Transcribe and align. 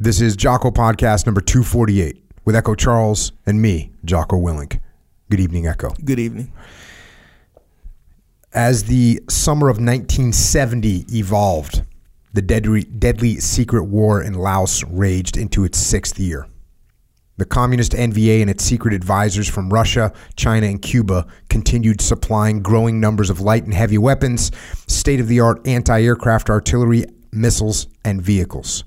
This 0.00 0.20
is 0.20 0.36
Jocko 0.36 0.70
Podcast 0.70 1.26
number 1.26 1.40
248 1.40 2.22
with 2.44 2.54
Echo 2.54 2.76
Charles 2.76 3.32
and 3.46 3.60
me, 3.60 3.90
Jocko 4.04 4.36
Willink. 4.36 4.78
Good 5.28 5.40
evening, 5.40 5.66
Echo. 5.66 5.90
Good 6.04 6.20
evening. 6.20 6.52
As 8.52 8.84
the 8.84 9.20
summer 9.28 9.68
of 9.68 9.78
1970 9.78 11.06
evolved, 11.12 11.82
the 12.32 12.40
deadly, 12.40 12.84
deadly 12.84 13.40
secret 13.40 13.86
war 13.86 14.22
in 14.22 14.34
Laos 14.34 14.84
raged 14.84 15.36
into 15.36 15.64
its 15.64 15.78
sixth 15.78 16.16
year. 16.20 16.46
The 17.36 17.44
communist 17.44 17.90
NVA 17.90 18.40
and 18.40 18.48
its 18.48 18.62
secret 18.62 18.94
advisors 18.94 19.48
from 19.48 19.68
Russia, 19.68 20.12
China, 20.36 20.68
and 20.68 20.80
Cuba 20.80 21.26
continued 21.48 22.00
supplying 22.00 22.62
growing 22.62 23.00
numbers 23.00 23.30
of 23.30 23.40
light 23.40 23.64
and 23.64 23.74
heavy 23.74 23.98
weapons, 23.98 24.52
state 24.86 25.18
of 25.18 25.26
the 25.26 25.40
art 25.40 25.66
anti 25.66 26.00
aircraft 26.02 26.50
artillery, 26.50 27.04
missiles, 27.32 27.88
and 28.04 28.22
vehicles. 28.22 28.84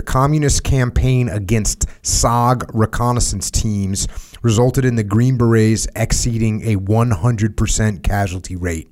The 0.00 0.06
communist 0.06 0.64
campaign 0.64 1.28
against 1.28 1.86
SOG 2.00 2.70
reconnaissance 2.72 3.50
teams 3.50 4.08
resulted 4.40 4.86
in 4.86 4.96
the 4.96 5.04
Green 5.04 5.36
Berets 5.36 5.86
exceeding 5.94 6.62
a 6.62 6.76
100% 6.76 8.02
casualty 8.02 8.56
rate, 8.56 8.88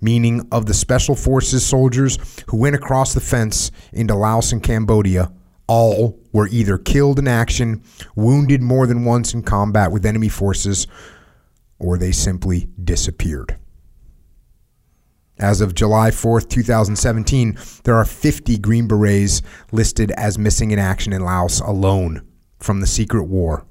meaning 0.00 0.48
of 0.50 0.66
the 0.66 0.74
Special 0.74 1.14
Forces 1.14 1.64
soldiers 1.64 2.18
who 2.48 2.56
went 2.56 2.74
across 2.74 3.14
the 3.14 3.20
fence 3.20 3.70
into 3.92 4.16
Laos 4.16 4.50
and 4.50 4.60
Cambodia, 4.60 5.30
all 5.68 6.18
were 6.32 6.48
either 6.48 6.76
killed 6.76 7.20
in 7.20 7.28
action, 7.28 7.84
wounded 8.16 8.62
more 8.62 8.88
than 8.88 9.04
once 9.04 9.34
in 9.34 9.44
combat 9.44 9.92
with 9.92 10.04
enemy 10.04 10.28
forces, 10.28 10.88
or 11.78 11.96
they 11.96 12.10
simply 12.10 12.66
disappeared. 12.82 13.59
As 15.40 15.62
of 15.62 15.74
July 15.74 16.10
4th, 16.10 16.50
2017, 16.50 17.56
there 17.84 17.94
are 17.94 18.04
50 18.04 18.58
Green 18.58 18.86
Berets 18.86 19.40
listed 19.72 20.10
as 20.10 20.38
missing 20.38 20.70
in 20.70 20.78
action 20.78 21.14
in 21.14 21.22
Laos 21.24 21.60
alone 21.60 22.28
from 22.58 22.80
the 22.80 22.86
secret 22.86 23.24
war, 23.24 23.64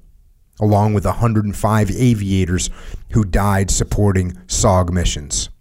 along 0.59 0.95
with 0.95 1.05
105 1.05 1.91
aviators 1.91 2.71
who 3.11 3.23
died 3.23 3.69
supporting 3.69 4.31
SOG 4.47 4.89
missions. 4.89 5.51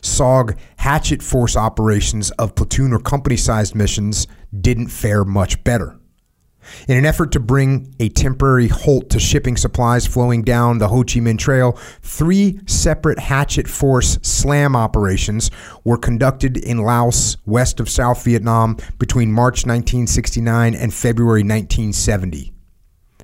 SOG 0.00 0.56
hatchet 0.76 1.20
force 1.20 1.56
operations 1.56 2.30
of 2.32 2.54
platoon 2.54 2.92
or 2.92 3.00
company 3.00 3.36
sized 3.36 3.74
missions 3.74 4.28
didn't 4.60 4.88
fare 4.88 5.24
much 5.24 5.64
better. 5.64 5.98
In 6.88 6.96
an 6.96 7.06
effort 7.06 7.32
to 7.32 7.40
bring 7.40 7.94
a 8.00 8.08
temporary 8.08 8.68
halt 8.68 9.10
to 9.10 9.20
shipping 9.20 9.56
supplies 9.56 10.06
flowing 10.06 10.42
down 10.42 10.78
the 10.78 10.88
Ho 10.88 10.98
Chi 10.98 11.20
Minh 11.20 11.38
Trail, 11.38 11.72
three 12.02 12.60
separate 12.66 13.18
hatchet 13.18 13.68
force 13.68 14.18
slam 14.22 14.76
operations 14.76 15.50
were 15.84 15.98
conducted 15.98 16.56
in 16.56 16.78
Laos, 16.78 17.36
west 17.46 17.80
of 17.80 17.88
South 17.88 18.24
Vietnam, 18.24 18.76
between 18.98 19.32
March 19.32 19.66
1969 19.66 20.74
and 20.74 20.92
February 20.92 21.42
1970. 21.42 22.52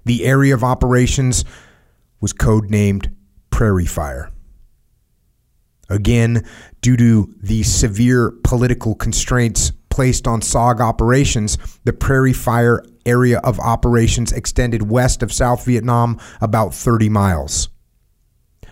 The 0.04 0.24
area 0.24 0.54
of 0.54 0.64
operations 0.64 1.44
was 2.20 2.32
codenamed 2.32 3.12
Prairie 3.50 3.86
Fire. 3.86 4.30
Again, 5.88 6.46
due 6.80 6.96
to 6.96 7.34
the 7.42 7.62
severe 7.64 8.30
political 8.44 8.94
constraints 8.94 9.72
placed 9.88 10.26
on 10.28 10.40
SOG 10.40 10.80
operations, 10.80 11.58
the 11.84 11.92
Prairie 11.92 12.32
Fire 12.32 12.82
area 13.06 13.38
of 13.38 13.58
operations 13.60 14.32
extended 14.32 14.90
west 14.90 15.22
of 15.22 15.32
South 15.32 15.64
Vietnam 15.64 16.18
about 16.40 16.74
30 16.74 17.08
miles. 17.08 17.68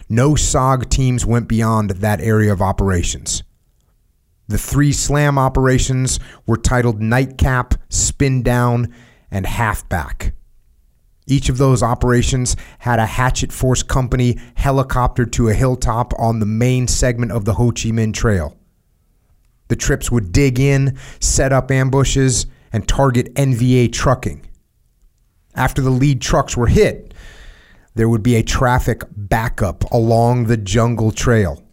No 0.09 0.33
SOG 0.33 0.89
teams 0.89 1.27
went 1.27 1.48
beyond 1.48 1.91
that 1.91 2.21
area 2.21 2.53
of 2.53 2.62
operations. 2.62 3.43
The 4.49 4.56
three 4.59 4.93
SLAM 4.93 5.39
operations 5.39 6.19
were 6.47 6.56
titled 6.56 7.03
Nightcap, 7.03 7.75
Spin 7.91 8.43
Down, 8.43 8.95
and 9.31 9.45
Halfback. 9.45 10.33
Each 11.27 11.51
of 11.51 11.59
those 11.59 11.83
operations 11.83 12.56
had 12.79 12.99
a 12.99 13.05
hatchet 13.05 13.53
force 13.53 13.83
company 13.83 14.38
helicopter 14.55 15.27
to 15.27 15.49
a 15.49 15.55
hilltop 15.55 16.15
on 16.19 16.41
the 16.41 16.47
main 16.47 16.88
segment 16.88 17.33
of 17.33 17.44
the 17.44 17.53
Ho 17.55 17.67
Chi 17.67 17.91
Minh 17.91 18.15
Trail. 18.15 18.56
The 19.69 19.77
trips 19.77 20.11
would 20.11 20.33
dig 20.33 20.59
in, 20.59 20.97
set 21.21 21.53
up 21.53 21.71
ambushes, 21.71 22.47
and 22.73 22.87
target 22.87 23.34
NVA 23.34 23.93
trucking. 23.93 24.47
After 25.55 25.83
the 25.83 25.91
lead 25.91 26.21
trucks 26.21 26.56
were 26.56 26.67
hit, 26.67 27.15
there 27.95 28.09
would 28.09 28.23
be 28.23 28.37
a 28.37 28.43
traffic 28.43 29.03
backup 29.17 29.91
along 29.91 30.45
the 30.45 30.56
jungle 30.56 31.11
trail. 31.11 31.65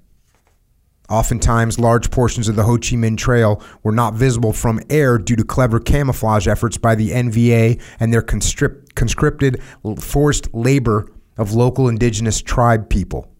Oftentimes, 1.07 1.77
large 1.77 2.09
portions 2.09 2.49
of 2.49 2.55
the 2.55 2.63
Ho 2.63 2.77
Chi 2.77 2.95
Minh 2.95 3.15
Trail 3.15 3.61
were 3.83 3.91
not 3.91 4.15
visible 4.15 4.53
from 4.53 4.79
air 4.89 5.19
due 5.19 5.35
to 5.35 5.43
clever 5.43 5.79
camouflage 5.79 6.47
efforts 6.47 6.79
by 6.79 6.95
the 6.95 7.11
NVA 7.11 7.79
and 7.99 8.11
their 8.11 8.23
conscript, 8.23 8.95
conscripted 8.95 9.61
forced 9.99 10.51
labor 10.53 11.07
of 11.37 11.53
local 11.53 11.87
indigenous 11.87 12.41
tribe 12.41 12.89
people. 12.89 13.31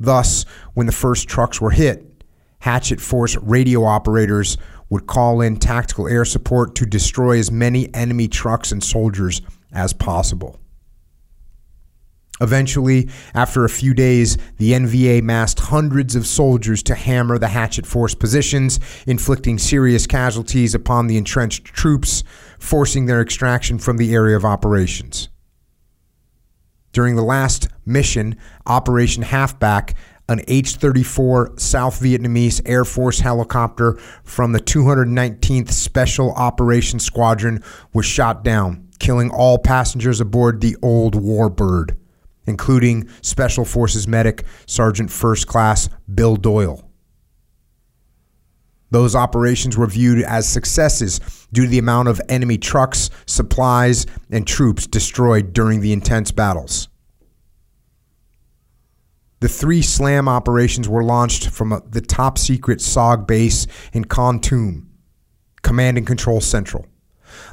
Thus, 0.00 0.44
when 0.74 0.86
the 0.86 0.92
first 0.92 1.28
trucks 1.28 1.60
were 1.60 1.70
hit, 1.70 2.24
Hatchet 2.60 3.00
Force 3.00 3.36
radio 3.36 3.84
operators 3.84 4.58
would 4.90 5.06
call 5.06 5.40
in 5.40 5.56
tactical 5.56 6.08
air 6.08 6.24
support 6.24 6.74
to 6.76 6.86
destroy 6.86 7.38
as 7.38 7.50
many 7.50 7.92
enemy 7.94 8.28
trucks 8.28 8.72
and 8.72 8.82
soldiers 8.82 9.42
as 9.72 9.92
possible. 9.92 10.58
Eventually, 12.40 13.08
after 13.34 13.64
a 13.64 13.68
few 13.68 13.94
days, 13.94 14.38
the 14.58 14.72
NVA 14.72 15.22
massed 15.22 15.58
hundreds 15.58 16.14
of 16.14 16.26
soldiers 16.26 16.82
to 16.84 16.94
hammer 16.94 17.36
the 17.36 17.48
Hatchet 17.48 17.84
Force 17.84 18.14
positions, 18.14 18.78
inflicting 19.06 19.58
serious 19.58 20.06
casualties 20.06 20.74
upon 20.74 21.08
the 21.08 21.16
entrenched 21.16 21.64
troops, 21.64 22.22
forcing 22.58 23.06
their 23.06 23.20
extraction 23.20 23.78
from 23.78 23.96
the 23.96 24.14
area 24.14 24.36
of 24.36 24.44
operations. 24.44 25.28
During 26.92 27.16
the 27.16 27.22
last 27.22 27.68
mission, 27.84 28.36
Operation 28.66 29.24
Halfback, 29.24 29.94
an 30.28 30.42
H 30.48 30.76
34 30.76 31.58
South 31.58 32.00
Vietnamese 32.00 32.60
Air 32.66 32.84
Force 32.84 33.20
helicopter 33.20 33.94
from 34.24 34.52
the 34.52 34.60
219th 34.60 35.70
Special 35.70 36.32
Operations 36.32 37.04
Squadron 37.04 37.62
was 37.92 38.06
shot 38.06 38.44
down, 38.44 38.88
killing 38.98 39.30
all 39.30 39.58
passengers 39.58 40.20
aboard 40.20 40.60
the 40.60 40.76
old 40.82 41.14
Warbird 41.14 41.96
including 42.48 43.08
Special 43.20 43.64
Forces 43.64 44.08
medic 44.08 44.44
Sergeant 44.66 45.12
First 45.12 45.46
Class 45.46 45.88
Bill 46.12 46.36
Doyle. 46.36 46.82
Those 48.90 49.14
operations 49.14 49.76
were 49.76 49.86
viewed 49.86 50.24
as 50.24 50.48
successes 50.48 51.20
due 51.52 51.64
to 51.64 51.68
the 51.68 51.78
amount 51.78 52.08
of 52.08 52.22
enemy 52.30 52.56
trucks, 52.56 53.10
supplies, 53.26 54.06
and 54.30 54.46
troops 54.46 54.86
destroyed 54.86 55.52
during 55.52 55.80
the 55.80 55.92
intense 55.92 56.32
battles. 56.32 56.88
The 59.40 59.48
three 59.48 59.82
SLAM 59.82 60.28
operations 60.28 60.88
were 60.88 61.04
launched 61.04 61.50
from 61.50 61.72
uh, 61.72 61.80
the 61.88 62.00
top 62.00 62.38
secret 62.38 62.80
SOG 62.80 63.26
base 63.26 63.66
in 63.92 64.04
Kon 64.04 64.40
Command 65.62 65.98
and 65.98 66.06
Control 66.06 66.40
Central. 66.40 66.86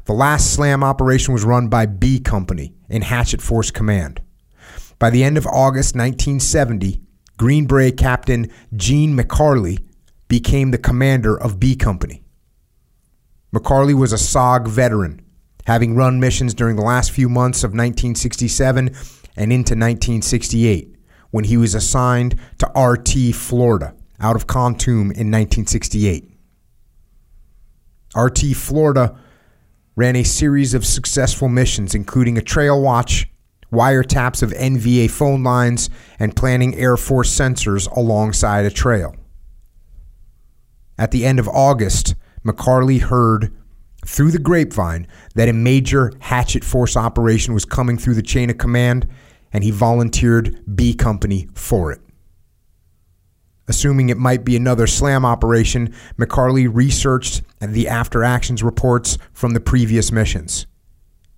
The 0.06 0.14
last 0.14 0.54
SLAM 0.54 0.84
operation 0.84 1.34
was 1.34 1.44
run 1.44 1.68
by 1.68 1.86
B 1.86 2.20
Company 2.20 2.74
in 2.90 3.04
Hatchet 3.04 3.42
Force 3.42 3.70
Command. 3.70 4.22
By 4.98 5.10
the 5.10 5.24
end 5.24 5.38
of 5.38 5.46
August 5.46 5.96
1970, 5.96 7.02
Green 7.38 7.68
Beret 7.68 7.98
Captain 7.98 8.52
Gene 8.76 9.16
McCarley 9.16 9.84
became 10.28 10.72
the 10.72 10.78
commander 10.78 11.38
of 11.40 11.60
B 11.60 11.76
Company. 11.76 12.24
McCarley 13.54 13.94
was 13.94 14.12
a 14.12 14.18
SOG 14.18 14.68
veteran, 14.68 15.22
having 15.66 15.96
run 15.96 16.20
missions 16.20 16.54
during 16.54 16.78
the 16.78 16.82
last 16.82 17.12
few 17.12 17.30
months 17.30 17.64
of 17.64 17.70
1967 17.72 18.88
and 19.38 19.52
into 19.52 19.74
1968, 19.74 20.95
when 21.36 21.44
he 21.44 21.58
was 21.58 21.76
assigned 21.76 22.40
to 22.58 22.66
RT 22.80 23.36
Florida 23.36 23.94
out 24.22 24.38
of 24.38 24.48
Kontum 24.48 25.12
in 25.12 25.30
1968. 25.30 26.32
RT 28.16 28.40
Florida 28.56 29.20
ran 29.98 30.16
a 30.16 30.24
series 30.24 30.74
of 30.74 30.86
successful 30.86 31.50
missions, 31.50 31.94
including 31.94 32.38
a 32.38 32.42
trail 32.42 32.82
watch 32.82 33.28
wiretaps 33.70 34.42
of 34.44 34.52
NVA 34.52 35.12
phone 35.12 35.44
lines, 35.44 35.90
and 36.20 36.38
planting 36.38 36.74
Air 36.76 36.96
Force 36.96 37.38
sensors 37.38 37.94
alongside 37.98 38.64
a 38.64 38.72
trail. 38.72 39.14
At 40.98 41.12
the 41.12 41.26
end 41.26 41.40
of 41.40 41.50
August, 41.50 42.16
McCarley 42.46 43.02
heard 43.02 43.54
through 44.06 44.32
the 44.32 44.40
grapevine 44.40 45.06
that 45.34 45.50
a 45.50 45.54
major 45.54 46.14
hatchet 46.22 46.64
force 46.64 46.96
operation 46.96 47.54
was 47.54 47.66
coming 47.66 47.98
through 47.98 48.14
the 48.14 48.22
chain 48.22 48.50
of 48.50 48.58
command, 48.58 49.06
and 49.56 49.64
he 49.64 49.72
volunteered 49.72 50.62
B 50.76 50.94
Company 50.94 51.48
for 51.54 51.90
it. 51.90 52.02
Assuming 53.70 54.10
it 54.10 54.18
might 54.18 54.44
be 54.44 54.58
another 54.58 54.86
SLAM 54.86 55.24
operation, 55.24 55.96
McCarley 56.20 56.68
researched 56.70 57.42
the 57.62 57.88
after 57.88 58.22
actions 58.22 58.62
reports 58.62 59.18
from 59.32 59.54
the 59.54 59.62
previous 59.62 60.12
missions. 60.12 60.68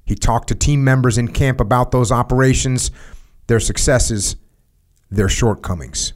He 0.04 0.16
talked 0.16 0.48
to 0.48 0.56
team 0.56 0.84
members 0.84 1.20
in 1.20 1.28
camp 1.28 1.62
about 1.62 1.92
those 1.92 2.12
operations, 2.12 2.90
their 3.46 3.60
successes, 3.60 4.36
their 5.12 5.30
shortcomings. 5.30 6.14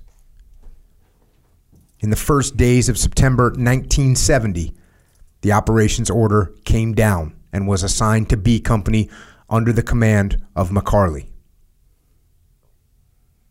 In 1.99 2.09
the 2.09 2.15
first 2.15 2.57
days 2.57 2.89
of 2.89 2.97
September 2.97 3.49
1970, 3.49 4.73
the 5.41 5.51
operations 5.51 6.09
order 6.09 6.51
came 6.65 6.95
down 6.95 7.35
and 7.53 7.67
was 7.67 7.83
assigned 7.83 8.27
to 8.31 8.37
B 8.37 8.59
Company 8.59 9.07
under 9.51 9.71
the 9.71 9.83
command 9.83 10.43
of 10.55 10.71
McCarley. 10.71 11.30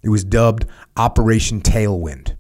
It 0.03 0.09
was 0.09 0.25
dubbed 0.25 0.67
Operation 0.97 1.61
Tailwind. 1.61 2.37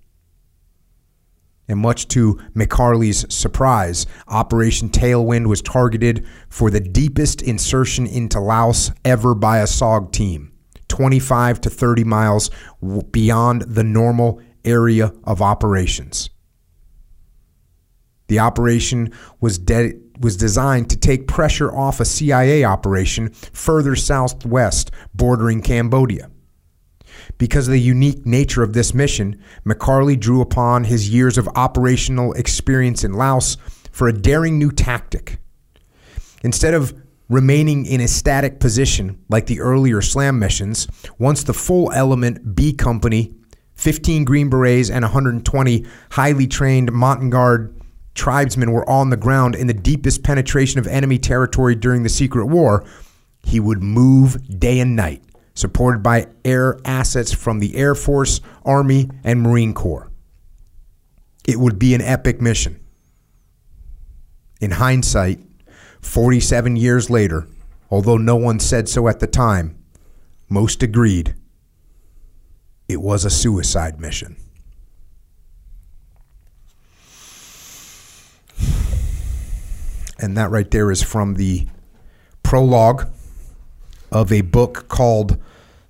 And 1.68 1.78
much 1.78 2.08
to 2.08 2.34
McCarley's 2.54 3.32
surprise, 3.32 4.06
Operation 4.26 4.88
Tailwind 4.88 5.46
was 5.46 5.62
targeted 5.62 6.26
for 6.48 6.68
the 6.68 6.80
deepest 6.80 7.42
insertion 7.42 8.06
into 8.06 8.40
Laos 8.40 8.90
ever 9.04 9.36
by 9.36 9.58
a 9.58 9.66
SOG 9.66 10.10
team, 10.10 10.52
25 10.88 11.60
to 11.60 11.70
30 11.70 12.04
miles 12.04 12.50
beyond 13.12 13.62
the 13.62 13.84
normal 13.84 14.40
area 14.64 15.12
of 15.22 15.40
operations. 15.40 16.30
The 18.26 18.38
operation 18.40 19.12
was, 19.40 19.58
de- 19.58 19.94
was 20.18 20.36
designed 20.36 20.90
to 20.90 20.96
take 20.96 21.28
pressure 21.28 21.74
off 21.74 22.00
a 22.00 22.04
CIA 22.04 22.64
operation 22.64 23.30
further 23.30 23.96
southwest, 23.96 24.90
bordering 25.14 25.62
Cambodia. 25.62 26.29
Because 27.38 27.68
of 27.68 27.72
the 27.72 27.80
unique 27.80 28.26
nature 28.26 28.62
of 28.62 28.72
this 28.72 28.94
mission, 28.94 29.42
McCarley 29.64 30.18
drew 30.18 30.40
upon 30.40 30.84
his 30.84 31.08
years 31.08 31.38
of 31.38 31.48
operational 31.54 32.32
experience 32.34 33.04
in 33.04 33.12
Laos 33.12 33.56
for 33.90 34.08
a 34.08 34.12
daring 34.12 34.58
new 34.58 34.70
tactic. 34.70 35.38
Instead 36.42 36.74
of 36.74 36.94
remaining 37.28 37.86
in 37.86 38.00
a 38.00 38.08
static 38.08 38.60
position 38.60 39.18
like 39.28 39.46
the 39.46 39.60
earlier 39.60 40.02
SLAM 40.02 40.38
missions, 40.38 40.88
once 41.18 41.44
the 41.44 41.54
full 41.54 41.92
element 41.92 42.54
B 42.54 42.72
Company, 42.72 43.34
15 43.74 44.24
Green 44.24 44.50
Berets, 44.50 44.90
and 44.90 45.02
120 45.02 45.86
highly 46.10 46.46
trained 46.46 46.92
Montagnard 46.92 47.74
tribesmen 48.14 48.72
were 48.72 48.88
on 48.88 49.10
the 49.10 49.16
ground 49.16 49.54
in 49.54 49.66
the 49.66 49.74
deepest 49.74 50.22
penetration 50.22 50.78
of 50.78 50.86
enemy 50.86 51.18
territory 51.18 51.74
during 51.74 52.02
the 52.02 52.08
Secret 52.08 52.46
War, 52.46 52.84
he 53.44 53.60
would 53.60 53.82
move 53.82 54.58
day 54.58 54.80
and 54.80 54.96
night 54.96 55.22
supported 55.60 56.02
by 56.02 56.26
air 56.44 56.80
assets 56.84 57.32
from 57.32 57.58
the 57.58 57.76
Air 57.76 57.94
Force, 57.94 58.40
Army, 58.64 59.10
and 59.22 59.42
Marine 59.42 59.74
Corps. 59.74 60.10
It 61.46 61.58
would 61.58 61.78
be 61.78 61.94
an 61.94 62.00
epic 62.00 62.40
mission. 62.40 62.80
In 64.60 64.72
hindsight, 64.72 65.40
47 66.00 66.76
years 66.76 67.10
later, 67.10 67.46
although 67.90 68.16
no 68.16 68.36
one 68.36 68.58
said 68.58 68.88
so 68.88 69.08
at 69.08 69.20
the 69.20 69.26
time, 69.26 69.76
most 70.48 70.82
agreed 70.82 71.34
it 72.88 73.00
was 73.00 73.24
a 73.24 73.30
suicide 73.30 74.00
mission. 74.00 74.36
And 80.18 80.36
that 80.36 80.50
right 80.50 80.70
there 80.70 80.90
is 80.90 81.02
from 81.02 81.34
the 81.34 81.66
prologue 82.42 83.10
of 84.12 84.32
a 84.32 84.40
book 84.40 84.88
called 84.88 85.38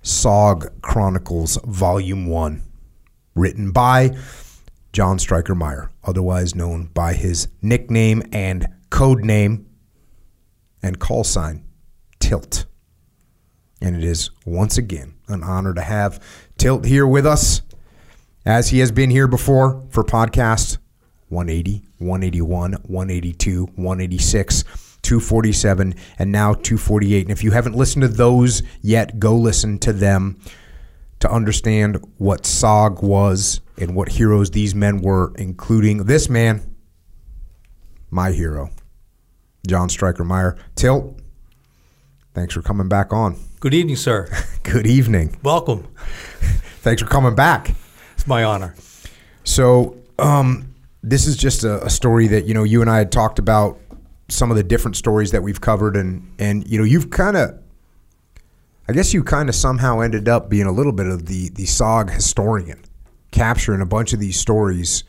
SOG 0.03 0.81
Chronicles 0.81 1.57
Volume 1.63 2.25
1, 2.25 2.63
written 3.35 3.71
by 3.71 4.15
John 4.93 5.19
Stryker 5.19 5.53
Meyer, 5.53 5.91
otherwise 6.03 6.55
known 6.55 6.87
by 6.87 7.13
his 7.13 7.47
nickname 7.61 8.23
and 8.31 8.67
code 8.89 9.23
name 9.23 9.67
and 10.81 10.99
call 10.99 11.23
sign, 11.23 11.63
Tilt. 12.19 12.65
And 13.79 13.95
it 13.95 14.03
is 14.03 14.31
once 14.45 14.77
again 14.77 15.13
an 15.27 15.43
honor 15.43 15.73
to 15.73 15.81
have 15.81 16.19
Tilt 16.57 16.85
here 16.85 17.05
with 17.05 17.25
us, 17.25 17.61
as 18.43 18.69
he 18.69 18.79
has 18.79 18.91
been 18.91 19.11
here 19.11 19.27
before 19.27 19.85
for 19.91 20.03
podcasts 20.03 20.79
180, 21.29 21.83
181, 21.99 22.73
182, 22.73 23.65
186 23.75 24.63
247, 25.03 25.95
and 26.19 26.31
now 26.31 26.53
248. 26.53 27.21
And 27.23 27.31
if 27.31 27.43
you 27.43 27.51
haven't 27.51 27.75
listened 27.75 28.01
to 28.03 28.07
those 28.07 28.63
yet, 28.81 29.19
go 29.19 29.35
listen 29.35 29.79
to 29.79 29.93
them 29.93 30.39
to 31.19 31.31
understand 31.31 32.03
what 32.17 32.43
SOG 32.43 33.01
was 33.01 33.61
and 33.77 33.95
what 33.95 34.09
heroes 34.09 34.51
these 34.51 34.75
men 34.75 35.01
were, 35.01 35.33
including 35.37 36.05
this 36.05 36.29
man, 36.29 36.75
my 38.09 38.31
hero, 38.31 38.69
John 39.67 39.89
Stryker 39.89 40.23
Meyer. 40.23 40.57
Tilt, 40.75 41.19
thanks 42.33 42.53
for 42.53 42.61
coming 42.61 42.89
back 42.89 43.13
on. 43.13 43.37
Good 43.59 43.73
evening, 43.73 43.95
sir. 43.95 44.29
Good 44.63 44.87
evening. 44.87 45.37
Welcome. 45.43 45.87
thanks 46.81 47.01
for 47.01 47.07
coming 47.07 47.35
back. 47.35 47.73
It's 48.13 48.27
my 48.27 48.43
honor. 48.43 48.75
So, 49.43 49.97
um, 50.19 50.73
this 51.03 51.25
is 51.25 51.35
just 51.35 51.63
a, 51.63 51.83
a, 51.83 51.89
story 51.89 52.27
that 52.27 52.45
you 52.45 52.53
know 52.53 52.63
you 52.63 52.81
and 52.81 52.89
I 52.89 52.99
had 52.99 53.11
talked 53.11 53.39
about 53.39 53.79
some 54.31 54.51
of 54.51 54.57
the 54.57 54.63
different 54.63 54.95
stories 54.95 55.31
that 55.31 55.43
we've 55.43 55.61
covered, 55.61 55.95
and 55.95 56.33
and 56.39 56.67
you 56.67 56.77
know 56.77 56.83
you've 56.83 57.09
kind 57.09 57.37
of, 57.37 57.59
I 58.87 58.93
guess 58.93 59.13
you 59.13 59.23
kind 59.23 59.49
of 59.49 59.55
somehow 59.55 59.99
ended 59.99 60.27
up 60.27 60.49
being 60.49 60.67
a 60.67 60.71
little 60.71 60.93
bit 60.93 61.07
of 61.07 61.25
the 61.25 61.49
the 61.49 61.65
SOG 61.65 62.11
historian, 62.11 62.81
capturing 63.31 63.81
a 63.81 63.85
bunch 63.85 64.13
of 64.13 64.19
these 64.19 64.39
stories 64.39 65.03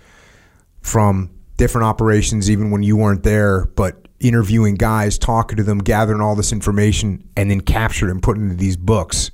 from 0.80 1.30
different 1.56 1.86
operations, 1.86 2.50
even 2.50 2.70
when 2.70 2.82
you 2.82 2.96
weren't 2.96 3.22
there, 3.22 3.66
but 3.66 4.08
interviewing 4.20 4.76
guys, 4.76 5.18
talking 5.18 5.56
to 5.56 5.62
them, 5.62 5.78
gathering 5.78 6.20
all 6.20 6.34
this 6.34 6.52
information, 6.52 7.28
and 7.36 7.50
then 7.50 7.60
captured 7.60 8.10
and 8.10 8.22
put 8.22 8.36
into 8.36 8.54
these 8.54 8.76
books. 8.76 9.30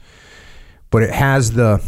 But 0.91 1.03
it 1.03 1.11
has 1.11 1.53
the, 1.53 1.85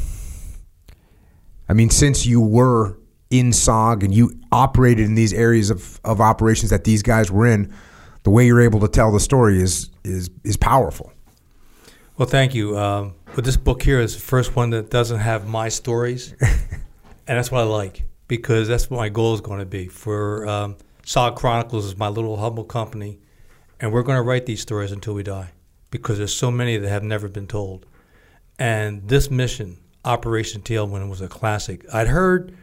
I 1.69 1.73
mean, 1.73 1.91
since 1.91 2.26
you 2.26 2.41
were 2.41 2.99
in 3.31 3.50
SOG 3.50 4.02
and 4.02 4.12
you 4.12 4.32
operated 4.52 5.06
in 5.06 5.14
these 5.14 5.32
areas 5.32 5.70
of, 5.70 6.00
of 6.05 6.20
operations 6.20 6.70
that 6.70 6.85
these 6.85 7.02
guys 7.02 7.31
were 7.31 7.47
in, 7.47 7.73
the 8.22 8.31
way 8.31 8.46
you're 8.46 8.61
able 8.61 8.81
to 8.81 8.88
tell 8.88 9.12
the 9.12 9.20
story 9.20 9.61
is 9.61 9.90
is 10.05 10.31
is 10.44 10.56
powerful. 10.56 11.12
Well, 12.17 12.28
thank 12.28 12.55
you. 12.55 12.76
Um, 12.78 13.14
but 13.34 13.44
this 13.44 13.56
book 13.56 13.82
here 13.82 14.00
is 14.00 14.14
the 14.14 14.20
first 14.20 14.55
one 14.55 14.70
that 14.70 14.90
doesn't 14.90 15.20
have 15.20 15.49
my 15.49 15.69
stories, 15.69 16.34
and 16.40 16.58
that's 17.26 17.50
what 17.50 17.61
I 17.61 17.64
like 17.64 18.05
because 18.28 18.69
that's 18.69 18.90
what 18.90 18.99
my 18.99 19.08
goal 19.08 19.34
is 19.34 19.40
going 19.40 19.61
to 19.61 19.67
be. 19.67 19.88
For 19.88 20.46
um, 20.46 20.76
SOG 21.02 21.37
Chronicles 21.37 21.87
is 21.87 21.96
my 21.96 22.08
little 22.08 22.37
humble 22.37 22.64
company, 22.64 23.19
and 23.81 23.93
we're 23.93 24.02
going 24.02 24.17
to 24.17 24.23
write 24.23 24.46
these 24.46 24.61
stories 24.61 24.93
until 24.93 25.14
we 25.14 25.23
die 25.23 25.52
because 25.90 26.19
there's 26.19 26.34
so 26.34 26.50
many 26.50 26.76
that 26.76 26.88
have 26.88 27.02
never 27.02 27.28
been 27.28 27.46
told. 27.46 27.87
And 28.58 29.08
this 29.08 29.31
mission, 29.31 29.78
Operation 30.05 30.61
Tailwind, 30.61 31.08
was 31.08 31.20
a 31.20 31.28
classic. 31.28 31.84
I'd 31.93 32.08
heard 32.08 32.56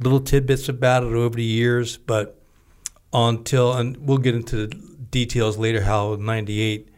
little 0.00 0.20
tidbits 0.20 0.68
about 0.68 1.04
it 1.04 1.12
over 1.12 1.36
the 1.36 1.44
years, 1.44 1.96
but 1.96 2.40
until 3.12 3.72
and 3.72 3.96
we'll 3.98 4.18
get 4.18 4.34
into 4.34 4.66
the 4.66 4.93
details 5.14 5.56
later 5.56 5.80
how 5.80 6.14
in 6.14 6.24
98 6.24 6.88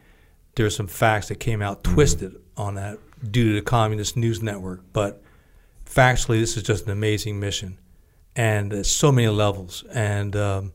there 0.55 0.64
were 0.64 0.71
some 0.71 0.87
facts 0.87 1.29
that 1.29 1.38
came 1.38 1.61
out 1.61 1.83
mm-hmm. 1.83 1.95
twisted 1.95 2.33
mm-hmm. 2.33 2.62
on 2.62 2.75
that 2.76 2.99
due 3.31 3.50
to 3.50 3.55
the 3.57 3.62
communist 3.62 4.17
news 4.17 4.43
network 4.43 4.81
but 4.95 5.23
factually 5.85 6.41
this 6.41 6.57
is 6.57 6.62
just 6.62 6.87
an 6.87 6.93
amazing 6.93 7.38
mission 7.38 7.79
and 8.35 8.73
at 8.73 8.87
so 8.87 9.12
many 9.12 9.29
levels 9.29 9.85
and 9.93 10.35
um, 10.35 10.73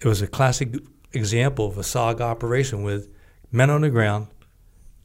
it 0.00 0.08
was 0.08 0.22
a 0.22 0.26
classic 0.26 0.74
example 1.12 1.66
of 1.66 1.76
a 1.76 1.82
SOG 1.82 2.22
operation 2.22 2.82
with 2.82 3.08
men 3.52 3.68
on 3.68 3.82
the 3.82 3.90
ground 3.90 4.28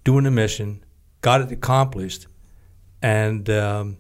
doing 0.06 0.24
the 0.24 0.32
mission 0.32 0.82
got 1.20 1.42
it 1.42 1.52
accomplished 1.52 2.26
and, 3.02 3.50
um, 3.50 3.98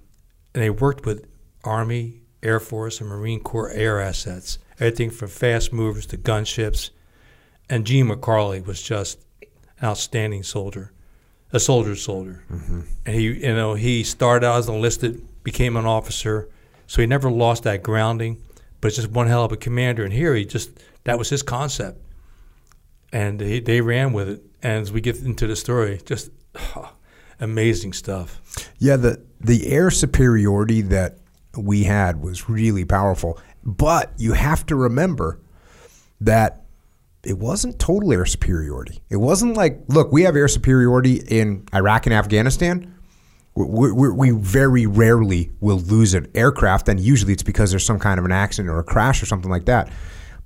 and 0.53 0.63
they 0.63 0.69
worked 0.69 1.05
with 1.05 1.27
army 1.65 2.21
air 2.41 2.61
force 2.61 3.01
and 3.01 3.09
marine 3.09 3.41
corps 3.41 3.69
air 3.71 3.99
assets 3.99 4.59
everything 4.79 5.09
from 5.09 5.27
fast 5.27 5.73
movers 5.73 6.05
to 6.05 6.17
gunships 6.17 6.91
and 7.69 7.85
Gene 7.85 8.07
McCarley 8.07 8.65
was 8.65 8.81
just 8.81 9.19
an 9.41 9.47
outstanding 9.83 10.43
soldier, 10.43 10.91
a 11.53 11.59
soldier's 11.59 12.01
soldier. 12.01 12.43
Mm-hmm. 12.51 12.81
And 13.05 13.15
he, 13.15 13.45
you 13.45 13.53
know, 13.53 13.73
he 13.75 14.03
started 14.03 14.45
out 14.45 14.57
as 14.57 14.69
enlisted, 14.69 15.25
became 15.43 15.77
an 15.77 15.85
officer, 15.85 16.49
so 16.87 17.01
he 17.01 17.07
never 17.07 17.29
lost 17.29 17.63
that 17.63 17.83
grounding. 17.83 18.41
But 18.81 18.89
it's 18.89 18.97
just 18.97 19.11
one 19.11 19.27
hell 19.27 19.43
of 19.43 19.51
a 19.51 19.57
commander. 19.57 20.03
And 20.03 20.13
here 20.13 20.33
he 20.35 20.45
just 20.45 20.71
that 21.03 21.17
was 21.17 21.29
his 21.29 21.43
concept, 21.43 22.01
and 23.11 23.39
he, 23.41 23.59
they 23.59 23.81
ran 23.81 24.13
with 24.13 24.29
it. 24.29 24.43
And 24.61 24.81
as 24.81 24.91
we 24.91 25.01
get 25.01 25.21
into 25.21 25.47
the 25.47 25.55
story, 25.55 26.01
just 26.05 26.31
oh, 26.75 26.93
amazing 27.39 27.93
stuff. 27.93 28.41
Yeah, 28.79 28.95
the 28.95 29.21
the 29.41 29.67
air 29.67 29.91
superiority 29.91 30.81
that 30.81 31.17
we 31.57 31.83
had 31.83 32.21
was 32.21 32.49
really 32.49 32.85
powerful. 32.85 33.39
But 33.63 34.13
you 34.17 34.33
have 34.33 34.65
to 34.67 34.75
remember 34.75 35.39
that 36.21 36.58
it 37.29 37.37
wasn't 37.37 37.77
total 37.77 38.11
air 38.11 38.25
superiority. 38.25 39.03
It 39.09 39.17
wasn't 39.17 39.55
like, 39.55 39.83
look, 39.87 40.11
we 40.11 40.23
have 40.23 40.35
air 40.35 40.47
superiority 40.47 41.21
in 41.27 41.63
Iraq 41.75 42.07
and 42.07 42.13
Afghanistan. 42.13 42.95
We, 43.53 43.91
we, 43.91 44.09
we, 44.09 44.31
very 44.31 44.87
rarely 44.87 45.51
will 45.59 45.77
lose 45.77 46.15
an 46.15 46.27
aircraft, 46.33 46.89
and 46.89 46.99
usually 46.99 47.33
it's 47.33 47.43
because 47.43 47.69
there's 47.69 47.85
some 47.85 47.99
kind 47.99 48.17
of 48.19 48.25
an 48.25 48.31
accident 48.31 48.73
or 48.73 48.79
a 48.79 48.83
crash 48.83 49.21
or 49.21 49.27
something 49.27 49.51
like 49.51 49.65
that. 49.65 49.91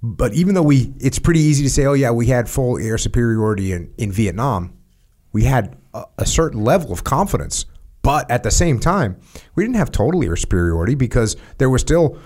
But 0.01 0.33
even 0.33 0.55
though 0.55 0.63
we, 0.63 0.93
it's 0.99 1.19
pretty 1.19 1.39
easy 1.39 1.63
to 1.63 1.69
say, 1.69 1.85
oh 1.85 1.93
yeah, 1.93 2.11
we 2.11 2.25
had 2.25 2.49
full 2.49 2.77
air 2.77 2.97
superiority 2.97 3.71
in, 3.71 3.93
in 3.97 4.11
Vietnam. 4.11 4.77
We 5.31 5.45
had 5.45 5.77
a, 5.93 6.03
a 6.17 6.25
certain 6.25 6.65
level 6.65 6.91
of 6.91 7.05
confidence, 7.05 7.65
but 8.01 8.29
at 8.29 8.43
the 8.43 8.51
same 8.51 8.79
time, 8.79 9.21
we 9.55 9.63
didn't 9.63 9.77
have 9.77 9.91
total 9.91 10.21
air 10.21 10.35
superiority 10.35 10.95
because 10.95 11.37
there 11.59 11.69
was 11.69 11.81
still 11.81 12.17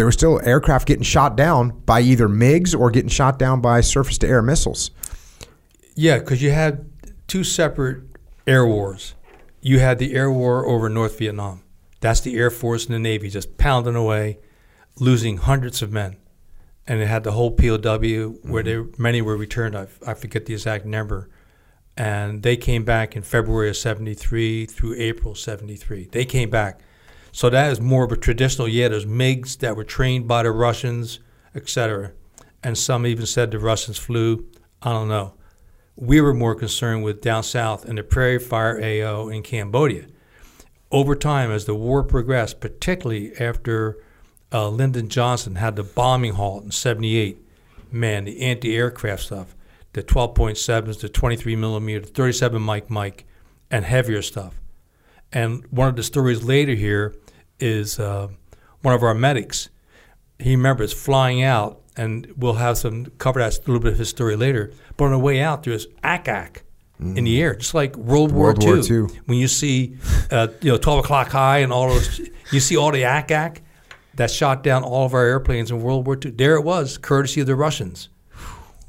there 0.00 0.06
were 0.06 0.12
still 0.12 0.40
aircraft 0.44 0.88
getting 0.88 1.02
shot 1.02 1.36
down 1.36 1.78
by 1.84 2.00
either 2.00 2.26
MiGs 2.26 2.74
or 2.74 2.90
getting 2.90 3.10
shot 3.10 3.38
down 3.38 3.60
by 3.60 3.82
surface 3.82 4.16
to 4.16 4.26
air 4.26 4.40
missiles. 4.40 4.90
Yeah, 5.94 6.20
because 6.20 6.40
you 6.40 6.52
had 6.52 6.90
two 7.26 7.44
separate 7.44 8.04
air 8.46 8.66
wars. 8.66 9.14
You 9.60 9.78
had 9.78 9.98
the 9.98 10.14
air 10.14 10.30
war 10.30 10.66
over 10.66 10.88
North 10.88 11.18
Vietnam. 11.18 11.60
That's 12.00 12.22
the 12.22 12.38
Air 12.38 12.48
Force 12.48 12.86
and 12.86 12.94
the 12.94 12.98
Navy 12.98 13.28
just 13.28 13.58
pounding 13.58 13.94
away, 13.94 14.38
losing 14.98 15.36
hundreds 15.36 15.82
of 15.82 15.92
men. 15.92 16.16
And 16.86 17.02
it 17.02 17.06
had 17.06 17.22
the 17.22 17.32
whole 17.32 17.50
POW 17.50 18.38
where 18.40 18.62
they 18.62 18.76
mm-hmm. 18.76 19.02
many 19.02 19.20
were 19.20 19.36
returned. 19.36 19.76
I, 19.76 19.86
I 20.06 20.14
forget 20.14 20.46
the 20.46 20.54
exact 20.54 20.86
number. 20.86 21.28
And 21.94 22.42
they 22.42 22.56
came 22.56 22.86
back 22.86 23.16
in 23.16 23.22
February 23.22 23.68
of 23.68 23.76
73 23.76 24.64
through 24.64 24.94
April 24.96 25.34
73. 25.34 26.08
They 26.10 26.24
came 26.24 26.48
back. 26.48 26.80
So 27.32 27.50
that 27.50 27.70
is 27.70 27.80
more 27.80 28.04
of 28.04 28.12
a 28.12 28.16
traditional, 28.16 28.68
yeah, 28.68 28.88
there's 28.88 29.06
MiGs 29.06 29.58
that 29.58 29.76
were 29.76 29.84
trained 29.84 30.26
by 30.26 30.42
the 30.42 30.50
Russians, 30.50 31.20
etc. 31.54 32.12
And 32.62 32.76
some 32.76 33.06
even 33.06 33.26
said 33.26 33.50
the 33.50 33.58
Russians 33.58 33.98
flew. 33.98 34.46
I 34.82 34.90
don't 34.90 35.08
know 35.08 35.34
we 36.00 36.20
were 36.20 36.34
more 36.34 36.54
concerned 36.54 37.04
with 37.04 37.20
down 37.20 37.42
south 37.42 37.84
and 37.84 37.98
the 37.98 38.02
Prairie 38.02 38.38
Fire 38.38 38.82
AO 38.82 39.28
in 39.28 39.42
Cambodia. 39.42 40.06
Over 40.90 41.14
time, 41.14 41.50
as 41.50 41.66
the 41.66 41.74
war 41.74 42.02
progressed, 42.02 42.58
particularly 42.58 43.36
after 43.36 44.02
uh, 44.50 44.68
Lyndon 44.68 45.08
Johnson 45.08 45.56
had 45.56 45.76
the 45.76 45.84
bombing 45.84 46.32
halt 46.32 46.64
in 46.64 46.70
78, 46.70 47.38
man, 47.92 48.24
the 48.24 48.40
anti 48.40 48.74
aircraft 48.74 49.24
stuff, 49.24 49.54
the 49.92 50.02
12.7s, 50.02 51.00
the 51.00 51.08
23 51.08 51.54
millimeter, 51.54 52.06
37 52.06 52.60
Mike 52.60 52.90
Mike, 52.90 53.26
and 53.70 53.84
heavier 53.84 54.22
stuff. 54.22 54.59
And 55.32 55.64
one 55.70 55.88
of 55.88 55.96
the 55.96 56.02
stories 56.02 56.42
later 56.42 56.74
here 56.74 57.14
is 57.58 57.98
uh, 57.98 58.28
one 58.82 58.94
of 58.94 59.02
our 59.02 59.14
medics. 59.14 59.68
He 60.38 60.56
remembers 60.56 60.92
flying 60.92 61.42
out 61.42 61.80
and 61.96 62.32
we'll 62.36 62.54
have 62.54 62.78
some 62.78 63.06
cover 63.18 63.40
that 63.40 63.58
a 63.58 63.60
little 63.60 63.80
bit 63.80 63.92
of 63.92 63.98
his 63.98 64.08
story 64.08 64.36
later. 64.36 64.72
But 64.96 65.06
on 65.06 65.10
the 65.12 65.18
way 65.18 65.40
out, 65.40 65.64
there's 65.64 65.86
ack 66.02 66.24
mm. 67.00 67.16
in 67.16 67.24
the 67.24 67.42
air, 67.42 67.54
just 67.56 67.74
like 67.74 67.96
World, 67.96 68.32
World 68.32 68.62
War, 68.62 68.76
II. 68.76 68.80
War 68.80 69.08
II. 69.10 69.20
When 69.26 69.38
you 69.38 69.48
see, 69.48 69.96
uh, 70.30 70.48
you 70.60 70.72
know, 70.72 70.78
12 70.78 71.04
o'clock 71.04 71.28
high 71.28 71.58
and 71.58 71.72
all 71.72 71.88
those, 71.88 72.20
you 72.52 72.60
see 72.60 72.76
all 72.76 72.90
the 72.90 73.04
ack 73.04 73.62
that 74.14 74.30
shot 74.30 74.62
down 74.62 74.82
all 74.82 75.06
of 75.06 75.14
our 75.14 75.24
airplanes 75.24 75.70
in 75.70 75.82
World 75.82 76.06
War 76.06 76.18
II. 76.22 76.32
There 76.32 76.56
it 76.56 76.62
was, 76.62 76.98
courtesy 76.98 77.40
of 77.40 77.46
the 77.46 77.54
Russians, 77.54 78.08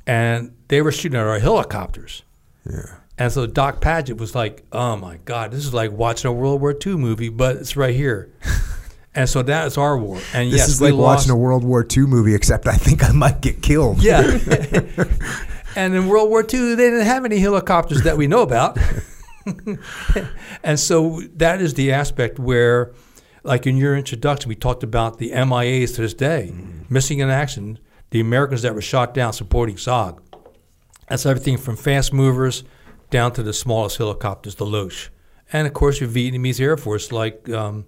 and 0.07 0.55
they 0.67 0.81
were 0.81 0.91
shooting 0.91 1.19
at 1.19 1.25
our 1.25 1.39
helicopters. 1.39 2.24
Yeah. 2.69 3.00
And 3.21 3.31
so 3.31 3.45
Doc 3.45 3.81
Paget 3.81 4.17
was 4.17 4.33
like, 4.33 4.63
"Oh 4.71 4.95
my 4.95 5.17
God, 5.25 5.51
this 5.51 5.63
is 5.63 5.75
like 5.75 5.91
watching 5.91 6.27
a 6.27 6.33
World 6.33 6.59
War 6.59 6.75
II 6.83 6.95
movie, 6.95 7.29
but 7.29 7.57
it's 7.57 7.77
right 7.77 7.93
here." 7.95 8.33
And 9.13 9.27
so 9.27 9.41
that 9.41 9.67
is 9.67 9.77
our 9.77 9.97
war. 9.97 10.21
And 10.33 10.49
this 10.53 10.59
yes, 10.59 10.69
is 10.69 10.81
like 10.81 10.93
lost. 10.93 11.27
watching 11.27 11.31
a 11.31 11.35
World 11.35 11.65
War 11.65 11.85
II 11.85 12.03
movie, 12.03 12.33
except 12.33 12.65
I 12.65 12.77
think 12.77 13.03
I 13.03 13.11
might 13.11 13.41
get 13.41 13.61
killed. 13.61 14.01
Yeah. 14.01 14.21
and 15.75 15.93
in 15.93 16.07
World 16.07 16.29
War 16.29 16.43
II, 16.43 16.75
they 16.75 16.89
didn't 16.89 17.05
have 17.05 17.25
any 17.25 17.39
helicopters 17.39 18.03
that 18.03 18.15
we 18.15 18.27
know 18.27 18.41
about. 18.41 18.77
and 20.63 20.79
so 20.79 21.19
that 21.35 21.59
is 21.59 21.73
the 21.73 21.91
aspect 21.91 22.39
where, 22.39 22.93
like 23.43 23.67
in 23.67 23.75
your 23.75 23.97
introduction, 23.97 24.47
we 24.47 24.55
talked 24.55 24.81
about 24.81 25.17
the 25.17 25.31
MIAs 25.31 25.93
to 25.95 26.03
this 26.03 26.13
day, 26.13 26.53
mm. 26.53 26.89
missing 26.89 27.19
in 27.19 27.29
action, 27.29 27.79
the 28.11 28.21
Americans 28.21 28.61
that 28.61 28.73
were 28.73 28.81
shot 28.81 29.13
down 29.13 29.33
supporting 29.33 29.75
SOG. 29.75 30.19
That's 31.09 31.25
everything 31.25 31.57
from 31.57 31.75
fast 31.75 32.13
movers 32.13 32.63
down 33.12 33.32
to 33.34 33.44
the 33.44 33.53
smallest 33.53 33.98
helicopters, 33.98 34.56
the 34.56 34.65
Loach. 34.65 35.12
And 35.53 35.68
of 35.68 35.74
course, 35.74 36.00
your 36.00 36.10
Vietnamese 36.10 36.60
Air 36.60 36.77
Force, 36.77 37.12
like 37.12 37.48
um, 37.50 37.86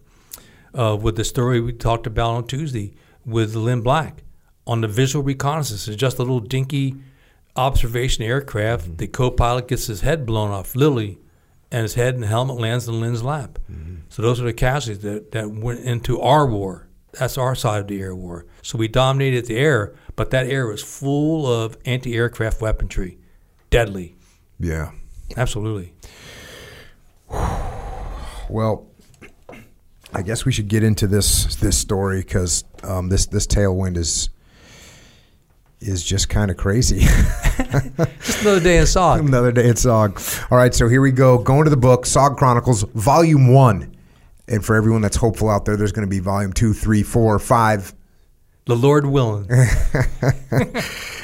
uh, 0.77 0.95
with 1.01 1.15
the 1.15 1.23
story 1.23 1.59
we 1.59 1.73
talked 1.73 2.05
about 2.05 2.31
on 2.35 2.45
Tuesday 2.45 2.93
with 3.25 3.55
Lynn 3.55 3.81
Black 3.81 4.23
on 4.67 4.81
the 4.81 4.87
visual 4.87 5.23
reconnaissance. 5.23 5.87
It's 5.87 5.97
just 5.97 6.19
a 6.19 6.21
little 6.21 6.39
dinky 6.39 6.95
observation 7.55 8.23
aircraft. 8.23 8.85
Mm-hmm. 8.85 8.95
The 8.97 9.07
co-pilot 9.07 9.67
gets 9.67 9.87
his 9.87 10.01
head 10.01 10.25
blown 10.25 10.51
off, 10.51 10.75
literally, 10.75 11.19
and 11.71 11.83
his 11.83 11.95
head 11.95 12.15
and 12.15 12.25
helmet 12.25 12.57
lands 12.57 12.87
in 12.87 12.99
Lynn's 12.99 13.23
lap. 13.23 13.59
Mm-hmm. 13.71 13.95
So 14.09 14.21
those 14.21 14.41
are 14.41 14.45
the 14.45 14.53
casualties 14.53 15.03
that, 15.03 15.31
that 15.31 15.49
went 15.49 15.79
into 15.79 16.19
our 16.19 16.45
war. 16.45 16.87
That's 17.13 17.37
our 17.37 17.55
side 17.55 17.81
of 17.81 17.87
the 17.87 18.01
air 18.01 18.15
war. 18.15 18.45
So 18.61 18.77
we 18.77 18.87
dominated 18.87 19.45
the 19.45 19.57
air, 19.57 19.93
but 20.15 20.31
that 20.31 20.47
air 20.47 20.67
was 20.67 20.83
full 20.83 21.45
of 21.45 21.77
anti-aircraft 21.85 22.59
weaponry, 22.59 23.19
deadly. 23.69 24.15
Yeah, 24.59 24.91
absolutely. 25.37 25.93
Well, 28.49 28.87
I 30.13 30.21
guess 30.21 30.45
we 30.45 30.51
should 30.51 30.67
get 30.67 30.83
into 30.83 31.07
this 31.07 31.55
this 31.55 31.77
story 31.77 32.19
because 32.21 32.63
um, 32.83 33.09
this 33.09 33.25
this 33.25 33.47
tailwind 33.47 33.97
is 33.97 34.29
is 35.81 36.03
just 36.03 36.29
kind 36.29 36.51
of 36.51 36.57
crazy. 36.57 36.99
just 38.21 38.41
another 38.41 38.59
day 38.59 38.77
in 38.77 38.83
SOG. 38.83 39.19
another 39.27 39.51
day 39.51 39.67
in 39.67 39.73
SOG. 39.73 40.51
All 40.51 40.57
right, 40.57 40.73
so 40.73 40.87
here 40.87 41.01
we 41.01 41.11
go. 41.11 41.37
Going 41.37 41.63
to 41.65 41.69
the 41.69 41.77
book, 41.77 42.05
SOG 42.05 42.37
Chronicles, 42.37 42.83
Volume 42.93 43.51
One. 43.51 43.95
And 44.47 44.63
for 44.63 44.75
everyone 44.75 45.01
that's 45.01 45.17
hopeful 45.17 45.49
out 45.49 45.65
there, 45.65 45.77
there's 45.77 45.93
going 45.93 46.07
to 46.07 46.09
be 46.09 46.19
Volume 46.19 46.53
Two, 46.53 46.73
Three, 46.73 47.03
Four, 47.03 47.39
Five. 47.39 47.93
The 48.65 48.75
Lord 48.75 49.05
willing. 49.05 49.49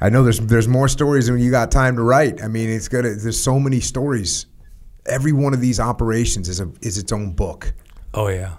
I 0.00 0.10
know 0.10 0.22
there's 0.22 0.40
there's 0.40 0.68
more 0.68 0.88
stories 0.88 1.26
than 1.26 1.38
you 1.38 1.50
got 1.50 1.70
time 1.70 1.96
to 1.96 2.02
write. 2.02 2.42
I 2.42 2.48
mean, 2.48 2.68
it's 2.68 2.88
gonna. 2.88 3.14
There's 3.14 3.42
so 3.42 3.58
many 3.58 3.80
stories. 3.80 4.46
Every 5.06 5.32
one 5.32 5.54
of 5.54 5.60
these 5.60 5.80
operations 5.80 6.48
is 6.48 6.60
a 6.60 6.70
is 6.82 6.98
its 6.98 7.12
own 7.12 7.32
book. 7.32 7.72
Oh 8.12 8.28
yeah. 8.28 8.56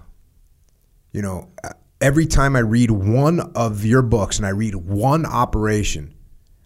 You 1.11 1.21
know, 1.21 1.49
uh, 1.63 1.69
every 2.01 2.25
time 2.25 2.55
I 2.55 2.59
read 2.59 2.91
one 2.91 3.39
of 3.55 3.85
your 3.85 4.01
books 4.01 4.37
and 4.37 4.45
I 4.45 4.49
read 4.49 4.75
one 4.75 5.25
operation, 5.25 6.13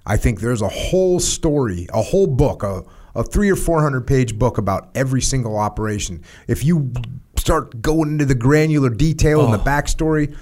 I 0.06 0.18
think 0.18 0.40
there's 0.40 0.62
a 0.62 0.68
whole 0.68 1.20
story, 1.20 1.88
a 1.94 2.02
whole 2.02 2.28
book, 2.28 2.64
a, 2.64 2.84
a 3.16 3.24
three 3.24 3.50
or 3.50 3.56
four 3.56 3.82
hundred 3.82 4.08
page 4.08 4.38
book 4.38 4.58
about 4.58 4.90
every 4.96 5.22
single 5.22 5.58
operation. 5.58 6.24
If 6.48 6.64
you 6.66 6.92
start 7.38 7.82
going 7.82 8.12
into 8.12 8.26
the 8.26 8.36
granular 8.36 8.90
detail 8.90 9.42
oh. 9.42 9.46
and 9.46 9.54
the 9.54 9.62
oh. 9.62 9.64
backstory, 9.64 10.36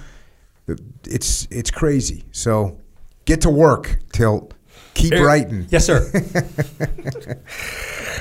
it's 1.04 1.46
it's 1.50 1.70
crazy. 1.70 2.24
So 2.32 2.79
get 3.30 3.42
to 3.42 3.50
work, 3.50 3.98
Tilt. 4.12 4.54
Keep 4.94 5.12
writing. 5.12 5.66
Yes, 5.70 5.86
sir. 5.86 6.10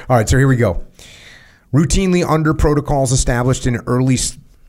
All 0.07 0.15
right, 0.15 0.29
so 0.29 0.37
here 0.37 0.47
we 0.47 0.55
go. 0.55 0.85
Routinely 1.73 2.27
under 2.27 2.53
protocols 2.53 3.11
established 3.11 3.65
in 3.65 3.77
early 3.87 4.17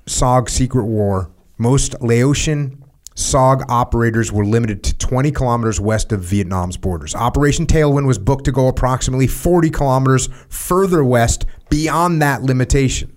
SOG 0.07 0.49
secret 0.49 0.85
war, 0.85 1.31
most 1.59 1.95
Laotian 2.01 2.83
SOG 3.17 3.65
operators 3.69 4.33
were 4.33 4.47
limited 4.47 4.83
to 4.85 4.97
20 4.97 5.31
kilometers 5.31 5.79
west 5.79 6.11
of 6.11 6.23
Vietnam's 6.23 6.79
borders. 6.79 7.15
Operation 7.15 7.67
Tailwind 7.67 8.07
was 8.07 8.19
booked 8.19 8.47
to 8.47 8.53
go 8.53 8.67
approximately 8.67 9.27
40 9.27 9.69
kilometers 9.69 10.31
further 10.49 11.05
west 11.05 11.45
beyond 11.69 12.23
that 12.23 12.43
limitation. 12.43 13.15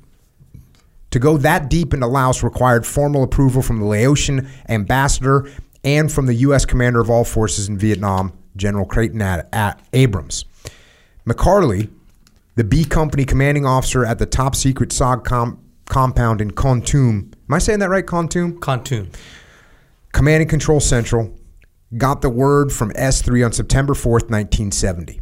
To 1.12 1.20
go 1.20 1.38
that 1.38 1.70
deep 1.70 1.94
into 1.94 2.08
Laos 2.08 2.44
required 2.44 2.86
formal 2.86 3.24
approval 3.24 3.62
from 3.62 3.80
the 3.80 3.86
Laotian 3.86 4.50
ambassador 4.68 5.50
and 5.83 6.11
from 6.11 6.25
the 6.25 6.33
U.S. 6.35 6.65
commander 6.65 6.99
of 6.99 7.09
all 7.09 7.23
forces 7.23 7.67
in 7.67 7.77
Vietnam, 7.77 8.37
General 8.55 8.85
Creighton 8.85 9.21
at, 9.21 9.81
Abrams. 9.93 10.45
McCarley, 11.27 11.89
the 12.55 12.63
B 12.63 12.85
Company 12.85 13.25
commanding 13.25 13.65
officer 13.65 14.05
at 14.05 14.19
the 14.19 14.25
top 14.25 14.55
secret 14.55 14.89
SOG 14.89 15.23
com- 15.23 15.59
compound 15.85 16.41
in 16.41 16.51
Kontum. 16.51 17.33
Am 17.33 17.53
I 17.53 17.59
saying 17.59 17.79
that 17.79 17.89
right, 17.89 18.05
Kontum? 18.05 18.59
Kontum. 18.59 19.13
Command 20.11 20.41
and 20.41 20.49
Control 20.49 20.79
Central 20.79 21.35
got 21.97 22.21
the 22.21 22.29
word 22.29 22.71
from 22.71 22.91
S3 22.91 23.45
on 23.45 23.51
September 23.51 23.93
4th, 23.93 24.29
1970. 24.29 25.21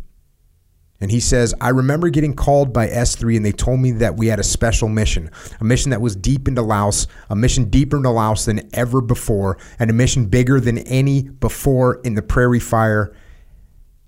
And 1.02 1.10
he 1.10 1.20
says, 1.20 1.54
I 1.60 1.70
remember 1.70 2.10
getting 2.10 2.36
called 2.36 2.72
by 2.72 2.88
S3 2.88 3.36
and 3.36 3.44
they 3.44 3.52
told 3.52 3.80
me 3.80 3.92
that 3.94 4.18
we 4.18 4.28
had 4.28 4.40
a 4.40 4.44
special 4.44 4.88
mission, 4.88 5.32
a 5.60 5.64
mission 5.64 5.90
that 5.90 6.00
was 6.00 6.16
deep 6.16 6.48
into 6.48 6.62
Laos, 6.62 7.08
a 7.30 7.36
mission 7.36 7.66
deeper 7.66 7.98
into 7.98 8.12
Laos 8.12 8.46
than 8.46 8.70
ever 8.74 9.02
before, 9.02 9.58
and 9.80 9.90
a 9.90 9.94
mission 9.94 10.28
bigger 10.28 10.60
than 10.60 10.78
any 10.78 11.24
before 11.24 12.00
in 12.04 12.14
the 12.14 12.22
Prairie 12.22 12.60
Fire 12.60 13.16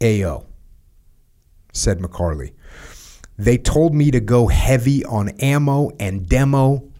AO, 0.03 0.45
said 1.73 1.97
McCarley. 1.99 2.53
They 3.39 3.57
told 3.57 3.95
me 3.95 4.11
to 4.11 4.19
go 4.19 4.47
heavy 4.47 5.03
on 5.03 5.29
ammo 5.39 5.89
and 5.99 6.29
demo. 6.29 6.91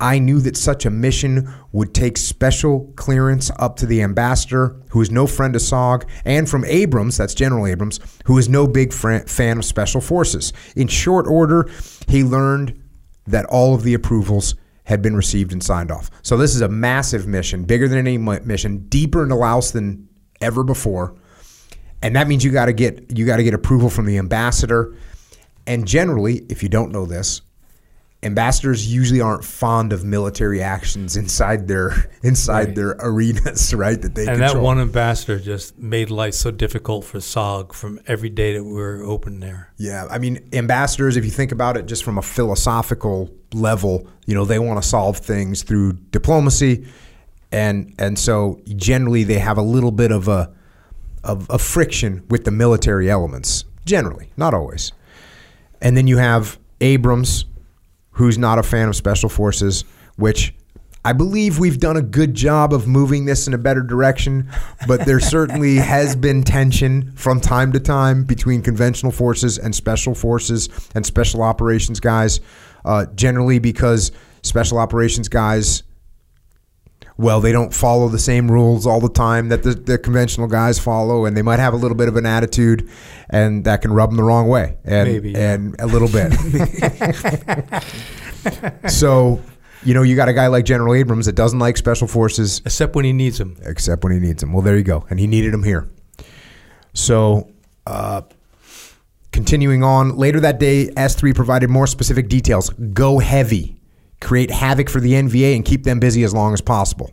I 0.00 0.18
knew 0.18 0.40
that 0.40 0.56
such 0.56 0.86
a 0.86 0.90
mission 0.90 1.52
would 1.72 1.94
take 1.94 2.16
special 2.16 2.92
clearance 2.96 3.50
up 3.58 3.76
to 3.76 3.86
the 3.86 4.02
ambassador, 4.02 4.80
who 4.90 5.00
is 5.00 5.10
no 5.10 5.26
friend 5.26 5.54
of 5.54 5.62
SOG, 5.62 6.08
and 6.24 6.48
from 6.48 6.64
Abrams, 6.64 7.16
that's 7.16 7.34
General 7.34 7.66
Abrams, 7.66 8.00
who 8.24 8.38
is 8.38 8.48
no 8.48 8.66
big 8.66 8.92
fan 8.92 9.58
of 9.58 9.64
special 9.64 10.00
forces. 10.00 10.52
In 10.76 10.88
short 10.88 11.26
order, 11.26 11.68
he 12.08 12.24
learned 12.24 12.82
that 13.26 13.46
all 13.46 13.74
of 13.74 13.82
the 13.82 13.94
approvals 13.94 14.54
had 14.84 15.02
been 15.02 15.14
received 15.14 15.52
and 15.52 15.62
signed 15.62 15.90
off. 15.90 16.10
So 16.22 16.36
this 16.36 16.54
is 16.54 16.62
a 16.62 16.68
massive 16.68 17.26
mission, 17.26 17.64
bigger 17.64 17.86
than 17.86 17.98
any 17.98 18.18
mission, 18.18 18.88
deeper 18.88 19.22
into 19.22 19.36
Laos 19.36 19.70
than 19.70 20.08
ever 20.40 20.64
before. 20.64 21.14
And 22.02 22.16
that 22.16 22.26
means 22.26 22.42
you 22.42 22.50
got 22.50 22.66
to 22.66 22.72
get 22.72 23.16
you 23.16 23.26
got 23.26 23.36
to 23.36 23.44
get 23.44 23.52
approval 23.54 23.90
from 23.90 24.06
the 24.06 24.16
ambassador 24.16 24.96
and 25.70 25.86
generally, 25.86 26.38
if 26.48 26.62
you 26.62 26.68
don't 26.68 26.90
know 26.90 27.06
this, 27.06 27.42
ambassadors 28.22 28.92
usually 28.92 29.20
aren't 29.20 29.44
fond 29.44 29.92
of 29.94 30.04
military 30.04 30.60
actions 30.62 31.16
inside 31.16 31.66
their 31.68 32.10
inside 32.22 32.66
Right. 32.68 32.74
their 32.74 32.96
arenas, 33.00 33.72
right? 33.84 34.00
That 34.00 34.14
they 34.14 34.26
And 34.26 34.38
control. 34.38 34.54
that 34.54 34.60
one 34.60 34.78
ambassador 34.80 35.38
just 35.38 35.78
made 35.78 36.10
life 36.10 36.34
so 36.34 36.50
difficult 36.50 37.04
for 37.04 37.18
SOG 37.18 37.72
from 37.72 37.98
every 38.06 38.28
day 38.28 38.52
that 38.54 38.64
we 38.64 38.72
were 38.72 39.02
open 39.04 39.40
there. 39.40 39.72
Yeah, 39.78 40.06
I 40.10 40.18
mean, 40.18 40.40
ambassadors, 40.52 41.16
if 41.16 41.24
you 41.24 41.30
think 41.30 41.50
about 41.52 41.76
it 41.78 41.86
just 41.86 42.04
from 42.04 42.18
a 42.18 42.22
philosophical 42.22 43.30
level, 43.54 44.06
you 44.26 44.34
know, 44.34 44.44
they 44.44 44.58
want 44.58 44.82
to 44.82 44.86
solve 44.88 45.16
things 45.18 45.62
through 45.62 45.94
diplomacy. 46.12 46.86
And 47.52 47.94
and 47.98 48.18
so 48.18 48.60
generally 48.76 49.24
they 49.24 49.38
have 49.38 49.56
a 49.58 49.62
little 49.62 49.90
bit 49.92 50.12
of 50.12 50.28
a 50.28 50.52
of, 51.24 51.50
of 51.50 51.60
friction 51.60 52.22
with 52.28 52.44
the 52.44 52.50
military 52.50 53.10
elements. 53.10 53.64
Generally, 53.86 54.30
not 54.36 54.54
always. 54.54 54.92
And 55.80 55.96
then 55.96 56.06
you 56.06 56.18
have 56.18 56.58
Abrams, 56.80 57.44
who's 58.20 58.36
not 58.36 58.58
a 58.58 58.62
fan 58.62 58.86
of 58.86 58.94
special 58.94 59.30
forces, 59.30 59.82
which 60.16 60.52
I 61.06 61.14
believe 61.14 61.58
we've 61.58 61.80
done 61.80 61.96
a 61.96 62.02
good 62.02 62.34
job 62.34 62.74
of 62.74 62.86
moving 62.86 63.24
this 63.24 63.46
in 63.46 63.54
a 63.54 63.58
better 63.58 63.80
direction, 63.80 64.50
but 64.86 65.06
there 65.06 65.20
certainly 65.20 65.76
has 65.94 66.14
been 66.16 66.42
tension 66.42 67.12
from 67.12 67.40
time 67.40 67.72
to 67.72 67.80
time 67.80 68.24
between 68.24 68.60
conventional 68.60 69.10
forces 69.10 69.56
and 69.56 69.74
special 69.74 70.14
forces 70.14 70.68
and 70.94 71.06
special 71.06 71.42
operations 71.42 71.98
guys, 71.98 72.40
uh, 72.84 73.06
generally 73.14 73.58
because 73.58 74.12
special 74.42 74.76
operations 74.76 75.30
guys 75.30 75.82
well, 77.20 77.40
they 77.42 77.52
don't 77.52 77.74
follow 77.74 78.08
the 78.08 78.18
same 78.18 78.50
rules 78.50 78.86
all 78.86 78.98
the 79.00 79.10
time 79.10 79.50
that 79.50 79.62
the, 79.62 79.74
the 79.74 79.98
conventional 79.98 80.46
guys 80.48 80.78
follow, 80.78 81.26
and 81.26 81.36
they 81.36 81.42
might 81.42 81.58
have 81.58 81.74
a 81.74 81.76
little 81.76 81.96
bit 81.96 82.08
of 82.08 82.16
an 82.16 82.24
attitude, 82.24 82.88
and 83.28 83.64
that 83.64 83.82
can 83.82 83.92
rub 83.92 84.08
them 84.10 84.16
the 84.16 84.22
wrong 84.22 84.48
way, 84.48 84.78
and 84.84 85.08
Maybe, 85.12 85.32
yeah. 85.32 85.52
and 85.52 85.76
a 85.78 85.86
little 85.86 86.08
bit. 86.08 86.32
so, 88.90 89.40
you 89.84 89.94
know, 89.94 90.02
you 90.02 90.16
got 90.16 90.28
a 90.28 90.32
guy 90.32 90.46
like 90.46 90.64
General 90.64 90.94
Abrams 90.94 91.26
that 91.26 91.34
doesn't 91.34 91.58
like 91.58 91.76
special 91.76 92.06
forces, 92.08 92.60
Except 92.64 92.94
when 92.94 93.04
he 93.04 93.12
needs 93.12 93.38
them. 93.38 93.56
except 93.64 94.02
when 94.04 94.12
he 94.12 94.18
needs 94.18 94.40
them. 94.40 94.52
Well, 94.52 94.62
there 94.62 94.76
you 94.76 94.82
go, 94.82 95.06
and 95.10 95.20
he 95.20 95.26
needed 95.26 95.52
them 95.52 95.62
here. 95.62 95.88
So, 96.92 97.50
uh, 97.86 98.22
continuing 99.32 99.82
on, 99.84 100.16
later 100.16 100.40
that 100.40 100.58
day, 100.58 100.88
S3 100.96 101.34
provided 101.34 101.70
more 101.70 101.86
specific 101.86 102.28
details. 102.28 102.70
Go 102.70 103.18
heavy, 103.18 103.79
create 104.20 104.50
havoc 104.50 104.88
for 104.88 105.00
the 105.00 105.12
NVA, 105.12 105.56
and 105.56 105.64
keep 105.64 105.84
them 105.84 106.00
busy 106.00 106.24
as 106.24 106.34
long 106.34 106.52
as 106.52 106.60
possible. 106.60 107.10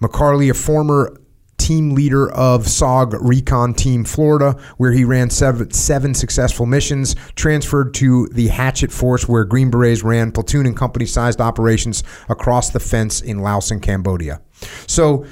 McCarley, 0.00 0.50
a 0.50 0.54
former 0.54 1.16
team 1.58 1.94
leader 1.94 2.30
of 2.32 2.64
SOG 2.64 3.16
Recon 3.20 3.74
Team 3.74 4.04
Florida, 4.04 4.52
where 4.76 4.92
he 4.92 5.04
ran 5.04 5.30
seven, 5.30 5.70
seven 5.72 6.14
successful 6.14 6.66
missions, 6.66 7.16
transferred 7.34 7.94
to 7.94 8.28
the 8.28 8.48
Hatchet 8.48 8.92
Force, 8.92 9.28
where 9.28 9.44
Green 9.44 9.70
Berets 9.70 10.02
ran 10.02 10.32
platoon 10.32 10.66
and 10.66 10.76
company 10.76 11.06
sized 11.06 11.40
operations 11.40 12.04
across 12.28 12.70
the 12.70 12.80
fence 12.80 13.20
in 13.20 13.40
Laos 13.40 13.70
and 13.70 13.82
Cambodia. 13.82 14.40
So, 14.86 15.26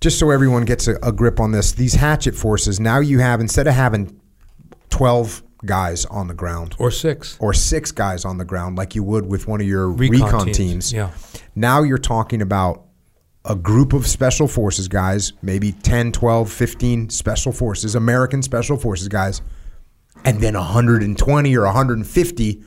just 0.00 0.18
so 0.18 0.30
everyone 0.30 0.64
gets 0.64 0.88
a, 0.88 0.96
a 1.02 1.12
grip 1.12 1.38
on 1.38 1.52
this, 1.52 1.72
these 1.72 1.94
Hatchet 1.94 2.34
Forces, 2.34 2.80
now 2.80 3.00
you 3.00 3.18
have, 3.18 3.40
instead 3.40 3.66
of 3.66 3.74
having 3.74 4.18
12 4.88 5.42
guys 5.66 6.04
on 6.06 6.26
the 6.28 6.34
ground, 6.34 6.74
Or 6.78 6.90
six. 6.90 7.36
or 7.40 7.52
six 7.52 7.92
guys 7.92 8.24
on 8.24 8.38
the 8.38 8.44
ground 8.44 8.76
like 8.76 8.94
you 8.94 9.02
would 9.02 9.26
with 9.26 9.46
one 9.46 9.60
of 9.60 9.66
your 9.66 9.88
Recon 9.90 10.20
recon, 10.24 10.46
teams, 10.46 10.56
teams. 10.56 10.92
yeah. 10.92 11.10
Now 11.54 11.82
you're 11.82 11.98
talking 11.98 12.40
about 12.42 12.84
a 13.44 13.54
group 13.56 13.92
of 13.92 14.06
special 14.06 14.46
forces 14.48 14.88
guys, 14.88 15.32
maybe 15.42 15.72
10, 15.72 16.12
12, 16.12 16.50
15 16.50 17.10
special 17.10 17.52
forces, 17.52 17.94
American 17.94 18.42
special 18.42 18.76
forces 18.76 19.08
guys, 19.08 19.42
and 20.24 20.40
then 20.40 20.54
120 20.54 21.56
or 21.56 21.64
150 21.64 22.62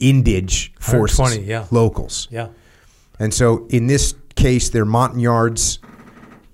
indige 0.00 0.70
forces, 0.78 1.38
yeah. 1.38 1.66
locals. 1.70 2.28
Yeah. 2.30 2.48
And 3.18 3.32
so 3.32 3.66
in 3.70 3.86
this 3.86 4.14
case, 4.34 4.68
they're 4.70 4.84
Montagnards, 4.84 5.78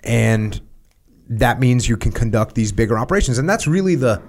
and 0.04 0.61
that 1.28 1.59
means 1.61 1.88
you 1.88 1.97
can 1.97 2.12
conduct 2.12 2.54
these 2.54 2.71
bigger 2.73 2.99
operations. 2.99 3.38
And 3.38 3.49
that's 3.49 3.66
really 3.66 3.94
the 3.94 4.22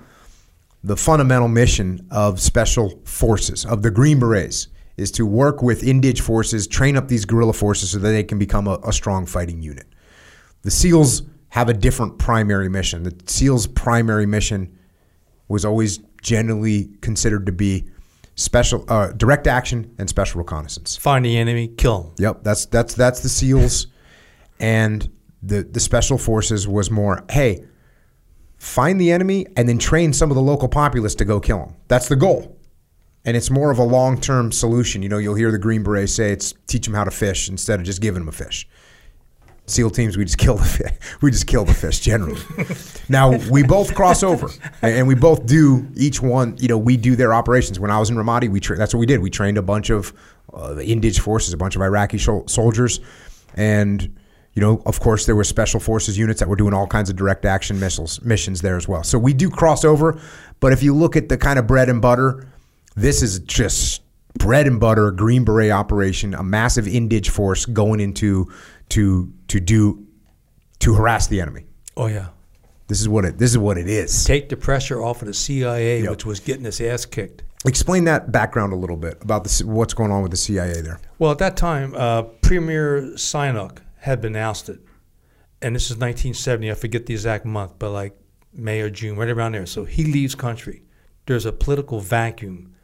the 0.84 0.98
fundamental 0.98 1.48
mission 1.48 2.06
of 2.12 2.40
special 2.40 3.02
forces, 3.06 3.66
of 3.66 3.82
the 3.82 3.92
Green 3.92 4.20
Berets, 4.20 4.68
is 4.98 5.12
to 5.12 5.26
work 5.26 5.64
with 5.64 5.82
indige 5.82 6.20
forces, 6.20 6.68
train 6.68 6.98
up 6.98 7.08
these 7.08 7.26
guerrilla 7.26 7.54
forces 7.54 7.92
so 7.92 8.00
that 8.00 8.10
they 8.10 8.24
can 8.24 8.38
become 8.38 8.68
a, 8.68 8.78
a 8.84 8.94
strong 8.94 9.26
fighting 9.26 9.62
unit. 9.62 9.88
The 10.62 10.72
SEALs 10.72 11.24
have 11.50 11.70
a 11.70 11.74
different 11.74 12.18
primary 12.18 12.70
mission. 12.70 13.04
The 13.04 13.16
SEALs' 13.26 13.68
primary 13.68 14.26
mission 14.26 14.78
was 15.48 15.66
always 15.66 16.00
generally 16.22 16.90
considered 17.02 17.46
to 17.46 17.52
be 17.52 17.86
special, 18.36 18.86
uh, 18.88 19.12
direct 19.14 19.48
action 19.48 19.94
and 19.98 20.10
special 20.10 20.40
reconnaissance. 20.40 20.96
Find 20.98 21.24
the 21.24 21.38
enemy, 21.38 21.68
kill 21.70 22.04
them. 22.04 22.14
Yep, 22.20 22.44
that's 22.44 22.66
that's 22.68 22.94
that's 22.94 23.22
the 23.22 23.30
SEALs, 23.30 23.88
and 24.60 25.10
the 25.42 25.64
the 25.64 25.80
special 25.80 26.18
forces 26.18 26.68
was 26.68 26.90
more. 26.90 27.24
Hey, 27.30 27.66
find 28.64 29.00
the 29.00 29.12
enemy 29.12 29.46
and 29.58 29.68
then 29.68 29.78
train 29.78 30.14
some 30.14 30.32
of 30.32 30.36
the 30.36 30.42
local 30.42 30.70
populace 30.70 31.14
to 31.16 31.26
go 31.26 31.40
kill 31.40 31.60
them. 31.60 31.76
That's 31.90 32.08
the 32.08 32.16
goal, 32.16 32.58
and 33.26 33.36
it's 33.36 33.50
more 33.50 33.72
of 33.72 33.78
a 33.78 33.84
long 33.84 34.20
term 34.20 34.54
solution. 34.54 35.04
You 35.04 35.10
know, 35.10 35.18
you'll 35.18 35.36
hear 35.36 35.52
the 35.52 35.58
Green 35.58 35.84
Berets 35.84 36.16
say 36.16 36.32
it's 36.32 36.54
teach 36.66 36.86
them 36.86 36.94
how 36.94 37.04
to 37.04 37.12
fish 37.12 37.50
instead 37.50 37.82
of 37.82 37.86
just 37.86 38.02
giving 38.02 38.22
them 38.22 38.30
a 38.30 38.32
fish. 38.32 38.68
SEAL 39.66 39.92
teams, 39.92 40.18
we 40.18 40.24
just 40.24 40.38
kill 40.46 40.56
the 40.56 40.64
fish. 40.64 40.94
We 41.22 41.30
just 41.30 41.46
kill 41.46 41.66
the 41.66 41.74
fish 41.74 42.00
generally. 42.00 42.42
now 43.10 43.38
we 43.50 43.64
both 43.64 43.94
cross 43.96 44.24
over, 44.24 44.50
and 44.82 45.08
we 45.10 45.16
both 45.16 45.46
do 45.46 45.86
each 45.96 46.22
one. 46.22 46.56
You 46.58 46.70
know, 46.70 46.78
we 46.78 46.96
do 46.96 47.18
their 47.18 47.34
operations. 47.34 47.82
When 47.82 47.92
I 47.92 48.00
was 48.00 48.10
in 48.10 48.16
Ramadi, 48.16 48.50
we 48.50 48.62
tra- 48.62 48.78
that's 48.78 48.94
what 48.94 49.02
we 49.02 49.06
did. 49.06 49.20
We 49.20 49.30
trained 49.30 49.58
a 49.58 49.62
bunch 49.62 49.90
of 49.90 50.14
uh, 50.54 50.82
forces, 51.22 51.54
a 51.54 51.58
bunch 51.58 51.76
of 51.76 51.82
Iraqi 51.82 52.18
shol- 52.18 52.50
soldiers, 52.50 53.02
and 53.56 54.16
you 54.54 54.62
know, 54.62 54.82
of 54.86 55.00
course, 55.00 55.26
there 55.26 55.36
were 55.36 55.44
special 55.44 55.80
forces 55.80 56.18
units 56.18 56.40
that 56.40 56.48
were 56.48 56.56
doing 56.56 56.74
all 56.74 56.86
kinds 56.86 57.10
of 57.10 57.16
direct 57.16 57.44
action 57.46 57.80
missiles 57.80 58.22
missions 58.22 58.62
there 58.62 58.78
as 58.78 58.88
well. 58.88 59.04
So 59.04 59.18
we 59.18 59.34
do 59.34 59.50
cross 59.50 59.84
over. 59.84 60.20
But 60.60 60.74
if 60.74 60.84
you 60.84 60.96
look 60.96 61.16
at 61.16 61.30
the 61.30 61.38
kind 61.38 61.58
of 61.58 61.66
bread 61.66 61.90
and 61.90 62.02
butter, 62.02 62.48
this 62.96 63.22
is 63.22 63.40
just 63.40 64.02
bread 64.36 64.68
and 64.68 64.80
butter 64.80 65.12
Green 65.12 65.44
Beret 65.44 65.72
operation, 65.72 66.34
a 66.34 66.44
massive 66.44 66.86
indige 66.86 67.30
force 67.30 67.66
going 67.66 68.00
into 68.00 68.52
to 68.90 69.34
to 69.48 69.60
do 69.60 70.06
to 70.80 70.94
harass 70.94 71.28
the 71.28 71.42
enemy. 71.42 71.66
Oh, 71.98 72.08
yeah. 72.08 72.28
This 72.88 73.02
is 73.02 73.10
what 73.10 73.26
it 73.26 73.40
this 73.40 73.52
is 73.52 73.58
what 73.58 73.78
it 73.78 73.88
is. 73.88 74.24
Take 74.24 74.50
the 74.50 74.58
pressure 74.58 75.02
off 75.02 75.22
of 75.22 75.28
the 75.28 75.34
CIA, 75.34 76.08
which 76.08 76.26
was 76.26 76.40
getting 76.40 76.66
its 76.66 76.80
ass 76.80 77.06
kicked. 77.06 77.44
Explain 77.66 78.04
that 78.06 78.32
background 78.32 78.74
a 78.74 78.76
little 78.76 78.98
bit 78.98 79.22
about 79.22 79.44
this, 79.44 79.64
what's 79.64 79.94
going 79.94 80.12
on 80.12 80.22
with 80.22 80.32
the 80.32 80.38
CIA 80.38 80.82
there. 80.82 81.00
Well, 81.18 81.32
at 81.32 81.38
that 81.38 81.56
time, 81.56 81.96
uh, 81.96 82.24
Premier 82.24 83.14
Sihanouk 83.16 83.78
had 84.04 84.20
been 84.20 84.36
ousted. 84.36 84.80
And 85.62 85.74
this 85.74 85.86
is 85.86 85.92
1970. 85.92 86.70
I 86.70 86.74
forget 86.74 87.06
the 87.06 87.14
exact 87.14 87.46
month, 87.46 87.76
but 87.80 87.92
like 87.92 88.14
May 88.52 88.82
or 88.82 88.90
June, 88.90 89.16
right 89.16 89.30
around 89.30 89.54
there. 89.54 89.66
So 89.66 89.86
he 89.86 90.04
leaves 90.04 90.36
country. 90.36 90.84
There's 91.26 91.46
a 91.46 91.54
political 91.54 92.02
vacuum. 92.02 92.76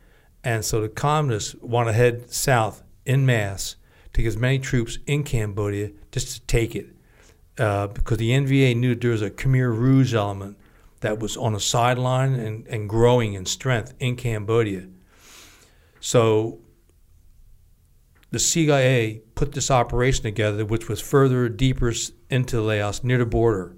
And 0.46 0.64
so 0.64 0.80
the 0.80 0.88
communists 0.88 1.56
want 1.56 1.90
to 1.90 1.94
head 1.94 2.32
south 2.32 2.84
in 3.06 3.26
mass 3.26 3.76
to 4.14 4.22
get 4.22 4.30
as 4.30 4.38
many 4.38 4.60
troops 4.60 4.98
in 5.08 5.26
Cambodia 5.26 5.92
just 6.14 6.36
to 6.36 6.42
take 6.48 6.74
it. 6.74 6.88
Uh, 7.58 7.88
because 7.88 8.18
the 8.18 8.32
NVA 8.32 8.78
knew 8.78 8.96
there 8.96 9.12
was 9.12 9.22
a 9.22 9.30
Khmer 9.30 9.78
Rouge 9.78 10.14
element 10.14 10.58
that 11.02 11.20
was 11.20 11.36
on 11.36 11.52
the 11.52 11.60
sideline 11.60 12.36
and, 12.36 12.66
and 12.68 12.88
growing 12.88 13.34
in 13.34 13.46
strength 13.46 13.94
in 14.00 14.16
Cambodia. 14.16 14.88
So 16.00 16.60
the 18.32 18.40
CIA 18.40 19.22
put 19.36 19.54
this 19.54 19.72
operation 19.72 20.24
together, 20.24 20.66
which 20.66 20.88
was 20.88 21.02
further 21.02 21.50
deeper 21.50 21.94
into 22.30 22.62
Laos 22.62 23.04
near 23.04 23.18
the 23.18 23.26
border, 23.26 23.76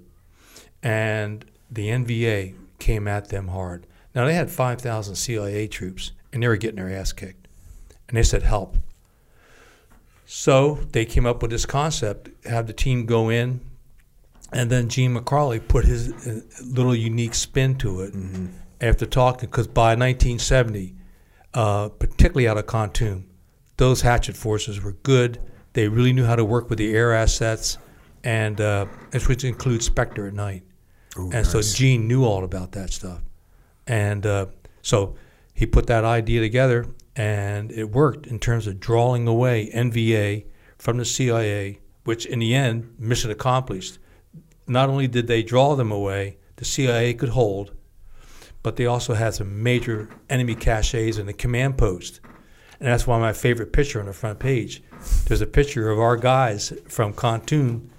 and 0.82 1.44
the 1.70 1.88
NVA 1.88 2.54
came 2.78 3.08
at 3.08 3.28
them 3.28 3.48
hard. 3.48 3.86
Now 4.14 4.26
they 4.26 4.34
had 4.34 4.50
5,000 4.50 5.14
CIA 5.14 5.68
troops, 5.68 6.12
and 6.32 6.42
they 6.42 6.48
were 6.48 6.56
getting 6.56 6.76
their 6.76 6.90
ass 6.90 7.12
kicked, 7.12 7.48
and 8.08 8.16
they 8.16 8.22
said 8.22 8.42
help. 8.42 8.76
So 10.26 10.80
they 10.92 11.04
came 11.04 11.26
up 11.26 11.42
with 11.42 11.50
this 11.50 11.66
concept: 11.66 12.30
have 12.46 12.66
the 12.66 12.72
team 12.72 13.06
go 13.06 13.30
in, 13.30 13.60
and 14.52 14.70
then 14.70 14.88
Gene 14.88 15.14
McCarley 15.14 15.66
put 15.66 15.84
his 15.84 16.12
uh, 16.26 16.40
little 16.64 16.94
unique 16.94 17.34
spin 17.34 17.76
to 17.76 18.02
it 18.02 18.14
after 18.80 19.06
talking, 19.06 19.48
because 19.48 19.68
by 19.68 19.94
1970, 19.94 20.94
uh, 21.54 21.88
particularly 21.90 22.48
out 22.48 22.58
of 22.58 22.66
Kontum, 22.66 23.24
those 23.76 24.02
hatchet 24.02 24.36
forces 24.36 24.82
were 24.82 24.92
good. 24.92 25.40
They 25.72 25.88
really 25.88 26.12
knew 26.12 26.24
how 26.24 26.36
to 26.36 26.44
work 26.44 26.68
with 26.68 26.78
the 26.78 26.94
air 26.94 27.14
assets, 27.14 27.78
and 28.24 28.60
uh, 28.60 28.86
which 29.26 29.44
includes 29.44 29.86
Spectre 29.86 30.26
at 30.26 30.34
night. 30.34 30.62
and 31.16 31.46
so 31.46 31.60
Gene 31.62 32.06
knew 32.08 32.24
all 32.24 32.44
about 32.44 32.72
that 32.72 32.92
stuff, 32.92 33.22
and 33.86 34.24
uh, 34.26 34.46
so 34.82 35.16
he 35.54 35.66
put 35.66 35.86
that 35.86 36.04
idea 36.04 36.40
together, 36.40 36.86
and 37.16 37.70
it 37.72 37.90
worked 37.90 38.26
in 38.26 38.38
terms 38.38 38.66
of 38.66 38.80
drawing 38.80 39.26
away 39.26 39.70
NVA 39.74 40.46
from 40.78 40.98
the 40.98 41.04
CIA, 41.04 41.78
which 42.04 42.26
in 42.26 42.38
the 42.38 42.54
end, 42.54 42.94
mission 42.98 43.30
accomplished. 43.30 43.98
Not 44.66 44.88
only 44.88 45.06
did 45.06 45.26
they 45.26 45.42
draw 45.42 45.74
them 45.74 45.92
away, 45.92 46.38
the 46.56 46.64
CIA 46.64 47.14
could 47.14 47.30
hold, 47.30 47.72
but 48.62 48.76
they 48.76 48.86
also 48.86 49.14
had 49.14 49.34
some 49.34 49.62
major 49.62 50.08
enemy 50.30 50.54
caches 50.54 51.18
in 51.18 51.26
the 51.26 51.32
command 51.32 51.76
post. 51.76 52.20
And 52.82 52.90
that's 52.90 53.06
why 53.06 53.16
my 53.20 53.32
favorite 53.32 53.72
picture 53.72 54.00
on 54.00 54.06
the 54.06 54.12
front 54.12 54.40
page. 54.40 54.82
There's 55.28 55.40
a 55.40 55.46
picture 55.46 55.88
of 55.90 56.00
our 56.00 56.16
guys 56.16 56.72
from 56.88 57.14
Kontum 57.14 57.90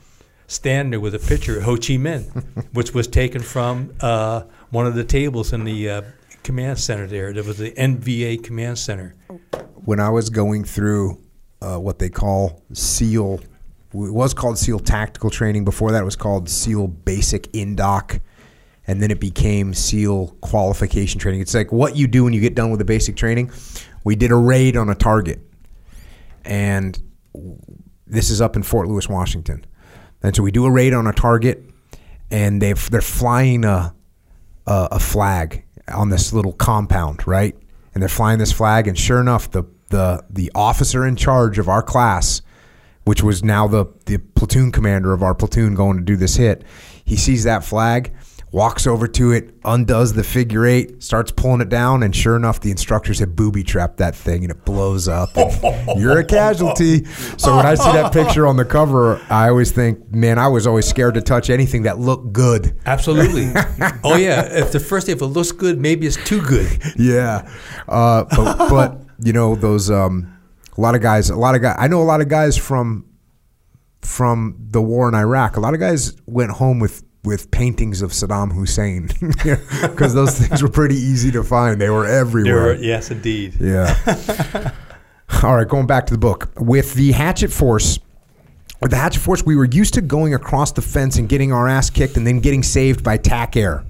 standing 0.48 0.92
there 0.92 1.00
with 1.00 1.16
a 1.16 1.20
picture 1.20 1.58
of 1.58 1.64
Ho 1.64 1.76
Chi 1.78 1.96
Minh, 1.96 2.26
which 2.74 2.94
was 2.94 3.08
taken 3.08 3.42
from 3.42 3.96
uh, 4.02 4.42
one 4.72 4.86
of 4.86 4.96
the 4.96 5.06
tables 5.06 5.54
in 5.54 5.64
the 5.64 5.90
uh, 5.90 6.02
command 6.44 6.80
center 6.80 7.08
there. 7.08 7.32
That 7.32 7.46
was 7.46 7.60
the 7.60 7.72
NVA 7.72 8.44
command 8.44 8.78
center. 8.78 9.16
When 9.86 10.02
I 10.02 10.10
was 10.10 10.30
going 10.30 10.66
through 10.66 11.18
uh, 11.62 11.78
what 11.78 12.00
they 12.00 12.10
call 12.10 12.62
SEAL, 12.74 13.36
it 13.36 13.48
was 13.94 14.34
called 14.34 14.58
SEAL 14.58 14.80
Tactical 14.80 15.30
Training. 15.30 15.64
Before 15.64 15.94
that, 15.94 16.02
it 16.02 16.06
was 16.06 16.18
called 16.18 16.50
SEAL 16.50 16.88
Basic 16.88 17.44
Indoc. 17.54 18.20
And 18.86 19.02
then 19.02 19.12
it 19.12 19.22
became 19.22 19.74
SEAL 19.74 20.36
Qualification 20.42 21.22
Training. 21.22 21.40
It's 21.40 21.54
like 21.54 21.72
what 21.72 21.96
you 21.96 22.06
do 22.06 22.26
when 22.26 22.34
you 22.34 22.42
get 22.42 22.54
done 22.54 22.70
with 22.70 22.80
the 22.80 22.86
basic 22.86 23.16
training. 23.16 23.50
We 24.04 24.16
did 24.16 24.32
a 24.32 24.36
raid 24.36 24.78
on 24.78 24.90
a 24.90 24.96
target. 24.96 25.40
And 26.46 27.02
this 28.06 28.30
is 28.30 28.42
up 28.42 28.56
in 28.56 28.64
Fort 28.64 28.88
Lewis, 28.88 29.08
Washington. 29.08 29.66
And 30.22 30.36
so 30.36 30.44
we 30.44 30.52
do 30.52 30.66
a 30.66 30.72
raid 30.72 30.94
on 30.94 31.06
a 31.06 31.14
target, 31.14 31.64
and 32.32 32.62
they 32.62 32.74
they're 32.74 33.02
flying 33.02 33.66
a, 33.66 33.94
a 34.66 34.88
a 34.92 35.00
flag 35.00 35.66
on 35.90 36.10
this 36.10 36.32
little 36.32 36.54
compound, 36.54 37.28
right? 37.28 37.56
And 37.94 38.02
they're 38.02 38.10
flying 38.10 38.40
this 38.40 38.52
flag, 38.52 38.88
and 38.88 38.98
sure 38.98 39.20
enough, 39.20 39.52
the 39.52 39.66
the 39.90 40.24
the 40.30 40.52
officer 40.56 41.06
in 41.06 41.18
charge 41.18 41.60
of 41.60 41.68
our 41.68 41.84
class, 41.84 42.42
which 43.04 43.22
was 43.22 43.44
now 43.44 43.68
the 43.68 43.86
the 44.06 44.18
platoon 44.18 44.72
commander 44.72 45.12
of 45.12 45.22
our 45.22 45.36
platoon 45.36 45.76
going 45.76 45.98
to 45.98 46.04
do 46.04 46.16
this 46.16 46.38
hit, 46.38 46.64
he 47.04 47.18
sees 47.18 47.44
that 47.44 47.66
flag, 47.66 48.14
walks 48.54 48.86
over 48.86 49.08
to 49.08 49.32
it, 49.32 49.50
undoes 49.66 50.14
the 50.14 50.24
figure 50.24 50.66
eight, 50.66 51.02
starts 51.02 51.32
pulling 51.32 51.60
it 51.60 51.70
down, 51.70 52.04
and 52.04 52.16
sure 52.16 52.36
enough, 52.36 52.62
the 52.62 52.70
instructors 52.70 53.18
had 53.18 53.36
booby 53.36 53.64
trapped 53.64 53.98
that 53.98 54.16
thing 54.16 54.44
and 54.44 54.52
it 54.52 54.64
blows 54.64 55.08
up. 55.08 55.36
And 55.36 56.00
you're 56.00 56.20
a 56.20 56.24
casualty. 56.24 57.04
So 57.38 57.58
when 57.58 57.66
I 57.66 57.74
see 57.74 57.92
that 57.92 58.14
picture 58.14 58.46
on 58.46 58.56
the 58.56 58.64
cover, 58.64 59.20
I 59.28 59.50
always 59.50 59.72
think, 59.72 60.14
man, 60.14 60.38
I 60.38 60.48
was 60.48 60.68
always 60.68 60.86
scared 60.86 61.16
to 61.16 61.22
touch 61.22 61.50
anything 61.50 61.84
that 61.84 61.98
looked 61.98 62.32
good. 62.32 62.80
Absolutely. 62.86 63.52
oh 64.04 64.18
yeah. 64.18 64.44
If 64.44 64.72
the 64.72 64.80
first 64.80 65.08
day, 65.08 65.14
if 65.14 65.22
it 65.22 65.26
looks 65.26 65.52
good, 65.52 65.80
maybe 65.80 66.06
it's 66.06 66.24
too 66.24 66.42
good. 66.42 66.80
Yeah. 66.96 67.52
Uh, 67.90 68.26
but, 68.30 68.70
but, 68.70 69.02
you 69.24 69.34
know, 69.34 69.56
those, 69.56 69.90
um, 69.90 70.32
a 70.78 70.80
lot 70.80 70.94
of 70.94 71.02
guys, 71.02 71.32
a 71.32 71.36
lot 71.36 71.56
of 71.56 71.64
guys, 71.64 71.76
I 71.80 71.88
know 71.88 72.04
a 72.04 72.06
lot 72.06 72.22
of 72.22 72.30
guys 72.30 72.56
from, 72.56 73.10
from 74.02 74.58
the 74.60 74.82
war 74.82 75.10
in 75.10 75.16
Iraq, 75.16 75.58
a 75.58 75.60
lot 75.60 75.74
of 75.74 75.80
guys 75.80 76.14
went 76.28 76.52
home 76.52 76.80
with 76.80 77.04
with 77.24 77.52
paintings 77.52 78.02
of 78.02 78.12
Saddam 78.12 78.52
Hussein 78.52 79.08
because 79.82 80.14
those 80.14 80.38
things 80.38 80.62
were 80.62 80.70
pretty 80.70 80.96
easy 80.96 81.32
to 81.32 81.44
find. 81.44 81.80
They 81.80 81.90
were 81.90 82.06
everywhere. 82.06 82.56
Were, 82.56 82.74
yes, 82.76 83.12
indeed. 83.12 83.56
Yeah. 83.60 84.72
All 85.44 85.56
right, 85.56 85.68
going 85.68 85.88
back 85.88 86.06
to 86.08 86.14
the 86.14 86.20
book. 86.20 86.52
With 86.58 86.94
the 86.94 87.12
Hatchet 87.14 87.52
Force, 87.52 88.00
with 88.82 88.92
the 88.92 88.98
Hatchet 88.98 89.22
Force, 89.22 89.46
we 89.46 89.56
were 89.56 89.66
used 89.66 89.94
to 89.96 90.02
going 90.02 90.34
across 90.34 90.74
the 90.74 90.82
fence 90.82 91.18
and 91.18 91.30
getting 91.30 91.54
our 91.54 91.68
ass 91.68 91.90
kicked 91.90 92.18
and 92.18 92.28
then 92.28 92.40
getting 92.40 92.62
saved 92.62 93.04
by 93.04 93.18
TAC 93.18 93.56
Air. 93.56 93.84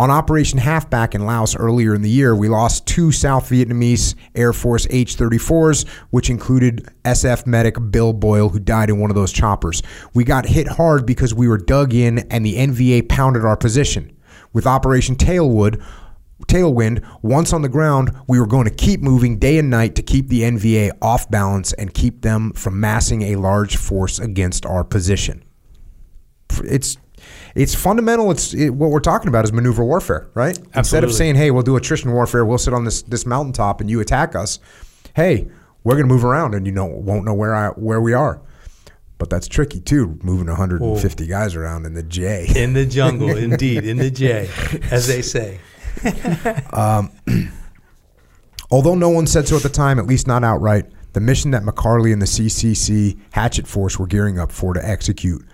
On 0.00 0.10
Operation 0.10 0.58
Halfback 0.58 1.14
in 1.14 1.26
Laos 1.26 1.54
earlier 1.54 1.94
in 1.94 2.00
the 2.00 2.08
year, 2.08 2.34
we 2.34 2.48
lost 2.48 2.86
two 2.86 3.12
South 3.12 3.50
Vietnamese 3.50 4.14
Air 4.34 4.54
Force 4.54 4.86
H 4.88 5.14
34s, 5.14 5.86
which 6.08 6.30
included 6.30 6.88
SF 7.04 7.46
medic 7.46 7.76
Bill 7.90 8.14
Boyle, 8.14 8.48
who 8.48 8.58
died 8.58 8.88
in 8.88 8.98
one 8.98 9.10
of 9.10 9.14
those 9.14 9.30
choppers. 9.30 9.82
We 10.14 10.24
got 10.24 10.46
hit 10.46 10.66
hard 10.68 11.04
because 11.04 11.34
we 11.34 11.48
were 11.48 11.58
dug 11.58 11.92
in 11.92 12.20
and 12.30 12.46
the 12.46 12.56
NVA 12.56 13.10
pounded 13.10 13.44
our 13.44 13.58
position. 13.58 14.16
With 14.54 14.66
Operation 14.66 15.16
Tailwood, 15.16 15.84
Tailwind, 16.46 17.06
once 17.20 17.52
on 17.52 17.60
the 17.60 17.68
ground, 17.68 18.10
we 18.26 18.40
were 18.40 18.46
going 18.46 18.64
to 18.64 18.74
keep 18.74 19.02
moving 19.02 19.38
day 19.38 19.58
and 19.58 19.68
night 19.68 19.96
to 19.96 20.02
keep 20.02 20.28
the 20.28 20.40
NVA 20.40 20.92
off 21.02 21.30
balance 21.30 21.74
and 21.74 21.92
keep 21.92 22.22
them 22.22 22.54
from 22.54 22.80
massing 22.80 23.20
a 23.20 23.36
large 23.36 23.76
force 23.76 24.18
against 24.18 24.64
our 24.64 24.82
position. 24.82 25.44
It's 26.64 26.96
it's 27.54 27.74
fundamental. 27.74 28.30
It's 28.30 28.54
it, 28.54 28.70
what 28.70 28.90
we're 28.90 29.00
talking 29.00 29.28
about 29.28 29.44
is 29.44 29.52
maneuver 29.52 29.84
warfare, 29.84 30.30
right? 30.34 30.58
Instead 30.74 31.04
of 31.04 31.12
saying, 31.12 31.36
"Hey, 31.36 31.50
we'll 31.50 31.62
do 31.62 31.76
attrition 31.76 32.12
warfare. 32.12 32.44
We'll 32.44 32.58
sit 32.58 32.74
on 32.74 32.84
this 32.84 33.02
this 33.02 33.26
mountaintop 33.26 33.80
and 33.80 33.90
you 33.90 34.00
attack 34.00 34.34
us." 34.34 34.58
Hey, 35.14 35.48
we're 35.82 35.94
going 35.94 36.06
to 36.08 36.12
move 36.12 36.24
around 36.24 36.54
and 36.54 36.66
you 36.66 36.72
know 36.72 36.86
won't 36.86 37.24
know 37.24 37.34
where 37.34 37.54
I 37.54 37.68
where 37.68 38.00
we 38.00 38.12
are. 38.12 38.40
But 39.18 39.28
that's 39.28 39.48
tricky 39.48 39.80
too, 39.80 40.18
moving 40.22 40.46
150 40.46 41.26
guys 41.26 41.54
around 41.54 41.84
in 41.84 41.92
the 41.92 42.02
J. 42.02 42.46
In 42.56 42.72
the 42.72 42.86
jungle, 42.86 43.28
indeed, 43.36 43.84
in 43.84 43.98
the 43.98 44.10
J, 44.10 44.48
as 44.90 45.06
they 45.06 45.22
say. 45.22 45.60
Um, 46.72 47.10
although 48.70 48.94
no 48.94 49.10
one 49.10 49.26
said 49.26 49.46
so 49.46 49.56
at 49.56 49.62
the 49.62 49.68
time, 49.68 49.98
at 49.98 50.06
least 50.06 50.26
not 50.26 50.42
outright, 50.42 50.86
the 51.12 51.20
mission 51.20 51.50
that 51.50 51.62
McCarley 51.62 52.12
and 52.12 52.22
the 52.22 52.26
CCC 52.26 53.18
Hatchet 53.32 53.66
Force 53.66 53.98
were 53.98 54.06
gearing 54.06 54.38
up 54.38 54.50
for 54.50 54.72
to 54.72 54.82
execute 54.82 55.44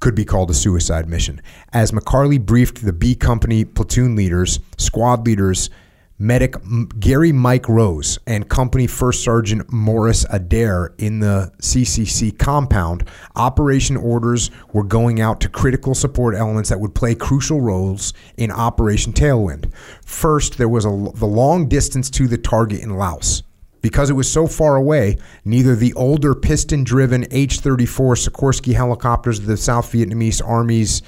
could 0.00 0.14
be 0.14 0.24
called 0.24 0.50
a 0.50 0.54
suicide 0.54 1.08
mission. 1.08 1.40
As 1.72 1.92
McCarley 1.92 2.44
briefed 2.44 2.84
the 2.84 2.92
B 2.92 3.14
Company 3.14 3.64
platoon 3.64 4.14
leaders, 4.16 4.60
squad 4.76 5.26
leaders, 5.26 5.70
medic 6.18 6.56
Gary 6.98 7.30
Mike 7.32 7.68
Rose, 7.68 8.18
and 8.26 8.48
Company 8.48 8.86
First 8.86 9.22
Sergeant 9.22 9.72
Morris 9.72 10.26
Adair 10.30 10.94
in 10.98 11.20
the 11.20 11.52
CCC 11.60 12.36
compound, 12.36 13.08
operation 13.36 13.96
orders 13.96 14.50
were 14.72 14.82
going 14.82 15.20
out 15.20 15.40
to 15.40 15.48
critical 15.48 15.94
support 15.94 16.34
elements 16.34 16.70
that 16.70 16.80
would 16.80 16.94
play 16.94 17.14
crucial 17.14 17.60
roles 17.60 18.12
in 18.36 18.50
Operation 18.50 19.12
Tailwind. 19.12 19.72
First, 20.04 20.58
there 20.58 20.68
was 20.68 20.84
a, 20.84 20.88
the 21.14 21.26
long 21.26 21.68
distance 21.68 22.10
to 22.10 22.26
the 22.26 22.38
target 22.38 22.80
in 22.80 22.96
Laos. 22.96 23.42
Because 23.80 24.10
it 24.10 24.14
was 24.14 24.30
so 24.30 24.46
far 24.46 24.76
away, 24.76 25.16
neither 25.44 25.76
the 25.76 25.94
older 25.94 26.34
piston 26.34 26.84
driven 26.84 27.26
H 27.30 27.60
34 27.60 28.14
Sikorsky 28.14 28.74
helicopters 28.74 29.38
of 29.38 29.46
the 29.46 29.56
South 29.56 29.92
Vietnamese 29.92 30.46
Army's 30.46 31.02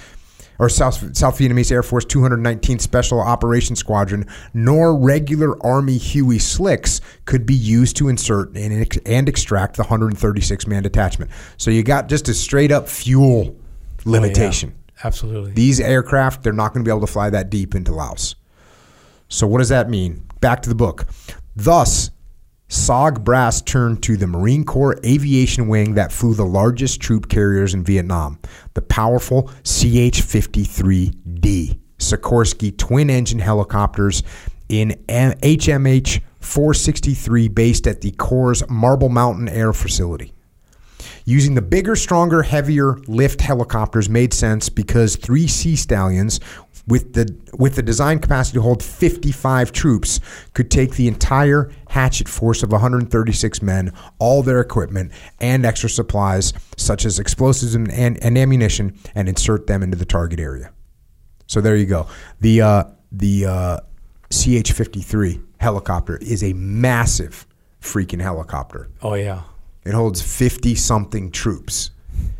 or 0.61 0.68
South, 0.68 1.16
South 1.16 1.38
Vietnamese 1.38 1.72
Air 1.72 1.83
Force 1.83 2.04
219th 2.04 2.83
Special 2.83 3.18
Operations 3.18 3.78
Squadron, 3.78 4.26
nor 4.52 4.94
regular 4.94 5.61
Army 5.66 5.96
Huey 5.96 6.38
slicks 6.38 7.00
could 7.24 7.46
be 7.46 7.54
used 7.54 7.96
to 7.96 8.09
insert 8.09 8.54
and, 8.54 8.83
ex- 8.83 8.98
and 9.06 9.26
extract 9.26 9.76
the 9.76 9.85
136 9.85 10.66
man 10.66 10.83
detachment. 10.83 11.30
So 11.56 11.70
you 11.70 11.83
got 11.83 12.11
just 12.11 12.28
a 12.28 12.35
straight 12.35 12.70
up 12.70 12.88
fuel 12.88 13.56
oh, 13.56 14.02
limitation. 14.04 14.74
Absolutely. 15.02 15.52
These 15.52 15.80
aircraft, 15.80 16.42
they're 16.42 16.52
not 16.52 16.74
going 16.74 16.85
to 16.85 16.88
be 16.88 16.92
able 16.94 17.06
to 17.06 17.12
fly 17.12 17.30
that 17.30 17.48
deep 17.48 17.74
into 17.74 17.92
Laos. 17.92 18.37
So 19.28 19.46
what 19.46 19.59
does 19.59 19.70
that 19.70 19.88
mean? 19.88 20.26
Back 20.40 20.61
to 20.62 20.68
the 20.68 20.74
book. 20.74 21.06
Thus, 21.56 22.11
SOG 22.70 23.24
brass 23.24 23.61
turned 23.61 24.00
to 24.04 24.16
the 24.16 24.28
Marine 24.28 24.64
Corps 24.64 24.96
aviation 25.04 25.66
wing 25.66 25.94
that 25.94 26.12
flew 26.12 26.35
the 26.35 26.46
largest 26.46 27.00
troop 27.00 27.28
carriers 27.28 27.74
in 27.74 27.83
Vietnam, 27.83 28.38
the 28.74 28.83
powerful 28.83 29.48
CH 29.64 30.22
53D 30.22 31.76
Sikorsky 31.98 32.76
twin 32.78 33.11
engine 33.11 33.40
helicopters 33.40 34.22
in 34.68 34.90
HMH 35.09 36.20
463 36.38 37.48
based 37.48 37.88
at 37.88 38.02
the 38.02 38.12
Corps' 38.12 38.62
Marble 38.68 39.09
Mountain 39.09 39.48
Air 39.48 39.72
Facility. 39.72 40.33
Using 41.24 41.56
the 41.56 41.62
bigger, 41.62 41.96
stronger, 41.96 42.42
heavier 42.42 42.96
lift 43.09 43.40
helicopters 43.40 44.09
made 44.09 44.33
sense 44.33 44.68
because 44.68 45.16
three 45.16 45.48
Sea 45.48 45.74
Stallions 45.74 46.38
with 46.87 47.12
the 47.12 47.37
with 47.59 47.77
the 47.77 47.83
design 47.83 48.19
capacity 48.19 48.57
to 48.59 48.62
hold 48.62 48.83
55 48.83 49.73
troops 49.73 50.21
could 50.55 50.71
take 50.71 50.95
the 50.95 51.09
entire 51.09 51.71
hatchet 51.88 52.29
force 52.29 52.62
of 52.62 52.73
136 52.73 53.62
men, 53.62 53.93
all 54.19 54.43
their 54.43 54.61
equipment 54.61 55.12
and 55.40 55.64
extra 55.64 55.88
supplies 55.88 56.53
such 56.77 57.05
as 57.05 57.19
explosives 57.19 57.75
and, 57.75 57.90
and, 57.93 58.23
and 58.25 58.38
ammunition, 58.38 58.97
and 59.14 59.29
insert 59.29 59.66
them 59.66 59.83
into 59.83 59.97
the 59.97 60.05
target 60.05 60.40
area. 60.40 60.73
So 61.47 61.61
there 61.61 61.77
you 61.77 61.87
go. 61.87 62.07
The 62.40 62.62
uh, 62.62 62.85
the 63.12 63.47
uh, 63.47 63.81
CH-53 64.31 65.43
helicopter 65.59 66.16
is 66.19 66.43
a 66.43 66.53
massive 66.53 67.47
freaking 67.81 68.21
helicopter. 68.21 68.88
oh 69.03 69.14
yeah. 69.14 69.43
It 69.83 69.95
holds 69.95 70.21
50 70.21 70.75
something 70.75 71.31
troops 71.31 71.90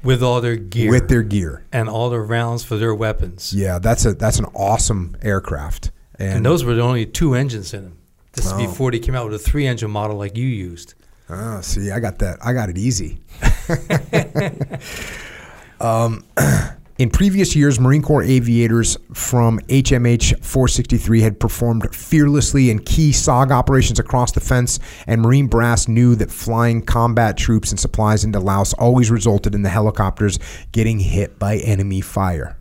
With 0.03 0.23
all 0.23 0.41
their 0.41 0.57
gear 0.57 0.91
with 0.91 1.09
their 1.09 1.23
gear. 1.23 1.65
and 1.73 1.89
all 1.89 2.11
the 2.11 2.21
rounds 2.21 2.65
for 2.65 2.77
their 2.77 2.95
weapons. 2.95 3.53
Yeah, 3.55 3.79
that's 3.79 4.05
a 4.07 4.15
that's 4.15 4.39
an 4.39 4.47
awesome 4.55 5.17
aircraft. 5.23 5.91
And, 6.19 6.37
And 6.37 6.47
those 6.47 6.65
were 6.65 6.75
the 6.75 6.83
only 6.83 7.07
two 7.07 7.35
engines 7.35 7.75
in 7.75 7.85
them. 7.85 7.97
This 8.33 8.47
is 8.47 8.53
Oh. 8.53 8.59
before 8.59 8.91
they 8.91 8.99
came 8.99 9.15
out 9.15 9.27
with 9.31 9.35
a 9.35 9.39
three 9.51 9.67
engine 9.67 9.91
model 9.91 10.17
like 10.17 10.37
you 10.37 10.47
used. 10.47 10.95
oh, 11.29 11.61
see, 11.61 11.91
I 11.91 12.01
got 12.01 12.19
that. 12.21 12.39
I 12.45 12.53
got 12.53 12.69
it 12.71 12.79
easy. 12.79 13.21
um, 15.81 16.25
in 17.01 17.09
previous 17.09 17.57
years, 17.57 17.81
Marine 17.81 18.03
Corps 18.03 18.23
aviators 18.23 18.99
from 19.15 19.59
HMH 19.71 20.45
463 20.45 21.23
had 21.23 21.41
performed 21.41 21.95
fearlessly 21.95 22.69
in 22.69 22.79
key 22.79 23.11
SOG 23.11 23.51
operations 23.51 23.99
across 23.99 24.33
the 24.33 24.41
fence, 24.41 24.79
and 25.07 25.23
Marine 25.23 25.47
brass 25.47 25.89
knew 25.89 26.15
that 26.17 26.31
flying 26.31 26.83
combat 26.83 27.39
troops 27.39 27.71
and 27.71 27.81
supplies 27.81 28.23
into 28.23 28.39
Laos 28.39 28.75
always 28.75 29.11
resulted 29.11 29.55
in 29.55 29.63
the 29.63 29.71
helicopters 29.71 30.39
getting 30.73 31.01
hit 31.01 31.39
by 31.39 31.57
enemy 31.57 32.03
fire. 32.03 32.59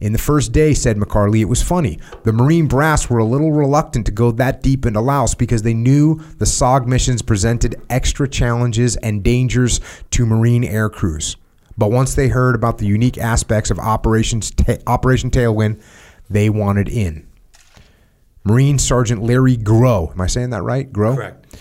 In 0.00 0.14
the 0.14 0.18
first 0.18 0.52
day, 0.52 0.72
said 0.72 0.96
McCarley, 0.96 1.42
it 1.42 1.44
was 1.44 1.62
funny. 1.62 1.98
The 2.24 2.32
Marine 2.32 2.68
brass 2.68 3.10
were 3.10 3.18
a 3.18 3.24
little 3.26 3.52
reluctant 3.52 4.06
to 4.06 4.12
go 4.12 4.30
that 4.30 4.62
deep 4.62 4.86
into 4.86 5.02
Laos 5.02 5.34
because 5.34 5.60
they 5.60 5.74
knew 5.74 6.14
the 6.38 6.46
SOG 6.46 6.86
missions 6.86 7.20
presented 7.20 7.82
extra 7.90 8.26
challenges 8.26 8.96
and 8.96 9.22
dangers 9.22 9.78
to 10.12 10.24
Marine 10.24 10.64
air 10.64 10.88
crews. 10.88 11.36
But 11.80 11.92
once 11.92 12.14
they 12.14 12.28
heard 12.28 12.54
about 12.54 12.76
the 12.76 12.86
unique 12.86 13.16
aspects 13.16 13.70
of 13.70 13.78
Operations 13.78 14.50
Ta- 14.50 14.76
Operation 14.86 15.30
Tailwind, 15.30 15.80
they 16.28 16.50
wanted 16.50 16.90
in. 16.90 17.26
Marine 18.44 18.78
Sergeant 18.78 19.22
Larry 19.22 19.56
Grow, 19.56 20.10
am 20.12 20.20
I 20.20 20.26
saying 20.26 20.50
that 20.50 20.62
right? 20.62 20.92
Grow? 20.92 21.16
Correct. 21.16 21.56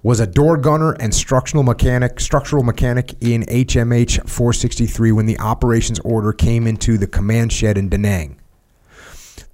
was 0.00 0.20
a 0.20 0.28
door 0.28 0.58
gunner 0.58 0.92
and 1.00 1.12
structural 1.12 1.64
mechanic 1.64 2.20
structural 2.20 2.62
mechanic 2.62 3.20
in 3.20 3.42
HMH 3.46 4.28
463 4.28 5.10
when 5.10 5.26
the 5.26 5.40
operations 5.40 5.98
order 6.00 6.32
came 6.32 6.68
into 6.68 6.96
the 6.96 7.08
command 7.08 7.52
shed 7.52 7.76
in 7.76 7.88
Da 7.88 7.96
Nang. 7.96 8.38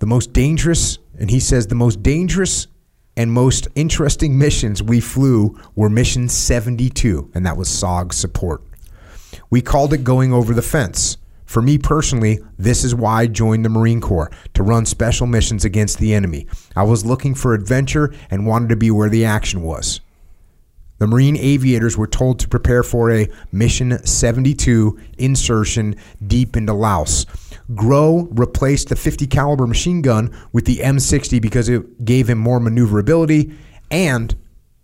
The 0.01 0.07
most 0.07 0.35
dangerous, 0.35 0.99
and 1.19 1.31
he 1.31 1.41
says 1.41 1.69
the 1.69 1.75
most 1.75 2.03
dangerous 2.03 2.67
and 3.17 3.33
most 3.33 3.69
interesting 3.75 4.37
missions 4.37 4.83
we 4.83 5.01
flew 5.01 5.59
were 5.75 5.89
mission 5.89 6.29
72, 6.29 7.31
and 7.35 7.47
that 7.47 7.57
was 7.57 7.71
SOG 7.71 8.13
support. 8.13 8.63
We 9.51 9.63
called 9.63 9.93
it 9.93 10.05
going 10.05 10.33
over 10.33 10.55
the 10.55 10.63
fence. 10.63 11.17
For 11.45 11.63
me 11.63 11.79
personally, 11.79 12.41
this 12.59 12.85
is 12.85 12.95
why 12.95 13.23
I 13.23 13.27
joined 13.27 13.65
the 13.65 13.69
Marine 13.69 14.01
Corps 14.01 14.31
to 14.55 14.63
run 14.63 14.87
special 14.87 15.27
missions 15.27 15.65
against 15.65 15.99
the 15.99 16.15
enemy. 16.15 16.47
I 16.75 16.83
was 16.83 17.05
looking 17.05 17.35
for 17.35 17.55
adventure 17.55 18.13
and 18.31 18.47
wanted 18.47 18.71
to 18.71 18.77
be 18.77 18.91
where 18.91 19.11
the 19.11 19.25
action 19.25 19.63
was. 19.63 20.01
The 20.99 21.07
Marine 21.07 21.37
aviators 21.37 21.99
were 21.99 22.07
told 22.07 22.39
to 22.39 22.49
prepare 22.49 22.83
for 22.83 23.11
a 23.11 23.29
Mission 23.53 24.05
72 24.07 24.99
insertion 25.19 25.97
deep 26.27 26.57
into 26.57 26.73
Laos. 26.73 27.27
Grow 27.75 28.29
replaced 28.31 28.89
the 28.89 28.97
50 28.97 29.27
caliber 29.27 29.67
machine 29.67 30.03
gun 30.03 30.35
with 30.53 30.65
the 30.65 30.79
M60 30.79 31.43
because 31.43 31.69
it 31.69 32.05
gave 32.05 32.31
him 32.31 32.39
more 32.39 32.61
maneuverability 32.61 33.55
and 33.91 34.35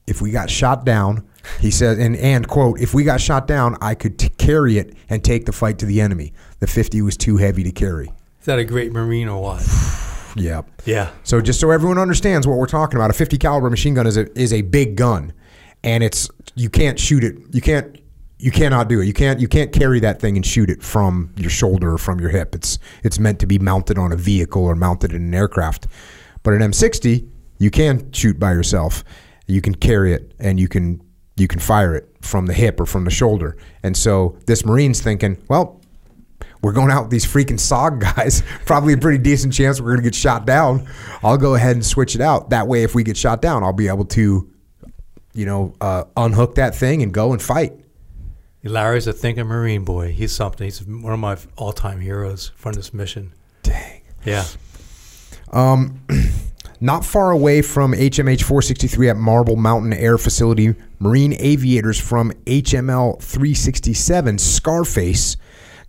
if 0.06 0.20
we 0.20 0.30
got 0.30 0.50
shot 0.50 0.84
down, 0.84 1.26
he 1.60 1.70
says, 1.70 1.98
and 1.98 2.16
and 2.16 2.46
quote, 2.46 2.80
if 2.80 2.94
we 2.94 3.04
got 3.04 3.20
shot 3.20 3.46
down, 3.46 3.76
I 3.80 3.94
could 3.94 4.18
t- 4.18 4.28
carry 4.30 4.78
it 4.78 4.94
and 5.08 5.22
take 5.22 5.46
the 5.46 5.52
fight 5.52 5.78
to 5.78 5.86
the 5.86 6.00
enemy. 6.00 6.32
The 6.60 6.66
50 6.66 7.02
was 7.02 7.16
too 7.16 7.36
heavy 7.36 7.62
to 7.64 7.72
carry. 7.72 8.12
Is 8.40 8.46
that 8.46 8.58
a 8.58 8.64
great 8.64 8.92
Marine 8.92 9.28
or 9.28 9.42
what? 9.42 9.66
Yeah. 10.36 10.62
Yeah. 10.84 11.10
So 11.24 11.40
just 11.40 11.58
so 11.58 11.72
everyone 11.72 11.98
understands 11.98 12.46
what 12.46 12.56
we're 12.56 12.66
talking 12.66 12.96
about, 12.96 13.10
a 13.10 13.14
50 13.14 13.36
caliber 13.36 13.68
machine 13.68 13.94
gun 13.94 14.06
is 14.06 14.16
a 14.16 14.30
is 14.38 14.52
a 14.52 14.62
big 14.62 14.94
gun, 14.94 15.32
and 15.82 16.04
it's 16.04 16.30
you 16.54 16.70
can't 16.70 17.00
shoot 17.00 17.24
it. 17.24 17.36
You 17.50 17.60
can't 17.60 18.00
you 18.38 18.52
cannot 18.52 18.88
do 18.88 19.00
it. 19.00 19.06
You 19.06 19.12
can't 19.12 19.40
you 19.40 19.48
can't 19.48 19.72
carry 19.72 19.98
that 20.00 20.20
thing 20.20 20.36
and 20.36 20.46
shoot 20.46 20.70
it 20.70 20.84
from 20.84 21.32
your 21.36 21.50
shoulder 21.50 21.94
or 21.94 21.98
from 21.98 22.20
your 22.20 22.30
hip. 22.30 22.54
It's 22.54 22.78
it's 23.02 23.18
meant 23.18 23.40
to 23.40 23.46
be 23.46 23.58
mounted 23.58 23.98
on 23.98 24.12
a 24.12 24.16
vehicle 24.16 24.64
or 24.64 24.76
mounted 24.76 25.12
in 25.12 25.22
an 25.22 25.34
aircraft. 25.34 25.88
But 26.44 26.54
an 26.54 26.60
M60 26.60 27.28
you 27.58 27.70
can 27.70 28.10
shoot 28.12 28.38
by 28.38 28.52
yourself. 28.52 29.04
You 29.46 29.60
can 29.60 29.74
carry 29.74 30.14
it 30.14 30.32
and 30.38 30.58
you 30.58 30.68
can 30.68 31.02
you 31.36 31.48
can 31.48 31.60
fire 31.60 31.94
it 31.94 32.08
from 32.20 32.46
the 32.46 32.52
hip 32.52 32.80
or 32.80 32.86
from 32.86 33.04
the 33.04 33.10
shoulder. 33.10 33.56
And 33.82 33.96
so 33.96 34.36
this 34.46 34.64
Marine's 34.64 35.00
thinking, 35.00 35.42
well, 35.48 35.80
we're 36.62 36.72
going 36.72 36.90
out 36.90 37.04
with 37.04 37.10
these 37.10 37.24
freaking 37.24 37.58
SOG 37.58 38.00
guys. 38.00 38.42
Probably 38.66 38.92
a 38.92 38.98
pretty 38.98 39.18
decent 39.18 39.54
chance 39.54 39.80
we're 39.80 39.92
going 39.92 40.02
to 40.02 40.04
get 40.04 40.14
shot 40.14 40.46
down. 40.46 40.86
I'll 41.22 41.38
go 41.38 41.54
ahead 41.54 41.76
and 41.76 41.84
switch 41.84 42.14
it 42.14 42.20
out. 42.20 42.50
That 42.50 42.66
way, 42.66 42.82
if 42.82 42.94
we 42.94 43.02
get 43.02 43.16
shot 43.16 43.40
down, 43.40 43.62
I'll 43.62 43.72
be 43.72 43.88
able 43.88 44.04
to, 44.06 44.50
you 45.32 45.46
know, 45.46 45.74
uh, 45.80 46.04
unhook 46.16 46.56
that 46.56 46.74
thing 46.74 47.02
and 47.02 47.12
go 47.14 47.32
and 47.32 47.40
fight. 47.40 47.72
Larry's 48.62 49.06
a 49.06 49.14
thinking 49.14 49.46
Marine 49.46 49.84
boy. 49.84 50.12
He's 50.12 50.32
something. 50.32 50.66
He's 50.66 50.84
one 50.84 51.14
of 51.14 51.18
my 51.18 51.38
all-time 51.56 52.00
heroes 52.00 52.52
from 52.56 52.74
this 52.74 52.92
mission. 52.92 53.32
Dang. 53.62 54.02
Yeah. 54.24 54.44
Not 56.82 57.04
far 57.04 57.30
away 57.30 57.60
from 57.60 57.92
HMH 57.92 58.42
463 58.42 59.10
at 59.10 59.16
Marble 59.18 59.56
Mountain 59.56 59.92
Air 59.92 60.16
Facility, 60.16 60.74
Marine 60.98 61.34
aviators 61.34 62.00
from 62.00 62.32
HML 62.46 63.20
367 63.20 64.38
Scarface 64.38 65.36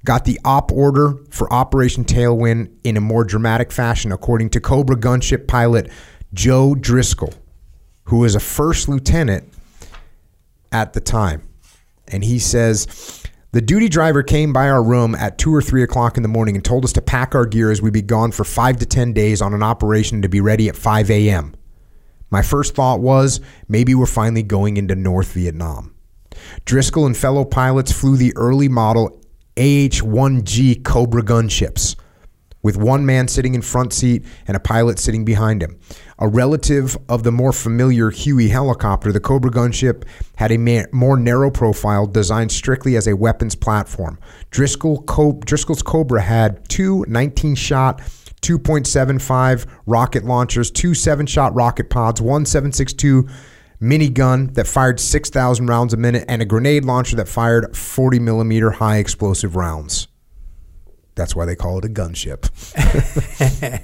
got 0.03 0.25
the 0.25 0.37
op 0.43 0.69
order 0.73 1.13
for 1.29 1.51
Operation 1.53 2.03
Tailwind 2.03 2.71
in 2.83 2.97
a 2.97 3.01
more 3.01 3.23
dramatic 3.23 3.71
fashion, 3.71 4.11
according 4.11 4.49
to 4.49 4.59
Cobra 4.59 4.97
gunship 4.97 5.47
pilot 5.47 5.89
Joe 6.33 6.75
Driscoll, 6.75 7.33
who 8.05 8.17
was 8.17 8.35
a 8.35 8.41
first 8.41 8.89
lieutenant 8.89 9.47
at 10.73 10.91
the 10.91 10.99
time. 10.99 11.47
And 12.09 12.25
he 12.25 12.37
says, 12.37 13.20
the 13.51 13.61
duty 13.61 13.89
driver 13.89 14.23
came 14.23 14.53
by 14.53 14.69
our 14.69 14.81
room 14.81 15.13
at 15.15 15.37
2 15.37 15.53
or 15.53 15.61
3 15.61 15.83
o'clock 15.83 16.15
in 16.15 16.23
the 16.23 16.29
morning 16.29 16.55
and 16.55 16.63
told 16.63 16.85
us 16.85 16.93
to 16.93 17.01
pack 17.01 17.35
our 17.35 17.45
gear 17.45 17.69
as 17.69 17.81
we'd 17.81 17.91
be 17.91 18.01
gone 18.01 18.31
for 18.31 18.43
5 18.45 18.77
to 18.77 18.85
10 18.85 19.13
days 19.13 19.41
on 19.41 19.53
an 19.53 19.61
operation 19.61 20.21
to 20.21 20.29
be 20.29 20.39
ready 20.39 20.69
at 20.69 20.75
5 20.75 21.11
a.m. 21.11 21.53
My 22.29 22.41
first 22.41 22.75
thought 22.75 23.01
was 23.01 23.41
maybe 23.67 23.93
we're 23.93 24.05
finally 24.05 24.43
going 24.43 24.77
into 24.77 24.95
North 24.95 25.33
Vietnam. 25.33 25.93
Driscoll 26.63 27.05
and 27.05 27.15
fellow 27.15 27.43
pilots 27.43 27.91
flew 27.91 28.15
the 28.15 28.33
early 28.37 28.69
model 28.69 29.19
AH 29.57 29.99
1G 29.99 30.81
Cobra 30.83 31.21
gunships, 31.21 31.97
with 32.61 32.77
one 32.77 33.05
man 33.05 33.27
sitting 33.27 33.55
in 33.55 33.61
front 33.61 33.93
seat 33.93 34.23
and 34.47 34.55
a 34.55 34.59
pilot 34.59 34.99
sitting 34.99 35.25
behind 35.25 35.61
him. 35.61 35.79
A 36.19 36.27
relative 36.27 36.97
of 37.09 37.23
the 37.23 37.31
more 37.31 37.51
familiar 37.51 38.11
Huey 38.11 38.49
helicopter, 38.49 39.11
the 39.11 39.19
Cobra 39.19 39.49
gunship 39.49 40.03
had 40.35 40.51
a 40.51 40.57
ma- 40.57 40.83
more 40.91 41.17
narrow 41.17 41.49
profile 41.49 42.05
designed 42.05 42.51
strictly 42.51 42.95
as 42.95 43.07
a 43.07 43.15
weapons 43.15 43.55
platform. 43.55 44.19
Driscoll 44.51 45.01
Co- 45.03 45.39
Driscoll's 45.43 45.81
Cobra 45.81 46.21
had 46.21 46.67
two 46.69 47.05
19 47.07 47.55
shot 47.55 48.01
2.75 48.41 49.67
rocket 49.85 50.25
launchers, 50.25 50.71
two 50.71 50.93
7 50.93 51.25
shot 51.25 51.53
rocket 51.53 51.89
pods, 51.89 52.21
one 52.21 52.45
762 52.45 53.27
minigun 53.81 54.53
that 54.55 54.67
fired 54.67 54.99
6,000 54.99 55.67
rounds 55.67 55.93
a 55.93 55.97
minute, 55.97 56.25
and 56.27 56.41
a 56.41 56.45
grenade 56.45 56.85
launcher 56.85 57.15
that 57.15 57.27
fired 57.27 57.75
40 57.75 58.19
millimeter 58.19 58.71
high 58.71 58.97
explosive 58.97 59.55
rounds. 59.55 60.07
That's 61.15 61.35
why 61.35 61.45
they 61.45 61.55
call 61.55 61.77
it 61.77 61.85
a 61.85 61.89
gunship. 61.89 62.49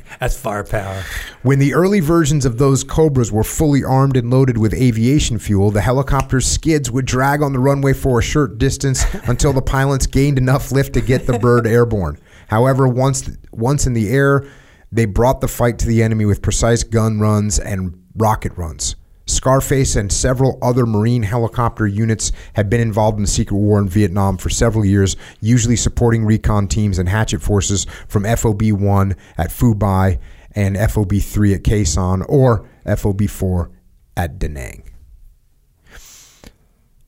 That's 0.20 0.40
firepower. 0.40 1.04
When 1.42 1.60
the 1.60 1.74
early 1.74 2.00
versions 2.00 2.46
of 2.46 2.58
those 2.58 2.84
Cobras 2.84 3.32
were 3.32 3.44
fully 3.44 3.84
armed 3.84 4.16
and 4.16 4.30
loaded 4.30 4.58
with 4.58 4.74
aviation 4.74 5.38
fuel, 5.38 5.70
the 5.70 5.82
helicopter's 5.82 6.46
skids 6.46 6.90
would 6.90 7.06
drag 7.06 7.42
on 7.42 7.52
the 7.52 7.60
runway 7.60 7.94
for 7.94 8.20
a 8.20 8.24
short 8.24 8.58
distance 8.58 9.04
until 9.28 9.52
the 9.52 9.62
pilots 9.62 10.08
gained 10.08 10.38
enough 10.38 10.72
lift 10.72 10.94
to 10.94 11.02
get 11.02 11.28
the 11.28 11.38
bird 11.38 11.68
airborne. 11.68 12.18
However, 12.48 12.88
once 12.88 13.30
once 13.52 13.86
in 13.86 13.94
the 13.94 14.10
air, 14.10 14.48
they 14.92 15.06
brought 15.06 15.42
the 15.42 15.50
fight 15.50 15.80
to 15.80 15.86
the 15.86 16.02
enemy 16.02 16.26
with 16.26 16.42
precise 16.42 16.84
gun 16.84 17.20
runs 17.20 17.60
and 17.60 18.02
rocket 18.16 18.54
runs. 18.56 18.96
Scarface 19.28 19.96
and 19.96 20.12
several 20.12 20.58
other 20.62 20.86
Marine 20.86 21.24
helicopter 21.24 21.86
units 21.86 22.32
had 22.54 22.70
been 22.70 22.80
involved 22.80 23.18
in 23.18 23.24
the 23.24 23.30
secret 23.30 23.58
war 23.58 23.78
in 23.80 23.90
Vietnam 23.90 24.38
for 24.38 24.50
several 24.50 24.86
years, 24.86 25.18
usually 25.42 25.76
supporting 25.76 26.26
recon 26.26 26.68
teams 26.68 26.98
and 26.98 27.10
hatchet 27.10 27.42
forces 27.42 27.86
from 28.08 28.24
FOB 28.24 28.64
1 28.72 29.16
at 29.38 29.50
Phu 29.50 29.78
Bai 29.78 30.20
and 30.54 30.78
FOB 30.92 31.14
3 31.16 31.54
at 31.54 31.64
Sanh 31.64 32.26
or 32.28 32.68
FOB 32.96 33.28
4 33.28 33.70
at 34.16 34.40
Da 34.40 34.48
Nang. 34.48 34.84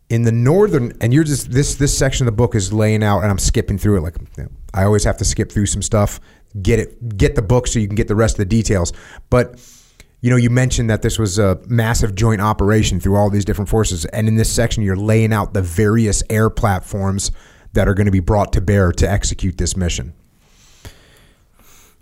In 0.10 0.24
the 0.24 0.32
northern, 0.32 0.94
and 1.02 1.14
you're 1.14 1.24
just 1.24 1.52
this 1.52 1.76
this 1.76 1.96
section 1.96 2.28
of 2.28 2.34
the 2.34 2.36
book 2.36 2.56
is 2.56 2.74
laying 2.74 3.04
out, 3.04 3.22
and 3.22 3.30
I'm 3.30 3.38
skipping 3.38 3.78
through 3.78 3.98
it. 3.98 4.02
Like 4.02 4.16
I 4.74 4.84
always 4.84 5.04
have 5.04 5.18
to 5.18 5.26
skip 5.26 5.52
through 5.52 5.68
some 5.68 5.84
stuff, 5.84 6.20
get 6.62 6.80
it, 6.80 7.18
get 7.18 7.36
the 7.36 7.44
book 7.44 7.68
so 7.68 7.80
you 7.80 7.88
can 7.88 7.96
get 7.96 8.08
the 8.08 8.16
rest 8.16 8.36
of 8.36 8.40
the 8.40 8.46
details. 8.46 8.92
But 9.30 9.60
you 10.22 10.30
know, 10.30 10.36
you 10.36 10.50
mentioned 10.50 10.90
that 10.90 11.02
this 11.02 11.18
was 11.18 11.40
a 11.40 11.60
massive 11.68 12.14
joint 12.14 12.42
operation 12.42 13.00
through 13.00 13.16
all 13.16 13.30
these 13.30 13.46
different 13.46 13.70
forces. 13.70 14.06
And 14.06 14.28
in 14.28 14.36
this 14.36 14.52
section, 14.52 14.84
you're 14.84 14.96
laying 14.96 15.32
out 15.32 15.54
the 15.54 15.62
various 15.62 16.24
air 16.30 16.50
platforms 16.50 17.32
that 17.74 17.88
are 17.88 17.94
going 17.94 18.06
to 18.06 18.12
be 18.12 18.20
brought 18.20 18.52
to 18.54 18.62
bear 18.62 18.92
to 18.92 19.10
execute 19.10 19.58
this 19.58 19.78
mission. 19.78 20.14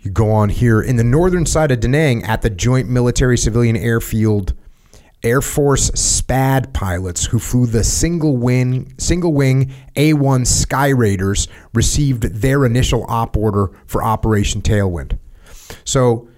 You 0.00 0.10
go 0.10 0.30
on 0.30 0.48
here 0.48 0.80
in 0.80 0.96
the 0.96 1.04
northern 1.04 1.46
side 1.46 1.70
of 1.70 1.80
Da 1.80 1.88
Nang 1.88 2.24
at 2.24 2.42
the 2.42 2.50
Joint 2.50 2.88
Military 2.88 3.36
Civilian 3.36 3.76
Airfield. 3.76 4.54
Air 5.24 5.40
Force 5.40 5.90
SPAD 5.90 6.72
pilots 6.72 7.26
who 7.26 7.40
flew 7.40 7.66
the 7.66 7.82
single 7.82 8.36
wing 8.36 8.94
single 8.98 9.34
wing 9.34 9.72
A1 9.96 10.46
Sky 10.46 10.90
Raiders 10.90 11.48
received 11.74 12.22
their 12.22 12.64
initial 12.64 13.04
op 13.08 13.36
order 13.36 13.72
for 13.86 14.04
Operation 14.04 14.62
Tailwind. 14.62 15.18
So 15.84 16.28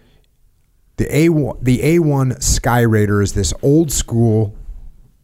the 1.01 1.07
A1, 1.07 1.57
the 1.63 1.79
A1 1.79 2.43
Sky 2.43 2.83
Raider 2.83 3.23
is 3.23 3.33
this 3.33 3.55
old 3.63 3.91
school 3.91 4.55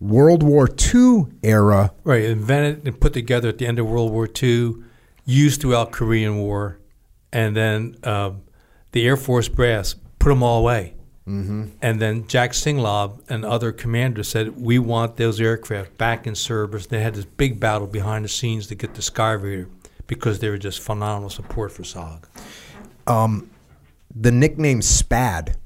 World 0.00 0.42
War 0.42 0.66
II 0.94 1.26
era. 1.42 1.92
Right, 2.02 2.24
invented 2.24 2.88
and 2.88 2.98
put 2.98 3.12
together 3.12 3.50
at 3.50 3.58
the 3.58 3.66
end 3.66 3.78
of 3.78 3.86
World 3.86 4.10
War 4.10 4.26
II, 4.42 4.76
used 5.26 5.60
throughout 5.60 5.92
Korean 5.92 6.38
War, 6.38 6.78
and 7.30 7.54
then 7.54 7.96
um, 8.04 8.40
the 8.92 9.06
Air 9.06 9.18
Force 9.18 9.50
brass 9.50 9.94
put 10.18 10.30
them 10.30 10.42
all 10.42 10.60
away. 10.60 10.94
Mm-hmm. 11.28 11.66
And 11.82 12.00
then 12.00 12.26
Jack 12.26 12.52
Singlaub 12.52 13.20
and 13.28 13.44
other 13.44 13.70
commanders 13.70 14.28
said, 14.28 14.58
"We 14.58 14.78
want 14.78 15.16
those 15.18 15.38
aircraft 15.42 15.98
back 15.98 16.26
in 16.26 16.34
service." 16.34 16.86
They 16.86 17.02
had 17.02 17.16
this 17.16 17.26
big 17.26 17.60
battle 17.60 17.86
behind 17.86 18.24
the 18.24 18.30
scenes 18.30 18.66
to 18.68 18.74
get 18.74 18.94
the 18.94 19.02
Sky 19.02 19.32
Raider 19.32 19.68
because 20.06 20.38
they 20.38 20.48
were 20.48 20.56
just 20.56 20.80
phenomenal 20.80 21.28
support 21.28 21.70
for 21.70 21.82
SOG. 21.82 22.24
The 24.14 24.30
nickname 24.30 24.80
SPAD. 24.80 25.58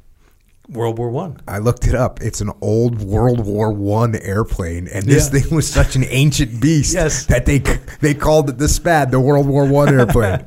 World 0.71 0.99
War 0.99 1.11
One. 1.11 1.39
I 1.49 1.59
looked 1.59 1.87
it 1.87 1.95
up. 1.95 2.21
It's 2.23 2.41
an 2.41 2.51
old 2.61 3.01
World 3.03 3.45
War 3.45 3.73
One 3.73 4.15
airplane, 4.17 4.89
and 4.89 5.05
this 5.05 5.31
Yeah. 5.33 5.41
thing 5.41 5.55
was 5.57 5.69
such 5.69 5.97
an 5.97 6.05
ancient 6.09 6.61
beast 6.61 6.95
Yes. 6.95 7.27
that 7.27 7.47
they 7.47 7.63
they 8.01 8.15
called 8.15 8.49
it 8.51 8.59
the 8.59 8.69
SPAD, 8.69 9.11
the 9.11 9.21
World 9.21 9.47
War 9.47 9.67
One 9.67 9.89
airplane. 9.89 10.45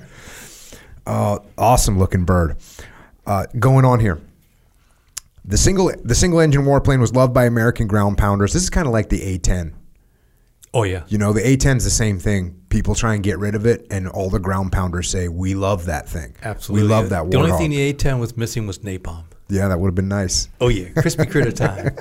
uh, 1.06 1.40
awesome 1.58 2.00
looking 2.00 2.24
bird. 2.26 2.56
Uh, 3.26 3.46
going 3.60 3.86
on 3.86 4.00
here. 4.00 4.20
The 5.46 5.58
single 5.58 5.92
the 6.04 6.16
single 6.16 6.40
engine 6.40 6.64
warplane 6.64 7.00
was 7.00 7.14
loved 7.14 7.34
by 7.34 7.46
American 7.46 7.88
ground 7.88 8.18
pounders. 8.18 8.54
This 8.54 8.64
is 8.64 8.70
kind 8.70 8.88
of 8.88 8.94
like 8.94 9.10
the 9.10 9.22
A-10. 9.24 9.74
Oh 10.74 10.84
yeah. 10.84 11.04
You 11.08 11.18
know, 11.18 11.34
the 11.34 11.46
A-10 11.46 11.78
is 11.78 11.84
the 11.84 11.90
same 11.90 12.18
thing. 12.18 12.56
People 12.70 12.96
try 12.96 13.14
and 13.14 13.22
get 13.24 13.38
rid 13.38 13.54
of 13.54 13.66
it, 13.66 13.86
and 13.92 14.08
all 14.08 14.30
the 14.30 14.40
ground 14.40 14.72
pounders 14.72 15.10
say, 15.10 15.28
"We 15.28 15.54
love 15.54 15.86
that 15.86 16.08
thing. 16.10 16.34
Absolutely. 16.44 16.88
we 16.88 16.94
love 16.94 17.10
that." 17.10 17.30
The 17.30 17.38
only 17.38 17.52
thing 17.52 17.70
the 17.72 17.80
A-10 17.82 18.20
was 18.20 18.36
missing 18.38 18.66
was 18.66 18.80
napalm. 18.80 19.26
Yeah, 19.50 19.68
that 19.68 19.80
would 19.80 19.90
have 19.90 19.96
been 19.96 20.08
nice. 20.08 20.50
Oh 20.62 20.70
yeah, 20.70 20.90
crispy 20.90 21.26
critter 21.26 21.52
time. 21.52 21.96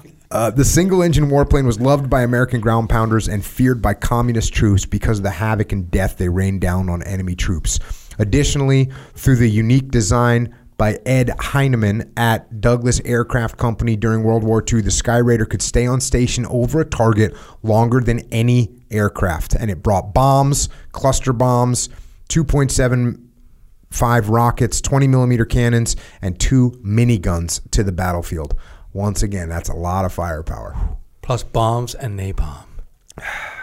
Uh, 0.28 0.50
the 0.50 0.64
single 0.64 1.02
engine 1.02 1.28
warplane 1.28 1.64
was 1.64 1.80
loved 1.80 2.10
by 2.10 2.22
American 2.22 2.60
ground 2.60 2.90
pounders 2.90 3.28
and 3.28 3.44
feared 3.44 3.80
by 3.80 3.94
communist 3.94 4.52
troops 4.52 4.84
because 4.84 5.18
of 5.18 5.22
the 5.22 5.30
havoc 5.30 5.70
and 5.70 5.88
death 5.90 6.18
they 6.18 6.28
rained 6.28 6.60
down 6.60 6.88
on 6.88 7.02
enemy 7.04 7.34
troops. 7.36 7.78
Additionally, 8.18 8.90
through 9.14 9.36
the 9.36 9.48
unique 9.48 9.90
design 9.90 10.54
by 10.78 10.98
Ed 11.06 11.30
Heinemann 11.38 12.12
at 12.16 12.60
Douglas 12.60 13.00
Aircraft 13.04 13.56
Company 13.56 13.96
during 13.96 14.24
World 14.24 14.42
War 14.44 14.62
II, 14.70 14.80
the 14.82 14.90
Sky 14.90 15.18
Raider 15.18 15.46
could 15.46 15.62
stay 15.62 15.86
on 15.86 16.00
station 16.00 16.44
over 16.46 16.80
a 16.80 16.84
target 16.84 17.34
longer 17.62 18.00
than 18.00 18.20
any 18.32 18.74
aircraft. 18.90 19.54
And 19.54 19.70
it 19.70 19.82
brought 19.82 20.12
bombs, 20.12 20.68
cluster 20.92 21.32
bombs, 21.32 21.88
2.75 23.90 24.30
rockets, 24.30 24.80
20 24.80 25.08
millimeter 25.08 25.44
cannons, 25.44 25.96
and 26.20 26.38
two 26.38 26.72
miniguns 26.84 27.60
to 27.70 27.82
the 27.82 27.92
battlefield. 27.92 28.54
Once 28.92 29.22
again, 29.22 29.48
that's 29.48 29.68
a 29.68 29.74
lot 29.74 30.04
of 30.04 30.12
firepower. 30.12 30.96
Plus 31.22 31.42
bombs 31.42 31.94
and 31.94 32.18
napalm. 32.18 32.66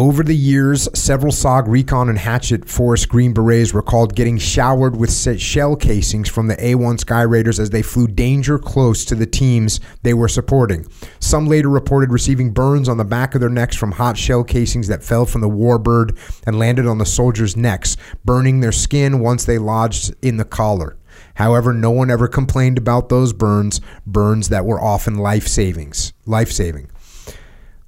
Over 0.00 0.22
the 0.22 0.34
years, 0.34 0.88
several 0.98 1.30
SOG 1.30 1.68
Recon 1.68 2.08
and 2.08 2.18
Hatchet 2.18 2.66
Force 2.66 3.04
Green 3.04 3.34
Berets 3.34 3.74
recalled 3.74 4.16
getting 4.16 4.38
showered 4.38 4.96
with 4.96 5.12
shell 5.38 5.76
casings 5.76 6.26
from 6.26 6.46
the 6.46 6.56
A1 6.56 7.00
Sky 7.00 7.20
Raiders 7.20 7.60
as 7.60 7.68
they 7.68 7.82
flew 7.82 8.06
danger 8.06 8.58
close 8.58 9.04
to 9.04 9.14
the 9.14 9.26
teams 9.26 9.78
they 10.02 10.14
were 10.14 10.26
supporting. 10.26 10.86
Some 11.18 11.48
later 11.48 11.68
reported 11.68 12.12
receiving 12.12 12.50
burns 12.50 12.88
on 12.88 12.96
the 12.96 13.04
back 13.04 13.34
of 13.34 13.42
their 13.42 13.50
necks 13.50 13.76
from 13.76 13.92
hot 13.92 14.16
shell 14.16 14.42
casings 14.42 14.88
that 14.88 15.04
fell 15.04 15.26
from 15.26 15.42
the 15.42 15.50
Warbird 15.50 16.16
and 16.46 16.58
landed 16.58 16.86
on 16.86 16.96
the 16.96 17.04
soldiers' 17.04 17.54
necks, 17.54 17.98
burning 18.24 18.60
their 18.60 18.72
skin 18.72 19.20
once 19.20 19.44
they 19.44 19.58
lodged 19.58 20.14
in 20.22 20.38
the 20.38 20.46
collar. 20.46 20.96
However, 21.34 21.74
no 21.74 21.90
one 21.90 22.10
ever 22.10 22.26
complained 22.26 22.78
about 22.78 23.10
those 23.10 23.34
burns, 23.34 23.82
burns 24.06 24.48
that 24.48 24.64
were 24.64 24.80
often 24.80 25.16
life 25.16 25.46
savings, 25.46 26.14
life 26.24 26.50
saving. 26.50 26.88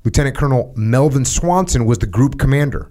Lieutenant 0.04 0.36
Colonel 0.36 0.72
Melvin 0.76 1.24
Swanson 1.24 1.86
was 1.86 1.98
the 1.98 2.08
group 2.08 2.36
commander 2.36 2.90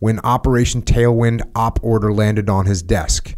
when 0.00 0.18
Operation 0.24 0.82
Tailwind 0.82 1.40
op 1.54 1.78
order 1.84 2.12
landed 2.12 2.50
on 2.50 2.66
his 2.66 2.82
desk. 2.82 3.36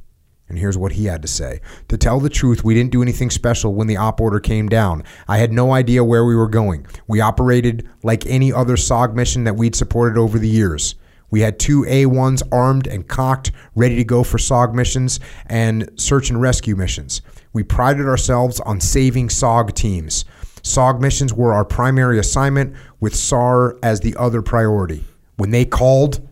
And 0.49 0.59
here's 0.59 0.79
what 0.79 0.93
he 0.93 1.05
had 1.05 1.21
to 1.21 1.29
say. 1.29 1.61
To 1.89 1.99
tell 1.99 2.19
the 2.19 2.31
truth, 2.31 2.65
we 2.65 2.73
didn't 2.73 2.93
do 2.93 3.03
anything 3.03 3.29
special 3.29 3.75
when 3.75 3.89
the 3.89 3.99
op 3.99 4.23
order 4.23 4.41
came 4.41 4.71
down. 4.71 5.05
I 5.29 5.37
had 5.37 5.53
no 5.53 5.73
idea 5.73 6.03
where 6.03 6.25
we 6.25 6.35
were 6.35 6.49
going. 6.49 6.87
We 7.07 7.21
operated 7.21 7.87
like 8.03 8.25
any 8.25 8.51
other 8.51 8.77
SOG 8.77 9.15
mission 9.15 9.45
that 9.45 9.57
we'd 9.57 9.77
supported 9.77 10.19
over 10.19 10.39
the 10.39 10.49
years. 10.49 10.95
We 11.31 11.41
had 11.41 11.59
two 11.59 11.83
A1s 11.83 12.43
armed 12.53 12.87
and 12.87 13.07
cocked, 13.07 13.53
ready 13.75 13.97
to 13.97 14.05
go 14.05 14.23
for 14.23 14.39
SOG 14.39 14.73
missions 14.73 15.21
and 15.45 15.91
search 15.97 16.31
and 16.31 16.41
rescue 16.41 16.77
missions. 16.77 17.21
We 17.53 17.65
prided 17.65 18.07
ourselves 18.07 18.61
on 18.61 18.81
saving 18.81 19.29
SOG 19.29 19.75
teams. 19.75 20.25
SOG 20.65 21.01
missions 21.01 21.33
were 21.33 21.53
our 21.53 21.65
primary 21.65 22.19
assignment, 22.19 22.75
with 22.99 23.15
SAR 23.15 23.79
as 23.83 24.01
the 24.01 24.17
other 24.17 24.43
priority. 24.43 25.05
When 25.37 25.51
they 25.51 25.65
called, 25.65 26.27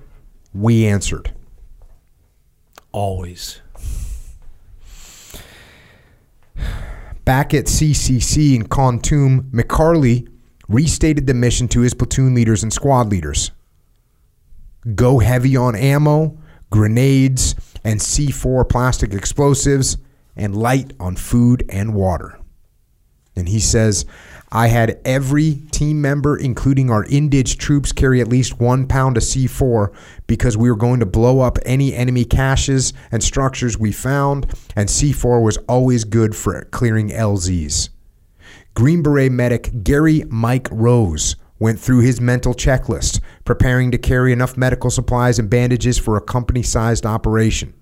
we 0.55 0.87
answered. 0.87 1.33
Always. 2.93 3.61
Back 7.25 7.55
at 7.55 7.67
CCC 7.67 8.57
in 8.57 8.67
Kontum, 8.67 9.51
McCarley 9.51 10.29
restated 10.69 11.27
the 11.27 11.35
mission 11.35 11.69
to 11.69 11.81
his 11.81 11.95
platoon 11.95 12.35
leaders 12.35 12.63
and 12.63 12.73
squad 12.73 13.11
leaders. 13.11 13.53
Go 14.95 15.19
heavy 15.19 15.57
on 15.57 15.77
ammo, 15.77 16.39
grenades, 16.71 17.55
and 17.85 18.01
C4 18.01 18.69
plastic 18.69 19.13
explosives, 19.13 19.99
and 20.35 20.57
light 20.57 20.95
on 20.99 21.17
food 21.17 21.65
and 21.69 21.95
water. 21.95 22.42
And 23.35 23.49
he 23.49 23.61
says, 23.61 24.05
I 24.55 24.67
had 24.67 25.01
every 25.07 25.63
team 25.71 26.03
member, 26.03 26.37
including 26.37 26.91
our 26.91 27.05
Indige 27.07 27.57
troops, 27.57 27.91
carry 27.91 28.21
at 28.21 28.29
least 28.29 28.61
one 28.61 28.87
pound 28.87 29.17
of 29.17 29.23
C4 29.23 29.95
because 30.27 30.59
we 30.59 30.71
were 30.71 30.77
going 30.77 31.01
to 31.01 31.07
blow 31.07 31.41
up 31.41 31.59
any 31.65 31.95
enemy 31.95 32.27
caches 32.27 32.93
and 33.11 33.25
structures 33.25 33.79
we 33.79 33.93
found, 33.93 34.45
and 34.77 34.91
C4 34.91 35.43
was 35.43 35.57
always 35.69 36.05
good 36.05 36.37
for 36.37 36.65
clearing 36.67 37.09
LZs. 37.09 37.89
Green 38.75 39.03
Beret 39.03 39.33
medic 39.33 39.83
Gary 39.83 40.25
Mike 40.29 40.69
Rose 40.71 41.37
went 41.59 41.79
through 41.79 42.01
his 42.01 42.21
mental 42.21 42.53
checklist, 42.53 43.21
preparing 43.47 43.91
to 43.91 43.99
carry 43.99 44.33
enough 44.33 44.59
medical 44.59 44.91
supplies 44.91 45.39
and 45.39 45.49
bandages 45.49 45.97
for 45.97 46.17
a 46.17 46.23
company 46.23 46.63
sized 46.63 47.07
operation. 47.07 47.73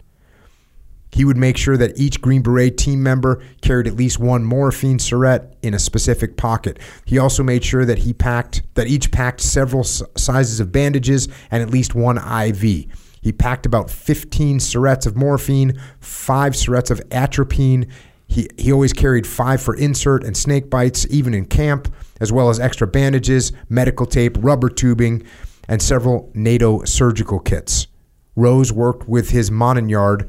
He 1.12 1.24
would 1.24 1.36
make 1.36 1.56
sure 1.56 1.76
that 1.76 1.98
each 1.98 2.20
Green 2.20 2.42
Beret 2.42 2.76
team 2.76 3.02
member 3.02 3.42
carried 3.62 3.86
at 3.86 3.96
least 3.96 4.18
one 4.18 4.44
morphine 4.44 4.98
syringe 4.98 5.42
in 5.62 5.74
a 5.74 5.78
specific 5.78 6.36
pocket. 6.36 6.78
He 7.04 7.18
also 7.18 7.42
made 7.42 7.64
sure 7.64 7.84
that 7.84 7.98
he 7.98 8.12
packed 8.12 8.62
that 8.74 8.86
each 8.86 9.10
packed 9.10 9.40
several 9.40 9.82
sizes 9.84 10.60
of 10.60 10.72
bandages 10.72 11.28
and 11.50 11.62
at 11.62 11.70
least 11.70 11.94
one 11.94 12.18
IV. 12.18 12.86
He 13.22 13.32
packed 13.32 13.66
about 13.66 13.90
15 13.90 14.60
syringes 14.60 15.06
of 15.06 15.16
morphine, 15.16 15.78
five 16.00 16.56
syringes 16.56 16.92
of 16.92 17.02
atropine. 17.10 17.86
He, 18.26 18.48
he 18.56 18.72
always 18.72 18.92
carried 18.92 19.26
five 19.26 19.60
for 19.60 19.74
insert 19.74 20.24
and 20.24 20.36
snake 20.36 20.70
bites, 20.70 21.06
even 21.10 21.34
in 21.34 21.46
camp, 21.46 21.92
as 22.20 22.32
well 22.32 22.48
as 22.48 22.60
extra 22.60 22.86
bandages, 22.86 23.52
medical 23.68 24.06
tape, 24.06 24.36
rubber 24.40 24.68
tubing, 24.70 25.24
and 25.68 25.82
several 25.82 26.30
NATO 26.34 26.84
surgical 26.84 27.40
kits. 27.40 27.88
Rose 28.36 28.72
worked 28.72 29.08
with 29.08 29.30
his 29.30 29.50
Montagnard, 29.50 30.28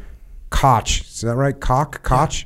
Koch. 0.51 1.01
Is 1.01 1.21
that 1.21 1.35
right? 1.35 1.59
Koch? 1.59 2.03
Koch? 2.03 2.45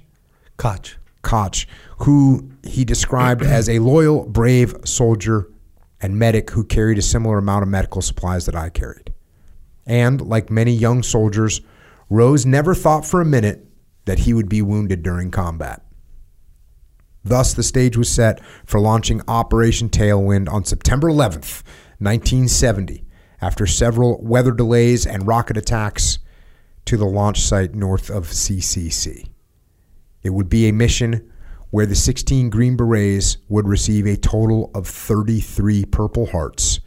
Koch. 0.58 0.98
Koch, 1.22 1.68
who 2.00 2.52
he 2.64 2.86
described 2.86 3.44
as 3.44 3.68
a 3.68 3.80
loyal, 3.80 4.26
brave 4.26 4.76
soldier 4.86 5.52
and 6.00 6.18
medic 6.18 6.52
who 6.52 6.64
carried 6.64 6.98
a 6.98 7.02
similar 7.02 7.40
amount 7.40 7.64
of 7.64 7.70
medical 7.70 8.02
supplies 8.02 8.46
that 8.46 8.56
I 8.56 8.70
carried. 8.70 9.12
And 9.86 10.22
like 10.22 10.50
many 10.50 10.72
young 10.72 11.04
soldiers, 11.04 11.62
Rose 12.10 12.46
never 12.46 12.76
thought 12.76 13.06
for 13.06 13.22
a 13.22 13.26
minute 13.26 13.66
that 14.06 14.20
he 14.20 14.34
would 14.34 14.48
be 14.48 14.62
wounded 14.62 15.04
during 15.04 15.32
combat. 15.32 15.82
Thus, 17.24 17.54
the 17.54 17.64
stage 17.64 17.98
was 17.98 18.10
set 18.10 18.40
for 18.66 18.80
launching 18.80 19.22
Operation 19.28 19.90
Tailwind 19.90 20.48
on 20.48 20.64
September 20.64 21.08
11th, 21.08 21.64
1970, 21.98 23.04
after 23.42 23.66
several 23.66 24.22
weather 24.22 24.52
delays 24.52 25.08
and 25.08 25.26
rocket 25.26 25.58
attacks 25.58 26.20
to 26.86 26.98
the 26.98 27.06
launch 27.06 27.42
site 27.42 27.74
north 27.76 28.10
of 28.10 28.28
CCC. 28.28 29.28
It 30.24 30.30
would 30.32 30.50
be 30.50 30.68
a 30.68 30.74
mission 30.74 31.32
where 31.72 31.86
the 31.86 31.96
16 31.96 32.50
Green 32.50 32.76
Berets 32.78 33.38
would 33.50 33.68
receive 33.68 34.06
a 34.06 34.16
total 34.16 34.72
of 34.74 34.88
33 34.88 35.86
Purple 35.86 36.28
Hearts 36.28 36.80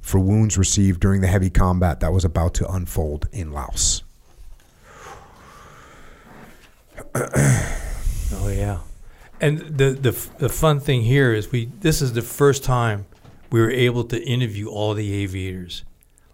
for 0.00 0.18
wounds 0.18 0.56
received 0.56 1.00
during 1.00 1.20
the 1.20 1.26
heavy 1.26 1.50
combat 1.50 2.00
that 2.00 2.12
was 2.12 2.24
about 2.24 2.54
to 2.54 2.68
unfold 2.70 3.28
in 3.32 3.52
Laos. 3.52 4.02
Oh 8.34 8.48
yeah. 8.48 8.80
And 9.40 9.58
the, 9.58 9.90
the 9.90 10.28
the 10.38 10.48
fun 10.50 10.80
thing 10.80 11.02
here 11.02 11.32
is 11.32 11.50
we 11.50 11.66
this 11.80 12.02
is 12.02 12.12
the 12.12 12.20
first 12.22 12.62
time 12.62 13.06
we 13.50 13.58
were 13.60 13.70
able 13.70 14.04
to 14.04 14.22
interview 14.22 14.68
all 14.68 14.92
the 14.94 15.12
aviators, 15.14 15.84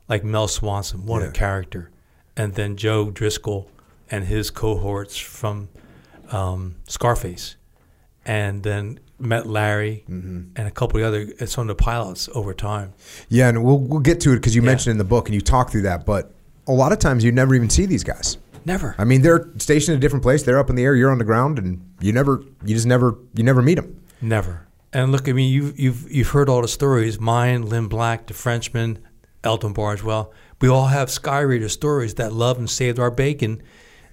like 0.09 0.25
Mel 0.25 0.49
Swanson, 0.49 1.07
what 1.07 1.23
Yeah. 1.23 1.29
a 1.29 1.33
character, 1.33 1.91
and 2.37 2.55
then 2.55 2.77
Joe 2.77 3.11
Driscoll 3.11 3.71
and 4.11 4.25
his 4.25 4.51
cohorts 4.51 5.17
from 5.17 5.69
um, 6.31 6.77
Scarface, 6.89 7.57
and 8.25 8.63
then 8.63 9.01
met 9.19 9.47
Larry 9.47 10.05
and 10.09 10.53
a 10.59 10.71
couple 10.71 11.01
of 11.01 11.07
other 11.07 11.29
and 11.39 11.49
some 11.49 11.63
of 11.63 11.77
the 11.77 11.83
pilots 11.83 12.29
over 12.35 12.53
time. 12.53 12.93
Yeah, 13.29 13.49
and 13.49 13.65
we'll 13.65 13.79
we'll 13.79 14.01
get 14.01 14.21
to 14.23 14.33
it 14.33 14.37
because 14.37 14.55
you 14.55 14.63
Yeah. 14.63 14.67
mentioned 14.67 14.93
in 14.93 14.99
the 14.99 15.05
book 15.05 15.29
and 15.29 15.35
you 15.35 15.41
talk 15.41 15.71
through 15.71 15.83
that, 15.83 16.05
but 16.05 16.33
a 16.67 16.73
lot 16.73 16.93
of 16.93 16.99
times 16.99 17.23
you 17.25 17.33
never 17.33 17.55
even 17.55 17.71
see 17.71 17.87
these 17.87 18.05
guys. 18.05 18.39
Never. 18.67 18.95
I 18.97 19.05
mean, 19.05 19.21
they're 19.21 19.47
stationed 19.59 19.93
in 19.95 19.99
a 19.99 20.01
different 20.01 20.23
place. 20.23 20.43
They're 20.43 20.59
up 20.59 20.71
in 20.71 20.77
the 20.77 20.85
air. 20.85 20.95
You're 20.97 21.11
on 21.11 21.19
the 21.19 21.25
ground, 21.25 21.59
and 21.59 21.87
you 22.01 22.13
never, 22.15 22.43
you 22.65 22.75
just 22.75 22.87
never, 22.87 23.15
you 23.35 23.45
never 23.45 23.61
meet 23.61 23.75
them. 23.75 24.01
Never. 24.23 24.67
And 24.91 25.13
look, 25.13 25.29
I 25.29 25.33
mean, 25.33 25.53
you've 25.53 25.79
you've 25.79 26.11
you've 26.11 26.29
heard 26.29 26.49
all 26.49 26.63
the 26.63 26.69
stories. 26.69 27.21
Mine, 27.21 27.67
Lynne 27.67 27.89
Black, 27.89 28.27
the 28.27 28.33
Frenchman, 28.35 28.99
Eldon 29.43 29.75
Bargewell. 29.75 30.31
We 30.65 30.71
all 30.71 30.87
have 30.87 31.09
Skyraider 31.11 31.69
stories 31.69 32.15
that 32.15 32.33
loved 32.33 32.59
and 32.59 32.71
saved 32.71 32.99
our 32.99 33.11
bacon. 33.11 33.63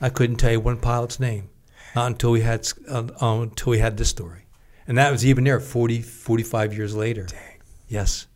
I 0.02 0.10
couldn't 0.10 0.36
tell 0.36 0.52
you 0.52 0.60
one 0.60 0.82
pilot's 0.82 1.18
name, 1.18 1.50
not 1.96 2.08
until 2.08 2.32
we 2.32 2.42
had 2.42 2.68
uh, 2.90 3.08
um, 3.22 3.44
until 3.44 3.70
we 3.70 3.80
had 3.80 3.96
this 3.96 4.10
story, 4.10 4.48
and 4.86 4.98
that 4.98 5.14
was 5.14 5.26
even 5.26 5.46
there 5.46 5.62
40, 5.62 6.02
45 6.02 6.74
years 6.74 6.94
later. 6.94 7.24
Dang. 7.24 7.62
Yes. 7.88 8.28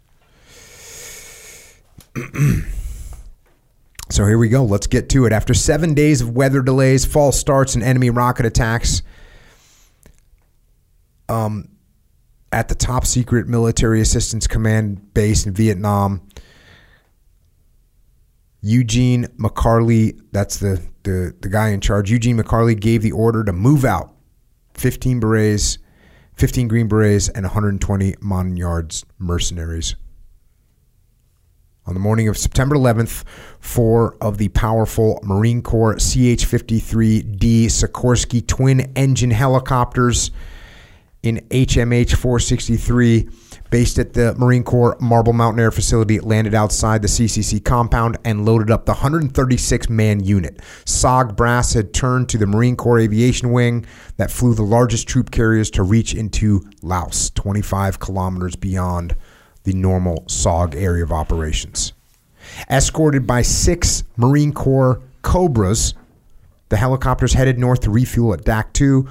So 4.11 4.26
here 4.26 4.38
we 4.38 4.49
go. 4.49 4.63
Let's 4.63 4.86
get 4.88 5.09
to 5.09 5.26
it. 5.26 5.34
After 5.34 5.55
seven 5.55 5.95
days 5.95 6.22
of 6.22 6.30
weather 6.30 6.61
delays, 6.61 7.05
false 7.05 7.39
starts, 7.39 7.74
and 7.74 7.84
enemy 7.84 8.11
rocket 8.11 8.45
attacks, 8.45 9.01
um, 11.28 11.70
at 12.51 12.70
the 12.70 12.76
top 12.76 13.05
secret 13.05 13.47
military 13.47 13.99
assistance 13.99 14.45
command 14.45 15.13
base 15.16 15.47
in 15.47 15.53
Vietnam, 15.53 16.22
Eugene 18.66 19.26
McCarley, 19.38 20.20
that's 20.32 20.57
the, 20.57 20.82
the, 21.03 21.36
the 21.39 21.49
guy 21.49 21.70
in 21.70 21.80
charge, 21.80 22.09
Eugene 22.09 22.36
McCarley 22.36 22.78
gave 22.78 23.03
the 23.03 23.11
order 23.11 23.43
to 23.43 23.53
move 23.53 23.86
out 23.86 24.16
15 24.74 25.20
berets, 25.20 25.78
15 26.34 26.68
Green 26.68 26.88
Berets, 26.88 27.30
and 27.30 27.43
120 27.43 28.16
Montagnards 28.22 29.05
mercenaries. 29.20 29.95
On 31.86 31.93
the 31.93 31.99
morning 31.99 32.28
of 32.28 32.39
September 32.39 32.76
11th, 32.76 33.24
four 33.59 34.18
of 34.20 34.39
the 34.39 34.47
powerful 34.49 35.20
Marine 35.22 35.61
Corps 35.61 35.97
CH 35.97 36.41
53D 36.47 37.66
Sikorsky 37.66 38.45
twin 38.47 38.91
engine 38.95 39.30
helicopters 39.30 40.32
in 41.22 41.38
HMH 41.51 42.16
463, 42.16 43.30
based 43.70 43.99
at 43.99 44.13
the 44.13 44.36
Marine 44.36 44.63
Corps 44.63 44.97
Marble 44.99 45.34
Mountain 45.34 45.59
Air 45.59 45.72
Facility, 45.72 46.20
landed 46.20 46.53
outside 46.53 47.01
the 47.01 47.07
CCC 47.07 47.63
compound 47.63 48.18
and 48.24 48.45
loaded 48.45 48.72
up 48.72 48.86
the 48.86 48.93
136 48.93 49.89
man 49.89 50.24
unit. 50.24 50.59
SOG 50.86 51.36
brass 51.36 51.74
had 51.74 51.93
turned 51.93 52.30
to 52.30 52.38
the 52.38 52.47
Marine 52.47 52.76
Corps 52.76 52.99
Aviation 52.99 53.51
Wing 53.51 53.86
that 54.18 54.32
flew 54.32 54.53
the 54.53 54.63
largest 54.63 55.07
troop 55.07 55.32
carriers 55.32 55.70
to 55.72 55.84
reach 55.84 56.13
into 56.13 56.61
Laos, 56.82 57.30
25 57.32 57.99
kilometers 57.99 58.55
beyond 58.55 59.16
the 59.63 59.74
normal 59.74 60.24
SOG 60.28 60.76
area 60.76 61.03
of 61.03 61.11
operations. 61.11 61.93
Escorted 62.70 63.26
by 63.26 63.41
six 63.41 64.03
Marine 64.16 64.53
Corps 64.53 65.01
Cobras, 65.22 65.95
the 66.70 66.78
helicopters 66.78 67.34
headed 67.34 67.59
north 67.59 67.82
to 67.82 67.89
refuel 67.89 68.34
at 68.34 68.43
Dak 68.43 68.74
To 68.74 69.07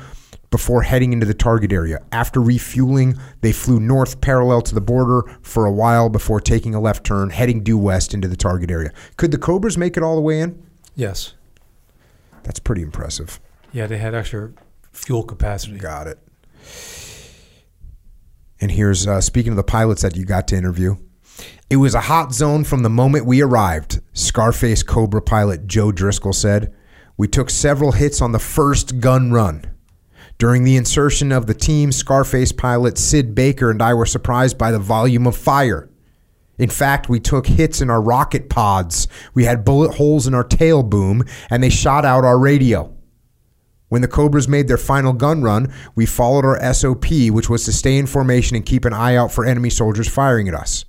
before 0.55 0.83
heading 0.83 1.13
into 1.13 1.27
the 1.27 1.35
target 1.35 1.73
area. 1.73 1.99
After 2.13 2.41
refueling, 2.41 3.19
they 3.41 3.51
flew 3.51 3.81
north 3.81 4.21
parallel 4.21 4.63
to 4.63 4.73
the 4.73 4.81
border 4.81 5.29
for 5.43 5.67
a 5.67 5.73
while 5.73 6.09
before 6.09 6.41
taking 6.41 6.77
a 6.77 6.81
left 6.81 7.05
turn, 7.05 7.31
heading 7.31 7.65
due 7.65 7.77
west 7.77 8.15
into 8.15 8.29
the 8.29 8.37
target 8.37 8.71
area. 8.71 8.93
Could 9.17 9.33
the 9.33 9.39
Cobras 9.39 9.77
make 9.77 9.97
it 9.97 10.05
all 10.05 10.15
the 10.15 10.21
way 10.21 10.39
in? 10.39 10.65
Yes. 10.95 11.35
That's 12.45 12.61
pretty 12.61 12.83
impressive. 12.83 13.41
Yeah, 13.73 13.89
they 13.89 13.99
had 13.99 14.15
extra 14.15 14.53
fuel 14.93 15.25
capacity. 15.25 15.77
Got 15.77 16.07
it. 16.07 16.21
And 18.61 18.71
here's 18.71 19.09
uh, 19.09 19.21
speaking 19.21 19.51
of 19.51 19.57
the 19.57 19.65
pilots 19.65 20.03
that 20.03 20.15
you 20.15 20.25
got 20.25 20.47
to 20.49 20.57
interview. 20.57 20.99
It 21.69 21.79
was 21.79 21.97
a 21.97 22.03
hot 22.03 22.33
zone 22.33 22.63
from 22.63 22.85
the 22.85 22.89
moment 22.91 23.27
we 23.27 23.43
arrived, 23.43 24.01
Scarface 24.13 24.85
Cobra 24.85 25.21
pilot 25.21 25.67
Joe 25.67 25.91
Driscoll 25.91 26.33
said. 26.33 26.73
We 27.17 27.27
took 27.27 27.51
several 27.51 27.91
hits 27.91 28.23
on 28.23 28.31
the 28.31 28.39
first 28.39 29.01
gun 29.01 29.33
run. 29.33 29.74
During 30.39 30.65
the 30.65 30.77
insertion 30.77 31.31
of 31.33 31.47
the 31.47 31.55
team, 31.55 31.93
Scarface 31.93 32.53
pilot 32.53 32.99
Sid 32.99 33.35
Baker 33.35 33.71
and 33.71 33.81
I 33.81 33.95
were 33.95 34.07
surprised 34.07 34.59
by 34.59 34.73
the 34.73 34.79
volume 34.79 35.27
of 35.27 35.37
fire. 35.37 35.89
In 36.59 36.71
fact, 36.71 37.09
we 37.09 37.21
took 37.21 37.47
hits 37.47 37.81
in 37.81 37.91
our 37.91 38.01
rocket 38.01 38.49
pods. 38.49 39.09
We 39.33 39.45
had 39.45 39.65
bullet 39.65 39.95
holes 39.95 40.27
in 40.27 40.35
our 40.35 40.45
tail 40.45 40.83
boom, 40.83 41.25
and 41.51 41.63
they 41.63 41.71
shot 41.71 42.05
out 42.05 42.25
our 42.25 42.39
radio. 42.39 42.95
When 43.89 44.03
the 44.03 44.09
Cobras 44.09 44.49
made 44.49 44.67
their 44.67 44.77
final 44.77 45.13
gun 45.13 45.43
run, 45.43 45.73
we 45.95 46.07
followed 46.07 46.45
our 46.45 46.75
SOP, 46.75 47.07
which 47.31 47.49
was 47.49 47.65
to 47.65 47.73
stay 47.73 47.97
in 47.97 48.07
formation 48.07 48.57
and 48.57 48.67
keep 48.67 48.85
an 48.85 48.93
eye 48.93 49.15
out 49.15 49.31
for 49.31 49.45
enemy 49.45 49.71
soldiers 49.71 50.09
firing 50.09 50.49
at 50.49 50.55
us. 50.55 50.85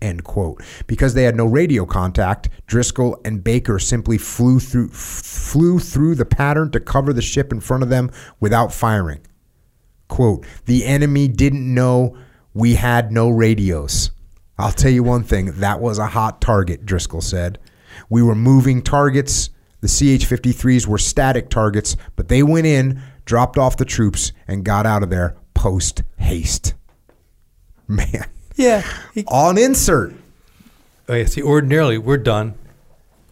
End 0.00 0.22
quote. 0.24 0.62
Because 0.86 1.14
they 1.14 1.24
had 1.24 1.36
no 1.36 1.44
radio 1.44 1.84
contact, 1.84 2.48
Driscoll 2.66 3.20
and 3.24 3.42
Baker 3.42 3.78
simply 3.78 4.18
flew 4.18 4.60
through 4.60 4.88
flew 4.90 5.78
through 5.78 6.14
the 6.14 6.24
pattern 6.24 6.70
to 6.70 6.80
cover 6.80 7.12
the 7.12 7.22
ship 7.22 7.52
in 7.52 7.60
front 7.60 7.82
of 7.82 7.88
them 7.88 8.10
without 8.38 8.72
firing. 8.72 9.20
Quote, 10.08 10.46
the 10.66 10.84
enemy 10.84 11.28
didn't 11.28 11.72
know 11.72 12.16
we 12.54 12.74
had 12.74 13.12
no 13.12 13.28
radios. 13.28 14.10
I'll 14.58 14.72
tell 14.72 14.90
you 14.90 15.02
one 15.02 15.22
thing, 15.22 15.52
that 15.60 15.80
was 15.80 15.98
a 15.98 16.06
hot 16.06 16.40
target, 16.40 16.84
Driscoll 16.84 17.20
said. 17.20 17.58
We 18.08 18.22
were 18.22 18.34
moving 18.34 18.82
targets. 18.82 19.50
The 19.80 19.88
CH 19.88 20.26
53s 20.26 20.86
were 20.86 20.98
static 20.98 21.50
targets, 21.50 21.96
but 22.16 22.28
they 22.28 22.42
went 22.42 22.66
in, 22.66 23.00
dropped 23.24 23.58
off 23.58 23.76
the 23.76 23.84
troops, 23.84 24.32
and 24.48 24.64
got 24.64 24.86
out 24.86 25.04
of 25.04 25.10
there 25.10 25.36
post 25.54 26.02
haste. 26.18 26.74
Man. 27.86 28.26
Yeah. 28.58 28.82
He, 29.14 29.24
On 29.28 29.56
insert. 29.56 30.14
oh, 31.08 31.14
yeah, 31.14 31.26
see, 31.26 31.42
ordinarily, 31.42 31.96
we're 31.96 32.18
done. 32.18 32.54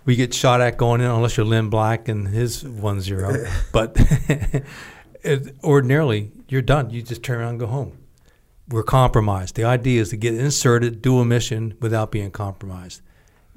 We 0.05 0.14
get 0.14 0.33
shot 0.33 0.61
at 0.61 0.77
going 0.79 1.01
in 1.01 1.09
unless 1.11 1.37
you're 1.37 1.45
Lynne 1.45 1.68
Black 1.68 2.09
and 2.09 2.29
his 2.29 2.62
1 2.62 3.01
0. 3.01 3.45
but 3.72 3.97
it, 5.24 5.57
ordinarily, 5.64 6.31
you're 6.49 6.62
done. 6.62 6.91
You 6.91 7.03
just 7.03 7.24
turn 7.24 7.41
around 7.41 7.51
and 7.51 7.61
go 7.61 7.66
home. 7.66 7.99
We're 8.68 8.85
compromised. 8.85 9.57
The 9.57 9.64
idea 9.64 10.01
is 10.01 10.11
to 10.11 10.16
get 10.16 10.35
inserted, 10.35 11.03
do 11.03 11.18
a 11.18 11.24
mission 11.24 11.74
without 11.81 12.12
being 12.12 12.31
compromised. 12.31 13.03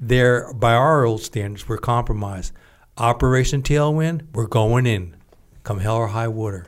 There, 0.00 0.52
by 0.52 0.74
our 0.74 1.04
old 1.04 1.22
standards, 1.22 1.68
we're 1.68 1.78
compromised. 1.78 2.52
Operation 2.98 3.62
Tailwind, 3.62 4.26
we're 4.32 4.48
going 4.48 4.86
in. 4.86 5.14
Come 5.62 5.78
hell 5.78 5.96
or 5.96 6.08
high 6.08 6.28
water. 6.28 6.66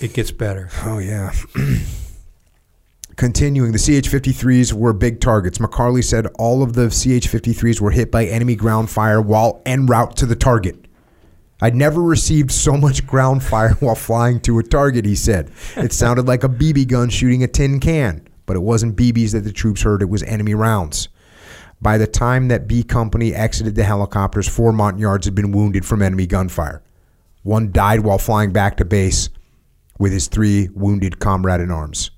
It 0.00 0.14
gets 0.14 0.30
better. 0.30 0.70
Oh, 0.84 0.98
yeah. 0.98 1.32
Continuing, 3.18 3.72
the 3.72 3.78
CH 3.78 4.08
53s 4.08 4.72
were 4.72 4.92
big 4.92 5.20
targets. 5.20 5.58
McCarley 5.58 6.04
said 6.04 6.28
all 6.38 6.62
of 6.62 6.74
the 6.74 6.86
CH 6.86 7.26
53s 7.26 7.80
were 7.80 7.90
hit 7.90 8.12
by 8.12 8.24
enemy 8.24 8.54
ground 8.54 8.90
fire 8.90 9.20
while 9.20 9.60
en 9.66 9.86
route 9.86 10.16
to 10.18 10.24
the 10.24 10.36
target. 10.36 10.86
I'd 11.60 11.74
never 11.74 12.00
received 12.00 12.52
so 12.52 12.76
much 12.76 13.04
ground 13.08 13.42
fire 13.42 13.70
while 13.80 13.96
flying 13.96 14.38
to 14.42 14.60
a 14.60 14.62
target, 14.62 15.04
he 15.04 15.16
said. 15.16 15.50
It 15.74 15.92
sounded 16.02 16.28
like 16.28 16.44
a 16.44 16.48
BB 16.48 16.86
gun 16.86 17.10
shooting 17.10 17.42
a 17.42 17.48
tin 17.48 17.80
can, 17.80 18.24
but 18.46 18.54
it 18.54 18.60
wasn't 18.60 18.94
BBs 18.94 19.32
that 19.32 19.42
the 19.42 19.50
troops 19.50 19.82
heard, 19.82 20.00
it 20.00 20.08
was 20.08 20.22
enemy 20.22 20.54
rounds. 20.54 21.08
By 21.82 21.98
the 21.98 22.06
time 22.06 22.46
that 22.46 22.68
B 22.68 22.84
Company 22.84 23.34
exited 23.34 23.74
the 23.74 23.82
helicopters, 23.82 24.46
four 24.46 24.72
Montagnards 24.72 25.24
had 25.24 25.34
been 25.34 25.50
wounded 25.50 25.84
from 25.84 26.02
enemy 26.02 26.28
gunfire. 26.28 26.84
One 27.42 27.72
died 27.72 28.04
while 28.04 28.18
flying 28.18 28.52
back 28.52 28.76
to 28.76 28.84
base 28.84 29.28
with 29.98 30.12
his 30.12 30.28
three 30.28 30.68
wounded 30.72 31.18
comrade 31.18 31.60
in 31.60 31.72
arms. 31.72 32.12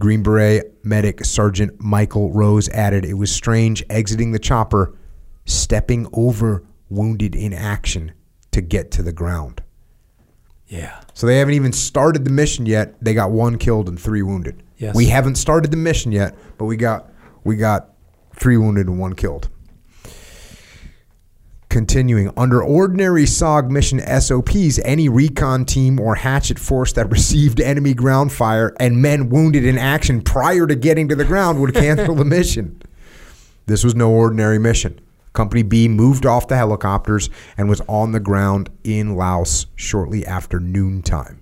Green 0.00 0.22
Beret 0.22 0.84
medic 0.84 1.24
Sergeant 1.24 1.80
Michael 1.80 2.32
Rose 2.32 2.68
added, 2.70 3.04
It 3.04 3.14
was 3.14 3.30
strange 3.30 3.84
exiting 3.88 4.32
the 4.32 4.38
chopper, 4.38 4.96
stepping 5.44 6.08
over 6.12 6.64
wounded 6.88 7.36
in 7.36 7.52
action 7.52 8.12
to 8.50 8.60
get 8.60 8.90
to 8.92 9.02
the 9.02 9.12
ground. 9.12 9.62
Yeah. 10.66 11.00
So 11.14 11.26
they 11.26 11.38
haven't 11.38 11.54
even 11.54 11.72
started 11.72 12.24
the 12.24 12.30
mission 12.30 12.66
yet. 12.66 12.94
They 13.04 13.14
got 13.14 13.30
one 13.30 13.58
killed 13.58 13.88
and 13.88 14.00
three 14.00 14.22
wounded. 14.22 14.62
Yes. 14.78 14.94
We 14.94 15.06
haven't 15.06 15.34
started 15.34 15.70
the 15.70 15.76
mission 15.76 16.10
yet, 16.10 16.34
but 16.58 16.64
we 16.64 16.76
got 16.76 17.10
we 17.44 17.56
got 17.56 17.90
three 18.34 18.56
wounded 18.56 18.86
and 18.86 18.98
one 18.98 19.14
killed. 19.14 19.48
Continuing, 21.70 22.32
under 22.36 22.60
ordinary 22.60 23.22
SOG 23.22 23.70
mission 23.70 24.00
SOPs, 24.00 24.80
any 24.84 25.08
recon 25.08 25.64
team 25.64 26.00
or 26.00 26.16
hatchet 26.16 26.58
force 26.58 26.92
that 26.94 27.08
received 27.08 27.60
enemy 27.60 27.94
ground 27.94 28.32
fire 28.32 28.74
and 28.80 29.00
men 29.00 29.28
wounded 29.28 29.64
in 29.64 29.78
action 29.78 30.20
prior 30.20 30.66
to 30.66 30.74
getting 30.74 31.06
to 31.06 31.14
the 31.14 31.24
ground 31.24 31.60
would 31.60 31.72
cancel 31.72 32.16
the 32.16 32.24
mission. 32.24 32.82
This 33.66 33.84
was 33.84 33.94
no 33.94 34.10
ordinary 34.10 34.58
mission. 34.58 35.00
Company 35.32 35.62
B 35.62 35.86
moved 35.86 36.26
off 36.26 36.48
the 36.48 36.56
helicopters 36.56 37.30
and 37.56 37.68
was 37.68 37.80
on 37.82 38.10
the 38.10 38.18
ground 38.18 38.68
in 38.82 39.14
Laos 39.14 39.66
shortly 39.76 40.26
after 40.26 40.58
noontime. 40.58 41.40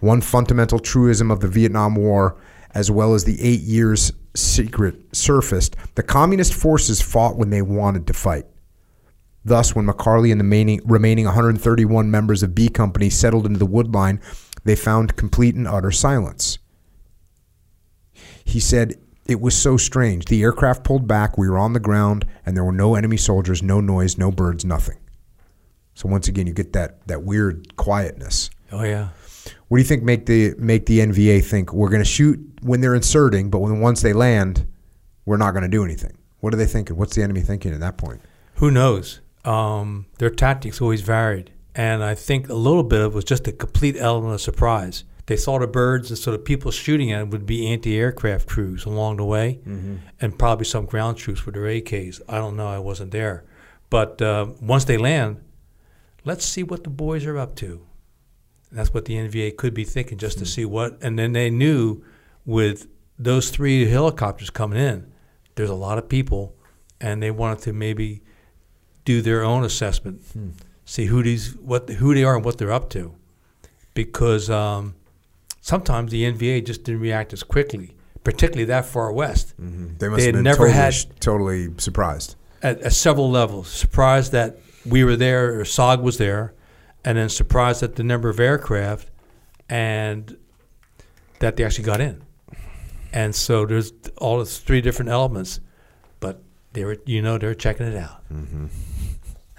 One 0.00 0.22
fundamental 0.22 0.78
truism 0.78 1.30
of 1.30 1.40
the 1.40 1.48
Vietnam 1.48 1.94
War, 1.94 2.38
as 2.70 2.90
well 2.90 3.12
as 3.12 3.24
the 3.24 3.38
eight 3.42 3.60
years 3.60 4.12
secret, 4.34 5.14
surfaced 5.14 5.76
the 5.94 6.02
communist 6.02 6.54
forces 6.54 7.02
fought 7.02 7.36
when 7.36 7.50
they 7.50 7.60
wanted 7.60 8.06
to 8.06 8.14
fight. 8.14 8.46
Thus, 9.44 9.74
when 9.74 9.86
McCarley 9.86 10.30
and 10.30 10.40
the 10.40 10.44
remaining, 10.44 10.80
remaining 10.84 11.24
131 11.24 12.10
members 12.10 12.42
of 12.42 12.54
B 12.54 12.68
Company 12.68 13.10
settled 13.10 13.46
into 13.46 13.58
the 13.58 13.66
woodline, 13.66 14.22
they 14.64 14.76
found 14.76 15.16
complete 15.16 15.54
and 15.54 15.66
utter 15.66 15.90
silence. 15.90 16.58
He 18.44 18.60
said, 18.60 18.94
It 19.26 19.40
was 19.40 19.56
so 19.56 19.76
strange. 19.76 20.26
The 20.26 20.42
aircraft 20.42 20.84
pulled 20.84 21.08
back, 21.08 21.36
we 21.36 21.48
were 21.48 21.58
on 21.58 21.72
the 21.72 21.80
ground, 21.80 22.24
and 22.46 22.56
there 22.56 22.64
were 22.64 22.72
no 22.72 22.94
enemy 22.94 23.16
soldiers, 23.16 23.62
no 23.62 23.80
noise, 23.80 24.16
no 24.16 24.30
birds, 24.30 24.64
nothing. 24.64 24.98
So 25.94 26.08
once 26.08 26.28
again, 26.28 26.46
you 26.46 26.52
get 26.52 26.72
that, 26.72 27.06
that 27.08 27.22
weird 27.22 27.76
quietness. 27.76 28.50
Oh, 28.70 28.84
yeah. 28.84 29.08
What 29.68 29.78
do 29.78 29.82
you 29.82 29.88
think 29.88 30.02
make 30.02 30.26
the 30.26 30.54
make 30.58 30.84
the 30.84 31.00
NVA 31.00 31.42
think 31.42 31.72
we're 31.72 31.88
going 31.88 32.02
to 32.02 32.08
shoot 32.08 32.38
when 32.60 32.82
they're 32.82 32.94
inserting, 32.94 33.50
but 33.50 33.60
when 33.60 33.80
once 33.80 34.02
they 34.02 34.12
land, 34.12 34.66
we're 35.24 35.38
not 35.38 35.52
going 35.52 35.62
to 35.62 35.68
do 35.68 35.82
anything? 35.82 36.16
What 36.40 36.52
are 36.52 36.58
they 36.58 36.66
thinking? 36.66 36.96
What's 36.96 37.16
the 37.16 37.22
enemy 37.22 37.40
thinking 37.40 37.72
at 37.72 37.80
that 37.80 37.96
point? 37.96 38.20
Who 38.56 38.70
knows? 38.70 39.21
Um, 39.44 40.06
their 40.18 40.30
tactics 40.30 40.80
always 40.80 41.00
varied, 41.00 41.52
and 41.74 42.02
I 42.04 42.14
think 42.14 42.48
a 42.48 42.54
little 42.54 42.84
bit 42.84 43.00
of 43.00 43.12
it 43.12 43.14
was 43.14 43.24
just 43.24 43.48
a 43.48 43.52
complete 43.52 43.96
element 43.98 44.34
of 44.34 44.40
surprise. 44.40 45.04
They 45.26 45.36
saw 45.36 45.58
the 45.58 45.66
birds, 45.66 46.10
and 46.10 46.18
so 46.18 46.30
the 46.32 46.38
people 46.38 46.70
shooting 46.70 47.12
at 47.12 47.20
them 47.20 47.30
would 47.30 47.46
be 47.46 47.66
anti-aircraft 47.68 48.48
crews 48.48 48.84
along 48.84 49.16
the 49.16 49.24
way, 49.24 49.60
and 50.20 50.38
probably 50.38 50.64
some 50.64 50.84
ground 50.86 51.16
troops 51.16 51.44
with 51.46 51.54
their 51.54 51.64
AKs. 51.64 52.20
I 52.28 52.38
don't 52.38 52.56
know. 52.56 52.68
I 52.68 52.78
wasn't 52.78 53.10
there, 53.12 53.44
but 53.90 54.20
uh, 54.20 54.46
once 54.60 54.84
they 54.84 54.96
land, 54.96 55.40
let's 56.24 56.44
see 56.44 56.62
what 56.62 56.84
the 56.84 56.90
boys 56.90 57.24
are 57.26 57.38
up 57.38 57.56
to. 57.56 57.86
And 58.70 58.78
that's 58.78 58.94
what 58.94 59.04
the 59.04 59.14
NVA 59.14 59.56
could 59.56 59.74
be 59.74 59.84
thinking, 59.84 60.18
just 60.18 60.38
to 60.38 60.46
see 60.46 60.64
what. 60.64 60.98
And 61.02 61.18
then 61.18 61.32
they 61.32 61.50
knew 61.50 62.02
with 62.44 62.86
those 63.18 63.50
three 63.50 63.86
helicopters 63.86 64.50
coming 64.50 64.78
in, 64.78 65.12
there's 65.54 65.70
a 65.70 65.74
lot 65.74 65.98
of 65.98 66.08
people, 66.08 66.56
and 67.00 67.22
they 67.22 67.30
wanted 67.30 67.58
to 67.64 67.72
maybe 67.72 68.22
do 69.04 69.22
their 69.22 69.42
own 69.42 69.64
assessment, 69.64 70.22
hmm. 70.32 70.50
see 70.84 71.06
who 71.06 71.22
these 71.22 71.56
what 71.56 71.88
who 71.88 72.14
they 72.14 72.24
are 72.24 72.36
and 72.36 72.44
what 72.44 72.58
they're 72.58 72.72
up 72.72 72.90
to, 72.90 73.14
because 73.94 74.48
um, 74.50 74.94
sometimes 75.60 76.10
the 76.12 76.24
NVA 76.24 76.64
just 76.64 76.84
didn't 76.84 77.00
react 77.00 77.32
as 77.32 77.42
quickly, 77.42 77.96
particularly 78.24 78.64
that 78.66 78.84
far 78.84 79.12
west. 79.12 79.54
Mm-hmm. 79.60 79.96
They 79.98 80.08
must 80.08 80.18
They 80.18 80.26
have 80.26 80.34
had 80.34 80.34
been 80.34 80.44
never 80.44 80.66
totally, 80.68 80.72
had- 80.72 81.20
totally 81.20 81.68
surprised. 81.78 82.36
At, 82.62 82.80
at 82.82 82.92
several 82.92 83.30
levels, 83.30 83.68
surprised 83.68 84.32
that 84.32 84.58
we 84.86 85.02
were 85.04 85.16
there 85.16 85.58
or 85.60 85.64
SOG 85.64 86.00
was 86.02 86.18
there, 86.18 86.54
and 87.04 87.18
then 87.18 87.28
surprised 87.28 87.82
at 87.82 87.96
the 87.96 88.04
number 88.04 88.28
of 88.28 88.38
aircraft, 88.38 89.10
and 89.68 90.36
that 91.40 91.56
they 91.56 91.64
actually 91.64 91.84
got 91.84 92.00
in. 92.00 92.22
And 93.12 93.34
so 93.34 93.66
there's 93.66 93.92
all 94.18 94.38
those 94.38 94.58
three 94.58 94.80
different 94.80 95.10
elements, 95.10 95.60
but 96.20 96.40
they 96.72 96.84
were 96.84 96.98
you 97.04 97.20
know 97.20 97.36
they're 97.36 97.54
checking 97.54 97.86
it 97.86 97.96
out. 97.96 98.22
Mm-hmm. 98.32 98.66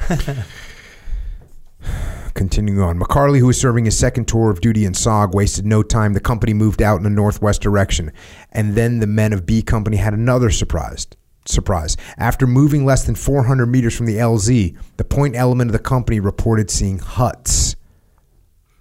Continuing 2.34 2.82
on, 2.82 3.00
McCarley, 3.00 3.40
who 3.40 3.48
was 3.48 3.60
serving 3.60 3.86
his 3.86 3.98
second 3.98 4.28
tour 4.28 4.50
of 4.50 4.60
duty 4.60 4.86
in 4.86 4.94
SOG, 4.94 5.34
wasted 5.34 5.66
no 5.66 5.84
time. 5.84 6.14
The 6.14 6.20
company 6.20 6.54
moved 6.54 6.82
out 6.82 7.00
in 7.00 7.06
a 7.06 7.10
northwest 7.10 7.62
direction, 7.62 8.12
and 8.52 8.76
then 8.76 9.00
the 9.00 9.08
men 9.08 9.34
of 9.34 9.46
B 9.46 9.62
Company 9.62 9.98
had 9.98 10.14
another 10.14 10.50
surprise. 10.50 11.08
Surprise! 11.46 11.98
After 12.18 12.48
moving 12.48 12.86
less 12.86 13.06
than 13.06 13.16
400 13.16 13.66
meters 13.68 13.96
from 13.96 14.06
the 14.06 14.18
LZ, 14.18 14.78
the 14.98 15.04
point 15.04 15.36
element 15.36 15.70
of 15.70 15.74
the 15.74 15.80
company 15.80 16.20
reported 16.20 16.72
seeing 16.72 17.00
huts. 17.00 17.76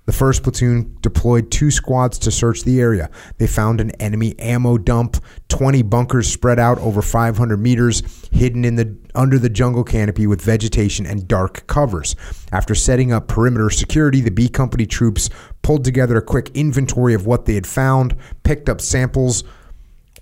The 0.05 0.12
first 0.12 0.42
platoon 0.42 0.96
deployed 1.00 1.53
two 1.53 1.70
squads 1.70 2.18
to 2.20 2.32
search 2.32 2.64
the 2.64 2.80
area. 2.80 3.09
They 3.38 3.46
found 3.46 3.80
an 3.80 3.92
enemy 3.92 4.36
ammo 4.38 4.76
dump, 4.76 5.22
20 5.48 5.82
bunkers 5.82 6.28
spread 6.28 6.59
out 6.59 6.78
over 6.78 7.03
500 7.03 7.57
meters, 7.57 8.03
hidden 8.32 8.64
in 8.64 8.74
the 8.74 8.96
under 9.14 9.38
the 9.38 9.48
jungle 9.48 9.84
canopy 9.84 10.26
with 10.26 10.42
vegetation 10.42 11.07
and 11.07 11.28
dark 11.28 11.66
covers. 11.68 12.16
After 12.50 12.74
setting 12.74 13.12
up 13.12 13.28
perimeter 13.28 13.70
security, 13.70 14.20
the 14.20 14.30
B 14.30 14.48
company 14.48 14.86
troops 14.86 15.30
pulled 15.62 15.84
together 15.84 16.16
a 16.16 16.22
quick 16.22 16.50
inventory 16.55 17.14
of 17.14 17.26
what 17.26 17.44
they 17.44 17.55
had 17.55 17.66
found, 17.66 18.16
picked 18.42 18.68
up 18.68 18.80
samples, 18.80 19.44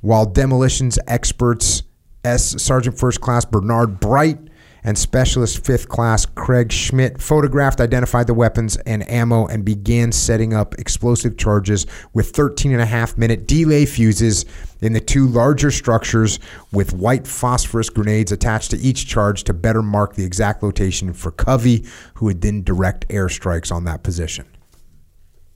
while 0.03 0.27
demolitions 0.27 0.99
experts 1.07 1.85
S 2.23 2.63
Sergeant 2.63 2.99
First 2.99 3.23
Class 3.23 3.47
Bernard 3.47 3.99
Bright 3.99 4.39
and 4.85 4.97
Specialist 4.97 5.65
Fifth 5.65 5.89
Class 5.89 6.27
Craig 6.27 6.73
Schmidt 6.73 7.21
photographed, 7.21 7.81
identified 7.81 8.27
the 8.27 8.35
weapons 8.35 8.77
and 8.79 9.09
ammo, 9.11 9.47
and 9.47 9.65
began 9.65 10.13
setting 10.13 10.55
up 10.55 10.75
explosive 10.79 11.37
charges 11.37 11.87
with 12.13 12.31
13 12.31 12.73
and 12.73 12.81
a 12.81 12.87
half 12.87 13.17
minute 13.19 13.47
delay 13.47 13.87
fuses 13.87 14.45
in 14.81 14.93
the 14.93 15.01
two 15.01 15.27
larger 15.27 15.71
structures 15.71 16.39
with 16.73 16.93
white 16.93 17.27
phosphorus 17.27 17.91
grenades 17.91 18.33
attached 18.33 18.71
to 18.71 18.79
each 18.79 19.07
charge 19.07 19.45
to 19.45 19.53
better 19.53 19.83
mark 19.83 20.15
the 20.15 20.25
exact 20.25 20.63
location 20.63 21.13
for 21.13 21.31
Covey, 21.31 21.85
who 22.15 22.27
would 22.27 22.41
then 22.41 22.63
direct 22.63 23.09
airstrikes 23.09 23.73
on 23.73 23.85
that 23.85 24.03
position. 24.03 24.47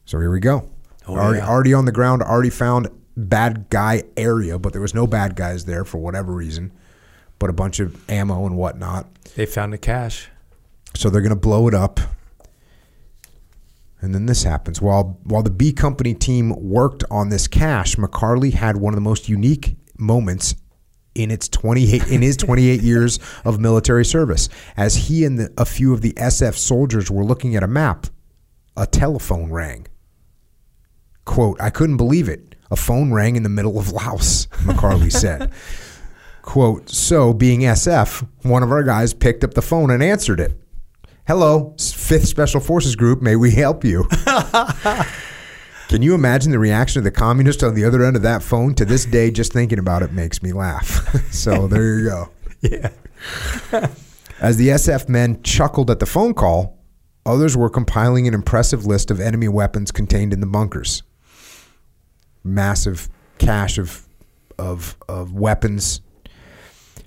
So 0.04 0.20
here 0.20 0.30
we 0.30 0.40
go. 0.40 0.70
Oh, 1.06 1.16
already, 1.16 1.38
yeah. 1.38 1.48
already 1.48 1.74
on 1.74 1.84
the 1.84 1.92
ground, 1.92 2.22
already 2.22 2.50
found 2.50 2.88
bad 3.16 3.68
guy 3.70 4.02
area, 4.16 4.58
but 4.58 4.72
there 4.72 4.82
was 4.82 4.94
no 4.94 5.06
bad 5.06 5.36
guys 5.36 5.64
there 5.64 5.84
for 5.84 5.98
whatever 5.98 6.32
reason, 6.32 6.72
but 7.38 7.50
a 7.50 7.52
bunch 7.52 7.80
of 7.80 8.08
ammo 8.10 8.46
and 8.46 8.56
whatnot. 8.56 9.06
They 9.36 9.46
found 9.46 9.72
the 9.72 9.78
cache. 9.78 10.28
So 10.94 11.10
they're 11.10 11.22
going 11.22 11.30
to 11.30 11.36
blow 11.36 11.68
it 11.68 11.74
up. 11.74 12.00
And 14.00 14.14
then 14.14 14.26
this 14.26 14.42
happens. 14.42 14.82
While 14.82 15.18
while 15.24 15.42
the 15.42 15.50
B 15.50 15.72
company 15.72 16.12
team 16.14 16.54
worked 16.56 17.04
on 17.10 17.30
this 17.30 17.48
cache, 17.48 17.96
McCarley 17.96 18.52
had 18.52 18.76
one 18.76 18.92
of 18.92 18.96
the 18.96 19.00
most 19.00 19.28
unique 19.28 19.76
moments 19.98 20.54
in 21.14 21.30
its 21.30 21.48
28 21.48 22.08
in 22.08 22.22
his 22.22 22.36
28 22.36 22.80
years 22.82 23.18
of 23.44 23.58
military 23.58 24.04
service. 24.04 24.48
As 24.76 24.94
he 24.94 25.24
and 25.24 25.38
the, 25.38 25.52
a 25.56 25.64
few 25.64 25.92
of 25.94 26.02
the 26.02 26.12
SF 26.14 26.54
soldiers 26.56 27.10
were 27.10 27.24
looking 27.24 27.56
at 27.56 27.62
a 27.62 27.68
map, 27.68 28.06
a 28.76 28.86
telephone 28.86 29.50
rang. 29.50 29.86
Quote, 31.24 31.60
I 31.60 31.70
couldn't 31.70 31.96
believe 31.96 32.28
it. 32.28 32.54
A 32.70 32.76
phone 32.76 33.12
rang 33.12 33.36
in 33.36 33.42
the 33.42 33.48
middle 33.48 33.78
of 33.78 33.92
Laos, 33.92 34.46
McCarley 34.64 35.12
said. 35.12 35.50
Quote, 36.44 36.90
so 36.90 37.32
being 37.32 37.60
SF, 37.60 38.28
one 38.42 38.62
of 38.62 38.70
our 38.70 38.82
guys 38.82 39.14
picked 39.14 39.42
up 39.42 39.54
the 39.54 39.62
phone 39.62 39.90
and 39.90 40.02
answered 40.02 40.38
it. 40.38 40.52
Hello, 41.26 41.72
5th 41.78 42.26
Special 42.26 42.60
Forces 42.60 42.94
Group, 42.94 43.22
may 43.22 43.34
we 43.34 43.50
help 43.50 43.82
you? 43.82 44.04
Can 45.88 46.02
you 46.02 46.14
imagine 46.14 46.52
the 46.52 46.58
reaction 46.58 47.00
of 47.00 47.04
the 47.04 47.10
communist 47.10 47.62
on 47.62 47.74
the 47.74 47.86
other 47.86 48.04
end 48.04 48.14
of 48.14 48.22
that 48.22 48.42
phone? 48.42 48.74
To 48.74 48.84
this 48.84 49.06
day, 49.06 49.30
just 49.30 49.54
thinking 49.54 49.78
about 49.78 50.02
it 50.02 50.12
makes 50.12 50.42
me 50.42 50.52
laugh. 50.52 51.08
so 51.32 51.66
there 51.66 51.98
you 51.98 52.04
go. 52.04 52.28
Yeah. 52.60 52.90
As 54.38 54.58
the 54.58 54.68
SF 54.68 55.08
men 55.08 55.42
chuckled 55.42 55.90
at 55.90 55.98
the 55.98 56.06
phone 56.06 56.34
call, 56.34 56.78
others 57.24 57.56
were 57.56 57.70
compiling 57.70 58.28
an 58.28 58.34
impressive 58.34 58.84
list 58.84 59.10
of 59.10 59.18
enemy 59.18 59.48
weapons 59.48 59.90
contained 59.90 60.34
in 60.34 60.40
the 60.40 60.46
bunkers. 60.46 61.02
Massive 62.44 63.08
cache 63.38 63.78
of 63.78 64.06
of 64.58 64.98
of 65.08 65.32
weapons. 65.32 66.02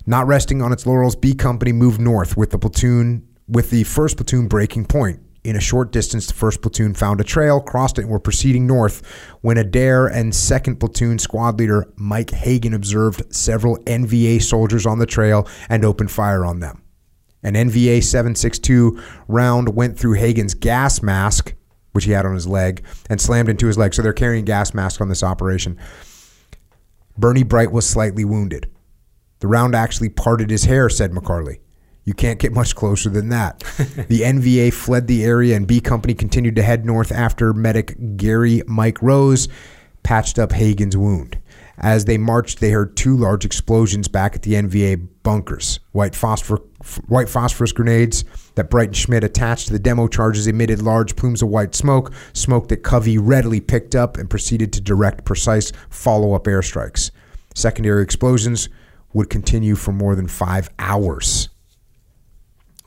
Not 0.08 0.26
resting 0.26 0.62
on 0.62 0.72
its 0.72 0.86
laurels, 0.86 1.16
B 1.16 1.34
Company 1.34 1.70
moved 1.70 2.00
north 2.00 2.34
with 2.34 2.48
the 2.48 2.58
platoon 2.58 3.28
with 3.46 3.68
the 3.68 3.84
first 3.84 4.16
platoon 4.16 4.48
breaking 4.48 4.86
point. 4.86 5.20
In 5.44 5.54
a 5.54 5.60
short 5.60 5.92
distance, 5.92 6.26
the 6.26 6.32
first 6.32 6.62
platoon 6.62 6.94
found 6.94 7.20
a 7.20 7.24
trail, 7.24 7.60
crossed 7.60 7.98
it, 7.98 8.02
and 8.02 8.10
were 8.10 8.18
proceeding 8.18 8.66
north 8.66 9.02
when 9.42 9.58
Adair 9.58 10.06
and 10.06 10.34
second 10.34 10.76
platoon 10.76 11.18
squad 11.18 11.58
leader 11.58 11.92
Mike 11.96 12.30
Hagen 12.30 12.72
observed 12.72 13.34
several 13.34 13.76
NVA 13.80 14.40
soldiers 14.40 14.86
on 14.86 14.98
the 14.98 15.04
trail 15.04 15.46
and 15.68 15.84
opened 15.84 16.10
fire 16.10 16.42
on 16.42 16.60
them. 16.60 16.82
An 17.42 17.52
NVA 17.52 18.02
762 18.02 18.98
round 19.28 19.76
went 19.76 19.98
through 19.98 20.14
Hagen's 20.14 20.54
gas 20.54 21.02
mask, 21.02 21.52
which 21.92 22.06
he 22.06 22.12
had 22.12 22.24
on 22.24 22.32
his 22.32 22.46
leg, 22.46 22.82
and 23.10 23.20
slammed 23.20 23.50
into 23.50 23.66
his 23.66 23.76
leg. 23.76 23.92
So 23.92 24.00
they're 24.00 24.14
carrying 24.14 24.46
gas 24.46 24.72
masks 24.72 25.02
on 25.02 25.10
this 25.10 25.22
operation. 25.22 25.76
Bernie 27.18 27.42
Bright 27.42 27.72
was 27.72 27.86
slightly 27.86 28.24
wounded. 28.24 28.70
The 29.40 29.48
round 29.48 29.74
actually 29.74 30.08
parted 30.08 30.50
his 30.50 30.64
hair, 30.64 30.88
said 30.88 31.12
McCarley. 31.12 31.60
You 32.04 32.14
can't 32.14 32.40
get 32.40 32.52
much 32.52 32.74
closer 32.74 33.10
than 33.10 33.28
that. 33.28 33.58
the 34.08 34.22
NVA 34.22 34.72
fled 34.72 35.06
the 35.06 35.24
area, 35.24 35.54
and 35.56 35.66
B 35.66 35.80
Company 35.80 36.14
continued 36.14 36.56
to 36.56 36.62
head 36.62 36.86
north 36.86 37.12
after 37.12 37.52
medic 37.52 38.16
Gary 38.16 38.62
Mike 38.66 39.02
Rose 39.02 39.48
patched 40.02 40.38
up 40.38 40.52
Hagen's 40.52 40.96
wound. 40.96 41.38
As 41.80 42.06
they 42.06 42.18
marched, 42.18 42.60
they 42.60 42.70
heard 42.70 42.96
two 42.96 43.16
large 43.16 43.44
explosions 43.44 44.08
back 44.08 44.34
at 44.34 44.42
the 44.42 44.54
NVA 44.54 45.06
bunkers. 45.22 45.78
White, 45.92 46.14
phosphor, 46.16 46.62
white 47.06 47.28
phosphorus 47.28 47.72
grenades 47.72 48.24
that 48.56 48.70
Bright 48.70 48.88
and 48.88 48.96
Schmidt 48.96 49.22
attached 49.22 49.66
to 49.66 49.72
the 49.72 49.78
demo 49.78 50.08
charges 50.08 50.46
emitted 50.46 50.82
large 50.82 51.14
plumes 51.14 51.42
of 51.42 51.50
white 51.50 51.74
smoke, 51.74 52.12
smoke 52.32 52.68
that 52.68 52.78
Covey 52.78 53.18
readily 53.18 53.60
picked 53.60 53.94
up 53.94 54.16
and 54.16 54.30
proceeded 54.30 54.72
to 54.72 54.80
direct 54.80 55.24
precise 55.24 55.72
follow 55.90 56.32
up 56.32 56.44
airstrikes. 56.44 57.10
Secondary 57.54 58.02
explosions 58.02 58.68
would 59.18 59.28
continue 59.28 59.74
for 59.74 59.92
more 59.92 60.14
than 60.14 60.28
five 60.28 60.70
hours. 60.78 61.48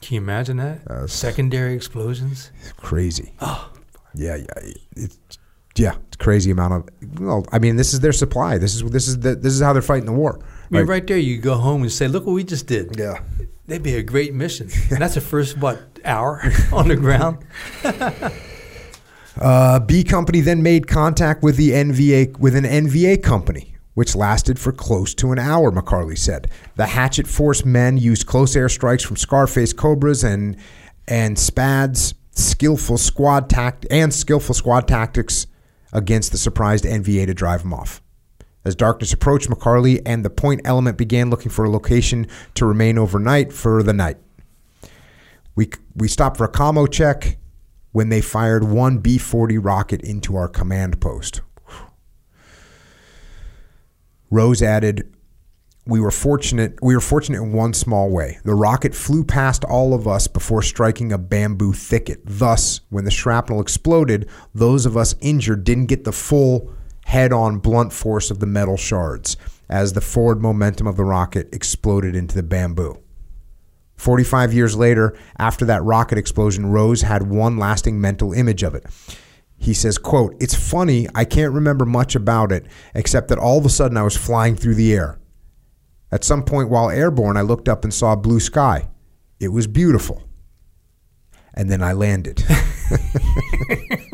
Can 0.01 0.15
you 0.15 0.21
imagine 0.21 0.57
that? 0.57 1.09
Secondary 1.09 1.75
explosions. 1.75 2.51
Crazy. 2.77 3.33
Oh. 3.39 3.71
Yeah, 4.15 4.37
yeah. 4.37 4.71
It's, 4.95 5.17
yeah, 5.75 5.95
it's 6.07 6.17
crazy 6.17 6.51
amount 6.51 6.73
of. 6.73 6.89
Well, 7.19 7.45
I 7.51 7.59
mean, 7.59 7.75
this 7.75 7.93
is 7.93 7.99
their 7.99 8.11
supply. 8.11 8.57
This 8.57 8.75
is 8.75 8.83
this 8.91 9.07
is 9.07 9.19
the, 9.19 9.35
this 9.35 9.53
is 9.53 9.61
how 9.61 9.73
they're 9.73 9.81
fighting 9.81 10.05
the 10.05 10.11
war. 10.11 10.39
I 10.41 10.77
mean, 10.77 10.85
right 10.85 11.05
there, 11.05 11.17
you 11.17 11.37
go 11.37 11.55
home 11.55 11.81
and 11.83 11.91
say, 11.91 12.07
"Look 12.07 12.25
what 12.25 12.33
we 12.33 12.43
just 12.43 12.67
did." 12.67 12.97
Yeah. 12.97 13.21
That'd 13.67 13.83
be 13.83 13.95
a 13.95 14.03
great 14.03 14.33
mission. 14.33 14.69
And 14.91 14.99
that's 15.01 15.15
the 15.15 15.21
first 15.21 15.57
what 15.57 15.79
hour 16.03 16.41
on 16.73 16.87
the 16.87 16.95
ground. 16.95 17.45
Uh, 19.39 19.79
B 19.79 20.03
Company 20.03 20.41
then 20.41 20.61
made 20.61 20.87
contact 20.87 21.41
with 21.41 21.55
the 21.55 21.69
NVA 21.71 22.37
with 22.37 22.53
an 22.53 22.65
NVA 22.65 23.23
company, 23.23 23.70
which 23.93 24.15
lasted 24.15 24.57
for 24.57 24.71
close 24.71 25.13
to 25.15 25.31
an 25.31 25.39
hour. 25.39 25.71
McCarley 25.71 26.17
said 26.17 26.49
the 26.75 26.87
Hatchet 26.87 27.27
Force 27.27 27.65
men 27.65 27.97
used 27.97 28.25
close 28.25 28.55
air 28.55 28.69
strikes 28.69 29.03
from 29.03 29.17
Scarface 29.17 29.73
Cobras 29.73 30.23
and 30.23 30.57
and 31.07 31.37
Spads, 31.37 32.13
skillful 32.31 32.97
squad 32.97 33.49
tact 33.49 33.85
and 33.91 34.13
skillful 34.13 34.55
squad 34.55 34.87
tactics 34.87 35.47
against 35.91 36.31
the 36.31 36.37
surprised 36.37 36.85
NVA 36.85 37.25
to 37.25 37.33
drive 37.33 37.63
them 37.63 37.73
off. 37.73 38.01
As 38.63 38.75
darkness 38.75 39.11
approached, 39.11 39.49
McCarley 39.49 40.01
and 40.05 40.23
the 40.23 40.29
point 40.29 40.61
element 40.63 40.97
began 40.97 41.29
looking 41.29 41.51
for 41.51 41.65
a 41.65 41.69
location 41.69 42.27
to 42.53 42.65
remain 42.65 42.97
overnight 42.97 43.51
for 43.51 43.81
the 43.81 43.93
night. 43.93 44.17
We, 45.55 45.71
we 45.95 46.07
stopped 46.07 46.37
for 46.37 46.45
a 46.45 46.51
commo 46.51 46.89
check 46.89 47.37
when 47.91 48.09
they 48.09 48.21
fired 48.21 48.63
one 48.63 48.99
B 48.99 49.17
40 49.17 49.57
rocket 49.57 50.01
into 50.01 50.35
our 50.35 50.47
command 50.47 51.01
post. 51.01 51.41
Rose 54.31 54.63
added, 54.63 55.13
we 55.85 55.99
were 55.99 56.11
fortunate 56.11 56.79
we 56.81 56.95
were 56.95 57.01
fortunate 57.01 57.41
in 57.41 57.53
one 57.53 57.73
small 57.73 58.09
way. 58.09 58.39
The 58.43 58.55
rocket 58.55 58.95
flew 58.95 59.23
past 59.23 59.63
all 59.65 59.93
of 59.93 60.07
us 60.07 60.27
before 60.27 60.61
striking 60.61 61.11
a 61.11 61.17
bamboo 61.17 61.73
thicket. 61.73 62.21
Thus, 62.23 62.81
when 62.89 63.03
the 63.03 63.11
shrapnel 63.11 63.59
exploded, 63.59 64.29
those 64.55 64.85
of 64.85 64.95
us 64.95 65.15
injured 65.19 65.63
didn't 65.63 65.87
get 65.87 66.05
the 66.05 66.11
full 66.11 66.71
head-on 67.05 67.59
blunt 67.59 67.91
force 67.91 68.31
of 68.31 68.39
the 68.39 68.45
metal 68.45 68.77
shards 68.77 69.35
as 69.69 69.93
the 69.93 70.01
forward 70.01 70.41
momentum 70.41 70.87
of 70.87 70.97
the 70.97 71.03
rocket 71.03 71.53
exploded 71.53 72.15
into 72.15 72.35
the 72.35 72.43
bamboo. 72.43 72.97
45 73.97 74.53
years 74.53 74.75
later, 74.75 75.15
after 75.37 75.65
that 75.65 75.83
rocket 75.83 76.17
explosion, 76.17 76.67
Rose 76.67 77.01
had 77.01 77.29
one 77.29 77.57
lasting 77.57 77.99
mental 77.99 78.33
image 78.33 78.63
of 78.63 78.75
it. 78.75 78.85
He 79.61 79.75
says, 79.75 79.99
quote, 79.99 80.35
It's 80.39 80.55
funny, 80.55 81.07
I 81.13 81.23
can't 81.23 81.53
remember 81.53 81.85
much 81.85 82.15
about 82.15 82.51
it, 82.51 82.65
except 82.95 83.27
that 83.27 83.37
all 83.37 83.59
of 83.59 83.65
a 83.65 83.69
sudden 83.69 83.95
I 83.95 84.01
was 84.01 84.17
flying 84.17 84.55
through 84.55 84.73
the 84.73 84.91
air. 84.91 85.19
At 86.11 86.23
some 86.23 86.43
point 86.43 86.69
while 86.69 86.89
airborne, 86.89 87.37
I 87.37 87.41
looked 87.41 87.69
up 87.69 87.83
and 87.83 87.93
saw 87.93 88.15
blue 88.15 88.39
sky. 88.39 88.89
It 89.39 89.49
was 89.49 89.67
beautiful. 89.67 90.23
And 91.53 91.69
then 91.69 91.83
I 91.83 91.93
landed. 91.93 92.43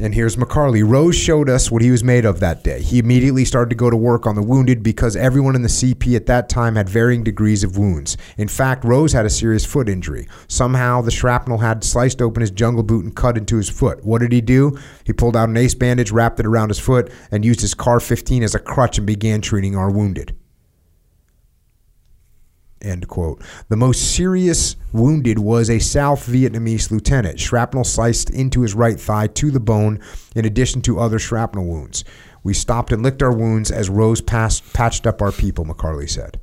and 0.00 0.14
here's 0.14 0.36
McCarley. 0.36 0.88
Rose 0.88 1.16
showed 1.16 1.48
us 1.50 1.70
what 1.70 1.82
he 1.82 1.90
was 1.90 2.04
made 2.04 2.24
of 2.24 2.40
that 2.40 2.62
day. 2.62 2.80
He 2.80 2.98
immediately 2.98 3.44
started 3.44 3.70
to 3.70 3.76
go 3.76 3.90
to 3.90 3.96
work 3.96 4.26
on 4.26 4.34
the 4.34 4.42
wounded 4.42 4.82
because 4.82 5.16
everyone 5.16 5.54
in 5.54 5.62
the 5.62 5.68
CP 5.68 6.14
at 6.14 6.26
that 6.26 6.48
time 6.48 6.76
had 6.76 6.88
varying 6.88 7.24
degrees 7.24 7.64
of 7.64 7.76
wounds. 7.76 8.16
In 8.36 8.48
fact, 8.48 8.84
Rose 8.84 9.12
had 9.12 9.26
a 9.26 9.30
serious 9.30 9.64
foot 9.64 9.88
injury. 9.88 10.28
Somehow, 10.46 11.02
the 11.02 11.10
shrapnel 11.10 11.58
had 11.58 11.84
sliced 11.84 12.22
open 12.22 12.40
his 12.40 12.50
jungle 12.50 12.82
boot 12.82 13.04
and 13.04 13.14
cut 13.14 13.36
into 13.36 13.56
his 13.56 13.68
foot. 13.68 14.04
What 14.04 14.20
did 14.20 14.32
he 14.32 14.40
do? 14.40 14.78
He 15.04 15.12
pulled 15.12 15.36
out 15.36 15.48
an 15.48 15.56
ace 15.56 15.74
bandage, 15.74 16.12
wrapped 16.12 16.40
it 16.40 16.46
around 16.46 16.68
his 16.68 16.78
foot, 16.78 17.12
and 17.30 17.44
used 17.44 17.60
his 17.60 17.74
CAR 17.74 18.00
15 18.00 18.42
as 18.42 18.54
a 18.54 18.60
crutch 18.60 18.98
and 18.98 19.06
began 19.06 19.40
treating 19.40 19.76
our 19.76 19.90
wounded. 19.90 20.34
End 22.80 23.08
quote. 23.08 23.42
The 23.68 23.76
most 23.76 24.14
serious 24.14 24.76
wounded 24.92 25.38
was 25.38 25.68
a 25.68 25.80
South 25.80 26.26
Vietnamese 26.26 26.90
lieutenant. 26.90 27.40
Shrapnel 27.40 27.84
sliced 27.84 28.30
into 28.30 28.62
his 28.62 28.74
right 28.74 28.98
thigh 28.98 29.26
to 29.28 29.50
the 29.50 29.60
bone, 29.60 30.00
in 30.36 30.44
addition 30.44 30.82
to 30.82 31.00
other 31.00 31.18
shrapnel 31.18 31.66
wounds. 31.66 32.04
We 32.44 32.54
stopped 32.54 32.92
and 32.92 33.02
licked 33.02 33.22
our 33.22 33.32
wounds 33.32 33.70
as 33.70 33.90
Rose 33.90 34.20
passed, 34.20 34.72
patched 34.72 35.06
up 35.06 35.20
our 35.20 35.32
people, 35.32 35.64
McCarley 35.64 36.08
said. 36.08 36.40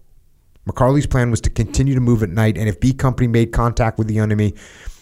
McCarley's 0.68 1.08
plan 1.08 1.32
was 1.32 1.42
to 1.42 1.50
continue 1.50 1.94
to 1.94 2.02
move 2.02 2.22
at 2.22 2.30
night, 2.30 2.58
and 2.58 2.68
if 2.68 2.80
B 2.80 2.92
Company 2.92 3.28
made 3.28 3.54
contact 3.54 3.98
with 3.98 4.08
the 4.08 4.20
enemy, 4.20 4.56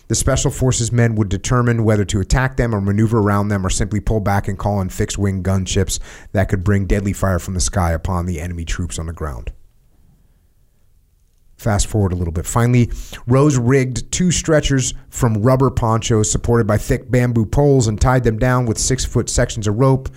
the 0.09 0.15
Special 0.15 0.51
Forces 0.51 0.91
men 0.91 1.15
would 1.15 1.29
determine 1.29 1.84
whether 1.84 2.05
to 2.05 2.19
attack 2.19 2.57
them 2.57 2.75
or 2.75 2.81
maneuver 2.81 3.19
around 3.19 3.47
them 3.47 3.65
or 3.65 3.69
simply 3.69 3.99
pull 3.99 4.19
back 4.19 4.47
and 4.47 4.59
call 4.59 4.81
in 4.81 4.89
fixed 4.89 5.17
wing 5.17 5.41
gunships 5.41 5.99
that 6.34 6.49
could 6.49 6.63
bring 6.63 6.86
deadly 6.86 7.13
fire 7.13 7.39
from 7.39 7.53
the 7.53 7.61
sky 7.61 7.91
upon 7.91 8.25
the 8.25 8.39
enemy 8.39 8.65
troops 8.65 8.99
on 8.99 9.07
the 9.07 9.13
ground. 9.13 9.51
Fast 11.58 11.88
forward 11.88 12.12
a 12.12 12.16
little 12.16 12.34
bit. 12.34 12.45
Finally, 12.45 12.91
Rose 13.26 13.58
rigged 13.58 14.12
two 14.12 14.32
stretchers 14.32 14.93
from 15.10 15.41
rubber 15.41 15.70
ponchos 15.70 16.30
supported 16.30 16.68
by 16.68 16.78
thick 16.78 17.10
bamboo 17.10 17.45
poles 17.45 17.88
and 17.88 17.99
tied 18.01 18.24
them 18.24 18.38
down 18.38 18.66
with 18.66 18.78
six 18.78 19.06
foot 19.06 19.30
sections 19.30 19.68
of 19.68 19.78
rope. 19.78 20.10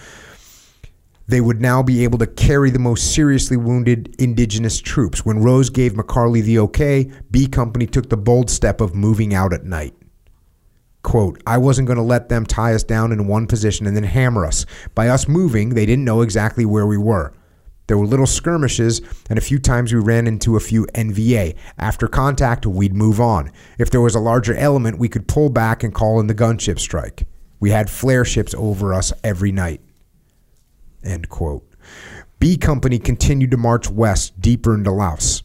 They 1.28 1.40
would 1.40 1.60
now 1.60 1.82
be 1.82 2.04
able 2.04 2.18
to 2.18 2.26
carry 2.26 2.70
the 2.70 2.78
most 2.78 3.12
seriously 3.12 3.56
wounded 3.56 4.14
indigenous 4.18 4.80
troops. 4.80 5.24
When 5.24 5.42
Rose 5.42 5.70
gave 5.70 5.94
McCarley 5.94 6.42
the 6.42 6.58
okay, 6.60 7.10
B 7.30 7.48
Company 7.48 7.86
took 7.86 8.08
the 8.08 8.16
bold 8.16 8.48
step 8.48 8.80
of 8.80 8.94
moving 8.94 9.34
out 9.34 9.52
at 9.52 9.64
night. 9.64 9.94
Quote, 11.02 11.40
I 11.46 11.58
wasn't 11.58 11.86
going 11.86 11.98
to 11.98 12.02
let 12.02 12.28
them 12.28 12.46
tie 12.46 12.74
us 12.74 12.82
down 12.82 13.12
in 13.12 13.28
one 13.28 13.46
position 13.46 13.86
and 13.86 13.96
then 13.96 14.04
hammer 14.04 14.44
us. 14.44 14.66
By 14.94 15.08
us 15.08 15.28
moving, 15.28 15.70
they 15.70 15.86
didn't 15.86 16.04
know 16.04 16.22
exactly 16.22 16.64
where 16.64 16.86
we 16.86 16.96
were. 16.96 17.32
There 17.86 17.98
were 17.98 18.06
little 18.06 18.26
skirmishes, 18.26 19.00
and 19.30 19.38
a 19.38 19.42
few 19.42 19.58
times 19.58 19.92
we 19.92 20.00
ran 20.00 20.26
into 20.26 20.56
a 20.56 20.60
few 20.60 20.86
NVA. 20.94 21.56
After 21.78 22.08
contact, 22.08 22.66
we'd 22.66 22.94
move 22.94 23.20
on. 23.20 23.52
If 23.78 23.90
there 23.90 24.00
was 24.00 24.14
a 24.14 24.20
larger 24.20 24.54
element, 24.54 24.98
we 24.98 25.08
could 25.08 25.28
pull 25.28 25.50
back 25.50 25.84
and 25.84 25.94
call 25.94 26.18
in 26.18 26.26
the 26.26 26.34
gunship 26.34 26.78
strike. 26.78 27.26
We 27.60 27.70
had 27.70 27.88
flare 27.88 28.24
ships 28.24 28.54
over 28.58 28.92
us 28.92 29.12
every 29.22 29.52
night. 29.52 29.80
End 31.04 31.28
quote. 31.28 31.64
B 32.38 32.56
Company 32.56 32.98
continued 32.98 33.52
to 33.52 33.56
march 33.56 33.88
west, 33.88 34.40
deeper 34.40 34.74
into 34.74 34.90
Laos. 34.90 35.42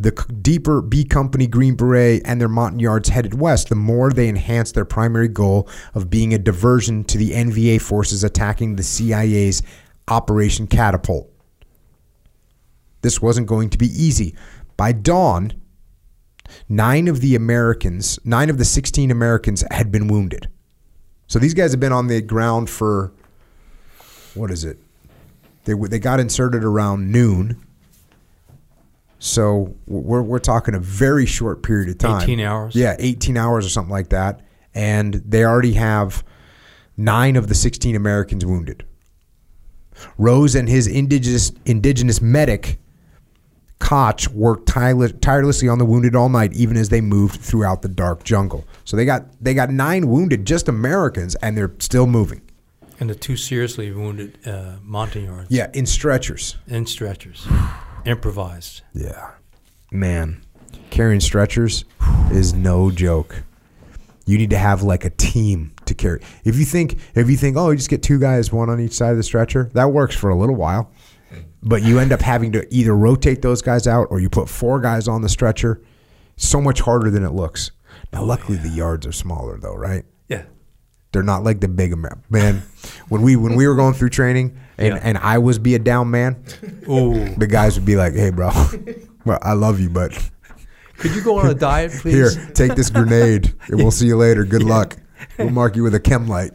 The 0.00 0.12
deeper 0.12 0.80
B 0.80 1.04
Company 1.04 1.48
Green 1.48 1.74
Beret 1.74 2.22
and 2.24 2.40
their 2.40 2.48
Montagnards 2.48 3.08
headed 3.08 3.34
west, 3.34 3.68
the 3.68 3.74
more 3.74 4.10
they 4.10 4.28
enhanced 4.28 4.76
their 4.76 4.84
primary 4.84 5.26
goal 5.26 5.68
of 5.92 6.08
being 6.08 6.32
a 6.32 6.38
diversion 6.38 7.02
to 7.04 7.18
the 7.18 7.32
NVA 7.32 7.80
forces 7.80 8.22
attacking 8.22 8.76
the 8.76 8.84
CIA's 8.84 9.60
Operation 10.08 10.66
Catapult. 10.66 11.30
This 13.02 13.22
wasn't 13.22 13.46
going 13.46 13.70
to 13.70 13.78
be 13.78 13.86
easy. 13.86 14.34
By 14.76 14.92
dawn, 14.92 15.52
nine 16.68 17.08
of 17.08 17.20
the 17.20 17.34
Americans, 17.34 18.18
nine 18.24 18.50
of 18.50 18.58
the 18.58 18.64
16 18.64 19.10
Americans 19.10 19.64
had 19.70 19.92
been 19.92 20.08
wounded. 20.08 20.48
So 21.26 21.38
these 21.38 21.54
guys 21.54 21.72
have 21.72 21.80
been 21.80 21.92
on 21.92 22.06
the 22.06 22.20
ground 22.22 22.70
for, 22.70 23.12
what 24.34 24.50
is 24.50 24.64
it? 24.64 24.78
They, 25.64 25.74
they 25.74 25.98
got 25.98 26.20
inserted 26.20 26.64
around 26.64 27.12
noon. 27.12 27.62
So 29.18 29.74
we're, 29.86 30.22
we're 30.22 30.38
talking 30.38 30.74
a 30.74 30.80
very 30.80 31.26
short 31.26 31.62
period 31.62 31.90
of 31.90 31.98
time. 31.98 32.22
18 32.22 32.40
hours? 32.40 32.74
Yeah, 32.74 32.96
18 32.98 33.36
hours 33.36 33.66
or 33.66 33.68
something 33.68 33.92
like 33.92 34.08
that. 34.08 34.40
And 34.74 35.14
they 35.14 35.44
already 35.44 35.74
have 35.74 36.24
nine 36.96 37.36
of 37.36 37.48
the 37.48 37.54
16 37.54 37.94
Americans 37.94 38.46
wounded. 38.46 38.84
Rose 40.16 40.54
and 40.54 40.68
his 40.68 40.86
indigenous 40.86 41.52
indigenous 41.64 42.20
medic 42.20 42.78
Koch 43.80 44.28
worked 44.32 44.66
tireless, 44.68 45.12
tirelessly 45.20 45.68
on 45.68 45.78
the 45.78 45.84
wounded 45.84 46.16
all 46.16 46.28
night, 46.28 46.52
even 46.54 46.76
as 46.76 46.88
they 46.88 47.00
moved 47.00 47.40
throughout 47.40 47.82
the 47.82 47.88
dark 47.88 48.24
jungle. 48.24 48.64
So 48.84 48.96
they 48.96 49.04
got 49.04 49.26
they 49.42 49.54
got 49.54 49.70
nine 49.70 50.08
wounded, 50.08 50.44
just 50.44 50.68
Americans, 50.68 51.36
and 51.36 51.56
they're 51.56 51.72
still 51.78 52.06
moving. 52.06 52.42
And 53.00 53.08
the 53.08 53.14
two 53.14 53.36
seriously 53.36 53.92
wounded 53.92 54.38
uh, 54.44 54.78
Montagnards 54.82 55.46
Yeah, 55.50 55.70
in 55.72 55.86
stretchers. 55.86 56.56
in 56.66 56.86
stretchers, 56.86 57.46
improvised. 58.04 58.82
Yeah, 58.92 59.30
man, 59.92 60.42
carrying 60.90 61.20
stretchers 61.20 61.84
is 62.32 62.52
no 62.52 62.90
joke. 62.90 63.44
You 64.28 64.36
need 64.36 64.50
to 64.50 64.58
have 64.58 64.82
like 64.82 65.06
a 65.06 65.10
team 65.10 65.72
to 65.86 65.94
carry. 65.94 66.20
If 66.44 66.56
you 66.56 66.64
think 66.66 66.98
if 67.14 67.30
you 67.30 67.36
think 67.36 67.56
oh, 67.56 67.70
you 67.70 67.76
just 67.76 67.88
get 67.88 68.02
two 68.02 68.18
guys, 68.20 68.52
one 68.52 68.68
on 68.68 68.78
each 68.78 68.92
side 68.92 69.10
of 69.12 69.16
the 69.16 69.22
stretcher, 69.22 69.70
that 69.72 69.86
works 69.90 70.14
for 70.14 70.28
a 70.28 70.36
little 70.36 70.54
while. 70.54 70.90
But 71.62 71.82
you 71.82 71.98
end 71.98 72.12
up 72.12 72.20
having 72.20 72.52
to 72.52 72.66
either 72.72 72.94
rotate 72.94 73.40
those 73.42 73.62
guys 73.62 73.86
out 73.86 74.08
or 74.10 74.20
you 74.20 74.28
put 74.28 74.48
four 74.48 74.80
guys 74.80 75.08
on 75.08 75.22
the 75.22 75.28
stretcher. 75.28 75.80
So 76.36 76.60
much 76.60 76.80
harder 76.82 77.10
than 77.10 77.24
it 77.24 77.30
looks. 77.32 77.70
Now, 78.12 78.22
luckily, 78.22 78.58
the 78.58 78.68
yards 78.68 79.06
are 79.06 79.12
smaller 79.12 79.58
though, 79.58 79.74
right? 79.74 80.04
Yeah. 80.28 80.42
They're 81.12 81.22
not 81.22 81.42
like 81.42 81.60
the 81.60 81.68
big 81.68 81.92
Amer- 81.92 82.18
man. 82.28 82.62
When 83.08 83.22
we 83.22 83.34
when 83.34 83.56
we 83.56 83.66
were 83.66 83.74
going 83.74 83.94
through 83.94 84.10
training 84.10 84.58
and, 84.76 84.94
Yeah. 84.94 85.00
and 85.02 85.16
I 85.18 85.38
was 85.38 85.58
be 85.58 85.74
a 85.74 85.78
down 85.78 86.10
man, 86.10 86.36
Ooh. 86.88 87.34
the 87.36 87.46
guys 87.46 87.76
would 87.76 87.86
be 87.86 87.96
like, 87.96 88.12
"Hey, 88.12 88.28
bro, 88.30 88.50
well, 89.24 89.38
I 89.40 89.54
love 89.54 89.80
you, 89.80 89.88
but 89.88 90.12
Could 90.98 91.14
you 91.14 91.22
go 91.22 91.38
on 91.38 91.46
a 91.48 91.54
diet, 91.54 91.92
please? 91.92 92.34
here, 92.34 92.50
take 92.54 92.74
this 92.74 92.90
grenade, 92.90 93.54
and 93.68 93.76
we'll 93.76 93.90
see 93.90 94.06
you 94.06 94.16
later. 94.16 94.44
Good 94.44 94.62
luck. 94.62 94.96
We'll 95.38 95.50
mark 95.50 95.76
you 95.76 95.82
with 95.82 95.94
a 95.94 96.00
chem 96.00 96.26
light." 96.28 96.52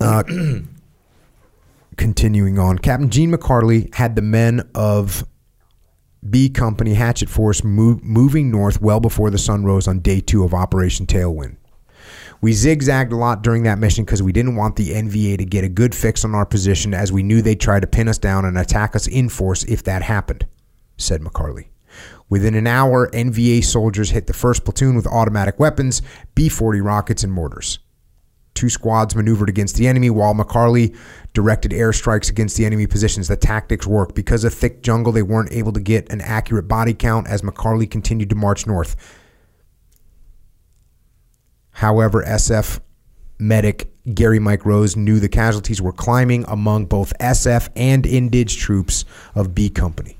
Uh, 0.00 0.22
continuing 1.96 2.58
on, 2.58 2.78
Captain 2.78 3.10
Gene 3.10 3.32
McCarley 3.32 3.94
had 3.94 4.16
the 4.16 4.22
men 4.22 4.68
of 4.74 5.24
B 6.28 6.48
Company 6.48 6.94
Hatchet 6.94 7.28
Force 7.28 7.62
move, 7.62 8.02
moving 8.02 8.50
north 8.50 8.80
well 8.80 9.00
before 9.00 9.30
the 9.30 9.38
sun 9.38 9.64
rose 9.64 9.86
on 9.86 10.00
day 10.00 10.20
two 10.20 10.42
of 10.44 10.54
Operation 10.54 11.06
Tailwind. 11.06 11.56
We 12.40 12.52
zigzagged 12.52 13.12
a 13.12 13.16
lot 13.16 13.42
during 13.42 13.62
that 13.62 13.78
mission 13.78 14.04
because 14.04 14.22
we 14.22 14.32
didn't 14.32 14.56
want 14.56 14.76
the 14.76 14.90
NVA 14.90 15.38
to 15.38 15.44
get 15.44 15.64
a 15.64 15.68
good 15.68 15.94
fix 15.94 16.24
on 16.24 16.34
our 16.34 16.46
position 16.46 16.92
as 16.94 17.12
we 17.12 17.22
knew 17.22 17.40
they'd 17.40 17.60
try 17.60 17.80
to 17.80 17.86
pin 17.86 18.08
us 18.08 18.18
down 18.18 18.44
and 18.44 18.58
attack 18.58 18.94
us 18.94 19.06
in 19.06 19.28
force 19.28 19.64
if 19.64 19.82
that 19.84 20.02
happened, 20.02 20.46
said 20.96 21.20
McCarley. 21.20 21.68
Within 22.28 22.54
an 22.54 22.66
hour, 22.66 23.08
NVA 23.10 23.64
soldiers 23.64 24.10
hit 24.10 24.26
the 24.26 24.32
first 24.32 24.64
platoon 24.64 24.96
with 24.96 25.06
automatic 25.06 25.58
weapons, 25.60 26.02
B 26.34 26.48
40 26.48 26.80
rockets, 26.80 27.22
and 27.22 27.32
mortars. 27.32 27.78
Two 28.54 28.70
squads 28.70 29.16
maneuvered 29.16 29.48
against 29.48 29.76
the 29.76 29.88
enemy 29.88 30.10
while 30.10 30.32
McCarley 30.32 30.96
directed 31.32 31.72
airstrikes 31.72 32.30
against 32.30 32.56
the 32.56 32.64
enemy 32.64 32.86
positions. 32.86 33.26
The 33.26 33.36
tactics 33.36 33.86
worked. 33.86 34.14
Because 34.14 34.44
of 34.44 34.54
thick 34.54 34.82
jungle, 34.82 35.12
they 35.12 35.22
weren't 35.22 35.52
able 35.52 35.72
to 35.72 35.80
get 35.80 36.10
an 36.12 36.20
accurate 36.20 36.68
body 36.68 36.94
count 36.94 37.26
as 37.26 37.42
McCarley 37.42 37.90
continued 37.90 38.30
to 38.30 38.36
march 38.36 38.66
north. 38.66 38.96
However, 41.74 42.24
SF 42.24 42.80
medic 43.38 43.90
Gary 44.14 44.38
Mike 44.38 44.64
Rose 44.64 44.96
knew 44.96 45.18
the 45.18 45.28
casualties 45.28 45.82
were 45.82 45.92
climbing 45.92 46.44
among 46.46 46.86
both 46.86 47.12
SF 47.18 47.68
and 47.74 48.04
Indige 48.04 48.56
troops 48.58 49.04
of 49.34 49.54
B 49.54 49.68
Company. 49.68 50.16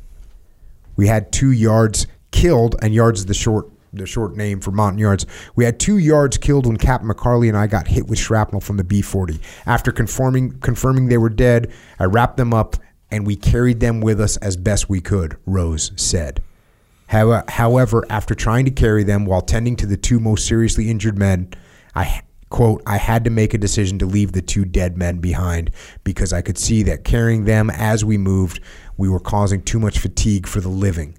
We 0.97 1.07
had 1.07 1.33
two 1.33 1.51
yards 1.51 2.07
killed, 2.31 2.77
and 2.83 2.95
yards 2.95 3.21
is 3.21 3.27
the 3.27 3.35
short 3.35 3.71
the 3.93 4.07
short 4.07 4.37
name 4.37 4.61
for 4.61 4.73
mountain 4.73 4.99
yards. 4.99 5.25
We 5.55 5.65
had 5.65 5.79
two 5.79 5.99
yards 5.99 6.37
killed 6.37 6.67
when 6.67 6.77
Captain 6.77 7.09
McCarley 7.09 7.47
and 7.47 7.57
I 7.57 7.69
got 7.69 7.87
hit 7.87 8.09
with 8.09 8.19
shrapnel 8.19 8.61
from 8.61 8.77
the 8.77 8.83
B-40. 8.83 9.39
After 9.67 9.93
confirming 9.93 10.59
confirming 10.59 11.07
they 11.07 11.19
were 11.19 11.29
dead, 11.29 11.73
I 12.01 12.07
wrapped 12.07 12.37
them 12.37 12.53
up 12.53 12.75
and 13.13 13.25
we 13.25 13.37
carried 13.37 13.79
them 13.79 14.01
with 14.01 14.21
us 14.21 14.37
as 14.39 14.57
best 14.57 14.89
we 14.89 15.01
could. 15.01 15.37
Rose 15.47 15.93
said. 15.95 16.43
How- 17.15 17.45
However, 17.47 18.05
after 18.11 18.35
trying 18.35 18.65
to 18.65 18.73
carry 18.73 19.05
them 19.05 19.25
while 19.25 19.41
tending 19.41 19.77
to 19.77 19.87
the 19.87 19.97
two 19.97 20.19
most 20.19 20.49
seriously 20.49 20.91
injured 20.91 21.17
men, 21.17 21.49
I 21.95 22.23
quote 22.51 22.83
I 22.87 22.97
had 22.97 23.23
to 23.23 23.31
make 23.31 23.55
a 23.55 23.59
decision 23.59 24.01
to 24.01 24.07
leave 24.07 24.33
the 24.33 24.43
two 24.43 24.65
dead 24.65 24.99
men 24.99 25.19
behind 25.19 25.71
because 26.03 26.33
I 26.33 26.43
could 26.43 26.59
see 26.59 26.83
that 26.83 27.05
carrying 27.05 27.45
them 27.45 27.71
as 27.71 28.05
we 28.05 28.19
moved, 28.19 28.61
we 28.97 29.09
were 29.09 29.21
causing 29.21 29.63
too 29.63 29.79
much 29.79 30.01
fatigue 30.01 30.49
for 30.49 30.61
the 30.61 30.69
living. 30.69 31.17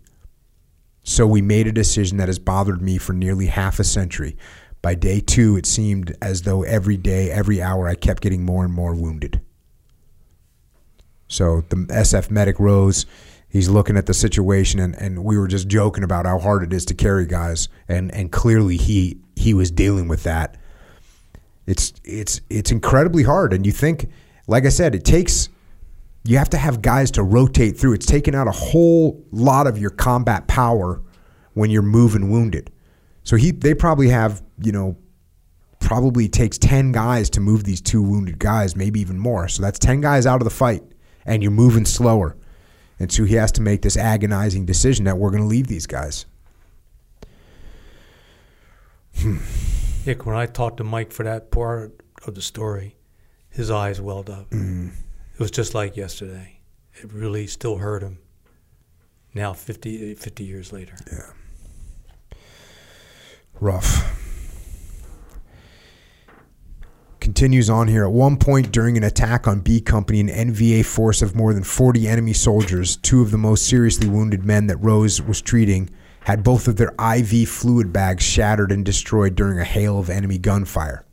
So 1.03 1.25
we 1.25 1.41
made 1.41 1.65
a 1.65 1.71
decision 1.71 2.17
that 2.17 2.27
has 2.27 2.39
bothered 2.39 2.81
me 2.81 2.97
for 2.97 3.13
nearly 3.13 3.45
half 3.45 3.79
a 3.79 3.85
century. 3.85 4.35
By 4.81 4.95
day 4.95 5.21
two, 5.21 5.55
it 5.55 5.65
seemed 5.65 6.13
as 6.21 6.41
though 6.41 6.63
every 6.63 6.97
day, 6.97 7.31
every 7.31 7.61
hour, 7.61 7.87
I 7.87 7.95
kept 7.95 8.21
getting 8.21 8.43
more 8.43 8.65
and 8.65 8.73
more 8.73 8.93
wounded. 8.93 9.39
So 11.29 11.63
the 11.69 11.77
SF 11.89 12.29
medic 12.29 12.59
rose. 12.59 13.05
He's 13.55 13.69
looking 13.69 13.95
at 13.95 14.05
the 14.05 14.13
situation, 14.13 14.81
and, 14.81 14.95
and 14.95 15.23
we 15.23 15.37
were 15.37 15.47
just 15.47 15.69
joking 15.69 16.03
about 16.03 16.25
how 16.25 16.39
hard 16.39 16.61
it 16.61 16.73
is 16.73 16.83
to 16.87 16.93
carry 16.93 17.25
guys, 17.25 17.69
and 17.87 18.13
and 18.13 18.29
clearly 18.29 18.75
he 18.75 19.17
he 19.37 19.53
was 19.53 19.71
dealing 19.71 20.09
with 20.09 20.23
that. 20.23 20.57
It's 21.65 21.93
it's 22.03 22.41
it's 22.49 22.69
incredibly 22.69 23.23
hard, 23.23 23.53
and 23.53 23.65
you 23.65 23.71
think, 23.71 24.09
like 24.47 24.65
I 24.65 24.69
said, 24.69 24.93
it 24.93 25.05
takes 25.05 25.47
you 26.25 26.37
have 26.37 26.49
to 26.49 26.57
have 26.57 26.81
guys 26.81 27.11
to 27.11 27.23
rotate 27.23 27.79
through. 27.79 27.93
It's 27.93 28.05
taking 28.05 28.35
out 28.35 28.49
a 28.49 28.51
whole 28.51 29.23
lot 29.31 29.67
of 29.67 29.77
your 29.77 29.91
combat 29.91 30.47
power 30.47 31.01
when 31.53 31.69
you're 31.69 31.81
moving 31.81 32.29
wounded. 32.29 32.73
So 33.23 33.37
he 33.37 33.51
they 33.51 33.73
probably 33.73 34.09
have, 34.09 34.43
you 34.59 34.73
know, 34.73 34.97
probably 35.79 36.27
takes 36.27 36.57
10 36.57 36.91
guys 36.91 37.29
to 37.29 37.39
move 37.39 37.63
these 37.63 37.79
two 37.79 38.01
wounded 38.01 38.37
guys, 38.37 38.75
maybe 38.75 38.99
even 38.99 39.17
more. 39.17 39.47
So 39.47 39.61
that's 39.61 39.79
10 39.79 40.01
guys 40.01 40.25
out 40.25 40.41
of 40.41 40.43
the 40.43 40.53
fight 40.53 40.83
and 41.25 41.41
you're 41.41 41.53
moving 41.53 41.85
slower. 41.85 42.35
And 42.99 43.11
so 43.11 43.25
he 43.25 43.35
has 43.35 43.51
to 43.53 43.61
make 43.61 43.81
this 43.81 43.97
agonizing 43.97 44.65
decision 44.65 45.05
that 45.05 45.17
we're 45.17 45.31
going 45.31 45.43
to 45.43 45.47
leave 45.47 45.67
these 45.67 45.87
guys. 45.87 46.25
Hmm. 49.17 49.37
Yeah, 50.05 50.15
when 50.23 50.35
I 50.35 50.45
talked 50.45 50.77
to 50.77 50.83
Mike 50.83 51.11
for 51.11 51.23
that 51.23 51.51
part 51.51 51.99
of 52.27 52.35
the 52.35 52.41
story, 52.41 52.95
his 53.49 53.71
eyes 53.71 53.99
welled 53.99 54.29
up. 54.29 54.49
Mm. 54.51 54.91
It 55.33 55.39
was 55.39 55.51
just 55.51 55.73
like 55.73 55.97
yesterday. 55.97 56.59
It 56.93 57.11
really 57.11 57.47
still 57.47 57.77
hurt 57.77 58.03
him. 58.03 58.19
Now, 59.33 59.53
50, 59.53 60.15
50 60.15 60.43
years 60.43 60.71
later. 60.71 60.95
Yeah. 61.11 62.37
Rough. 63.59 64.24
Continues 67.25 67.71
on 67.71 67.87
here. 67.87 68.03
At 68.03 68.11
one 68.11 68.37
point 68.37 68.71
during 68.71 68.97
an 68.97 69.03
attack 69.03 69.47
on 69.47 69.59
B 69.59 69.81
Company, 69.81 70.19
an 70.19 70.27
NVA 70.27 70.85
force 70.85 71.23
of 71.23 71.35
more 71.35 71.55
than 71.55 71.63
40 71.63 72.07
enemy 72.07 72.33
soldiers, 72.33 72.97
two 72.97 73.23
of 73.23 73.31
the 73.31 73.37
most 73.39 73.65
seriously 73.65 74.07
wounded 74.07 74.45
men 74.45 74.67
that 74.67 74.77
Rose 74.77 75.19
was 75.23 75.41
treating, 75.41 75.89
had 76.19 76.43
both 76.43 76.67
of 76.67 76.75
their 76.75 76.93
IV 77.03 77.49
fluid 77.49 77.91
bags 77.91 78.23
shattered 78.23 78.71
and 78.71 78.85
destroyed 78.85 79.33
during 79.33 79.57
a 79.57 79.63
hail 79.63 79.97
of 79.97 80.07
enemy 80.07 80.37
gunfire. 80.37 81.03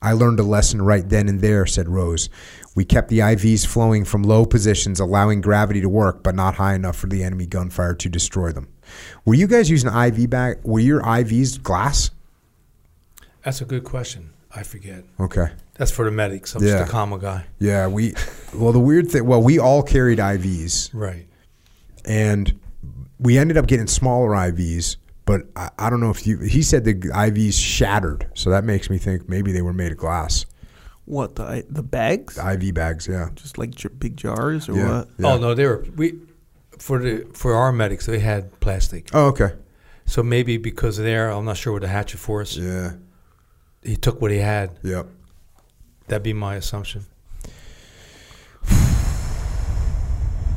I 0.00 0.12
learned 0.12 0.38
a 0.38 0.44
lesson 0.44 0.80
right 0.80 1.08
then 1.08 1.28
and 1.28 1.40
there, 1.40 1.66
said 1.66 1.88
Rose. 1.88 2.30
We 2.76 2.84
kept 2.84 3.08
the 3.08 3.18
IVs 3.18 3.66
flowing 3.66 4.04
from 4.04 4.22
low 4.22 4.46
positions, 4.46 5.00
allowing 5.00 5.40
gravity 5.40 5.80
to 5.80 5.88
work, 5.88 6.22
but 6.22 6.36
not 6.36 6.54
high 6.54 6.76
enough 6.76 6.94
for 6.94 7.08
the 7.08 7.24
enemy 7.24 7.46
gunfire 7.46 7.96
to 7.96 8.08
destroy 8.08 8.52
them. 8.52 8.68
Were 9.24 9.34
you 9.34 9.48
guys 9.48 9.70
using 9.70 9.92
IV 9.92 10.30
bag? 10.30 10.60
Were 10.62 10.78
your 10.78 11.02
IVs 11.02 11.60
glass? 11.60 12.12
That's 13.44 13.60
a 13.60 13.64
good 13.64 13.84
question. 13.84 14.30
I 14.56 14.62
forget. 14.62 15.04
Okay. 15.18 15.48
That's 15.74 15.90
for 15.90 16.04
the 16.04 16.10
medics. 16.12 16.54
I'm 16.54 16.62
Yeah. 16.62 16.78
just 16.78 16.92
a 16.92 16.94
commo 16.96 17.20
guy. 17.20 17.44
Yeah, 17.58 17.88
we. 17.88 18.14
Well, 18.54 18.72
the 18.72 18.78
weird 18.80 19.10
thing. 19.10 19.26
Well, 19.26 19.42
we 19.42 19.58
all 19.58 19.82
carried 19.82 20.20
IVs, 20.20 20.90
Right. 20.92 21.26
and 22.04 22.58
we 23.18 23.36
ended 23.38 23.56
up 23.56 23.66
getting 23.66 23.86
smaller 23.88 24.30
IVs. 24.30 24.96
But 25.26 25.42
I, 25.56 25.70
I 25.78 25.90
don't 25.90 26.00
know 26.00 26.10
if 26.10 26.26
you. 26.26 26.38
He 26.38 26.62
said 26.62 26.84
the 26.84 26.94
IVs 26.94 27.54
shattered, 27.54 28.28
so 28.34 28.50
that 28.50 28.62
makes 28.64 28.90
me 28.90 28.98
think 28.98 29.28
maybe 29.28 29.52
they 29.52 29.62
were 29.62 29.72
made 29.72 29.90
of 29.92 29.98
glass. 29.98 30.46
What 31.06 31.34
the 31.34 31.64
the 31.68 31.82
bags? 31.82 32.36
The 32.36 32.52
IV 32.52 32.74
bags, 32.74 33.08
yeah. 33.08 33.30
Just 33.34 33.58
like 33.58 33.70
j- 33.74 33.88
big 33.98 34.16
jars 34.16 34.68
or 34.68 34.74
Yeah. 34.76 34.98
what? 34.98 35.08
yeah. 35.18 35.32
Oh 35.32 35.38
no, 35.38 35.54
they 35.54 35.66
were 35.66 35.84
we 35.96 36.18
for 36.78 36.98
the 36.98 37.26
for 37.32 37.54
our 37.54 37.72
medics. 37.72 38.06
They 38.06 38.18
had 38.20 38.58
plastic. 38.60 39.08
Oh, 39.12 39.26
okay. 39.28 39.54
So 40.06 40.22
maybe 40.22 40.58
because 40.58 40.98
of 40.98 41.04
there, 41.06 41.30
I'm 41.30 41.44
not 41.46 41.56
sure 41.56 41.72
what 41.72 41.82
the 41.82 41.88
Hatchet 41.88 42.18
Force, 42.20 42.56
Yeah. 42.56 42.92
He 43.84 43.96
took 43.96 44.20
what 44.20 44.30
he 44.30 44.38
had. 44.38 44.78
Yep. 44.82 45.06
That'd 46.08 46.22
be 46.22 46.32
my 46.32 46.56
assumption. 46.56 47.04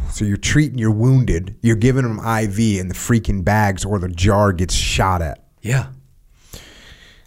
So 0.10 0.26
you're 0.26 0.38
treating 0.38 0.80
your 0.80 0.90
wounded, 0.90 1.58
you're 1.62 1.76
giving 1.76 2.02
them 2.02 2.18
IV, 2.18 2.80
and 2.80 2.90
the 2.90 2.96
freaking 2.96 3.44
bags 3.44 3.86
or 3.86 4.00
the 4.00 4.08
jar 4.08 4.52
gets 4.52 4.74
shot 4.74 5.22
at. 5.22 5.44
Yeah. 5.62 5.90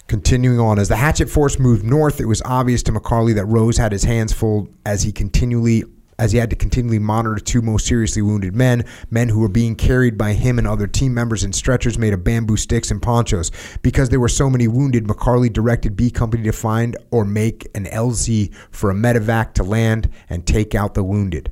Continuing 0.08 0.58
on, 0.58 0.76
as 0.76 0.88
the 0.88 0.96
hatchet 0.96 1.30
force 1.30 1.60
moved 1.60 1.84
north, 1.84 2.20
it 2.20 2.24
was 2.24 2.42
obvious 2.42 2.82
to 2.84 2.92
McCarley 2.92 3.32
that 3.36 3.44
Rose 3.44 3.76
had 3.76 3.92
his 3.92 4.02
hands 4.02 4.32
full 4.32 4.70
as 4.84 5.04
he 5.04 5.12
continually 5.12 5.84
as 6.20 6.32
he 6.32 6.38
had 6.38 6.50
to 6.50 6.56
continually 6.56 6.98
monitor 6.98 7.40
two 7.40 7.62
most 7.62 7.86
seriously 7.86 8.20
wounded 8.20 8.54
men, 8.54 8.84
men 9.10 9.30
who 9.30 9.40
were 9.40 9.48
being 9.48 9.74
carried 9.74 10.18
by 10.18 10.34
him 10.34 10.58
and 10.58 10.68
other 10.68 10.86
team 10.86 11.14
members 11.14 11.42
in 11.42 11.50
stretchers 11.50 11.96
made 11.96 12.12
of 12.12 12.22
bamboo 12.22 12.58
sticks 12.58 12.90
and 12.90 13.00
ponchos. 13.00 13.50
Because 13.80 14.10
there 14.10 14.20
were 14.20 14.28
so 14.28 14.50
many 14.50 14.68
wounded, 14.68 15.06
McCarley 15.06 15.50
directed 15.50 15.96
B 15.96 16.10
Company 16.10 16.42
to 16.42 16.52
find 16.52 16.94
or 17.10 17.24
make 17.24 17.66
an 17.74 17.86
LZ 17.86 18.54
for 18.70 18.90
a 18.90 18.94
medevac 18.94 19.54
to 19.54 19.64
land 19.64 20.10
and 20.28 20.46
take 20.46 20.74
out 20.74 20.92
the 20.92 21.02
wounded. 21.02 21.50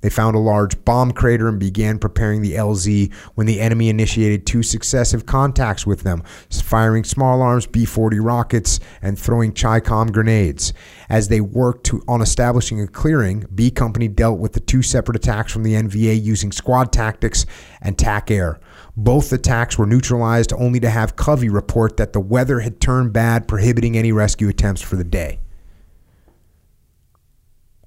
They 0.00 0.10
found 0.10 0.36
a 0.36 0.40
large 0.40 0.84
bomb 0.84 1.12
crater 1.12 1.48
and 1.48 1.58
began 1.58 1.98
preparing 1.98 2.40
the 2.40 2.54
LZ 2.54 3.12
when 3.34 3.46
the 3.46 3.60
enemy 3.60 3.88
initiated 3.88 4.46
two 4.46 4.62
successive 4.62 5.26
contacts 5.26 5.86
with 5.86 6.02
them, 6.02 6.22
firing 6.50 7.02
small 7.02 7.42
arms 7.42 7.66
B 7.66 7.84
40 7.84 8.20
rockets 8.20 8.78
and 9.02 9.18
throwing 9.18 9.52
Chicom 9.52 10.12
grenades. 10.12 10.72
As 11.08 11.28
they 11.28 11.40
worked 11.40 11.84
to, 11.86 12.02
on 12.06 12.22
establishing 12.22 12.80
a 12.80 12.86
clearing, 12.86 13.46
B 13.52 13.70
Company 13.70 14.06
dealt 14.06 14.38
with 14.38 14.52
the 14.52 14.60
two 14.60 14.82
separate 14.82 15.16
attacks 15.16 15.52
from 15.52 15.64
the 15.64 15.74
NVA 15.74 16.22
using 16.22 16.52
squad 16.52 16.92
tactics 16.92 17.44
and 17.80 17.98
TAC 17.98 18.30
air. 18.30 18.60
Both 18.96 19.32
attacks 19.32 19.78
were 19.78 19.86
neutralized 19.86 20.52
only 20.52 20.78
to 20.80 20.90
have 20.90 21.16
Covey 21.16 21.48
report 21.48 21.96
that 21.96 22.12
the 22.12 22.20
weather 22.20 22.60
had 22.60 22.80
turned 22.80 23.12
bad, 23.12 23.48
prohibiting 23.48 23.96
any 23.96 24.12
rescue 24.12 24.48
attempts 24.48 24.82
for 24.82 24.96
the 24.96 25.04
day. 25.04 25.40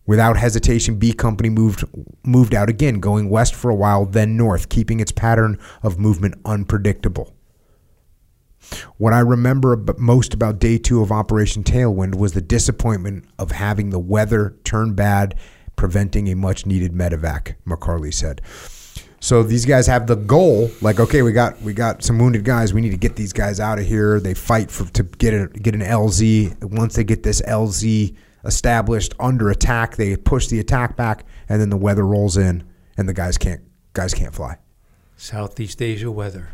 Without 0.05 0.37
hesitation, 0.37 0.95
B 0.95 1.13
Company 1.13 1.49
moved 1.49 1.83
moved 2.23 2.55
out 2.55 2.69
again, 2.69 2.99
going 2.99 3.29
west 3.29 3.53
for 3.53 3.69
a 3.69 3.75
while, 3.75 4.05
then 4.05 4.35
north, 4.35 4.69
keeping 4.69 4.99
its 4.99 5.11
pattern 5.11 5.59
of 5.83 5.99
movement 5.99 6.35
unpredictable. 6.45 7.33
What 8.97 9.13
I 9.13 9.19
remember 9.19 9.77
most 9.97 10.33
about 10.33 10.59
day 10.59 10.77
two 10.77 11.01
of 11.01 11.11
Operation 11.11 11.63
Tailwind 11.63 12.15
was 12.15 12.33
the 12.33 12.41
disappointment 12.41 13.25
of 13.37 13.51
having 13.51 13.89
the 13.89 13.99
weather 13.99 14.55
turn 14.63 14.93
bad, 14.93 15.35
preventing 15.75 16.29
a 16.29 16.35
much 16.35 16.65
needed 16.65 16.93
medevac, 16.93 17.55
McCarley 17.65 18.13
said. 18.13 18.41
So 19.19 19.43
these 19.43 19.65
guys 19.65 19.85
have 19.85 20.07
the 20.07 20.15
goal, 20.15 20.71
like, 20.81 20.99
okay, 20.99 21.21
we 21.21 21.31
got 21.31 21.61
we 21.61 21.73
got 21.73 22.03
some 22.03 22.17
wounded 22.17 22.43
guys. 22.43 22.73
We 22.73 22.81
need 22.81 22.89
to 22.89 22.97
get 22.97 23.15
these 23.15 23.33
guys 23.33 23.59
out 23.59 23.77
of 23.77 23.85
here. 23.85 24.19
They 24.19 24.33
fight 24.33 24.71
for 24.71 24.91
to 24.93 25.03
get 25.03 25.33
a, 25.33 25.47
get 25.47 25.75
an 25.75 25.81
LZ. 25.81 26.63
Once 26.63 26.95
they 26.95 27.03
get 27.03 27.21
this 27.21 27.39
LZ 27.43 28.15
established 28.43 29.13
under 29.19 29.49
attack, 29.49 29.95
they 29.97 30.15
push 30.17 30.47
the 30.47 30.59
attack 30.59 30.95
back, 30.95 31.25
and 31.49 31.61
then 31.61 31.69
the 31.69 31.77
weather 31.77 32.05
rolls 32.05 32.37
in, 32.37 32.63
and 32.97 33.07
the 33.07 33.13
guys 33.13 33.37
can't 33.37 33.61
guys 33.93 34.13
can't 34.13 34.33
fly. 34.33 34.57
Southeast 35.17 35.81
Asia 35.81 36.09
weather. 36.11 36.49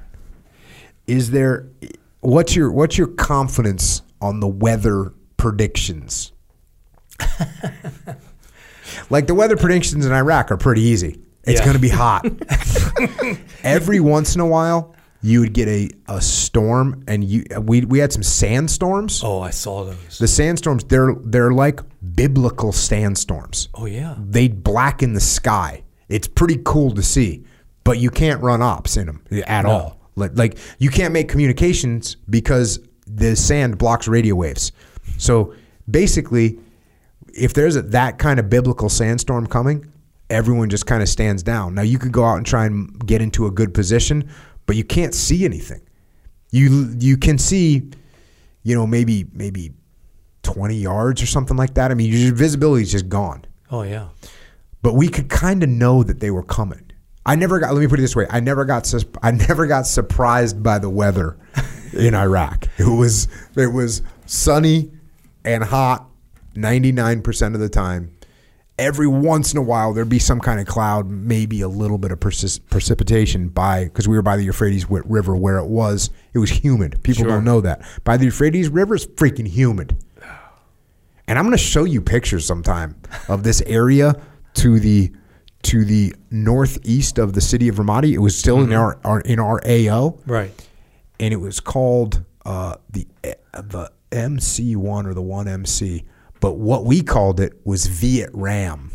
Is 1.06 1.32
there 1.32 1.68
what's 2.20 2.56
your 2.56 2.72
what's 2.72 2.98
your 2.98 3.08
confidence 3.08 4.02
on 4.22 4.40
the 4.40 4.48
weather 4.48 5.14
predictions? 5.38 6.32
like 9.10 9.28
the 9.28 9.34
weather 9.36 9.58
predictions 9.58 10.06
in 10.06 10.12
Iraq 10.12 10.52
are 10.52 10.58
pretty 10.58 10.82
easy. 10.82 11.22
It's 11.44 11.60
Yeah. 11.60 11.66
going 11.66 11.76
to 11.78 11.82
be 11.82 11.90
hot. 11.90 12.26
Every 13.64 14.00
once 14.02 14.36
in 14.36 14.42
a 14.42 14.46
while, 14.46 14.94
you 15.28 15.42
would 15.42 15.54
get 15.54 15.68
a, 15.68 15.90
a 16.08 16.22
storm, 16.22 17.04
and 17.08 17.24
you 17.24 17.44
we 17.62 17.82
we 17.86 18.00
had 18.00 18.12
some 18.14 18.24
sandstorms. 18.24 19.22
Oh, 19.24 19.42
I 19.42 19.50
saw 19.52 19.84
those. 19.84 20.18
The 20.20 20.28
sandstorms 20.28 20.84
they're 20.86 21.14
they're 21.24 21.52
like 21.52 21.80
biblical 22.16 22.72
sandstorms. 22.72 23.70
oh 23.76 23.86
yeah. 23.86 24.16
They 24.18 24.48
blacken 24.48 25.14
the 25.14 25.20
sky. 25.22 25.84
It's 26.10 26.28
pretty 26.28 26.62
cool 26.64 26.92
to 26.94 27.04
see, 27.04 27.44
but 27.84 28.00
you 28.00 28.10
can't 28.10 28.42
run 28.42 28.62
ops 28.62 28.96
in 28.98 29.08
them 29.08 29.24
at 29.46 29.64
No. 29.64 29.70
all. 29.72 30.00
Like, 30.16 30.32
like 30.36 30.58
you 30.80 30.90
can't 30.90 31.14
make 31.14 31.28
communications 31.30 32.16
because 32.30 32.80
the 33.06 33.36
sand 33.36 33.78
blocks 33.78 34.08
radio 34.08 34.36
waves. 34.36 34.72
So 35.18 35.54
basically, 35.90 36.58
if 37.34 37.54
there's 37.54 37.76
a, 37.76 37.82
that 37.84 38.18
kind 38.18 38.40
of 38.40 38.50
biblical 38.50 38.90
sandstorm 38.90 39.48
coming, 39.48 39.86
everyone 40.30 40.70
just 40.70 40.86
kind 40.88 41.02
of 41.04 41.10
stands 41.10 41.44
down. 41.44 41.76
Now 41.76 41.84
you 41.84 42.00
could 42.00 42.12
go 42.12 42.24
out 42.26 42.38
and 42.38 42.46
try 42.46 42.66
and 42.66 43.06
get 43.06 43.22
into 43.22 43.46
a 43.46 43.52
good 43.52 43.74
position, 43.74 44.30
but 44.68 44.76
you 44.76 44.84
can't 44.84 45.16
see 45.16 45.44
anything. 45.44 45.82
You 46.52 46.94
you 47.00 47.18
can 47.18 47.40
see, 47.40 47.90
you 48.62 48.76
know, 48.76 48.86
maybe 48.86 49.26
maybe 49.34 49.72
twenty 50.44 50.76
yards 50.76 51.24
or 51.24 51.26
something 51.26 51.58
like 51.58 51.74
that. 51.74 51.90
I 51.90 51.96
mean, 51.96 52.14
your 52.14 52.36
visibility 52.36 52.84
is 52.84 52.92
just 52.92 53.10
gone. 53.10 53.46
Oh 53.72 53.82
yeah. 53.82 54.10
But 54.84 54.94
we 54.94 55.08
could 55.08 55.30
kind 55.30 55.64
of 55.64 55.70
know 55.70 56.04
that 56.04 56.20
they 56.20 56.30
were 56.30 56.44
coming. 56.44 56.92
I 57.26 57.36
never 57.36 57.60
got. 57.60 57.74
Let 57.74 57.82
me 57.82 57.88
put 57.88 58.00
it 58.00 58.04
this 58.04 58.16
way: 58.16 58.28
I 58.30 58.40
never 58.40 58.64
got. 58.64 58.94
I 59.24 59.32
never 59.32 59.66
got 59.68 59.88
surprised 59.88 60.62
by 60.62 60.80
the 60.80 60.90
weather 60.90 61.38
in 61.94 62.14
Iraq. 62.14 62.68
It 62.78 62.86
was 62.86 63.28
it 63.56 63.74
was 63.74 64.02
sunny 64.26 64.92
and 65.44 65.64
hot 65.64 66.08
ninety 66.56 66.92
nine 66.92 67.22
percent 67.22 67.56
of 67.56 67.62
the 67.62 67.70
time. 67.70 68.17
Every 68.80 69.08
once 69.08 69.52
in 69.54 69.58
a 69.58 69.62
while, 69.64 69.92
there'd 69.94 70.08
be 70.08 70.20
some 70.20 70.40
kind 70.40 70.60
of 70.60 70.68
cloud, 70.68 71.08
maybe 71.10 71.62
a 71.62 71.68
little 71.68 71.98
bit 71.98 72.12
of 72.12 72.20
persis- 72.20 72.60
precipitation 72.60 73.50
by 73.50 73.86
because 73.86 74.08
we 74.08 74.16
were 74.16 74.22
by 74.22 74.38
the 74.38 74.44
Euphrates 74.44 74.86
River, 74.90 75.36
where 75.36 75.58
it 75.58 75.66
was 75.66 76.12
it 76.34 76.38
was 76.40 76.52
humid. 76.52 77.02
People 77.02 77.24
Sure. 77.24 77.32
don't 77.32 77.44
know 77.44 77.60
that 77.62 77.82
by 78.04 78.18
the 78.18 78.26
Euphrates 78.26 78.70
River 78.70 78.94
is 78.96 79.08
freaking 79.08 79.48
humid. 79.48 79.96
And 81.28 81.38
I'm 81.38 81.44
going 81.46 81.58
to 81.58 81.64
show 81.64 81.84
you 81.84 82.02
pictures 82.02 82.46
sometime 82.46 82.96
of 83.28 83.44
this 83.44 83.62
area 83.62 84.16
to 84.56 84.80
the 84.80 85.12
to 85.64 85.84
the 85.84 86.14
northeast 86.32 87.18
of 87.18 87.34
the 87.34 87.42
city 87.42 87.68
of 87.68 87.76
Ramadi. 87.78 88.14
It 88.14 88.20
was 88.20 88.38
still 88.38 88.62
in 88.62 88.72
our, 88.74 88.98
our 89.04 89.22
in 89.22 89.40
our 89.40 89.60
AO, 89.68 90.20
Right. 90.28 90.52
and 91.20 91.34
it 91.34 91.38
was 91.38 91.60
called 91.60 92.24
uh, 92.46 92.76
the 92.92 93.08
the 93.54 93.92
MC1 94.12 95.06
or 95.06 95.14
the 95.16 95.22
1MC. 95.24 96.06
But 96.40 96.58
what 96.58 96.86
we 96.86 97.02
called 97.02 97.40
it 97.40 97.54
was 97.66 97.88
Viet 97.88 98.30
Ram. 98.34 98.92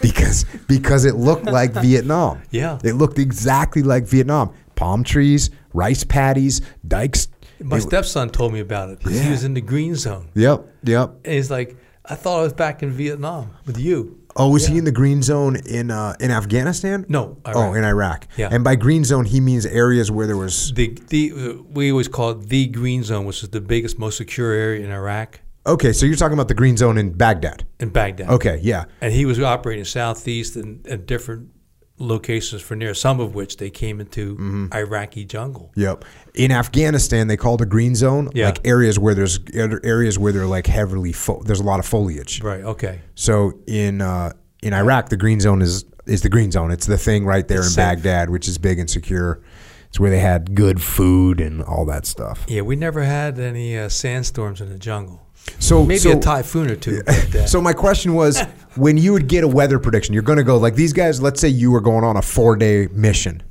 because 0.00 0.44
because 0.68 1.04
it 1.04 1.14
looked 1.16 1.46
like 1.46 1.72
Vietnam. 1.72 2.42
Yeah. 2.50 2.78
It 2.84 2.94
looked 2.94 3.18
exactly 3.18 3.82
like 3.82 4.04
Vietnam. 4.04 4.52
Palm 4.74 5.04
trees, 5.04 5.50
rice 5.72 6.02
paddies, 6.04 6.60
dikes. 6.86 7.28
My 7.62 7.76
It- 7.76 7.82
stepson 7.82 8.30
told 8.30 8.52
me 8.52 8.60
about 8.60 8.90
it. 8.90 9.00
'cause 9.02 9.12
He 9.12 9.18
Yeah. 9.20 9.30
was 9.30 9.44
in 9.44 9.54
the 9.54 9.60
green 9.60 9.94
zone. 9.94 10.26
Yep, 10.34 10.66
yep. 10.84 11.14
And 11.24 11.34
he's 11.34 11.50
like, 11.50 11.76
I 12.04 12.16
thought 12.16 12.40
I 12.40 12.42
was 12.42 12.52
back 12.52 12.82
in 12.82 12.90
Vietnam 12.90 13.50
with 13.66 13.78
you. 13.78 14.18
Oh, 14.36 14.50
was 14.50 14.66
he 14.66 14.76
in 14.76 14.84
the 14.84 14.90
green 14.92 15.22
zone 15.22 15.54
in 15.64 15.92
uh, 15.92 16.14
in 16.18 16.32
Afghanistan? 16.32 17.06
No, 17.08 17.36
Oh, 17.46 17.72
in 17.72 17.84
Iraq. 17.84 18.26
Yeah. 18.36 18.48
And 18.50 18.64
by 18.64 18.74
green 18.74 19.04
zone, 19.04 19.24
he 19.26 19.40
means 19.40 19.64
areas 19.64 20.10
where 20.10 20.26
there 20.26 20.36
was. 20.36 20.72
The, 20.74 20.98
the 21.08 21.32
we 21.72 21.92
always 21.92 22.08
call 22.08 22.30
it 22.32 22.48
the 22.48 22.66
green 22.66 23.04
zone, 23.04 23.24
which 23.26 23.44
is 23.44 23.50
the 23.50 23.60
biggest, 23.60 23.96
most 23.98 24.16
secure 24.16 24.50
area 24.52 24.84
in 24.84 24.90
Iraq 24.90 25.40
Okay, 25.66 25.92
so 25.92 26.04
you're 26.06 26.16
talking 26.16 26.34
about 26.34 26.48
the 26.48 26.54
green 26.54 26.76
zone 26.76 26.98
in 26.98 27.12
Baghdad. 27.12 27.66
in 27.80 27.88
Baghdad. 27.90 28.28
Okay, 28.30 28.60
yeah. 28.62 28.84
And 29.00 29.12
he 29.12 29.24
was 29.24 29.40
operating 29.40 29.84
southeast 29.84 30.56
and 30.56 30.86
at 30.86 31.06
different 31.06 31.50
locations 31.98 32.60
for 32.60 32.74
near 32.74 32.92
some 32.92 33.20
of 33.20 33.34
which 33.34 33.56
they 33.56 33.70
came 33.70 34.00
into 34.00 34.34
Mm-hmm. 34.34 34.66
Iraqi 34.74 35.24
jungle. 35.24 35.72
Yep. 35.76 36.04
In 36.34 36.50
Afghanistan, 36.50 37.28
they 37.28 37.36
call 37.36 37.54
it 37.54 37.60
a 37.60 37.66
green 37.66 37.94
zone, 37.94 38.30
Yeah. 38.34 38.46
like 38.46 38.66
areas 38.66 38.98
where 38.98 39.14
there's 39.14 39.38
areas 39.54 40.18
where 40.18 40.32
they're 40.32 40.46
like 40.46 40.66
heavily 40.66 41.12
fo- 41.12 41.42
there's 41.44 41.60
a 41.60 41.64
lot 41.64 41.78
of 41.80 41.86
foliage. 41.86 42.42
Right. 42.42 42.62
Okay. 42.62 43.00
So 43.14 43.60
in 43.66 44.00
uh, 44.02 44.32
in 44.62 44.74
Iraq, 44.74 45.08
the 45.08 45.16
green 45.16 45.40
zone 45.40 45.62
is 45.62 45.84
is 46.06 46.20
the 46.22 46.28
green 46.28 46.50
zone. 46.50 46.70
It's 46.72 46.86
the 46.86 46.98
thing 46.98 47.24
right 47.24 47.46
there 47.48 47.58
It's 47.58 47.68
in 47.68 47.72
safe. 47.74 47.76
Baghdad, 47.76 48.28
which 48.28 48.48
is 48.48 48.58
big 48.58 48.78
and 48.78 48.90
secure. 48.90 49.40
It's 49.88 50.00
where 50.00 50.10
they 50.10 50.18
had 50.18 50.54
good 50.56 50.82
food 50.82 51.40
and 51.40 51.62
all 51.62 51.86
that 51.86 52.04
stuff. 52.04 52.44
Yeah, 52.48 52.62
we 52.62 52.74
never 52.74 53.04
had 53.04 53.38
any 53.38 53.78
uh, 53.78 53.88
sandstorms 53.88 54.60
in 54.60 54.68
the 54.68 54.78
jungle. 54.78 55.23
So 55.58 55.84
Maybe 55.84 55.98
so, 55.98 56.18
a 56.18 56.20
typhoon 56.20 56.70
or 56.70 56.76
two. 56.76 57.02
But, 57.04 57.34
uh, 57.34 57.46
So 57.46 57.60
my 57.60 57.72
question 57.72 58.14
was, 58.14 58.40
when 58.76 58.96
you 58.96 59.12
would 59.12 59.28
get 59.28 59.44
a 59.44 59.48
weather 59.48 59.78
prediction, 59.78 60.14
you're 60.14 60.22
going 60.22 60.38
to 60.38 60.44
go 60.44 60.56
like 60.58 60.74
these 60.74 60.92
guys. 60.92 61.20
Let's 61.20 61.40
say 61.40 61.48
you 61.48 61.70
were 61.70 61.80
going 61.80 62.04
on 62.04 62.16
a 62.16 62.22
four 62.22 62.56
day 62.56 62.88
mission, 62.92 63.42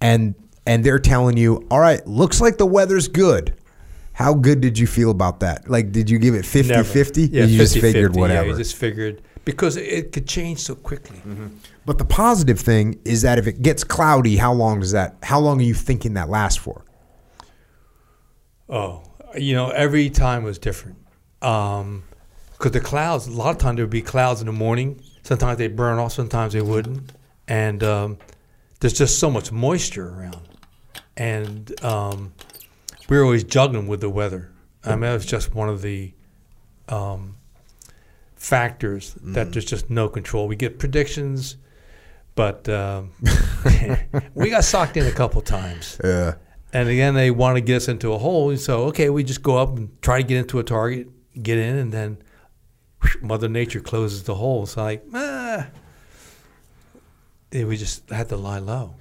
and 0.00 0.34
and 0.66 0.84
they're 0.84 0.98
telling 0.98 1.36
you, 1.36 1.66
all 1.70 1.80
right, 1.80 2.04
looks 2.06 2.40
like 2.40 2.56
the 2.56 2.66
weather's 2.66 3.08
good. 3.08 3.54
How 4.12 4.32
good 4.32 4.60
did 4.60 4.78
you 4.78 4.86
feel 4.86 5.10
about 5.10 5.40
that? 5.40 5.68
Like, 5.68 5.90
did 5.90 6.08
you 6.08 6.20
give 6.20 6.34
it 6.34 6.46
50 6.46 6.72
never. 6.72 6.84
50? 6.84 7.22
Yeah, 7.22 7.44
you 7.46 7.58
just 7.58 7.74
50-50, 7.76 7.80
figured 7.80 8.16
Yeah, 8.16 8.42
you 8.42 8.56
just 8.56 8.76
figured 8.76 9.22
because 9.44 9.76
it 9.76 10.12
could 10.12 10.28
change 10.28 10.60
so 10.60 10.76
quickly. 10.76 11.20
but 11.84 11.98
the 11.98 12.04
positive 12.04 12.60
thing 12.60 13.00
is 13.04 13.22
that 13.22 13.38
if 13.38 13.46
it 13.48 13.60
gets 13.60 13.82
cloudy, 13.82 14.36
how 14.36 14.52
long 14.52 14.80
does 14.80 14.92
that? 14.92 15.16
How 15.22 15.40
long 15.40 15.58
are 15.60 15.64
you 15.64 15.74
thinking 15.74 16.14
that 16.14 16.28
lasts 16.28 16.58
for? 16.58 16.84
Oh, 18.68 19.02
you 19.36 19.54
know, 19.54 19.70
every 19.70 20.10
time 20.10 20.44
was 20.44 20.58
different. 20.58 20.96
Because 21.44 22.72
the 22.72 22.80
clouds, 22.80 23.26
a 23.26 23.32
lot 23.32 23.50
of 23.50 23.58
times 23.58 23.76
there 23.76 23.84
would 23.84 23.90
be 23.90 24.02
clouds 24.02 24.40
in 24.40 24.46
the 24.46 24.52
morning. 24.52 25.02
Sometimes 25.22 25.58
they 25.58 25.68
burn 25.68 25.98
off, 25.98 26.12
sometimes 26.12 26.52
they 26.52 26.62
wouldn't. 26.62 27.12
And 27.46 27.82
um, 27.82 28.18
there's 28.80 28.94
just 28.94 29.18
so 29.18 29.30
much 29.30 29.52
moisture 29.52 30.08
around. 30.08 30.48
And 31.16 31.84
um, 31.84 32.32
we 33.08 33.16
were 33.16 33.24
always 33.24 33.44
juggling 33.44 33.86
with 33.86 34.00
the 34.00 34.10
weather. 34.10 34.50
I 34.84 34.90
mean, 34.90 35.02
that 35.02 35.14
was 35.14 35.26
just 35.26 35.54
one 35.54 35.68
of 35.68 35.82
the 35.82 36.12
um, 36.88 37.36
factors 38.34 39.14
that 39.22 39.52
there's 39.52 39.64
just 39.64 39.88
no 39.90 40.08
control. 40.08 40.48
We 40.48 40.56
get 40.56 40.78
predictions, 40.78 41.56
but 42.34 42.68
um, 42.68 43.12
we 44.34 44.50
got 44.50 44.64
socked 44.64 44.96
in 44.96 45.06
a 45.06 45.12
couple 45.12 45.40
times. 45.42 45.98
Yeah. 46.02 46.34
And 46.72 46.88
again, 46.88 47.14
they 47.14 47.30
want 47.30 47.56
to 47.56 47.60
get 47.60 47.76
us 47.76 47.88
into 47.88 48.12
a 48.12 48.18
hole. 48.18 48.54
So, 48.56 48.84
okay, 48.86 49.08
we 49.08 49.22
just 49.22 49.42
go 49.42 49.56
up 49.56 49.76
and 49.76 49.90
try 50.02 50.20
to 50.20 50.26
get 50.26 50.38
into 50.38 50.58
a 50.58 50.64
target, 50.64 51.08
get 51.40 51.58
in, 51.58 51.76
and 51.76 51.92
then 51.92 52.18
whoosh, 53.02 53.16
Mother 53.20 53.48
Nature 53.48 53.80
closes 53.80 54.22
the 54.24 54.34
hole. 54.34 54.66
So, 54.66 54.82
like, 54.82 55.04
ah. 55.12 55.66
And 57.52 57.68
we 57.68 57.76
just 57.76 58.08
had 58.10 58.28
to 58.30 58.36
lie 58.36 58.58
low, 58.58 58.94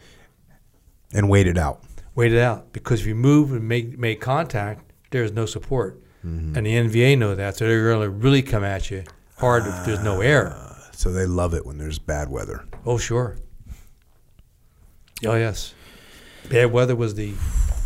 and 1.14 1.30
wait 1.30 1.48
it 1.48 1.58
out. 1.58 1.82
wait 2.16 2.32
it 2.34 2.40
out. 2.40 2.72
Because 2.74 3.02
if 3.02 3.08
you 3.08 3.16
move 3.16 3.52
and 3.52 3.68
make, 3.68 3.98
make 3.98 4.22
contact, 4.22 4.92
there's 5.12 5.32
no 5.32 5.46
support. 5.46 6.00
And 6.26 6.56
the 6.56 6.72
NVA 6.72 7.18
know 7.18 7.36
that. 7.36 7.58
So 7.58 7.68
they're 7.68 7.90
going 7.90 8.04
to 8.04 8.10
really 8.10 8.42
come 8.42 8.64
at 8.64 8.90
you 8.90 9.04
hard 9.40 9.68
if 9.68 9.86
there's 9.86 10.02
no 10.02 10.22
air. 10.22 10.56
So 10.94 11.12
they 11.12 11.26
love 11.26 11.54
it 11.54 11.66
when 11.66 11.78
there's 11.78 12.00
bad 12.00 12.30
weather. 12.30 12.64
Oh, 12.86 12.98
sure. 12.98 13.36
Oh, 15.26 15.36
yes. 15.36 15.74
Bad 16.50 16.72
weather 16.72 16.96
was 16.96 17.16
the 17.16 17.34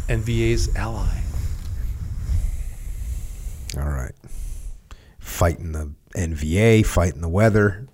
NVA's 0.07 0.75
ally. 0.75 1.19
All 3.75 3.89
right. 3.89 4.11
Fighting 5.27 5.73
the 5.73 5.93
NVA, 6.15 6.85
fighting 6.85 7.21
the 7.21 7.29
weather, 7.29 7.87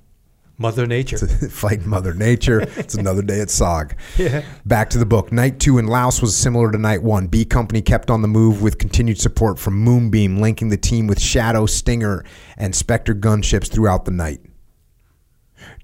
Mother 0.57 0.85
Nature. 0.85 1.17
fighting 1.49 1.89
Mother 1.89 2.13
Nature. 2.13 2.61
It's 2.77 2.93
another 2.93 3.23
day 3.23 3.41
at 3.41 3.47
SOG. 3.47 3.93
Yeah. 4.17 4.45
Back 4.65 4.91
to 4.91 4.99
the 4.99 5.05
book. 5.05 5.31
Night 5.31 5.59
two 5.59 5.79
in 5.79 5.87
Laos 5.87 6.21
was 6.21 6.37
similar 6.37 6.71
to 6.71 6.77
night 6.77 7.01
one. 7.01 7.25
B 7.27 7.43
Company 7.43 7.81
kept 7.81 8.11
on 8.11 8.21
the 8.21 8.27
move 8.27 8.61
with 8.61 8.77
continued 8.77 9.19
support 9.19 9.57
from 9.57 9.73
Moonbeam, 9.79 10.37
linking 10.39 10.69
the 10.69 10.77
team 10.77 11.07
with 11.07 11.19
Shadow, 11.19 11.65
Stinger, 11.65 12.23
and 12.55 12.75
Spectre 12.75 13.15
gunships 13.15 13.69
throughout 13.69 14.05
the 14.05 14.11
night. 14.11 14.41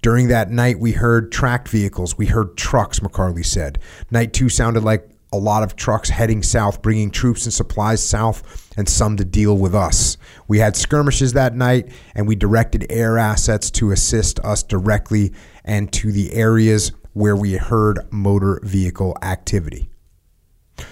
During 0.03 0.27
that 0.27 0.51
night, 0.51 0.79
we 0.79 0.91
heard 0.91 1.31
tracked 1.31 1.67
vehicles. 1.67 2.17
We 2.17 2.27
heard 2.27 2.55
trucks, 2.55 2.99
McCarley 2.99 3.45
said. 3.45 3.79
Night 4.11 4.33
two 4.33 4.49
sounded 4.49 4.83
like 4.83 5.09
a 5.31 5.37
lot 5.37 5.63
of 5.63 5.75
trucks 5.75 6.09
heading 6.09 6.41
south, 6.41 6.81
bringing 6.81 7.11
troops 7.11 7.45
and 7.45 7.53
supplies 7.53 8.03
south, 8.03 8.73
and 8.77 8.89
some 8.89 9.17
to 9.17 9.25
deal 9.25 9.57
with 9.57 9.75
us. 9.75 10.17
We 10.47 10.59
had 10.59 10.75
skirmishes 10.75 11.33
that 11.33 11.55
night, 11.55 11.91
and 12.15 12.27
we 12.27 12.35
directed 12.35 12.87
air 12.89 13.17
assets 13.17 13.69
to 13.71 13.91
assist 13.91 14.39
us 14.39 14.63
directly 14.63 15.33
and 15.63 15.91
to 15.93 16.11
the 16.11 16.33
areas 16.33 16.91
where 17.13 17.35
we 17.35 17.53
heard 17.53 17.99
motor 18.11 18.59
vehicle 18.63 19.17
activity. 19.21 19.89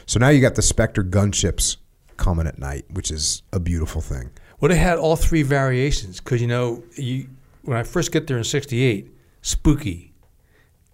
So 0.06 0.20
now 0.20 0.30
you 0.30 0.42
got 0.42 0.56
the 0.56 0.62
Spectre 0.62 1.04
gunships 1.04 1.78
coming 2.18 2.48
at 2.48 2.60
night, 2.60 2.86
which 2.92 3.12
is 3.12 3.44
a 3.54 3.60
beautiful 3.60 4.02
thing. 4.02 4.32
Well, 4.60 4.70
they 4.70 4.78
had 4.78 4.98
all 4.98 5.16
three 5.16 5.44
variations 5.44 6.20
because 6.20 6.42
you 6.42 6.48
know, 6.48 6.84
you 6.96 7.30
when 7.64 7.78
I 7.78 7.84
first 7.84 8.12
get 8.12 8.28
there 8.28 8.38
in 8.38 8.44
'68, 8.44 9.12
Spooky 9.42 10.14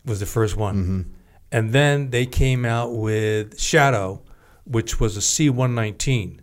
was 0.06 0.20
the 0.20 0.26
first 0.26 0.58
one, 0.58 0.76
mm-hmm. 0.76 1.02
And 1.54 1.72
then 1.72 2.10
they 2.10 2.26
came 2.26 2.66
out 2.66 2.94
with 2.94 3.60
Shadow, 3.60 4.22
which 4.66 5.00
was 5.00 5.16
a 5.16 5.22
C-119, 5.22 6.40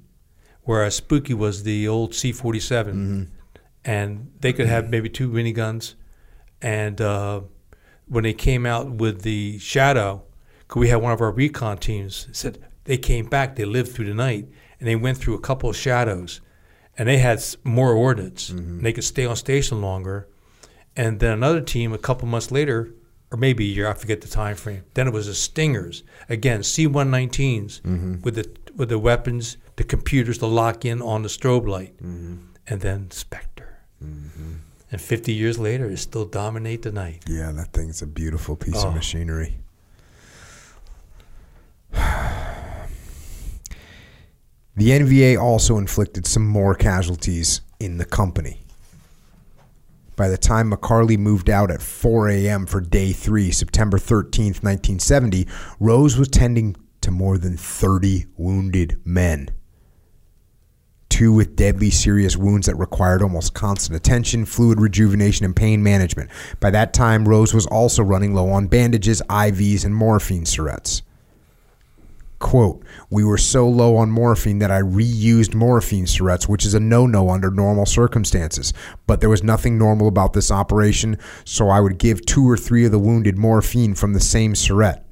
whereas 0.63 0.95
Spooky 0.95 1.35
was 1.35 1.65
the 1.65 1.87
old 1.89 2.15
C-47, 2.15 3.29
and 3.85 4.31
they 4.41 4.53
could 4.53 4.67
have 4.67 4.89
maybe 4.89 5.09
two 5.09 5.29
miniguns, 5.29 5.95
and 6.63 7.01
uh, 7.01 7.41
when 8.07 8.25
they 8.25 8.33
came 8.35 8.65
out 8.67 8.91
with 8.91 9.23
the 9.23 9.59
Shadow, 9.59 10.23
'cause 10.69 10.81
we 10.81 10.89
had 10.89 11.03
one 11.03 11.13
of 11.13 11.21
our 11.21 11.33
recon 11.33 11.79
teams? 11.79 12.29
Said 12.33 12.59
they 12.85 12.97
came 12.99 13.27
back, 13.27 13.57
they 13.57 13.65
lived 13.65 13.93
through 13.93 14.07
the 14.07 14.15
night, 14.15 14.49
and 14.79 14.89
they 14.89 14.97
went 14.97 15.19
through 15.19 15.35
a 15.35 15.41
couple 15.41 15.69
of 15.71 15.77
shadows, 15.77 16.41
and 16.97 17.09
they 17.09 17.19
had 17.19 17.43
more 17.65 17.93
ordnance, 17.93 18.51
and 18.51 18.85
they 18.85 18.93
could 18.93 19.05
stay 19.05 19.27
on 19.27 19.37
station 19.37 19.81
longer. 19.81 20.29
And 20.97 21.19
then 21.21 21.33
another 21.33 21.61
team, 21.61 21.93
a 21.93 21.99
couple 21.99 22.29
months 22.29 22.51
later, 22.51 22.93
or 23.33 23.39
maybe 23.39 23.65
a 23.65 23.69
year, 23.69 23.89
I 23.89 23.95
forget 23.95 24.21
the 24.21 24.29
time 24.29 24.57
frame. 24.57 24.83
Then 24.95 25.07
it 25.07 25.13
was 25.13 25.27
the 25.27 25.35
Stingers 25.35 26.03
again, 26.29 26.63
C-119s 26.63 27.81
mm-hmm. 27.83 28.21
with 28.23 28.35
the 28.35 28.51
with 28.77 28.89
the 28.89 28.99
weapons 28.99 29.57
the 29.81 29.85
computers 29.85 30.37
to 30.39 30.47
lock 30.47 30.85
in 30.85 31.01
on 31.01 31.23
the 31.23 31.29
strobe 31.29 31.67
light, 31.67 31.97
mm-hmm. 31.97 32.37
and 32.67 32.81
then 32.83 33.11
Spectre. 33.11 33.79
Mm-hmm. 34.05 34.57
And 34.93 35.01
50 35.01 35.33
years 35.33 35.59
later, 35.59 35.89
it 35.89 35.97
still 35.99 36.27
dominate 36.27 36.83
the 36.83 36.93
night. 36.93 37.25
Yeah, 37.27 37.51
that 37.53 37.73
thing's 37.73 38.03
a 38.03 38.07
beautiful 38.07 38.57
piece 38.57 38.85
Oh. 38.85 38.89
of 38.89 38.95
machinery. 38.95 39.57
The 44.77 44.91
NVA 44.91 45.39
also 45.39 45.77
inflicted 45.77 46.27
some 46.27 46.47
more 46.47 46.75
casualties 46.75 47.61
in 47.81 47.99
the 47.99 48.05
company. 48.07 48.63
By 50.21 50.29
the 50.29 50.37
time 50.37 50.71
McCarley 50.71 51.17
moved 51.17 51.49
out 51.49 51.71
at 51.71 51.81
4 51.81 52.29
a.m. 52.29 52.67
for 52.67 52.83
day 52.83 53.11
three, 53.11 53.51
September 53.51 53.97
13th, 53.97 54.63
1970, 54.63 55.47
Rose 55.79 56.19
was 56.19 56.29
tending 56.29 56.77
to 57.01 57.11
more 57.11 57.39
than 57.39 57.57
30 57.57 58.27
wounded 58.37 59.01
men. 59.03 59.49
Two 61.09 61.33
with 61.33 61.57
deadly 61.57 61.89
serious 61.89 62.37
wounds 62.37 62.67
that 62.67 62.75
required 62.75 63.23
almost 63.23 63.55
constant 63.55 63.97
attention, 63.97 64.45
fluid 64.45 64.79
rejuvenation, 64.79 65.47
and 65.47 65.57
pain 65.57 65.83
management. 65.83 66.29
By 66.61 66.69
that 66.69 66.93
time, 66.93 67.27
Rose 67.27 67.55
was 67.55 67.65
also 67.65 68.03
running 68.03 68.35
low 68.35 68.51
on 68.51 68.67
bandages, 68.67 69.23
IVs, 69.31 69.87
and 69.87 69.95
morphine 69.95 70.45
syrettes. 70.45 71.01
Quote, 72.41 72.83
we 73.11 73.23
were 73.23 73.39
so 73.39 73.69
low 73.69 73.97
on 73.97 74.11
morphine 74.11 74.61
that 74.61 74.71
I 74.71 74.81
reused 74.81 75.55
morphine 75.55 76.07
syrettes, 76.07 76.49
which 76.49 76.65
is 76.65 76.73
a 76.73 76.81
no 76.81 77.07
no 77.07 77.29
under 77.29 77.51
normal 77.51 77.85
circumstances. 77.85 78.73
But 79.07 79.21
there 79.21 79.29
was 79.29 79.45
nothing 79.45 79.77
normal 79.77 80.09
about 80.09 80.33
this 80.33 80.51
operation, 80.51 81.19
so 81.45 81.69
I 81.69 81.81
would 81.81 81.99
give 81.99 82.25
two 82.25 82.49
or 82.49 82.57
three 82.57 82.87
of 82.87 82.93
the 82.93 82.99
wounded 82.99 83.37
morphine 83.37 83.95
from 83.95 84.15
the 84.15 84.21
same 84.21 84.55
syrette. 84.55 85.05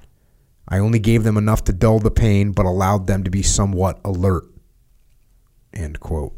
I 0.68 0.78
only 0.78 0.98
gave 0.98 1.22
them 1.22 1.36
enough 1.36 1.64
to 1.64 1.72
dull 1.72 1.98
the 1.98 2.10
pain, 2.10 2.52
but 2.52 2.64
allowed 2.64 3.06
them 3.06 3.22
to 3.24 3.30
be 3.30 3.42
somewhat 3.42 4.00
alert. 4.04 4.44
End 5.74 6.00
quote. 6.00 6.37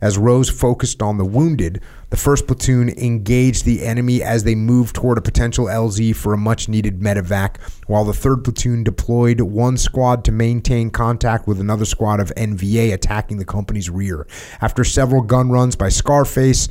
As 0.00 0.16
Rose 0.16 0.48
focused 0.48 1.02
on 1.02 1.18
the 1.18 1.24
wounded, 1.24 1.82
the 2.10 2.16
1st 2.16 2.46
platoon 2.46 2.88
engaged 2.90 3.64
the 3.64 3.84
enemy 3.84 4.22
as 4.22 4.44
they 4.44 4.54
moved 4.54 4.94
toward 4.94 5.18
a 5.18 5.22
potential 5.22 5.66
LZ 5.66 6.14
for 6.14 6.32
a 6.32 6.38
much 6.38 6.68
needed 6.68 7.00
medevac, 7.00 7.56
while 7.86 8.04
the 8.04 8.12
3rd 8.12 8.44
platoon 8.44 8.84
deployed 8.84 9.40
one 9.40 9.76
squad 9.76 10.24
to 10.24 10.32
maintain 10.32 10.90
contact 10.90 11.46
with 11.46 11.60
another 11.60 11.84
squad 11.84 12.20
of 12.20 12.32
NVA 12.36 12.92
attacking 12.92 13.38
the 13.38 13.44
company's 13.44 13.90
rear. 13.90 14.26
After 14.60 14.84
several 14.84 15.22
gun 15.22 15.50
runs 15.50 15.74
by 15.74 15.88
Scarface 15.88 16.68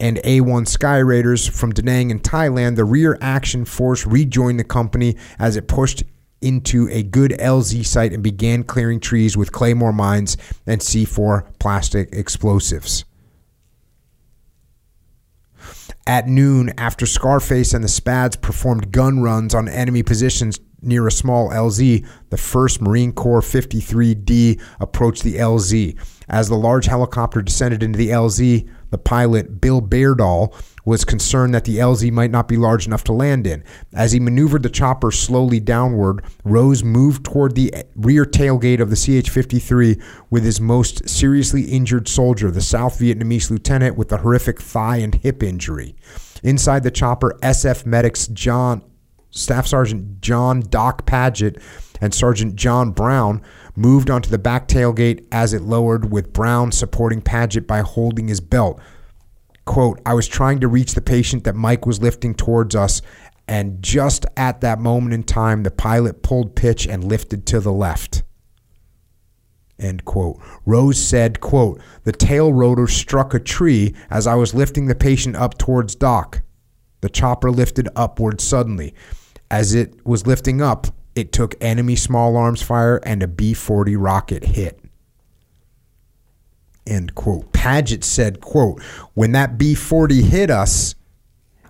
and 0.00 0.16
A1 0.18 0.66
Sky 0.66 0.98
Raiders 0.98 1.46
from 1.46 1.72
Da 1.72 1.82
Nang 1.82 2.10
in 2.10 2.20
Thailand, 2.20 2.76
the 2.76 2.84
rear 2.84 3.18
action 3.20 3.66
force 3.66 4.06
rejoined 4.06 4.58
the 4.58 4.64
company 4.64 5.16
as 5.38 5.56
it 5.56 5.68
pushed 5.68 6.02
into 6.40 6.88
a 6.90 7.02
good 7.02 7.32
LZ 7.32 7.84
site 7.84 8.12
and 8.12 8.22
began 8.22 8.62
clearing 8.62 9.00
trees 9.00 9.36
with 9.36 9.52
claymore 9.52 9.92
mines 9.92 10.36
and 10.66 10.80
C4 10.80 11.46
plastic 11.58 12.08
explosives. 12.12 13.04
At 16.06 16.26
noon, 16.26 16.72
after 16.78 17.06
Scarface 17.06 17.74
and 17.74 17.84
the 17.84 17.88
Spads 17.88 18.36
performed 18.36 18.90
gun 18.90 19.22
runs 19.22 19.54
on 19.54 19.68
enemy 19.68 20.02
positions 20.02 20.58
near 20.82 21.06
a 21.06 21.12
small 21.12 21.50
LZ, 21.50 22.06
the 22.30 22.36
1st 22.36 22.80
Marine 22.80 23.12
Corps 23.12 23.42
53D 23.42 24.60
approached 24.80 25.22
the 25.22 25.36
LZ. 25.36 25.96
As 26.28 26.48
the 26.48 26.56
large 26.56 26.86
helicopter 26.86 27.42
descended 27.42 27.82
into 27.82 27.98
the 27.98 28.08
LZ, 28.08 28.68
the 28.90 28.98
pilot, 28.98 29.60
Bill 29.60 29.82
Beardall, 29.82 30.54
was 30.84 31.04
concerned 31.04 31.54
that 31.54 31.64
the 31.64 31.78
LZ 31.78 32.10
might 32.12 32.30
not 32.30 32.48
be 32.48 32.56
large 32.56 32.86
enough 32.86 33.04
to 33.04 33.12
land 33.12 33.46
in. 33.46 33.64
As 33.92 34.12
he 34.12 34.20
maneuvered 34.20 34.62
the 34.62 34.70
chopper 34.70 35.10
slowly 35.10 35.60
downward, 35.60 36.24
Rose 36.44 36.82
moved 36.82 37.24
toward 37.24 37.54
the 37.54 37.72
rear 37.94 38.24
tailgate 38.24 38.80
of 38.80 38.90
the 38.90 38.96
CH 39.22 39.28
53 39.28 40.00
with 40.30 40.44
his 40.44 40.60
most 40.60 41.08
seriously 41.08 41.62
injured 41.62 42.08
soldier, 42.08 42.50
the 42.50 42.60
South 42.60 42.98
Vietnamese 42.98 43.50
lieutenant 43.50 43.96
with 43.96 44.12
a 44.12 44.18
horrific 44.18 44.60
thigh 44.60 44.96
and 44.96 45.16
hip 45.16 45.42
injury. 45.42 45.94
Inside 46.42 46.82
the 46.82 46.90
chopper, 46.90 47.36
SF 47.42 47.84
medics 47.84 48.26
John, 48.28 48.82
Staff 49.30 49.66
Sergeant 49.66 50.20
John 50.20 50.60
Doc 50.60 51.06
Paget 51.06 51.58
and 52.00 52.14
Sergeant 52.14 52.56
John 52.56 52.90
Brown 52.90 53.42
moved 53.76 54.10
onto 54.10 54.30
the 54.30 54.38
back 54.38 54.68
tailgate 54.68 55.26
as 55.30 55.52
it 55.52 55.62
lowered, 55.62 56.10
with 56.10 56.32
Brown 56.32 56.72
supporting 56.72 57.20
Paget 57.20 57.66
by 57.66 57.80
holding 57.80 58.28
his 58.28 58.40
belt. 58.40 58.80
Quote, 59.64 60.00
I 60.04 60.14
was 60.14 60.26
trying 60.26 60.60
to 60.60 60.68
reach 60.68 60.94
the 60.94 61.00
patient 61.00 61.44
that 61.44 61.54
Mike 61.54 61.86
was 61.86 62.02
lifting 62.02 62.34
towards 62.34 62.74
us, 62.74 63.02
and 63.46 63.82
just 63.82 64.26
at 64.36 64.60
that 64.60 64.78
moment 64.78 65.12
in 65.14 65.22
time, 65.22 65.62
the 65.62 65.70
pilot 65.70 66.22
pulled 66.22 66.56
pitch 66.56 66.86
and 66.86 67.04
lifted 67.04 67.46
to 67.46 67.60
the 67.60 67.72
left. 67.72 68.22
End 69.78 70.04
quote. 70.04 70.38
Rose 70.66 71.02
said, 71.02 71.40
quote, 71.40 71.80
the 72.04 72.12
tail 72.12 72.52
rotor 72.52 72.86
struck 72.86 73.32
a 73.32 73.40
tree 73.40 73.94
as 74.10 74.26
I 74.26 74.34
was 74.34 74.54
lifting 74.54 74.86
the 74.86 74.94
patient 74.94 75.36
up 75.36 75.56
towards 75.56 75.94
Doc. 75.94 76.42
The 77.00 77.08
chopper 77.08 77.50
lifted 77.50 77.88
upward 77.96 78.40
suddenly. 78.40 78.94
As 79.50 79.74
it 79.74 80.06
was 80.06 80.26
lifting 80.26 80.60
up, 80.60 80.88
it 81.14 81.32
took 81.32 81.54
enemy 81.60 81.96
small 81.96 82.36
arms 82.36 82.62
fire 82.62 82.98
and 83.04 83.22
a 83.22 83.26
B 83.26 83.54
40 83.54 83.96
rocket 83.96 84.44
hit. 84.44 84.80
End 86.86 87.14
quote. 87.14 87.52
Paget 87.52 88.04
said, 88.04 88.40
quote, 88.40 88.82
when 89.14 89.32
that 89.32 89.58
B 89.58 89.74
40 89.74 90.22
hit 90.22 90.50
us, 90.50 90.94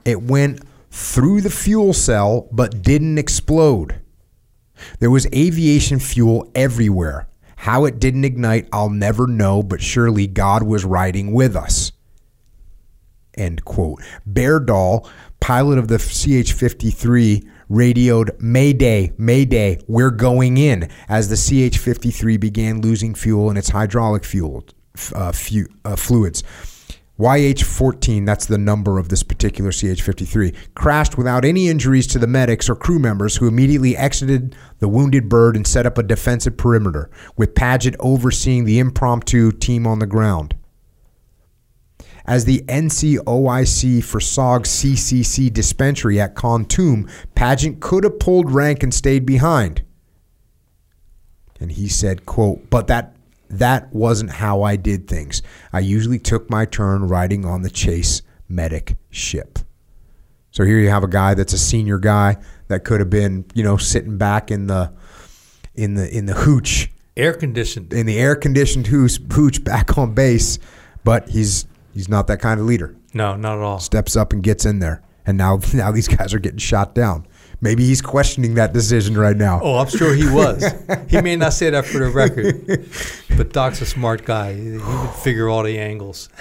it 0.05 0.23
went 0.23 0.61
through 0.91 1.41
the 1.41 1.51
fuel 1.51 1.93
cell 1.93 2.49
but 2.53 2.83
didn't 2.83 3.19
explode. 3.19 4.01
There 4.99 5.11
was 5.11 5.27
aviation 5.35 5.99
fuel 5.99 6.51
everywhere. 6.55 7.29
How 7.57 7.85
it 7.85 7.99
didn't 7.99 8.25
ignite, 8.25 8.69
I'll 8.73 8.89
never 8.89 9.27
know, 9.27 9.63
but 9.63 9.83
surely 9.83 10.27
God 10.27 10.63
was 10.63 10.85
riding 10.85 11.33
with 11.33 11.55
us. 11.55 11.93
End 13.35 13.65
quote. 13.65 14.03
Beardall, 14.29 15.09
pilot 15.41 15.79
of 15.79 15.89
the 15.89 15.99
CH 15.99 16.53
53, 16.53 17.47
radioed 17.69 18.31
Mayday, 18.41 19.13
Mayday, 19.17 19.79
we're 19.87 20.11
going 20.11 20.57
in 20.57 20.91
as 21.09 21.29
the 21.29 21.37
CH 21.37 21.79
53 21.79 22.37
began 22.37 22.81
losing 22.81 23.15
fuel 23.15 23.51
in 23.51 23.57
its 23.57 23.69
hydraulic 23.69 24.25
fuel, 24.25 24.65
uh, 25.15 25.33
uh, 25.85 25.97
fluids. 25.97 26.43
YH 27.21 27.65
14, 27.65 28.25
that's 28.25 28.47
the 28.47 28.57
number 28.57 28.99
of 28.99 29.11
this 29.11 29.23
particular 29.23 29.71
CH 29.71 30.01
53, 30.01 30.55
crashed 30.75 31.19
without 31.19 31.45
any 31.45 31.69
injuries 31.69 32.07
to 32.07 32.19
the 32.19 32.27
medics 32.27 32.71
or 32.71 32.75
crew 32.75 32.99
members 32.99 33.37
who 33.37 33.47
immediately 33.47 33.95
exited 33.95 34.57
the 34.79 34.89
wounded 34.89 35.29
bird 35.29 35.55
and 35.55 35.67
set 35.67 35.85
up 35.85 35.99
a 35.99 36.03
defensive 36.03 36.57
perimeter, 36.57 37.11
with 37.37 37.55
Paget 37.55 37.95
overseeing 38.01 38.65
the 38.65 38.79
impromptu 38.79 39.53
team 39.53 39.87
on 39.87 39.99
the 39.99 40.07
ground. 40.07 40.55
As 42.25 42.47
the 42.47 42.61
NCOIC 42.69 44.03
for 44.03 44.21
SOG 44.21 44.63
CCC 44.63 45.53
dispensary 45.53 46.19
at 46.19 46.35
Kontum, 46.35 47.11
Paget 47.35 47.81
could 47.81 48.05
have 48.05 48.19
pulled 48.19 48.51
rank 48.51 48.83
and 48.83 48.95
stayed 48.95 49.27
behind. 49.27 49.83
And 51.61 51.73
he 51.73 51.89
said, 51.89 52.25
quote, 52.25 52.71
but 52.71 52.87
that 52.87 53.15
that 53.51 53.93
wasn't 53.93 54.31
how 54.31 54.63
I 54.63 54.77
did 54.77 55.09
things. 55.09 55.43
I 55.73 55.81
usually 55.81 56.19
took 56.19 56.49
my 56.51 56.65
turn 56.65 57.09
riding 57.09 57.45
on 57.45 57.63
the 57.63 57.71
chase 57.71 58.23
medic 58.49 58.97
ship. 59.11 59.59
So 60.53 60.65
here 60.65 60.79
you 60.79 60.89
have 60.91 61.05
a 61.05 61.09
guy 61.09 61.35
that's 61.35 61.53
a 61.53 61.59
senior 61.59 61.99
guy 61.99 62.37
that 62.69 62.85
could 62.85 63.01
have 63.01 63.11
been, 63.11 63.45
you 63.55 63.63
know, 63.63 63.77
sitting 63.77 64.19
back 64.19 64.51
in 64.51 64.67
the 64.67 64.93
in 65.75 65.95
the 65.95 66.17
in 66.17 66.27
the 66.27 66.35
hooch 66.35 66.91
Air 67.17 67.33
conditioned. 67.35 67.93
in 67.93 68.07
the 68.07 68.19
air 68.19 68.35
conditioned 68.35 68.87
hooch, 68.87 69.19
hooch 69.33 69.63
back 69.63 69.97
on 69.99 70.15
base, 70.15 70.59
but 71.05 71.29
he's 71.29 71.67
he's 71.93 72.09
not 72.09 72.27
that 72.29 72.41
kind 72.41 72.59
of 72.61 72.67
leader. 72.67 72.97
No, 73.15 73.37
not 73.37 73.59
at 73.59 73.63
all. 73.63 73.79
Steps 73.79 74.17
up 74.17 74.33
and 74.33 74.43
gets 74.43 74.65
in 74.65 74.79
there, 74.79 75.03
and 75.27 75.37
now 75.39 75.61
now 75.75 75.91
these 75.93 76.09
guys 76.09 76.35
are 76.35 76.39
getting 76.39 76.59
shot 76.59 76.95
down. 76.95 77.27
Maybe 77.63 77.85
he's 77.85 78.01
questioning 78.01 78.55
that 78.55 78.73
decision 78.73 79.19
right 79.19 79.37
now. 79.37 79.61
Oh, 79.63 79.77
I'm 79.79 79.89
sure 79.89 80.15
he 80.15 80.29
was. 80.29 80.65
he 81.09 81.21
may 81.21 81.37
not 81.37 81.53
say 81.53 81.69
that 81.71 81.85
for 81.85 81.99
the 81.99 82.09
record, 82.09 82.89
but 83.37 83.53
Doc's 83.53 83.83
a 83.83 83.87
smart 83.87 84.25
guy. 84.25 84.55
He 84.55 84.79
would 84.79 85.11
figure 85.11 85.49
all 85.49 85.63
the 85.63 85.79
angles. 85.79 86.31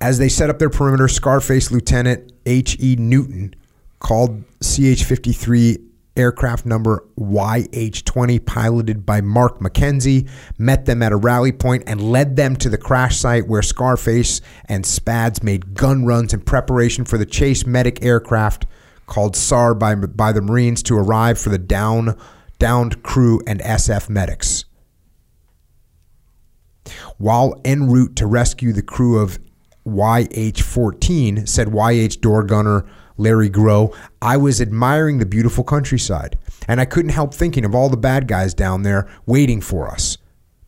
As 0.00 0.18
they 0.18 0.28
set 0.28 0.50
up 0.50 0.58
their 0.58 0.70
perimeter, 0.70 1.06
Scarface 1.08 1.70
Lieutenant 1.70 2.32
H.E. 2.44 2.96
Newton 2.96 3.54
called 4.00 4.42
CH 4.60 5.04
53 5.04 5.78
aircraft 6.16 6.64
number 6.64 7.04
YH 7.18 8.04
20, 8.04 8.38
piloted 8.40 9.04
by 9.04 9.20
Mark 9.20 9.60
McKenzie, 9.60 10.28
met 10.58 10.86
them 10.86 11.02
at 11.02 11.12
a 11.12 11.16
rally 11.16 11.52
point 11.52 11.82
and 11.86 12.00
led 12.00 12.36
them 12.36 12.56
to 12.56 12.68
the 12.68 12.78
crash 12.78 13.16
site 13.16 13.48
where 13.48 13.62
Scarface 13.62 14.40
and 14.66 14.86
Spads 14.86 15.42
made 15.42 15.74
gun 15.74 16.04
runs 16.04 16.32
in 16.32 16.40
preparation 16.40 17.04
for 17.04 17.18
the 17.18 17.26
chase 17.26 17.66
medic 17.66 18.04
aircraft 18.04 18.66
called 19.06 19.36
SAR 19.36 19.74
by, 19.74 19.94
by 19.94 20.32
the 20.32 20.40
Marines 20.40 20.82
to 20.84 20.96
arrive 20.96 21.38
for 21.38 21.50
the 21.50 21.58
down, 21.58 22.16
downed 22.58 23.02
crew 23.02 23.40
and 23.46 23.60
SF 23.60 24.08
medics. 24.08 24.64
While 27.18 27.60
en 27.64 27.88
route 27.88 28.16
to 28.16 28.26
rescue 28.26 28.72
the 28.72 28.82
crew 28.82 29.18
of 29.18 29.38
YH 29.86 30.60
14, 30.60 31.46
said 31.46 31.68
YH 31.68 32.20
door 32.20 32.42
gunner 32.42 32.86
Larry 33.16 33.48
Groh, 33.48 33.94
I 34.20 34.36
was 34.36 34.60
admiring 34.60 35.18
the 35.18 35.26
beautiful 35.26 35.64
countryside, 35.64 36.36
and 36.66 36.80
I 36.80 36.84
couldn't 36.84 37.12
help 37.12 37.32
thinking 37.32 37.64
of 37.64 37.74
all 37.74 37.88
the 37.88 37.96
bad 37.96 38.26
guys 38.26 38.54
down 38.54 38.82
there 38.82 39.08
waiting 39.26 39.60
for 39.60 39.88
us. 39.88 40.18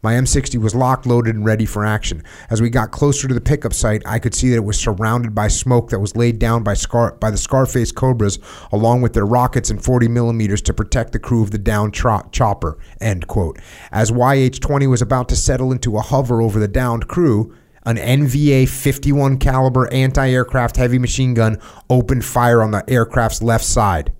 My 0.03 0.15
M60 0.15 0.61
was 0.61 0.73
locked, 0.73 1.05
loaded, 1.05 1.35
and 1.35 1.45
ready 1.45 1.67
for 1.67 1.85
action. 1.85 2.23
As 2.49 2.63
we 2.63 2.71
got 2.71 2.93
closer 2.93 3.27
to 3.27 3.35
the 3.35 3.41
pickup 3.41 3.73
site, 3.73 4.03
I 4.07 4.21
could 4.21 4.37
see 4.37 4.51
that 4.51 4.57
it 4.57 4.65
was 4.65 4.79
surrounded 4.79 5.35
by 5.35 5.49
smoke 5.49 5.91
that 5.91 5.99
was 5.99 6.15
laid 6.15 6.39
down 6.39 6.63
by, 6.63 6.75
Scar- 6.75 7.17
by 7.19 7.33
the 7.33 7.37
Scarface 7.37 7.91
Cobras, 7.91 8.39
along 8.71 9.03
with 9.03 9.15
their 9.15 9.27
rockets 9.27 9.69
and 9.69 9.83
40 9.83 10.07
millimeters 10.07 10.63
to 10.63 10.73
protect 10.73 11.11
the 11.11 11.19
crew 11.19 11.43
of 11.43 11.51
the 11.51 11.59
downed 11.59 11.93
tro- 11.93 12.29
chopper. 12.31 12.79
End 13.01 13.27
quote. 13.27 13.59
As 13.91 14.13
YH-20 14.13 14.89
was 14.89 15.03
about 15.03 15.29
to 15.31 15.35
settle 15.35 15.73
into 15.73 15.97
a 15.97 16.03
hover 16.03 16.41
over 16.41 16.61
the 16.61 16.69
downed 16.69 17.09
crew, 17.09 17.53
an 17.87 17.97
NVA 17.97 18.69
51 18.69 19.39
caliber 19.39 19.91
anti-aircraft 19.93 20.77
heavy 20.77 20.99
machine 20.99 21.33
gun 21.33 21.59
opened 21.89 22.25
fire 22.25 22.63
on 22.63 22.73
the 22.73 22.85
aircraft's 22.89 23.43
left 23.43 23.65
side. 23.65 24.13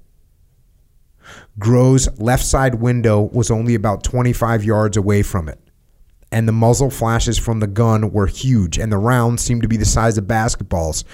Groh's 1.59 2.09
left 2.19 2.45
side 2.45 2.77
window 2.77 3.23
was 3.33 3.51
only 3.51 3.75
about 3.75 4.05
25 4.05 4.65
yards 4.65 4.97
away 4.97 5.23
from 5.23 5.49
it 5.49 5.61
and 6.33 6.49
the 6.49 6.53
muzzle 6.53 6.91
flashes 6.91 7.39
from 7.39 7.61
the 7.61 7.67
gun 7.67 8.11
were 8.11 8.27
huge, 8.27 8.79
and 8.79 8.91
the 8.91 8.99
rounds 8.99 9.43
seemed 9.43 9.63
to 9.63 9.69
be 9.69 9.77
the 9.77 9.85
size 9.85 10.19
of 10.19 10.25
basketballs. 10.25 11.05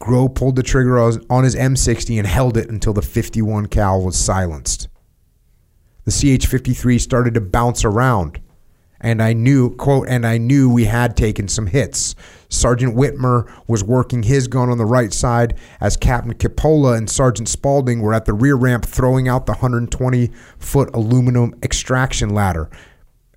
Groh 0.00 0.32
pulled 0.32 0.56
the 0.56 0.62
trigger 0.62 0.98
on 0.98 1.44
his 1.44 1.54
M60 1.54 2.18
and 2.18 2.26
held 2.26 2.56
it 2.56 2.70
until 2.70 2.92
the 2.92 3.02
51 3.02 3.66
cal 3.66 4.02
was 4.02 4.16
silenced. 4.16 4.88
The 6.04 6.10
CH-53 6.10 7.00
started 7.00 7.34
to 7.34 7.40
bounce 7.40 7.84
around, 7.84 8.40
and 9.02 9.22
I 9.22 9.32
knew, 9.32 9.74
quote, 9.76 10.08
and 10.08 10.26
I 10.26 10.38
knew 10.38 10.72
we 10.72 10.84
had 10.84 11.16
taken 11.16 11.48
some 11.48 11.66
hits. 11.66 12.14
Sergeant 12.48 12.94
Whitmer 12.94 13.50
was 13.66 13.82
working 13.82 14.22
his 14.22 14.46
gun 14.46 14.70
on 14.70 14.78
the 14.78 14.84
right 14.84 15.12
side 15.12 15.58
as 15.80 15.96
Captain 15.96 16.34
Capola 16.34 16.96
and 16.96 17.10
Sergeant 17.10 17.48
Spaulding 17.48 18.00
were 18.00 18.14
at 18.14 18.26
the 18.26 18.32
rear 18.32 18.54
ramp 18.54 18.84
throwing 18.84 19.26
out 19.26 19.46
the 19.46 19.52
120 19.52 20.30
foot 20.58 20.90
aluminum 20.94 21.54
extraction 21.62 22.30
ladder. 22.30 22.70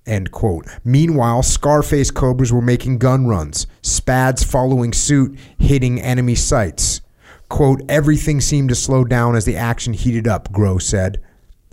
End 0.06 0.30
quote. 0.30 0.66
Meanwhile, 0.84 1.42
Scarface 1.42 2.12
Cobras 2.12 2.52
were 2.52 2.62
making 2.62 2.98
gun 2.98 3.26
runs, 3.26 3.66
Spads 3.82 4.44
following 4.44 4.92
suit, 4.92 5.36
hitting 5.58 6.00
enemy 6.00 6.36
sites. 6.36 7.00
Quote, 7.48 7.82
everything 7.88 8.40
seemed 8.40 8.68
to 8.68 8.74
slow 8.74 9.04
down 9.04 9.34
as 9.34 9.44
the 9.44 9.56
action 9.56 9.92
heated 9.92 10.28
up, 10.28 10.52
Groh 10.52 10.80
said. 10.80 11.20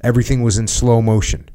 Everything 0.04 0.42
was 0.42 0.58
in 0.58 0.68
slow 0.68 1.02
motion. 1.02 1.50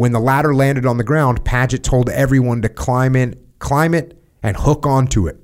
When 0.00 0.12
the 0.12 0.18
ladder 0.18 0.54
landed 0.54 0.86
on 0.86 0.96
the 0.96 1.04
ground, 1.04 1.44
Paget 1.44 1.84
told 1.84 2.08
everyone 2.08 2.62
to 2.62 2.70
climb 2.70 3.14
in, 3.14 3.38
climb 3.58 3.92
it, 3.92 4.18
and 4.42 4.56
hook 4.56 4.86
onto 4.86 5.26
it. 5.26 5.36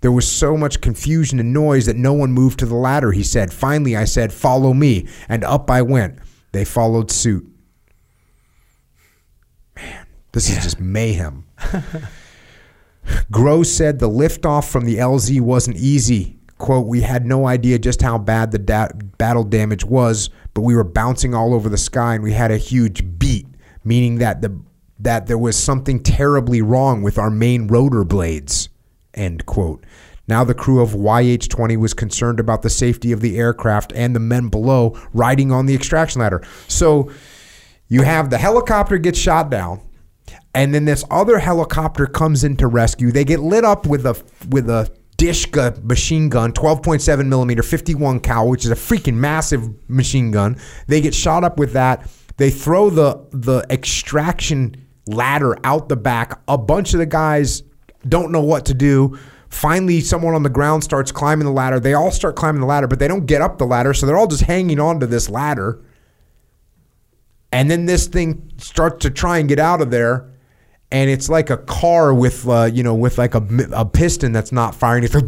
There 0.00 0.12
was 0.12 0.30
so 0.30 0.56
much 0.56 0.80
confusion 0.80 1.40
and 1.40 1.52
noise 1.52 1.86
that 1.86 1.96
no 1.96 2.12
one 2.12 2.30
moved 2.30 2.60
to 2.60 2.66
the 2.66 2.76
ladder, 2.76 3.10
he 3.10 3.24
said. 3.24 3.52
Finally, 3.52 3.96
I 3.96 4.04
said, 4.04 4.32
Follow 4.32 4.72
me, 4.72 5.08
and 5.28 5.42
up 5.42 5.72
I 5.72 5.82
went. 5.82 6.20
They 6.52 6.64
followed 6.64 7.10
suit. 7.10 7.44
Man, 9.74 10.06
this 10.30 10.48
is 10.48 10.62
just 10.62 10.78
mayhem. 10.78 11.46
Groh 13.32 13.66
said 13.66 13.98
the 13.98 14.08
liftoff 14.08 14.70
from 14.70 14.84
the 14.84 14.98
LZ 14.98 15.40
wasn't 15.40 15.78
easy. 15.78 16.38
Quote, 16.58 16.86
we 16.86 17.00
had 17.00 17.26
no 17.26 17.46
idea 17.46 17.78
just 17.78 18.00
how 18.00 18.16
bad 18.16 18.52
the 18.52 18.58
da- 18.58 18.92
battle 19.18 19.44
damage 19.44 19.84
was, 19.84 20.30
but 20.54 20.62
we 20.62 20.74
were 20.74 20.84
bouncing 20.84 21.34
all 21.34 21.52
over 21.52 21.68
the 21.68 21.78
sky 21.78 22.14
and 22.14 22.22
we 22.22 22.32
had 22.32 22.50
a 22.50 22.56
huge 22.56 23.18
beat, 23.18 23.46
meaning 23.84 24.18
that 24.18 24.40
the 24.40 24.58
that 25.00 25.26
there 25.26 25.36
was 25.36 25.56
something 25.56 26.00
terribly 26.00 26.62
wrong 26.62 27.02
with 27.02 27.18
our 27.18 27.28
main 27.28 27.66
rotor 27.66 28.04
blades. 28.04 28.68
End 29.12 29.44
quote. 29.44 29.84
Now 30.28 30.44
the 30.44 30.54
crew 30.54 30.80
of 30.80 30.90
YH-20 30.90 31.76
was 31.76 31.92
concerned 31.92 32.38
about 32.38 32.62
the 32.62 32.70
safety 32.70 33.10
of 33.10 33.20
the 33.20 33.36
aircraft 33.36 33.92
and 33.94 34.14
the 34.14 34.20
men 34.20 34.48
below 34.48 34.98
riding 35.12 35.50
on 35.50 35.66
the 35.66 35.74
extraction 35.74 36.20
ladder. 36.20 36.42
So 36.68 37.10
you 37.88 38.02
have 38.02 38.30
the 38.30 38.38
helicopter 38.38 38.96
get 38.96 39.16
shot 39.16 39.50
down 39.50 39.82
and 40.54 40.72
then 40.72 40.84
this 40.84 41.04
other 41.10 41.38
helicopter 41.38 42.06
comes 42.06 42.44
in 42.44 42.56
to 42.56 42.68
rescue. 42.68 43.10
They 43.10 43.24
get 43.24 43.40
lit 43.40 43.64
up 43.64 43.86
with 43.86 44.06
a 44.06 44.22
with 44.48 44.70
a 44.70 44.90
Dishka 45.16 45.80
machine 45.82 46.28
gun, 46.28 46.52
12.7 46.52 47.26
millimeter, 47.26 47.62
51 47.62 48.20
cal, 48.20 48.48
which 48.48 48.64
is 48.64 48.70
a 48.70 48.74
freaking 48.74 49.14
massive 49.14 49.68
machine 49.88 50.30
gun. 50.30 50.56
They 50.86 51.00
get 51.00 51.14
shot 51.14 51.44
up 51.44 51.58
with 51.58 51.72
that. 51.72 52.10
They 52.36 52.50
throw 52.50 52.90
the 52.90 53.24
the 53.30 53.64
extraction 53.70 54.76
ladder 55.06 55.56
out 55.64 55.88
the 55.88 55.96
back. 55.96 56.40
A 56.48 56.58
bunch 56.58 56.94
of 56.94 56.98
the 56.98 57.06
guys 57.06 57.62
don't 58.08 58.32
know 58.32 58.42
what 58.42 58.66
to 58.66 58.74
do. 58.74 59.18
Finally, 59.48 60.00
someone 60.00 60.34
on 60.34 60.42
the 60.42 60.50
ground 60.50 60.82
starts 60.82 61.12
climbing 61.12 61.46
the 61.46 61.52
ladder. 61.52 61.78
They 61.78 61.94
all 61.94 62.10
start 62.10 62.34
climbing 62.34 62.60
the 62.60 62.66
ladder, 62.66 62.88
but 62.88 62.98
they 62.98 63.06
don't 63.06 63.26
get 63.26 63.40
up 63.40 63.58
the 63.58 63.66
ladder, 63.66 63.94
so 63.94 64.04
they're 64.04 64.16
all 64.16 64.26
just 64.26 64.42
hanging 64.42 64.80
on 64.80 64.98
to 64.98 65.06
this 65.06 65.30
ladder. 65.30 65.80
And 67.52 67.70
then 67.70 67.86
this 67.86 68.08
thing 68.08 68.50
starts 68.56 69.02
to 69.02 69.10
try 69.10 69.38
and 69.38 69.48
get 69.48 69.60
out 69.60 69.80
of 69.80 69.92
there 69.92 70.33
and 70.94 71.10
it's 71.10 71.28
like 71.28 71.50
a 71.50 71.56
car 71.56 72.14
with 72.14 72.48
uh, 72.48 72.70
you 72.72 72.84
know 72.84 72.94
with 72.94 73.18
like 73.18 73.34
a, 73.34 73.44
a 73.72 73.84
piston 73.84 74.30
that's 74.30 74.52
not 74.52 74.76
firing. 74.76 75.02
It's 75.02 75.12
like 75.12 75.26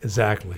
exactly. 0.00 0.56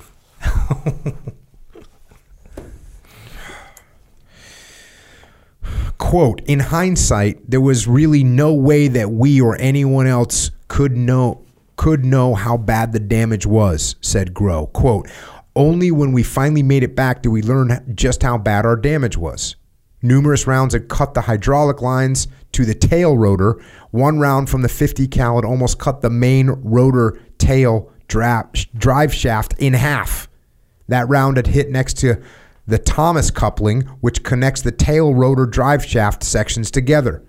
Quote, 5.98 6.40
in 6.42 6.60
hindsight, 6.60 7.50
there 7.50 7.60
was 7.60 7.88
really 7.88 8.22
no 8.22 8.54
way 8.54 8.86
that 8.86 9.10
we 9.10 9.40
or 9.40 9.56
anyone 9.60 10.06
else 10.06 10.52
could 10.68 10.96
know 10.96 11.44
could 11.74 12.04
know 12.04 12.36
how 12.36 12.56
bad 12.56 12.92
the 12.92 13.00
damage 13.00 13.44
was, 13.44 13.96
said 14.00 14.34
Groh. 14.34 14.72
Quote, 14.72 15.10
only 15.56 15.90
when 15.90 16.12
we 16.12 16.22
finally 16.22 16.62
made 16.62 16.84
it 16.84 16.94
back 16.94 17.22
did 17.22 17.30
we 17.30 17.42
learn 17.42 17.92
just 17.96 18.22
how 18.22 18.38
bad 18.38 18.64
our 18.64 18.76
damage 18.76 19.16
was. 19.16 19.56
Numerous 20.00 20.46
rounds 20.46 20.74
had 20.74 20.88
cut 20.88 21.14
the 21.14 21.22
hydraulic 21.22 21.82
lines 21.82 22.28
to 22.54 22.64
the 22.64 22.74
tail 22.74 23.16
rotor. 23.16 23.62
One 23.90 24.18
round 24.18 24.48
from 24.48 24.62
the 24.62 24.68
50 24.68 25.06
cal 25.08 25.36
had 25.36 25.44
almost 25.44 25.78
cut 25.78 26.00
the 26.00 26.10
main 26.10 26.48
rotor 26.48 27.20
tail 27.38 27.90
drive 28.08 29.14
shaft 29.14 29.54
in 29.58 29.74
half. 29.74 30.28
That 30.88 31.08
round 31.08 31.36
had 31.36 31.48
hit 31.48 31.70
next 31.70 31.94
to 31.98 32.22
the 32.66 32.78
Thomas 32.78 33.30
coupling, 33.30 33.82
which 34.00 34.22
connects 34.22 34.62
the 34.62 34.72
tail 34.72 35.14
rotor 35.14 35.46
drive 35.46 35.84
shaft 35.84 36.22
sections 36.22 36.70
together. 36.70 37.22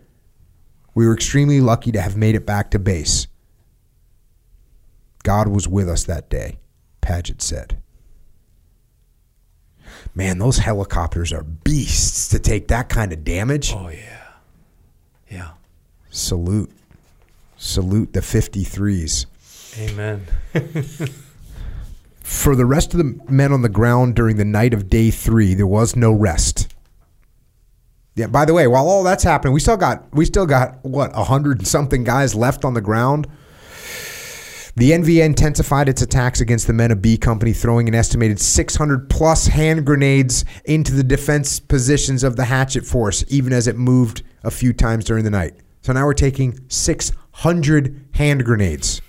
We 0.94 1.06
were 1.08 1.14
extremely 1.14 1.60
lucky 1.60 1.92
to 1.92 2.02
have 2.02 2.16
made 2.16 2.36
it 2.36 2.46
back 2.46 2.72
to 2.72 2.80
base. 2.80 3.28
God 5.24 5.48
was 5.48 5.68
with 5.68 5.90
us 5.90 6.04
that 6.06 6.30
day, 6.30 6.60
Paget 7.02 7.42
said. 7.42 7.82
Man, 10.14 10.38
those 10.40 10.60
helicopters 10.60 11.34
are 11.34 11.44
beasts 11.44 12.30
to 12.30 12.40
take 12.40 12.70
that 12.70 12.88
kind 12.88 13.12
of 13.12 13.26
damage. 13.26 13.74
Oh 13.74 13.90
yeah, 13.90 14.15
yeah. 15.30 15.52
Salute, 16.10 16.72
salute 17.58 18.14
the 18.14 18.22
53s. 18.22 19.26
Amen. 19.78 20.26
For 22.24 22.56
the 22.56 22.66
rest 22.66 22.94
of 22.94 22.98
the 22.98 23.20
men 23.30 23.52
on 23.52 23.62
the 23.62 23.70
ground 23.70 24.16
during 24.16 24.38
the 24.38 24.46
night 24.46 24.74
of 24.74 24.90
day 24.90 25.12
three, 25.12 25.54
there 25.54 25.68
was 25.68 25.96
no 25.96 26.12
rest. 26.12 26.74
Yeah. 28.16 28.28
By 28.28 28.46
the 28.46 28.54
way, 28.54 28.66
while 28.66 28.88
all 28.88 29.04
that's 29.04 29.24
happening, 29.24 29.54
we 29.54 29.60
still 29.60 29.78
got 29.78 30.04
we 30.14 30.26
still 30.26 30.46
got 30.46 30.84
what 30.84 31.12
a 31.14 31.26
hundred 31.26 31.60
and 31.60 31.68
something 31.68 32.04
guys 32.04 32.34
left 32.34 32.66
on 32.66 32.74
the 32.74 32.82
ground. 32.82 33.28
The 34.78 34.92
NVA 34.92 35.24
intensified 35.24 35.88
its 35.88 36.02
attacks 36.02 36.42
against 36.42 36.68
the 36.68 36.74
men 36.74 36.92
of 36.92 37.02
B 37.02 37.18
Company, 37.18 37.54
throwing 37.54 37.88
an 37.88 37.96
estimated 37.96 38.42
600 38.42 39.10
plus 39.10 39.48
hand 39.48 39.86
grenades 39.86 40.44
into 40.66 40.92
the 40.92 41.04
defense 41.04 41.62
positions 41.62 42.26
of 42.26 42.36
the 42.36 42.44
Hatchet 42.44 42.86
Force, 42.86 43.24
even 43.30 43.54
as 43.54 43.68
it 43.68 43.78
moved 43.78 44.24
a 44.44 44.52
few 44.52 44.74
times 44.74 45.06
during 45.06 45.24
the 45.24 45.30
night. 45.30 45.54
So 45.82 45.94
now 45.94 46.06
we're 46.06 46.14
taking 46.14 46.60
600 46.68 48.06
hand 48.16 48.44
grenades. 48.44 49.02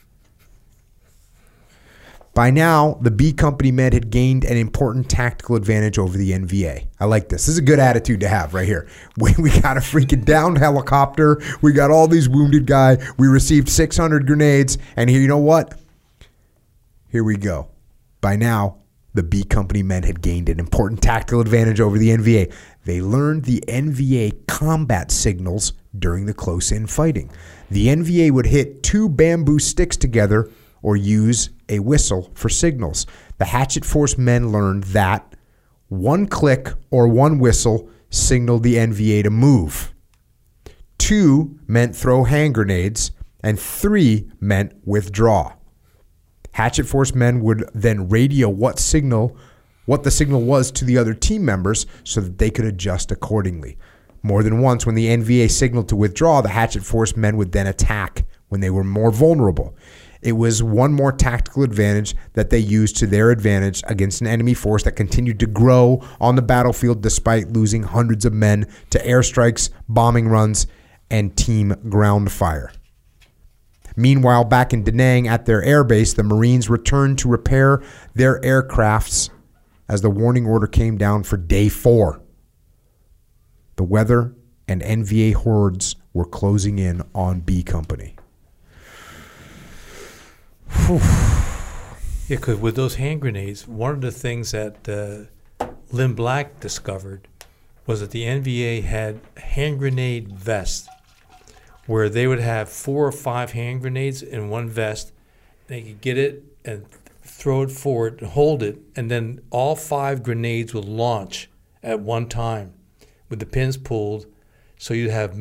By 2.36 2.50
now, 2.50 2.98
the 3.00 3.10
B 3.10 3.32
Company 3.32 3.72
men 3.72 3.94
had 3.94 4.10
gained 4.10 4.44
an 4.44 4.58
important 4.58 5.08
tactical 5.08 5.56
advantage 5.56 5.98
over 5.98 6.18
the 6.18 6.32
NVA. 6.32 6.86
I 7.00 7.06
like 7.06 7.30
this. 7.30 7.46
This 7.46 7.54
is 7.54 7.58
a 7.58 7.62
good 7.62 7.78
attitude 7.78 8.20
to 8.20 8.28
have 8.28 8.52
right 8.52 8.66
here. 8.66 8.86
We, 9.18 9.34
we 9.38 9.60
got 9.60 9.78
a 9.78 9.80
freaking 9.80 10.26
downed 10.26 10.58
helicopter. 10.58 11.40
We 11.62 11.72
got 11.72 11.90
all 11.90 12.06
these 12.06 12.28
wounded 12.28 12.66
guys. 12.66 13.02
We 13.16 13.26
received 13.26 13.70
600 13.70 14.26
grenades. 14.26 14.76
And 14.96 15.08
here, 15.08 15.18
you 15.18 15.28
know 15.28 15.38
what? 15.38 15.80
Here 17.08 17.24
we 17.24 17.38
go. 17.38 17.70
By 18.20 18.36
now, 18.36 18.82
the 19.14 19.22
B 19.22 19.42
Company 19.42 19.82
men 19.82 20.02
had 20.02 20.20
gained 20.20 20.50
an 20.50 20.60
important 20.60 21.00
tactical 21.00 21.40
advantage 21.40 21.80
over 21.80 21.96
the 21.96 22.10
NVA. 22.10 22.52
They 22.84 23.00
learned 23.00 23.46
the 23.46 23.64
NVA 23.66 24.46
combat 24.46 25.10
signals 25.10 25.72
during 25.98 26.26
the 26.26 26.34
close 26.34 26.70
in 26.70 26.86
fighting. 26.86 27.30
The 27.70 27.86
NVA 27.86 28.30
would 28.32 28.46
hit 28.46 28.82
two 28.82 29.08
bamboo 29.08 29.58
sticks 29.58 29.96
together 29.96 30.50
or 30.86 30.96
use 30.96 31.50
a 31.68 31.80
whistle 31.80 32.30
for 32.32 32.48
signals. 32.48 33.06
The 33.38 33.46
Hatchet 33.46 33.84
Force 33.84 34.16
men 34.16 34.52
learned 34.52 34.84
that 34.84 35.34
one 35.88 36.28
click 36.28 36.68
or 36.92 37.08
one 37.08 37.40
whistle 37.40 37.90
signaled 38.08 38.62
the 38.62 38.76
NVA 38.76 39.24
to 39.24 39.30
move. 39.30 39.92
Two 40.96 41.58
meant 41.66 41.96
throw 41.96 42.22
hand 42.22 42.54
grenades, 42.54 43.10
and 43.40 43.58
three 43.58 44.30
meant 44.38 44.74
withdraw. 44.84 45.54
Hatchet 46.52 46.86
Force 46.86 47.16
men 47.16 47.40
would 47.40 47.68
then 47.74 48.08
radio 48.08 48.48
what 48.48 48.78
signal, 48.78 49.36
what 49.86 50.04
the 50.04 50.10
signal 50.12 50.42
was 50.42 50.70
to 50.70 50.84
the 50.84 50.98
other 50.98 51.14
team 51.14 51.44
members 51.44 51.84
so 52.04 52.20
that 52.20 52.38
they 52.38 52.48
could 52.48 52.64
adjust 52.64 53.10
accordingly. 53.10 53.76
More 54.22 54.44
than 54.44 54.60
once, 54.60 54.86
when 54.86 54.94
the 54.94 55.08
NVA 55.08 55.50
signaled 55.50 55.88
to 55.88 55.96
withdraw, 55.96 56.42
the 56.42 56.50
Hatchet 56.50 56.84
Force 56.84 57.16
men 57.16 57.36
would 57.36 57.50
then 57.50 57.66
attack 57.66 58.24
when 58.50 58.60
they 58.60 58.70
were 58.70 58.84
more 58.84 59.10
vulnerable. 59.10 59.74
It 60.26 60.32
was 60.32 60.60
one 60.60 60.92
more 60.92 61.12
tactical 61.12 61.62
advantage 61.62 62.16
that 62.32 62.50
they 62.50 62.58
used 62.58 62.96
to 62.96 63.06
their 63.06 63.30
advantage 63.30 63.84
against 63.86 64.20
an 64.20 64.26
enemy 64.26 64.54
force 64.54 64.82
that 64.82 64.96
continued 64.96 65.38
to 65.38 65.46
grow 65.46 66.02
on 66.20 66.34
the 66.34 66.42
battlefield 66.42 67.00
despite 67.00 67.52
losing 67.52 67.84
hundreds 67.84 68.24
of 68.24 68.32
men 68.32 68.66
to 68.90 68.98
airstrikes, 68.98 69.70
bombing 69.88 70.26
runs, 70.26 70.66
and 71.12 71.36
team 71.36 71.76
ground 71.88 72.32
fire. 72.32 72.72
Meanwhile, 73.94 74.46
back 74.46 74.72
in 74.72 74.82
Da 74.82 74.90
Nang 74.90 75.28
at 75.28 75.46
their 75.46 75.62
airbase, 75.62 76.16
the 76.16 76.24
Marines 76.24 76.68
returned 76.68 77.20
to 77.20 77.28
repair 77.28 77.80
their 78.14 78.40
aircrafts 78.40 79.30
as 79.88 80.02
the 80.02 80.10
warning 80.10 80.44
order 80.44 80.66
came 80.66 80.98
down 80.98 81.22
for 81.22 81.36
day 81.36 81.68
four. 81.68 82.20
The 83.76 83.84
weather 83.84 84.34
and 84.66 84.82
NVA 84.82 85.34
hordes 85.34 85.94
were 86.12 86.26
closing 86.26 86.80
in 86.80 87.02
on 87.14 87.42
B 87.42 87.62
Company. 87.62 88.15
Yeah, 92.28 92.38
because 92.38 92.58
with 92.58 92.74
those 92.74 92.96
hand 92.96 93.20
grenades, 93.20 93.68
one 93.68 93.92
of 93.92 94.00
the 94.00 94.10
things 94.10 94.50
that 94.50 94.88
uh, 94.88 95.66
Lynne 95.92 96.14
Black 96.14 96.58
discovered 96.58 97.28
was 97.86 98.00
that 98.00 98.10
the 98.10 98.24
NVA 98.24 98.82
had 98.82 99.20
hand 99.36 99.78
grenade 99.78 100.32
vests 100.32 100.88
where 101.86 102.08
they 102.08 102.26
would 102.26 102.40
have 102.40 102.68
four 102.68 103.06
or 103.06 103.12
five 103.12 103.52
hand 103.52 103.80
grenades 103.80 104.22
in 104.22 104.48
one 104.48 104.68
vest. 104.68 105.12
They 105.68 105.82
could 105.82 106.00
get 106.00 106.18
it 106.18 106.42
and 106.64 106.84
throw 107.22 107.62
it 107.62 107.70
forward 107.70 108.20
and 108.20 108.30
hold 108.30 108.62
it, 108.62 108.78
and 108.96 109.08
then 109.10 109.40
all 109.50 109.76
five 109.76 110.22
grenades 110.22 110.74
would 110.74 110.84
launch 110.84 111.48
at 111.82 112.00
one 112.00 112.28
time 112.28 112.72
with 113.28 113.38
the 113.38 113.46
pins 113.46 113.76
pulled. 113.76 114.26
So 114.78 114.94
you'd 114.94 115.10
have 115.10 115.38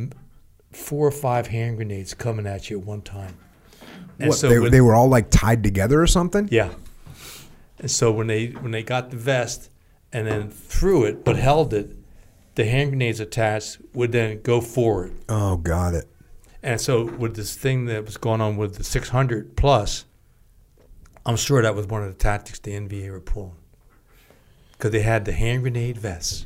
four 0.71 1.07
or 1.07 1.11
five 1.11 1.47
hand 1.47 1.77
grenades 1.77 2.13
coming 2.13 2.45
at 2.45 2.69
you 2.69 2.79
at 2.79 2.85
one 2.85 3.01
time. 3.01 3.37
And 4.19 4.29
What, 4.29 4.37
so 4.37 4.49
they, 4.49 4.59
when- 4.59 4.71
they 4.71 4.81
were 4.81 4.95
all 4.95 5.07
like 5.09 5.29
tied 5.29 5.63
together 5.63 6.01
or 6.01 6.07
something? 6.07 6.47
yeah. 6.51 6.69
And 7.79 7.91
so 7.91 8.11
when 8.11 8.27
they 8.27 8.47
when 8.47 8.71
they 8.71 8.83
got 8.83 9.09
the 9.11 9.17
vest 9.17 9.69
and 10.13 10.25
then 10.25 10.49
threw 10.49 11.03
it 11.03 11.25
but 11.25 11.35
held 11.35 11.73
it, 11.73 11.95
the 12.55 12.63
hand 12.65 12.91
grenades 12.91 13.19
attached 13.19 13.79
would 13.93 14.13
then 14.13 14.41
go 14.41 14.61
forward. 14.61 15.13
Oh, 15.27 15.57
got 15.57 15.93
it. 15.93 16.05
And 16.63 16.79
so 16.79 17.03
with 17.05 17.35
this 17.35 17.53
thing 17.55 17.85
that 17.87 18.05
was 18.05 18.15
going 18.17 18.39
on 18.41 18.55
with 18.55 18.77
the 18.77 18.83
600 18.83 19.57
plus, 19.57 20.05
I'm 21.25 21.35
sure 21.35 21.61
that 21.61 21.75
was 21.75 21.85
one 21.87 22.01
of 22.01 22.07
the 22.07 22.13
tactics 22.17 22.57
the 22.59 22.71
NVA 22.71 23.11
were 23.11 23.19
pulling 23.19 23.57
because 24.71 24.91
they 24.91 25.01
had 25.01 25.25
the 25.25 25.33
hand 25.33 25.63
grenade 25.63 25.97
vests. 25.97 26.45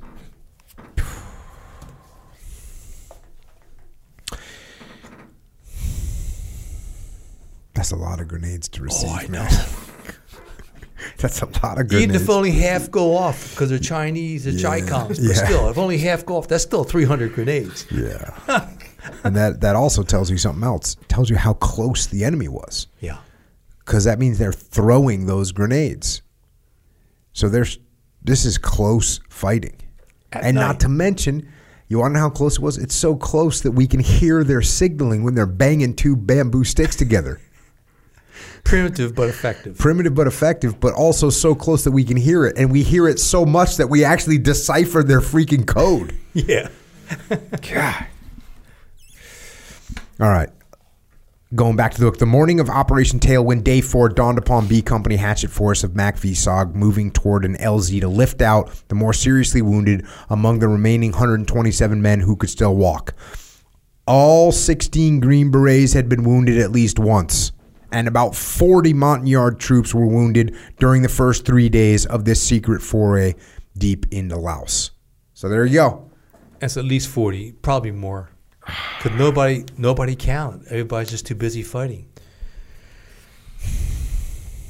That's 7.80 7.92
a 7.92 7.96
lot 7.96 8.20
of 8.20 8.28
grenades 8.28 8.68
to 8.68 8.82
oh, 8.82 8.84
receive, 8.84 9.10
Oh, 9.10 9.14
I 9.14 9.28
know. 9.28 9.48
That's 11.18 11.42
a 11.42 11.46
lot 11.46 11.80
of 11.80 11.88
grenades. 11.88 12.14
Even 12.14 12.16
if 12.18 12.30
only 12.30 12.52
half 12.52 12.92
go 12.92 13.16
off 13.16 13.52
because 13.52 13.70
they're 13.70 13.80
Chinese, 13.80 14.44
they're 14.44 14.52
Yeah, 14.52 14.82
Chicoms, 14.82 15.08
but 15.08 15.20
yeah. 15.20 15.34
still, 15.46 15.70
if 15.70 15.78
only 15.78 15.98
half 15.98 16.26
go 16.26 16.36
off, 16.36 16.50
that's 16.50 16.62
still 16.62 16.84
300 16.84 17.34
grenades. 17.34 17.86
Yeah. 17.90 18.68
and 19.24 19.34
that, 19.34 19.62
that 19.62 19.78
also 19.78 20.04
tells 20.04 20.30
you 20.30 20.38
something 20.38 20.62
else. 20.62 20.98
It 21.00 21.08
tells 21.08 21.30
you 21.30 21.38
how 21.38 21.54
close 21.54 22.08
the 22.08 22.26
enemy 22.26 22.50
was. 22.50 22.88
Yeah. 23.00 23.20
Because 23.78 24.04
that 24.04 24.20
means 24.20 24.40
they're 24.40 24.52
throwing 24.52 25.26
those 25.26 25.54
grenades. 25.54 26.22
So 27.32 27.48
there's 27.48 27.80
this 28.22 28.44
is 28.44 28.58
close 28.58 29.22
fighting. 29.30 29.78
At 30.34 30.44
and 30.44 30.56
night. 30.56 30.62
not 30.68 30.80
to 30.82 30.90
mention, 30.90 31.50
you 31.88 32.00
want 32.00 32.12
to 32.12 32.16
know 32.16 32.26
how 32.26 32.30
close 32.30 32.58
it 32.58 32.62
was? 32.62 32.78
It's 32.78 32.94
so 32.94 33.16
close 33.16 33.62
that 33.62 33.72
we 33.72 33.88
can 33.88 34.02
hear 34.02 34.44
their 34.44 34.62
signaling 34.62 35.24
when 35.24 35.34
they're 35.34 35.46
banging 35.46 35.96
two 35.96 36.18
bamboo 36.18 36.66
sticks 36.66 36.98
together. 36.98 37.40
Primitive 38.64 39.16
but 39.16 39.30
effective. 39.30 39.78
Primitive 39.78 40.16
but 40.16 40.28
effective, 40.28 40.80
but 40.80 40.94
also 40.94 41.30
so 41.30 41.56
close 41.56 41.84
that 41.84 41.92
we 41.92 42.04
can 42.04 42.18
hear 42.18 42.46
it. 42.46 42.58
And 42.58 42.72
we 42.72 42.84
hear 42.84 43.08
it 43.08 43.20
so 43.20 43.46
much 43.46 43.78
that 43.78 43.88
we 43.88 44.04
actually 44.04 44.38
decipher 44.38 45.04
their 45.04 45.22
freaking 45.22 45.66
code. 45.66 46.16
Yeah. 46.34 46.70
God. 47.30 48.06
All 50.20 50.30
right. 50.30 50.50
Going 51.56 51.76
back 51.76 51.94
to 51.94 52.00
the 52.00 52.06
book, 52.06 52.20
the 52.20 52.28
morning 52.28 52.60
of 52.60 52.70
Operation 52.70 53.20
Tailwind, 53.20 53.64
day 53.64 53.82
four, 53.82 54.08
dawned 54.08 54.38
upon 54.38 54.68
B 54.68 54.84
Company 54.84 55.16
Hatchet 55.16 55.50
Force 55.50 55.84
of 55.84 55.94
MACV 55.94 56.36
SOG 56.36 56.76
moving 56.76 57.10
toward 57.10 57.44
an 57.44 57.58
LZ 57.58 58.02
to 58.02 58.08
lift 58.08 58.44
out 58.44 58.70
the 58.90 58.94
more 58.94 59.14
seriously 59.14 59.64
wounded 59.64 60.06
among 60.30 60.60
the 60.60 60.68
remaining 60.68 61.10
127 61.10 62.00
men 62.04 62.20
who 62.20 62.36
could 62.36 62.52
still 62.52 62.76
walk. 62.76 63.16
All 64.06 64.52
16 64.52 65.20
Green 65.22 65.50
Berets 65.50 65.94
had 65.94 66.08
been 66.08 66.24
wounded 66.24 66.60
at 66.60 66.72
least 66.72 67.00
once, 67.00 67.52
and 67.92 68.08
about 68.08 68.36
40 68.36 68.94
Montagnard 68.94 69.60
troops 69.60 69.94
were 69.94 70.06
wounded 70.06 70.56
during 70.80 71.02
the 71.02 71.10
first 71.10 71.46
three 71.46 71.70
days 71.70 72.06
of 72.06 72.26
this 72.26 72.42
secret 72.42 72.82
foray 72.82 73.36
deep 73.78 74.06
into 74.12 74.38
Laos. 74.38 74.92
So 75.34 75.50
there 75.50 75.66
you 75.66 75.76
go. 75.76 76.12
That's 76.60 76.78
at 76.78 76.86
least 76.86 77.08
40, 77.10 77.54
probably 77.54 77.92
more. 77.92 78.30
Because 78.98 79.18
nobody, 79.18 79.66
nobody 79.78 80.16
counted. 80.16 80.68
Everybody's 80.68 81.10
just 81.10 81.26
too 81.26 81.36
busy 81.36 81.64
fighting. 81.64 82.08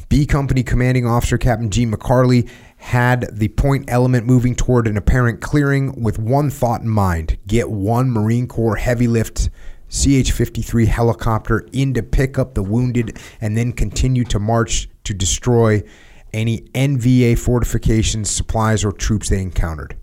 B 0.09 0.25
Company 0.25 0.63
Commanding 0.63 1.05
Officer 1.05 1.37
Captain 1.37 1.69
Gene 1.69 1.91
McCarley 1.91 2.49
had 2.77 3.29
the 3.31 3.49
point 3.49 3.85
element 3.89 4.25
moving 4.25 4.55
toward 4.55 4.87
an 4.87 4.97
apparent 4.97 5.41
clearing 5.41 6.01
with 6.01 6.17
one 6.17 6.49
thought 6.49 6.81
in 6.81 6.87
mind 6.89 7.37
get 7.45 7.69
one 7.69 8.09
Marine 8.09 8.47
Corps 8.47 8.77
heavy 8.77 9.07
lift 9.07 9.49
CH 9.89 10.31
53 10.31 10.85
helicopter 10.85 11.67
in 11.73 11.93
to 11.95 12.03
pick 12.03 12.37
up 12.37 12.53
the 12.53 12.63
wounded 12.63 13.19
and 13.41 13.57
then 13.57 13.71
continue 13.71 14.23
to 14.25 14.39
march 14.39 14.89
to 15.03 15.13
destroy 15.13 15.83
any 16.33 16.59
NVA 16.75 17.37
fortifications, 17.37 18.29
supplies, 18.29 18.85
or 18.85 18.91
troops 18.91 19.29
they 19.29 19.41
encountered. 19.41 19.95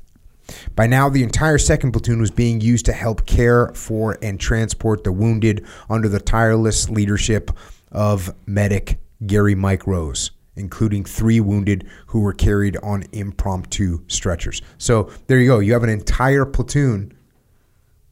By 0.75 0.87
now, 0.87 1.09
the 1.09 1.23
entire 1.23 1.59
second 1.59 1.93
platoon 1.93 2.21
was 2.21 2.31
being 2.31 2.61
used 2.61 2.87
to 2.87 2.93
help 2.93 3.27
care 3.27 3.69
for 3.75 4.19
and 4.23 4.39
transport 4.39 5.05
the 5.05 5.13
wounded 5.13 5.67
under 5.91 6.09
the 6.09 6.21
tireless 6.21 6.89
leadership 6.89 7.51
of 7.91 8.35
medic 8.47 8.99
Gary 9.27 9.55
Mike 9.55 9.87
Rose, 9.87 10.31
including 10.55 11.05
three 11.05 11.41
wounded 11.41 11.89
who 12.07 12.21
were 12.21 12.33
carried 12.33 12.77
on 12.79 13.05
impromptu 13.13 14.01
stretchers. 14.09 14.63
So 14.79 15.11
there 15.27 15.41
you 15.41 15.49
go. 15.49 15.59
You 15.59 15.73
have 15.73 15.85
an 15.85 15.91
entire 15.91 16.45
platoon 16.45 17.16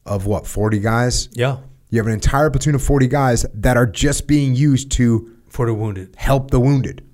of 0.06 0.26
what, 0.26 0.46
40 0.46 0.78
guys? 0.80 1.28
Yeah. 1.32 1.58
You 1.90 1.98
have 1.98 2.06
an 2.06 2.12
entire 2.12 2.50
platoon 2.50 2.74
of 2.74 2.82
40 2.82 3.06
guys 3.08 3.46
that 3.54 3.76
are 3.76 3.86
just 3.86 4.26
being 4.26 4.54
used 4.54 4.90
to 4.92 5.30
For 5.48 5.66
the 5.66 5.74
wounded. 5.74 6.14
help 6.16 6.50
the 6.50 6.60
wounded. 6.60 7.04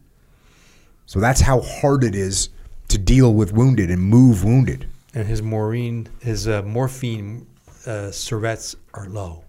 So 1.07 1.21
that's 1.21 1.41
how 1.41 1.61
hard 1.61 2.05
it 2.05 2.15
is 2.15 2.49
to 2.89 2.99
deal 2.99 3.35
with 3.35 3.53
wounded 3.53 3.91
and 3.91 4.01
move 4.03 4.45
wounded. 4.45 4.87
And 5.15 5.27
his 5.27 5.43
morphine, 5.43 6.09
his 6.21 6.47
uh, 6.49 6.63
morphine 6.63 7.47
uh, 7.87 8.11
syrettes 8.11 8.75
are 8.95 9.09
low. 9.09 9.45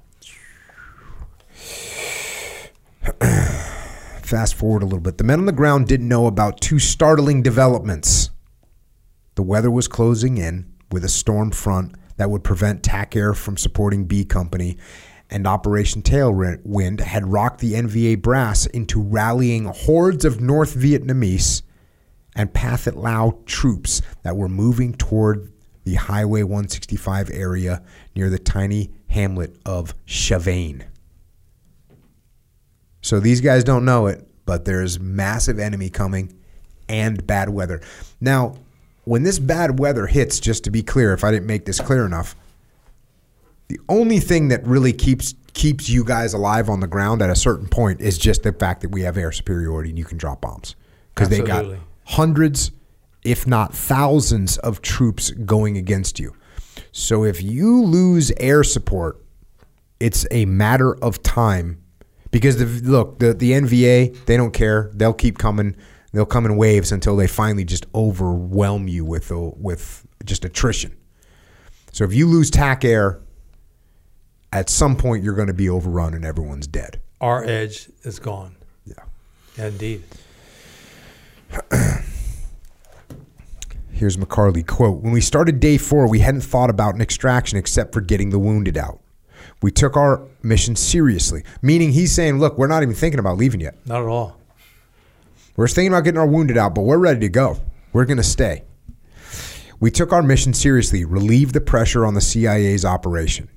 Fast 4.21 4.55
forward 4.55 4.81
a 4.81 4.85
little 4.85 4.99
bit. 5.01 5.17
The 5.17 5.23
men 5.23 5.39
on 5.39 5.45
the 5.45 5.51
ground 5.51 5.87
didn't 5.87 6.07
know 6.07 6.25
about 6.27 6.61
two 6.61 6.79
startling 6.79 7.41
developments. 7.41 8.29
The 9.35 9.43
weather 9.43 9.69
was 9.71 9.87
closing 9.87 10.37
in 10.37 10.71
with 10.91 11.03
a 11.03 11.09
storm 11.09 11.51
front 11.51 11.95
that 12.21 12.29
would 12.29 12.43
prevent 12.43 12.83
TAC 12.83 13.15
Air 13.15 13.33
from 13.33 13.57
supporting 13.57 14.05
B 14.05 14.23
Company, 14.23 14.77
and 15.31 15.47
Operation 15.47 16.03
Tailwind 16.03 16.99
had 16.99 17.25
rocked 17.25 17.61
the 17.61 17.73
NVA 17.73 18.21
brass 18.21 18.67
into 18.67 19.01
rallying 19.01 19.65
hordes 19.65 20.23
of 20.23 20.39
North 20.39 20.75
Vietnamese 20.75 21.63
and 22.35 22.53
Pathet 22.53 22.95
Lao 22.95 23.39
troops 23.47 24.03
that 24.21 24.37
were 24.37 24.47
moving 24.47 24.93
toward 24.93 25.51
the 25.83 25.95
Highway 25.95 26.43
165 26.43 27.31
area 27.33 27.81
near 28.15 28.29
the 28.29 28.37
tiny 28.37 28.91
hamlet 29.07 29.57
of 29.65 29.95
Chavane. 30.05 30.83
So 33.01 33.19
these 33.19 33.41
guys 33.41 33.63
don't 33.63 33.83
know 33.83 34.05
it, 34.05 34.29
but 34.45 34.65
there's 34.65 34.99
massive 34.99 35.57
enemy 35.57 35.89
coming 35.89 36.37
and 36.87 37.25
bad 37.25 37.49
weather. 37.49 37.81
Now, 38.19 38.57
when 39.03 39.23
this 39.23 39.39
bad 39.39 39.79
weather 39.79 40.07
hits, 40.07 40.39
just 40.39 40.63
to 40.65 40.71
be 40.71 40.83
clear, 40.83 41.13
if 41.13 41.23
I 41.23 41.31
didn't 41.31 41.47
make 41.47 41.65
this 41.65 41.79
clear 41.79 42.05
enough, 42.05 42.35
the 43.67 43.79
only 43.89 44.19
thing 44.19 44.49
that 44.49 44.65
really 44.65 44.93
keeps 44.93 45.33
keeps 45.53 45.89
you 45.89 46.03
guys 46.03 46.33
alive 46.33 46.69
on 46.69 46.79
the 46.79 46.87
ground 46.87 47.21
at 47.21 47.29
a 47.29 47.35
certain 47.35 47.67
point 47.67 47.99
is 48.01 48.17
just 48.17 48.43
the 48.43 48.53
fact 48.53 48.81
that 48.81 48.89
we 48.89 49.01
have 49.01 49.17
air 49.17 49.31
superiority 49.31 49.89
and 49.89 49.99
you 49.99 50.05
can 50.05 50.17
drop 50.17 50.41
bombs 50.41 50.75
because 51.13 51.29
they 51.29 51.41
got 51.41 51.65
hundreds, 52.05 52.71
if 53.23 53.45
not 53.47 53.73
thousands, 53.73 54.57
of 54.59 54.81
troops 54.81 55.31
going 55.31 55.77
against 55.77 56.19
you. 56.19 56.33
So 56.93 57.23
if 57.25 57.41
you 57.41 57.81
lose 57.83 58.31
air 58.37 58.63
support, 58.63 59.21
it's 59.99 60.25
a 60.31 60.45
matter 60.45 60.95
of 61.03 61.21
time 61.23 61.81
Because 62.31 62.57
the 62.57 62.65
look, 62.89 63.19
the 63.19 63.33
the 63.33 63.51
NVA, 63.51 64.25
they 64.25 64.37
don't 64.37 64.53
care. 64.53 64.89
They'll 64.93 65.13
keep 65.13 65.37
coming. 65.37 65.75
They'll 66.11 66.25
come 66.25 66.45
in 66.45 66.57
waves 66.57 66.91
until 66.91 67.15
they 67.15 67.27
finally 67.27 67.63
just 67.63 67.85
overwhelm 67.95 68.87
you 68.87 69.05
with 69.05 69.31
with 69.31 70.05
just 70.25 70.43
attrition. 70.45 70.95
So 71.93 72.03
if 72.03 72.13
you 72.13 72.27
lose 72.27 72.49
TAC 72.49 72.83
air, 72.85 73.21
at 74.51 74.69
some 74.69 74.95
point 74.95 75.23
you're 75.23 75.35
going 75.35 75.47
to 75.47 75.53
be 75.53 75.69
overrun 75.69 76.13
and 76.13 76.25
everyone's 76.25 76.67
dead. 76.67 77.01
Our 77.19 77.43
edge 77.43 77.89
is 78.03 78.19
gone. 78.19 78.55
Yeah. 78.85 79.03
Indeed. 79.57 80.03
Here's 83.91 84.17
McCarley 84.17 84.65
quote: 84.65 85.01
When 85.01 85.13
we 85.13 85.21
started 85.21 85.59
day 85.59 85.77
four, 85.77 86.09
we 86.09 86.19
hadn't 86.19 86.41
thought 86.41 86.69
about 86.69 86.95
an 86.95 87.01
extraction 87.01 87.57
except 87.57 87.93
for 87.93 88.01
getting 88.01 88.31
the 88.31 88.39
wounded 88.39 88.77
out. 88.77 88.99
We 89.61 89.71
took 89.71 89.95
our 89.95 90.27
mission 90.41 90.75
seriously, 90.75 91.43
meaning 91.61 91.91
he's 91.91 92.11
saying, 92.11 92.39
"Look, 92.39 92.57
we're 92.57 92.67
not 92.67 92.81
even 92.83 92.95
thinking 92.95 93.19
about 93.19 93.37
leaving 93.37 93.61
yet. 93.61 93.75
Not 93.85 94.01
at 94.01 94.07
all. 94.07 94.40
We're 95.61 95.67
thinking 95.67 95.93
about 95.93 96.05
getting 96.05 96.19
our 96.19 96.25
wounded 96.25 96.57
out, 96.57 96.73
but 96.73 96.85
we're 96.85 96.97
ready 96.97 97.19
to 97.19 97.29
go. 97.29 97.59
We're 97.93 98.05
going 98.05 98.17
to 98.17 98.23
stay." 98.23 98.63
We 99.79 99.91
took 99.91 100.11
our 100.11 100.23
mission 100.23 100.55
seriously, 100.55 101.05
relieved 101.05 101.53
the 101.53 101.61
pressure 101.61 102.03
on 102.03 102.15
the 102.15 102.19
CIA's 102.19 102.83
operation. 102.83 103.47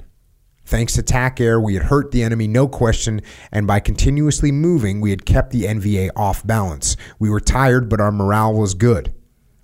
Thanks 0.66 0.92
to 0.92 1.02
TAC 1.02 1.40
Air, 1.40 1.58
we 1.58 1.72
had 1.72 1.84
hurt 1.84 2.10
the 2.10 2.22
enemy, 2.22 2.46
no 2.46 2.68
question, 2.68 3.22
and 3.50 3.66
by 3.66 3.80
continuously 3.80 4.52
moving, 4.52 5.00
we 5.00 5.08
had 5.08 5.24
kept 5.24 5.50
the 5.50 5.64
NVA 5.64 6.10
off 6.14 6.46
balance. 6.46 6.94
We 7.18 7.30
were 7.30 7.40
tired, 7.40 7.88
but 7.88 8.02
our 8.02 8.12
morale 8.12 8.52
was 8.52 8.74
good. 8.74 9.14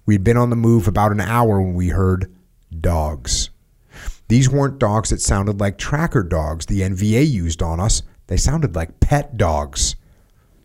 We 0.06 0.14
had 0.14 0.24
been 0.24 0.38
on 0.38 0.48
the 0.48 0.56
move 0.56 0.88
about 0.88 1.12
an 1.12 1.20
hour 1.20 1.60
when 1.60 1.74
we 1.74 1.90
heard 1.90 2.34
dogs. 2.80 3.50
These 4.28 4.48
weren't 4.48 4.78
dogs 4.78 5.10
that 5.10 5.20
sounded 5.20 5.60
like 5.60 5.76
tracker 5.76 6.22
dogs 6.22 6.64
the 6.64 6.80
NVA 6.80 7.30
used 7.30 7.62
on 7.62 7.80
us, 7.80 8.02
they 8.28 8.38
sounded 8.38 8.74
like 8.74 8.98
pet 8.98 9.36
dogs. 9.36 9.94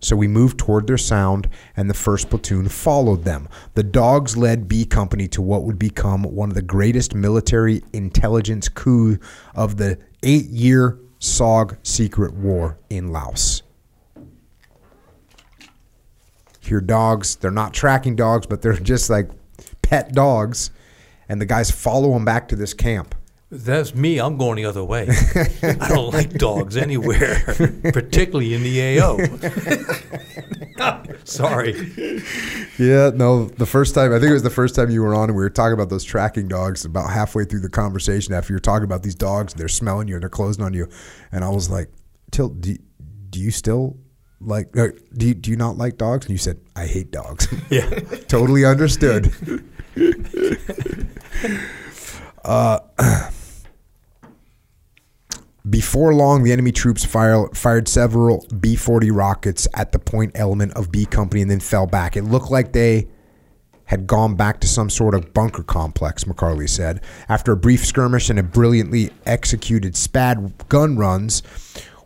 So 0.06 0.15
we 0.15 0.27
moved 0.27 0.60
toward 0.60 0.86
their 0.86 0.99
sound, 0.99 1.49
and 1.76 1.90
the 1.90 1.95
first 1.95 2.30
platoon 2.30 2.69
followed 2.69 3.23
them. 3.23 3.49
The 3.73 3.82
dogs 3.82 4.38
led 4.38 4.68
B 4.68 4.86
Company 4.86 5.27
to 5.30 5.41
what 5.41 5.64
would 5.64 5.80
become 5.80 6.22
one 6.22 6.49
of 6.49 6.53
the 6.53 6.61
greatest 6.61 7.15
military 7.15 7.82
intelligence 7.91 8.69
coups 8.69 9.26
of 9.56 9.77
the 9.77 9.98
eight 10.22 10.45
year 10.45 10.99
SOG 11.19 11.77
secret 11.82 12.36
war 12.36 12.77
in 12.88 13.11
Laos. 13.11 13.64
Here, 16.60 16.82
dogs, 16.82 17.38
they're 17.38 17.49
not 17.49 17.73
tracking 17.73 18.15
dogs, 18.15 18.45
but 18.45 18.61
they're 18.61 18.73
just 18.73 19.10
like 19.10 19.32
pet 19.82 20.14
dogs. 20.14 20.69
And 21.27 21.41
the 21.41 21.48
guys 21.48 21.72
follow 21.72 22.14
them 22.14 22.26
back 22.26 22.48
to 22.49 22.56
this 22.56 22.76
camp. 22.76 23.15
That's 23.64 23.95
me. 23.95 24.19
I'm 24.19 24.38
going 24.38 24.57
the 24.57 24.65
other 24.65 24.84
way. 24.84 25.07
I 25.64 25.88
don't 25.90 26.14
like 26.14 26.34
dogs 26.34 26.76
anywhere, 26.77 27.41
particularly 27.94 28.53
in 28.53 28.64
the 28.64 28.99
AO. 28.99 29.18
Sorry. 31.23 31.73
Yeah, 32.77 33.11
no, 33.14 33.45
the 33.45 33.65
first 33.65 33.95
time, 33.95 34.11
I 34.11 34.19
think 34.19 34.30
it 34.30 34.34
was 34.34 34.44
the 34.44 34.49
first 34.49 34.76
time 34.76 34.90
you 34.90 35.02
were 35.02 35.15
on 35.15 35.30
and 35.30 35.38
we 35.38 35.44
were 35.44 35.49
talking 35.49 35.73
about 35.73 35.90
those 35.90 36.03
tracking 36.03 36.48
dogs 36.48 36.86
about 36.86 37.10
halfway 37.11 37.45
through 37.45 37.61
the 37.61 37.69
conversation 37.69 38.34
after 38.34 38.52
you 38.53 38.56
were 38.56 38.60
talking 38.61 38.84
about 38.84 39.03
these 39.03 39.15
dogs 39.15 39.53
they're 39.53 39.68
smelling 39.68 40.07
you 40.07 40.15
and 40.15 40.22
they're 40.22 40.30
closing 40.30 40.64
on 40.64 40.73
you. 40.73 40.88
And 41.32 41.44
I 41.44 41.49
was 41.49 41.69
like, 41.69 41.90
Till, 42.32 42.49
do, 42.49 42.76
do 43.30 43.40
you 43.40 43.52
still 43.52 43.98
like, 44.41 44.73
do, 44.73 44.91
you, 45.18 45.34
do 45.34 45.49
you 45.52 45.57
not 45.57 45.77
like 45.77 45.98
dogs? 45.98 46.26
And 46.26 46.32
you 46.32 46.38
said, 46.38 46.60
I 46.76 46.86
hate 46.86 47.11
dogs. 47.11 47.48
Yeah. 47.69 47.90
totally 48.27 48.65
understood. 48.65 49.32
uh, 52.44 52.80
before 55.69 56.13
long, 56.13 56.43
the 56.43 56.51
enemy 56.51 56.71
troops 56.71 57.03
fire, 57.03 57.47
fired 57.53 57.87
several 57.87 58.45
B 58.59 58.75
40 58.75 59.11
rockets 59.11 59.67
at 59.73 59.91
the 59.91 59.99
point 59.99 60.31
element 60.35 60.73
of 60.73 60.91
B 60.91 61.05
Company 61.05 61.41
and 61.41 61.49
then 61.49 61.59
fell 61.59 61.87
back. 61.87 62.15
It 62.15 62.23
looked 62.23 62.51
like 62.51 62.73
they 62.73 63.07
had 63.85 64.07
gone 64.07 64.35
back 64.35 64.59
to 64.59 64.67
some 64.67 64.89
sort 64.89 65.13
of 65.13 65.33
bunker 65.33 65.63
complex, 65.63 66.23
McCarley 66.23 66.69
said. 66.69 67.03
After 67.29 67.51
a 67.51 67.57
brief 67.57 67.85
skirmish 67.85 68.29
and 68.29 68.39
a 68.39 68.43
brilliantly 68.43 69.11
executed 69.25 69.93
SPAD 69.93 70.67
gun 70.69 70.97
runs, 70.97 71.43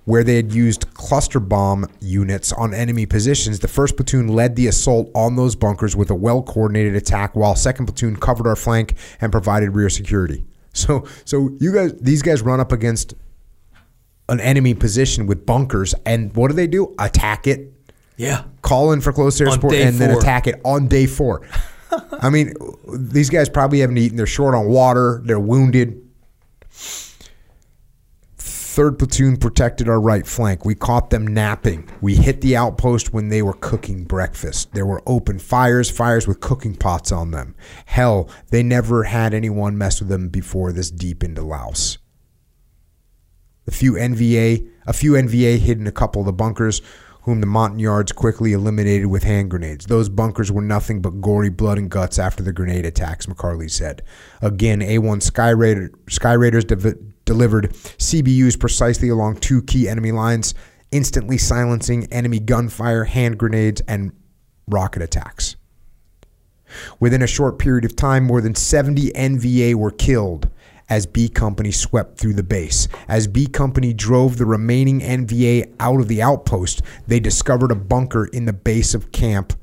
where 0.06 0.24
they 0.24 0.36
had 0.36 0.54
used 0.54 0.94
cluster 0.94 1.40
bomb 1.40 1.86
units 2.02 2.52
on 2.54 2.74
enemy 2.74 3.06
positions, 3.06 3.60
the 3.60 3.68
first 3.68 3.96
platoon 3.96 4.28
led 4.28 4.56
the 4.56 4.68
assault 4.68 5.10
on 5.14 5.36
those 5.36 5.56
bunkers 5.56 5.96
with 5.96 6.10
a 6.10 6.16
well 6.16 6.42
coordinated 6.42 6.96
attack, 6.96 7.36
while 7.36 7.56
second 7.56 7.86
platoon 7.86 8.16
covered 8.16 8.48
our 8.48 8.56
flank 8.56 8.96
and 9.22 9.32
provided 9.32 9.72
rear 9.72 9.90
security. 9.90 10.46
So, 10.72 11.06
so 11.26 11.50
you 11.60 11.74
guys, 11.74 11.94
these 11.94 12.22
guys 12.22 12.42
run 12.42 12.60
up 12.60 12.72
against 12.72 13.14
an 14.30 14.40
enemy 14.40 14.74
position 14.74 15.28
with 15.28 15.46
bunkers, 15.46 15.94
and 16.06 16.34
what 16.36 16.48
do 16.48 16.54
they 16.54 16.68
do? 16.68 16.96
Attack 17.00 17.48
it, 17.48 17.74
Yeah. 18.16 18.44
call 18.62 18.92
in 18.94 19.02
for 19.02 19.12
close 19.12 19.40
air 19.42 19.48
On 19.48 19.54
support, 19.54 19.74
and 19.74 19.98
then 19.98 20.12
attack 20.12 20.48
it 20.48 20.62
on 20.64 20.88
day 20.88 21.06
four. 21.06 21.42
I 22.22 22.30
mean, 22.30 22.54
these 22.94 23.30
guys 23.30 23.50
probably 23.50 23.80
haven't 23.80 23.98
eaten. 23.98 24.16
They're 24.18 24.26
short 24.28 24.54
on 24.56 24.68
water. 24.68 25.22
They're 25.26 25.40
wounded. 25.40 26.02
Third 28.38 28.98
platoon 29.00 29.36
protected 29.38 29.90
our 29.90 30.00
right 30.00 30.26
flank. 30.26 30.64
We 30.64 30.76
caught 30.76 31.10
them 31.10 31.28
napping. 31.28 31.90
We 32.02 32.16
hit 32.16 32.40
the 32.42 32.56
outpost 32.56 33.12
when 33.14 33.28
they 33.30 33.42
were 33.42 33.54
cooking 33.54 34.06
breakfast. 34.06 34.72
There 34.74 34.86
were 34.86 35.02
open 35.06 35.40
fires, 35.40 35.90
fires 35.90 36.28
with 36.28 36.40
cooking 36.40 36.76
pots 36.76 37.12
on 37.12 37.32
them. 37.32 37.56
Hell, 37.88 38.30
they 38.52 38.64
never 38.64 39.04
had 39.04 39.34
anyone 39.34 39.78
mess 39.78 40.00
with 40.00 40.08
them 40.10 40.30
before 40.30 40.72
this 40.72 40.92
deep 40.92 41.24
into 41.24 41.42
Laos. 41.42 41.98
A 43.70 43.72
few 43.72 43.94
NVA, 43.94 44.68
a 44.88 44.94
few 44.94 45.12
NVA 45.12 45.60
hid 45.60 45.78
in 45.78 45.86
a 45.86 45.92
couple 45.92 46.24
of 46.24 46.26
the 46.26 46.34
bunkers, 46.34 46.82
whom 47.22 47.40
the 47.40 47.46
Montagnards 47.46 48.12
quickly 48.12 48.52
eliminated 48.52 49.06
with 49.06 49.22
hand 49.22 49.52
grenades. 49.52 49.86
Those 49.86 50.10
bunkers 50.10 50.52
were 50.52 50.64
nothing 50.64 51.04
but 51.04 51.22
gory 51.22 51.52
blood 51.52 51.78
and 51.78 51.88
guts 51.88 52.18
after 52.18 52.42
the 52.42 52.52
grenade 52.52 52.84
attacks, 52.84 53.28
McCarley 53.28 53.70
said. 53.70 54.02
Again, 54.42 54.80
A1 54.80 55.22
Sky, 55.22 55.52
Raider, 55.52 55.92
Sky 56.10 56.34
Raiders 56.34 56.66
dev- 56.66 56.98
delivered 57.26 57.72
CBUs 58.00 58.60
precisely 58.60 59.08
along 59.08 59.36
two 59.36 59.62
key 59.62 59.88
enemy 59.88 60.14
lines, 60.14 60.56
instantly 60.92 61.38
silencing 61.38 62.12
enemy 62.12 62.40
gunfire, 62.40 63.04
hand 63.04 63.38
grenades, 63.38 63.82
and 63.82 64.14
rocket 64.68 65.04
attacks. 65.04 65.58
Within 67.00 67.22
a 67.22 67.28
short 67.28 67.60
period 67.60 67.86
of 67.86 67.96
time, 67.96 68.24
more 68.24 68.42
than 68.42 68.56
70 68.56 69.12
NVA 69.12 69.76
were 69.76 69.92
killed 69.92 70.50
as 70.90 71.06
B 71.06 71.30
Company 71.30 71.72
swept 71.72 72.18
through 72.18 72.34
the 72.34 72.44
base. 72.44 72.88
As 73.08 73.28
B 73.28 73.46
Company 73.48 73.94
drove 73.94 74.38
the 74.38 74.46
remaining 74.46 75.02
NVA 75.02 75.74
out 75.80 76.00
of 76.00 76.08
the 76.08 76.22
outpost, 76.22 76.82
they 77.08 77.20
discovered 77.20 77.72
a 77.72 77.76
bunker 77.76 78.26
in 78.26 78.46
the 78.46 78.54
base 78.54 78.94
of 78.94 79.12
camp 79.12 79.54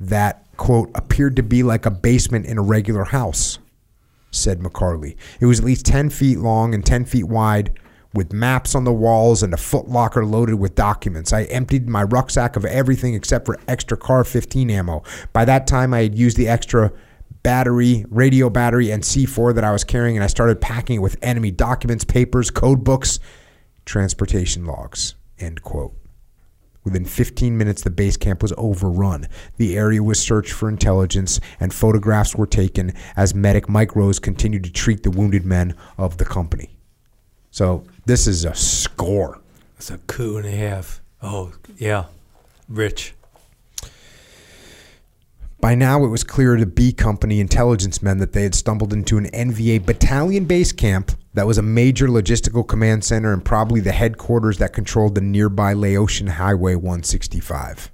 that, 0.00 0.46
quote, 0.56 0.90
appeared 0.94 1.36
to 1.36 1.42
be 1.42 1.62
like 1.62 1.86
a 1.86 1.90
basement 1.90 2.46
in 2.46 2.58
a 2.58 2.62
regular 2.62 3.04
house, 3.04 3.58
said 4.30 4.60
McCarley. 4.60 5.16
It 5.40 5.46
was 5.46 5.60
at 5.60 5.64
least 5.64 5.86
10 5.86 6.10
feet 6.10 6.38
long 6.38 6.74
and 6.74 6.84
10 6.84 7.04
feet 7.04 7.24
wide. 7.24 7.78
With 8.14 8.32
maps 8.32 8.74
on 8.74 8.84
the 8.84 8.92
walls 8.92 9.42
and 9.42 9.52
a 9.52 9.58
footlocker 9.58 10.28
loaded 10.28 10.54
with 10.54 10.74
documents. 10.74 11.30
I 11.34 11.42
emptied 11.44 11.90
my 11.90 12.04
rucksack 12.04 12.56
of 12.56 12.64
everything 12.64 13.12
except 13.12 13.44
for 13.44 13.58
extra 13.68 13.98
CAR 13.98 14.24
15 14.24 14.70
ammo. 14.70 15.02
By 15.34 15.44
that 15.44 15.66
time, 15.66 15.92
I 15.92 16.04
had 16.04 16.18
used 16.18 16.38
the 16.38 16.48
extra 16.48 16.90
battery, 17.42 18.04
radio 18.08 18.50
battery, 18.50 18.90
and 18.90 19.02
C4 19.02 19.54
that 19.54 19.64
I 19.64 19.72
was 19.72 19.84
carrying, 19.84 20.16
and 20.16 20.24
I 20.24 20.28
started 20.28 20.60
packing 20.60 20.96
it 20.96 21.02
with 21.02 21.16
enemy 21.22 21.50
documents, 21.50 22.04
papers, 22.04 22.50
code 22.50 22.84
books, 22.84 23.18
transportation 23.84 24.64
logs. 24.64 25.14
End 25.38 25.62
quote. 25.62 25.94
Within 26.84 27.04
15 27.04 27.58
minutes, 27.58 27.82
the 27.82 27.90
base 27.90 28.16
camp 28.16 28.40
was 28.40 28.52
overrun. 28.56 29.28
The 29.58 29.76
area 29.76 30.02
was 30.02 30.18
searched 30.18 30.52
for 30.52 30.68
intelligence, 30.68 31.38
and 31.60 31.74
photographs 31.74 32.34
were 32.34 32.46
taken 32.46 32.94
as 33.16 33.34
medic 33.34 33.68
Mike 33.68 33.94
Rose 33.94 34.18
continued 34.18 34.64
to 34.64 34.72
treat 34.72 35.02
the 35.02 35.10
wounded 35.10 35.44
men 35.44 35.74
of 35.98 36.16
the 36.16 36.24
company. 36.24 36.78
So 37.50 37.84
this 38.06 38.26
is 38.26 38.44
a 38.44 38.54
score. 38.54 39.40
It's 39.76 39.90
a 39.90 39.98
coup 39.98 40.38
and 40.38 40.46
a 40.46 40.50
half. 40.50 41.02
Oh, 41.22 41.52
yeah. 41.76 42.06
Rich. 42.68 43.14
By 45.60 45.74
now, 45.74 46.04
it 46.04 46.08
was 46.08 46.22
clear 46.22 46.54
to 46.54 46.66
B 46.66 46.92
Company 46.92 47.40
intelligence 47.40 48.00
men 48.00 48.18
that 48.18 48.32
they 48.32 48.44
had 48.44 48.54
stumbled 48.54 48.92
into 48.92 49.18
an 49.18 49.26
NVA 49.26 49.84
battalion 49.84 50.44
base 50.44 50.70
camp 50.70 51.12
that 51.34 51.48
was 51.48 51.58
a 51.58 51.62
major 51.62 52.06
logistical 52.06 52.66
command 52.66 53.04
center 53.04 53.32
and 53.32 53.44
probably 53.44 53.80
the 53.80 53.92
headquarters 53.92 54.58
that 54.58 54.72
controlled 54.72 55.16
the 55.16 55.20
nearby 55.20 55.72
Laotian 55.72 56.28
Highway 56.28 56.76
165. 56.76 57.90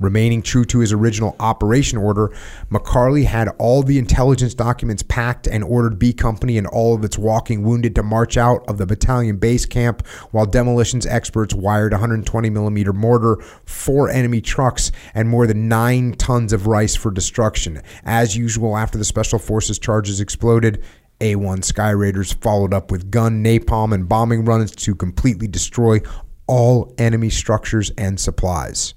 Remaining 0.00 0.42
true 0.42 0.64
to 0.66 0.78
his 0.78 0.92
original 0.92 1.34
operation 1.40 1.98
order, 1.98 2.30
McCarley 2.70 3.24
had 3.24 3.48
all 3.58 3.82
the 3.82 3.98
intelligence 3.98 4.54
documents 4.54 5.02
packed 5.02 5.48
and 5.48 5.64
ordered 5.64 5.98
B 5.98 6.12
Company 6.12 6.56
and 6.56 6.68
all 6.68 6.94
of 6.94 7.02
its 7.02 7.18
walking 7.18 7.64
wounded 7.64 7.96
to 7.96 8.04
march 8.04 8.36
out 8.36 8.64
of 8.68 8.78
the 8.78 8.86
battalion 8.86 9.38
base 9.38 9.66
camp 9.66 10.06
while 10.30 10.46
demolitions 10.46 11.04
experts 11.04 11.52
wired 11.52 11.90
120 11.90 12.48
millimeter 12.48 12.92
mortar, 12.92 13.42
four 13.64 14.08
enemy 14.08 14.40
trucks, 14.40 14.92
and 15.14 15.28
more 15.28 15.48
than 15.48 15.68
nine 15.68 16.12
tons 16.12 16.52
of 16.52 16.68
rice 16.68 16.94
for 16.94 17.10
destruction. 17.10 17.82
As 18.04 18.36
usual, 18.36 18.76
after 18.76 18.98
the 18.98 19.04
Special 19.04 19.40
Forces 19.40 19.80
charges 19.80 20.20
exploded, 20.20 20.80
A1 21.20 21.64
Sky 21.64 21.90
Raiders 21.90 22.32
followed 22.34 22.72
up 22.72 22.92
with 22.92 23.10
gun, 23.10 23.42
napalm, 23.42 23.92
and 23.92 24.08
bombing 24.08 24.44
runs 24.44 24.70
to 24.76 24.94
completely 24.94 25.48
destroy 25.48 25.98
all 26.46 26.94
enemy 26.98 27.30
structures 27.30 27.90
and 27.98 28.20
supplies. 28.20 28.94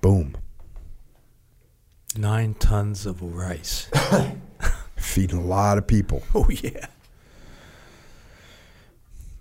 Boom. 0.00 0.36
Nine 2.16 2.54
tons 2.54 3.06
of 3.06 3.22
rice. 3.22 3.90
Feeding 4.96 5.38
a 5.38 5.42
lot 5.42 5.78
of 5.78 5.86
people. 5.86 6.22
Oh 6.34 6.48
yeah. 6.48 6.86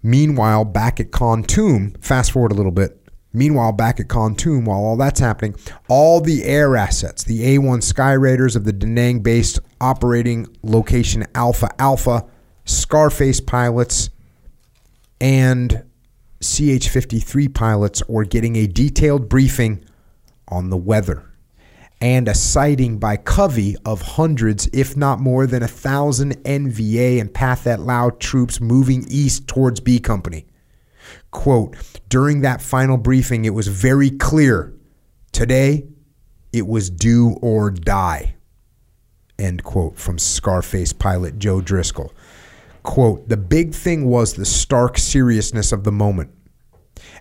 Meanwhile, 0.03 0.65
back 0.65 0.99
at 0.99 1.10
Kontum, 1.10 1.99
fast 2.03 2.32
forward 2.32 2.52
a 2.52 2.56
little 2.56 2.72
bit. 2.72 3.02
Meanwhile, 3.34 3.72
back 3.72 3.99
at 3.99 4.07
Kontum, 4.07 4.65
while 4.65 4.77
all 4.80 4.98
that's 4.98 5.19
happening, 5.19 5.56
all 5.90 6.22
the 6.22 6.44
air 6.44 6.77
assets, 6.77 7.23
the 7.23 7.57
A1 7.57 7.82
Sky 7.84 8.14
Raiders 8.14 8.56
of 8.56 8.65
the 8.65 8.72
Da 8.72 8.88
Nang 8.88 9.19
based 9.22 9.60
operating 9.82 10.48
location 10.64 11.26
Alpha 11.34 11.69
Alpha, 11.80 12.26
Scarface 12.65 13.41
pilots, 13.41 14.10
and 15.19 15.84
CH 16.40 16.88
53 16.88 17.48
pilots 17.48 18.07
were 18.07 18.26
getting 18.26 18.56
a 18.56 18.68
detailed 18.68 19.27
briefing 19.27 19.84
on 20.48 20.70
the 20.70 20.78
weather 20.78 21.36
and 22.02 22.28
a 22.28 22.34
sighting 22.34 23.00
by 23.00 23.18
Covey 23.18 23.76
of 23.86 24.02
hundreds, 24.02 24.68
if 24.74 24.98
not 24.98 25.20
more 25.20 25.48
than 25.48 25.64
a 25.64 25.68
thousand 25.68 26.36
NVA 26.44 27.20
and 27.22 27.34
Pathet 27.34 27.80
Lao 27.80 28.10
troops 28.12 28.60
moving 28.60 29.06
east 29.10 29.48
towards 29.48 29.80
B 29.80 30.00
Company. 30.00 30.46
Quote, 31.32 31.76
during 32.10 32.42
that 32.42 32.62
final 32.62 32.98
briefing, 32.98 33.46
it 33.46 33.54
was 33.54 33.68
very 33.68 34.10
clear 34.10 34.74
today 35.32 35.86
it 36.52 36.68
was 36.68 36.90
do 36.90 37.38
or 37.42 37.72
die. 37.72 38.36
End 39.38 39.64
quote 39.64 39.98
from 39.98 40.18
Scarface 40.18 40.94
pilot 40.94 41.40
Joe 41.40 41.62
Driscoll. 41.62 42.14
Quote, 42.84 43.28
the 43.28 43.38
big 43.38 43.74
thing 43.74 44.06
was 44.06 44.34
the 44.34 44.46
stark 44.46 44.98
seriousness 44.98 45.72
of 45.72 45.84
the 45.84 45.92
moment. 45.92 46.32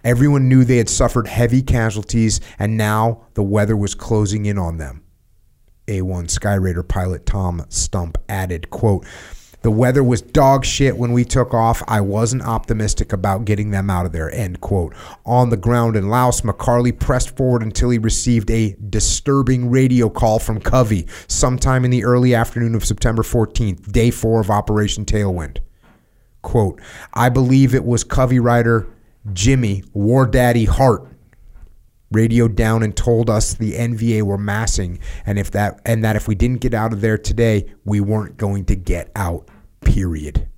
Everyone 0.04 0.48
knew 0.48 0.64
they 0.64 0.76
had 0.76 0.90
suffered 0.90 1.26
heavy 1.26 1.62
casualties, 1.62 2.40
and 2.58 2.76
now 2.76 3.22
the 3.34 3.42
weather 3.42 3.76
was 3.76 3.94
closing 3.94 4.44
in 4.46 4.58
on 4.58 4.76
them. 4.76 5.02
A1 5.86 6.26
Skyraider 6.26 6.86
pilot 6.86 7.26
Tom 7.26 7.64
Stump 7.70 8.18
added, 8.28 8.70
quote, 8.70 9.06
the 9.64 9.70
weather 9.70 10.04
was 10.04 10.20
dog 10.20 10.66
shit 10.66 10.98
when 10.98 11.12
we 11.12 11.24
took 11.24 11.54
off. 11.54 11.82
I 11.88 12.02
wasn't 12.02 12.42
optimistic 12.42 13.14
about 13.14 13.46
getting 13.46 13.70
them 13.70 13.88
out 13.88 14.04
of 14.04 14.12
there. 14.12 14.30
End 14.30 14.60
quote. 14.60 14.94
On 15.24 15.48
the 15.48 15.56
ground 15.56 15.96
in 15.96 16.10
Laos, 16.10 16.42
McCarley 16.42 16.92
pressed 16.92 17.34
forward 17.34 17.62
until 17.62 17.88
he 17.88 17.96
received 17.96 18.50
a 18.50 18.76
disturbing 18.90 19.70
radio 19.70 20.10
call 20.10 20.38
from 20.38 20.60
Covey 20.60 21.06
sometime 21.28 21.82
in 21.82 21.90
the 21.90 22.04
early 22.04 22.34
afternoon 22.34 22.74
of 22.74 22.84
September 22.84 23.22
14th, 23.22 23.90
day 23.90 24.10
four 24.10 24.38
of 24.38 24.50
Operation 24.50 25.06
Tailwind. 25.06 25.60
Quote, 26.42 26.78
I 27.14 27.30
believe 27.30 27.74
it 27.74 27.86
was 27.86 28.04
Covey 28.04 28.40
rider 28.40 28.86
Jimmy 29.32 29.82
War 29.92 30.26
Daddy 30.26 30.66
Hart 30.66 31.08
radioed 32.10 32.54
down 32.54 32.82
and 32.82 32.96
told 32.96 33.28
us 33.28 33.54
the 33.54 33.72
NVA 33.72 34.22
were 34.22 34.38
massing 34.38 34.98
and 35.26 35.38
if 35.38 35.50
that 35.50 35.80
and 35.84 36.04
that 36.04 36.16
if 36.16 36.28
we 36.28 36.34
didn't 36.34 36.60
get 36.60 36.74
out 36.74 36.92
of 36.92 37.00
there 37.00 37.18
today, 37.18 37.72
we 37.84 38.00
weren't 38.00 38.36
going 38.36 38.64
to 38.66 38.76
get 38.76 39.10
out. 39.16 39.48
Period. 39.80 40.48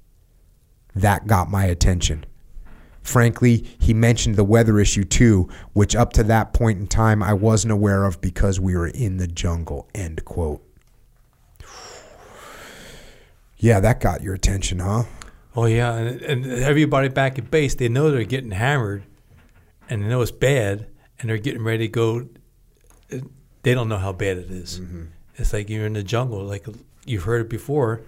That 0.94 1.26
got 1.26 1.50
my 1.50 1.64
attention. 1.64 2.24
Frankly, 3.02 3.64
he 3.78 3.94
mentioned 3.94 4.34
the 4.34 4.44
weather 4.44 4.80
issue 4.80 5.04
too, 5.04 5.48
which 5.74 5.94
up 5.94 6.12
to 6.14 6.24
that 6.24 6.52
point 6.52 6.80
in 6.80 6.88
time 6.88 7.22
I 7.22 7.34
wasn't 7.34 7.72
aware 7.72 8.04
of 8.04 8.20
because 8.20 8.58
we 8.58 8.74
were 8.74 8.88
in 8.88 9.18
the 9.18 9.28
jungle. 9.28 9.88
End 9.94 10.24
quote. 10.24 10.62
Yeah, 13.58 13.80
that 13.80 14.00
got 14.00 14.22
your 14.22 14.34
attention, 14.34 14.80
huh? 14.80 15.04
Oh 15.56 15.64
yeah, 15.64 15.94
and, 15.94 16.20
and 16.20 16.46
everybody 16.46 17.08
back 17.08 17.38
at 17.38 17.50
base, 17.50 17.74
they 17.74 17.88
know 17.88 18.10
they're 18.10 18.24
getting 18.24 18.50
hammered, 18.50 19.04
and 19.88 20.02
they 20.02 20.08
know 20.08 20.20
it's 20.20 20.30
bad, 20.30 20.86
and 21.18 21.30
they're 21.30 21.38
getting 21.38 21.64
ready 21.64 21.88
to 21.88 21.88
go. 21.88 22.28
They 23.62 23.74
don't 23.74 23.88
know 23.88 23.96
how 23.96 24.12
bad 24.12 24.36
it 24.36 24.50
is. 24.50 24.80
Mm-hmm. 24.80 25.04
It's 25.36 25.52
like 25.52 25.70
you're 25.70 25.86
in 25.86 25.94
the 25.94 26.02
jungle. 26.02 26.44
Like 26.44 26.66
you've 27.06 27.24
heard 27.24 27.40
it 27.40 27.48
before. 27.48 28.02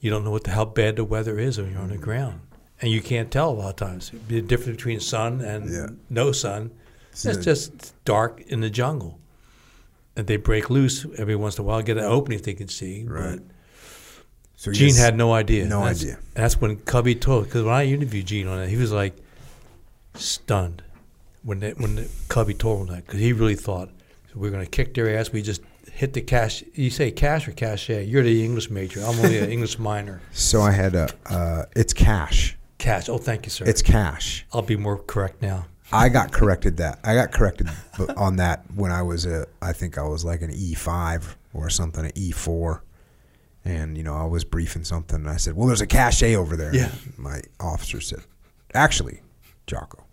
You 0.00 0.10
don't 0.10 0.24
know 0.24 0.30
what 0.30 0.44
the 0.44 0.52
how 0.52 0.64
bad 0.64 0.96
the 0.96 1.04
weather 1.04 1.38
is 1.38 1.58
when 1.58 1.70
you're 1.70 1.80
on 1.80 1.88
the 1.88 1.94
mm-hmm. 1.94 2.04
ground, 2.04 2.40
and 2.80 2.90
you 2.90 3.02
can't 3.02 3.30
tell 3.30 3.50
a 3.50 3.52
lot 3.52 3.68
of 3.70 3.76
times. 3.76 4.10
The 4.28 4.40
difference 4.40 4.76
between 4.76 5.00
sun 5.00 5.42
and 5.42 5.70
Yeah. 5.70 5.88
no 6.08 6.32
sun. 6.32 6.70
So 7.12 7.30
it's 7.30 7.44
just 7.44 7.94
dark 8.04 8.42
in 8.46 8.60
the 8.60 8.68
jungle, 8.68 9.18
and 10.16 10.26
they 10.26 10.36
break 10.36 10.68
loose 10.68 11.06
every 11.16 11.36
once 11.36 11.58
in 11.58 11.64
a 11.64 11.66
while, 11.66 11.80
get 11.82 11.96
an 11.96 12.04
opening 12.04 12.38
if 12.38 12.44
they 12.44 12.52
can 12.52 12.68
see. 12.68 13.04
Right. 13.04 13.36
But 13.36 13.55
So 14.56 14.72
Gene 14.72 14.88
yes- 14.88 14.98
had 14.98 15.16
no 15.16 15.32
idea. 15.32 15.66
no 15.66 15.80
That's- 15.80 16.00
idea. 16.02 16.18
That's 16.34 16.60
when 16.60 16.76
Covey 16.76 17.14
told. 17.14 17.44
Because 17.44 17.62
when 17.64 17.74
I 17.74 17.84
interviewed 17.84 18.26
Gene 18.26 18.46
on 18.48 18.58
that, 18.58 18.68
he 18.68 18.76
was 18.76 18.90
like 18.92 19.14
stunned 20.14 20.82
when 21.42 21.60
they, 21.60 21.72
when 21.72 21.96
the 21.96 22.08
Covey 22.28 22.54
told 22.54 22.80
him 22.88 22.94
that 22.94 23.06
because 23.06 23.20
he 23.20 23.32
really 23.32 23.54
thought 23.54 23.90
we're 24.34 24.50
going 24.50 24.64
to 24.64 24.70
kick 24.70 24.94
their 24.94 25.16
ass. 25.16 25.32
We 25.32 25.42
just 25.42 25.62
hit 25.92 26.12
the 26.12 26.20
cash. 26.22 26.62
You 26.74 26.90
say 26.90 27.10
cash 27.10 27.48
or 27.48 27.52
cachet? 27.52 28.04
You're 28.04 28.22
the 28.22 28.44
English 28.44 28.70
major. 28.70 29.00
I'm 29.00 29.18
only 29.20 29.38
an 29.38 29.50
English 29.50 29.78
minor. 29.78 30.20
So 30.32 30.60
I 30.62 30.72
had 30.72 30.94
a. 30.94 31.08
Uh, 31.26 31.64
it's 31.74 31.92
cash. 31.92 32.56
Cash. 32.78 33.08
Oh, 33.08 33.18
thank 33.18 33.46
you, 33.46 33.50
sir. 33.50 33.64
It's 33.66 33.82
cash. 33.82 34.46
I'll 34.52 34.62
be 34.62 34.76
more 34.76 34.98
correct 34.98 35.40
now. 35.42 35.66
I 35.92 36.08
got 36.08 36.32
corrected 36.32 36.78
that. 36.78 36.98
I 37.04 37.14
got 37.14 37.30
corrected 37.32 37.68
on 38.16 38.36
that 38.36 38.64
when 38.74 38.90
I 38.90 39.02
was 39.02 39.24
a. 39.24 39.46
I 39.62 39.72
think 39.72 39.96
I 39.98 40.02
was 40.02 40.24
like 40.24 40.42
an 40.42 40.50
E 40.52 40.74
five 40.74 41.36
or 41.54 41.70
something, 41.70 42.04
an 42.04 42.12
E 42.14 42.32
four, 42.32 42.82
and 43.66 43.96
you 43.96 44.02
know 44.02 44.14
I 44.14 44.24
was 44.24 44.44
briefing 44.44 44.84
something, 44.84 45.16
and 45.16 45.28
I 45.28 45.36
said, 45.36 45.54
"Well, 45.56 45.66
there's 45.66 45.80
a 45.80 45.86
cachet 45.86 46.34
over 46.36 46.56
there." 46.56 46.74
Yeah. 46.74 46.90
My 47.16 47.42
officer 47.60 48.00
said, 48.00 48.20
"Actually, 48.74 49.20
Jocko, 49.66 50.04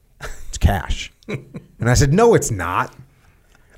it's 0.49 0.57
cash," 0.57 1.11
and 1.27 1.89
I 1.89 1.93
said, 1.93 2.13
"No, 2.13 2.33
it's 2.33 2.51
not." 2.51 2.93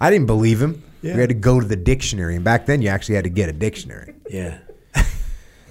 I 0.01 0.09
didn't 0.09 0.27
believe 0.27 0.61
him. 0.61 0.83
Yeah. 1.01 1.13
We 1.15 1.19
had 1.21 1.29
to 1.29 1.35
go 1.35 1.59
to 1.59 1.65
the 1.67 1.75
dictionary, 1.75 2.35
and 2.35 2.43
back 2.43 2.65
then 2.65 2.81
you 2.81 2.89
actually 2.89 3.15
had 3.15 3.23
to 3.25 3.29
get 3.29 3.49
a 3.49 3.53
dictionary. 3.53 4.13
Yeah. 4.29 4.59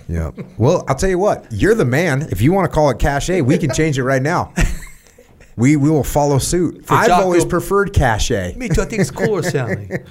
Yeah. 0.06 0.32
Well, 0.58 0.84
I'll 0.86 0.96
tell 0.96 1.08
you 1.08 1.18
what. 1.18 1.46
You're 1.50 1.74
the 1.74 1.86
man. 1.86 2.28
If 2.30 2.42
you 2.42 2.52
want 2.52 2.70
to 2.70 2.74
call 2.74 2.90
it 2.90 2.98
cachet, 2.98 3.40
we 3.40 3.56
can 3.56 3.72
change 3.72 3.98
it 3.98 4.04
right 4.04 4.20
now. 4.20 4.52
We 5.56 5.76
we 5.76 5.88
will 5.88 6.02
follow 6.04 6.38
suit. 6.38 6.84
For 6.84 6.94
I've 6.94 7.06
Jocko- 7.06 7.22
always 7.24 7.44
preferred 7.44 7.92
cachet. 7.94 8.56
Me 8.56 8.68
too. 8.68 8.82
I 8.82 8.86
think 8.86 9.00
it's 9.00 9.10
cooler 9.12 9.40
sounding. 9.42 10.04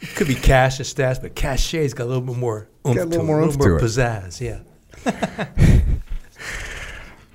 It 0.00 0.14
could 0.14 0.28
be 0.28 0.34
cash 0.34 0.78
or 0.80 0.84
stats, 0.84 1.20
but 1.20 1.34
cachet's 1.34 1.94
got 1.94 2.04
a 2.04 2.06
little 2.06 2.22
bit 2.22 2.36
more 2.36 2.68
oomph 2.86 2.96
Got 2.96 3.04
a 3.04 3.06
little 3.06 3.26
more 3.26 3.40
it, 3.42 3.46
oomph 3.46 3.58
more 3.58 3.80
pizzazz. 3.80 4.40
Yeah. 4.40 4.60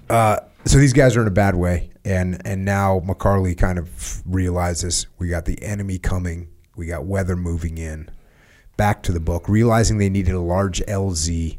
Uh, 0.10 0.38
so 0.66 0.78
these 0.78 0.94
guys 0.94 1.16
are 1.18 1.22
in 1.22 1.28
a 1.28 1.32
bad 1.32 1.56
way, 1.56 1.90
and 2.06 2.40
and 2.46 2.64
now 2.64 3.00
McCarley 3.00 3.58
kind 3.58 3.80
of 3.80 4.22
realizes 4.26 5.08
we 5.18 5.28
got 5.28 5.46
the 5.46 5.62
enemy 5.64 5.98
coming. 5.98 6.50
We 6.76 6.86
got 6.86 7.06
weather 7.06 7.36
moving 7.36 7.78
in. 7.78 8.10
Back 8.78 9.02
to 9.04 9.12
the 9.12 9.20
book, 9.20 9.48
realizing 9.48 9.98
they 9.98 10.10
needed 10.10 10.36
a 10.36 10.40
large 10.40 10.82
LZ, 10.82 11.58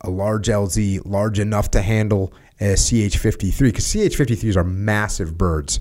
a 0.00 0.10
large 0.10 0.48
LZ, 0.48 1.02
large 1.04 1.38
enough 1.38 1.70
to 1.72 1.82
handle 1.82 2.32
a 2.60 2.74
CH-53 2.74 3.58
because 3.60 3.92
CH-53s 3.92 4.56
are 4.56 4.64
massive 4.64 5.36
birds. 5.36 5.80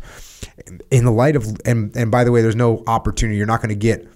In 0.90 1.06
the 1.06 1.12
light 1.12 1.36
of 1.36 1.48
and 1.66 1.96
and 1.96 2.12
by 2.12 2.24
the 2.24 2.32
way, 2.32 2.42
there's 2.42 2.56
no 2.56 2.84
opportunity. 2.88 3.38
You're 3.38 3.48
not 3.48 3.62
going 3.62 3.70
to 3.70 3.76
get 3.76 4.08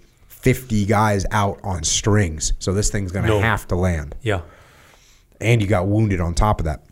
50 0.46 0.86
guys 0.86 1.26
out 1.32 1.60
on 1.64 1.84
strings, 1.84 2.54
so 2.60 2.72
this 2.72 2.92
thing's 2.92 3.12
going 3.12 3.26
to 3.26 3.32
No. 3.32 3.40
have 3.40 3.68
to 3.70 3.76
land 3.76 4.14
Yeah. 4.22 4.42
and 5.42 5.60
you 5.60 5.68
got 5.68 5.88
wounded 5.88 6.22
on 6.22 6.36
top 6.36 6.60
of 6.60 6.66
that. 6.66 6.84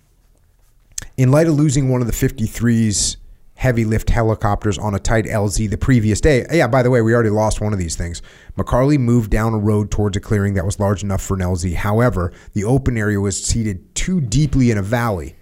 In 1.18 1.30
light 1.30 1.46
of 1.46 1.54
losing 1.54 1.88
one 1.90 2.02
of 2.02 2.08
the 2.08 2.14
53's 2.14 3.18
heavy 3.54 3.86
lift 3.86 4.10
helicopters 4.10 4.80
on 4.80 4.96
a 4.96 5.00
tight 5.00 5.26
LZ 5.28 5.68
the 5.70 5.78
previous 5.78 6.20
day, 6.20 6.42
eh, 6.50 6.56
yeah, 6.56 6.68
by 6.68 6.82
the 6.82 6.90
way, 6.90 7.04
we 7.04 7.14
already 7.14 7.30
lost 7.30 7.62
one 7.62 7.74
of 7.74 7.78
these 7.78 7.96
things. 7.96 8.24
McCarley 8.58 8.98
moved 8.98 9.30
down 9.30 9.54
a 9.54 9.60
road 9.60 9.92
towards 9.92 10.18
a 10.18 10.20
clearing 10.20 10.56
that 10.56 10.66
was 10.66 10.80
large 10.80 11.04
enough 11.04 11.22
for 11.22 11.36
an 11.36 11.42
LZ. 11.42 11.76
However, 11.76 12.34
the 12.54 12.64
open 12.64 12.98
area 12.98 13.22
was 13.22 13.40
seated 13.44 13.94
too 13.94 14.20
deeply 14.20 14.72
in 14.72 14.80
a 14.80 14.82
valley, 14.82 15.36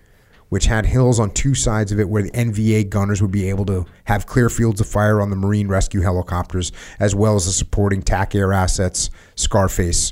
which 0.51 0.65
had 0.65 0.85
hills 0.85 1.17
on 1.17 1.31
two 1.31 1.55
sides 1.55 1.93
of 1.93 1.99
it 1.99 2.09
where 2.09 2.21
the 2.21 2.31
NVA 2.31 2.89
gunners 2.89 3.21
would 3.21 3.31
be 3.31 3.47
able 3.47 3.65
to 3.65 3.85
have 4.03 4.25
clear 4.25 4.49
fields 4.49 4.81
of 4.81 4.87
fire 4.87 5.21
on 5.21 5.29
the 5.29 5.35
Marine 5.37 5.69
rescue 5.69 6.01
helicopters, 6.01 6.73
as 6.99 7.15
well 7.15 7.37
as 7.37 7.45
the 7.45 7.53
supporting 7.53 8.01
TAC 8.01 8.35
air 8.35 8.51
assets, 8.51 9.09
Scarface, 9.35 10.11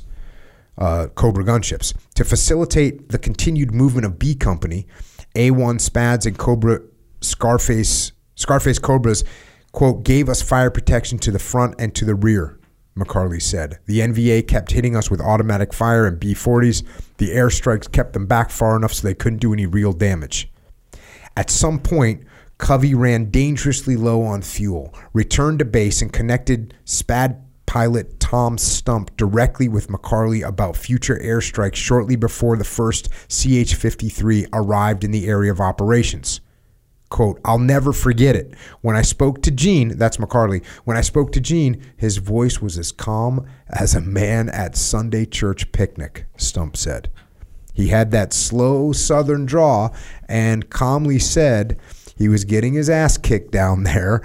uh, 0.78 1.08
Cobra 1.14 1.44
gunships. 1.44 1.92
To 2.14 2.24
facilitate 2.24 3.10
the 3.10 3.18
continued 3.18 3.74
movement 3.74 4.06
of 4.06 4.18
B 4.18 4.34
Company, 4.34 4.86
A1 5.34 5.78
Spads 5.78 6.24
and 6.24 6.38
Cobra 6.38 6.80
Scarface 7.20 8.12
Scarface 8.34 8.78
Cobras 8.78 9.24
quote 9.72 10.04
gave 10.04 10.30
us 10.30 10.40
fire 10.40 10.70
protection 10.70 11.18
to 11.18 11.30
the 11.30 11.38
front 11.38 11.74
and 11.78 11.94
to 11.94 12.06
the 12.06 12.14
rear. 12.14 12.58
McCarley 12.96 13.40
said. 13.40 13.78
The 13.86 14.00
NVA 14.00 14.46
kept 14.48 14.72
hitting 14.72 14.96
us 14.96 15.10
with 15.10 15.20
automatic 15.20 15.72
fire 15.72 16.06
and 16.06 16.18
B-40s. 16.18 16.82
The 17.20 17.36
airstrikes 17.36 17.92
kept 17.92 18.14
them 18.14 18.24
back 18.24 18.48
far 18.48 18.74
enough 18.76 18.94
so 18.94 19.06
they 19.06 19.12
couldn't 19.12 19.42
do 19.42 19.52
any 19.52 19.66
real 19.66 19.92
damage. 19.92 20.50
At 21.36 21.50
some 21.50 21.78
point, 21.78 22.24
Covey 22.56 22.94
ran 22.94 23.30
dangerously 23.30 23.94
low 23.94 24.22
on 24.22 24.40
fuel, 24.40 24.94
returned 25.12 25.58
to 25.58 25.66
base, 25.66 26.00
and 26.00 26.10
connected 26.10 26.72
SPAD 26.86 27.36
pilot 27.66 28.20
Tom 28.20 28.56
Stump 28.56 29.14
directly 29.18 29.68
with 29.68 29.88
McCarley 29.88 30.42
about 30.42 30.78
future 30.78 31.20
airstrikes 31.22 31.74
shortly 31.74 32.16
before 32.16 32.56
the 32.56 32.64
first 32.64 33.10
CH 33.28 33.74
53 33.74 34.46
arrived 34.54 35.04
in 35.04 35.10
the 35.10 35.28
area 35.28 35.52
of 35.52 35.60
operations. 35.60 36.40
Quote, 37.10 37.40
I'll 37.44 37.58
never 37.58 37.92
forget 37.92 38.36
it. 38.36 38.54
When 38.82 38.94
I 38.94 39.02
spoke 39.02 39.42
to 39.42 39.50
Gene, 39.50 39.98
that's 39.98 40.18
McCarley, 40.18 40.64
when 40.84 40.96
I 40.96 41.00
spoke 41.00 41.32
to 41.32 41.40
Gene, 41.40 41.82
his 41.96 42.18
voice 42.18 42.62
was 42.62 42.78
as 42.78 42.92
calm 42.92 43.46
as 43.68 43.94
a 43.96 44.00
man 44.00 44.48
at 44.48 44.76
Sunday 44.76 45.26
church 45.26 45.72
picnic, 45.72 46.26
Stump 46.36 46.76
said. 46.76 47.10
He 47.74 47.88
had 47.88 48.12
that 48.12 48.32
slow 48.32 48.92
southern 48.92 49.44
draw 49.44 49.90
and 50.28 50.70
calmly 50.70 51.18
said 51.18 51.78
he 52.16 52.28
was 52.28 52.44
getting 52.44 52.74
his 52.74 52.88
ass 52.88 53.18
kicked 53.18 53.50
down 53.50 53.82
there. 53.84 54.22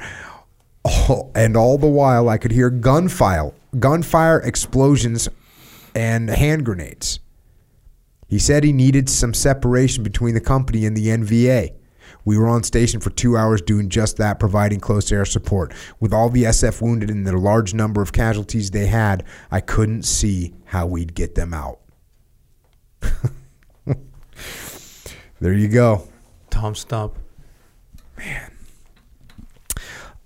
All, 0.84 1.32
and 1.34 1.58
all 1.58 1.80
the 1.80 1.88
while, 1.88 2.30
I 2.30 2.38
could 2.38 2.52
hear 2.52 2.70
gunfire, 2.70 3.52
gunfire 3.80 4.40
explosions, 4.42 5.28
and 5.96 6.30
hand 6.30 6.66
grenades. 6.66 7.20
He 8.28 8.38
said 8.38 8.64
he 8.64 8.72
needed 8.72 9.10
some 9.10 9.34
separation 9.34 10.04
between 10.04 10.36
the 10.36 10.42
company 10.42 10.86
and 10.86 10.96
the 10.96 11.08
NVA. 11.08 11.74
We 12.26 12.38
were 12.38 12.48
on 12.48 12.64
station 12.64 13.00
for 13.00 13.12
two 13.12 13.38
hours 13.38 13.62
doing 13.62 13.88
just 13.90 14.18
that, 14.18 14.40
providing 14.40 14.80
close 14.80 15.12
air 15.12 15.26
support. 15.26 15.74
With 16.00 16.12
all 16.12 16.30
the 16.30 16.44
SF 16.44 16.82
wounded 16.82 17.10
and 17.10 17.26
the 17.26 17.38
large 17.38 17.74
number 17.74 18.02
of 18.02 18.12
casualties 18.12 18.72
they 18.72 18.88
had, 18.88 19.24
I 19.52 19.62
couldn't 19.62 20.04
see 20.04 20.54
how 20.66 20.88
we'd 20.88 21.14
get 21.14 21.36
them 21.36 21.54
out. 21.54 21.80
there 25.40 25.54
you 25.54 25.68
go. 25.68 26.08
Tom 26.50 26.74
Stump. 26.74 27.14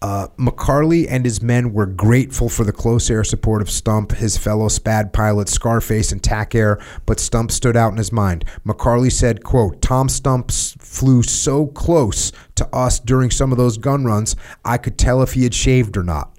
Uh, 0.02 0.28
McCarley 0.38 1.08
and 1.10 1.26
his 1.26 1.42
men 1.42 1.74
were 1.74 1.86
grateful 1.86 2.48
for 2.48 2.64
the 2.64 2.72
close 2.72 3.10
air 3.10 3.24
support 3.24 3.62
of 3.62 3.70
Stump, 3.70 4.14
his 4.14 4.38
fellow 4.38 4.70
SPAD 4.70 5.12
pilots 5.12 5.52
Scarface 5.52 6.12
and 6.14 6.24
TAC 6.24 6.56
Air, 6.56 6.80
but 7.06 7.20
Stump 7.20 7.52
stood 7.52 7.76
out 7.76 7.92
in 7.92 7.98
his 7.98 8.12
mind. 8.12 8.46
McCarley 8.66 9.12
said, 9.12 9.44
quote, 9.44 9.82
Tom 9.82 10.08
Stump 10.08 10.52
flew 10.52 11.22
so 11.22 11.68
close 11.68 12.32
to 12.56 12.68
us 12.74 13.00
during 13.00 13.30
some 13.30 13.52
of 13.52 13.58
those 13.58 13.78
gun 13.78 14.06
runs, 14.06 14.38
I 14.64 14.78
could 14.78 14.98
tell 14.98 15.22
if 15.22 15.34
he 15.34 15.44
had 15.44 15.54
shaved 15.54 15.98
or 15.98 16.04
not. 16.04 16.34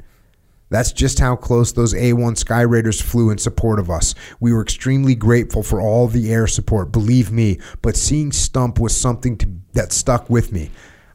That's 0.71 0.93
just 0.93 1.19
how 1.19 1.35
close 1.35 1.73
those 1.73 1.93
A1 1.93 2.39
Sky 2.39 2.63
Raiders 2.63 3.01
flew 3.01 3.31
in 3.31 3.39
support 3.39 3.81
of 3.81 3.91
us. 3.91 4.15
We 4.39 4.53
were 4.53 4.63
extremely 4.63 5.17
grateful 5.17 5.65
for 5.65 5.81
all 5.81 6.07
the 6.07 6.33
air 6.33 6.47
support, 6.47 6.93
believe 6.93 7.33
me, 7.33 7.59
but 7.83 7.97
seeing 7.97 8.31
Stump 8.31 8.79
was 8.79 8.97
something 8.97 9.37
to, 9.39 9.49
that 9.73 9.93
stuck 9.93 10.31
with 10.31 10.53
me. 10.53 10.71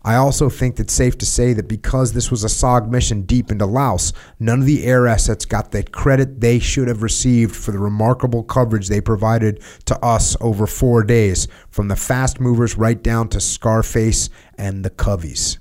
I 0.06 0.18
also 0.18 0.50
think 0.50 0.80
it's 0.80 0.94
safe 0.94 1.18
to 1.18 1.26
say 1.26 1.54
that 1.54 1.68
because 1.68 2.14
this 2.14 2.30
was 2.30 2.44
a 2.44 2.48
SOG 2.48 2.88
mission 2.90 3.24
deep 3.24 3.50
into 3.52 3.66
Laos, 3.66 4.14
none 4.40 4.60
of 4.60 4.68
the 4.68 4.86
air 4.86 5.08
assets 5.08 5.46
got 5.46 5.72
the 5.72 5.82
credit 5.82 6.42
they 6.42 6.60
should 6.60 6.88
have 6.88 7.02
received 7.02 7.56
for 7.56 7.72
the 7.72 7.80
remarkable 7.80 8.44
coverage 8.44 8.88
they 8.88 9.02
provided 9.02 9.64
to 9.86 9.98
us 10.06 10.38
over 10.40 10.68
four 10.68 11.04
days, 11.04 11.48
from 11.72 11.88
the 11.88 11.96
fast 11.96 12.40
movers 12.40 12.78
right 12.78 13.02
down 13.02 13.30
to 13.30 13.42
Scarface 13.42 14.30
and 14.60 14.86
the 14.86 14.92
Coveys. 14.92 15.58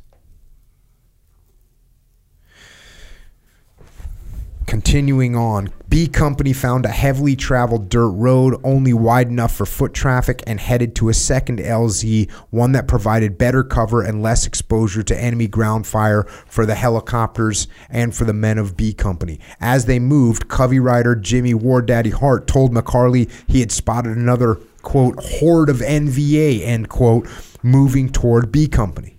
Continuing 4.67 5.37
on, 5.37 5.69
B 5.89 6.09
Company 6.09 6.53
found 6.53 6.87
a 6.87 6.91
heavily 6.91 7.37
traveled 7.37 7.89
dirt 7.89 8.09
road 8.09 8.59
only 8.65 8.93
wide 8.95 9.29
enough 9.29 9.55
for 9.55 9.67
foot 9.67 9.93
traffic 9.93 10.43
and 10.47 10.59
headed 10.59 10.97
to 10.97 11.11
a 11.11 11.15
second 11.15 11.59
LZ, 11.59 12.31
one 12.51 12.73
that 12.73 12.89
provided 12.89 13.37
better 13.37 13.63
cover 13.63 14.03
and 14.03 14.23
less 14.23 14.47
exposure 14.47 15.03
to 15.03 15.21
enemy 15.21 15.47
ground 15.47 15.87
fire 15.87 16.25
for 16.47 16.65
the 16.65 16.75
helicopters 16.75 17.69
and 17.91 18.15
for 18.15 18.25
the 18.25 18.33
men 18.33 18.57
of 18.57 18.77
B 18.77 18.95
Company. 18.95 19.39
As 19.61 19.85
they 19.85 19.99
moved, 19.99 20.49
Covey 20.49 20.81
rider 20.81 21.15
Jimmy 21.15 21.53
War 21.53 21.83
Daddy 21.83 22.11
Hart 22.11 22.47
told 22.47 22.73
McCarley 22.73 23.31
he 23.47 23.61
had 23.61 23.71
spotted 23.71 24.17
another, 24.17 24.55
quote, 24.83 25.23
horde 25.23 25.69
of 25.69 25.79
NVA, 25.79 26.63
end 26.63 26.89
quote, 26.89 27.29
moving 27.63 28.11
toward 28.11 28.51
B 28.51 28.67
Company. 28.67 29.14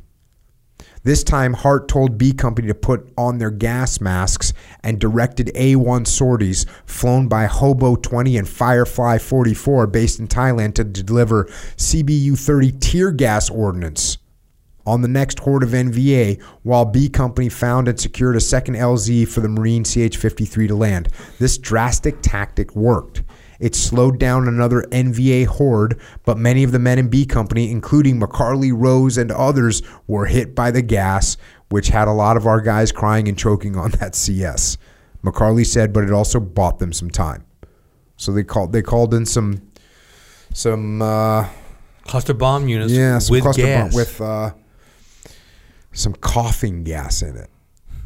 This 1.05 1.23
time, 1.23 1.53
Hart 1.53 1.87
told 1.87 2.17
B 2.17 2.33
Company 2.33 2.67
to 2.67 2.73
put 2.73 3.07
on 3.15 3.37
their 3.37 3.51
gas 3.51 4.01
masks 4.01 4.53
and 4.83 4.99
directed 4.99 5.51
A1 5.53 6.07
sorties 6.07 6.65
flown 6.87 7.27
by 7.27 7.45
Hobo 7.45 7.95
20 7.95 8.35
and 8.37 8.49
Firefly 8.49 9.19
44 9.19 9.85
based 9.85 10.19
in 10.19 10.27
Thailand 10.27 10.73
to 10.73 10.83
deliver 10.83 11.45
CBU 11.77 12.39
30 12.39 12.71
tear 12.71 13.11
gas 13.11 13.51
ordnance 13.51 14.17
on 14.87 15.03
the 15.03 15.07
next 15.07 15.37
horde 15.37 15.61
of 15.61 15.69
NVA, 15.69 16.41
while 16.63 16.85
B 16.85 17.07
Company 17.07 17.49
found 17.49 17.87
and 17.87 17.99
secured 17.99 18.35
a 18.35 18.41
second 18.41 18.73
LZ 18.73 19.27
for 19.27 19.41
the 19.41 19.49
Marine 19.49 19.83
CH 19.83 20.17
53 20.17 20.67
to 20.69 20.75
land. 20.75 21.09
This 21.37 21.59
drastic 21.59 22.17
tactic 22.23 22.75
worked. 22.75 23.21
It 23.59 23.75
slowed 23.75 24.19
down 24.19 24.47
another 24.47 24.81
NVA 24.91 25.45
horde, 25.47 25.99
but 26.25 26.37
many 26.37 26.63
of 26.63 26.71
the 26.71 26.79
men 26.79 26.99
in 26.99 27.07
B 27.07 27.25
Company, 27.25 27.71
including 27.71 28.19
McCarley, 28.19 28.71
Rose, 28.73 29.17
and 29.17 29.31
others, 29.31 29.81
were 30.07 30.25
hit 30.25 30.55
by 30.55 30.71
the 30.71 30.81
gas, 30.81 31.37
which 31.69 31.87
had 31.89 32.07
a 32.07 32.11
lot 32.13 32.37
of 32.37 32.45
our 32.45 32.61
guys 32.61 32.91
crying 32.91 33.27
and 33.27 33.37
choking 33.37 33.75
on 33.77 33.91
that 33.91 34.15
CS. 34.15 34.77
McCarley 35.23 35.65
said, 35.65 35.93
but 35.93 36.03
it 36.03 36.11
also 36.11 36.39
bought 36.39 36.79
them 36.79 36.93
some 36.93 37.09
time. 37.09 37.45
So 38.17 38.31
they 38.31 38.43
called 38.43 38.71
they 38.71 38.81
called 38.81 39.13
in 39.13 39.25
some 39.25 39.61
some 40.53 41.01
uh, 41.01 41.47
Cluster 42.03 42.33
bomb 42.33 42.67
units 42.69 42.93
yeah 42.93 43.19
some 43.19 43.33
with 43.33 43.43
cluster 43.43 43.63
bomb- 43.63 43.89
gas. 43.89 43.95
with 43.95 44.21
uh, 44.21 44.51
some 45.91 46.13
coughing 46.13 46.83
gas 46.83 47.21
in 47.21 47.35
it, 47.35 47.49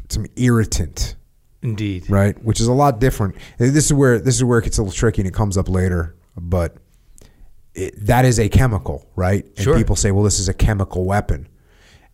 some 0.08 0.26
irritant 0.36 1.14
Indeed. 1.62 2.08
right? 2.10 2.42
Which 2.44 2.60
is 2.60 2.66
a 2.66 2.72
lot 2.72 3.00
different. 3.00 3.36
This 3.58 3.86
is 3.86 3.92
where 3.92 4.18
this 4.18 4.34
is 4.36 4.44
where 4.44 4.58
it 4.58 4.64
gets 4.64 4.78
a 4.78 4.82
little 4.82 4.92
tricky, 4.94 5.20
and 5.22 5.28
it 5.28 5.34
comes 5.34 5.56
up 5.58 5.68
later. 5.68 6.14
But 6.36 6.76
it, 7.74 7.94
that 8.06 8.24
is 8.24 8.38
a 8.40 8.48
chemical, 8.48 9.06
right? 9.16 9.44
And 9.44 9.58
Sure. 9.64 9.76
people 9.76 9.94
say, 9.96 10.10
"Well, 10.10 10.24
this 10.24 10.38
is 10.40 10.48
a 10.48 10.54
chemical 10.54 11.04
weapon," 11.04 11.48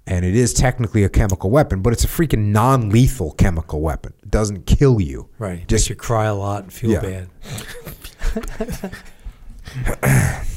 and 0.07 0.25
it 0.25 0.35
is 0.35 0.53
technically 0.53 1.05
a 1.05 1.09
chemical 1.09 1.51
weapon, 1.51 1.81
but 1.81 1.93
it's 1.93 2.05
a 2.05 2.09
freaking 2.09 2.47
non-lethal 2.47 3.33
chemical 3.33 3.81
weapon. 3.81 4.13
It 4.23 4.31
doesn't 4.31 4.67
kill 4.67 5.01
you. 5.01 5.29
Right. 5.39 5.67
Just 5.69 5.85
Makes 5.85 5.91
you 5.91 5.97
cry 5.97 6.25
a 6.27 6.35
lot 6.35 6.65
and 6.65 6.73
feel 6.73 6.91
Yeah. 6.91 7.01
bad. 7.01 8.93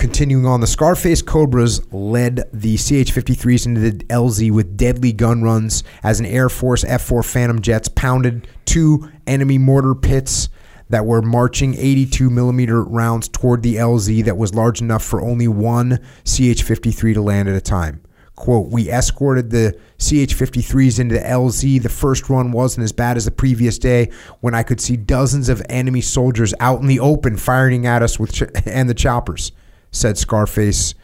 Continuing 0.00 0.46
on, 0.46 0.62
the 0.62 0.66
Scarface 0.66 1.20
Cobras 1.20 1.92
led 1.92 2.48
the 2.54 2.78
CH 2.78 3.12
53s 3.12 3.66
into 3.66 3.82
the 3.82 3.92
LZ 4.06 4.50
with 4.50 4.74
deadly 4.74 5.12
gun 5.12 5.42
runs 5.42 5.84
as 6.02 6.18
an 6.18 6.24
Air 6.24 6.48
Force 6.48 6.84
F 6.84 7.02
4 7.02 7.22
Phantom 7.22 7.60
jets 7.60 7.86
pounded 7.86 8.48
two 8.64 9.10
enemy 9.26 9.58
mortar 9.58 9.94
pits 9.94 10.48
that 10.88 11.04
were 11.04 11.20
marching 11.20 11.74
82 11.74 12.30
millimeter 12.30 12.82
rounds 12.82 13.28
toward 13.28 13.62
the 13.62 13.74
LZ 13.74 14.24
that 14.24 14.38
was 14.38 14.54
large 14.54 14.80
enough 14.80 15.04
for 15.04 15.20
only 15.20 15.48
one 15.48 15.98
CH 16.24 16.62
53 16.62 17.12
to 17.12 17.20
land 17.20 17.50
at 17.50 17.54
a 17.54 17.60
time. 17.60 18.00
Quote, 18.36 18.70
we 18.70 18.90
escorted 18.90 19.50
the 19.50 19.78
CH 19.98 20.34
53s 20.34 20.98
into 20.98 21.16
the 21.16 21.20
LZ. 21.20 21.82
The 21.82 21.90
first 21.90 22.30
run 22.30 22.52
wasn't 22.52 22.84
as 22.84 22.92
bad 22.92 23.18
as 23.18 23.26
the 23.26 23.30
previous 23.30 23.76
day 23.76 24.10
when 24.40 24.54
I 24.54 24.62
could 24.62 24.80
see 24.80 24.96
dozens 24.96 25.50
of 25.50 25.60
enemy 25.68 26.00
soldiers 26.00 26.54
out 26.58 26.80
in 26.80 26.86
the 26.86 27.00
open 27.00 27.36
firing 27.36 27.86
at 27.86 28.02
us 28.02 28.18
with 28.18 28.32
ch- 28.32 28.44
and 28.64 28.88
the 28.88 28.94
choppers, 28.94 29.52
said 29.90 30.18
Scarface 30.18 30.94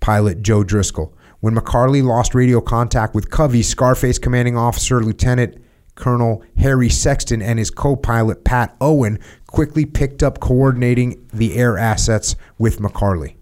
pilot 0.00 0.42
Joe 0.42 0.64
Driscoll. 0.64 1.14
When 1.40 1.54
McCarley 1.54 2.02
lost 2.02 2.34
radio 2.34 2.60
contact 2.60 3.14
with 3.14 3.30
Covey, 3.30 3.62
Scarface 3.62 4.18
commanding 4.18 4.56
officer 4.56 5.02
Lieutenant 5.02 5.56
Colonel 5.94 6.42
Harry 6.56 6.88
Sexton 6.88 7.42
and 7.42 7.58
his 7.58 7.70
co 7.70 7.96
pilot 7.96 8.44
Pat 8.44 8.74
Owen 8.80 9.18
quickly 9.46 9.84
picked 9.84 10.22
up 10.22 10.40
coordinating 10.40 11.26
the 11.32 11.56
air 11.56 11.76
assets 11.78 12.36
with 12.58 12.78
McCarley. 12.78 13.36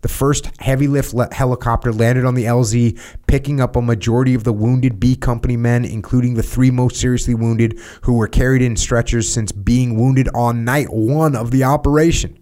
The 0.00 0.08
first 0.08 0.50
heavy 0.60 0.86
lift 0.86 1.12
le- 1.12 1.32
helicopter 1.34 1.92
landed 1.92 2.24
on 2.24 2.34
the 2.34 2.44
LZ, 2.44 2.98
picking 3.26 3.60
up 3.60 3.74
a 3.74 3.82
majority 3.82 4.34
of 4.34 4.44
the 4.44 4.52
wounded 4.52 5.00
B 5.00 5.16
Company 5.16 5.56
men, 5.56 5.84
including 5.84 6.34
the 6.34 6.42
three 6.42 6.70
most 6.70 6.96
seriously 6.96 7.34
wounded 7.34 7.78
who 8.02 8.14
were 8.14 8.28
carried 8.28 8.62
in 8.62 8.76
stretchers 8.76 9.30
since 9.30 9.50
being 9.50 9.96
wounded 9.96 10.28
on 10.34 10.64
night 10.64 10.92
one 10.92 11.34
of 11.34 11.50
the 11.50 11.64
operation. 11.64 12.38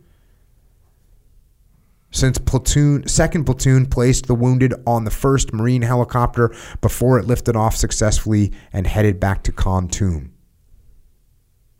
Since 2.10 2.38
platoon 2.38 3.06
second 3.08 3.44
platoon 3.44 3.86
placed 3.86 4.26
the 4.26 4.34
wounded 4.34 4.74
on 4.86 5.04
the 5.04 5.10
first 5.10 5.52
Marine 5.52 5.82
helicopter 5.82 6.54
before 6.80 7.18
it 7.18 7.26
lifted 7.26 7.56
off 7.56 7.76
successfully 7.76 8.52
and 8.72 8.86
headed 8.86 9.20
back 9.20 9.42
to 9.44 9.52
Kontum. 9.52 10.30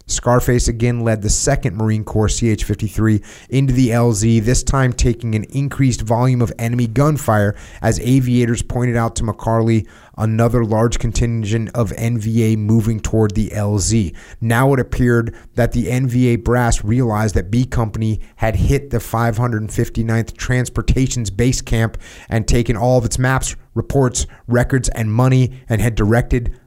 Scarface 0.08 0.68
again 0.68 1.00
led 1.00 1.22
the 1.22 1.28
second 1.28 1.76
Marine 1.76 2.04
Corps 2.04 2.28
CH 2.28 2.62
53 2.62 3.20
into 3.50 3.72
the 3.72 3.88
LZ, 3.88 4.44
this 4.44 4.62
time 4.62 4.92
taking 4.92 5.34
an 5.34 5.42
increased 5.44 6.00
volume 6.02 6.40
of 6.40 6.52
enemy 6.60 6.86
gunfire 6.86 7.56
as 7.82 7.98
aviators 7.98 8.62
pointed 8.62 8.96
out 8.96 9.16
to 9.16 9.24
McCarley 9.24 9.88
another 10.16 10.64
large 10.64 11.00
contingent 11.00 11.70
of 11.74 11.90
NVA 11.90 12.56
moving 12.56 13.00
toward 13.00 13.34
the 13.34 13.50
LZ. 13.50 14.14
Now 14.40 14.72
it 14.74 14.78
appeared 14.78 15.34
that 15.54 15.72
the 15.72 15.86
NVA 15.86 16.44
brass 16.44 16.84
realized 16.84 17.34
that 17.34 17.50
B 17.50 17.64
Company 17.64 18.20
had 18.36 18.54
hit 18.54 18.90
the 18.90 18.98
559th 18.98 20.36
Transportation's 20.36 21.30
base 21.30 21.60
camp 21.60 21.98
and 22.28 22.46
taken 22.46 22.76
all 22.76 22.96
of 22.96 23.04
its 23.04 23.18
maps, 23.18 23.56
reports, 23.74 24.28
records, 24.46 24.88
and 24.90 25.12
money 25.12 25.60
and 25.68 25.80
had 25.80 25.96
directed 25.96 26.58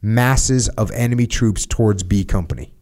masses 0.00 0.68
of 0.70 0.92
enemy 0.92 1.26
troops 1.26 1.66
towards 1.66 2.02
B 2.02 2.24
Company 2.24 2.73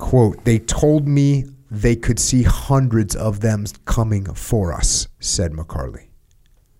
quote 0.00 0.44
they 0.44 0.58
told 0.58 1.06
me 1.06 1.44
they 1.70 1.94
could 1.94 2.18
see 2.18 2.42
hundreds 2.42 3.14
of 3.14 3.40
them 3.40 3.64
coming 3.84 4.24
for 4.34 4.72
us, 4.72 5.06
said 5.20 5.52
McCarley. 5.52 6.08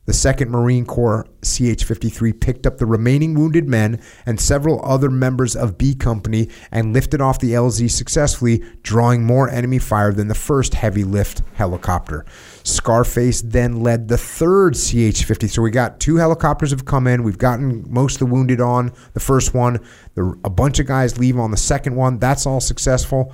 The 0.06 0.12
2nd 0.12 0.48
Marine 0.48 0.86
Corps 0.86 1.24
CH 1.42 1.84
53 1.84 2.32
picked 2.32 2.66
up 2.66 2.78
the 2.78 2.86
remaining 2.86 3.34
wounded 3.34 3.68
men 3.68 4.02
and 4.26 4.40
several 4.40 4.84
other 4.84 5.08
members 5.08 5.54
of 5.54 5.78
B 5.78 5.94
Company 5.94 6.48
and 6.72 6.92
lifted 6.92 7.20
off 7.20 7.38
the 7.38 7.52
LZ 7.52 7.88
successfully, 7.92 8.64
drawing 8.82 9.22
more 9.22 9.48
enemy 9.48 9.78
fire 9.78 10.12
than 10.12 10.26
the 10.26 10.34
first 10.34 10.74
heavy 10.74 11.04
lift 11.04 11.42
helicopter. 11.54 12.24
Scarface 12.62 13.42
then 13.42 13.82
led 13.82 14.08
the 14.08 14.16
3rd 14.16 14.74
CH 14.74 15.24
50. 15.24 15.48
So 15.48 15.62
we 15.62 15.70
got 15.70 16.00
two 16.00 16.16
helicopters 16.16 16.70
have 16.70 16.84
come 16.84 17.06
in. 17.06 17.22
We've 17.22 17.38
gotten 17.38 17.84
most 17.90 18.14
of 18.14 18.28
the 18.28 18.34
wounded 18.34 18.60
on 18.60 18.92
the 19.14 19.20
first 19.20 19.54
one. 19.54 19.80
The, 20.14 20.38
a 20.44 20.50
bunch 20.50 20.78
of 20.78 20.86
guys 20.86 21.18
leave 21.18 21.38
on 21.38 21.50
the 21.50 21.56
second 21.56 21.96
one. 21.96 22.18
That's 22.18 22.46
all 22.46 22.60
successful. 22.60 23.32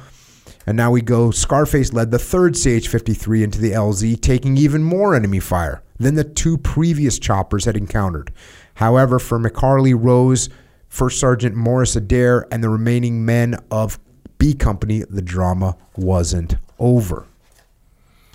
And 0.67 0.77
now 0.77 0.91
we 0.91 1.01
go. 1.01 1.31
Scarface 1.31 1.93
led 1.93 2.11
the 2.11 2.19
third 2.19 2.55
CH 2.55 2.89
53 2.89 3.45
into 3.45 3.61
the 3.61 3.73
LZ, 3.73 4.21
taking 4.21 4.57
even 4.57 4.83
more 4.83 5.15
enemy 5.15 5.41
fire 5.41 5.83
than 5.99 6.15
the 6.15 6.25
two 6.25 6.59
previous 6.59 7.19
choppers 7.19 7.65
had 7.65 7.77
encountered. 7.77 8.33
However, 8.75 9.19
for 9.19 9.39
McCarley, 9.39 9.95
Rose, 9.97 10.49
First 10.89 11.19
Sergeant 11.21 11.55
Morris 11.55 11.97
Adair, 11.97 12.47
and 12.51 12.63
the 12.63 12.69
remaining 12.69 13.25
men 13.25 13.57
of 13.71 13.99
B 14.39 14.55
Company, 14.55 15.05
the 15.09 15.23
drama 15.23 15.77
wasn't 15.97 16.57
over. 16.79 17.27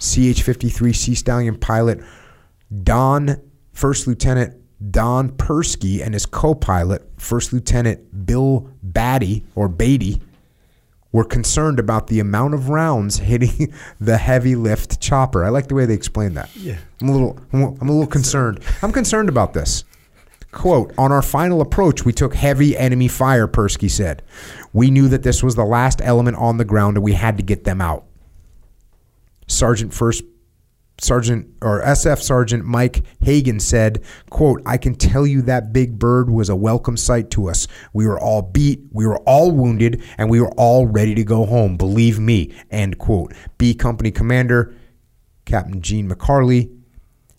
CH 0.01 0.41
53 0.41 0.93
Sea 0.93 1.15
Stallion 1.15 1.57
pilot 1.57 2.03
Don, 2.83 3.37
First 3.73 4.07
Lieutenant 4.07 4.57
Don 4.91 5.29
Persky, 5.29 6.03
and 6.03 6.13
his 6.13 6.25
co 6.25 6.55
pilot, 6.55 7.07
First 7.17 7.53
Lieutenant 7.53 8.25
Bill 8.25 8.69
Batty, 8.81 9.45
or 9.55 9.67
Beatty, 9.67 10.21
were 11.11 11.23
concerned 11.23 11.79
about 11.79 12.07
the 12.07 12.19
amount 12.19 12.53
of 12.53 12.69
rounds 12.69 13.17
hitting 13.19 13.73
the 13.99 14.17
heavy 14.17 14.55
lift 14.55 14.99
chopper. 14.99 15.45
I 15.45 15.49
like 15.49 15.67
the 15.67 15.75
way 15.75 15.85
they 15.85 15.93
explain 15.93 16.33
that. 16.33 16.55
Yeah. 16.55 16.77
I'm 17.01 17.09
a 17.09 17.11
little 17.11 17.39
I'm 17.53 17.61
a 17.63 17.91
little 17.91 18.07
concerned. 18.07 18.59
I'm 18.81 18.91
concerned 18.91 19.29
about 19.29 19.53
this. 19.53 19.83
Quote, 20.51 20.93
on 20.97 21.13
our 21.13 21.21
final 21.21 21.61
approach, 21.61 22.03
we 22.03 22.11
took 22.11 22.35
heavy 22.35 22.75
enemy 22.75 23.07
fire, 23.07 23.47
Persky 23.47 23.89
said. 23.89 24.21
We 24.73 24.91
knew 24.91 25.07
that 25.07 25.23
this 25.23 25.41
was 25.41 25.55
the 25.55 25.63
last 25.63 26.01
element 26.03 26.35
on 26.37 26.57
the 26.57 26.65
ground 26.65 26.97
and 26.97 27.03
we 27.05 27.13
had 27.13 27.37
to 27.37 27.43
get 27.43 27.63
them 27.63 27.79
out. 27.79 28.03
Sergeant 29.51 29.93
First 29.93 30.23
Sergeant 31.01 31.47
or 31.61 31.81
SF 31.81 32.21
Sergeant 32.21 32.63
Mike 32.63 33.03
Hagen 33.21 33.59
said, 33.59 34.03
quote, 34.29 34.61
I 34.67 34.77
can 34.77 34.93
tell 34.93 35.25
you 35.25 35.41
that 35.43 35.73
big 35.73 35.97
bird 35.97 36.29
was 36.29 36.47
a 36.47 36.55
welcome 36.55 36.95
sight 36.95 37.31
to 37.31 37.49
us. 37.49 37.67
We 37.91 38.05
were 38.05 38.19
all 38.19 38.43
beat, 38.43 38.81
we 38.91 39.07
were 39.07 39.19
all 39.19 39.51
wounded, 39.51 40.03
and 40.17 40.29
we 40.29 40.39
were 40.39 40.51
all 40.57 40.85
ready 40.85 41.15
to 41.15 41.23
go 41.23 41.45
home. 41.45 41.75
Believe 41.75 42.19
me, 42.19 42.53
end 42.69 42.99
quote. 42.99 43.33
B 43.57 43.73
Company 43.73 44.11
Commander 44.11 44.75
Captain 45.45 45.81
Gene 45.81 46.07
McCarley, 46.07 46.71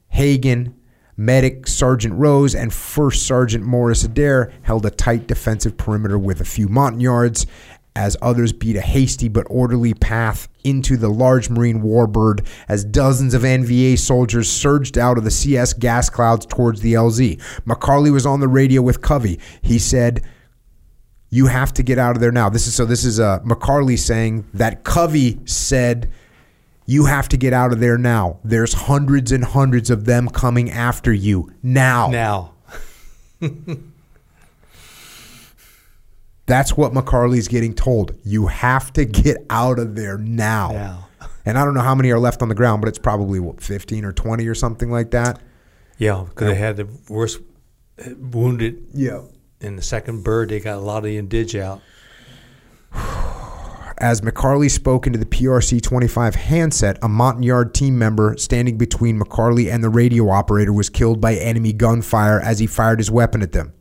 Hagen, 0.09 0.75
Medic 1.17 1.69
Sergeant 1.69 2.15
Rose, 2.15 2.55
and 2.57 2.75
First 2.75 3.27
Sergeant 3.27 3.65
Morris 3.65 4.03
Adair 4.03 4.53
held 4.63 4.85
a 4.85 4.91
tight 4.91 5.29
defensive 5.29 5.77
perimeter 5.77 6.19
with 6.19 6.41
a 6.41 6.45
few 6.45 6.69
Montagnards 6.69 7.47
as 7.95 8.17
others 8.23 8.53
beat 8.53 8.77
a 8.77 8.81
hasty 8.81 9.29
but 9.29 9.47
orderly 9.51 9.95
path 9.95 10.49
into 10.65 10.97
the 10.97 11.09
large 11.09 11.51
Marine 11.51 11.83
warbird 11.83 12.47
as 12.69 12.85
dozens 12.85 13.35
of 13.35 13.43
NVA 13.43 13.99
soldiers 13.99 14.51
surged 14.51 14.97
out 14.97 15.19
of 15.19 15.25
the 15.25 15.31
CS 15.31 15.73
gas 15.75 16.09
clouds 16.09 16.47
towards 16.47 16.81
the 16.81 16.95
LZ. 16.95 17.39
McCarley 17.67 18.13
was 18.13 18.25
on 18.25 18.41
the 18.41 18.49
radio 18.49 18.81
with 18.81 19.03
Covey. 19.03 19.39
He 19.61 19.79
said, 19.79 20.25
you 21.33 21.47
have 21.47 21.73
to 21.75 21.83
get 21.83 21.99
out 21.99 22.15
of 22.15 22.21
there 22.21 22.31
now. 22.31 22.51
This 22.51 22.67
is 22.67 22.75
so. 22.75 22.85
This 22.85 23.07
is 23.07 23.19
uh, 23.19 23.41
McCarley 23.41 23.99
saying 23.99 24.47
that 24.53 24.85
Covey 24.85 25.41
said, 25.47 26.13
"You 26.85 27.07
have 27.07 27.27
to 27.31 27.39
get 27.39 27.55
out 27.55 27.73
of 27.73 27.81
there 27.81 27.97
now. 27.97 28.39
There's 28.45 28.75
hundreds 28.75 29.33
and 29.33 29.43
hundreds 29.43 29.89
of 29.89 30.05
them 30.05 30.29
coming 30.29 30.71
after 30.71 31.11
you 31.11 31.51
now." 31.63 32.09
Now. 32.11 32.53
That's 36.47 36.77
what 36.77 36.93
McCarley's 36.93 37.49
getting 37.49 37.75
told. 37.75 38.13
You 38.25 38.47
have 38.49 38.93
to 38.95 39.05
get 39.05 39.39
out 39.49 39.79
of 39.79 39.95
there 39.95 40.19
now. 40.19 40.73
Now. 40.73 41.09
And 41.45 41.59
I 41.59 41.65
don't 41.65 41.75
know 41.75 41.81
how 41.81 41.95
many 41.95 42.11
are 42.11 42.19
left 42.19 42.43
on 42.43 42.49
the 42.49 42.55
ground, 42.55 42.83
but 42.83 42.89
it's 42.89 42.99
probably 42.99 43.41
what, 43.41 43.61
15 43.61 44.05
or 44.05 44.13
20 44.13 44.47
or 44.47 44.55
something 44.55 44.91
like 44.91 45.11
that. 45.13 45.41
Yeah, 45.99 46.25
because 46.29 46.49
they 46.49 46.55
had 46.57 46.77
the 46.77 46.89
worst 47.09 47.41
uh, 48.05 48.11
wounded 48.19 48.87
Yeah. 48.93 49.23
in 49.61 49.77
the 49.77 49.83
second 49.83 50.23
bird. 50.25 50.49
They 50.51 50.61
got 50.61 50.77
a 50.79 50.81
lot 50.81 50.99
of 50.99 51.05
the 51.05 51.21
indige 51.21 51.61
out. 51.61 51.81
As 53.99 54.21
McCarley 54.21 54.69
spoke 54.71 55.07
into 55.07 55.19
the 55.19 55.27
PRC 55.27 55.81
25 55.81 56.35
handset, 56.35 56.99
a 57.03 57.09
Montagnard 57.09 57.73
team 57.73 57.97
member 57.99 58.37
standing 58.37 58.77
between 58.77 59.21
McCarley 59.21 59.73
and 59.73 59.83
the 59.85 59.89
radio 59.91 60.29
operator 60.31 60.73
was 60.73 60.89
killed 60.89 61.21
by 61.21 61.35
enemy 61.37 61.73
gunfire 61.73 62.41
as 62.41 62.59
he 62.59 62.67
fired 62.67 62.99
his 62.99 63.11
weapon 63.13 63.43
at 63.43 63.53
them. 63.53 63.73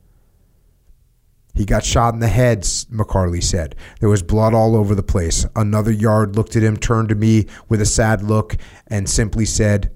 He 1.53 1.65
got 1.65 1.84
shot 1.84 2.14
in 2.14 2.19
the 2.19 2.28
head, 2.28 2.61
McCarley 2.61 3.44
said. 3.44 3.76
There 3.99 4.10
was 4.10 4.23
blood 4.23 4.53
all 4.53 4.76
over 4.76 4.95
the 4.95 5.03
place. 5.03 5.45
Another 5.56 5.91
yard 5.91 6.36
looked 6.36 6.56
at 6.56 6.64
him, 6.64 6.78
turned 6.78 7.10
to 7.10 7.15
me 7.15 7.48
with 7.68 7.82
a 7.82 7.86
sad 7.86 8.23
look, 8.23 8.57
and 8.88 9.10
simply 9.10 9.45
said, 9.45 9.91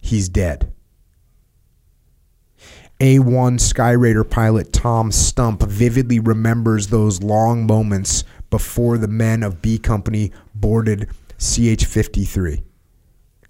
He's 0.00 0.28
dead. 0.28 0.72
A1 2.98 3.58
Skyraider 3.58 4.28
pilot 4.28 4.72
Tom 4.72 5.10
Stump 5.10 5.62
vividly 5.62 6.20
remembers 6.20 6.88
those 6.88 7.22
long 7.22 7.66
moments 7.66 8.22
before 8.48 8.98
the 8.98 9.08
men 9.08 9.42
of 9.42 9.60
B 9.62 9.78
Company 9.78 10.30
boarded 10.54 11.08
CH 11.38 11.84
53. 11.84 12.62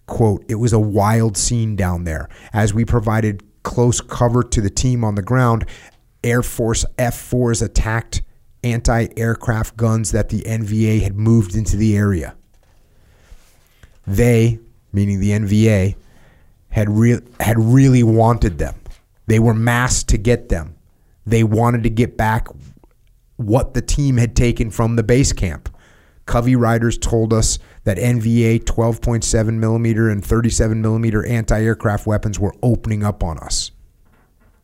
Quote, 0.06 0.44
it 0.48 0.54
was 0.54 0.72
a 0.72 0.78
wild 0.78 1.36
scene 1.36 1.76
down 1.76 2.04
there. 2.04 2.28
As 2.52 2.72
we 2.72 2.84
provided 2.84 3.42
close 3.62 4.00
cover 4.00 4.42
to 4.42 4.60
the 4.60 4.70
team 4.70 5.04
on 5.04 5.14
the 5.14 5.22
ground, 5.22 5.66
Air 6.24 6.42
Force 6.42 6.84
F 6.98 7.14
4s 7.30 7.62
attacked 7.62 8.22
anti 8.62 9.08
aircraft 9.16 9.76
guns 9.76 10.12
that 10.12 10.28
the 10.28 10.42
NVA 10.42 11.02
had 11.02 11.16
moved 11.16 11.54
into 11.54 11.76
the 11.76 11.96
area. 11.96 12.36
They, 14.06 14.58
meaning 14.92 15.20
the 15.20 15.30
NVA, 15.30 15.96
had, 16.70 16.90
re- 16.90 17.20
had 17.40 17.58
really 17.58 18.02
wanted 18.02 18.58
them. 18.58 18.74
They 19.26 19.38
were 19.38 19.54
massed 19.54 20.08
to 20.10 20.18
get 20.18 20.48
them. 20.48 20.76
They 21.26 21.44
wanted 21.44 21.82
to 21.84 21.90
get 21.90 22.16
back 22.16 22.48
what 23.36 23.74
the 23.74 23.82
team 23.82 24.16
had 24.16 24.34
taken 24.36 24.70
from 24.70 24.96
the 24.96 25.02
base 25.02 25.32
camp. 25.32 25.68
Covey 26.26 26.56
riders 26.56 26.98
told 26.98 27.32
us 27.32 27.58
that 27.84 27.98
NVA 27.98 28.64
12.7 28.64 29.54
millimeter 29.54 30.08
and 30.08 30.24
37 30.24 30.80
millimeter 30.80 31.26
anti-aircraft 31.26 32.06
weapons 32.06 32.38
were 32.38 32.54
opening 32.62 33.02
up 33.02 33.24
on 33.24 33.38
us. 33.38 33.72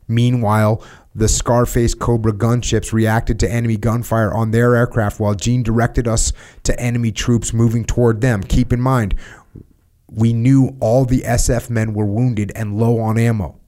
Meanwhile, 0.06 0.82
the 1.18 1.26
Scarface 1.28 1.94
Cobra 1.94 2.32
gunships 2.32 2.92
reacted 2.92 3.40
to 3.40 3.50
enemy 3.50 3.76
gunfire 3.76 4.32
on 4.32 4.52
their 4.52 4.76
aircraft 4.76 5.18
while 5.18 5.34
Gene 5.34 5.64
directed 5.64 6.06
us 6.06 6.32
to 6.62 6.78
enemy 6.80 7.10
troops 7.10 7.52
moving 7.52 7.84
toward 7.84 8.20
them. 8.20 8.40
Keep 8.40 8.72
in 8.72 8.80
mind, 8.80 9.16
we 10.08 10.32
knew 10.32 10.76
all 10.78 11.04
the 11.04 11.22
SF 11.22 11.70
men 11.70 11.92
were 11.92 12.06
wounded 12.06 12.52
and 12.54 12.78
low 12.78 13.00
on 13.00 13.18
ammo. 13.18 13.58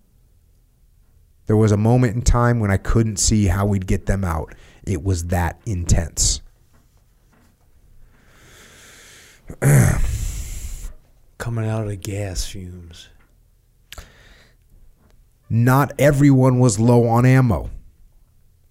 There 1.47 1.56
was 1.56 1.72
a 1.72 1.77
moment 1.77 2.14
in 2.14 2.22
time 2.22 2.60
when 2.60 2.70
I 2.70 2.77
couldn't 2.77 3.16
see 3.16 3.47
how 3.47 3.66
we'd 3.66 3.89
get 3.89 4.06
them 4.06 4.22
out. 4.22 4.55
It 4.85 5.02
was 5.02 5.24
that 5.27 5.60
intense. 5.66 6.43
Coming 11.39 11.66
out 11.66 11.82
of 11.82 11.89
the 11.89 11.97
gas 11.97 12.47
fumes. 12.47 13.09
Not 15.52 15.93
everyone 15.98 16.60
was 16.60 16.78
low 16.78 17.09
on 17.09 17.27
ammo. 17.27 17.70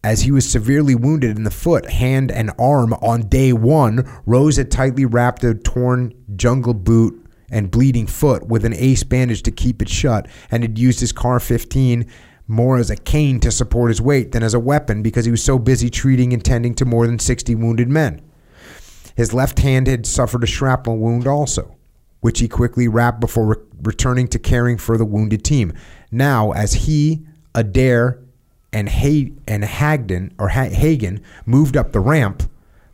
As 0.01 0.21
he 0.21 0.31
was 0.31 0.49
severely 0.49 0.95
wounded 0.95 1.35
in 1.35 1.43
the 1.43 1.51
foot, 1.51 1.89
hand, 1.89 2.31
and 2.31 2.51
arm 2.57 2.93
on 2.93 3.27
day 3.27 3.51
one, 3.51 4.09
Rose 4.25 4.55
had 4.55 4.71
tightly 4.71 5.03
wrapped 5.03 5.43
a 5.43 5.55
torn 5.55 6.13
jungle 6.37 6.73
boot 6.73 7.21
and 7.51 7.69
bleeding 7.69 8.07
foot 8.07 8.47
with 8.47 8.63
an 8.63 8.73
ace 8.73 9.03
bandage 9.03 9.43
to 9.43 9.51
keep 9.51 9.81
it 9.81 9.89
shut, 9.89 10.29
and 10.51 10.63
had 10.63 10.79
used 10.79 11.01
his 11.01 11.11
Car 11.11 11.41
15 11.41 12.05
more 12.47 12.77
as 12.77 12.89
a 12.89 12.95
cane 12.95 13.41
to 13.41 13.51
support 13.51 13.91
his 13.91 14.01
weight 14.01 14.31
than 14.31 14.41
as 14.41 14.53
a 14.53 14.59
weapon 14.59 15.03
because 15.03 15.25
he 15.25 15.31
was 15.31 15.43
so 15.43 15.59
busy 15.59 15.89
treating 15.89 16.31
and 16.31 16.45
tending 16.45 16.73
to 16.75 16.85
more 16.85 17.05
than 17.05 17.19
60 17.19 17.55
wounded 17.55 17.89
men. 17.89 18.21
His 19.17 19.33
left 19.33 19.59
hand 19.59 19.87
had 19.87 20.05
suffered 20.05 20.45
a 20.45 20.47
shrapnel 20.47 20.97
wound 20.97 21.27
also, 21.27 21.75
which 22.21 22.39
he 22.39 22.47
quickly 22.47 22.87
wrapped 22.87 23.19
before 23.19 23.45
re- 23.45 23.55
returning 23.83 24.27
to 24.27 24.39
caring 24.39 24.77
for 24.77 24.97
the 24.97 25.05
wounded 25.05 25.43
team. 25.43 25.73
Now, 26.11 26.51
as 26.51 26.73
he, 26.73 27.25
Adair, 27.55 28.19
and, 28.71 28.89
Hay- 28.89 29.33
and 29.47 29.63
Hagden 29.63 30.33
or 30.37 30.49
ha- 30.49 30.69
Hagen 30.69 31.21
moved 31.45 31.75
up 31.77 31.91
the 31.91 31.99
ramp, 31.99 32.43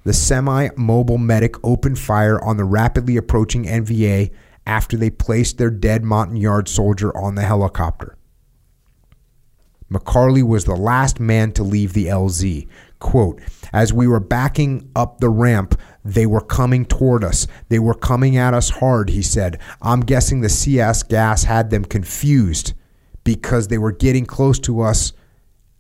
the 0.04 0.14
semi-mobile 0.14 1.18
medic 1.18 1.56
opened 1.64 2.00
fire 2.00 2.42
on 2.44 2.58
the 2.58 2.64
rapidly 2.64 3.18
approaching 3.18 3.66
NVA 3.66 4.32
after 4.68 4.98
they 4.98 5.10
placed 5.10 5.58
their 5.58 5.72
dead 5.72 6.04
Montagnard 6.04 6.68
soldier 6.68 7.16
on 7.18 7.36
the 7.36 7.42
helicopter. 7.42 8.16
McCarley 9.92 10.44
was 10.44 10.66
the 10.66 10.76
last 10.76 11.20
man 11.20 11.52
to 11.54 11.64
leave 11.64 11.94
the 11.94 12.08
LZ. 12.08 12.68
Quote, 13.00 13.40
as 13.72 13.94
we 13.94 14.08
were 14.08 14.20
backing 14.20 14.90
up 14.96 15.20
the 15.20 15.30
ramp, 15.30 15.80
They 16.06 16.28
were 16.28 16.42
coming 16.42 16.86
toward 16.86 17.24
us. 17.24 17.48
They 17.70 17.80
were 17.80 17.96
coming 17.96 18.38
at 18.38 18.54
us 18.54 18.70
hard, 18.70 19.10
he 19.10 19.24
said. 19.24 19.60
I'm 19.82 20.02
guessing 20.02 20.40
the 20.40 20.50
CS 20.50 21.02
gas 21.02 21.44
had 21.44 21.72
them 21.72 21.84
confused 21.84 22.74
because 23.24 23.68
they 23.68 23.80
were 23.80 23.92
getting 23.92 24.28
close 24.28 24.60
to 24.60 24.82
us 24.82 25.14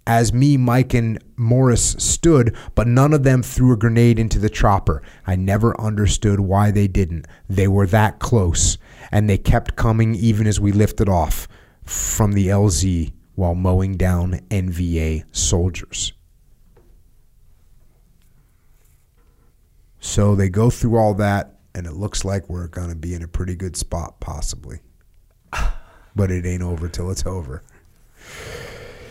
as 0.08 0.34
me, 0.34 0.58
Mike, 0.58 0.94
and 0.94 1.24
Morris 1.36 1.96
stood, 2.00 2.56
but 2.76 2.88
none 2.88 3.14
of 3.14 3.24
them 3.24 3.42
threw 3.42 3.74
a 3.74 3.78
grenade 3.78 4.20
into 4.20 4.40
the 4.40 4.50
chopper. 4.50 5.02
I 5.26 5.36
never 5.36 5.80
understood 5.80 6.40
why 6.40 6.72
they 6.72 6.88
didn't. 6.88 7.28
They 7.50 7.68
were 7.68 7.88
that 7.88 8.20
close, 8.20 8.78
and 9.12 9.30
they 9.30 9.38
kept 9.38 9.76
coming 9.76 10.16
even 10.16 10.48
as 10.48 10.60
we 10.60 10.72
lifted 10.72 11.10
off 11.10 11.48
from 11.84 12.34
the 12.34 12.48
LZ 12.48 13.14
while 13.36 13.56
mowing 13.56 13.98
down 13.98 14.40
NVA 14.50 15.24
soldiers. 15.32 16.14
So 20.06 20.36
they 20.36 20.50
go 20.50 20.70
through 20.70 20.98
all 20.98 21.16
that, 21.16 21.56
and 21.74 21.88
it 21.88 21.94
looks 21.94 22.24
like 22.24 22.48
we're 22.48 22.68
going 22.68 22.90
to 22.90 22.96
be 22.96 23.16
in 23.16 23.24
a 23.24 23.28
pretty 23.28 23.56
good 23.56 23.76
spot, 23.76 24.20
possibly. 24.20 24.80
But 26.18 26.32
it 26.32 26.46
ain't 26.46 26.62
over 26.62 26.88
till 26.88 27.12
it's 27.12 27.26
over. 27.26 27.62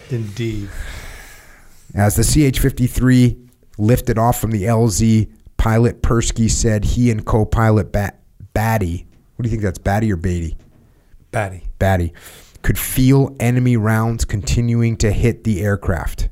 Indeed. 0.08 0.70
As 1.94 2.16
the 2.16 2.22
CH 2.22 2.58
53 2.58 3.36
lifted 3.76 4.16
off 4.16 4.40
from 4.40 4.52
the 4.52 4.62
LZ, 4.62 5.30
pilot 5.58 6.00
Persky 6.00 6.50
said 6.50 6.82
he 6.82 7.10
and 7.10 7.26
co 7.26 7.44
pilot 7.44 7.92
Bat- 7.92 8.22
Batty, 8.54 9.06
what 9.36 9.42
do 9.42 9.48
you 9.48 9.50
think 9.50 9.62
that's, 9.62 9.76
Batty 9.76 10.10
or 10.10 10.16
Beatty? 10.16 10.56
Batty. 11.30 11.68
Batty, 11.78 12.14
could 12.62 12.78
feel 12.78 13.36
enemy 13.38 13.76
rounds 13.76 14.24
continuing 14.24 14.96
to 14.96 15.12
hit 15.12 15.44
the 15.44 15.60
aircraft. 15.60 16.30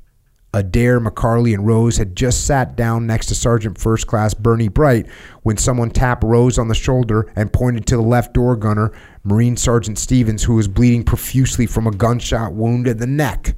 Adair, 0.55 1.01
McCarley, 1.01 1.55
and 1.55 1.67
Rose 1.67 1.97
had 1.97 2.15
just 2.15 2.47
sat 2.47 2.77
down 2.77 3.07
next 3.07 3.27
to 3.27 3.35
Sergeant 3.35 3.79
First 3.79 4.07
Class 4.07 4.35
Bernie 4.35 4.69
Bright 4.69 5.09
when 5.43 5.57
someone 5.57 5.91
tapped 5.91 6.23
Rose 6.23 6.59
on 6.59 6.69
the 6.69 6.75
shoulder 6.75 7.33
and 7.35 7.53
pointed 7.53 7.87
to 7.87 7.97
the 7.97 8.03
left 8.03 8.35
door 8.35 8.55
gunner, 8.57 8.93
Marine 9.25 9.57
Sergeant 9.57 9.99
Stevens, 9.99 10.45
who 10.45 10.55
was 10.55 10.69
bleeding 10.69 11.05
profusely 11.05 11.67
from 11.67 11.87
a 11.87 11.91
gunshot 11.91 12.53
wound 12.53 12.87
in 12.87 12.99
the 12.99 13.07
neck. 13.07 13.57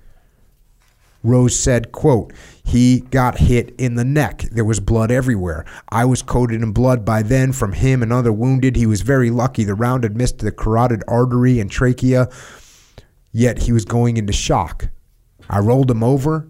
Rose 1.24 1.58
said, 1.58 1.90
quote, 1.90 2.32
he 2.62 3.00
got 3.00 3.38
hit 3.38 3.74
in 3.78 3.94
the 3.94 4.04
neck. 4.04 4.42
There 4.52 4.64
was 4.64 4.78
blood 4.78 5.10
everywhere. 5.10 5.64
I 5.88 6.04
was 6.04 6.22
coated 6.22 6.62
in 6.62 6.72
blood 6.72 7.04
by 7.04 7.22
then 7.22 7.52
from 7.52 7.72
him 7.72 8.02
and 8.02 8.12
other 8.12 8.32
wounded. 8.32 8.76
He 8.76 8.86
was 8.86 9.00
very 9.00 9.30
lucky. 9.30 9.64
The 9.64 9.74
round 9.74 10.04
had 10.04 10.16
missed 10.16 10.38
the 10.38 10.52
carotid 10.52 11.02
artery 11.08 11.60
and 11.60 11.70
trachea, 11.70 12.28
yet 13.32 13.60
he 13.60 13.72
was 13.72 13.86
going 13.86 14.18
into 14.18 14.34
shock. 14.34 14.90
I 15.48 15.58
rolled 15.58 15.90
him 15.90 16.04
over, 16.04 16.46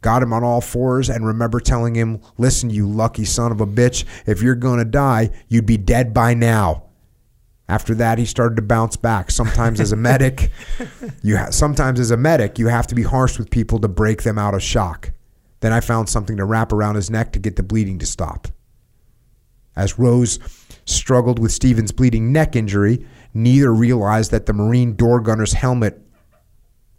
got 0.00 0.22
him 0.22 0.32
on 0.32 0.44
all 0.44 0.60
fours, 0.60 1.08
and 1.08 1.26
remember 1.26 1.60
telling 1.60 1.94
him, 1.94 2.20
listen, 2.38 2.70
you 2.70 2.88
lucky 2.88 3.24
son 3.24 3.52
of 3.52 3.60
a 3.60 3.66
bitch, 3.66 4.04
if 4.26 4.42
you're 4.42 4.54
going 4.54 4.78
to 4.78 4.84
die, 4.84 5.30
you'd 5.48 5.66
be 5.66 5.76
dead 5.76 6.14
by 6.14 6.34
now. 6.34 6.84
After 7.68 7.94
that, 7.96 8.18
he 8.18 8.24
started 8.24 8.56
to 8.56 8.62
bounce 8.62 8.96
back. 8.96 9.30
Sometimes 9.30 9.80
as 9.80 9.90
a 9.90 9.96
medic, 9.96 10.52
you 11.22 11.36
ha- 11.36 11.50
sometimes 11.50 11.98
as 11.98 12.12
a 12.12 12.16
medic, 12.16 12.58
you 12.58 12.68
have 12.68 12.86
to 12.86 12.94
be 12.94 13.02
harsh 13.02 13.38
with 13.38 13.50
people 13.50 13.80
to 13.80 13.88
break 13.88 14.22
them 14.22 14.38
out 14.38 14.54
of 14.54 14.62
shock. 14.62 15.10
Then 15.60 15.72
I 15.72 15.80
found 15.80 16.08
something 16.08 16.36
to 16.36 16.44
wrap 16.44 16.72
around 16.72 16.94
his 16.94 17.10
neck 17.10 17.32
to 17.32 17.40
get 17.40 17.56
the 17.56 17.62
bleeding 17.64 17.98
to 17.98 18.06
stop. 18.06 18.48
As 19.74 19.98
Rose 19.98 20.38
struggled 20.84 21.40
with 21.40 21.50
Stevens' 21.50 21.90
bleeding 21.90 22.32
neck 22.32 22.54
injury, 22.54 23.04
neither 23.34 23.74
realized 23.74 24.30
that 24.30 24.46
the 24.46 24.52
Marine 24.52 24.94
door 24.94 25.20
gunner's 25.20 25.52
helmet 25.52 26.00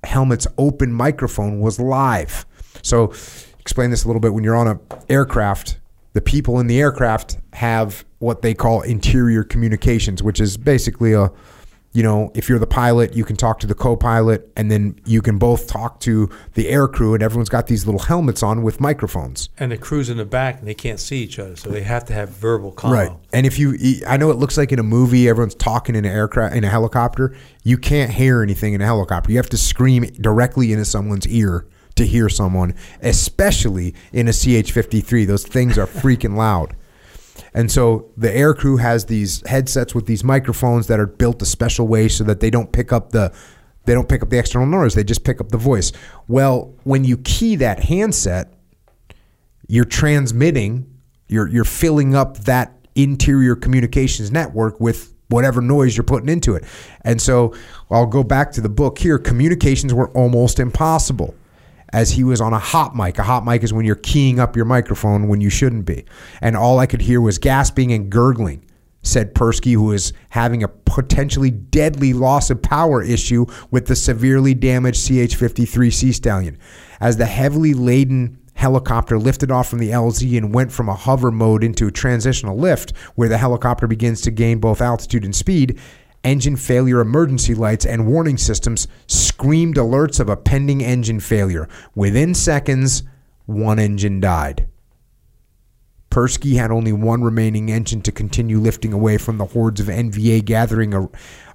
helmet's 0.03 0.47
open 0.57 0.91
microphone 0.91 1.59
was 1.59 1.79
live. 1.79 2.45
So, 2.81 3.13
explain 3.59 3.91
this 3.91 4.05
a 4.05 4.07
little 4.07 4.21
bit. 4.21 4.33
When 4.33 4.43
you're 4.43 4.55
on 4.55 4.67
an 4.67 4.79
aircraft, 5.09 5.77
the 6.13 6.21
people 6.21 6.59
in 6.59 6.67
the 6.67 6.79
aircraft 6.79 7.37
have 7.53 8.05
what 8.19 8.41
they 8.41 8.53
call 8.53 8.81
interior 8.81 9.43
communications, 9.43 10.23
which 10.23 10.39
is 10.39 10.57
basically 10.57 11.13
a, 11.13 11.29
you 11.91 12.01
know, 12.01 12.31
if 12.33 12.47
you're 12.47 12.59
the 12.59 12.65
pilot, 12.65 13.15
you 13.15 13.25
can 13.25 13.35
talk 13.35 13.59
to 13.59 13.67
the 13.67 13.75
co-pilot, 13.75 14.51
and 14.55 14.71
then 14.71 14.99
you 15.05 15.21
can 15.21 15.37
both 15.37 15.67
talk 15.67 15.99
to 16.01 16.29
the 16.53 16.69
air 16.69 16.87
crew, 16.87 17.13
and 17.13 17.21
everyone's 17.21 17.49
got 17.49 17.67
these 17.67 17.85
little 17.85 18.01
helmets 18.01 18.41
on 18.41 18.63
with 18.63 18.79
microphones. 18.79 19.49
And 19.57 19.71
the 19.71 19.77
crew's 19.77 20.09
in 20.09 20.17
the 20.17 20.25
back 20.25 20.59
and 20.59 20.67
they 20.67 20.73
can't 20.73 20.99
see 20.99 21.17
each 21.17 21.39
other, 21.39 21.55
so 21.55 21.69
they 21.69 21.81
have 21.83 22.05
to 22.05 22.13
have 22.13 22.29
verbal 22.29 22.71
commo. 22.71 22.91
Right. 22.91 23.11
And 23.33 23.45
if 23.45 23.59
you, 23.59 23.77
I 24.07 24.17
know 24.17 24.31
it 24.31 24.37
looks 24.37 24.57
like 24.57 24.71
in 24.71 24.79
a 24.79 24.83
movie, 24.83 25.27
everyone's 25.27 25.55
talking 25.55 25.95
in 25.95 26.05
an 26.05 26.11
aircraft, 26.11 26.55
in 26.55 26.63
a 26.63 26.69
helicopter. 26.69 27.35
You 27.63 27.77
can't 27.77 28.11
hear 28.11 28.41
anything 28.41 28.73
in 28.73 28.81
a 28.81 28.85
helicopter. 28.85 29.31
You 29.31 29.37
have 29.37 29.49
to 29.49 29.57
scream 29.57 30.03
directly 30.21 30.71
into 30.71 30.85
someone's 30.85 31.27
ear 31.27 31.65
to 31.97 32.05
hear 32.05 32.29
someone, 32.29 32.75
especially 33.01 33.93
in 34.11 34.27
a 34.27 34.33
CH 34.33 34.71
53. 34.71 35.25
Those 35.25 35.45
things 35.45 35.77
are 35.77 35.87
freaking 35.87 36.35
loud. 36.35 36.75
And 37.53 37.71
so 37.71 38.11
the 38.17 38.33
air 38.33 38.53
crew 38.53 38.77
has 38.77 39.05
these 39.05 39.45
headsets 39.47 39.95
with 39.95 40.05
these 40.05 40.23
microphones 40.23 40.87
that 40.87 40.99
are 40.99 41.07
built 41.07 41.41
a 41.41 41.45
special 41.45 41.87
way 41.87 42.07
so 42.07 42.23
that 42.23 42.39
they 42.39 42.49
don't 42.49 42.71
pick 42.71 42.91
up 42.91 43.11
the 43.11 43.33
they 43.85 43.93
don't 43.93 44.09
pick 44.09 44.21
up 44.21 44.29
the 44.29 44.37
external 44.37 44.67
noise, 44.67 44.95
they 44.95 45.03
just 45.03 45.23
pick 45.23 45.39
up 45.39 45.47
the 45.47 45.57
voice. 45.57 45.93
Well, 46.27 46.75
when 46.83 47.05
you 47.05 47.17
key 47.19 47.55
that 47.55 47.85
handset, 47.85 48.53
you're 49.67 49.85
transmitting, 49.85 50.99
you're 51.29 51.47
you're 51.47 51.63
filling 51.63 52.13
up 52.13 52.37
that 52.39 52.73
interior 52.95 53.55
communications 53.55 54.31
network 54.31 54.79
with 54.79 55.13
whatever 55.29 55.61
noise 55.61 55.95
you're 55.95 56.03
putting 56.03 56.29
into 56.29 56.55
it. 56.55 56.63
And 57.01 57.21
so 57.21 57.53
I'll 57.89 58.05
go 58.05 58.23
back 58.23 58.51
to 58.53 58.61
the 58.61 58.69
book 58.69 58.99
here. 58.99 59.17
Communications 59.17 59.93
were 59.93 60.09
almost 60.09 60.59
impossible 60.59 61.35
as 61.93 62.11
he 62.11 62.23
was 62.23 62.41
on 62.41 62.53
a 62.53 62.59
hot 62.59 62.95
mic. 62.95 63.17
A 63.17 63.23
hot 63.23 63.45
mic 63.45 63.63
is 63.63 63.73
when 63.73 63.85
you're 63.85 63.95
keying 63.95 64.39
up 64.39 64.55
your 64.55 64.65
microphone 64.65 65.27
when 65.27 65.41
you 65.41 65.49
shouldn't 65.49 65.85
be. 65.85 66.05
And 66.41 66.55
all 66.55 66.79
I 66.79 66.85
could 66.85 67.01
hear 67.01 67.21
was 67.21 67.37
gasping 67.37 67.91
and 67.91 68.09
gurgling, 68.09 68.65
said 69.03 69.33
Persky, 69.33 69.73
who 69.73 69.91
is 69.91 70.13
having 70.29 70.63
a 70.63 70.67
potentially 70.67 71.51
deadly 71.51 72.13
loss 72.13 72.49
of 72.49 72.61
power 72.61 73.01
issue 73.01 73.45
with 73.71 73.87
the 73.87 73.95
severely 73.95 74.53
damaged 74.53 75.07
CH 75.07 75.35
53 75.35 75.91
Sea 75.91 76.11
Stallion. 76.11 76.57
As 76.99 77.17
the 77.17 77.25
heavily 77.25 77.73
laden 77.73 78.39
helicopter 78.55 79.19
lifted 79.19 79.51
off 79.51 79.69
from 79.69 79.79
the 79.79 79.91
LZ 79.91 80.35
and 80.35 80.53
went 80.53 80.71
from 80.71 80.89
a 80.89 80.95
hover 80.95 81.31
mode 81.31 81.63
into 81.63 81.87
a 81.87 81.91
transitional 81.91 82.57
lift, 82.57 82.91
where 83.15 83.29
the 83.29 83.37
helicopter 83.37 83.87
begins 83.87 84.19
to 84.21 84.31
gain 84.31 84.59
both 84.59 84.81
altitude 84.81 85.23
and 85.23 85.35
speed, 85.35 85.79
engine 86.27 86.57
failure 86.57 86.99
emergency 86.99 87.55
lights 87.55 87.85
and 87.85 88.05
warning 88.05 88.37
systems 88.37 88.87
screamed 89.07 89.77
alerts 89.77 90.19
of 90.19 90.29
a 90.29 90.35
pending 90.35 90.83
engine 90.83 91.19
failure. 91.19 91.67
Within 91.95 92.33
seconds, 92.33 93.03
one 93.45 93.79
engine 93.79 94.19
died. 94.19 94.67
Persky 96.09 96.57
had 96.57 96.71
only 96.71 96.91
one 96.91 97.23
remaining 97.23 97.69
engine 97.69 98.01
to 98.01 98.11
continue 98.11 98.59
lifting 98.59 98.91
away 98.91 99.17
from 99.17 99.37
the 99.37 99.45
hordes 99.45 99.79
of 99.79 99.87
NVA 99.87 100.43
gathering 100.43 100.93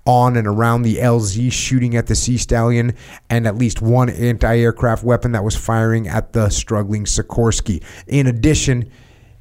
on 0.07 0.36
and 0.36 0.47
around 0.47 0.82
the 0.82 0.97
LZ, 0.97 1.53
shooting 1.53 1.97
at 1.97 2.07
the 2.07 2.15
Sea 2.15 2.36
Stallion, 2.36 2.94
and 3.28 3.47
at 3.47 3.57
least 3.57 3.82
one 3.82 4.09
anti 4.09 4.59
aircraft 4.59 5.05
weapon 5.05 5.32
that 5.32 5.44
was 5.44 5.57
firing 5.57 6.09
at 6.09 6.32
the 6.32 6.49
struggling 6.49 7.05
Sikorsky. 7.05 7.82
In 8.07 8.27
addition, 8.27 8.90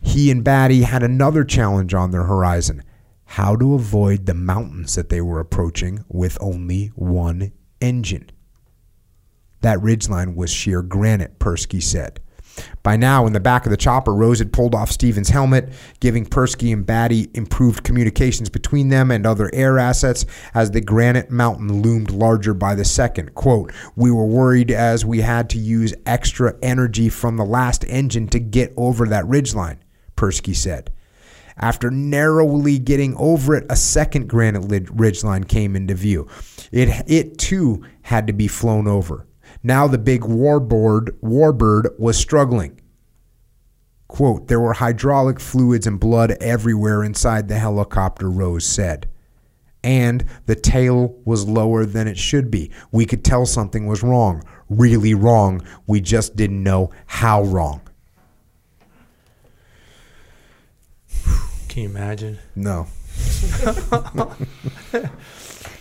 he 0.01 0.31
and 0.31 0.43
Batty 0.43 0.81
had 0.81 1.03
another 1.03 1.43
challenge 1.43 1.93
on 1.93 2.11
their 2.11 2.23
horizon 2.23 2.83
how 3.31 3.55
to 3.55 3.75
avoid 3.75 4.25
the 4.25 4.33
mountains 4.33 4.95
that 4.95 5.07
they 5.07 5.21
were 5.21 5.39
approaching 5.39 6.03
with 6.09 6.37
only 6.41 6.87
one 6.95 7.49
engine. 7.79 8.29
That 9.61 9.79
ridgeline 9.79 10.35
was 10.35 10.51
sheer 10.51 10.81
granite, 10.81 11.39
Persky 11.39 11.81
said. 11.81 12.19
By 12.83 12.97
now, 12.97 13.25
in 13.25 13.31
the 13.31 13.39
back 13.39 13.65
of 13.65 13.69
the 13.69 13.77
chopper, 13.77 14.13
Rose 14.13 14.39
had 14.39 14.51
pulled 14.51 14.75
off 14.75 14.91
Stevens' 14.91 15.29
helmet, 15.29 15.71
giving 16.01 16.25
Persky 16.25 16.73
and 16.73 16.85
Batty 16.85 17.29
improved 17.33 17.85
communications 17.85 18.49
between 18.49 18.89
them 18.89 19.11
and 19.11 19.25
other 19.25 19.49
air 19.53 19.79
assets 19.79 20.25
as 20.53 20.71
the 20.71 20.81
granite 20.81 21.31
mountain 21.31 21.81
loomed 21.81 22.11
larger 22.11 22.53
by 22.53 22.75
the 22.75 22.83
second. 22.83 23.33
Quote, 23.33 23.71
We 23.95 24.11
were 24.11 24.27
worried 24.27 24.71
as 24.71 25.05
we 25.05 25.21
had 25.21 25.49
to 25.51 25.57
use 25.57 25.93
extra 26.05 26.55
energy 26.61 27.07
from 27.07 27.37
the 27.37 27.45
last 27.45 27.85
engine 27.87 28.27
to 28.27 28.39
get 28.39 28.73
over 28.75 29.05
that 29.07 29.23
ridgeline, 29.23 29.77
Persky 30.17 30.53
said. 30.53 30.91
After 31.57 31.91
narrowly 31.91 32.79
getting 32.79 33.15
over 33.15 33.55
it, 33.55 33.65
a 33.69 33.75
second 33.75 34.27
granite 34.27 34.63
ridgeline 34.63 35.47
came 35.47 35.75
into 35.75 35.95
view. 35.95 36.27
It, 36.71 36.89
it 37.07 37.37
too 37.37 37.83
had 38.03 38.27
to 38.27 38.33
be 38.33 38.47
flown 38.47 38.87
over. 38.87 39.27
Now 39.63 39.87
the 39.87 39.97
big 39.97 40.21
warbird, 40.21 41.09
warbird 41.21 41.99
was 41.99 42.17
struggling. 42.17 42.79
Quote, 44.07 44.47
there 44.47 44.59
were 44.59 44.73
hydraulic 44.73 45.39
fluids 45.39 45.87
and 45.87 45.99
blood 45.99 46.31
everywhere 46.41 47.03
inside 47.03 47.47
the 47.47 47.59
helicopter, 47.59 48.29
Rose 48.29 48.65
said. 48.65 49.07
And 49.83 50.25
the 50.45 50.55
tail 50.55 51.15
was 51.25 51.47
lower 51.47 51.85
than 51.85 52.07
it 52.07 52.17
should 52.17 52.51
be. 52.51 52.71
We 52.91 53.05
could 53.05 53.23
tell 53.23 53.45
something 53.45 53.87
was 53.87 54.03
wrong, 54.03 54.43
really 54.69 55.13
wrong. 55.13 55.61
We 55.87 56.01
just 56.01 56.35
didn't 56.35 56.61
know 56.61 56.91
how 57.07 57.43
wrong. 57.43 57.81
Can 61.71 61.83
you 61.83 61.89
imagine? 61.89 62.37
No. 62.53 62.85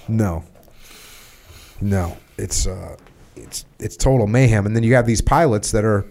no. 0.09 0.45
No. 1.81 2.17
It's 2.39 2.69
uh 2.69 2.97
it's 3.35 3.65
it's 3.81 3.97
total 3.97 4.29
mayhem. 4.29 4.67
And 4.67 4.77
then 4.77 4.85
you 4.85 4.95
have 4.95 5.05
these 5.05 5.21
pilots 5.21 5.73
that 5.73 5.85
are 5.85 6.07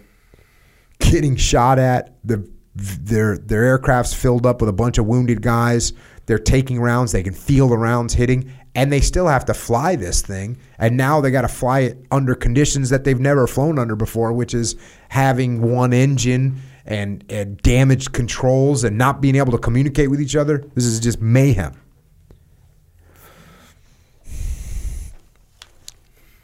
getting 1.00 1.38
shot 1.38 1.80
at. 1.80 2.18
The 2.26 2.46
their 2.76 3.38
their 3.38 3.64
aircraft's 3.64 4.14
filled 4.14 4.46
up 4.46 4.60
with 4.60 4.70
a 4.70 4.74
bunch 4.74 4.98
of 4.98 5.06
wounded 5.06 5.42
guys. 5.42 5.94
They're 6.26 6.40
taking 6.40 6.82
rounds. 6.82 7.14
They 7.14 7.24
can 7.24 7.34
feel 7.34 7.70
the 7.70 7.78
rounds 7.78 8.14
hitting, 8.14 8.52
and 8.76 8.92
they 8.92 9.00
still 9.00 9.28
have 9.28 9.46
to 9.46 9.54
fly 9.54 9.96
this 9.96 10.22
thing. 10.22 10.58
And 10.78 10.98
now 10.98 11.22
they 11.22 11.32
got 11.32 11.44
to 11.44 11.48
fly 11.48 11.80
it 11.80 12.06
under 12.12 12.36
conditions 12.36 12.90
that 12.90 13.06
they've 13.06 13.18
never 13.18 13.48
flown 13.48 13.80
under 13.80 13.96
before, 13.96 14.34
which 14.34 14.54
is 14.54 14.76
having 15.08 15.62
one 15.62 15.94
engine 15.94 16.62
and, 16.90 17.24
and 17.30 17.57
damaged 17.60 18.11
controls 18.11 18.84
and 18.84 18.98
not 18.98 19.22
being 19.22 19.36
able 19.36 19.52
to 19.52 19.60
communicate 19.60 20.10
with 20.10 20.20
each 20.20 20.36
other. 20.36 20.66
This 20.74 20.86
is 20.86 20.99
just 20.99 21.22
mayhem. 21.22 21.80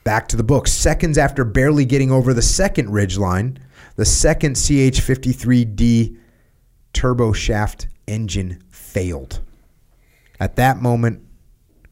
Back 0.03 0.27
to 0.29 0.37
the 0.37 0.43
book. 0.43 0.67
Seconds 0.67 1.17
after 1.17 1.43
barely 1.43 1.83
getting 1.83 2.11
over 2.11 2.31
the 2.31 2.43
second 2.43 2.91
ridge 2.91 3.17
line, 3.17 3.57
the 3.95 4.05
second 4.05 4.53
CH 4.53 5.01
53D 5.01 6.15
turbo 6.93 7.33
shaft 7.33 7.87
engine 8.07 8.63
failed. 8.69 9.41
At 10.39 10.57
that 10.57 10.77
moment, 10.79 11.23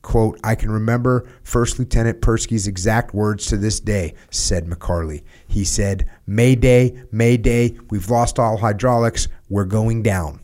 quote, 0.03 0.39
I 0.43 0.53
can 0.53 0.69
remember 0.69 1.27
First 1.41 1.80
Lieutenant 1.80 2.21
Persky's 2.21 2.67
exact 2.67 3.15
words 3.15 3.47
to 3.47 3.57
this 3.57 3.80
day, 3.80 4.13
said 4.30 4.67
McCarley. 4.67 5.23
He 5.47 5.65
said, 5.65 6.07
Mayday, 6.27 7.03
Mayday, 7.11 7.80
we've 7.89 8.09
lost 8.09 8.38
all 8.38 8.57
hydraulics, 8.57 9.27
we're 9.49 9.65
going 9.65 10.03
down. 10.03 10.41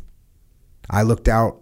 I 0.90 1.04
looked 1.04 1.28
out 1.28 1.62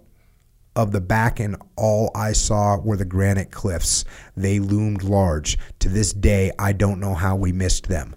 of 0.75 0.91
the 0.91 1.01
back, 1.01 1.39
and 1.39 1.57
all 1.75 2.11
I 2.15 2.31
saw 2.31 2.77
were 2.77 2.95
the 2.95 3.03
granite 3.03 3.51
cliffs. 3.51 4.05
They 4.37 4.59
loomed 4.59 5.03
large. 5.03 5.57
To 5.79 5.89
this 5.89 6.13
day, 6.13 6.51
I 6.57 6.71
don't 6.71 6.99
know 6.99 7.15
how 7.15 7.35
we 7.35 7.51
missed 7.51 7.87
them. 7.87 8.15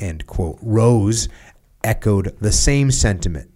End 0.00 0.26
quote. 0.26 0.58
Rose 0.62 1.28
echoed 1.84 2.34
the 2.40 2.52
same 2.52 2.90
sentiment. 2.90 3.50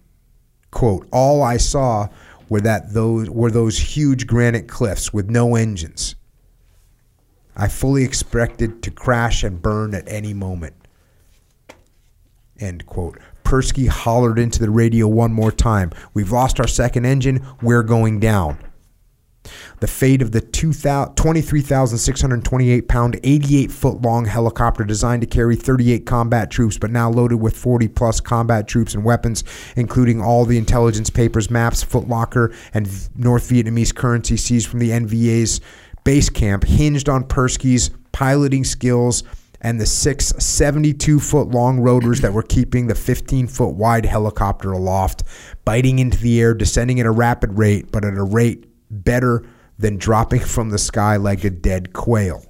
Quote, 0.71 1.07
all 1.11 1.41
I 1.41 1.57
saw 1.57 2.09
were 2.49 2.61
that 2.61 2.93
those 2.93 3.29
were 3.29 3.51
those 3.51 3.77
huge 3.77 4.27
granite 4.27 4.67
cliffs 4.67 5.13
with 5.13 5.29
no 5.29 5.55
engines. 5.55 6.15
I 7.55 7.67
fully 7.67 8.03
expected 8.03 8.83
to 8.83 8.91
crash 8.91 9.43
and 9.43 9.61
burn 9.61 9.95
at 9.95 10.07
any 10.07 10.33
moment. 10.33 10.75
End 12.59 12.85
quote. 12.85 13.19
Persky 13.43 13.87
hollered 13.87 14.39
into 14.39 14.59
the 14.59 14.69
radio 14.69 15.07
one 15.07 15.31
more 15.31 15.51
time. 15.51 15.91
We've 16.13 16.31
lost 16.31 16.59
our 16.59 16.67
second 16.67 17.05
engine. 17.05 17.45
We're 17.61 17.83
going 17.83 18.19
down. 18.19 18.57
The 19.79 19.87
fate 19.87 20.21
of 20.21 20.31
the 20.31 20.41
23,628 20.41 22.87
pound, 22.87 23.19
88 23.23 23.71
foot 23.71 24.01
long 24.01 24.25
helicopter 24.25 24.83
designed 24.83 25.21
to 25.21 25.27
carry 25.27 25.55
38 25.55 26.05
combat 26.05 26.49
troops, 26.49 26.77
but 26.77 26.91
now 26.91 27.09
loaded 27.09 27.37
with 27.37 27.57
40 27.57 27.87
plus 27.89 28.19
combat 28.19 28.67
troops 28.67 28.93
and 28.93 29.03
weapons, 29.03 29.43
including 29.75 30.21
all 30.21 30.45
the 30.45 30.57
intelligence 30.57 31.09
papers, 31.09 31.51
maps, 31.51 31.83
footlocker, 31.83 32.55
and 32.73 32.87
North 33.17 33.49
Vietnamese 33.49 33.93
currency 33.93 34.37
seized 34.37 34.67
from 34.67 34.79
the 34.79 34.91
NVA's 34.91 35.59
base 36.03 36.29
camp, 36.29 36.63
hinged 36.63 37.09
on 37.09 37.23
Persky's 37.23 37.89
piloting 38.11 38.63
skills 38.63 39.23
and 39.61 39.81
the 39.81 39.85
six 39.85 40.27
72 40.37 41.19
foot 41.19 41.49
long 41.49 41.79
rotors 41.79 42.21
that 42.21 42.31
were 42.31 42.43
keeping 42.43 42.87
the 42.87 42.95
15 42.95 43.47
foot 43.47 43.75
wide 43.75 44.05
helicopter 44.05 44.71
aloft, 44.71 45.23
biting 45.65 45.99
into 45.99 46.17
the 46.19 46.39
air, 46.39 46.53
descending 46.53 46.99
at 46.99 47.05
a 47.05 47.11
rapid 47.11 47.57
rate, 47.57 47.91
but 47.91 48.05
at 48.05 48.13
a 48.13 48.23
rate 48.23 48.65
better 48.91 49.43
than 49.77 49.97
dropping 49.97 50.41
from 50.41 50.69
the 50.69 50.77
sky 50.77 51.17
like 51.17 51.43
a 51.43 51.49
dead 51.49 51.93
quail. 51.93 52.45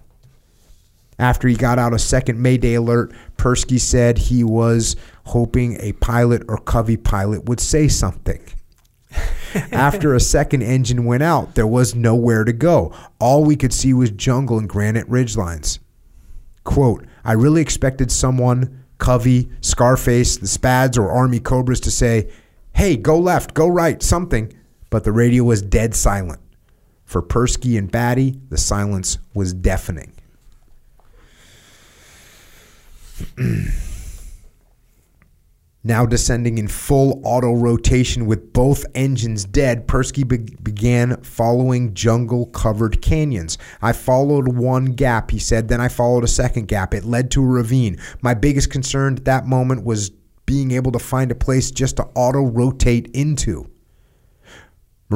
After 1.18 1.48
he 1.48 1.56
got 1.56 1.80
out 1.80 1.94
a 1.94 2.00
second 2.00 2.42
Mayday 2.42 2.74
alert, 2.74 3.14
Persky 3.38 3.80
said 3.80 4.18
he 4.18 4.44
was 4.44 4.96
hoping 5.26 5.78
a 5.80 5.94
pilot 5.94 6.44
or 6.48 6.58
Covey 6.58 6.98
pilot 6.98 7.46
would 7.46 7.60
say 7.60 7.88
something. 7.88 8.42
After 9.72 10.14
a 10.14 10.20
second 10.20 10.64
engine 10.64 11.06
went 11.06 11.24
out, 11.24 11.56
there 11.56 11.68
was 11.68 11.96
nowhere 11.96 12.44
to 12.44 12.52
go. 12.52 12.94
All 13.20 13.46
we 13.46 13.56
could 13.56 13.74
see 13.74 13.94
was 13.94 14.12
jungle 14.12 14.60
and 14.60 14.68
granite 14.68 15.10
ridgelines. 15.10 15.80
Quote, 16.66 17.06
I 17.24 17.34
really 17.34 17.62
expected 17.62 18.12
someone, 18.12 18.84
Covey, 18.98 19.50
Scarface, 19.62 20.38
the 20.38 20.48
Spads, 20.48 20.98
or 20.98 21.12
Army 21.12 21.40
Cobras 21.40 21.80
to 21.82 21.92
say, 21.92 22.30
hey, 22.74 22.98
go 22.98 23.18
left, 23.18 23.54
go 23.54 23.68
right, 23.68 24.04
something. 24.04 24.52
But 24.90 25.06
the 25.06 25.12
radio 25.14 25.44
was 25.44 25.62
dead 25.62 25.96
silent. 25.96 26.42
For 27.06 27.22
Persky 27.22 27.78
and 27.78 27.90
Batty, 27.90 28.40
the 28.50 28.58
silence 28.58 29.18
was 29.34 29.54
deafening. 29.54 30.14
Now 35.88 36.04
descending 36.08 36.58
in 36.58 36.68
full 36.68 37.22
auto 37.24 37.54
rotation 37.54 38.26
with 38.26 38.54
both 38.54 38.88
engines 38.96 39.46
dead, 39.46 39.88
Persky 39.88 40.28
be- 40.28 40.58
began 40.64 41.22
following 41.22 41.94
jungle 41.94 42.48
covered 42.48 43.04
canyons. 43.04 43.60
I 43.84 43.94
followed 43.94 44.48
one 44.48 44.86
gap, 44.86 45.30
he 45.30 45.38
said, 45.38 45.68
then 45.68 45.80
I 45.80 45.90
followed 45.90 46.24
a 46.24 46.28
second 46.28 46.70
gap. 46.70 46.96
It 46.96 47.06
led 47.06 47.30
to 47.32 47.44
a 47.44 47.46
ravine. 47.46 48.00
My 48.24 48.34
biggest 48.34 48.72
concern 48.72 49.18
at 49.18 49.26
that 49.26 49.46
moment 49.46 49.86
was 49.86 50.10
being 50.48 50.72
able 50.72 50.92
to 50.92 50.98
find 50.98 51.30
a 51.30 51.36
place 51.36 51.70
just 51.70 51.98
to 51.98 52.06
auto 52.16 52.42
rotate 52.42 53.12
into. 53.14 53.70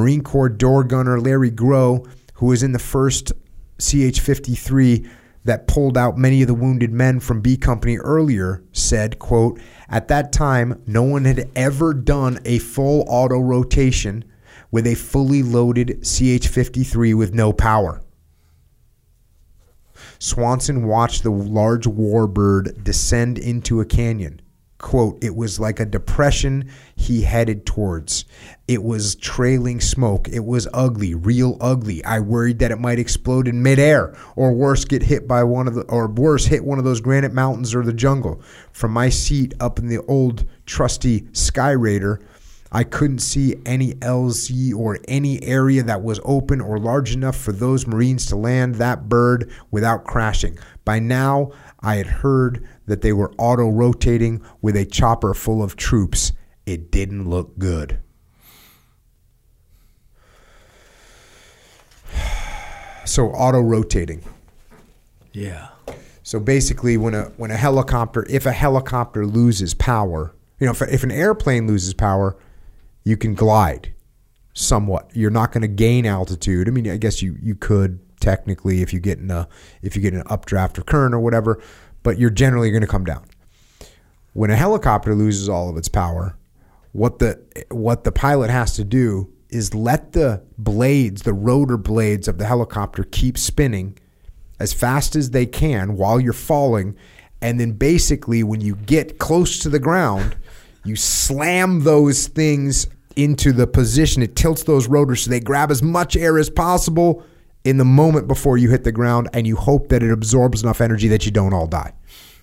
Marine 0.00 0.22
Corps 0.22 0.48
door 0.48 0.82
gunner 0.82 1.20
Larry 1.20 1.50
Groh, 1.50 2.08
who 2.34 2.46
was 2.46 2.62
in 2.62 2.72
the 2.72 2.78
first 2.78 3.32
CH 3.78 4.18
53, 4.18 5.06
that 5.44 5.66
pulled 5.66 5.98
out 5.98 6.16
many 6.16 6.40
of 6.40 6.48
the 6.48 6.54
wounded 6.54 6.90
men 6.90 7.20
from 7.20 7.42
B 7.42 7.58
Company 7.58 7.98
earlier 7.98 8.64
said, 8.72 9.18
quote, 9.18 9.60
At 9.90 10.08
that 10.08 10.32
time, 10.32 10.82
no 10.86 11.02
one 11.02 11.26
had 11.26 11.50
ever 11.54 11.92
done 11.92 12.38
a 12.46 12.60
full 12.60 13.04
auto 13.08 13.40
rotation 13.40 14.24
with 14.70 14.86
a 14.86 14.94
fully 14.94 15.42
loaded 15.42 16.02
CH 16.02 16.48
53 16.48 17.12
with 17.12 17.34
no 17.34 17.52
power. 17.52 18.00
Swanson 20.18 20.86
watched 20.86 21.24
the 21.24 21.30
large 21.30 21.84
warbird 21.84 22.82
descend 22.82 23.36
into 23.36 23.82
a 23.82 23.84
canyon. 23.84 24.40
Quote, 24.80 25.22
it 25.22 25.36
was 25.36 25.60
like 25.60 25.78
a 25.78 25.84
depression 25.84 26.70
he 26.96 27.20
headed 27.20 27.66
towards. 27.66 28.24
It 28.66 28.82
was 28.82 29.14
trailing 29.14 29.78
smoke. 29.78 30.26
It 30.28 30.44
was 30.44 30.66
ugly, 30.72 31.14
real 31.14 31.58
ugly. 31.60 32.02
I 32.02 32.20
worried 32.20 32.60
that 32.60 32.70
it 32.70 32.80
might 32.80 32.98
explode 32.98 33.46
in 33.46 33.62
midair, 33.62 34.16
or 34.36 34.54
worse, 34.54 34.86
get 34.86 35.02
hit 35.02 35.28
by 35.28 35.44
one 35.44 35.68
of 35.68 35.74
the, 35.74 35.82
or 35.82 36.08
worse, 36.08 36.46
hit 36.46 36.64
one 36.64 36.78
of 36.78 36.84
those 36.84 37.02
granite 37.02 37.34
mountains 37.34 37.74
or 37.74 37.84
the 37.84 37.92
jungle. 37.92 38.40
From 38.72 38.92
my 38.92 39.10
seat 39.10 39.52
up 39.60 39.78
in 39.78 39.88
the 39.88 40.02
old 40.04 40.46
trusty 40.64 41.22
Skyraider, 41.32 42.22
I 42.72 42.84
couldn't 42.84 43.18
see 43.18 43.56
any 43.66 43.94
LZ 43.94 44.74
or 44.74 44.98
any 45.08 45.42
area 45.42 45.82
that 45.82 46.02
was 46.02 46.20
open 46.24 46.60
or 46.60 46.78
large 46.78 47.12
enough 47.12 47.36
for 47.36 47.52
those 47.52 47.86
Marines 47.86 48.26
to 48.26 48.36
land 48.36 48.76
that 48.76 49.08
bird 49.08 49.50
without 49.72 50.04
crashing. 50.04 50.56
By 50.84 51.00
now, 51.00 51.50
I 51.82 51.96
had 51.96 52.06
heard 52.06 52.66
that 52.86 53.00
they 53.00 53.12
were 53.12 53.32
auto 53.38 53.68
rotating 53.68 54.42
with 54.60 54.76
a 54.76 54.84
chopper 54.84 55.34
full 55.34 55.62
of 55.62 55.76
troops. 55.76 56.32
It 56.66 56.90
didn't 56.90 57.28
look 57.28 57.58
good. 57.58 57.98
So 63.06 63.30
auto 63.30 63.60
rotating. 63.60 64.22
Yeah. 65.32 65.68
So 66.22 66.38
basically, 66.38 66.96
when 66.96 67.12
a 67.14 67.24
when 67.38 67.50
a 67.50 67.56
helicopter, 67.56 68.24
if 68.30 68.46
a 68.46 68.52
helicopter 68.52 69.26
loses 69.26 69.74
power, 69.74 70.32
you 70.60 70.66
know, 70.66 70.70
if, 70.70 70.82
if 70.82 71.02
an 71.02 71.10
airplane 71.10 71.66
loses 71.66 71.92
power, 71.92 72.36
you 73.02 73.16
can 73.16 73.34
glide 73.34 73.92
somewhat. 74.52 75.10
You're 75.12 75.30
not 75.30 75.50
going 75.50 75.62
to 75.62 75.68
gain 75.68 76.06
altitude. 76.06 76.68
I 76.68 76.70
mean, 76.70 76.88
I 76.88 76.98
guess 76.98 77.20
you 77.20 77.36
you 77.42 77.56
could 77.56 77.98
technically 78.20 78.82
if 78.82 78.92
you 78.92 79.00
get 79.00 79.18
in 79.18 79.30
a 79.30 79.48
if 79.82 79.96
you 79.96 80.02
get 80.02 80.14
an 80.14 80.22
updraft 80.26 80.78
or 80.78 80.82
current 80.82 81.14
or 81.14 81.20
whatever, 81.20 81.60
but 82.02 82.18
you're 82.18 82.30
generally 82.30 82.70
going 82.70 82.82
to 82.82 82.86
come 82.86 83.04
down. 83.04 83.24
When 84.32 84.50
a 84.50 84.56
helicopter 84.56 85.14
loses 85.14 85.48
all 85.48 85.68
of 85.68 85.76
its 85.76 85.88
power, 85.88 86.36
what 86.92 87.18
the 87.18 87.42
what 87.70 88.04
the 88.04 88.12
pilot 88.12 88.50
has 88.50 88.76
to 88.76 88.84
do 88.84 89.32
is 89.48 89.74
let 89.74 90.12
the 90.12 90.44
blades, 90.58 91.22
the 91.22 91.32
rotor 91.32 91.76
blades 91.76 92.28
of 92.28 92.38
the 92.38 92.46
helicopter 92.46 93.02
keep 93.02 93.36
spinning 93.36 93.98
as 94.60 94.72
fast 94.72 95.16
as 95.16 95.30
they 95.30 95.46
can 95.46 95.96
while 95.96 96.20
you're 96.20 96.32
falling 96.32 96.96
and 97.42 97.58
then 97.58 97.72
basically 97.72 98.42
when 98.42 98.60
you 98.60 98.76
get 98.76 99.18
close 99.18 99.58
to 99.60 99.68
the 99.68 99.78
ground, 99.78 100.36
you 100.84 100.96
slam 100.96 101.84
those 101.84 102.28
things 102.28 102.86
into 103.16 103.52
the 103.52 103.66
position. 103.66 104.22
It 104.22 104.36
tilts 104.36 104.64
those 104.64 104.88
rotors 104.88 105.22
so 105.22 105.30
they 105.30 105.40
grab 105.40 105.70
as 105.70 105.82
much 105.82 106.16
air 106.16 106.38
as 106.38 106.50
possible 106.50 107.24
in 107.64 107.76
the 107.78 107.84
moment 107.84 108.26
before 108.28 108.56
you 108.58 108.70
hit 108.70 108.84
the 108.84 108.92
ground, 108.92 109.28
and 109.32 109.46
you 109.46 109.56
hope 109.56 109.88
that 109.88 110.02
it 110.02 110.10
absorbs 110.10 110.62
enough 110.62 110.80
energy 110.80 111.08
that 111.08 111.24
you 111.26 111.30
don't 111.32 111.52
all 111.52 111.66
die. 111.66 111.92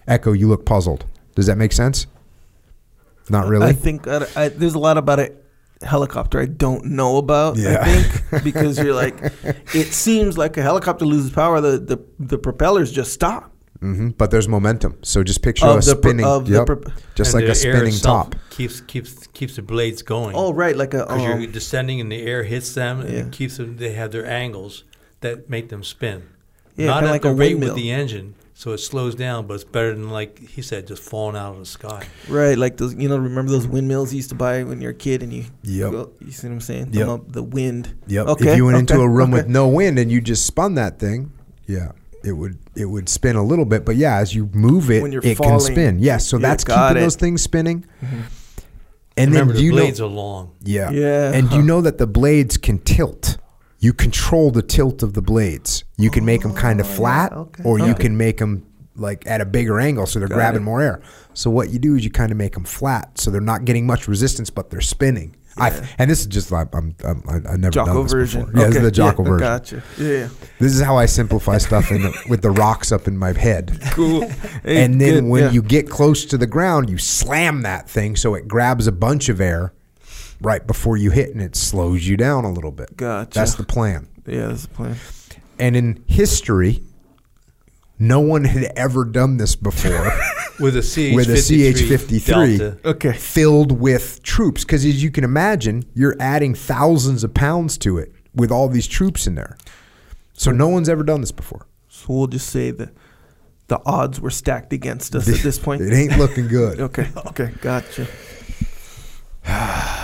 Echo, 0.07 0.31
you 0.31 0.47
look 0.47 0.65
puzzled. 0.65 1.05
Does 1.35 1.47
that 1.47 1.57
make 1.57 1.71
sense? 1.71 2.07
Not 3.29 3.47
really. 3.47 3.67
I 3.67 3.73
think 3.73 4.07
I, 4.07 4.25
I, 4.35 4.47
there's 4.49 4.75
a 4.75 4.79
lot 4.79 4.97
about 4.97 5.19
a 5.19 5.33
helicopter 5.83 6.39
I 6.39 6.45
don't 6.45 6.85
know 6.85 7.17
about. 7.17 7.57
Yeah. 7.57 7.79
I 7.81 8.01
think 8.01 8.43
because 8.43 8.77
you're 8.79 8.93
like, 8.95 9.15
it 9.75 9.93
seems 9.93 10.37
like 10.37 10.55
a 10.57 10.61
helicopter 10.61 11.05
loses 11.05 11.31
power, 11.31 11.59
the 11.61 11.77
the, 11.77 11.99
the 12.19 12.37
propellers 12.37 12.91
just 12.91 13.11
stop. 13.13 13.51
Mm-hmm. 13.81 14.09
But 14.09 14.31
there's 14.31 14.47
momentum. 14.47 14.97
So 15.03 15.23
just 15.23 15.43
picture 15.43 15.67
Of 15.67 15.77
a 15.77 15.81
the 15.81 15.95
pro- 15.95 16.01
spinning, 16.11 16.25
of 16.25 16.47
the 16.47 16.53
yep, 16.53 16.65
pro- 16.65 16.81
just 17.13 17.35
And 17.35 17.43
like 17.43 17.51
a 17.51 17.55
spinning 17.55 17.93
top. 17.93 18.35
keeps 18.49 18.81
keeps 18.81 19.27
keeps 19.27 19.55
the 19.57 19.61
blades 19.61 20.01
going. 20.01 20.35
Oh, 20.35 20.51
right, 20.51 20.75
like 20.75 20.93
a 20.95 20.99
because 21.05 21.21
you're 21.21 21.33
um, 21.33 21.51
descending 21.51 22.01
and 22.01 22.11
the 22.11 22.21
air 22.23 22.43
hits 22.43 22.73
them 22.73 23.01
and 23.01 23.09
Yeah. 23.11 23.19
it 23.19 23.31
keeps 23.31 23.57
them. 23.57 23.77
They 23.77 23.91
have 23.91 24.11
their 24.11 24.25
angles 24.25 24.83
that 25.21 25.49
make 25.49 25.69
them 25.69 25.83
spin. 25.83 26.23
Yeah, 26.75 26.87
Not 26.87 26.95
kinda 26.97 27.07
at 27.09 27.11
like 27.13 27.21
the 27.23 27.29
a 27.29 27.33
rate 27.33 27.53
windmill. 27.53 27.73
with 27.73 27.81
the 27.83 27.91
engine, 27.91 28.35
so 28.53 28.71
it 28.71 28.77
slows 28.77 29.15
down. 29.15 29.47
But 29.47 29.55
it's 29.55 29.63
better 29.63 29.93
than 29.95 30.11
like 30.11 30.37
he 30.47 30.61
said, 30.61 30.85
just 30.87 31.01
falling 31.01 31.35
out 31.35 31.53
of 31.53 31.59
the 31.59 31.65
sky. 31.65 32.05
right, 32.29 32.55
like 32.57 32.77
those. 32.77 32.93
You 32.93 33.09
know, 33.09 33.17
remember 33.17 33.51
those 33.51 33.65
windmills 33.67 34.13
you 34.13 34.17
used 34.17 34.29
to 34.29 34.35
buy 34.35 34.63
when 34.63 34.79
you're 34.79 34.91
a 34.91 34.93
kid, 34.95 35.23
and 35.23 35.33
you. 35.33 35.45
Yep. 35.63 35.91
go- 35.91 36.11
you 36.23 36.31
see 36.31 36.47
what 36.47 36.53
I'm 36.53 36.61
saying? 36.61 36.89
Yep. 36.93 37.07
The, 37.07 37.31
the 37.31 37.43
wind. 37.43 37.95
Yep. 38.07 38.27
Okay. 38.27 38.51
if 38.51 38.57
you 38.57 38.65
went 38.65 38.77
into 38.77 38.99
a 38.99 39.09
room 39.09 39.33
okay. 39.33 39.41
with 39.43 39.47
no 39.47 39.67
wind 39.67 39.97
and 39.97 40.11
you 40.11 40.21
just 40.21 40.45
spun 40.45 40.75
that 40.75 40.99
thing, 40.99 41.31
yeah, 41.65 41.93
it 42.23 42.33
would 42.33 42.59
it 42.75 42.85
would 42.85 43.09
spin 43.09 43.35
a 43.35 43.43
little 43.43 43.65
bit. 43.65 43.83
But 43.83 43.95
yeah, 43.95 44.17
as 44.17 44.35
you 44.35 44.47
move 44.53 44.91
it, 44.91 45.01
When 45.01 45.11
you're 45.11 45.25
it 45.25 45.37
can 45.39 45.59
spin. 45.59 45.97
Yes. 45.97 46.27
So 46.27 46.37
Yeah, 46.37 46.41
that's 46.49 46.63
got 46.63 46.89
keeping 46.89 47.01
it. 47.01 47.05
those 47.05 47.15
things 47.15 47.41
spinning. 47.41 47.85
Mhm. 48.03 48.21
And 49.19 49.31
Remember, 49.31 49.53
then 49.53 49.61
do 49.61 49.61
the 49.61 49.65
you 49.65 49.71
know? 49.71 49.77
blades 49.81 49.99
are 49.99 50.05
long. 50.05 50.51
Yeah. 50.63 50.91
Yeah. 50.91 51.31
And 51.33 51.49
do 51.49 51.55
you 51.55 51.63
know 51.63 51.81
that 51.81 51.97
the 51.97 52.05
blades 52.05 52.55
can 52.57 52.77
tilt? 52.77 53.37
You 53.79 53.93
control 53.93 54.51
the 54.51 54.63
tilt 54.63 55.03
of 55.03 55.13
the 55.13 55.21
blades. 55.21 55.83
You 55.97 56.09
can 56.09 56.25
make 56.25 56.41
them 56.41 56.53
kind 56.53 56.79
of 56.79 56.87
Oh, 56.87 56.89
yeah, 56.89 56.95
flat, 56.95 57.33
okay, 57.33 57.63
or 57.63 57.77
you 57.77 57.91
okay. 57.91 58.03
can 58.03 58.17
make 58.17 58.37
them 58.37 58.65
like 58.95 59.27
at 59.27 59.41
a 59.41 59.45
bigger 59.45 59.79
angle, 59.79 60.07
so 60.07 60.17
they're 60.19 60.27
Got 60.27 60.35
grabbing 60.35 60.61
it. 60.61 60.65
more 60.65 60.81
air. 60.81 61.01
So 61.33 61.51
what 61.51 61.69
you 61.69 61.77
do 61.77 61.95
is 61.95 62.03
you 62.03 62.09
kind 62.09 62.31
of 62.31 62.37
make 62.37 62.53
them 62.53 62.63
flat, 62.63 63.19
so 63.19 63.29
they're 63.29 63.39
not 63.41 63.65
getting 63.65 63.85
much 63.85 64.07
resistance, 64.07 64.49
but 64.49 64.71
they're 64.71 64.81
spinning. 64.81 65.35
I, 65.59 65.69
and 65.97 66.09
this 66.09 66.19
is 66.19 66.27
just 66.27 66.51
like 66.51 66.73
I'm, 66.75 66.95
I'm 67.03 67.23
I, 67.27 67.53
I 67.53 67.57
never 67.57 67.71
done 67.71 68.03
this 68.03 68.11
version. 68.11 68.45
before. 68.45 68.61
Yeah, 68.61 68.67
this 68.67 68.75
is 68.77 68.81
the 68.83 68.91
Jocko 68.91 69.23
yeah, 69.23 69.29
version. 69.29 69.47
Gotcha. 69.47 69.83
Yeah. 69.97 70.29
This 70.59 70.75
is 70.75 70.81
how 70.81 70.97
I 70.97 71.07
simplify 71.07 71.57
stuff 71.57 71.91
in 71.91 72.03
the, 72.03 72.25
with 72.29 72.41
the 72.41 72.51
rocks 72.51 72.91
up 72.91 73.07
in 73.07 73.17
my 73.17 73.33
head. 73.33 73.79
Cool. 73.91 74.27
Hey, 74.63 74.83
and 74.83 75.01
then 75.01 75.13
good, 75.13 75.23
when 75.25 75.43
yeah. 75.45 75.51
you 75.51 75.61
get 75.63 75.89
close 75.89 76.25
to 76.25 76.37
the 76.37 76.47
ground, 76.47 76.89
you 76.89 76.97
slam 76.97 77.63
that 77.63 77.89
thing 77.89 78.15
so 78.15 78.35
it 78.35 78.47
grabs 78.47 78.85
a 78.85 78.91
bunch 78.91 79.29
of 79.29 79.41
air 79.41 79.73
right 80.41 80.65
before 80.65 80.97
you 80.97 81.11
hit 81.11 81.29
and 81.29 81.41
it 81.41 81.55
slows 81.55 82.07
you 82.07 82.17
down 82.17 82.45
a 82.45 82.51
little 82.51 82.71
bit. 82.71 82.95
Gotcha. 82.97 83.31
That's 83.39 83.55
the 83.55 83.63
plan. 83.63 84.07
Yeah, 84.25 84.47
that's 84.47 84.63
the 84.63 84.73
plan. 84.73 84.95
And 85.59 85.75
in 85.75 86.03
history, 86.07 86.83
no 87.99 88.19
one 88.19 88.43
had 88.43 88.71
ever 88.75 89.05
done 89.05 89.37
this 89.37 89.55
before 89.55 90.11
With 90.59 90.75
a 90.75 90.81
CH 90.81 91.15
with 91.15 91.29
a 91.29 91.35
CH-53 91.35 92.57
Delta. 92.57 92.79
Okay. 92.83 93.13
filled 93.13 93.71
with 93.71 94.23
troops. 94.23 94.63
Because 94.63 94.83
as 94.85 95.03
you 95.03 95.11
can 95.11 95.23
imagine, 95.23 95.85
you're 95.93 96.15
adding 96.19 96.55
thousands 96.55 97.23
of 97.23 97.35
pounds 97.35 97.77
to 97.79 97.99
it 97.99 98.11
with 98.33 98.51
all 98.51 98.67
these 98.67 98.87
troops 98.87 99.27
in 99.27 99.35
there. 99.35 99.55
So 100.33 100.49
no 100.49 100.67
one's 100.67 100.89
ever 100.89 101.03
done 101.03 101.21
this 101.21 101.31
before. 101.31 101.67
So 101.89 102.05
we'll 102.09 102.27
just 102.27 102.49
say 102.49 102.71
that 102.71 102.89
the 103.67 103.79
odds 103.85 104.19
were 104.19 104.31
stacked 104.31 104.73
against 104.73 105.13
us 105.13 105.29
at 105.29 105.43
this 105.43 105.59
point. 105.63 105.83
It 105.83 105.93
ain't 105.93 106.17
looking 106.17 106.47
good. 106.47 106.79
Okay. 106.87 107.09
Okay. 107.27 107.53
Gotcha. 107.61 108.07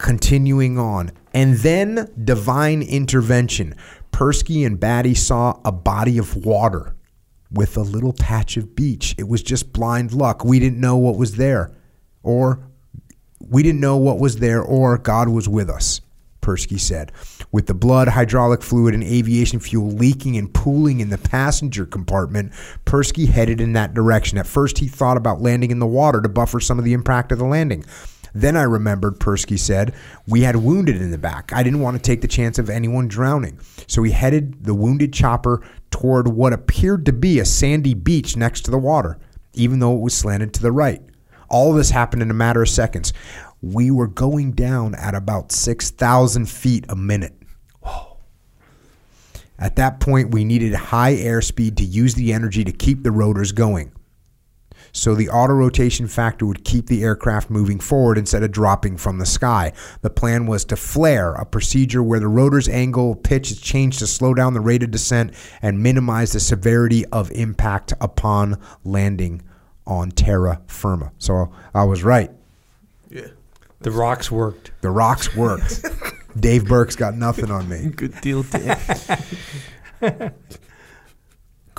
continuing 0.00 0.78
on. 0.78 1.12
And 1.32 1.54
then 1.58 2.10
divine 2.24 2.82
intervention. 2.82 3.76
Persky 4.10 4.66
and 4.66 4.80
Batty 4.80 5.14
saw 5.14 5.60
a 5.64 5.70
body 5.70 6.18
of 6.18 6.34
water 6.34 6.96
with 7.52 7.76
a 7.76 7.82
little 7.82 8.12
patch 8.12 8.56
of 8.56 8.74
beach. 8.74 9.14
It 9.18 9.28
was 9.28 9.42
just 9.42 9.72
blind 9.72 10.12
luck. 10.12 10.44
We 10.44 10.58
didn't 10.58 10.80
know 10.80 10.96
what 10.96 11.16
was 11.16 11.36
there. 11.36 11.72
Or 12.22 12.66
we 13.38 13.62
didn't 13.62 13.80
know 13.80 13.96
what 13.96 14.18
was 14.18 14.36
there, 14.36 14.62
or 14.62 14.98
God 14.98 15.28
was 15.28 15.48
with 15.48 15.70
us, 15.70 16.00
Persky 16.42 16.78
said. 16.78 17.12
With 17.50 17.66
the 17.66 17.74
blood, 17.74 18.08
hydraulic 18.08 18.62
fluid, 18.62 18.94
and 18.94 19.02
aviation 19.02 19.58
fuel 19.58 19.90
leaking 19.90 20.36
and 20.36 20.52
pooling 20.52 21.00
in 21.00 21.10
the 21.10 21.18
passenger 21.18 21.86
compartment, 21.86 22.52
Persky 22.84 23.28
headed 23.28 23.60
in 23.60 23.72
that 23.72 23.94
direction. 23.94 24.38
At 24.38 24.46
first, 24.46 24.78
he 24.78 24.88
thought 24.88 25.16
about 25.16 25.40
landing 25.40 25.70
in 25.70 25.78
the 25.78 25.86
water 25.86 26.20
to 26.20 26.28
buffer 26.28 26.60
some 26.60 26.78
of 26.78 26.84
the 26.84 26.92
impact 26.92 27.32
of 27.32 27.38
the 27.38 27.44
landing. 27.44 27.84
Then 28.34 28.56
I 28.56 28.62
remembered, 28.62 29.18
Persky 29.18 29.58
said, 29.58 29.94
we 30.26 30.42
had 30.42 30.56
wounded 30.56 30.96
in 30.96 31.10
the 31.10 31.18
back. 31.18 31.52
I 31.52 31.62
didn't 31.62 31.80
want 31.80 31.96
to 31.96 32.02
take 32.02 32.20
the 32.20 32.28
chance 32.28 32.58
of 32.58 32.70
anyone 32.70 33.08
drowning. 33.08 33.60
So 33.86 34.02
we 34.02 34.12
headed 34.12 34.64
the 34.64 34.74
wounded 34.74 35.12
chopper 35.12 35.62
toward 35.90 36.28
what 36.28 36.52
appeared 36.52 37.06
to 37.06 37.12
be 37.12 37.38
a 37.38 37.44
sandy 37.44 37.94
beach 37.94 38.36
next 38.36 38.62
to 38.62 38.70
the 38.70 38.78
water, 38.78 39.18
even 39.54 39.78
though 39.78 39.96
it 39.96 40.00
was 40.00 40.14
slanted 40.14 40.54
to 40.54 40.62
the 40.62 40.72
right. 40.72 41.02
All 41.48 41.72
this 41.72 41.90
happened 41.90 42.22
in 42.22 42.30
a 42.30 42.34
matter 42.34 42.62
of 42.62 42.68
seconds. 42.68 43.12
We 43.60 43.90
were 43.90 44.06
going 44.06 44.52
down 44.52 44.94
at 44.94 45.14
about 45.14 45.52
6,000 45.52 46.48
feet 46.48 46.86
a 46.88 46.96
minute. 46.96 47.34
At 49.58 49.76
that 49.76 50.00
point, 50.00 50.30
we 50.30 50.44
needed 50.44 50.72
high 50.72 51.14
airspeed 51.14 51.76
to 51.76 51.84
use 51.84 52.14
the 52.14 52.32
energy 52.32 52.64
to 52.64 52.72
keep 52.72 53.02
the 53.02 53.10
rotors 53.10 53.52
going. 53.52 53.92
So 54.92 55.14
the 55.14 55.28
auto 55.28 55.54
rotation 55.54 56.06
factor 56.08 56.46
would 56.46 56.64
keep 56.64 56.86
the 56.86 57.02
aircraft 57.02 57.50
moving 57.50 57.80
forward 57.80 58.18
instead 58.18 58.42
of 58.42 58.52
dropping 58.52 58.96
from 58.96 59.18
the 59.18 59.26
sky. 59.26 59.72
The 60.02 60.10
plan 60.10 60.46
was 60.46 60.64
to 60.66 60.76
flare, 60.76 61.32
a 61.34 61.44
procedure 61.44 62.02
where 62.02 62.20
the 62.20 62.28
rotor's 62.28 62.68
angle 62.68 63.14
pitch 63.14 63.50
is 63.50 63.60
changed 63.60 63.98
to 64.00 64.06
slow 64.06 64.34
down 64.34 64.54
the 64.54 64.60
rate 64.60 64.82
of 64.82 64.90
descent 64.90 65.32
and 65.62 65.82
minimize 65.82 66.32
the 66.32 66.40
severity 66.40 67.04
of 67.06 67.30
impact 67.32 67.92
upon 68.00 68.60
landing 68.84 69.42
on 69.86 70.10
terra 70.10 70.60
firma. 70.66 71.12
So 71.18 71.52
I 71.74 71.84
was 71.84 72.02
right. 72.02 72.30
Yeah. 73.08 73.28
The 73.80 73.90
rocks 73.90 74.30
worked. 74.30 74.72
The 74.82 74.90
rocks 74.90 75.34
worked. 75.34 75.84
Dave 76.38 76.66
Berke's 76.66 76.96
got 76.96 77.14
nothing 77.14 77.50
on 77.50 77.68
me. 77.68 77.88
Good 77.88 78.20
deal, 78.20 78.42
Dan. 78.42 78.78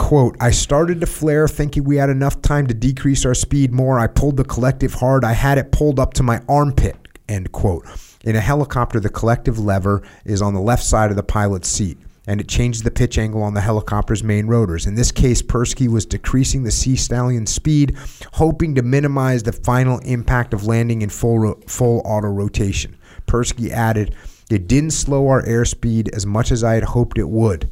Quote, 0.02 0.36
I 0.42 0.50
started 0.50 1.00
to 1.02 1.06
flare 1.06 1.48
thinking 1.48 1.84
we 1.84 1.96
had 1.96 2.10
enough 2.10 2.42
time 2.42 2.66
to 2.68 2.74
decrease 2.74 3.24
our 3.24 3.36
speed 3.36 3.72
more. 3.72 4.00
I 4.00 4.08
pulled 4.08 4.36
the 4.36 4.44
collective 4.44 4.96
hard. 4.96 5.24
I 5.24 5.34
had 5.34 5.60
it 5.60 5.72
pulled 5.72 6.00
up 6.00 6.16
to 6.16 6.24
my 6.24 6.42
armpit. 6.50 6.98
End 7.30 7.52
quote. 7.52 7.86
In 8.26 8.36
a 8.36 8.42
helicopter, 8.42 9.00
the 9.00 9.10
collective 9.10 9.60
lever 9.60 10.02
is 10.26 10.42
on 10.42 10.56
the 10.56 10.60
left 10.60 10.84
side 10.84 11.12
of 11.12 11.16
the 11.16 11.24
pilot's 11.24 11.70
seat, 11.70 12.00
and 12.26 12.42
it 12.42 12.50
changes 12.50 12.82
the 12.82 12.92
pitch 12.92 13.20
angle 13.20 13.44
on 13.44 13.54
the 13.54 13.62
helicopter's 13.62 14.24
main 14.24 14.48
rotors. 14.48 14.88
In 14.88 14.96
this 14.96 15.12
case, 15.12 15.42
Persky 15.42 15.88
was 15.88 16.08
decreasing 16.08 16.64
the 16.64 16.72
Sea 16.72 16.96
Stallion's 16.96 17.54
speed, 17.54 17.96
hoping 18.34 18.74
to 18.76 18.82
minimize 18.82 19.44
the 19.44 19.54
final 19.54 20.00
impact 20.00 20.54
of 20.54 20.66
landing 20.66 21.04
in 21.04 21.10
full, 21.10 21.40
ro- 21.40 21.60
full 21.68 22.02
auto 22.04 22.28
rotation. 22.28 22.98
Persky 23.28 23.70
added, 23.70 24.16
It 24.50 24.68
didn't 24.68 24.92
slow 24.92 25.28
our 25.30 25.44
airspeed 25.44 26.10
as 26.10 26.26
much 26.26 26.52
as 26.52 26.64
I 26.64 26.74
had 26.74 26.86
hoped 26.86 27.20
it 27.20 27.30
would. 27.30 27.70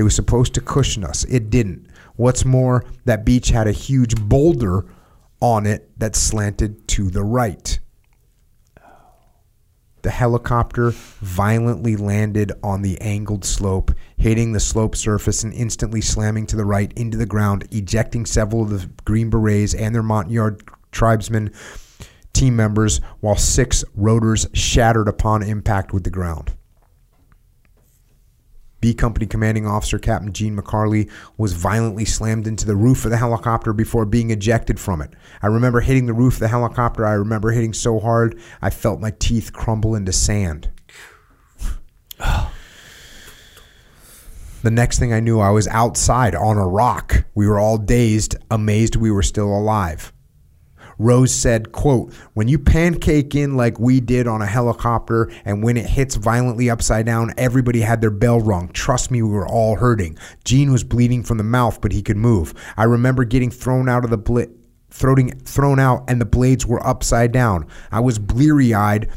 It 0.00 0.04
was 0.04 0.14
supposed 0.14 0.54
to 0.54 0.62
cushion 0.62 1.04
us. 1.04 1.24
It 1.24 1.50
didn't. 1.50 1.86
What's 2.16 2.46
more, 2.46 2.86
that 3.04 3.22
beach 3.22 3.50
had 3.50 3.66
a 3.66 3.72
huge 3.72 4.16
boulder 4.16 4.86
on 5.42 5.66
it 5.66 5.90
that 6.00 6.16
slanted 6.16 6.88
to 6.88 7.10
the 7.10 7.22
right. 7.22 7.78
The 10.00 10.08
helicopter 10.08 10.92
violently 10.92 11.96
landed 11.96 12.50
on 12.62 12.80
the 12.80 12.98
angled 13.02 13.44
slope, 13.44 13.90
hitting 14.16 14.52
the 14.52 14.58
slope 14.58 14.96
surface 14.96 15.44
and 15.44 15.52
instantly 15.52 16.00
slamming 16.00 16.46
to 16.46 16.56
the 16.56 16.64
right 16.64 16.90
into 16.94 17.18
the 17.18 17.26
ground, 17.26 17.68
ejecting 17.70 18.24
several 18.24 18.62
of 18.62 18.70
the 18.70 18.88
Green 19.04 19.28
Berets 19.28 19.74
and 19.74 19.94
their 19.94 20.02
Montagnard 20.02 20.62
tribesmen 20.92 21.52
team 22.32 22.56
members, 22.56 23.02
while 23.20 23.36
six 23.36 23.84
rotors 23.94 24.46
shattered 24.54 25.08
upon 25.08 25.42
impact 25.42 25.92
with 25.92 26.04
the 26.04 26.10
ground. 26.10 26.54
B 28.80 28.94
Company 28.94 29.26
Commanding 29.26 29.66
Officer 29.66 29.98
Captain 29.98 30.32
Gene 30.32 30.56
McCarley 30.56 31.10
was 31.36 31.52
violently 31.52 32.04
slammed 32.04 32.46
into 32.46 32.66
the 32.66 32.76
roof 32.76 33.04
of 33.04 33.10
the 33.10 33.16
helicopter 33.16 33.72
before 33.72 34.06
being 34.06 34.30
ejected 34.30 34.80
from 34.80 35.02
it. 35.02 35.10
I 35.42 35.48
remember 35.48 35.80
hitting 35.80 36.06
the 36.06 36.12
roof 36.12 36.34
of 36.34 36.40
the 36.40 36.48
helicopter. 36.48 37.04
I 37.04 37.12
remember 37.12 37.50
hitting 37.50 37.74
so 37.74 38.00
hard 38.00 38.38
I 38.62 38.70
felt 38.70 39.00
my 39.00 39.12
teeth 39.18 39.52
crumble 39.52 39.94
into 39.94 40.12
sand. 40.12 40.70
The 44.62 44.70
next 44.70 44.98
thing 44.98 45.12
I 45.12 45.20
knew, 45.20 45.40
I 45.40 45.48
was 45.50 45.66
outside 45.68 46.34
on 46.34 46.58
a 46.58 46.66
rock. 46.68 47.24
We 47.34 47.46
were 47.46 47.58
all 47.58 47.78
dazed, 47.78 48.36
amazed 48.50 48.94
we 48.94 49.10
were 49.10 49.22
still 49.22 49.48
alive. 49.48 50.12
Rose 51.00 51.32
said, 51.32 51.72
quote, 51.72 52.12
when 52.34 52.46
you 52.46 52.58
pancake 52.58 53.34
in 53.34 53.56
like 53.56 53.80
we 53.80 54.00
did 54.00 54.26
on 54.26 54.42
a 54.42 54.46
helicopter 54.46 55.32
and 55.46 55.62
when 55.62 55.78
it 55.78 55.86
hits 55.86 56.14
violently 56.14 56.68
upside 56.68 57.06
down, 57.06 57.32
everybody 57.38 57.80
had 57.80 58.02
their 58.02 58.10
bell 58.10 58.38
rung. 58.38 58.68
Trust 58.68 59.10
me, 59.10 59.22
we 59.22 59.30
were 59.30 59.48
all 59.48 59.76
hurting. 59.76 60.18
Gene 60.44 60.70
was 60.70 60.84
bleeding 60.84 61.22
from 61.22 61.38
the 61.38 61.42
mouth, 61.42 61.80
but 61.80 61.92
he 61.92 62.02
could 62.02 62.18
move. 62.18 62.52
I 62.76 62.84
remember 62.84 63.24
getting 63.24 63.50
thrown 63.50 63.88
out 63.88 64.04
of 64.04 64.10
the 64.10 64.18
bl- 64.18 64.42
thrown, 64.90 65.30
thrown 65.40 65.80
out 65.80 66.04
and 66.06 66.20
the 66.20 66.26
blades 66.26 66.66
were 66.66 66.86
upside 66.86 67.32
down. 67.32 67.66
I 67.90 68.00
was 68.00 68.18
bleary 68.18 68.74
eyed, 68.74 69.08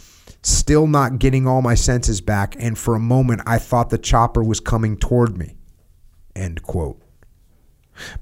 still 0.41 0.87
not 0.87 1.19
getting 1.19 1.47
all 1.47 1.61
my 1.61 1.75
senses 1.75 2.21
back, 2.21 2.55
and 2.59 2.77
for 2.77 2.95
a 2.95 2.99
moment 2.99 3.41
I 3.45 3.57
thought 3.57 3.89
the 3.89 3.97
chopper 3.97 4.41
was 4.41 4.61
coming 4.61 4.95
toward 4.95 5.37
me. 5.37 5.57
End 6.33 6.63
quote. 6.63 7.01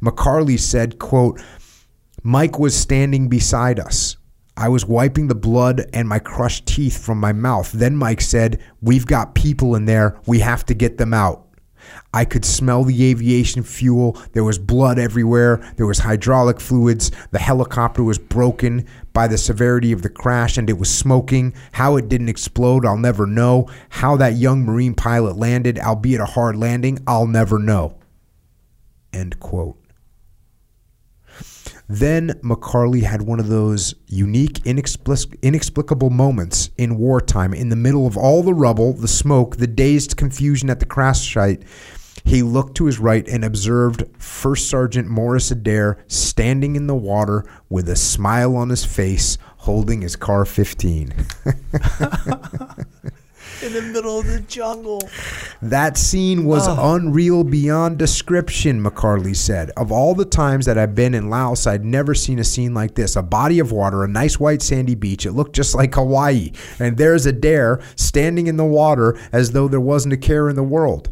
McCarley 0.02 0.60
said, 0.60 1.00
quote, 1.00 1.40
Mike 2.24 2.60
was 2.60 2.78
standing 2.78 3.30
beside 3.30 3.80
us. 3.80 4.18
I 4.56 4.70
was 4.70 4.86
wiping 4.86 5.28
the 5.28 5.36
blood 5.36 5.86
and 5.92 6.08
my 6.08 6.20
crushed 6.20 6.68
teeth 6.68 7.04
from 7.04 7.20
my 7.20 7.34
mouth. 7.34 7.72
Then 7.72 7.96
Mike 7.96 8.22
said, 8.22 8.62
We've 8.82 9.08
got 9.08 9.34
people 9.34 9.76
in 9.76 9.86
there. 9.86 10.20
We 10.28 10.40
have 10.40 10.66
to 10.68 10.76
get 10.76 10.98
them 10.98 11.14
out. 11.14 11.48
I 12.14 12.26
could 12.26 12.46
smell 12.46 12.84
the 12.84 13.10
aviation 13.10 13.64
fuel. 13.64 14.22
There 14.34 14.44
was 14.44 14.60
blood 14.60 15.00
everywhere. 15.00 15.58
There 15.78 15.88
was 15.88 16.00
hydraulic 16.00 16.60
fluids. 16.60 17.12
The 17.32 17.40
helicopter 17.40 18.04
was 18.04 18.20
broken 18.20 18.86
by 19.14 19.28
the 19.28 19.38
severity 19.38 19.92
of 19.92 20.04
the 20.04 20.10
crash 20.10 20.58
and 20.58 20.70
it 20.70 20.78
was 20.78 20.94
smoking. 20.94 21.56
How 21.72 21.96
it 21.96 22.08
didn't 22.08 22.30
explode, 22.30 22.86
I'll 22.86 22.98
never 22.98 23.26
know. 23.26 23.68
How 23.90 24.16
that 24.18 24.36
young 24.36 24.64
Marine 24.64 24.94
pilot 24.94 25.38
landed, 25.38 25.80
albeit 25.80 26.22
a 26.22 26.26
hard 26.26 26.56
landing, 26.56 27.00
I'll 27.08 27.28
never 27.28 27.58
know. 27.58 27.98
End 29.12 29.40
quote. 29.40 29.81
Then 31.92 32.40
McCarley 32.42 33.04
had 33.04 33.24
one 33.24 33.42
of 33.42 33.50
those 33.50 33.96
unique, 34.08 34.64
inexplic- 34.64 35.36
inexplicable 35.42 36.10
moments 36.10 36.70
in 36.78 36.98
wartime. 36.98 37.54
In 37.54 37.68
the 37.68 37.76
middle 37.76 38.08
of 38.08 38.16
all 38.16 38.44
the 38.44 38.54
rubble, 38.54 38.94
the 38.94 39.10
smoke, 39.10 39.58
the 39.58 39.68
dazed 39.68 40.16
confusion 40.16 40.70
at 40.70 40.80
the 40.80 40.86
crash 40.86 41.34
site, 41.34 41.64
he 42.24 42.44
looked 42.44 42.76
to 42.78 42.86
his 42.86 42.98
right 42.98 43.28
and 43.28 43.44
observed 43.44 44.06
First 44.18 44.70
Sergeant 44.70 45.10
Morris 45.10 45.52
Adair 45.52 45.98
standing 46.08 46.78
in 46.78 46.88
the 46.88 46.96
water 46.96 47.44
with 47.68 47.90
a 47.90 47.98
smile 47.98 48.56
on 48.56 48.70
his 48.70 48.86
face, 48.86 49.38
holding 49.58 50.02
his 50.02 50.16
car 50.16 50.46
15. 50.46 51.14
In 53.64 53.74
the 53.74 53.82
middle 53.82 54.20
of 54.20 54.26
the 54.28 54.40
jungle. 54.40 55.02
That 55.62 55.96
scene 55.98 56.46
was 56.46 56.68
Oh. 56.68 56.96
unreal 56.96 57.44
beyond 57.44 58.00
description, 58.00 58.84
McCarley 58.84 59.36
said. 59.36 59.72
Of 59.78 59.92
all 59.92 60.16
the 60.16 60.26
times 60.26 60.66
that 60.66 60.80
I've 60.80 60.96
been 60.96 61.14
in 61.14 61.30
Laos, 61.30 61.68
I'd 61.68 61.86
never 61.86 62.16
seen 62.16 62.40
a 62.40 62.44
scene 62.44 62.74
like 62.74 62.96
this. 62.96 63.16
A 63.16 63.22
body 63.22 63.60
of 63.60 63.72
water, 63.72 64.04
a 64.04 64.08
nice 64.08 64.40
white 64.40 64.64
sandy 64.64 64.96
beach. 64.96 65.26
It 65.28 65.34
looked 65.34 65.54
just 65.56 65.76
like 65.76 65.94
Hawaii. 65.94 66.52
And 66.80 66.98
there's 66.98 67.28
Adair 67.28 67.80
standing 67.96 68.48
in 68.48 68.58
the 68.58 68.66
water 68.66 69.16
as 69.32 69.52
though 69.52 69.68
there 69.68 69.80
wasn't 69.80 70.14
a 70.14 70.18
care 70.18 70.50
in 70.50 70.56
the 70.56 70.64
world. 70.64 71.10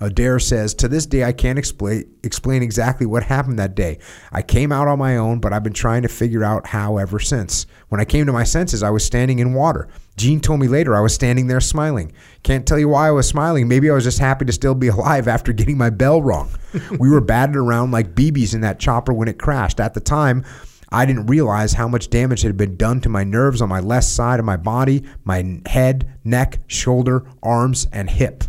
Adair 0.00 0.38
says, 0.38 0.74
To 0.74 0.88
this 0.88 1.04
day, 1.06 1.24
I 1.24 1.32
can't 1.32 1.58
explain, 1.58 2.10
explain 2.22 2.62
exactly 2.62 3.06
what 3.06 3.22
happened 3.22 3.58
that 3.58 3.74
day. 3.74 3.98
I 4.32 4.42
came 4.42 4.72
out 4.72 4.88
on 4.88 4.98
my 4.98 5.16
own, 5.16 5.40
but 5.40 5.52
I've 5.52 5.62
been 5.62 5.74
trying 5.74 6.02
to 6.02 6.08
figure 6.08 6.42
out 6.42 6.66
how 6.66 6.96
ever 6.96 7.18
since. 7.18 7.66
When 7.88 8.00
I 8.00 8.06
came 8.06 8.24
to 8.26 8.32
my 8.32 8.44
senses, 8.44 8.82
I 8.82 8.90
was 8.90 9.04
standing 9.04 9.40
in 9.40 9.52
water. 9.52 9.88
Gene 10.16 10.40
told 10.40 10.60
me 10.60 10.68
later 10.68 10.94
I 10.94 11.00
was 11.00 11.14
standing 11.14 11.46
there 11.46 11.60
smiling. 11.60 12.12
Can't 12.42 12.66
tell 12.66 12.78
you 12.78 12.88
why 12.88 13.08
I 13.08 13.12
was 13.12 13.28
smiling. 13.28 13.68
Maybe 13.68 13.90
I 13.90 13.94
was 13.94 14.04
just 14.04 14.18
happy 14.18 14.44
to 14.46 14.52
still 14.52 14.74
be 14.74 14.88
alive 14.88 15.28
after 15.28 15.52
getting 15.52 15.76
my 15.76 15.90
bell 15.90 16.22
rung. 16.22 16.50
we 16.98 17.10
were 17.10 17.20
batted 17.20 17.56
around 17.56 17.90
like 17.90 18.14
BBs 18.14 18.54
in 18.54 18.62
that 18.62 18.80
chopper 18.80 19.12
when 19.12 19.28
it 19.28 19.38
crashed. 19.38 19.80
At 19.80 19.94
the 19.94 20.00
time, 20.00 20.44
I 20.92 21.06
didn't 21.06 21.26
realize 21.26 21.74
how 21.74 21.88
much 21.88 22.10
damage 22.10 22.42
had 22.42 22.56
been 22.56 22.76
done 22.76 23.00
to 23.02 23.08
my 23.08 23.22
nerves 23.22 23.62
on 23.62 23.68
my 23.68 23.80
left 23.80 24.06
side 24.06 24.40
of 24.40 24.46
my 24.46 24.56
body, 24.56 25.04
my 25.24 25.60
head, 25.66 26.10
neck, 26.24 26.58
shoulder, 26.66 27.24
arms, 27.42 27.86
and 27.92 28.10
hip. 28.10 28.44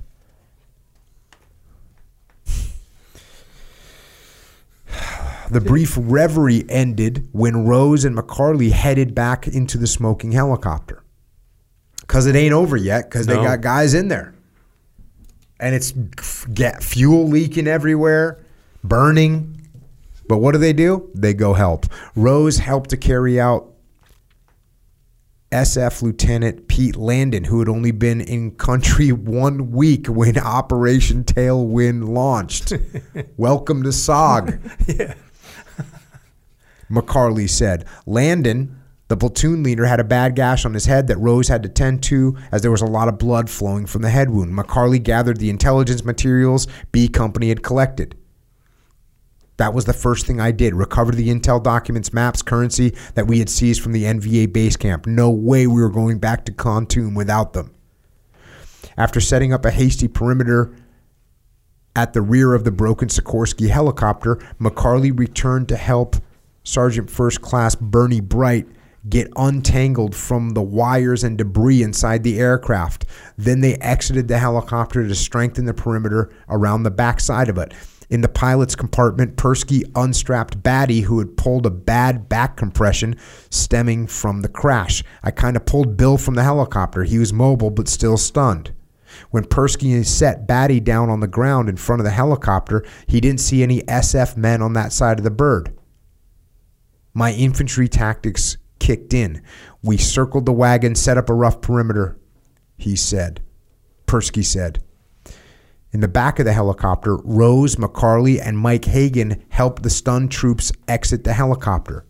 The 5.51 5.59
brief 5.59 5.97
reverie 5.97 6.63
ended 6.69 7.27
when 7.33 7.65
Rose 7.65 8.05
and 8.05 8.17
McCarley 8.17 8.71
headed 8.71 9.13
back 9.13 9.47
into 9.47 9.77
the 9.77 9.85
smoking 9.85 10.31
helicopter. 10.31 11.03
Because 11.99 12.25
it 12.25 12.37
ain't 12.37 12.53
over 12.53 12.77
yet, 12.77 13.09
because 13.09 13.25
they 13.27 13.35
got 13.35 13.59
guys 13.59 13.93
in 13.93 14.07
there. 14.07 14.33
And 15.59 15.75
it's 15.75 15.91
get 16.53 16.81
fuel 16.81 17.27
leaking 17.27 17.67
everywhere, 17.67 18.45
burning. 18.81 19.67
But 20.29 20.37
what 20.37 20.53
do 20.53 20.57
they 20.57 20.71
do? 20.71 21.09
They 21.13 21.33
go 21.33 21.53
help. 21.53 21.85
Rose 22.15 22.59
helped 22.59 22.89
to 22.91 22.97
carry 22.97 23.37
out 23.37 23.73
SF 25.51 26.01
Lieutenant 26.01 26.69
Pete 26.69 26.95
Landon, 26.95 27.43
who 27.43 27.59
had 27.59 27.67
only 27.67 27.91
been 27.91 28.21
in 28.21 28.51
country 28.51 29.11
one 29.11 29.71
week 29.71 30.07
when 30.07 30.37
Operation 30.37 31.25
Tailwind 31.25 32.07
launched. 32.07 32.71
Welcome 33.35 33.83
to 33.83 33.89
SOG. 33.89 34.97
Yeah. 34.97 35.15
McCarley 36.91 37.49
said. 37.49 37.85
Landon, 38.05 38.77
the 39.07 39.17
platoon 39.17 39.63
leader, 39.63 39.85
had 39.85 39.99
a 39.99 40.03
bad 40.03 40.35
gash 40.35 40.65
on 40.65 40.73
his 40.73 40.85
head 40.85 41.07
that 41.07 41.17
Rose 41.17 41.47
had 41.47 41.63
to 41.63 41.69
tend 41.69 42.03
to 42.03 42.37
as 42.51 42.61
there 42.61 42.71
was 42.71 42.81
a 42.81 42.85
lot 42.85 43.07
of 43.07 43.17
blood 43.17 43.49
flowing 43.49 43.85
from 43.85 44.01
the 44.01 44.09
head 44.09 44.29
wound. 44.29 44.53
McCarley 44.53 45.01
gathered 45.01 45.37
the 45.37 45.49
intelligence 45.49 46.03
materials 46.03 46.67
B 46.91 47.07
Company 47.07 47.49
had 47.49 47.63
collected. 47.63 48.15
That 49.57 49.73
was 49.75 49.85
the 49.85 49.93
first 49.93 50.25
thing 50.25 50.39
I 50.39 50.51
did. 50.51 50.73
Recover 50.73 51.11
the 51.11 51.29
intel 51.29 51.61
documents, 51.61 52.13
maps, 52.13 52.41
currency 52.41 52.95
that 53.13 53.27
we 53.27 53.37
had 53.37 53.47
seized 53.47 53.81
from 53.81 53.91
the 53.91 54.05
NVA 54.05 54.51
base 54.51 54.75
camp. 54.75 55.05
No 55.05 55.29
way 55.29 55.67
we 55.67 55.81
were 55.81 55.89
going 55.89 56.17
back 56.17 56.45
to 56.45 56.51
Kontum 56.51 57.15
without 57.15 57.53
them. 57.53 57.71
After 58.97 59.21
setting 59.21 59.53
up 59.53 59.63
a 59.63 59.71
hasty 59.71 60.07
perimeter 60.07 60.75
at 61.95 62.13
the 62.13 62.21
rear 62.21 62.53
of 62.53 62.63
the 62.63 62.71
broken 62.71 63.09
Sikorsky 63.09 63.69
helicopter, 63.69 64.37
McCarley 64.59 65.17
returned 65.17 65.69
to 65.69 65.77
help 65.77 66.15
Sergeant 66.63 67.09
First 67.09 67.41
Class 67.41 67.75
Bernie 67.75 68.19
Bright 68.19 68.67
get 69.09 69.31
untangled 69.35 70.15
from 70.15 70.51
the 70.51 70.61
wires 70.61 71.23
and 71.23 71.37
debris 71.37 71.81
inside 71.81 72.23
the 72.23 72.39
aircraft. 72.39 73.05
Then 73.37 73.61
they 73.61 73.75
exited 73.75 74.27
the 74.27 74.37
helicopter 74.37 75.07
to 75.07 75.15
strengthen 75.15 75.65
the 75.65 75.73
perimeter 75.73 76.31
around 76.47 76.83
the 76.83 76.91
backside 76.91 77.49
of 77.49 77.57
it. 77.57 77.73
In 78.11 78.21
the 78.21 78.29
pilot's 78.29 78.75
compartment, 78.75 79.37
Persky 79.37 79.89
unstrapped 79.95 80.61
Batty, 80.61 81.01
who 81.01 81.19
had 81.19 81.37
pulled 81.37 81.65
a 81.65 81.71
bad 81.71 82.27
back 82.27 82.57
compression 82.57 83.15
stemming 83.49 84.05
from 84.05 84.41
the 84.41 84.49
crash. 84.49 85.01
I 85.23 85.31
kind 85.31 85.55
of 85.55 85.65
pulled 85.65 85.95
Bill 85.95 86.17
from 86.17 86.35
the 86.35 86.43
helicopter. 86.43 87.05
He 87.05 87.17
was 87.17 87.31
mobile 87.31 87.71
but 87.71 87.87
still 87.87 88.17
stunned. 88.17 88.73
When 89.29 89.45
Persky 89.45 90.05
set 90.05 90.45
Batty 90.45 90.79
down 90.79 91.09
on 91.09 91.21
the 91.21 91.27
ground 91.27 91.69
in 91.69 91.77
front 91.77 92.01
of 92.01 92.03
the 92.03 92.11
helicopter, 92.11 92.85
he 93.07 93.21
didn't 93.21 93.39
see 93.39 93.63
any 93.63 93.81
SF 93.83 94.37
men 94.37 94.61
on 94.61 94.73
that 94.73 94.93
side 94.93 95.17
of 95.17 95.23
the 95.23 95.31
bird. 95.31 95.73
My 97.13 97.33
infantry 97.33 97.87
tactics 97.87 98.57
kicked 98.79 99.13
in. 99.13 99.41
We 99.83 99.97
circled 99.97 100.45
the 100.45 100.53
wagon, 100.53 100.95
set 100.95 101.17
up 101.17 101.29
a 101.29 101.33
rough 101.33 101.61
perimeter, 101.61 102.19
he 102.77 102.95
said. 102.95 103.41
Persky 104.07 104.43
said. 104.43 104.83
In 105.93 105.99
the 105.99 106.07
back 106.07 106.39
of 106.39 106.45
the 106.45 106.53
helicopter, 106.53 107.17
Rose, 107.17 107.75
McCarley, 107.75 108.39
and 108.41 108.57
Mike 108.57 108.85
Hagen 108.85 109.43
helped 109.49 109.83
the 109.83 109.89
stunned 109.89 110.31
troops 110.31 110.71
exit 110.87 111.25
the 111.25 111.33
helicopter. 111.33 112.05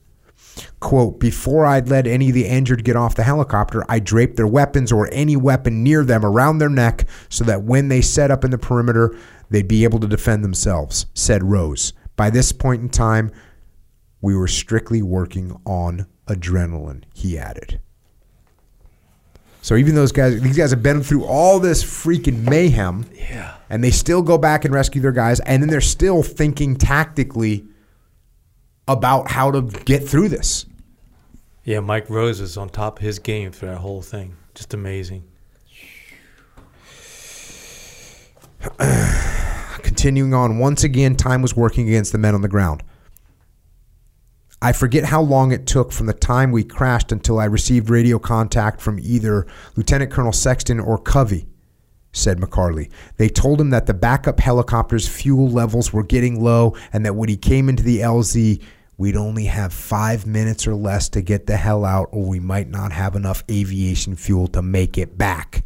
Quote, 0.80 1.19
before 1.19 1.65
I'd 1.65 1.90
let 1.90 2.06
any 2.06 2.30
of 2.30 2.36
the 2.36 2.45
injured 2.45 2.84
get 2.84 2.95
off 2.95 3.15
the 3.15 3.23
helicopter, 3.23 3.84
I 3.90 3.99
draped 3.99 4.36
their 4.36 4.48
weapons 4.48 4.91
or 4.91 5.10
any 5.11 5.36
weapon 5.36 5.84
near 5.84 6.03
them 6.03 6.26
around 6.26 6.60
their 6.60 6.69
neck 6.69 7.07
so 7.30 7.44
that 7.45 7.64
when 7.64 7.88
they 7.88 8.02
set 8.02 8.30
up 8.30 8.44
in 8.44 8.52
the 8.52 8.57
perimeter, 8.57 9.18
they'd 9.49 9.68
be 9.68 9.84
able 9.84 9.99
to 9.99 10.07
defend 10.07 10.44
themselves, 10.44 11.07
said 11.14 11.44
Rose. 11.44 11.94
By 12.15 12.30
this 12.30 12.52
point 12.52 12.82
in 12.82 12.90
time, 12.90 13.32
we 14.22 14.35
were 14.35 14.48
strictly 14.48 15.02
working 15.02 15.60
on 15.65 16.06
adrenaline, 16.27 17.03
he 17.14 17.38
added. 17.38 17.80
So 19.64 19.76
even 19.76 19.93
those 19.95 20.11
guys, 20.11 20.41
these 20.41 20.57
guys 20.57 20.72
have 20.72 20.81
been 20.81 21.03
through 21.03 21.26
all 21.26 21.60
this 21.60 21.84
freaking 21.84 22.48
mayhem, 22.49 23.06
Yeah. 23.30 23.56
and 23.69 23.84
they 23.84 23.91
still 23.91 24.22
go 24.23 24.38
back 24.38 24.65
and 24.65 24.73
rescue 24.73 25.02
their 25.02 25.11
guys, 25.11 25.39
and 25.41 25.61
then 25.61 25.69
they're 25.69 25.81
still 25.81 26.23
thinking 26.23 26.76
tactically 26.76 27.65
about 28.88 29.30
how 29.31 29.52
to 29.52 29.61
get 29.61 30.07
through 30.07 30.30
this. 30.30 30.65
Yeah, 31.64 31.80
Mike 31.80 32.10
Rose 32.10 32.39
is 32.39 32.57
on 32.57 32.69
top 32.69 32.98
of 32.98 33.03
his 33.03 33.19
game 33.19 33.52
for 33.52 33.68
that 33.68 33.77
whole 33.77 34.02
thing. 34.02 34.35
Just 34.56 34.73
amazing. 34.73 35.23
Continuing 39.84 40.34
on, 40.34 40.57
once 40.60 40.84
again, 40.84 41.15
time 41.15 41.41
was 41.41 41.56
working 41.56 41.88
against 41.88 42.11
the 42.11 42.18
men 42.18 42.34
on 42.35 42.41
the 42.41 42.48
ground. 42.48 42.84
I 44.64 44.74
forget 44.74 45.06
how 45.06 45.24
long 45.24 45.52
it 45.52 45.66
took 45.66 45.92
from 45.92 46.06
the 46.06 46.14
time 46.14 46.52
we 46.52 46.64
crashed 46.64 47.12
until 47.12 47.40
I 47.40 47.46
received 47.46 47.90
radio 47.90 48.20
contact 48.20 48.80
from 48.80 49.00
either 49.00 49.48
Lieutenant 49.76 50.12
Colonel 50.12 50.32
Sexton 50.32 50.80
or 50.80 51.00
Covey, 51.00 51.48
said 52.12 52.40
McCarley. 52.40 52.92
They 53.18 53.28
told 53.28 53.60
him 53.60 53.72
that 53.72 53.88
the 53.88 53.96
backup 53.96 54.40
helicopter's 54.40 55.08
fuel 55.08 55.50
levels 55.50 55.92
were 55.92 56.04
getting 56.04 56.44
low 56.44 56.76
and 56.94 57.04
that 57.06 57.16
when 57.16 57.28
he 57.28 57.38
came 57.38 57.70
into 57.70 57.82
the 57.82 58.02
LZ, 58.02 58.62
we'd 58.98 59.16
only 59.16 59.46
have 59.46 59.74
five 59.74 60.28
minutes 60.28 60.68
or 60.68 60.76
less 60.76 61.10
to 61.10 61.24
get 61.24 61.48
the 61.48 61.58
hell 61.58 61.84
out, 61.84 62.10
or 62.12 62.28
we 62.28 62.40
might 62.40 62.70
not 62.70 62.92
have 62.92 63.16
enough 63.16 63.44
aviation 63.50 64.16
fuel 64.16 64.48
to 64.50 64.62
make 64.62 64.96
it 64.96 65.18
back. 65.18 65.64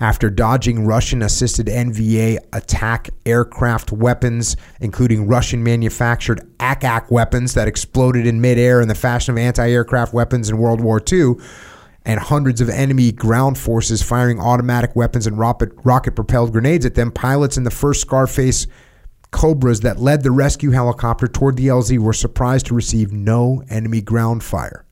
After 0.00 0.30
dodging 0.30 0.86
Russian 0.86 1.22
assisted 1.22 1.66
NVA 1.66 2.38
attack 2.52 3.10
aircraft 3.26 3.90
weapons, 3.90 4.56
including 4.80 5.26
Russian 5.26 5.64
manufactured 5.64 6.40
ack-ack 6.60 7.10
weapons 7.10 7.54
that 7.54 7.66
exploded 7.66 8.24
in 8.24 8.40
midair 8.40 8.80
in 8.80 8.86
the 8.86 8.94
fashion 8.94 9.34
of 9.34 9.38
anti 9.38 9.68
aircraft 9.68 10.14
weapons 10.14 10.48
in 10.48 10.58
World 10.58 10.80
War 10.80 11.02
II, 11.10 11.34
and 12.04 12.20
hundreds 12.20 12.60
of 12.60 12.68
enemy 12.68 13.10
ground 13.10 13.58
forces 13.58 14.00
firing 14.00 14.38
automatic 14.38 14.94
weapons 14.94 15.26
and 15.26 15.36
rocket 15.36 16.14
propelled 16.14 16.52
grenades 16.52 16.86
at 16.86 16.94
them, 16.94 17.10
pilots 17.10 17.56
in 17.56 17.64
the 17.64 17.70
first 17.70 18.00
Scarface 18.00 18.68
Cobras 19.32 19.80
that 19.80 19.98
led 19.98 20.22
the 20.22 20.30
rescue 20.30 20.70
helicopter 20.70 21.26
toward 21.26 21.56
the 21.56 21.66
LZ 21.66 21.98
were 21.98 22.12
surprised 22.12 22.66
to 22.66 22.74
receive 22.74 23.12
no 23.12 23.62
enemy 23.68 24.00
ground 24.00 24.44
fire. 24.44 24.86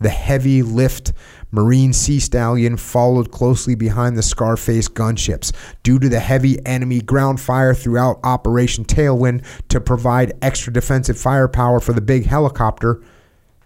The 0.00 0.08
heavy 0.08 0.62
lift 0.62 1.12
Marine 1.54 1.92
Sea 1.92 2.18
Stallion 2.18 2.76
followed 2.76 3.30
closely 3.30 3.76
behind 3.76 4.16
the 4.16 4.22
Scarface 4.24 4.88
gunships 4.88 5.52
due 5.84 6.00
to 6.00 6.08
the 6.08 6.18
heavy 6.18 6.58
enemy 6.66 7.00
ground 7.00 7.40
fire 7.40 7.72
throughout 7.74 8.18
Operation 8.24 8.84
Tailwind 8.84 9.44
to 9.68 9.80
provide 9.80 10.32
extra 10.42 10.72
defensive 10.72 11.16
firepower 11.16 11.78
for 11.78 11.92
the 11.92 12.00
big 12.00 12.26
helicopter. 12.26 13.00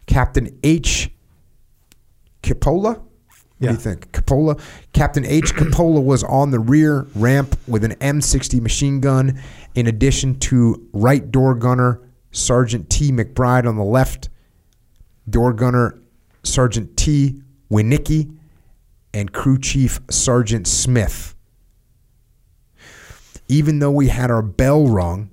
Captain 0.07 0.59
H. 0.63 1.11
Capola? 2.43 2.99
What 2.99 3.01
Yeah. 3.59 3.69
do 3.71 3.75
you 3.75 3.81
think? 3.81 4.13
Capola? 4.13 4.57
Captain 4.93 5.25
H. 5.25 5.55
Capola 5.55 6.01
was 6.03 6.23
on 6.25 6.51
the 6.51 6.61
rear 6.61 7.07
ramp 7.15 7.57
with 7.67 7.85
an 7.85 7.95
M60 8.03 8.61
machine 8.61 9.01
gun, 9.01 9.39
in 9.75 9.87
addition 9.87 10.39
to 10.41 10.87
right 10.93 11.31
door 11.31 11.55
gunner 11.55 12.01
Sergeant 12.33 12.91
T. 12.91 13.11
McBride 13.11 13.67
on 13.67 13.77
the 13.77 13.83
left, 13.85 14.29
door 15.29 15.55
gunner 15.55 15.99
Sergeant 16.45 16.95
T. 16.99 17.43
Winicki, 17.71 18.37
and 19.13 19.33
crew 19.33 19.59
chief 19.59 20.01
Sergeant 20.11 20.67
Smith. 20.67 21.35
Even 23.49 23.79
though 23.79 23.91
we 23.91 24.09
had 24.09 24.31
our 24.31 24.43
bell 24.43 24.87
rung, 24.87 25.31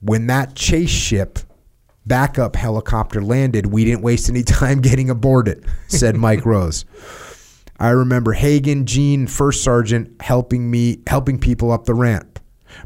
when 0.00 0.26
that 0.26 0.54
chase 0.54 0.90
ship 0.90 1.38
backup 2.06 2.56
helicopter 2.56 3.22
landed, 3.22 3.66
we 3.66 3.84
didn't 3.84 4.02
waste 4.02 4.28
any 4.28 4.42
time 4.44 4.80
getting 4.80 5.10
aboard 5.10 5.48
it, 5.48 5.64
said 5.86 6.16
Mike 6.18 6.44
Rose. 6.44 6.84
I 7.80 7.90
remember 7.90 8.32
Hagen, 8.32 8.86
Gene, 8.86 9.26
First 9.26 9.62
Sergeant 9.62 10.20
helping 10.20 10.70
me 10.70 11.00
helping 11.06 11.38
people 11.38 11.70
up 11.70 11.84
the 11.84 11.94
ramp. 11.94 12.40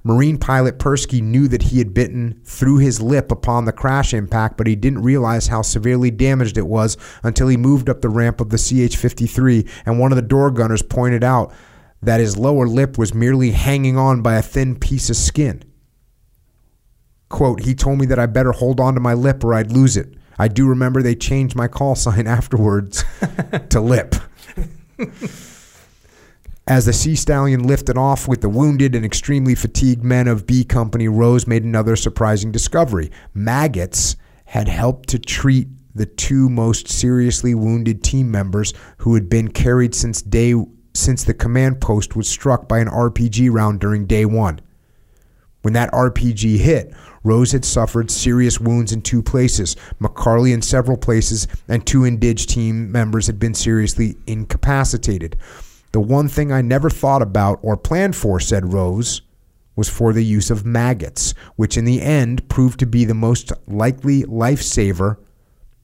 Marine 0.04 0.38
pilot 0.38 0.78
Persky 0.78 1.22
knew 1.22 1.48
that 1.48 1.62
he 1.62 1.78
had 1.78 1.94
bitten 1.94 2.40
through 2.44 2.78
his 2.78 3.00
lip 3.00 3.30
upon 3.32 3.64
the 3.64 3.72
crash 3.72 4.14
impact, 4.14 4.56
but 4.56 4.66
he 4.66 4.76
didn't 4.76 5.02
realize 5.02 5.48
how 5.48 5.62
severely 5.62 6.10
damaged 6.10 6.58
it 6.58 6.66
was 6.66 6.96
until 7.22 7.48
he 7.48 7.56
moved 7.56 7.88
up 7.88 8.00
the 8.00 8.08
ramp 8.08 8.40
of 8.40 8.50
the 8.50 8.58
CH 8.58 8.96
53 8.96 9.66
and 9.86 9.98
one 9.98 10.12
of 10.12 10.16
the 10.16 10.22
door 10.22 10.50
gunners 10.50 10.82
pointed 10.82 11.24
out 11.24 11.52
that 12.02 12.20
his 12.20 12.36
lower 12.36 12.66
lip 12.66 12.98
was 12.98 13.14
merely 13.14 13.52
hanging 13.52 13.96
on 13.96 14.22
by 14.22 14.34
a 14.34 14.42
thin 14.42 14.76
piece 14.76 15.08
of 15.08 15.16
skin. 15.16 15.62
Quote, 17.28 17.62
he 17.62 17.74
told 17.74 17.98
me 17.98 18.06
that 18.06 18.18
I 18.18 18.26
better 18.26 18.52
hold 18.52 18.80
on 18.80 18.94
to 18.94 19.00
my 19.00 19.14
lip 19.14 19.42
or 19.44 19.54
I'd 19.54 19.72
lose 19.72 19.96
it. 19.96 20.14
I 20.38 20.48
do 20.48 20.66
remember 20.66 21.02
they 21.02 21.14
changed 21.14 21.54
my 21.54 21.68
call 21.68 21.94
sign 21.94 22.26
afterwards 22.26 23.04
to 23.70 23.80
lip. 23.80 24.14
As 26.68 26.86
the 26.86 26.92
Sea 26.92 27.16
Stallion 27.16 27.64
lifted 27.64 27.98
off 27.98 28.28
with 28.28 28.40
the 28.40 28.48
wounded 28.48 28.94
and 28.94 29.04
extremely 29.04 29.56
fatigued 29.56 30.04
men 30.04 30.28
of 30.28 30.46
B 30.46 30.62
Company, 30.62 31.08
Rose 31.08 31.44
made 31.44 31.64
another 31.64 31.96
surprising 31.96 32.52
discovery. 32.52 33.10
Maggots 33.34 34.14
had 34.44 34.68
helped 34.68 35.08
to 35.08 35.18
treat 35.18 35.66
the 35.92 36.06
two 36.06 36.48
most 36.48 36.88
seriously 36.88 37.52
wounded 37.54 38.04
team 38.04 38.30
members 38.30 38.72
who 38.98 39.14
had 39.14 39.28
been 39.28 39.48
carried 39.48 39.92
since 39.92 40.22
day 40.22 40.54
since 40.94 41.24
the 41.24 41.34
command 41.34 41.80
post 41.80 42.14
was 42.14 42.28
struck 42.28 42.68
by 42.68 42.78
an 42.78 42.88
RPG 42.88 43.50
round 43.50 43.80
during 43.80 44.06
day 44.06 44.24
1. 44.24 44.60
When 45.62 45.74
that 45.74 45.90
RPG 45.90 46.58
hit, 46.58 46.94
Rose 47.24 47.52
had 47.52 47.64
suffered 47.64 48.10
serious 48.10 48.60
wounds 48.60 48.92
in 48.92 49.02
two 49.02 49.22
places, 49.22 49.74
McCarley 50.00 50.52
in 50.52 50.62
several 50.62 50.96
places, 50.96 51.48
and 51.66 51.84
two 51.84 52.00
Indige 52.00 52.46
team 52.46 52.92
members 52.92 53.26
had 53.26 53.38
been 53.38 53.54
seriously 53.54 54.16
incapacitated. 54.26 55.36
The 55.92 56.00
one 56.00 56.28
thing 56.28 56.50
I 56.50 56.62
never 56.62 56.90
thought 56.90 57.22
about 57.22 57.60
or 57.62 57.76
planned 57.76 58.16
for, 58.16 58.40
said 58.40 58.72
Rose, 58.72 59.22
was 59.76 59.88
for 59.88 60.12
the 60.12 60.24
use 60.24 60.50
of 60.50 60.66
maggots, 60.66 61.34
which 61.56 61.76
in 61.76 61.84
the 61.84 62.02
end 62.02 62.48
proved 62.48 62.78
to 62.80 62.86
be 62.86 63.04
the 63.04 63.14
most 63.14 63.52
likely 63.66 64.22
lifesaver 64.24 65.18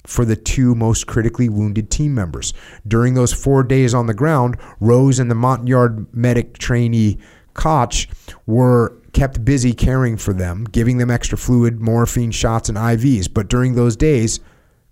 for 0.06 0.24
the 0.24 0.36
two 0.36 0.74
most 0.74 1.06
critically 1.06 1.48
wounded 1.48 1.90
team 1.90 2.14
members. 2.14 2.54
During 2.86 3.14
those 3.14 3.32
four 3.32 3.62
days 3.62 3.92
on 3.92 4.06
the 4.06 4.14
ground, 4.14 4.56
Rose 4.80 5.18
and 5.18 5.30
the 5.30 5.34
Montagnard 5.34 6.06
medic 6.14 6.56
trainee 6.58 7.18
Koch 7.52 8.08
were 8.46 8.96
kept 9.12 9.44
busy 9.44 9.74
caring 9.74 10.16
for 10.16 10.32
them, 10.32 10.64
giving 10.64 10.98
them 10.98 11.10
extra 11.10 11.36
fluid, 11.36 11.80
morphine 11.80 12.30
shots, 12.30 12.68
and 12.68 12.78
IVs. 12.78 13.28
But 13.32 13.48
during 13.48 13.74
those 13.74 13.96
days, 13.96 14.40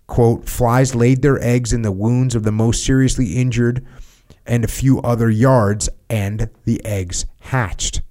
quote, 0.05 0.47
flies 0.47 0.93
laid 0.93 1.21
their 1.21 1.41
eggs 1.41 1.73
in 1.73 1.81
the 1.81 1.91
wounds 1.91 2.35
of 2.35 2.43
the 2.43 2.51
most 2.51 2.83
seriously 2.83 3.37
injured 3.37 3.85
and 4.47 4.63
a 4.63 4.67
few 4.67 5.01
other 5.01 5.29
yards, 5.29 5.89
and 6.09 6.49
the 6.63 6.83
eggs 6.85 7.25
hatched. 7.41 8.01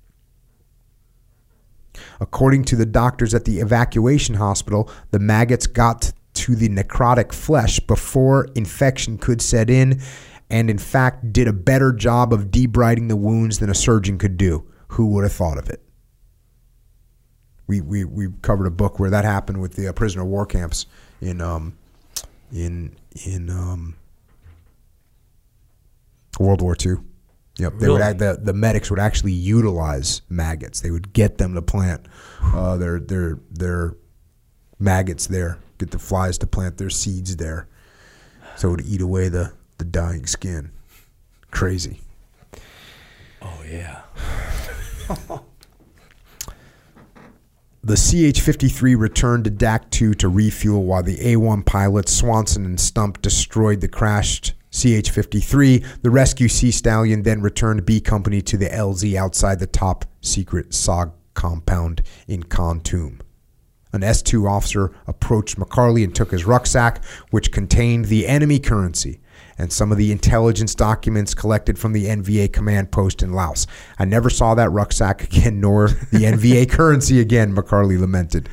According 2.21 2.65
to 2.67 2.77
the 2.77 2.87
doctors 2.87 3.35
at 3.35 3.45
the 3.45 3.59
evacuation 3.59 4.37
hospital, 4.37 4.91
the 5.11 5.19
maggots 5.19 5.67
got 5.67 6.13
to 6.35 6.55
the 6.55 6.69
necrotic 6.69 7.33
flesh 7.33 7.81
before 7.81 8.49
infection 8.55 9.19
could 9.19 9.41
set 9.41 9.71
in, 9.71 10.01
and 10.51 10.71
in 10.71 10.79
fact 10.79 11.33
did 11.33 11.49
a 11.49 11.53
better 11.53 11.93
job 11.93 12.33
of 12.33 12.47
debriding 12.47 13.09
the 13.09 13.17
wounds 13.17 13.59
than 13.59 13.71
a 13.71 13.75
surgeon 13.75 14.19
could 14.19 14.37
do. 14.37 14.65
Who 14.89 15.07
would 15.09 15.25
have 15.25 15.33
thought 15.33 15.59
of 15.59 15.69
it? 15.69 15.83
We, 17.67 17.81
we, 17.81 18.05
we 18.05 18.29
covered 18.43 18.67
a 18.67 18.71
book 18.71 19.01
where 19.01 19.11
that 19.11 19.25
happened 19.25 19.61
with 19.61 19.75
the 19.75 19.89
uh, 19.89 19.93
prisoner 19.93 20.25
war 20.25 20.47
camps 20.47 20.87
in 21.21 21.41
um, 21.41 21.77
in 22.53 22.95
in 23.25 23.51
um, 23.51 23.97
World 26.39 26.61
War 26.63 26.77
II. 26.85 26.97
Yep, 27.59 27.73
they 27.79 27.89
would 27.89 27.97
Really? 27.97 28.03
act, 28.03 28.19
the 28.19 28.39
the 28.43 28.53
medics 28.53 28.91
would 28.91 28.99
actually 29.01 29.33
utilize 29.33 30.21
maggots. 30.29 30.81
They 30.81 30.91
would 30.91 31.13
get 31.15 31.39
them 31.39 31.55
to 31.55 31.63
plant 31.63 32.07
uh, 32.43 32.77
their 32.77 33.01
their 33.01 33.39
their 33.51 33.95
maggots 34.79 35.27
there, 35.27 35.59
get 35.79 35.91
the 35.91 35.99
flies 35.99 36.37
to 36.39 36.47
plant 36.47 36.77
their 36.77 36.91
seeds 36.91 37.37
there, 37.37 37.67
so 38.57 38.69
it 38.69 38.71
would 38.73 38.87
eat 38.87 39.01
away 39.01 39.31
the 39.31 39.53
the 39.79 39.85
dying 39.87 40.27
skin. 40.27 40.71
Crazy. 41.51 42.01
Oh 43.41 43.63
yeah. 43.67 44.03
The 47.85 47.95
CH 47.95 48.41
53 48.41 48.97
returned 48.97 49.45
to 49.45 49.51
DAC 49.51 49.91
2 49.91 50.15
to 50.15 50.29
refuel 50.29 50.83
while 50.83 51.05
the 51.05 51.25
A 51.25 51.37
1 51.37 51.63
pilots 51.63 52.11
Swanson 52.13 52.65
and 52.65 52.81
Stump 52.81 53.23
destroyed 53.23 53.81
the 53.81 53.87
crashed 53.87 54.55
CH 54.77 55.11
53. 55.11 55.79
The 56.03 56.11
rescue 56.11 56.49
Sea 56.49 56.71
Stallion 56.71 57.23
then 57.23 57.41
returned 57.41 57.87
B 57.87 58.01
Company 58.01 58.43
to 58.43 58.57
the 58.57 58.69
LZ 58.69 59.15
outside 59.15 59.59
the 59.59 59.67
top 59.67 60.05
secret 60.21 60.71
SOG 60.71 61.13
compound 61.35 62.03
in 62.29 62.43
Kontum. 62.43 63.21
An 63.93 64.03
S 64.03 64.21
2 64.21 64.47
officer 64.47 64.93
approached 65.07 65.59
McCarley 65.59 66.05
and 66.05 66.15
took 66.15 66.31
his 66.31 66.45
rucksack, 66.45 67.03
which 67.31 67.53
contained 67.53 68.07
the 68.07 68.27
enemy 68.27 68.59
currency 68.59 69.21
and 69.59 69.73
some 69.73 69.91
of 69.91 69.99
the 69.99 70.13
intelligence 70.13 70.75
documents 70.75 71.35
collected 71.35 71.79
from 71.79 71.93
the 71.93 72.07
NVA 72.07 72.53
command 72.53 72.93
post 72.93 73.23
in 73.23 73.33
Laos. 73.33 73.67
I 73.99 74.05
never 74.05 74.29
saw 74.29 74.55
that 74.55 74.71
rucksack 74.71 75.25
again, 75.25 75.61
nor 75.61 75.89
the 75.89 76.25
NVA 76.25 76.71
currency 76.71 77.21
again, 77.21 77.55
McCarley 77.55 77.99
lamented. 77.99 78.49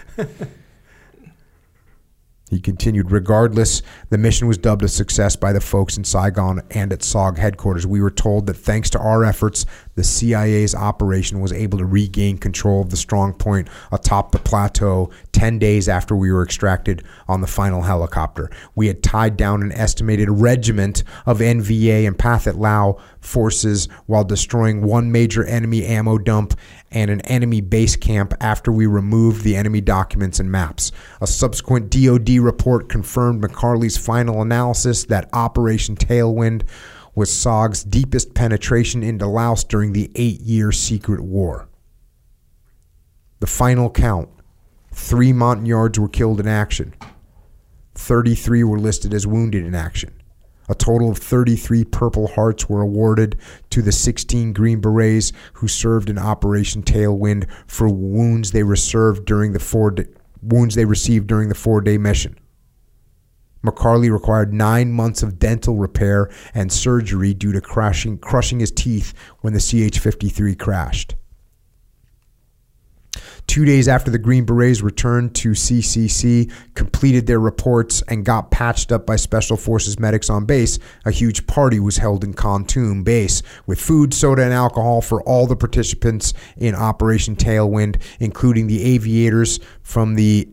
He 2.53 2.59
continued, 2.59 3.09
regardless, 3.09 3.81
the 4.11 4.17
mission 4.19 4.47
was 4.47 4.59
dubbed 4.59 4.83
a 4.83 4.87
success 4.87 5.35
by 5.35 5.53
the 5.53 5.59
folks 5.59 5.97
in 5.97 6.03
Saigon 6.03 6.61
and 6.69 6.93
at 6.93 6.99
SOG 6.99 7.39
headquarters. 7.39 7.87
We 7.87 7.99
were 7.99 8.11
told 8.11 8.45
that 8.45 8.53
thanks 8.53 8.91
to 8.91 8.99
our 8.99 9.23
efforts, 9.23 9.65
the 9.95 10.03
CIA's 10.03 10.75
operation 10.75 11.39
was 11.39 11.53
able 11.53 11.77
to 11.77 11.85
regain 11.85 12.37
control 12.37 12.81
of 12.81 12.89
the 12.89 12.97
strong 12.97 13.33
point 13.33 13.67
atop 13.91 14.31
the 14.31 14.39
plateau 14.39 15.09
10 15.31 15.59
days 15.59 15.87
after 15.87 16.15
we 16.15 16.31
were 16.31 16.43
extracted 16.43 17.03
on 17.27 17.41
the 17.41 17.47
final 17.47 17.81
helicopter. 17.81 18.49
We 18.75 18.87
had 18.87 19.03
tied 19.03 19.37
down 19.37 19.61
an 19.61 19.71
estimated 19.71 20.29
regiment 20.29 21.03
of 21.25 21.39
NVA 21.39 22.07
and 22.07 22.17
Pathet 22.17 22.57
Lao 22.57 22.97
forces 23.19 23.87
while 24.05 24.23
destroying 24.23 24.81
one 24.81 25.11
major 25.11 25.43
enemy 25.45 25.85
ammo 25.85 26.17
dump 26.17 26.57
and 26.91 27.09
an 27.09 27.21
enemy 27.21 27.61
base 27.61 27.95
camp 27.95 28.33
after 28.39 28.71
we 28.71 28.85
removed 28.85 29.43
the 29.43 29.55
enemy 29.55 29.81
documents 29.81 30.39
and 30.39 30.51
maps. 30.51 30.91
A 31.21 31.27
subsequent 31.27 31.89
DoD 31.89 32.37
report 32.37 32.89
confirmed 32.89 33.43
McCarley's 33.43 33.97
final 33.97 34.41
analysis 34.41 35.05
that 35.05 35.29
Operation 35.33 35.95
Tailwind 35.95 36.63
was 37.15 37.31
SOG's 37.31 37.83
deepest 37.83 38.33
penetration 38.33 39.03
into 39.03 39.27
Laos 39.27 39.63
during 39.63 39.93
the 39.93 40.11
eight 40.15 40.41
year 40.41 40.71
secret 40.71 41.21
war. 41.21 41.67
The 43.39 43.47
final 43.47 43.89
count 43.89 44.29
three 44.91 45.33
Montagnards 45.33 45.99
were 45.99 46.09
killed 46.09 46.39
in 46.39 46.47
action, 46.47 46.93
33 47.95 48.63
were 48.63 48.79
listed 48.79 49.13
as 49.13 49.27
wounded 49.27 49.65
in 49.65 49.75
action. 49.75 50.13
A 50.69 50.75
total 50.75 51.11
of 51.11 51.17
33 51.17 51.83
Purple 51.83 52.27
Hearts 52.27 52.69
were 52.69 52.81
awarded 52.81 53.37
to 53.69 53.81
the 53.81 53.91
16 53.91 54.53
Green 54.53 54.79
Berets 54.79 55.33
who 55.53 55.67
served 55.67 56.09
in 56.09 56.17
Operation 56.17 56.83
Tailwind 56.83 57.49
for 57.67 57.89
wounds 57.89 58.51
they 58.51 58.63
wounds 58.63 59.25
they 60.75 60.85
received 60.85 61.27
during 61.27 61.49
the 61.49 61.55
four-day 61.55 61.97
mission. 61.97 62.37
McCarley 63.63 64.11
required 64.11 64.53
nine 64.53 64.91
months 64.91 65.23
of 65.23 65.39
dental 65.39 65.75
repair 65.75 66.29
and 66.53 66.71
surgery 66.71 67.33
due 67.33 67.51
to 67.51 67.61
crashing, 67.61 68.17
crushing 68.17 68.59
his 68.59 68.71
teeth 68.71 69.13
when 69.41 69.53
the 69.53 69.59
CH-53 69.59 70.57
crashed. 70.57 71.15
Two 73.45 73.65
days 73.65 73.87
after 73.87 74.09
the 74.09 74.17
Green 74.17 74.45
Berets 74.45 74.81
returned 74.81 75.35
to 75.35 75.51
CCC, 75.51 76.51
completed 76.75 77.27
their 77.27 77.39
reports, 77.39 78.01
and 78.07 78.25
got 78.25 78.51
patched 78.51 78.91
up 78.91 79.05
by 79.05 79.17
Special 79.17 79.57
Forces 79.57 79.99
medics 79.99 80.29
on 80.29 80.45
base, 80.45 80.79
a 81.05 81.11
huge 81.11 81.45
party 81.45 81.79
was 81.79 81.97
held 81.97 82.23
in 82.23 82.33
Kontum 82.33 83.03
base 83.03 83.43
with 83.67 83.79
food, 83.79 84.13
soda, 84.13 84.43
and 84.43 84.53
alcohol 84.53 85.01
for 85.01 85.21
all 85.23 85.45
the 85.45 85.57
participants 85.57 86.33
in 86.57 86.73
Operation 86.73 87.35
Tailwind, 87.35 88.01
including 88.19 88.67
the 88.67 88.81
aviators 88.83 89.59
from 89.81 90.15
the 90.15 90.47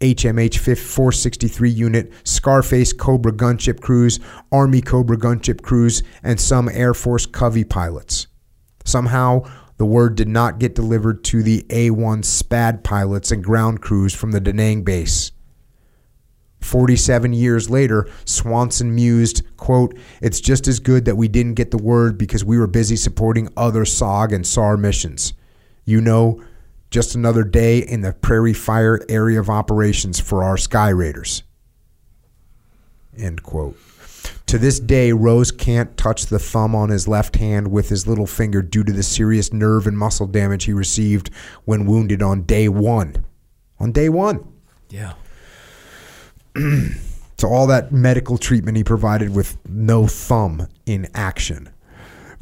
HMH 0.00 0.58
463 0.78 1.70
unit, 1.70 2.12
Scarface 2.24 2.92
Cobra 2.92 3.32
gunship 3.32 3.80
crews, 3.80 4.20
Army 4.52 4.80
Cobra 4.80 5.16
gunship 5.16 5.62
crews, 5.62 6.02
and 6.22 6.40
some 6.40 6.68
Air 6.68 6.94
Force 6.94 7.26
Covey 7.26 7.64
pilots. 7.64 8.26
Somehow, 8.84 9.44
the 9.76 9.86
word 9.86 10.14
did 10.14 10.28
not 10.28 10.58
get 10.58 10.74
delivered 10.74 11.24
to 11.24 11.42
the 11.42 11.62
A1 11.68 12.24
SPAD 12.24 12.84
pilots 12.84 13.32
and 13.32 13.42
ground 13.42 13.80
crews 13.80 14.14
from 14.14 14.32
the 14.32 14.40
Da 14.40 14.52
Nang 14.52 14.82
base. 14.82 15.32
47 16.60 17.32
years 17.32 17.68
later, 17.68 18.08
Swanson 18.24 18.94
mused, 18.94 19.42
quote, 19.56 19.96
It's 20.22 20.40
just 20.40 20.66
as 20.66 20.80
good 20.80 21.04
that 21.04 21.16
we 21.16 21.28
didn't 21.28 21.54
get 21.54 21.70
the 21.70 21.78
word 21.78 22.16
because 22.16 22.44
we 22.44 22.58
were 22.58 22.66
busy 22.66 22.96
supporting 22.96 23.48
other 23.56 23.84
SOG 23.84 24.32
and 24.32 24.46
SAR 24.46 24.76
missions. 24.76 25.34
You 25.84 26.00
know, 26.00 26.42
just 26.94 27.16
another 27.16 27.42
day 27.42 27.78
in 27.78 28.02
the 28.02 28.12
Prairie 28.12 28.52
Fire 28.52 29.00
area 29.08 29.40
of 29.40 29.50
operations 29.50 30.20
for 30.20 30.44
our 30.44 30.54
Skyraiders. 30.54 31.42
End 33.18 33.42
quote. 33.42 33.76
To 34.46 34.58
this 34.58 34.78
day, 34.78 35.10
Rose 35.10 35.50
can't 35.50 35.96
touch 35.96 36.26
the 36.26 36.38
thumb 36.38 36.72
on 36.76 36.90
his 36.90 37.08
left 37.08 37.34
hand 37.34 37.72
with 37.72 37.88
his 37.88 38.06
little 38.06 38.28
finger 38.28 38.62
due 38.62 38.84
to 38.84 38.92
the 38.92 39.02
serious 39.02 39.52
nerve 39.52 39.88
and 39.88 39.98
muscle 39.98 40.28
damage 40.28 40.66
he 40.66 40.72
received 40.72 41.30
when 41.64 41.84
wounded 41.84 42.22
on 42.22 42.42
day 42.42 42.68
one. 42.68 43.24
On 43.80 43.90
day 43.90 44.08
one. 44.08 44.46
Yeah. 44.88 45.14
So, 47.36 47.48
all 47.48 47.66
that 47.66 47.90
medical 47.90 48.38
treatment 48.38 48.76
he 48.76 48.84
provided 48.84 49.34
with 49.34 49.58
no 49.68 50.06
thumb 50.06 50.68
in 50.86 51.08
action. 51.14 51.73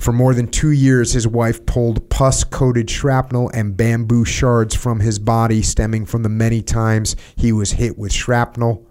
For 0.02 0.10
more 0.10 0.34
than 0.34 0.48
two 0.48 0.72
years, 0.72 1.12
his 1.12 1.28
wife 1.28 1.64
pulled 1.64 2.10
pus 2.10 2.42
coated 2.42 2.90
shrapnel 2.90 3.52
and 3.54 3.76
bamboo 3.76 4.24
shards 4.24 4.74
from 4.74 4.98
his 4.98 5.20
body, 5.20 5.62
stemming 5.62 6.06
from 6.06 6.24
the 6.24 6.28
many 6.28 6.60
times 6.60 7.14
he 7.36 7.52
was 7.52 7.70
hit 7.70 7.96
with 7.96 8.12
shrapnel 8.12 8.84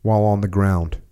while 0.00 0.22
on 0.22 0.40
the 0.40 0.48
ground. 0.48 1.02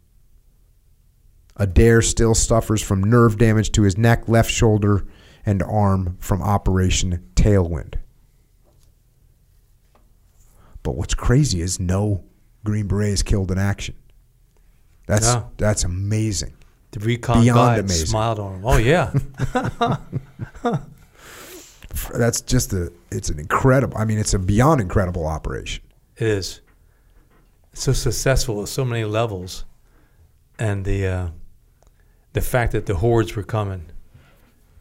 Adair 1.57 2.01
still 2.01 2.35
suffers 2.35 2.81
from 2.81 3.05
nerve 3.05 3.37
damage 3.37 3.73
to 3.73 3.83
his 3.83 3.99
neck, 3.99 4.27
left 4.27 4.51
shoulder, 4.51 5.07
and 5.45 5.63
arm 5.63 6.17
from 6.19 6.41
Operation 6.41 7.23
Tailwind. 7.35 7.97
But 10.83 10.97
what's 10.97 11.15
crazy 11.15 11.61
is 11.61 11.79
no 11.79 12.25
Green 12.65 12.87
Berets 12.89 13.23
killed 13.23 13.51
in 13.51 13.59
action. 13.59 13.97
That's 15.07 15.27
Yeah. 15.27 15.43
that's 15.59 15.85
amazing. 15.85 16.55
The 16.93 17.01
recon 17.01 17.43
Beyond 17.43 17.57
guide 17.57 17.81
amazing. 17.81 18.07
smiled 18.07 18.39
on 18.39 18.55
him. 18.57 18.63
Oh 18.65 18.77
yeah. 18.77 19.13
That's 22.15 22.41
just 22.41 22.73
a 22.73 22.93
it's 23.11 23.29
an 23.29 23.39
incredible. 23.39 23.97
I 23.99 24.05
mean, 24.05 24.19
it's 24.19 24.35
a 24.35 24.39
beyond 24.39 24.81
incredible 24.81 25.27
operation. 25.27 25.83
It 26.17 26.27
is. 26.29 26.61
It's 27.73 27.83
so 27.83 27.93
successful 27.93 28.63
at 28.63 28.69
so 28.69 28.85
many 28.85 29.05
levels, 29.05 29.65
and 30.59 30.85
the 30.85 31.07
uh, 31.07 31.29
the 32.33 32.41
fact 32.41 32.73
that 32.73 32.87
the 32.87 32.97
hordes 32.97 33.35
were 33.37 33.43
coming 33.43 33.87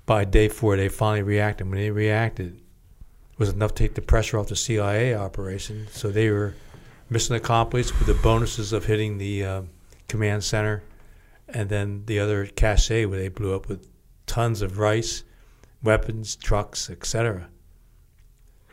by 0.05 0.25
day 0.25 0.47
four, 0.49 0.75
they 0.75 0.89
finally 0.89 1.23
reacted. 1.23 1.69
When 1.69 1.79
they 1.79 1.91
reacted, 1.91 2.55
it 2.57 3.39
was 3.39 3.49
enough 3.49 3.73
to 3.75 3.83
take 3.83 3.95
the 3.95 4.01
pressure 4.01 4.37
off 4.37 4.47
the 4.47 4.55
CIA 4.55 5.15
operation. 5.15 5.87
So 5.91 6.09
they 6.09 6.29
were 6.29 6.55
mission 7.09 7.35
accomplished 7.35 7.97
with 7.97 8.07
the 8.07 8.13
bonuses 8.21 8.73
of 8.73 8.85
hitting 8.85 9.17
the 9.17 9.45
uh, 9.45 9.61
command 10.07 10.43
center, 10.43 10.83
and 11.53 11.69
then 11.69 12.03
the 12.05 12.19
other 12.19 12.45
cache 12.45 12.89
where 12.89 13.19
they 13.19 13.29
blew 13.29 13.55
up 13.55 13.67
with 13.67 13.87
tons 14.25 14.61
of 14.61 14.77
rice, 14.77 15.23
weapons, 15.83 16.35
trucks, 16.35 16.89
etc. 16.89 17.49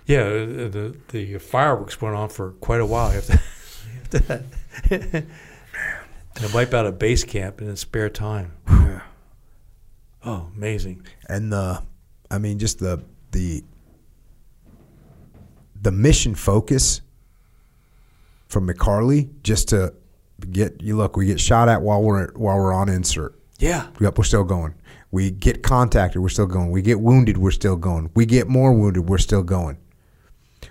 Yeah, 0.06 0.22
uh, 0.22 0.68
the 0.68 0.96
the 1.08 1.38
fireworks 1.38 2.00
went 2.00 2.16
on 2.16 2.28
for 2.28 2.52
quite 2.52 2.80
a 2.80 2.86
while 2.86 3.10
after, 3.10 3.34
after 4.04 4.18
that. 4.18 4.44
and 4.90 5.26
to 6.34 6.54
wipe 6.54 6.72
out 6.72 6.86
a 6.86 6.92
base 6.92 7.24
camp 7.24 7.60
in 7.60 7.76
spare 7.76 8.10
time. 8.10 8.52
Oh, 10.24 10.50
amazing! 10.56 11.06
and 11.28 11.52
the 11.52 11.80
i 12.30 12.38
mean 12.38 12.58
just 12.58 12.80
the 12.80 13.02
the 13.30 13.62
the 15.80 15.92
mission 15.92 16.34
focus 16.34 17.00
from 18.48 18.66
mccarley 18.66 19.30
just 19.42 19.68
to 19.68 19.94
get 20.46 20.80
you 20.82 20.96
look 20.96 21.16
we 21.16 21.26
get 21.26 21.40
shot 21.40 21.68
at 21.68 21.82
while 21.82 22.02
we're 22.02 22.32
while 22.32 22.56
we're 22.56 22.72
on 22.72 22.88
insert. 22.88 23.34
Yeah, 23.58 23.88
yep 24.00 24.18
we're 24.18 24.24
still 24.24 24.44
going. 24.44 24.74
We 25.10 25.30
get 25.30 25.62
contacted 25.62 26.20
we're 26.20 26.28
still 26.28 26.46
going. 26.46 26.70
We 26.70 26.82
get 26.82 27.00
wounded 27.00 27.38
we're 27.38 27.50
still 27.50 27.76
going. 27.76 28.10
We 28.14 28.26
get 28.26 28.48
more 28.48 28.72
wounded 28.72 29.08
we're 29.08 29.18
still 29.18 29.42
going. 29.42 29.78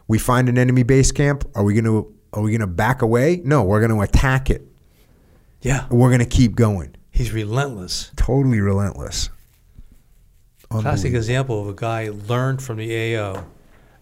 We 0.08 0.20
find 0.20 0.48
an 0.48 0.58
enemy 0.58 0.84
base 0.84 1.12
camp. 1.12 1.50
Are 1.56 1.64
we 1.64 1.74
going 1.74 1.86
to 1.86 2.14
are 2.34 2.42
we 2.42 2.52
going 2.52 2.62
to 2.62 2.68
back 2.68 3.02
away? 3.02 3.42
No 3.44 3.64
we're 3.64 3.80
going 3.80 3.92
to 3.92 4.02
attack 4.02 4.50
it. 4.50 4.64
Yeah. 5.62 5.88
we're 5.90 6.10
going 6.10 6.20
to 6.20 6.26
keep 6.26 6.56
going. 6.56 6.96
He's 7.12 7.34
relentless. 7.34 8.12
totally 8.16 8.60
relentless. 8.60 9.32
Classic 10.70 11.14
example 11.14 11.62
of 11.62 11.68
a 11.68 11.74
guy 11.74 12.10
learned 12.10 12.62
from 12.62 12.78
the 12.78 13.16
AO, 13.16 13.46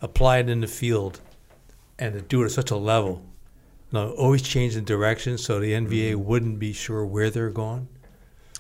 applied 0.01 0.49
in 0.49 0.61
the 0.61 0.67
field, 0.67 1.21
and 1.99 2.13
to 2.13 2.21
do 2.21 2.41
it 2.41 2.45
at 2.45 2.51
such 2.51 2.71
a 2.71 2.75
level. 2.75 3.23
No, 3.95 4.11
always 4.11 4.41
changing 4.41 4.83
direction 4.83 5.37
so 5.37 5.61
the 5.61 5.71
NVA 5.71 6.17
wouldn't 6.17 6.59
be 6.59 6.73
sure 6.73 7.05
where 7.05 7.29
they're 7.29 7.49
going 7.49 7.87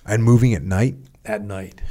and 0.05 0.23
moving 0.23 0.53
at 0.53 0.63
night 0.63 0.95
at 1.25 1.41
night. 1.41 1.81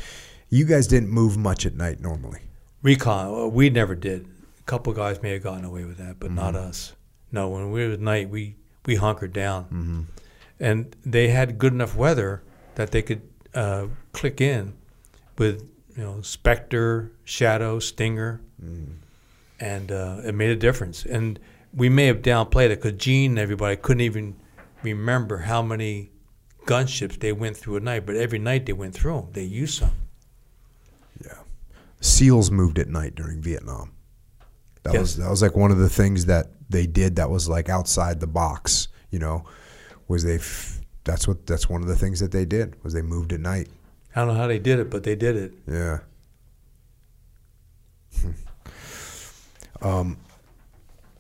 You 0.48 0.64
guys 0.64 0.86
didn't 0.86 1.10
move 1.10 1.36
much 1.36 1.66
at 1.66 1.74
night 1.74 2.00
normally. 2.00 2.40
Recon, 2.80 3.30
well, 3.30 3.50
we 3.50 3.68
never 3.68 3.94
did. 3.94 4.26
A 4.60 4.62
couple 4.62 4.92
of 4.92 4.96
guys 4.96 5.20
may 5.20 5.32
have 5.34 5.42
gotten 5.42 5.66
away 5.66 5.84
with 5.84 5.98
that, 5.98 6.18
but 6.18 6.30
not 6.30 6.54
us. 6.56 6.94
No, 7.32 7.50
when 7.50 7.70
we 7.70 7.86
were 7.86 7.92
at 7.92 8.00
night, 8.00 8.30
we, 8.30 8.56
we 8.86 8.94
hunkered 8.94 9.34
down. 9.34 10.06
And 10.58 10.96
they 11.04 11.28
had 11.28 11.58
good 11.58 11.74
enough 11.74 11.94
weather 11.94 12.42
that 12.76 12.92
they 12.92 13.02
could 13.02 13.20
uh, 13.52 13.88
click 14.12 14.40
in 14.40 14.72
with, 15.36 15.68
you 15.94 16.02
know, 16.02 16.22
Spectre, 16.22 17.12
Shadow, 17.24 17.78
Stinger, 17.78 18.40
and 19.60 19.92
uh, 19.92 20.20
it 20.24 20.34
made 20.34 20.48
a 20.48 20.56
difference. 20.56 21.04
And 21.04 21.38
we 21.74 21.88
may 21.88 22.06
have 22.06 22.22
downplayed 22.22 22.70
it 22.70 22.80
because 22.82 22.92
Gene 23.00 23.32
and 23.32 23.38
everybody 23.38 23.76
couldn't 23.76 24.02
even 24.02 24.36
remember 24.82 25.38
how 25.38 25.62
many 25.62 26.10
gunships 26.66 27.18
they 27.18 27.32
went 27.32 27.56
through 27.56 27.76
at 27.76 27.82
night, 27.82 28.06
but 28.06 28.16
every 28.16 28.38
night 28.38 28.66
they 28.66 28.72
went 28.72 28.94
through 28.94 29.16
them. 29.16 29.28
They 29.32 29.42
used 29.44 29.78
some. 29.80 29.90
Yeah, 31.24 31.38
SEALs 32.00 32.50
moved 32.50 32.78
at 32.78 32.88
night 32.88 33.14
during 33.14 33.40
Vietnam. 33.42 33.92
That 34.84 34.94
Yes. 34.94 35.00
was 35.00 35.16
that 35.16 35.30
was 35.30 35.42
like 35.42 35.56
one 35.56 35.70
of 35.70 35.78
the 35.78 35.88
things 35.88 36.26
that 36.26 36.50
they 36.70 36.86
did 36.86 37.16
that 37.16 37.30
was 37.30 37.48
like 37.48 37.68
outside 37.68 38.20
the 38.20 38.26
box, 38.26 38.88
you 39.10 39.18
know, 39.18 39.44
was 40.08 40.22
they 40.24 40.36
f- 40.36 40.80
that's 41.04 41.26
what 41.28 41.46
that's 41.46 41.68
one 41.68 41.82
of 41.82 41.88
the 41.88 41.96
things 41.96 42.20
that 42.20 42.30
they 42.32 42.44
did 42.44 42.76
was 42.84 42.92
they 42.92 43.02
moved 43.02 43.32
at 43.32 43.40
night. 43.40 43.68
I 44.14 44.20
don't 44.20 44.28
know 44.28 44.34
how 44.40 44.46
they 44.46 44.58
did 44.58 44.78
it, 44.78 44.90
but 44.90 45.02
they 45.02 45.16
did 45.16 45.36
it. 45.36 45.52
Yeah. 45.66 45.98
um, 49.82 50.16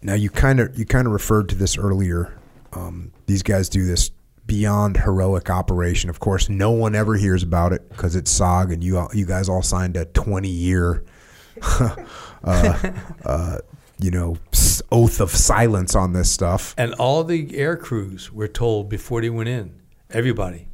now 0.04 0.14
you 0.14 0.30
kind 0.30 0.60
of 0.60 0.78
you 0.78 0.84
kind 0.84 1.06
of 1.06 1.12
referred 1.12 1.48
to 1.48 1.54
this 1.54 1.76
earlier. 1.78 2.38
Um, 2.74 3.10
these 3.26 3.42
guys 3.42 3.68
do 3.68 3.86
this 3.86 4.10
beyond 4.46 4.98
heroic 4.98 5.48
operation. 5.48 6.10
Of 6.10 6.20
course, 6.20 6.48
no 6.48 6.70
one 6.70 6.94
ever 6.94 7.14
hears 7.14 7.42
about 7.42 7.72
it 7.72 7.88
because 7.88 8.14
it's 8.14 8.30
SOG, 8.38 8.72
and 8.72 8.84
you 8.84 8.98
all, 8.98 9.08
you 9.14 9.24
guys 9.24 9.48
all 9.48 9.62
signed 9.62 9.96
a 9.96 10.04
twenty 10.04 10.50
year, 10.50 11.04
uh, 12.44 12.90
uh, 13.24 13.58
you 13.98 14.10
know, 14.10 14.36
oath 14.92 15.20
of 15.20 15.30
silence 15.30 15.94
on 15.94 16.12
this 16.12 16.30
stuff. 16.30 16.74
And 16.76 16.92
all 16.94 17.24
the 17.24 17.56
air 17.56 17.76
crews 17.76 18.30
were 18.30 18.48
told 18.48 18.90
before 18.90 19.22
they 19.22 19.30
went 19.30 19.48
in, 19.48 19.80
everybody. 20.10 20.68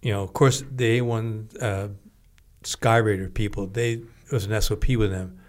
You 0.00 0.14
know, 0.14 0.22
of 0.22 0.32
course, 0.32 0.64
the 0.74 1.00
A1 1.00 1.62
uh, 1.62 1.88
Skyraider 2.62 3.34
people, 3.34 3.66
they 3.66 3.92
it 3.92 4.32
was 4.32 4.46
an 4.46 4.58
SOP 4.62 4.88
with 4.90 5.10
them. 5.10 5.39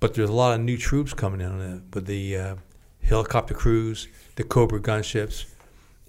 But 0.00 0.14
there's 0.14 0.30
a 0.30 0.34
lot 0.34 0.58
of 0.58 0.64
new 0.64 0.78
troops 0.78 1.12
coming 1.12 1.40
in 1.40 1.46
on 1.46 1.82
with 1.92 2.06
the 2.06 2.36
uh, 2.36 2.54
helicopter 3.02 3.54
crews, 3.54 4.08
the 4.36 4.44
Cobra 4.44 4.80
gunships. 4.80 5.44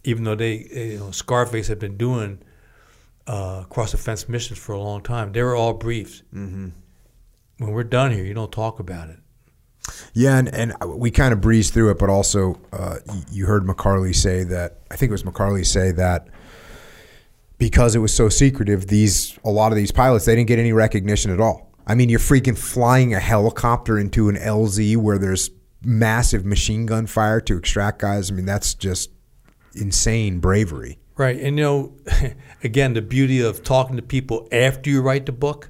Even 0.04 0.24
though 0.24 0.36
they, 0.36 0.68
you 0.74 0.98
know, 0.98 1.12
Scarface 1.12 1.68
had 1.68 1.78
been 1.78 1.98
doing 1.98 2.40
uh, 3.28 3.64
cross 3.66 3.92
defense 3.92 4.28
missions 4.28 4.58
for 4.58 4.74
a 4.74 4.80
long 4.80 5.02
time, 5.02 5.32
they 5.32 5.44
were 5.44 5.56
all 5.56 5.74
briefed. 5.74 6.24
Mm-hmm. 6.34 6.70
When 7.58 7.72
we're 7.72 7.84
done 7.84 8.12
here, 8.12 8.24
you 8.24 8.34
don't 8.34 8.52
talk 8.52 8.80
about 8.80 9.10
it. 9.10 9.20
Yeah, 10.14 10.38
and, 10.38 10.48
and 10.50 10.74
we 10.86 11.12
kind 11.12 11.34
of 11.34 11.42
breezed 11.42 11.74
through 11.74 11.92
it, 11.92 12.00
but 12.00 12.10
also 12.10 12.60
uh, 12.74 12.98
you 13.32 13.46
heard 13.46 13.64
McCarley 13.64 14.16
say 14.16 14.44
that 14.46 14.80
I 14.90 14.96
think 14.96 15.10
it 15.10 15.14
was 15.14 15.24
McCarley 15.24 15.66
say 15.66 15.92
that 15.92 16.28
because 17.58 17.96
it 17.96 18.00
was 18.00 18.14
so 18.14 18.30
secretive, 18.30 18.88
these 18.88 19.38
a 19.44 19.52
lot 19.52 19.72
of 19.72 19.76
these 19.76 19.92
pilots 19.92 20.26
they 20.26 20.36
didn't 20.36 20.48
get 20.48 20.60
any 20.60 20.74
recognition 20.74 21.32
at 21.32 21.40
all. 21.40 21.71
I 21.88 21.96
mean, 21.96 22.10
you're 22.10 22.20
freaking 22.20 22.58
flying 22.58 23.14
a 23.14 23.20
helicopter 23.20 23.98
into 23.98 24.30
an 24.30 24.36
LZ 24.36 24.98
where 24.98 25.18
there's 25.18 25.50
massive 25.84 26.46
machine 26.46 26.86
gun 26.86 27.08
fire 27.08 27.42
to 27.42 27.58
extract 27.58 28.00
guys. 28.00 28.32
I 28.32 28.36
mean, 28.36 28.46
that's 28.46 28.74
just 28.74 29.12
insane 29.74 30.40
bravery. 30.40 31.00
Right. 31.18 31.40
And 31.40 31.58
you 31.58 31.64
know, 31.64 31.94
again, 32.64 32.94
the 32.94 33.02
beauty 33.02 33.42
of 33.42 33.64
talking 33.64 33.96
to 33.96 34.02
people 34.02 34.48
after 34.52 34.90
you 34.90 35.02
write 35.02 35.26
the 35.26 35.32
book. 35.32 35.70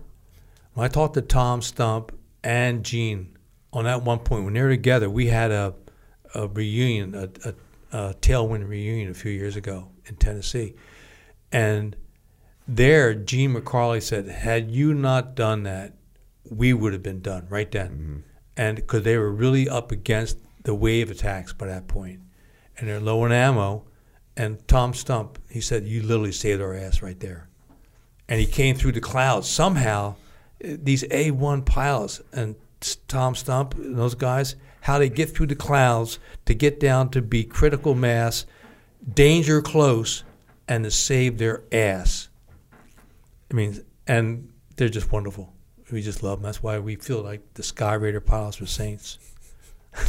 When 0.73 0.85
I 0.85 0.88
talked 0.88 1.15
to 1.15 1.21
Tom 1.21 1.61
Stump 1.61 2.13
and 2.43 2.83
Gene 2.83 3.38
on 3.73 3.83
that 3.85 4.03
one 4.03 4.19
point, 4.19 4.45
when 4.45 4.53
they 4.53 4.61
were 4.61 4.69
together, 4.69 5.09
we 5.09 5.27
had 5.27 5.51
a, 5.51 5.73
a 6.33 6.47
reunion, 6.47 7.13
a, 7.13 7.49
a, 7.49 7.53
a 7.91 8.13
tailwind 8.15 8.67
reunion 8.67 9.11
a 9.11 9.13
few 9.13 9.31
years 9.31 9.57
ago 9.57 9.89
in 10.05 10.15
Tennessee. 10.15 10.75
And 11.51 11.97
there, 12.67 13.13
Gene 13.13 13.53
McCarley 13.53 14.01
said, 14.01 14.27
had 14.27 14.71
you 14.71 14.93
not 14.93 15.35
done 15.35 15.63
that, 15.63 15.93
we 16.51 16.73
would 16.73 16.93
have 16.93 17.01
been 17.01 17.21
done 17.21 17.47
right 17.49 17.71
then. 17.71 18.23
And 18.57 18.75
because 18.75 19.03
they 19.03 19.17
were 19.17 19.31
really 19.31 19.67
up 19.69 19.91
against 19.91 20.37
the 20.63 20.75
wave 20.75 21.09
attacks 21.09 21.53
by 21.53 21.67
that 21.67 21.87
point, 21.87 22.19
and 22.77 22.87
they're 22.87 22.99
low 22.99 23.23
on 23.23 23.31
ammo. 23.31 23.85
And 24.35 24.65
Tom 24.67 24.93
Stump, 24.93 25.39
he 25.49 25.61
said, 25.61 25.85
you 25.85 26.01
literally 26.01 26.31
saved 26.31 26.61
our 26.61 26.73
ass 26.73 27.01
right 27.01 27.19
there. 27.19 27.47
And 28.27 28.39
he 28.39 28.45
came 28.45 28.75
through 28.75 28.93
the 28.93 29.01
clouds. 29.01 29.49
Somehow, 29.49 30.15
eh, 30.61 30.77
these 30.81 31.03
A1 31.03 31.65
pilots 31.65 32.21
and 32.31 32.55
Tom 33.07 33.35
Stump 33.35 33.75
and 33.75 33.97
those 33.97 34.15
guys, 34.15 34.55
how 34.81 34.99
they 34.99 35.09
get 35.09 35.29
through 35.29 35.47
the 35.47 35.55
clouds 35.55 36.19
to 36.45 36.53
get 36.53 36.79
down 36.79 37.09
to 37.09 37.21
be 37.21 37.43
critical 37.43 37.93
mass, 37.93 38.45
danger 39.13 39.61
close, 39.61 40.23
and 40.67 40.83
to 40.83 40.91
save 40.91 41.37
their 41.37 41.63
ass. 41.71 42.29
I 43.51 43.53
mean, 43.53 43.83
and 44.07 44.49
they're 44.77 44.89
just 44.89 45.11
wonderful. 45.11 45.53
We 45.91 46.01
just 46.01 46.23
love 46.23 46.39
them. 46.39 46.43
That's 46.45 46.63
why 46.63 46.80
we 46.80 46.95
feel 46.95 47.22
like 47.22 47.53
the 47.55 47.63
Skyraider 47.63 48.26
pilots 48.26 48.59
were 48.59 48.68
saints. 48.68 49.18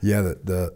Yeah, 0.00 0.22
the 0.22 0.38
the, 0.44 0.74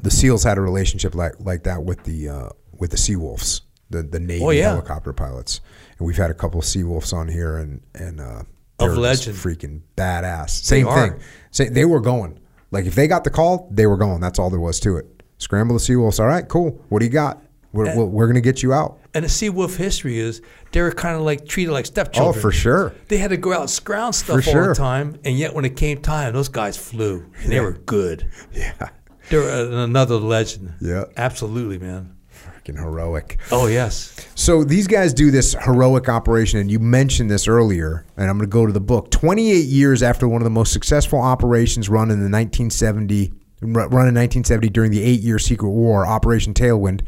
the 0.00 0.10
SEALs 0.10 0.44
had 0.44 0.58
a 0.58 0.60
relationship 0.60 1.14
like 1.14 1.34
like 1.40 1.64
that 1.64 1.82
with 1.84 2.04
the 2.04 2.28
uh, 2.28 2.48
with 2.78 2.90
the 2.90 2.96
Seawolves, 2.96 3.62
the 3.90 4.02
the 4.02 4.20
Navy 4.20 4.44
Oh, 4.44 4.50
yeah. 4.50 4.70
helicopter 4.70 5.12
pilots, 5.12 5.60
and 5.98 6.06
we've 6.06 6.16
had 6.16 6.30
a 6.30 6.34
couple 6.34 6.60
of 6.60 6.64
Seawolves 6.66 7.12
on 7.12 7.28
here, 7.28 7.58
and 7.58 7.80
and 7.94 8.20
uh, 8.20 8.42
they 8.78 8.86
Of 8.86 8.96
legend. 8.98 9.36
freaking 9.36 9.82
badass. 9.96 10.50
Same 10.50 10.86
are. 10.88 11.10
thing. 11.10 11.20
Say 11.50 11.68
they 11.68 11.84
were 11.84 12.00
going. 12.00 12.38
Like 12.70 12.86
if 12.86 12.94
they 12.94 13.06
got 13.06 13.24
the 13.24 13.30
call, 13.30 13.68
they 13.70 13.86
were 13.86 13.96
going. 13.98 14.20
That's 14.20 14.38
all 14.38 14.48
there 14.48 14.60
was 14.60 14.80
to 14.80 14.96
it. 14.96 15.22
Scramble 15.38 15.76
the 15.76 15.80
Seawolves. 15.82 16.20
All 16.20 16.26
right, 16.26 16.46
cool. 16.48 16.80
What 16.88 17.00
do 17.00 17.04
you 17.04 17.12
got? 17.12 17.42
We're, 17.72 18.04
we're, 18.04 18.26
going 18.26 18.34
to 18.34 18.42
get 18.42 18.62
you 18.62 18.72
out. 18.72 18.98
And 19.14 19.24
the 19.24 19.30
Sea 19.30 19.48
Wolf 19.48 19.76
history 19.76 20.18
is 20.18 20.42
they 20.72 20.82
were 20.82 20.92
kind 20.92 21.16
of 21.16 21.22
like 21.22 21.46
treated 21.46 21.72
like 21.72 21.86
stepchildren. 21.86 22.36
Oh, 22.36 22.40
for 22.40 22.52
sure. 22.52 22.94
They 23.08 23.16
had 23.16 23.30
to 23.30 23.38
go 23.38 23.52
out 23.52 23.62
and 23.62 23.70
scrounge 23.70 24.16
stuff 24.16 24.36
all 24.36 24.40
sure. 24.40 24.68
the 24.68 24.74
time, 24.74 25.18
and 25.24 25.38
yet 25.38 25.54
when 25.54 25.64
it 25.64 25.76
came 25.76 26.02
time, 26.02 26.34
those 26.34 26.48
guys 26.48 26.76
flew, 26.76 27.24
and 27.42 27.50
they 27.50 27.60
were 27.60 27.72
good. 27.72 28.30
Yeah. 28.52 28.90
They're 29.30 29.48
uh, 29.48 29.84
another 29.84 30.16
legend. 30.16 30.74
Yeah. 30.80 31.04
absolutely, 31.16 31.78
man. 31.78 32.16
Freaking 32.30 32.78
heroic. 32.78 33.38
Oh 33.50 33.66
yes, 33.66 34.14
So 34.34 34.64
these 34.64 34.86
guys 34.86 35.14
do 35.14 35.30
this 35.30 35.54
heroic 35.64 36.08
operation, 36.08 36.60
and 36.60 36.70
you 36.70 36.78
mentioned 36.78 37.30
this 37.30 37.48
earlier, 37.48 38.04
and 38.16 38.28
I'm 38.28 38.36
going 38.36 38.48
to 38.48 38.52
go 38.52 38.66
to 38.66 38.72
the 38.72 38.80
book. 38.80 39.10
28 39.10 39.64
years 39.64 40.02
after 40.02 40.28
one 40.28 40.42
of 40.42 40.44
the 40.44 40.50
most 40.50 40.72
successful 40.72 41.20
operations 41.20 41.88
run 41.88 42.10
in 42.10 42.18
the 42.18 42.30
1970 42.30 43.32
run 43.62 44.08
in 44.08 44.14
1970 44.14 44.68
during 44.70 44.90
the 44.90 45.02
eight-year 45.02 45.38
secret 45.38 45.70
war, 45.70 46.04
Operation 46.04 46.52
Tailwind, 46.52 47.02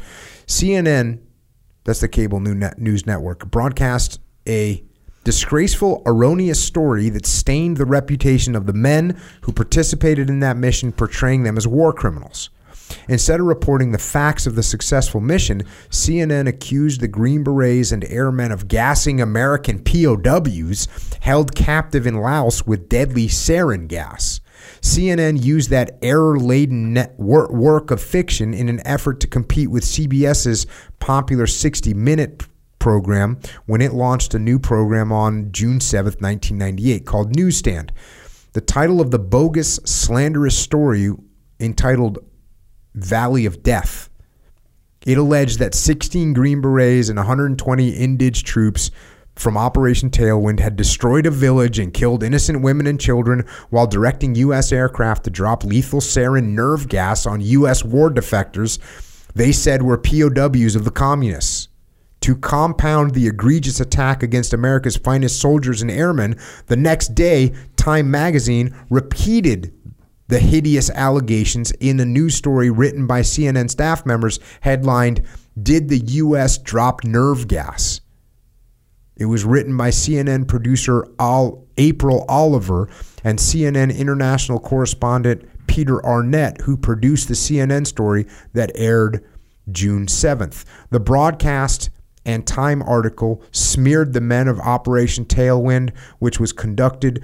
CNN, 0.47 1.19
that's 1.83 2.01
the 2.01 2.07
cable 2.07 2.39
news 2.39 3.05
network, 3.05 3.49
broadcast 3.51 4.19
a 4.47 4.83
disgraceful, 5.23 6.03
erroneous 6.05 6.63
story 6.63 7.09
that 7.09 7.25
stained 7.25 7.77
the 7.77 7.85
reputation 7.85 8.55
of 8.55 8.67
the 8.67 8.73
men 8.73 9.19
who 9.41 9.51
participated 9.51 10.29
in 10.29 10.39
that 10.39 10.55
mission, 10.55 10.91
portraying 10.91 11.43
them 11.43 11.57
as 11.57 11.67
war 11.67 11.91
criminals. 11.91 12.49
Instead 13.09 13.39
of 13.39 13.47
reporting 13.47 13.91
the 13.91 13.97
facts 13.97 14.45
of 14.45 14.55
the 14.55 14.61
successful 14.61 15.19
mission, 15.19 15.63
CNN 15.89 16.47
accused 16.47 17.01
the 17.01 17.07
Green 17.07 17.43
Berets 17.43 17.91
and 17.91 18.03
airmen 18.05 18.51
of 18.51 18.67
gassing 18.67 19.19
American 19.19 19.79
POWs 19.83 20.87
held 21.21 21.55
captive 21.55 22.05
in 22.05 22.21
Laos 22.21 22.67
with 22.67 22.87
deadly 22.87 23.27
sarin 23.27 23.87
gas. 23.87 24.39
CNN 24.85 25.43
used 25.43 25.71
that 25.71 25.97
error 26.03 26.39
laden 26.39 26.95
work 27.17 27.89
of 27.89 27.99
fiction 27.99 28.53
in 28.53 28.69
an 28.69 28.85
effort 28.85 29.19
to 29.21 29.27
compete 29.27 29.71
with 29.71 29.83
CBS's 29.83 30.67
popular 30.99 31.47
60 31.47 31.95
Minute 31.95 32.43
program 32.77 33.39
when 33.65 33.81
it 33.81 33.93
launched 33.93 34.35
a 34.35 34.39
new 34.39 34.59
program 34.59 35.11
on 35.11 35.51
June 35.51 35.79
7, 35.79 36.13
1998, 36.19 37.03
called 37.03 37.35
Newsstand. 37.35 37.91
The 38.53 38.61
title 38.61 39.01
of 39.01 39.09
the 39.09 39.17
bogus, 39.17 39.77
slanderous 39.85 40.55
story 40.55 41.11
entitled 41.59 42.19
Valley 42.93 43.47
of 43.47 43.63
Death. 43.63 44.11
It 45.03 45.17
alleged 45.17 45.57
that 45.57 45.73
16 45.73 46.33
Green 46.33 46.61
Berets 46.61 47.09
and 47.09 47.17
120 47.17 47.91
Indige 47.91 48.43
troops 48.43 48.91
from 49.35 49.57
Operation 49.57 50.09
Tailwind 50.09 50.59
had 50.59 50.75
destroyed 50.75 51.25
a 51.25 51.31
village 51.31 51.79
and 51.79 51.93
killed 51.93 52.23
innocent 52.23 52.61
women 52.61 52.87
and 52.87 52.99
children 52.99 53.45
while 53.69 53.87
directing 53.87 54.35
U.S. 54.35 54.71
aircraft 54.71 55.25
to 55.25 55.29
drop 55.29 55.63
lethal 55.63 55.99
sarin 55.99 56.49
nerve 56.49 56.87
gas 56.87 57.25
on 57.25 57.41
U.S. 57.41 57.83
war 57.83 58.09
defectors 58.09 58.79
they 59.35 59.51
said 59.51 59.81
were 59.81 59.97
POWs 59.97 60.75
of 60.75 60.85
the 60.85 60.91
communists. 60.91 61.67
To 62.21 62.35
compound 62.35 63.13
the 63.13 63.27
egregious 63.27 63.79
attack 63.79 64.23
against 64.23 64.53
America's 64.53 64.95
finest 64.95 65.39
soldiers 65.39 65.81
and 65.81 65.91
airmen, 65.91 66.39
the 66.67 66.77
next 66.77 67.13
day, 67.13 67.53
Time 67.75 68.09
magazine 68.09 68.75
repeated 68.89 69.71
the 70.27 70.39
hideous 70.39 70.89
allegations 70.89 71.71
in 71.73 71.99
a 71.99 72.05
news 72.05 72.33
story 72.33 72.71
written 72.71 73.05
by 73.05 73.21
CNN 73.21 73.69
staff 73.69 74.05
members 74.05 74.39
headlined, 74.61 75.21
Did 75.61 75.89
the 75.89 75.99
U.S. 75.99 76.57
Drop 76.57 77.03
Nerve 77.03 77.47
Gas? 77.47 78.01
It 79.17 79.25
was 79.25 79.45
written 79.45 79.75
by 79.77 79.89
CNN 79.89 80.47
producer 80.47 81.07
Al- 81.19 81.63
April 81.77 82.25
Oliver 82.27 82.89
and 83.23 83.39
CNN 83.39 83.95
international 83.97 84.59
correspondent 84.59 85.47
Peter 85.67 86.03
Arnett, 86.05 86.61
who 86.61 86.77
produced 86.77 87.27
the 87.27 87.33
CNN 87.33 87.87
story 87.87 88.27
that 88.53 88.71
aired 88.75 89.25
June 89.71 90.05
7th. 90.05 90.63
The 90.89 90.99
broadcast 90.99 91.89
and 92.25 92.45
Time 92.45 92.81
article 92.81 93.43
smeared 93.51 94.13
the 94.13 94.21
men 94.21 94.47
of 94.47 94.59
Operation 94.59 95.25
Tailwind, 95.25 95.95
which 96.19 96.39
was 96.39 96.51
conducted 96.51 97.23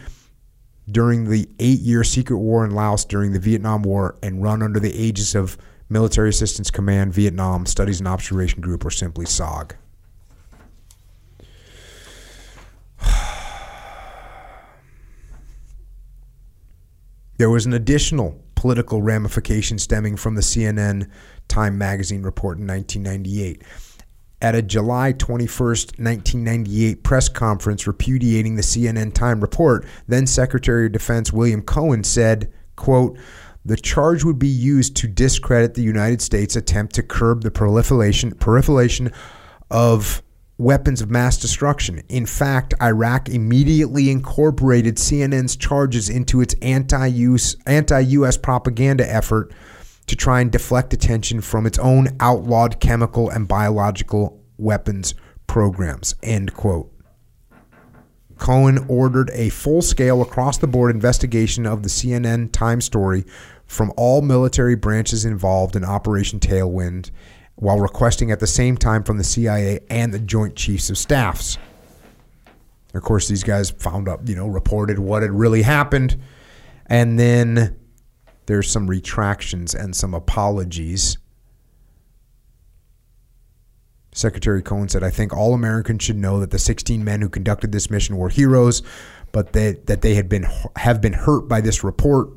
during 0.89 1.29
the 1.29 1.49
eight 1.59 1.79
year 1.79 2.03
secret 2.03 2.37
war 2.37 2.65
in 2.65 2.71
Laos 2.71 3.05
during 3.05 3.31
the 3.33 3.39
Vietnam 3.39 3.83
War 3.83 4.17
and 4.21 4.43
run 4.43 4.61
under 4.61 4.79
the 4.79 4.93
aegis 4.93 5.35
of 5.35 5.57
Military 5.89 6.29
Assistance 6.29 6.71
Command 6.71 7.13
Vietnam 7.13 7.65
Studies 7.65 7.99
and 7.99 8.07
Observation 8.07 8.61
Group, 8.61 8.85
or 8.85 8.91
simply 8.91 9.25
SOG. 9.25 9.73
There 17.37 17.49
was 17.49 17.65
an 17.65 17.73
additional 17.73 18.39
political 18.53 19.01
ramification 19.01 19.79
stemming 19.79 20.15
from 20.15 20.35
the 20.35 20.41
CNN 20.41 21.09
Time 21.47 21.79
magazine 21.79 22.21
report 22.21 22.59
in 22.59 22.67
1998. 22.67 23.63
At 24.39 24.53
a 24.53 24.61
July 24.61 25.13
21st, 25.13 25.99
1998 25.99 27.03
press 27.03 27.27
conference 27.27 27.87
repudiating 27.87 28.55
the 28.55 28.61
CNN 28.61 29.15
Time 29.15 29.41
report, 29.41 29.85
then 30.07 30.27
Secretary 30.27 30.85
of 30.85 30.91
Defense 30.91 31.33
William 31.33 31.63
Cohen 31.63 32.03
said, 32.03 32.53
quote, 32.75 33.17
the 33.65 33.77
charge 33.77 34.23
would 34.23 34.37
be 34.37 34.47
used 34.47 34.95
to 34.97 35.07
discredit 35.07 35.73
the 35.73 35.81
United 35.81 36.21
States 36.21 36.55
attempt 36.55 36.95
to 36.95 37.03
curb 37.03 37.41
the 37.41 37.51
proliferation 37.51 38.31
proliferation 38.33 39.11
of 39.69 40.21
weapons 40.61 41.01
of 41.01 41.09
mass 41.09 41.37
destruction. 41.37 42.03
In 42.07 42.25
fact, 42.25 42.73
Iraq 42.81 43.29
immediately 43.29 44.11
incorporated 44.11 44.97
CNN's 44.97 45.55
charges 45.55 46.09
into 46.09 46.39
its 46.41 46.53
anti-US 46.61 48.37
propaganda 48.37 49.11
effort 49.11 49.53
to 50.07 50.15
try 50.15 50.41
and 50.41 50.51
deflect 50.51 50.93
attention 50.93 51.41
from 51.41 51.65
its 51.65 51.79
own 51.79 52.09
outlawed 52.19 52.79
chemical 52.79 53.29
and 53.29 53.47
biological 53.47 54.39
weapons 54.57 55.15
programs. 55.47 56.15
End 56.21 56.53
quote. 56.53 56.91
Cohen 58.37 58.85
ordered 58.87 59.29
a 59.33 59.49
full 59.49 59.81
scale 59.81 60.21
across 60.21 60.57
the 60.57 60.67
board 60.67 60.93
investigation 60.93 61.65
of 61.65 61.83
the 61.83 61.89
CNN 61.89 62.51
Time 62.51 62.81
story 62.81 63.23
from 63.67 63.93
all 63.95 64.21
military 64.21 64.75
branches 64.75 65.25
involved 65.25 65.75
in 65.75 65.85
Operation 65.85 66.39
Tailwind 66.39 67.11
while 67.61 67.79
requesting 67.79 68.31
at 68.31 68.39
the 68.39 68.47
same 68.47 68.75
time 68.75 69.03
from 69.03 69.19
the 69.19 69.23
CIA 69.23 69.81
and 69.87 70.11
the 70.11 70.17
Joint 70.17 70.55
Chiefs 70.55 70.89
of 70.89 70.97
Staffs. 70.97 71.59
Of 72.95 73.03
course, 73.03 73.27
these 73.27 73.43
guys 73.43 73.69
found 73.69 74.09
up, 74.09 74.27
you 74.27 74.35
know, 74.35 74.47
reported 74.47 74.97
what 74.97 75.21
had 75.21 75.29
really 75.29 75.61
happened. 75.61 76.19
And 76.87 77.19
then 77.19 77.79
there's 78.47 78.69
some 78.69 78.87
retractions 78.87 79.75
and 79.75 79.95
some 79.95 80.15
apologies. 80.15 81.19
Secretary 84.11 84.63
Cohen 84.63 84.89
said, 84.89 85.03
I 85.03 85.11
think 85.11 85.31
all 85.31 85.53
Americans 85.53 86.01
should 86.01 86.17
know 86.17 86.39
that 86.39 86.49
the 86.49 86.59
16 86.59 87.03
men 87.03 87.21
who 87.21 87.29
conducted 87.29 87.71
this 87.71 87.91
mission 87.91 88.17
were 88.17 88.29
heroes, 88.29 88.81
but 89.31 89.53
that, 89.53 89.85
that 89.85 90.01
they 90.01 90.15
had 90.15 90.27
been 90.27 90.47
have 90.77 90.99
been 90.99 91.13
hurt 91.13 91.47
by 91.47 91.61
this 91.61 91.83
report. 91.83 92.29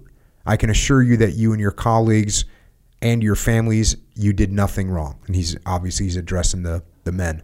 I 0.45 0.59
can 0.59 0.69
assure 0.69 1.03
you 1.03 1.17
that 1.17 1.33
you 1.33 1.53
and 1.53 1.61
your 1.63 1.71
colleagues 1.71 2.45
and 3.05 3.23
your 3.23 3.37
families, 3.37 3.97
you 4.15 4.33
did 4.33 4.51
nothing 4.51 4.91
wrong. 4.91 5.21
And 5.27 5.37
he's 5.37 5.57
obviously 5.67 6.07
he's 6.07 6.17
addressing 6.17 6.65
the 6.65 6.83
the 7.05 7.13
men. 7.13 7.43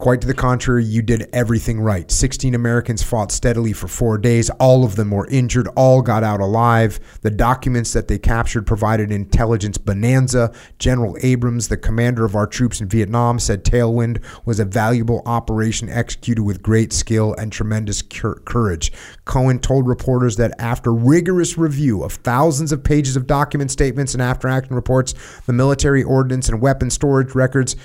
Quite 0.00 0.22
to 0.22 0.26
the 0.26 0.32
contrary, 0.32 0.82
you 0.82 1.02
did 1.02 1.28
everything 1.30 1.78
right. 1.78 2.10
16 2.10 2.54
Americans 2.54 3.02
fought 3.02 3.30
steadily 3.30 3.74
for 3.74 3.86
four 3.86 4.16
days. 4.16 4.48
All 4.48 4.82
of 4.82 4.96
them 4.96 5.10
were 5.10 5.26
injured. 5.26 5.68
All 5.76 6.00
got 6.00 6.24
out 6.24 6.40
alive. 6.40 6.98
The 7.20 7.30
documents 7.30 7.92
that 7.92 8.08
they 8.08 8.18
captured 8.18 8.66
provided 8.66 9.12
intelligence 9.12 9.76
bonanza. 9.76 10.54
General 10.78 11.18
Abrams, 11.20 11.68
the 11.68 11.76
commander 11.76 12.24
of 12.24 12.34
our 12.34 12.46
troops 12.46 12.80
in 12.80 12.88
Vietnam, 12.88 13.38
said 13.38 13.62
Tailwind 13.62 14.24
was 14.46 14.58
a 14.58 14.64
valuable 14.64 15.20
operation 15.26 15.90
executed 15.90 16.44
with 16.44 16.62
great 16.62 16.94
skill 16.94 17.34
and 17.34 17.52
tremendous 17.52 18.00
cur- 18.00 18.40
courage. 18.46 18.90
Cohen 19.26 19.58
told 19.58 19.86
reporters 19.86 20.36
that 20.36 20.58
after 20.58 20.94
rigorous 20.94 21.58
review 21.58 22.04
of 22.04 22.14
thousands 22.14 22.72
of 22.72 22.82
pages 22.82 23.16
of 23.16 23.26
document 23.26 23.70
statements 23.70 24.14
and 24.14 24.22
after 24.22 24.48
action 24.48 24.74
reports, 24.74 25.12
the 25.44 25.52
military 25.52 26.02
ordnance 26.02 26.48
and 26.48 26.62
weapon 26.62 26.88
storage 26.88 27.34
records, 27.34 27.76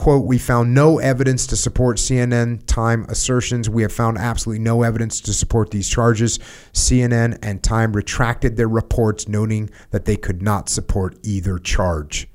Quote, 0.00 0.24
we 0.24 0.38
found 0.38 0.72
no 0.72 0.98
evidence 0.98 1.46
to 1.48 1.56
support 1.56 1.98
CNN 1.98 2.64
Time 2.64 3.04
assertions. 3.10 3.68
We 3.68 3.82
have 3.82 3.92
found 3.92 4.16
absolutely 4.16 4.64
no 4.64 4.82
evidence 4.82 5.20
to 5.20 5.34
support 5.34 5.72
these 5.72 5.90
charges. 5.90 6.38
CNN 6.72 7.38
and 7.42 7.62
Time 7.62 7.92
retracted 7.92 8.56
their 8.56 8.66
reports, 8.66 9.28
noting 9.28 9.68
that 9.90 10.06
they 10.06 10.16
could 10.16 10.40
not 10.40 10.70
support 10.70 11.18
either 11.22 11.58
charge. 11.58 12.30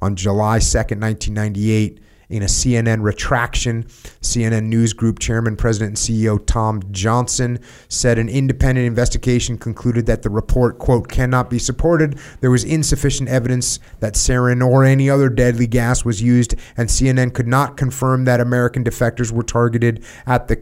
On 0.00 0.16
July 0.16 0.60
2nd, 0.60 1.02
1998, 1.02 2.00
in 2.34 2.42
a 2.42 2.46
CNN 2.46 3.02
retraction. 3.02 3.84
CNN 4.20 4.64
News 4.64 4.92
Group 4.92 5.20
Chairman, 5.20 5.56
President, 5.56 5.90
and 5.90 5.96
CEO 5.96 6.44
Tom 6.44 6.82
Johnson 6.90 7.60
said 7.88 8.18
an 8.18 8.28
independent 8.28 8.86
investigation 8.86 9.56
concluded 9.56 10.06
that 10.06 10.22
the 10.22 10.30
report, 10.30 10.78
quote, 10.80 11.08
cannot 11.08 11.48
be 11.48 11.60
supported. 11.60 12.18
There 12.40 12.50
was 12.50 12.64
insufficient 12.64 13.28
evidence 13.28 13.78
that 14.00 14.14
sarin 14.14 14.66
or 14.66 14.84
any 14.84 15.08
other 15.08 15.28
deadly 15.28 15.68
gas 15.68 16.04
was 16.04 16.20
used, 16.20 16.56
and 16.76 16.88
CNN 16.88 17.32
could 17.34 17.46
not 17.46 17.76
confirm 17.76 18.24
that 18.24 18.40
American 18.40 18.82
defectors 18.82 19.30
were 19.30 19.44
targeted 19.44 20.04
at 20.26 20.48
the 20.48 20.60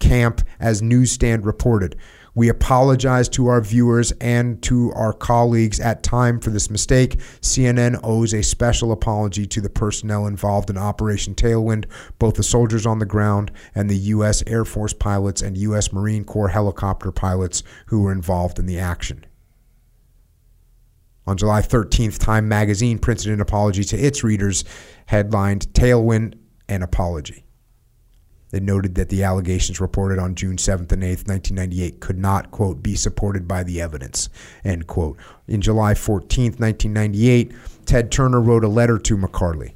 camp 0.00 0.42
as 0.58 0.82
Newsstand 0.82 1.46
reported. 1.46 1.94
We 2.34 2.48
apologize 2.48 3.28
to 3.30 3.48
our 3.48 3.60
viewers 3.60 4.10
and 4.12 4.62
to 4.62 4.90
our 4.94 5.12
colleagues 5.12 5.78
at 5.80 6.02
Time 6.02 6.40
for 6.40 6.48
this 6.48 6.70
mistake. 6.70 7.18
CNN 7.42 8.00
owes 8.02 8.32
a 8.32 8.42
special 8.42 8.90
apology 8.90 9.46
to 9.46 9.60
the 9.60 9.68
personnel 9.68 10.26
involved 10.26 10.70
in 10.70 10.78
Operation 10.78 11.34
Tailwind, 11.34 11.84
both 12.18 12.36
the 12.36 12.42
soldiers 12.42 12.86
on 12.86 13.00
the 13.00 13.06
ground 13.06 13.50
and 13.74 13.90
the 13.90 13.96
U.S. 13.96 14.42
Air 14.46 14.64
Force 14.64 14.94
pilots 14.94 15.42
and 15.42 15.58
U.S. 15.58 15.92
Marine 15.92 16.24
Corps 16.24 16.48
helicopter 16.48 17.12
pilots 17.12 17.62
who 17.86 18.00
were 18.00 18.12
involved 18.12 18.58
in 18.58 18.64
the 18.64 18.78
action. 18.78 19.26
On 21.26 21.36
July 21.36 21.60
13th, 21.60 22.18
Time 22.18 22.48
magazine 22.48 22.98
printed 22.98 23.30
an 23.30 23.42
apology 23.42 23.84
to 23.84 23.96
its 23.96 24.24
readers, 24.24 24.64
headlined 25.06 25.68
Tailwind 25.74 26.34
and 26.68 26.82
Apology. 26.82 27.44
It 28.52 28.62
noted 28.62 28.94
that 28.96 29.08
the 29.08 29.24
allegations 29.24 29.80
reported 29.80 30.18
on 30.18 30.34
June 30.34 30.56
7th 30.56 30.92
and 30.92 31.02
8th, 31.02 31.26
1998 31.26 32.00
could 32.00 32.18
not, 32.18 32.50
quote, 32.50 32.82
be 32.82 32.94
supported 32.94 33.48
by 33.48 33.64
the 33.64 33.80
evidence, 33.80 34.28
end 34.62 34.86
quote. 34.86 35.16
In 35.48 35.62
July 35.62 35.94
14th, 35.94 36.60
1998, 36.60 37.52
Ted 37.86 38.12
Turner 38.12 38.40
wrote 38.40 38.62
a 38.62 38.68
letter 38.68 38.98
to 38.98 39.16
McCarley. 39.16 39.72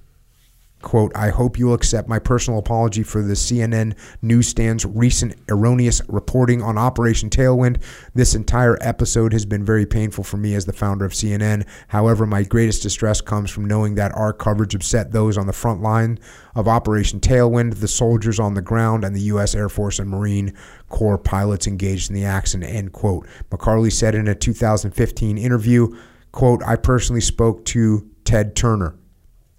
Quote, 0.83 1.11
I 1.17 1.31
hope 1.31 1.59
you 1.59 1.67
will 1.67 1.75
accept 1.75 2.07
my 2.07 2.19
personal 2.19 2.61
apology 2.61 3.03
for 3.03 3.23
the 3.23 3.33
CNN 3.33 3.97
newsstand's 4.23 4.85
recent 4.85 5.35
erroneous 5.49 6.03
reporting 6.07 6.63
on 6.63 6.77
Operation 6.77 7.31
Tailwind. 7.31 7.83
This 8.15 8.35
entire 8.35 8.77
episode 8.83 9.33
has 9.33 9.47
been 9.47 9.65
very 9.65 9.87
painful 9.87 10.23
for 10.23 10.37
me 10.37 10.55
as 10.55 10.67
the 10.67 10.75
founder 10.75 11.07
of 11.07 11.13
CNN. 11.13 11.67
However, 11.89 12.27
my 12.27 12.43
greatest 12.43 12.83
distress 12.83 13.23
comes 13.23 13.51
from 13.51 13.65
knowing 13.65 13.95
that 13.95 14.13
our 14.15 14.35
coverage 14.35 14.75
upset 14.75 15.13
those 15.13 15.39
on 15.39 15.47
the 15.47 15.53
front 15.53 15.81
line 15.81 16.19
of 16.55 16.69
Operation 16.69 17.21
Tailwind, 17.21 17.81
the 17.81 17.89
soldiers 17.89 18.39
on 18.39 18.53
the 18.53 18.63
ground, 18.63 19.03
and 19.03 19.17
the 19.17 19.23
U.S. 19.23 19.55
Air 19.55 19.71
Force 19.71 19.99
and 19.99 20.11
Marine 20.11 20.53
Corps 20.91 21.19
pilots 21.19 21.67
engaged 21.67 22.11
in 22.11 22.15
the 22.15 22.25
accident, 22.25 22.73
end 22.73 22.93
quote. 22.93 23.27
McCarley 23.51 23.91
said 23.91 24.15
in 24.15 24.29
a 24.29 24.35
2015 24.35 25.39
interview, 25.39 25.89
quote, 26.33 26.63
I 26.65 26.77
personally 26.77 27.23
spoke 27.23 27.65
to 27.67 28.09
Ted 28.25 28.55
Turner 28.55 28.95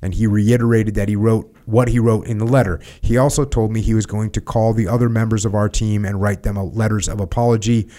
and 0.01 0.13
he 0.13 0.27
reiterated 0.27 0.95
that 0.95 1.09
he 1.09 1.15
wrote 1.15 1.55
what 1.65 1.87
he 1.87 1.99
wrote 1.99 2.27
in 2.27 2.37
the 2.37 2.45
letter. 2.45 2.79
He 3.01 3.17
also 3.17 3.45
told 3.45 3.71
me 3.71 3.81
he 3.81 3.93
was 3.93 4.05
going 4.05 4.31
to 4.31 4.41
call 4.41 4.73
the 4.73 4.87
other 4.87 5.09
members 5.09 5.45
of 5.45 5.55
our 5.55 5.69
team 5.69 6.05
and 6.05 6.21
write 6.21 6.43
them 6.43 6.55
letters 6.73 7.07
of 7.07 7.19
apology. 7.19 7.89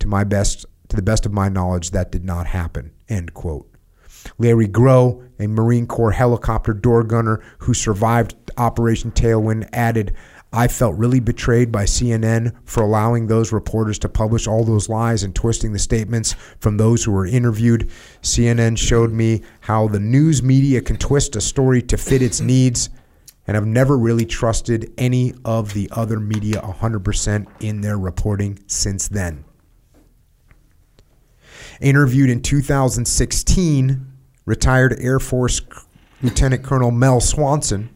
To 0.00 0.08
my 0.08 0.24
best, 0.24 0.66
to 0.88 0.96
the 0.96 1.02
best 1.02 1.24
of 1.24 1.32
my 1.32 1.48
knowledge, 1.48 1.90
that 1.92 2.12
did 2.12 2.24
not 2.24 2.46
happen. 2.46 2.92
End 3.08 3.32
quote. 3.32 3.66
Larry 4.38 4.68
Groh, 4.68 5.26
a 5.38 5.46
Marine 5.46 5.86
Corps 5.86 6.12
helicopter 6.12 6.74
door 6.74 7.02
gunner 7.02 7.42
who 7.58 7.72
survived 7.74 8.34
Operation 8.58 9.10
Tailwind, 9.10 9.68
added, 9.72 10.14
I 10.56 10.68
felt 10.68 10.96
really 10.96 11.20
betrayed 11.20 11.70
by 11.70 11.84
CNN 11.84 12.54
for 12.64 12.82
allowing 12.82 13.26
those 13.26 13.52
reporters 13.52 13.98
to 13.98 14.08
publish 14.08 14.46
all 14.46 14.64
those 14.64 14.88
lies 14.88 15.22
and 15.22 15.34
twisting 15.34 15.74
the 15.74 15.78
statements 15.78 16.34
from 16.60 16.78
those 16.78 17.04
who 17.04 17.12
were 17.12 17.26
interviewed. 17.26 17.90
CNN 18.22 18.78
showed 18.78 19.12
me 19.12 19.42
how 19.60 19.86
the 19.86 20.00
news 20.00 20.42
media 20.42 20.80
can 20.80 20.96
twist 20.96 21.36
a 21.36 21.42
story 21.42 21.82
to 21.82 21.98
fit 21.98 22.22
its 22.22 22.40
needs, 22.40 22.88
and 23.46 23.54
I've 23.54 23.66
never 23.66 23.98
really 23.98 24.24
trusted 24.24 24.94
any 24.96 25.34
of 25.44 25.74
the 25.74 25.90
other 25.92 26.18
media 26.18 26.62
100% 26.62 27.46
in 27.60 27.82
their 27.82 27.98
reporting 27.98 28.58
since 28.66 29.08
then. 29.08 29.44
Interviewed 31.82 32.30
in 32.30 32.40
2016, 32.40 34.06
retired 34.46 34.96
Air 34.98 35.20
Force 35.20 35.60
Lieutenant 36.22 36.62
Colonel 36.62 36.92
Mel 36.92 37.20
Swanson 37.20 37.90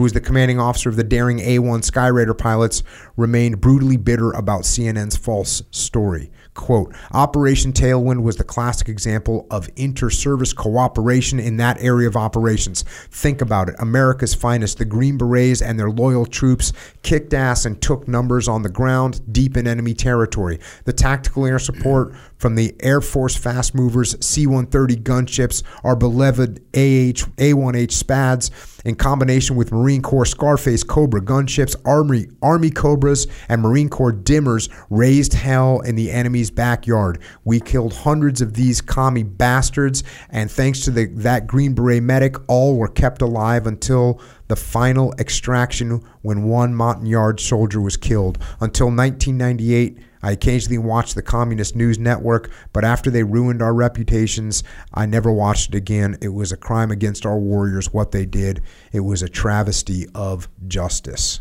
who 0.00 0.04
was 0.04 0.14
the 0.14 0.20
commanding 0.20 0.58
officer 0.58 0.88
of 0.88 0.96
the 0.96 1.04
daring 1.04 1.40
A1 1.40 1.82
Skyraider 1.82 2.36
pilots, 2.36 2.82
remained 3.18 3.60
brutally 3.60 3.98
bitter 3.98 4.30
about 4.30 4.62
CNN's 4.62 5.14
false 5.14 5.62
story. 5.70 6.30
Quote, 6.54 6.94
Operation 7.12 7.72
Tailwind 7.72 8.22
was 8.22 8.36
the 8.36 8.44
classic 8.44 8.88
example 8.88 9.46
of 9.50 9.70
inter-service 9.76 10.52
cooperation 10.52 11.38
in 11.38 11.58
that 11.58 11.80
area 11.80 12.08
of 12.08 12.16
operations. 12.16 12.82
Think 13.10 13.40
about 13.40 13.68
it. 13.68 13.76
America's 13.78 14.34
finest, 14.34 14.78
the 14.78 14.84
Green 14.84 15.16
Berets 15.16 15.62
and 15.62 15.78
their 15.78 15.90
loyal 15.90 16.26
troops 16.26 16.72
kicked 17.02 17.34
ass 17.34 17.64
and 17.64 17.80
took 17.80 18.08
numbers 18.08 18.48
on 18.48 18.62
the 18.62 18.68
ground 18.68 19.20
deep 19.32 19.56
in 19.56 19.68
enemy 19.68 19.94
territory. 19.94 20.58
The 20.84 20.92
tactical 20.92 21.46
air 21.46 21.60
support 21.60 22.14
from 22.36 22.56
the 22.56 22.74
Air 22.80 23.00
Force 23.00 23.36
fast 23.36 23.74
movers, 23.74 24.16
C-130 24.24 25.02
gunships, 25.02 25.62
our 25.84 25.94
beloved 25.94 26.58
AH, 26.74 27.28
A-1H 27.38 27.92
Spads, 27.92 28.50
in 28.84 28.96
combination 28.96 29.56
with 29.56 29.72
Marine 29.72 30.00
Corps 30.00 30.24
Scarface 30.24 30.82
Cobra 30.82 31.20
gunships, 31.20 31.76
Army, 31.84 32.28
Army 32.42 32.70
Cobras, 32.70 33.26
and 33.48 33.60
Marine 33.60 33.90
Corps 33.90 34.12
Dimmers 34.12 34.70
raised 34.88 35.34
hell 35.34 35.80
in 35.80 35.96
the 35.96 36.10
backyard. 36.48 37.18
We 37.44 37.58
killed 37.58 37.92
hundreds 37.92 38.40
of 38.40 38.54
these 38.54 38.80
commie 38.80 39.24
bastards, 39.24 40.04
and 40.28 40.48
thanks 40.48 40.84
to 40.84 40.92
the, 40.92 41.06
that 41.06 41.48
Green 41.48 41.74
Beret 41.74 42.04
medic, 42.04 42.36
all 42.48 42.76
were 42.76 42.86
kept 42.86 43.20
alive 43.20 43.66
until 43.66 44.20
the 44.46 44.54
final 44.54 45.12
extraction 45.18 46.04
when 46.22 46.44
one 46.44 46.72
Montagnard 46.72 47.40
soldier 47.40 47.80
was 47.80 47.96
killed. 47.96 48.38
Until 48.60 48.86
1998, 48.86 49.98
I 50.22 50.32
occasionally 50.32 50.78
watched 50.78 51.14
the 51.14 51.22
Communist 51.22 51.74
News 51.74 51.98
Network, 51.98 52.50
but 52.72 52.84
after 52.84 53.10
they 53.10 53.22
ruined 53.22 53.62
our 53.62 53.72
reputations, 53.72 54.62
I 54.92 55.06
never 55.06 55.32
watched 55.32 55.70
it 55.70 55.76
again. 55.76 56.18
It 56.20 56.28
was 56.28 56.52
a 56.52 56.56
crime 56.56 56.90
against 56.90 57.24
our 57.24 57.38
warriors, 57.38 57.92
what 57.92 58.10
they 58.10 58.26
did. 58.26 58.62
It 58.92 59.00
was 59.00 59.22
a 59.22 59.28
travesty 59.28 60.06
of 60.14 60.48
justice. 60.68 61.40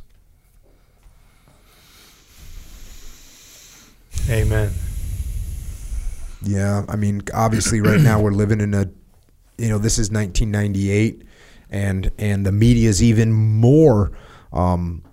Amen. 4.29 4.71
Yeah, 6.41 6.85
I 6.87 6.95
mean, 6.95 7.21
obviously, 7.33 7.81
right 7.81 7.99
now 7.99 8.21
we're 8.21 8.31
living 8.31 8.61
in 8.61 8.73
a, 8.73 8.89
you 9.57 9.69
know, 9.69 9.77
this 9.77 9.99
is 9.99 10.09
1998, 10.11 11.23
and 11.69 12.11
and 12.17 12.45
the 12.45 12.51
media 12.51 12.89
is 12.89 13.03
even 13.03 13.31
more 13.31 14.11
um, 14.53 15.03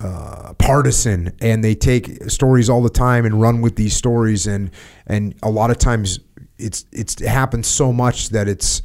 uh, 0.00 0.52
partisan, 0.54 1.34
and 1.40 1.64
they 1.64 1.74
take 1.74 2.30
stories 2.30 2.68
all 2.68 2.82
the 2.82 2.90
time 2.90 3.24
and 3.24 3.40
run 3.40 3.60
with 3.60 3.76
these 3.76 3.96
stories, 3.96 4.46
and 4.46 4.70
and 5.06 5.34
a 5.42 5.50
lot 5.50 5.70
of 5.70 5.78
times 5.78 6.20
it's 6.58 6.84
it's 6.92 7.20
it 7.20 7.28
happens 7.28 7.66
so 7.66 7.92
much 7.92 8.28
that 8.30 8.46
it's 8.46 8.82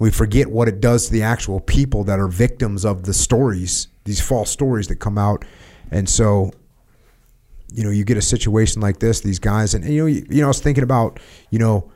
we 0.00 0.10
forget 0.10 0.50
what 0.50 0.68
it 0.68 0.80
does 0.80 1.06
to 1.06 1.12
the 1.12 1.22
actual 1.22 1.60
people 1.60 2.04
that 2.04 2.18
are 2.18 2.28
victims 2.28 2.84
of 2.84 3.04
the 3.04 3.14
stories, 3.14 3.88
these 4.04 4.20
false 4.20 4.50
stories 4.50 4.88
that 4.88 4.96
come 4.96 5.16
out, 5.16 5.44
and 5.90 6.08
so 6.08 6.50
you 7.72 7.84
know, 7.84 7.90
you 7.90 8.04
get 8.04 8.16
a 8.16 8.22
situation 8.22 8.80
like 8.80 8.98
this, 8.98 9.20
these 9.20 9.38
guys, 9.38 9.74
and, 9.74 9.84
and 9.84 9.92
you 9.92 10.00
know, 10.00 10.06
you, 10.06 10.26
you, 10.28 10.40
know, 10.40 10.46
I 10.46 10.48
was 10.48 10.60
thinking 10.60 10.84
about, 10.84 11.20
you 11.50 11.58
know, 11.58 11.90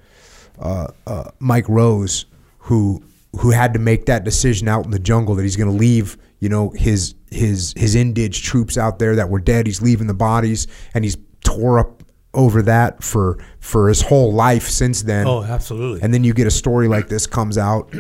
uh, 0.59 0.89
uh, 1.07 1.31
Mike 1.39 1.69
Rose, 1.69 2.27
who 2.59 3.03
who 3.36 3.51
had 3.51 3.73
to 3.73 3.78
make 3.78 4.07
that 4.07 4.24
decision 4.24 4.69
out 4.69 4.85
in 4.85 4.90
the 4.90 4.99
jungle 4.99 5.35
that 5.35 5.43
he's 5.43 5.57
going 5.57 5.70
to 5.70 5.77
leave, 5.77 6.19
you 6.40 6.49
know, 6.49 6.70
his 6.70 7.15
his 7.31 7.73
his 7.77 7.97
indige 7.97 8.43
troops 8.43 8.77
out 8.77 8.99
there 8.99 9.16
that 9.16 9.28
were 9.31 9.40
dead. 9.40 9.66
He's 9.66 9.81
leaving 9.81 10.07
the 10.07 10.15
bodies, 10.15 10.66
and 10.94 11.05
he's 11.05 11.16
tore 11.44 11.78
up 11.78 12.03
over 12.35 12.62
that 12.62 13.03
for 13.03 13.39
for 13.61 13.89
his 13.89 14.03
whole 14.03 14.32
life 14.32 14.69
since 14.69 15.03
then. 15.03 15.27
Oh, 15.27 15.43
absolutely. 15.43 16.03
And 16.03 16.12
then 16.12 16.24
you 16.24 16.35
get 16.35 16.47
a 16.47 16.51
story 16.51 16.89
like 16.89 17.09
this 17.09 17.27
comes 17.27 17.59
out. 17.59 17.93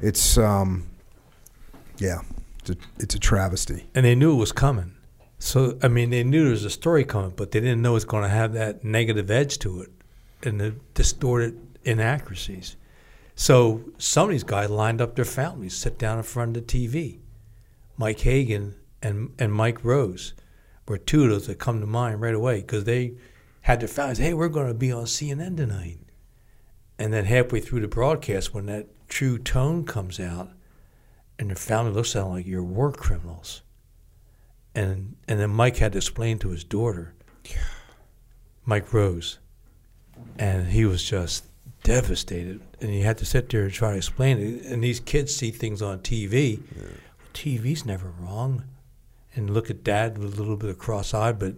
It's 0.00 0.36
um, 0.36 0.86
yeah, 1.98 2.20
it's 2.58 2.70
a, 2.70 2.76
it's 2.98 3.14
a 3.14 3.18
travesty. 3.18 3.86
and 3.94 4.04
they 4.04 4.14
knew 4.14 4.32
it 4.32 4.36
was 4.36 4.52
coming. 4.52 4.91
So 5.44 5.76
I 5.82 5.88
mean, 5.88 6.10
they 6.10 6.22
knew 6.22 6.44
there 6.44 6.52
was 6.52 6.64
a 6.64 6.70
story 6.70 7.04
coming, 7.04 7.32
but 7.34 7.50
they 7.50 7.58
didn't 7.58 7.82
know 7.82 7.96
it's 7.96 8.04
going 8.04 8.22
to 8.22 8.28
have 8.28 8.52
that 8.52 8.84
negative 8.84 9.28
edge 9.28 9.58
to 9.58 9.82
it 9.82 9.90
and 10.44 10.60
the 10.60 10.76
distorted 10.94 11.58
inaccuracies. 11.82 12.76
So 13.34 13.82
some 13.98 14.26
of 14.26 14.30
these 14.30 14.44
guys 14.44 14.70
lined 14.70 15.00
up 15.00 15.16
their 15.16 15.24
families, 15.24 15.76
sit 15.76 15.98
down 15.98 16.18
in 16.18 16.22
front 16.22 16.56
of 16.56 16.64
the 16.64 16.88
TV. 16.88 17.18
Mike 17.96 18.20
Hagen 18.20 18.76
and 19.02 19.34
and 19.36 19.52
Mike 19.52 19.84
Rose 19.84 20.32
were 20.86 20.96
two 20.96 21.24
of 21.24 21.30
those 21.30 21.48
that 21.48 21.58
come 21.58 21.80
to 21.80 21.88
mind 21.88 22.20
right 22.20 22.36
away 22.36 22.60
because 22.60 22.84
they 22.84 23.14
had 23.62 23.80
their 23.80 23.88
families. 23.88 24.18
Hey, 24.18 24.34
we're 24.34 24.48
going 24.48 24.68
to 24.68 24.74
be 24.74 24.92
on 24.92 25.06
CNN 25.06 25.56
tonight. 25.56 25.98
And 27.00 27.12
then 27.12 27.24
halfway 27.24 27.58
through 27.58 27.80
the 27.80 27.88
broadcast, 27.88 28.54
when 28.54 28.66
that 28.66 28.86
true 29.08 29.38
tone 29.38 29.86
comes 29.86 30.20
out, 30.20 30.50
and 31.36 31.48
their 31.48 31.56
family 31.56 31.90
looks 31.90 32.14
at 32.14 32.22
them 32.22 32.30
like 32.30 32.46
you're 32.46 32.62
war 32.62 32.92
criminals 32.92 33.62
and 34.74 35.16
and 35.28 35.40
then 35.40 35.50
Mike 35.50 35.76
had 35.76 35.92
to 35.92 35.98
explain 35.98 36.38
to 36.38 36.48
his 36.50 36.64
daughter, 36.64 37.14
Mike 38.64 38.92
Rose, 38.92 39.38
and 40.38 40.68
he 40.68 40.84
was 40.84 41.02
just 41.02 41.44
devastated, 41.82 42.60
and 42.80 42.90
he 42.90 43.00
had 43.00 43.18
to 43.18 43.24
sit 43.24 43.48
there 43.50 43.64
and 43.64 43.72
try 43.72 43.92
to 43.92 43.96
explain 43.96 44.38
it. 44.38 44.64
And 44.64 44.82
these 44.82 45.00
kids 45.00 45.34
see 45.34 45.50
things 45.50 45.82
on 45.82 46.00
TV. 46.00 46.60
TV's 47.34 47.84
never 47.84 48.12
wrong, 48.20 48.64
and 49.34 49.50
look 49.50 49.70
at 49.70 49.82
Dad 49.82 50.18
with 50.18 50.34
a 50.34 50.36
little 50.36 50.56
bit 50.56 50.70
of 50.70 50.78
cross-eyed, 50.78 51.38
but 51.38 51.54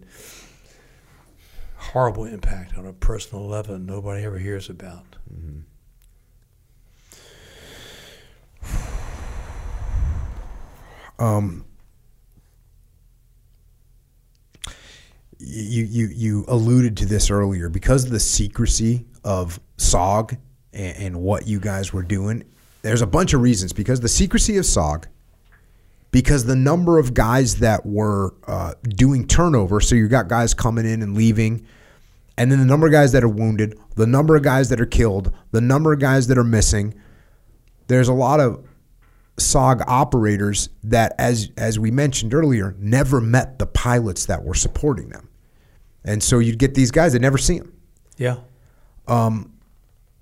horrible 1.76 2.24
impact 2.24 2.76
on 2.76 2.86
a 2.86 2.92
personal 2.92 3.46
level 3.46 3.78
nobody 3.78 4.24
ever 4.24 4.38
hears 4.38 4.70
about. 4.70 5.16
Um, 11.18 11.64
you 15.46 15.84
you 15.84 16.06
you 16.06 16.44
alluded 16.48 16.96
to 16.98 17.06
this 17.06 17.30
earlier 17.30 17.68
because 17.68 18.04
of 18.04 18.10
the 18.10 18.20
secrecy 18.20 19.04
of 19.24 19.60
SOG 19.76 20.38
and, 20.72 20.96
and 20.96 21.22
what 21.22 21.46
you 21.46 21.60
guys 21.60 21.92
were 21.92 22.02
doing. 22.02 22.44
There's 22.82 23.02
a 23.02 23.06
bunch 23.06 23.32
of 23.32 23.40
reasons 23.40 23.72
because 23.72 24.00
the 24.00 24.08
secrecy 24.08 24.56
of 24.56 24.64
SOG, 24.64 25.06
because 26.10 26.44
the 26.44 26.56
number 26.56 26.98
of 26.98 27.14
guys 27.14 27.56
that 27.56 27.86
were 27.86 28.34
uh, 28.46 28.74
doing 28.82 29.26
turnover. 29.26 29.80
So 29.80 29.94
you 29.94 30.08
got 30.08 30.28
guys 30.28 30.54
coming 30.54 30.86
in 30.86 31.02
and 31.02 31.14
leaving, 31.14 31.66
and 32.36 32.50
then 32.50 32.58
the 32.58 32.66
number 32.66 32.86
of 32.86 32.92
guys 32.92 33.12
that 33.12 33.24
are 33.24 33.28
wounded, 33.28 33.78
the 33.96 34.06
number 34.06 34.36
of 34.36 34.42
guys 34.42 34.68
that 34.68 34.80
are 34.80 34.86
killed, 34.86 35.32
the 35.50 35.60
number 35.60 35.92
of 35.92 36.00
guys 36.00 36.26
that 36.26 36.38
are 36.38 36.44
missing. 36.44 36.94
There's 37.86 38.08
a 38.08 38.14
lot 38.14 38.40
of 38.40 38.64
SOG 39.38 39.82
operators 39.86 40.68
that, 40.84 41.14
as 41.18 41.50
as 41.56 41.78
we 41.78 41.90
mentioned 41.90 42.34
earlier, 42.34 42.76
never 42.78 43.20
met 43.20 43.58
the 43.58 43.66
pilots 43.66 44.26
that 44.26 44.44
were 44.44 44.54
supporting 44.54 45.08
them, 45.08 45.28
and 46.04 46.22
so 46.22 46.38
you'd 46.38 46.58
get 46.58 46.74
these 46.74 46.90
guys 46.90 47.12
that 47.12 47.20
never 47.20 47.38
see 47.38 47.58
them. 47.58 47.72
Yeah. 48.16 48.36
Um, 49.06 49.50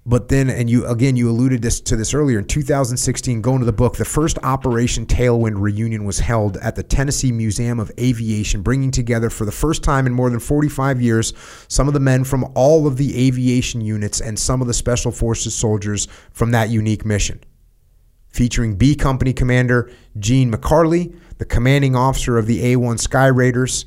but 0.05 0.29
then, 0.29 0.51
and 0.51 0.69
you 0.69 0.85
again, 0.87 1.17
you 1.17 1.31
alluded 1.31 1.63
this 1.63 1.81
to 1.83 1.95
this 1.95 2.13
earlier 2.13 2.41
in 2.41 2.45
2016. 2.45 3.41
Going 3.41 3.61
to 3.61 3.65
the 3.65 3.73
book, 3.73 3.97
the 3.97 4.05
first 4.05 4.37
Operation 4.43 5.07
Tailwind 5.07 5.61
reunion 5.61 6.05
was 6.05 6.19
held 6.19 6.57
at 6.57 6.75
the 6.75 6.83
Tennessee 6.83 7.31
Museum 7.31 7.79
of 7.79 7.93
Aviation, 8.01 8.63
bringing 8.63 8.91
together 8.91 9.31
for 9.31 9.45
the 9.45 9.53
first 9.53 9.85
time 9.85 10.07
in 10.07 10.13
more 10.13 10.29
than 10.29 10.41
45 10.41 11.01
years 11.01 11.33
some 11.69 11.87
of 11.87 11.95
the 11.95 12.01
men 12.01 12.25
from 12.25 12.51
all 12.57 12.89
of 12.89 12.97
the 12.97 13.29
aviation 13.29 13.81
units 13.81 14.21
and 14.21 14.37
some 14.37 14.61
of 14.61 14.67
the 14.67 14.75
Special 14.75 15.13
Forces 15.13 15.55
soldiers 15.55 16.09
from 16.33 16.51
that 16.51 16.69
unique 16.69 17.05
mission 17.05 17.41
featuring 18.33 18.75
B 18.77 18.95
Company 18.95 19.33
Commander 19.33 19.91
Gene 20.19 20.51
McCarley, 20.51 21.15
the 21.39 21.45
commanding 21.45 21.95
officer 21.95 22.39
of 22.39 22.47
the 22.47 22.73
A 22.73 22.77
1 22.77 22.97
Skyraiders, 22.97 23.85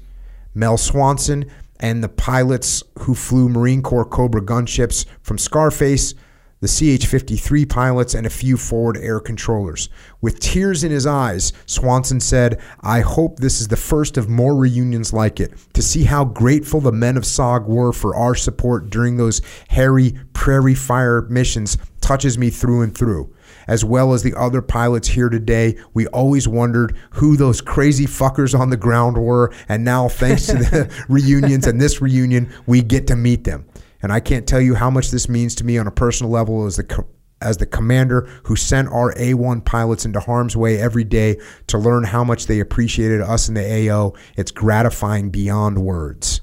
Mel 0.54 0.78
Swanson, 0.78 1.52
and 1.80 2.04
the 2.04 2.10
pilots 2.10 2.84
who 3.00 3.14
flew 3.14 3.50
Marine 3.50 3.82
Corps 3.82 4.06
Cobra 4.06 4.42
gunships 4.42 5.06
from 5.22 5.38
Scarface, 5.38 6.14
the 6.62 6.68
CH 6.98 7.06
53 7.06 7.66
pilots, 7.66 8.14
and 8.14 8.26
a 8.26 8.30
few 8.30 8.58
forward 8.58 8.98
air 8.98 9.20
controllers. 9.20 9.90
With 10.22 10.40
tears 10.40 10.84
in 10.84 10.92
his 10.92 11.06
eyes, 11.06 11.54
Swanson 11.66 12.20
said, 12.20 12.60
I 12.82 13.02
hope 13.02 13.38
this 13.38 13.62
is 13.62 13.68
the 13.68 13.76
first 13.76 14.18
of 14.18 14.30
more 14.30 14.56
reunions 14.56 15.14
like 15.14 15.40
it. 15.40 15.54
To 15.74 15.82
see 15.82 16.06
how 16.06 16.26
grateful 16.26 16.82
the 16.82 16.92
men 16.92 17.18
of 17.18 17.24
SOG 17.24 17.68
were 17.68 17.92
for 17.92 18.16
our 18.16 18.36
support 18.36 18.90
during 18.90 19.18
those 19.18 19.42
hairy 19.68 20.16
prairie 20.34 20.76
fire 20.76 21.24
missions 21.24 21.78
touches 22.02 22.38
me 22.38 22.50
through 22.50 22.82
and 22.82 22.98
through 22.98 23.35
as 23.68 23.86
well 23.86 24.14
as 24.14 24.24
the 24.24 24.34
other 24.36 24.62
pilots 24.62 25.08
here 25.08 25.30
today. 25.30 25.78
We 25.94 26.08
always 26.08 26.48
wondered 26.48 26.98
who 27.12 27.38
those 27.38 27.62
crazy 27.62 28.06
fuckers 28.06 28.58
on 28.58 28.70
the 28.70 28.78
ground 28.78 29.18
were, 29.18 29.54
and 29.68 29.84
now 29.84 30.10
thanks 30.10 30.48
to 30.48 30.54
the 30.54 31.06
reunions 31.10 31.68
and 31.68 31.80
this 31.80 32.02
reunion, 32.02 32.52
we 32.66 32.82
get 32.82 33.08
to 33.08 33.16
meet 33.16 33.44
them. 33.44 33.66
And 34.02 34.12
I 34.14 34.20
can't 34.20 34.48
tell 34.48 34.62
you 34.62 34.76
how 34.76 34.90
much 34.90 35.10
this 35.12 35.28
means 35.28 35.56
to 35.56 35.64
me 35.64 35.78
on 35.78 35.88
a 35.88 35.92
personal 35.92 36.32
level 36.32 36.66
as 36.66 36.76
the 36.76 36.84
co- 36.84 37.08
as 37.42 37.58
the 37.58 37.66
commander 37.66 38.22
who 38.44 38.56
sent 38.56 38.88
our 38.90 39.14
A1 39.16 39.66
pilots 39.66 40.06
into 40.06 40.20
harm's 40.20 40.56
way 40.56 40.80
every 40.80 41.04
day 41.04 41.38
to 41.68 41.78
learn 41.78 42.04
how 42.04 42.24
much 42.24 42.48
they 42.48 42.60
appreciated 42.60 43.22
us 43.22 43.50
in 43.50 43.56
the 43.56 43.90
AO. 43.90 44.14
It's 44.38 44.52
gratifying 44.52 45.30
beyond 45.30 45.80
words. 45.80 46.42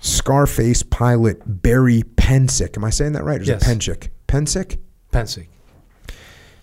Scarface 0.00 0.82
pilot 0.82 1.42
Barry 1.62 2.02
Pensick. 2.16 2.76
Am 2.76 2.84
I 2.84 2.90
saying 2.90 3.12
that 3.12 3.24
right? 3.24 3.38
Or 3.38 3.42
is 3.42 3.48
Yes. 3.48 3.62
it 3.62 3.66
Pensick? 3.66 4.08
Pensick? 4.26 4.78
Pensick. 5.12 5.46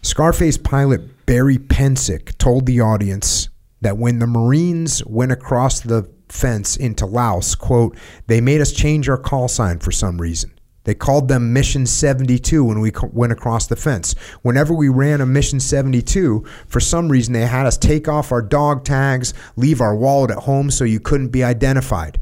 Scarface 0.02 0.58
pilot 0.58 1.26
Barry 1.26 1.58
Pensick 1.58 2.38
told 2.38 2.66
the 2.66 2.82
audience 2.82 3.50
that 3.82 3.98
when 3.98 4.20
the 4.20 4.28
Marines 4.28 5.06
went 5.06 5.32
across 5.32 5.80
the 5.82 6.10
fence 6.30 6.76
into 6.76 7.06
Laos, 7.06 7.54
quote, 7.56 7.96
they 8.28 8.42
made 8.42 8.60
us 8.60 8.72
change 8.72 9.08
our 9.08 9.18
call 9.18 9.48
sign 9.48 9.80
for 9.80 9.92
some 9.92 10.20
reason. 10.20 10.52
They 10.86 10.96
called 10.96 11.28
them 11.28 11.52
Mission 11.52 11.86
72 11.86 12.64
when 12.64 12.80
we 12.80 12.92
went 13.12 13.34
across 13.34 13.68
the 13.68 13.76
fence. 13.76 14.16
Whenever 14.42 14.74
we 14.74 14.88
ran 14.88 15.20
a 15.20 15.26
Mission 15.26 15.60
72, 15.60 16.46
for 16.68 16.80
some 16.80 17.10
reason 17.10 17.34
they 17.34 17.46
had 17.46 17.66
us 17.66 17.78
take 17.78 18.08
off 18.08 18.32
our 18.32 18.42
dog 18.42 18.86
tags, 18.86 19.34
leave 19.58 19.82
our 19.82 19.96
wallet 19.96 20.32
at 20.32 20.38
home 20.40 20.72
so 20.72 20.86
you 20.86 21.02
couldn't 21.02 21.28
be 21.28 21.44
identified 21.44 22.20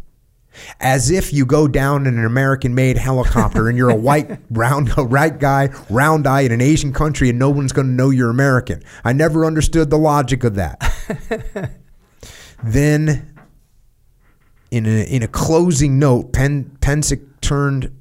as 0.80 1.09
if 1.09 1.34
you 1.34 1.45
go 1.45 1.67
down 1.67 2.08
in 2.08 2.17
an 2.17 2.25
American-made 2.25 2.98
helicopter 2.98 3.67
and 3.67 3.77
you're 3.77 3.90
a 3.90 3.95
white 3.95 4.40
round 4.50 4.92
a 4.98 5.03
white 5.03 5.40
guy, 5.40 5.69
round 5.90 6.27
eye 6.27 6.42
in 6.42 6.51
an 6.51 6.61
Asian 6.61 6.93
country, 6.93 7.30
and 7.30 7.40
no 7.40 7.50
one's 7.50 7.72
going 7.72 7.88
to 7.88 7.93
know 7.93 8.09
you're 8.09 8.30
American. 8.30 8.84
I 9.03 9.14
never 9.14 9.45
understood 9.45 9.90
the 9.90 9.98
logic 9.98 10.43
of 10.43 10.56
that. 10.56 10.80
then, 12.64 13.34
in 14.72 14.85
a 14.85 15.03
in 15.03 15.24
a 15.24 15.27
closing 15.27 16.00
note, 16.00 16.34
Pen, 16.34 16.77
Pensick 16.82 17.22
turned 17.42 17.92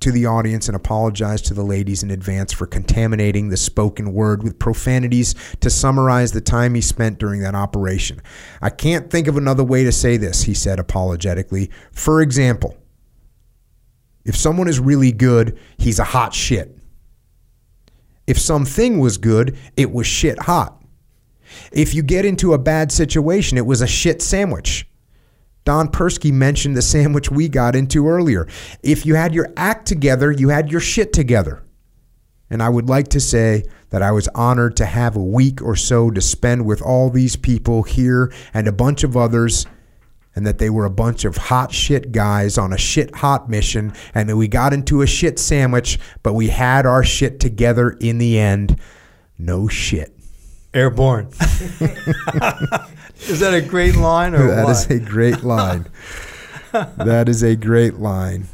to 0.00 0.12
the 0.12 0.26
audience 0.26 0.68
and 0.68 0.76
apologized 0.76 1.46
to 1.46 1.54
the 1.54 1.62
ladies 1.62 2.02
in 2.02 2.10
advance 2.10 2.52
for 2.52 2.66
contaminating 2.66 3.48
the 3.48 3.56
spoken 3.56 4.12
word 4.12 4.42
with 4.42 4.58
profanities 4.58 5.34
to 5.60 5.70
summarize 5.70 6.32
the 6.32 6.40
time 6.40 6.74
he 6.74 6.80
spent 6.80 7.18
during 7.18 7.40
that 7.40 7.54
operation. 7.54 8.20
I 8.60 8.70
can't 8.70 9.10
think 9.10 9.26
of 9.26 9.36
another 9.36 9.64
way 9.64 9.84
to 9.84 9.92
say 9.92 10.16
this, 10.16 10.42
he 10.42 10.54
said 10.54 10.78
apologetically. 10.78 11.70
For 11.92 12.20
example, 12.20 12.76
if 14.24 14.36
someone 14.36 14.68
is 14.68 14.80
really 14.80 15.12
good, 15.12 15.58
he's 15.78 15.98
a 15.98 16.04
hot 16.04 16.34
shit. 16.34 16.76
If 18.26 18.38
something 18.38 18.98
was 18.98 19.18
good, 19.18 19.56
it 19.76 19.92
was 19.92 20.06
shit 20.06 20.40
hot. 20.40 20.82
If 21.72 21.94
you 21.94 22.02
get 22.02 22.24
into 22.24 22.52
a 22.52 22.58
bad 22.58 22.90
situation, 22.90 23.56
it 23.56 23.66
was 23.66 23.80
a 23.80 23.86
shit 23.86 24.20
sandwich. 24.20 24.88
Don 25.66 25.88
Persky 25.88 26.32
mentioned 26.32 26.76
the 26.76 26.80
sandwich 26.80 27.28
we 27.28 27.48
got 27.48 27.74
into 27.74 28.06
earlier. 28.08 28.46
If 28.84 29.04
you 29.04 29.16
had 29.16 29.34
your 29.34 29.52
act 29.56 29.86
together, 29.86 30.30
you 30.30 30.48
had 30.48 30.70
your 30.70 30.80
shit 30.80 31.12
together. 31.12 31.64
And 32.48 32.62
I 32.62 32.68
would 32.68 32.88
like 32.88 33.08
to 33.08 33.20
say 33.20 33.64
that 33.90 34.00
I 34.00 34.12
was 34.12 34.28
honored 34.28 34.76
to 34.76 34.86
have 34.86 35.16
a 35.16 35.22
week 35.22 35.60
or 35.60 35.74
so 35.74 36.12
to 36.12 36.20
spend 36.20 36.64
with 36.64 36.80
all 36.80 37.10
these 37.10 37.34
people 37.34 37.82
here 37.82 38.32
and 38.54 38.68
a 38.68 38.72
bunch 38.72 39.02
of 39.02 39.16
others, 39.16 39.66
and 40.36 40.46
that 40.46 40.58
they 40.58 40.70
were 40.70 40.84
a 40.84 40.90
bunch 40.90 41.24
of 41.24 41.36
hot 41.36 41.72
shit 41.72 42.12
guys 42.12 42.56
on 42.56 42.72
a 42.72 42.78
shit 42.78 43.16
hot 43.16 43.50
mission, 43.50 43.92
and 44.14 44.28
that 44.28 44.36
we 44.36 44.46
got 44.46 44.72
into 44.72 45.02
a 45.02 45.06
shit 45.06 45.36
sandwich, 45.36 45.98
but 46.22 46.34
we 46.34 46.46
had 46.46 46.86
our 46.86 47.02
shit 47.02 47.40
together 47.40 47.90
in 48.00 48.18
the 48.18 48.38
end. 48.38 48.78
No 49.36 49.66
shit. 49.66 50.16
Airborne. 50.72 51.28
is 53.28 53.40
that 53.40 53.54
a 53.54 53.60
great 53.60 53.96
line 53.96 54.34
or 54.34 54.46
That 54.54 54.64
what? 54.64 54.70
is 54.72 54.86
a 54.90 54.98
great 55.00 55.42
line. 55.42 55.86
that 56.72 57.28
is 57.28 57.42
a 57.42 57.56
great 57.56 57.94
line. 57.94 58.46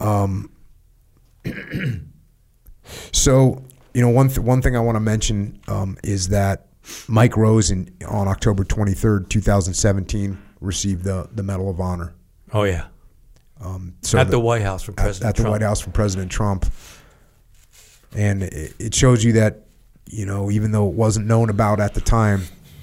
Um, 0.00 0.50
so 3.12 3.62
you 3.94 4.02
know 4.02 4.08
one 4.08 4.28
th- 4.28 4.38
one 4.40 4.62
thing 4.62 4.76
I 4.76 4.80
want 4.80 4.96
to 4.96 5.00
mention 5.00 5.60
um, 5.68 5.96
is 6.02 6.28
that 6.28 6.66
Mike 7.08 7.36
Rose 7.36 7.70
in, 7.70 7.94
on 8.08 8.28
October 8.28 8.64
23rd, 8.64 9.28
2017, 9.28 10.36
received 10.60 11.04
the, 11.04 11.28
the 11.32 11.42
Medal 11.42 11.70
of 11.70 11.80
Honor. 11.80 12.12
Oh 12.52 12.64
yeah, 12.64 12.86
Um, 13.60 13.94
so 14.02 14.18
at 14.18 14.30
the, 14.30 14.40
White 14.40 14.62
House 14.62 14.82
from 14.82 14.94
President 14.94 15.28
at 15.28 15.36
the 15.36 15.42
Trump. 15.42 15.52
White 15.52 15.62
House 15.62 15.80
from 15.80 15.92
President 15.92 16.30
Trump. 16.30 16.66
And 18.14 18.42
it, 18.42 18.74
it 18.78 18.94
shows 18.94 19.24
you 19.24 19.32
that, 19.34 19.60
you 20.06 20.26
know, 20.26 20.50
even 20.50 20.72
though 20.72 20.86
it 20.88 20.94
wasn't 20.94 21.26
known 21.26 21.48
about 21.48 21.80
at 21.80 21.94
the 21.94 22.00
time, 22.02 22.42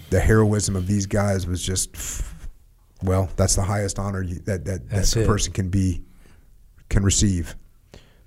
the 0.09 0.19
heroism 0.19 0.75
of 0.75 0.87
these 0.87 1.05
guys 1.05 1.45
was 1.47 1.63
just, 1.63 1.95
well, 3.03 3.29
that's 3.35 3.55
the 3.55 3.63
highest 3.63 3.99
honor 3.99 4.21
you, 4.21 4.39
that 4.39 4.65
that, 4.65 4.89
that 4.89 5.15
a 5.15 5.25
person 5.25 5.53
can 5.53 5.69
be, 5.69 6.03
can 6.89 7.03
receive. 7.03 7.55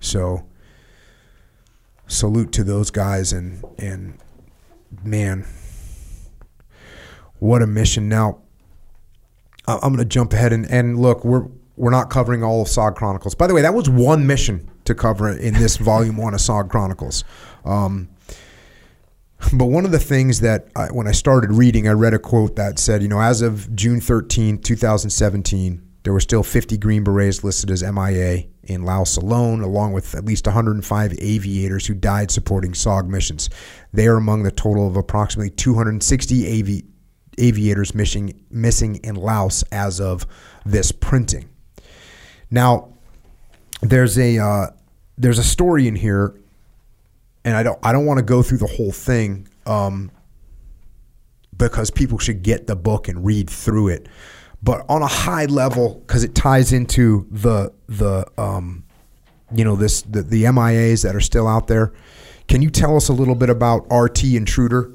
So, 0.00 0.46
salute 2.06 2.52
to 2.52 2.64
those 2.64 2.90
guys 2.90 3.32
and 3.32 3.64
and 3.78 4.18
man, 5.02 5.46
what 7.38 7.62
a 7.62 7.66
mission! 7.66 8.08
Now, 8.08 8.40
I'm 9.66 9.94
going 9.94 9.98
to 9.98 10.04
jump 10.04 10.32
ahead 10.32 10.52
and, 10.52 10.66
and 10.66 10.98
look. 10.98 11.24
We're 11.24 11.46
we're 11.76 11.90
not 11.90 12.10
covering 12.10 12.44
all 12.44 12.62
of 12.62 12.68
SOG 12.68 12.96
Chronicles. 12.96 13.34
By 13.34 13.46
the 13.46 13.54
way, 13.54 13.62
that 13.62 13.74
was 13.74 13.88
one 13.88 14.26
mission 14.26 14.70
to 14.84 14.94
cover 14.94 15.30
in 15.30 15.54
this 15.54 15.76
volume 15.76 16.16
one 16.16 16.34
of 16.34 16.40
SOG 16.40 16.68
Chronicles. 16.68 17.24
Um, 17.64 18.08
but 19.52 19.66
one 19.66 19.84
of 19.84 19.92
the 19.92 19.98
things 19.98 20.40
that 20.40 20.68
I, 20.76 20.86
when 20.86 21.06
I 21.06 21.12
started 21.12 21.52
reading, 21.52 21.88
I 21.88 21.92
read 21.92 22.14
a 22.14 22.18
quote 22.18 22.56
that 22.56 22.78
said, 22.78 23.02
you 23.02 23.08
know, 23.08 23.20
as 23.20 23.42
of 23.42 23.74
June 23.74 24.00
13, 24.00 24.58
2017, 24.58 25.82
there 26.04 26.12
were 26.12 26.20
still 26.20 26.42
50 26.42 26.78
Green 26.78 27.04
Berets 27.04 27.44
listed 27.44 27.70
as 27.70 27.82
MIA 27.82 28.44
in 28.64 28.84
Laos 28.84 29.16
alone, 29.16 29.60
along 29.60 29.92
with 29.92 30.14
at 30.14 30.24
least 30.24 30.46
105 30.46 31.14
aviators 31.18 31.86
who 31.86 31.94
died 31.94 32.30
supporting 32.30 32.72
SOG 32.72 33.08
missions. 33.08 33.50
They 33.92 34.06
are 34.06 34.16
among 34.16 34.42
the 34.42 34.50
total 34.50 34.86
of 34.86 34.96
approximately 34.96 35.50
260 35.50 36.60
avi- 36.60 36.84
aviators 37.38 37.94
missing, 37.94 38.44
missing 38.50 38.96
in 38.96 39.16
Laos 39.16 39.62
as 39.72 40.00
of 40.00 40.26
this 40.64 40.92
printing. 40.92 41.48
Now, 42.50 42.92
there's 43.80 44.18
a 44.18 44.38
uh, 44.38 44.66
there's 45.18 45.38
a 45.38 45.44
story 45.44 45.88
in 45.88 45.96
here, 45.96 46.34
and 47.44 47.56
I 47.56 47.62
don't 47.62 47.78
I 47.82 47.92
don't 47.92 48.06
want 48.06 48.18
to 48.18 48.24
go 48.24 48.42
through 48.42 48.58
the 48.58 48.66
whole 48.66 48.92
thing 48.92 49.48
um, 49.66 50.10
because 51.56 51.90
people 51.90 52.18
should 52.18 52.42
get 52.42 52.66
the 52.66 52.76
book 52.76 53.08
and 53.08 53.24
read 53.24 53.48
through 53.48 53.88
it. 53.88 54.08
But 54.62 54.84
on 54.88 55.02
a 55.02 55.08
high 55.08 55.46
level, 55.46 56.02
because 56.06 56.22
it 56.22 56.34
ties 56.34 56.72
into 56.72 57.26
the 57.30 57.72
the 57.88 58.26
um, 58.38 58.84
you 59.54 59.64
know 59.64 59.76
this 59.76 60.02
the, 60.02 60.22
the 60.22 60.44
MIAs 60.44 61.02
that 61.02 61.16
are 61.16 61.20
still 61.20 61.48
out 61.48 61.66
there. 61.66 61.92
Can 62.48 62.60
you 62.60 62.70
tell 62.70 62.96
us 62.96 63.08
a 63.08 63.12
little 63.12 63.34
bit 63.34 63.50
about 63.50 63.86
RT 63.90 64.24
Intruder 64.24 64.92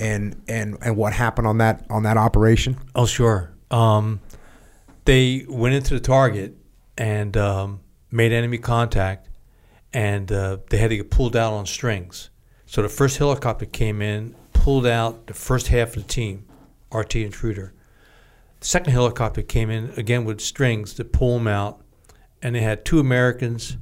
and 0.00 0.40
and 0.48 0.76
and 0.80 0.96
what 0.96 1.12
happened 1.12 1.46
on 1.46 1.58
that 1.58 1.84
on 1.90 2.02
that 2.04 2.16
operation? 2.16 2.76
Oh, 2.94 3.06
sure. 3.06 3.52
Um, 3.70 4.20
they 5.04 5.44
went 5.48 5.74
into 5.74 5.94
the 5.94 6.00
target 6.00 6.56
and 6.96 7.36
um, 7.36 7.80
made 8.10 8.32
enemy 8.32 8.58
contact, 8.58 9.28
and 9.94 10.30
uh, 10.30 10.58
they 10.68 10.76
had 10.76 10.90
to 10.90 10.96
get 10.96 11.10
pulled 11.10 11.36
out 11.36 11.52
on 11.52 11.64
strings. 11.64 12.28
So 12.66 12.82
the 12.82 12.88
first 12.88 13.16
helicopter 13.16 13.64
came 13.64 14.02
in, 14.02 14.34
pulled 14.52 14.86
out 14.86 15.28
the 15.28 15.34
first 15.34 15.68
half 15.68 15.96
of 15.96 16.02
the 16.02 16.08
team, 16.08 16.44
RT 16.92 17.16
Intruder. 17.16 17.72
The 18.60 18.66
second 18.66 18.92
helicopter 18.92 19.40
came 19.40 19.70
in 19.70 19.90
again 19.96 20.24
with 20.24 20.40
strings 20.40 20.94
to 20.94 21.04
pull 21.04 21.38
them 21.38 21.46
out, 21.46 21.80
and 22.42 22.56
they 22.56 22.60
had 22.60 22.84
two 22.84 22.98
Americans, 22.98 23.76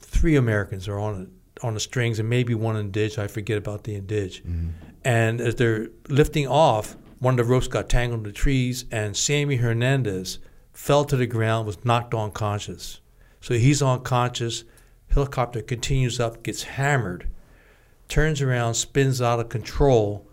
three 0.00 0.36
Americans 0.36 0.88
are 0.88 0.98
on 0.98 1.22
it 1.22 1.28
on 1.62 1.72
the 1.72 1.80
strings, 1.80 2.18
and 2.18 2.28
maybe 2.28 2.54
one 2.54 2.76
indige. 2.76 3.16
I 3.18 3.28
forget 3.28 3.56
about 3.56 3.84
the 3.84 3.98
indige. 3.98 4.42
And 5.04 5.40
as 5.40 5.54
they're 5.54 5.88
lifting 6.08 6.46
off, 6.46 6.96
one 7.18 7.32
of 7.32 7.38
the 7.38 7.50
ropes 7.50 7.66
got 7.66 7.88
tangled 7.88 8.20
in 8.20 8.24
the 8.24 8.32
trees, 8.32 8.84
and 8.90 9.16
Sammy 9.16 9.56
Hernandez 9.56 10.38
fell 10.72 11.04
to 11.06 11.16
the 11.16 11.26
ground, 11.26 11.66
was 11.66 11.82
knocked 11.82 12.12
unconscious. 12.12 13.00
So 13.46 13.54
he's 13.54 13.80
unconscious. 13.80 14.64
Helicopter 15.06 15.62
continues 15.62 16.18
up, 16.18 16.42
gets 16.42 16.64
hammered, 16.64 17.28
turns 18.08 18.42
around, 18.42 18.74
spins 18.74 19.22
out 19.22 19.38
of 19.38 19.50
control, 19.50 20.26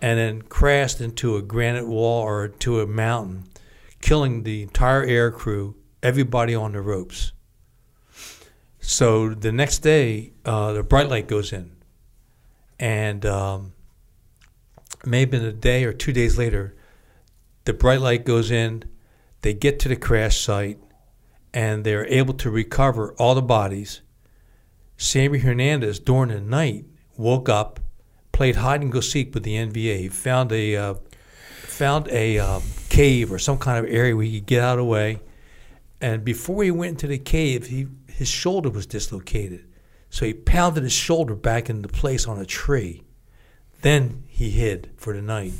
and 0.00 0.16
then 0.16 0.42
crashed 0.42 1.00
into 1.00 1.34
a 1.34 1.42
granite 1.42 1.88
wall 1.88 2.22
or 2.22 2.46
to 2.46 2.80
a 2.80 2.86
mountain, 2.86 3.48
killing 4.00 4.44
the 4.44 4.62
entire 4.62 5.02
air 5.02 5.32
crew, 5.32 5.74
everybody 6.04 6.54
on 6.54 6.70
the 6.70 6.80
ropes. 6.80 7.32
So 8.78 9.34
the 9.34 9.50
next 9.50 9.80
day, 9.80 10.32
uh, 10.44 10.72
the 10.72 10.84
bright 10.84 11.08
light 11.08 11.26
goes 11.26 11.52
in, 11.52 11.72
and 12.78 13.26
um, 13.26 13.72
maybe 15.04 15.36
a 15.38 15.50
day 15.50 15.82
or 15.82 15.92
two 15.92 16.12
days 16.12 16.38
later, 16.38 16.76
the 17.64 17.72
bright 17.72 18.00
light 18.00 18.24
goes 18.24 18.52
in. 18.52 18.84
They 19.40 19.52
get 19.52 19.80
to 19.80 19.88
the 19.88 19.96
crash 19.96 20.38
site, 20.38 20.78
and 21.54 21.84
they're 21.84 22.06
able 22.06 22.34
to 22.34 22.50
recover 22.50 23.14
all 23.14 23.34
the 23.34 23.42
bodies. 23.42 24.00
Sammy 24.96 25.40
Hernandez, 25.40 25.98
during 25.98 26.30
the 26.30 26.40
night, 26.40 26.84
woke 27.16 27.48
up, 27.48 27.80
played 28.30 28.56
hide 28.56 28.82
and 28.82 28.92
go 28.92 29.00
seek 29.00 29.34
with 29.34 29.42
the 29.42 29.56
NVA. 29.56 29.98
He 29.98 30.08
found 30.08 30.52
a 30.52 30.76
uh, 30.76 30.94
found 31.62 32.08
a 32.08 32.38
uh, 32.38 32.60
cave 32.88 33.32
or 33.32 33.38
some 33.38 33.58
kind 33.58 33.84
of 33.84 33.90
area 33.90 34.14
where 34.14 34.24
he 34.24 34.40
could 34.40 34.46
get 34.46 34.62
out 34.62 34.78
of 34.78 34.84
the 34.84 34.90
way. 34.90 35.20
And 36.00 36.24
before 36.24 36.62
he 36.62 36.70
went 36.70 36.90
into 36.90 37.06
the 37.06 37.18
cave, 37.18 37.66
he 37.66 37.88
his 38.08 38.28
shoulder 38.28 38.70
was 38.70 38.86
dislocated, 38.86 39.64
so 40.10 40.26
he 40.26 40.34
pounded 40.34 40.82
his 40.82 40.92
shoulder 40.92 41.34
back 41.34 41.70
into 41.70 41.88
place 41.88 42.26
on 42.26 42.38
a 42.38 42.46
tree. 42.46 43.02
Then 43.80 44.24
he 44.28 44.50
hid 44.50 44.90
for 44.96 45.12
the 45.12 45.22
night. 45.22 45.54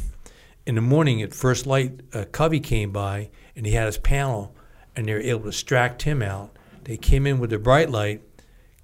In 0.64 0.76
the 0.76 0.80
morning, 0.80 1.22
at 1.22 1.34
first 1.34 1.66
light, 1.66 2.00
uh, 2.12 2.24
Covey 2.30 2.60
came 2.60 2.92
by 2.92 3.30
and 3.56 3.66
he 3.66 3.72
had 3.72 3.86
his 3.86 3.98
panel, 3.98 4.54
and 4.96 5.06
they 5.06 5.14
were 5.14 5.20
able 5.20 5.42
to 5.42 5.48
extract 5.48 6.02
him 6.02 6.22
out. 6.22 6.56
They 6.84 6.96
came 6.96 7.26
in 7.26 7.38
with 7.38 7.50
their 7.50 7.58
bright 7.58 7.90
light, 7.90 8.22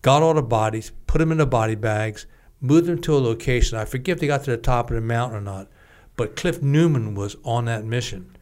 got 0.03 0.23
all 0.23 0.35
the 0.35 0.43
bodies, 0.43 0.93
put 1.07 1.19
them 1.19 1.33
in 1.33 1.39
the 1.39 1.47
body 1.47 1.75
bags, 1.75 2.27
moved 2.61 2.87
them 2.87 3.01
to 3.03 3.17
a 3.17 3.19
location. 3.19 3.79
I 3.79 3.85
forget 3.85 4.15
if 4.15 4.21
they 4.21 4.27
got 4.27 4.45
to 4.45 4.51
the 4.51 4.57
top 4.57 4.91
of 4.91 4.95
the 4.95 5.01
mountain 5.01 5.39
or 5.39 5.41
not, 5.41 5.69
but 6.17 6.37
Cliff 6.37 6.63
Newman 6.63 7.15
was 7.15 7.37
on 7.45 7.67
that 7.67 7.85
mission, 7.85 8.37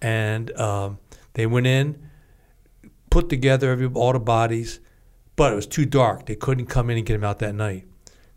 and 0.00 0.50
um, 0.58 0.98
they 1.34 1.46
went 1.46 1.66
in, 1.66 2.10
put 3.10 3.28
together 3.28 3.70
every, 3.70 3.86
all 3.86 4.12
the 4.12 4.20
bodies, 4.20 4.80
but 5.36 5.52
it 5.52 5.56
was 5.56 5.66
too 5.66 5.86
dark. 5.86 6.26
They 6.26 6.36
couldn't 6.36 6.66
come 6.66 6.90
in 6.90 6.96
and 6.96 7.06
get 7.06 7.16
him 7.16 7.24
out 7.24 7.38
that 7.40 7.54
night. 7.54 7.86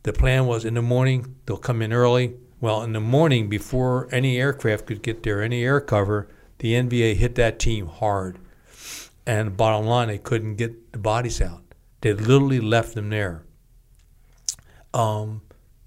The 0.03 0.13
plan 0.13 0.45
was 0.45 0.65
in 0.65 0.73
the 0.73 0.81
morning 0.81 1.35
they'll 1.45 1.57
come 1.57 1.81
in 1.81 1.93
early. 1.93 2.35
Well, 2.59 2.83
in 2.83 2.93
the 2.93 2.99
morning 2.99 3.49
before 3.49 4.07
any 4.11 4.37
aircraft 4.37 4.85
could 4.85 5.01
get 5.01 5.23
there, 5.23 5.41
any 5.41 5.63
air 5.63 5.81
cover, 5.81 6.29
the 6.59 6.73
NVA 6.73 7.15
hit 7.15 7.35
that 7.35 7.59
team 7.59 7.87
hard. 7.87 8.39
And 9.25 9.55
bottom 9.55 9.85
line, 9.85 10.09
they 10.09 10.17
couldn't 10.17 10.55
get 10.55 10.91
the 10.91 10.97
bodies 10.97 11.41
out. 11.41 11.61
They 12.01 12.13
literally 12.13 12.59
left 12.59 12.95
them 12.95 13.09
there. 13.09 13.45
Um, 14.93 15.41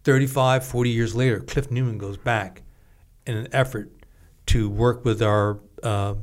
35, 0.04 0.64
40 0.64 0.90
years 0.90 1.14
later, 1.14 1.40
Cliff 1.40 1.70
Newman 1.70 1.98
goes 1.98 2.16
back 2.16 2.62
in 3.26 3.36
an 3.36 3.48
effort 3.52 3.92
to 4.46 4.68
work 4.68 5.04
with 5.04 5.20
our 5.22 5.58
uh, 5.82 6.14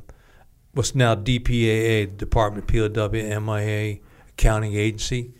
what's 0.72 0.94
now 0.94 1.14
DPAA, 1.14 2.16
Department 2.16 2.68
of 2.68 2.94
POW, 2.94 3.40
MIA 3.40 3.98
accounting 4.30 4.74
agency, 4.74 5.32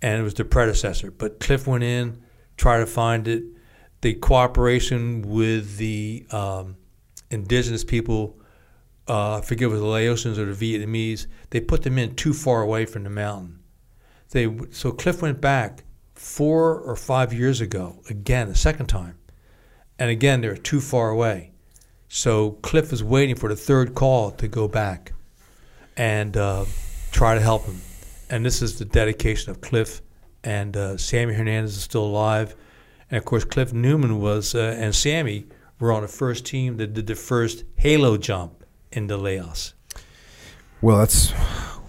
and 0.00 0.20
it 0.20 0.22
was 0.22 0.34
the 0.34 0.44
predecessor. 0.44 1.10
But 1.10 1.40
Cliff 1.40 1.66
went 1.66 1.84
in, 1.84 2.22
tried 2.56 2.78
to 2.78 2.86
find 2.86 3.26
it. 3.28 3.44
The 4.00 4.14
cooperation 4.14 5.22
with 5.22 5.76
the 5.76 6.24
um, 6.30 6.76
indigenous 7.30 7.82
people, 7.82 8.37
uh, 9.08 9.38
I 9.38 9.40
forget 9.40 9.70
the 9.70 9.76
Laotians 9.76 10.38
or 10.38 10.52
the 10.52 10.78
Vietnamese, 10.78 11.26
they 11.50 11.60
put 11.60 11.82
them 11.82 11.98
in 11.98 12.14
too 12.14 12.34
far 12.34 12.62
away 12.62 12.84
from 12.84 13.04
the 13.04 13.10
mountain. 13.10 13.60
They 14.30 14.54
so 14.70 14.92
Cliff 14.92 15.22
went 15.22 15.40
back 15.40 15.84
four 16.14 16.80
or 16.80 16.94
five 16.96 17.32
years 17.32 17.60
ago 17.60 18.02
again, 18.10 18.48
a 18.48 18.54
second 18.54 18.86
time, 18.86 19.18
and 19.98 20.10
again 20.10 20.42
they're 20.42 20.56
too 20.56 20.80
far 20.80 21.08
away. 21.08 21.52
So 22.08 22.52
Cliff 22.62 22.92
is 22.92 23.02
waiting 23.02 23.36
for 23.36 23.48
the 23.48 23.56
third 23.56 23.94
call 23.94 24.30
to 24.32 24.48
go 24.48 24.68
back 24.68 25.12
and 25.96 26.36
uh, 26.36 26.66
try 27.10 27.34
to 27.34 27.40
help 27.40 27.64
him. 27.64 27.80
And 28.30 28.44
this 28.44 28.60
is 28.60 28.78
the 28.78 28.84
dedication 28.84 29.50
of 29.50 29.60
Cliff 29.60 30.02
and 30.44 30.76
uh, 30.76 30.96
Sammy 30.98 31.34
Hernandez 31.34 31.76
is 31.76 31.82
still 31.82 32.04
alive, 32.04 32.54
and 33.10 33.18
of 33.18 33.24
course 33.24 33.44
Cliff 33.44 33.72
Newman 33.72 34.20
was 34.20 34.54
uh, 34.54 34.76
and 34.78 34.94
Sammy 34.94 35.46
were 35.80 35.92
on 35.92 36.02
the 36.02 36.08
first 36.08 36.44
team 36.44 36.76
that 36.76 36.92
did 36.92 37.06
the 37.06 37.14
first 37.14 37.64
halo 37.76 38.18
jump 38.18 38.57
into 38.92 39.16
Laos. 39.16 39.74
Well, 40.80 40.98
that's 40.98 41.30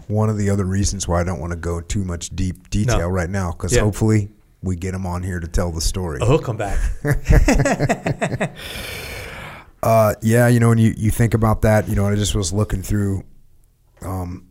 one 0.07 0.29
of 0.29 0.37
the 0.37 0.49
other 0.49 0.65
reasons 0.65 1.07
why 1.07 1.21
I 1.21 1.23
don't 1.23 1.39
want 1.39 1.51
to 1.51 1.57
go 1.57 1.81
too 1.81 2.03
much 2.03 2.29
deep 2.35 2.69
detail 2.69 2.99
No. 2.99 3.09
right 3.09 3.29
now 3.29 3.51
because 3.51 3.73
Yeah. 3.75 3.81
hopefully 3.81 4.29
we 4.63 4.75
get 4.75 4.93
him 4.93 5.05
on 5.05 5.23
here 5.23 5.39
to 5.39 5.47
tell 5.47 5.71
the 5.71 5.81
story. 5.81 6.19
Oh, 6.21 6.25
he'll 6.27 6.39
come 6.39 6.57
back. 6.57 6.77
Uh, 9.81 10.13
yeah, 10.21 10.45
you 10.49 10.59
know, 10.59 10.67
when 10.67 10.77
you, 10.77 10.93
you 10.97 11.09
think 11.09 11.33
about 11.33 11.61
that, 11.61 11.87
you 11.87 11.95
know, 11.95 12.05
I 12.05 12.13
just 12.15 12.35
was 12.35 12.51
looking 12.51 12.81
through 12.81 13.23
um, 14.01 14.45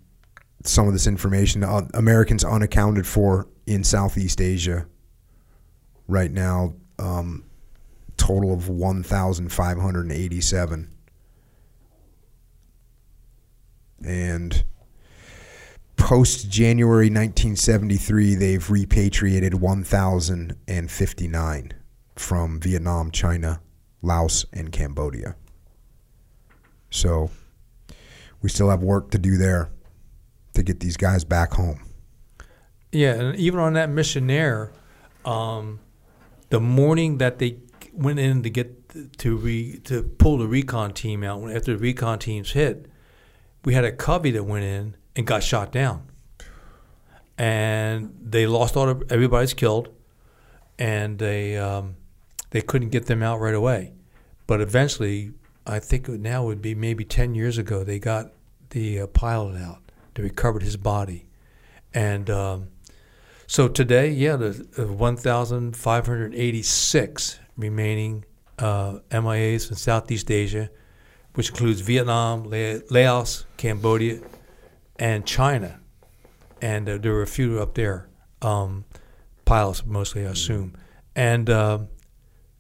some 0.65 0.87
of 0.87 0.95
this 0.95 1.07
information. 1.07 1.63
Uh, 1.63 1.83
Americans 1.93 2.45
unaccounted 2.45 3.07
for 3.07 3.47
in 3.67 3.85
Southeast 3.85 4.41
Asia 4.41 4.87
right 6.07 6.33
now. 6.33 6.73
Um, 6.99 7.45
total 8.17 8.55
of 8.55 8.71
1,587. 8.71 10.91
And 14.05 14.63
post 15.97 16.51
January 16.51 17.07
1973, 17.07 18.35
they've 18.35 18.71
repatriated 18.71 19.55
1,059 19.55 21.73
from 22.17 22.61
Vietnam, 22.61 23.11
China, 23.11 23.63
Laos, 24.03 24.45
and 24.53 24.71
Cambodia. 24.73 25.37
So 26.91 27.31
we 28.41 28.49
still 28.49 28.71
have 28.71 28.83
work 28.83 29.11
to 29.11 29.19
do 29.19 29.37
there 29.37 29.71
to 30.55 30.63
get 30.63 30.81
these 30.81 30.97
guys 30.97 31.25
back 31.25 31.53
home. 31.53 31.85
Yeah, 32.91 33.15
and 33.15 33.37
even 33.37 33.61
on 33.61 33.75
that 33.75 33.91
missionaire, 33.91 34.73
um, 35.25 35.81
the 36.49 36.61
morning 36.61 37.19
that 37.19 37.39
they 37.39 37.59
went 37.93 38.19
in 38.19 38.43
to 38.43 38.51
get 38.51 38.75
to 39.19 39.37
re, 39.37 39.79
to 39.85 40.03
pull 40.03 40.39
the 40.39 40.47
recon 40.47 40.95
team 40.95 41.23
out, 41.23 41.51
after 41.51 41.73
the 41.73 41.79
recon 41.79 42.19
teams 42.19 42.53
hit, 42.53 42.88
we 43.69 43.75
had 43.75 43.85
a 43.85 43.93
covey 43.93 44.31
that 44.31 44.45
went 44.45 44.65
in 44.65 44.97
and 45.15 45.27
got 45.27 45.43
shot 45.43 45.71
down, 45.71 46.11
and 47.37 48.17
they 48.19 48.47
lost 48.47 48.79
all 48.79 48.89
of 48.89 49.13
everybody's 49.13 49.53
killed, 49.53 49.91
and 50.79 51.19
they 51.19 51.59
um, 51.59 51.97
they 52.49 52.63
couldn't 52.63 52.89
get 52.89 53.05
them 53.05 53.23
out 53.23 53.41
right 53.41 53.55
away, 53.55 53.93
but 54.47 54.63
eventually, 54.63 55.33
I 55.67 55.81
think 55.81 56.09
now 56.09 56.47
would 56.47 56.63
be 56.63 56.75
maybe 56.75 57.05
ten 57.05 57.35
years 57.35 57.59
ago, 57.59 57.85
they 57.85 57.99
got 57.99 58.33
the 58.71 59.03
uh, 59.03 59.07
pilot 59.07 59.61
out. 59.61 59.83
They 60.15 60.23
recovered 60.23 60.63
his 60.63 60.79
body, 60.79 61.27
and 61.93 62.31
um, 62.31 62.69
so 63.47 63.69
today, 63.69 64.09
yeah, 64.09 64.37
the 64.37 64.67
uh, 64.79 64.87
1,586 64.87 67.39
remaining 67.59 68.25
uh, 68.59 69.01
MIAs 69.11 69.71
in 69.71 69.77
Southeast 69.77 70.31
Asia, 70.31 70.71
which 71.39 71.51
includes 71.51 71.81
Vietnam, 71.83 72.51
Laos, 72.91 73.47
Cambodia, 73.57 74.19
and 74.97 75.25
China. 75.25 75.79
And 76.61 76.89
uh, 76.89 76.99
there 76.99 77.13
were 77.13 77.23
a 77.23 77.29
few 77.29 77.61
up 77.61 77.75
there, 77.75 78.09
um, 78.43 78.85
pilots 79.45 79.87
mostly, 79.87 80.27
I 80.27 80.31
assume. 80.31 80.77
And 81.15 81.49
uh, 81.49 81.79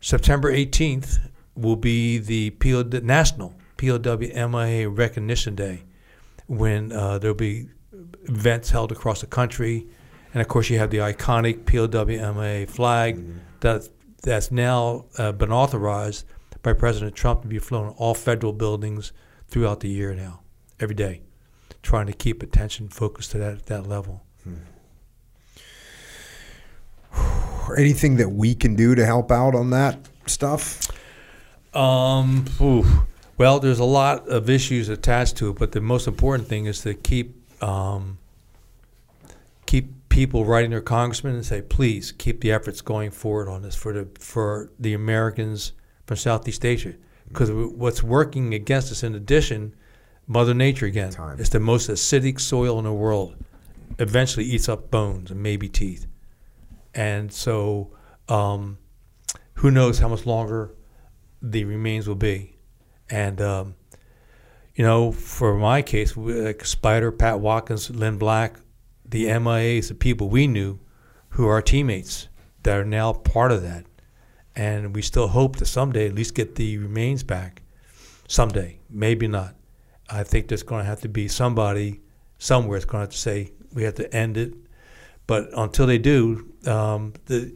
September 0.01 0.53
18th 0.53 1.29
will 1.57 1.75
be 1.75 2.19
the 2.19 2.51
PO, 2.51 2.85
National 3.03 3.53
POW 3.79 4.19
MIA 4.19 4.89
Recognition 4.89 5.57
Day, 5.57 5.83
when 6.47 6.93
uh, 6.93 7.19
there'll 7.19 7.35
be 7.35 7.67
events 8.29 8.71
held 8.71 8.93
across 8.93 9.23
the 9.23 9.27
country 9.27 9.89
and 10.33 10.41
of 10.41 10.47
course 10.47 10.71
you 10.71 10.79
have 10.79 10.91
the 10.91 10.99
iconic 10.99 11.65
POWMA 11.65 12.69
flag 12.69 13.17
mm-hmm. 13.17 13.39
that 13.59 13.89
that's 14.23 14.53
now 14.53 15.07
uh, 15.17 15.33
been 15.33 15.51
authorized 15.51 16.27
by 16.63 16.73
President 16.73 17.15
Trump 17.15 17.43
to 17.43 17.49
be 17.49 17.59
flown 17.59 17.95
all 17.97 18.15
federal 18.15 18.53
buildings 18.53 19.13
throughout 19.49 19.81
the 19.81 19.89
year 19.89 20.15
now, 20.15 20.41
every 20.81 20.95
day, 20.95 21.23
trying 21.83 22.07
to 22.07 22.13
keep 22.13 22.43
attention 22.43 22.89
focused 22.89 23.33
to 23.33 23.39
that 23.39 23.67
that 23.67 23.87
level. 23.87 24.23
Hmm. 24.45 24.55
Anything 27.79 28.17
that 28.17 28.31
we 28.31 28.55
can 28.55 28.77
do 28.77 28.95
to 28.95 29.05
help 29.05 29.31
out 29.31 29.55
on 29.55 29.71
that 29.71 29.99
stuff? 30.27 30.89
Um, 31.75 32.47
well, 33.37 33.61
there's 33.61 33.79
a 33.79 33.85
lot 33.85 34.29
of 34.29 34.51
issues 34.51 34.89
attached 34.89 35.37
to 35.37 35.51
it, 35.51 35.59
but 35.59 35.73
the 35.73 35.81
most 35.81 36.07
important 36.07 36.49
thing 36.49 36.67
is 36.67 36.81
to 36.83 36.95
keep 36.95 37.37
um, 37.63 38.19
keep 39.67 40.09
people 40.09 40.45
writing 40.45 40.71
their 40.71 40.81
congressmen 40.81 41.35
and 41.35 41.45
say, 41.45 41.63
please 41.63 42.11
keep 42.11 42.41
the 42.41 42.51
efforts 42.51 42.81
going 42.81 43.11
forward 43.11 43.49
on 43.49 43.63
this 43.63 43.77
for 43.77 43.93
the 43.93 44.09
for 44.19 44.71
the 44.79 44.95
Americans 44.95 45.73
from 46.09 46.17
Southeast 46.17 46.65
Asia, 46.65 46.95
because 47.29 47.51
what's 47.53 48.03
working 48.03 48.55
against 48.55 48.91
us, 48.91 49.03
in 49.03 49.15
addition, 49.15 49.75
Mother 50.27 50.55
Nature 50.55 50.87
again, 50.87 51.13
Time. 51.13 51.39
it's 51.39 51.51
the 51.51 51.61
most 51.61 51.89
acidic 51.89 52.41
soil 52.41 52.79
in 52.79 52.85
the 52.85 52.93
world. 52.93 53.37
Eventually, 53.99 54.47
eats 54.47 54.69
up 54.69 54.91
bones 54.91 55.31
and 55.31 55.43
maybe 55.43 55.69
teeth, 55.69 56.07
and 56.95 57.31
so 57.33 57.93
um, 58.29 58.79
who 59.55 59.71
knows 59.71 59.99
how 59.99 60.09
much 60.09 60.27
longer 60.27 60.75
the 61.41 61.65
remains 61.65 62.09
will 62.09 62.17
be, 62.17 62.57
and. 63.09 63.41
Um, 63.41 63.75
you 64.75 64.85
know, 64.85 65.11
for 65.11 65.57
my 65.57 65.83
case, 65.83 66.17
like 66.17 66.65
Spider, 66.65 67.11
Pat 67.11 67.41
Watkins, 67.41 67.91
Lynne 67.91 68.17
Black, 68.17 68.61
the 69.05 69.25
MIAs, 69.25 69.89
the 69.89 69.97
people 69.97 70.29
we 70.29 70.47
knew 70.47 70.79
who 71.31 71.49
are 71.49 71.61
teammates 71.61 72.29
that 72.63 72.79
are 72.79 72.85
now 72.85 73.13
part 73.13 73.51
of 73.51 73.63
that. 73.63 73.87
And 74.59 74.95
we 74.95 75.01
still 75.01 75.29
hope 75.29 75.57
to 75.57 75.65
someday 75.65 76.07
at 76.07 76.15
least 76.15 76.35
get 76.35 76.57
the 76.57 76.77
remains 76.77 77.23
back. 77.23 77.63
Someday, 78.27 78.81
maybe 78.91 79.27
not. 79.27 79.55
I 80.11 80.23
think 80.23 80.49
there's 80.49 80.63
going 80.63 80.83
to 80.83 80.87
have 80.87 81.01
to 81.03 81.09
be 81.09 81.29
somebody 81.29 82.01
somewhere 82.39 82.79
that's 82.79 82.85
going 82.85 83.01
to 83.01 83.05
have 83.05 83.11
to 83.13 83.19
say 83.19 83.53
we 83.73 83.85
have 83.85 83.95
to 83.95 84.15
end 84.15 84.37
it. 84.37 84.53
But 85.27 85.49
until 85.57 85.87
they 85.87 85.99
do, 85.99 86.53
um, 86.67 87.15
the 87.27 87.55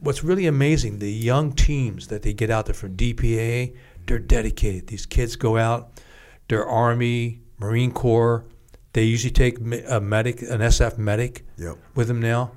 what's 0.00 0.24
really 0.24 0.46
amazing, 0.46 0.98
the 0.98 1.12
young 1.12 1.52
teams 1.52 2.08
that 2.08 2.22
they 2.22 2.32
get 2.32 2.50
out 2.50 2.66
there 2.66 2.74
from 2.74 2.96
DPA, 2.96 3.74
they're 4.06 4.18
dedicated. 4.18 4.88
These 4.88 5.06
kids 5.06 5.36
go 5.36 5.56
out, 5.56 6.00
they're 6.48 6.66
Army, 6.66 7.40
Marine 7.58 7.92
Corps, 7.92 8.44
they 8.92 9.04
usually 9.04 9.30
take 9.30 9.58
a 9.58 10.00
medic, 10.00 10.42
an 10.42 10.60
SF 10.60 10.98
medic, 10.98 11.46
yep. 11.56 11.76
with 11.94 12.08
them 12.08 12.20
now, 12.20 12.52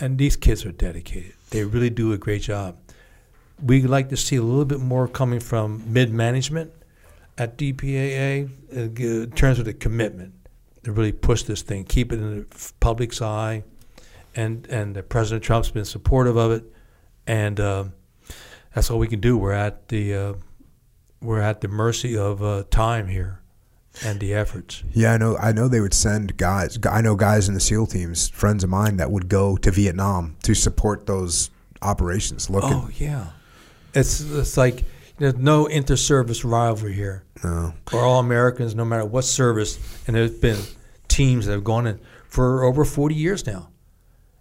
and 0.00 0.16
these 0.16 0.36
kids 0.36 0.64
are 0.64 0.72
dedicated. 0.72 1.34
They 1.50 1.64
really 1.64 1.90
do 1.90 2.12
a 2.12 2.18
great 2.18 2.42
job. 2.42 2.76
We'd 3.62 3.86
like 3.86 4.08
to 4.10 4.16
see 4.16 4.36
a 4.36 4.42
little 4.42 4.64
bit 4.64 4.80
more 4.80 5.08
coming 5.08 5.40
from 5.40 5.82
mid 5.92 6.12
management 6.12 6.72
at 7.38 7.56
DPAA 7.56 8.48
in 8.70 9.30
terms 9.32 9.58
of 9.58 9.64
the 9.64 9.74
commitment 9.74 10.34
to 10.82 10.92
really 10.92 11.12
push 11.12 11.44
this 11.44 11.62
thing, 11.62 11.84
keep 11.84 12.12
it 12.12 12.18
in 12.18 12.40
the 12.40 12.72
public's 12.80 13.22
eye, 13.22 13.64
and 14.34 14.66
and 14.68 15.08
President 15.08 15.44
Trump's 15.44 15.70
been 15.70 15.84
supportive 15.84 16.36
of 16.36 16.52
it, 16.52 16.64
and 17.26 17.58
uh, 17.58 17.84
that's 18.74 18.90
all 18.90 18.98
we 18.98 19.08
can 19.08 19.20
do. 19.20 19.36
We're 19.36 19.52
at 19.52 19.88
the 19.88 20.14
uh, 20.14 20.34
we're 21.20 21.40
at 21.40 21.60
the 21.60 21.68
mercy 21.68 22.16
of 22.16 22.42
uh, 22.42 22.64
time 22.70 23.08
here 23.08 23.40
and 24.04 24.20
the 24.20 24.34
efforts. 24.34 24.82
Yeah, 24.92 25.14
I 25.14 25.16
know. 25.16 25.36
I 25.36 25.52
know 25.52 25.68
they 25.68 25.80
would 25.80 25.94
send 25.94 26.36
guys. 26.36 26.78
I 26.88 27.00
know 27.00 27.16
guys 27.16 27.48
in 27.48 27.54
the 27.54 27.60
SEAL 27.60 27.86
teams, 27.86 28.28
friends 28.28 28.64
of 28.64 28.70
mine, 28.70 28.96
that 28.96 29.10
would 29.10 29.28
go 29.28 29.56
to 29.56 29.70
Vietnam 29.70 30.36
to 30.42 30.54
support 30.54 31.06
those 31.06 31.50
operations. 31.82 32.50
Looking. 32.50 32.72
Oh 32.72 32.90
yeah, 32.96 33.28
it's 33.94 34.20
it's 34.20 34.56
like 34.56 34.84
there's 35.18 35.36
no 35.36 35.66
inter-service 35.66 36.44
rivalry 36.44 36.92
here. 36.92 37.24
No, 37.42 37.74
we're 37.92 38.02
all 38.02 38.20
Americans, 38.20 38.74
no 38.74 38.84
matter 38.84 39.04
what 39.04 39.24
service. 39.24 39.78
And 40.06 40.16
there's 40.16 40.32
been 40.32 40.60
teams 41.08 41.46
that 41.46 41.52
have 41.52 41.64
gone 41.64 41.86
in 41.86 42.00
for 42.26 42.64
over 42.64 42.84
40 42.84 43.14
years 43.14 43.46
now. 43.46 43.68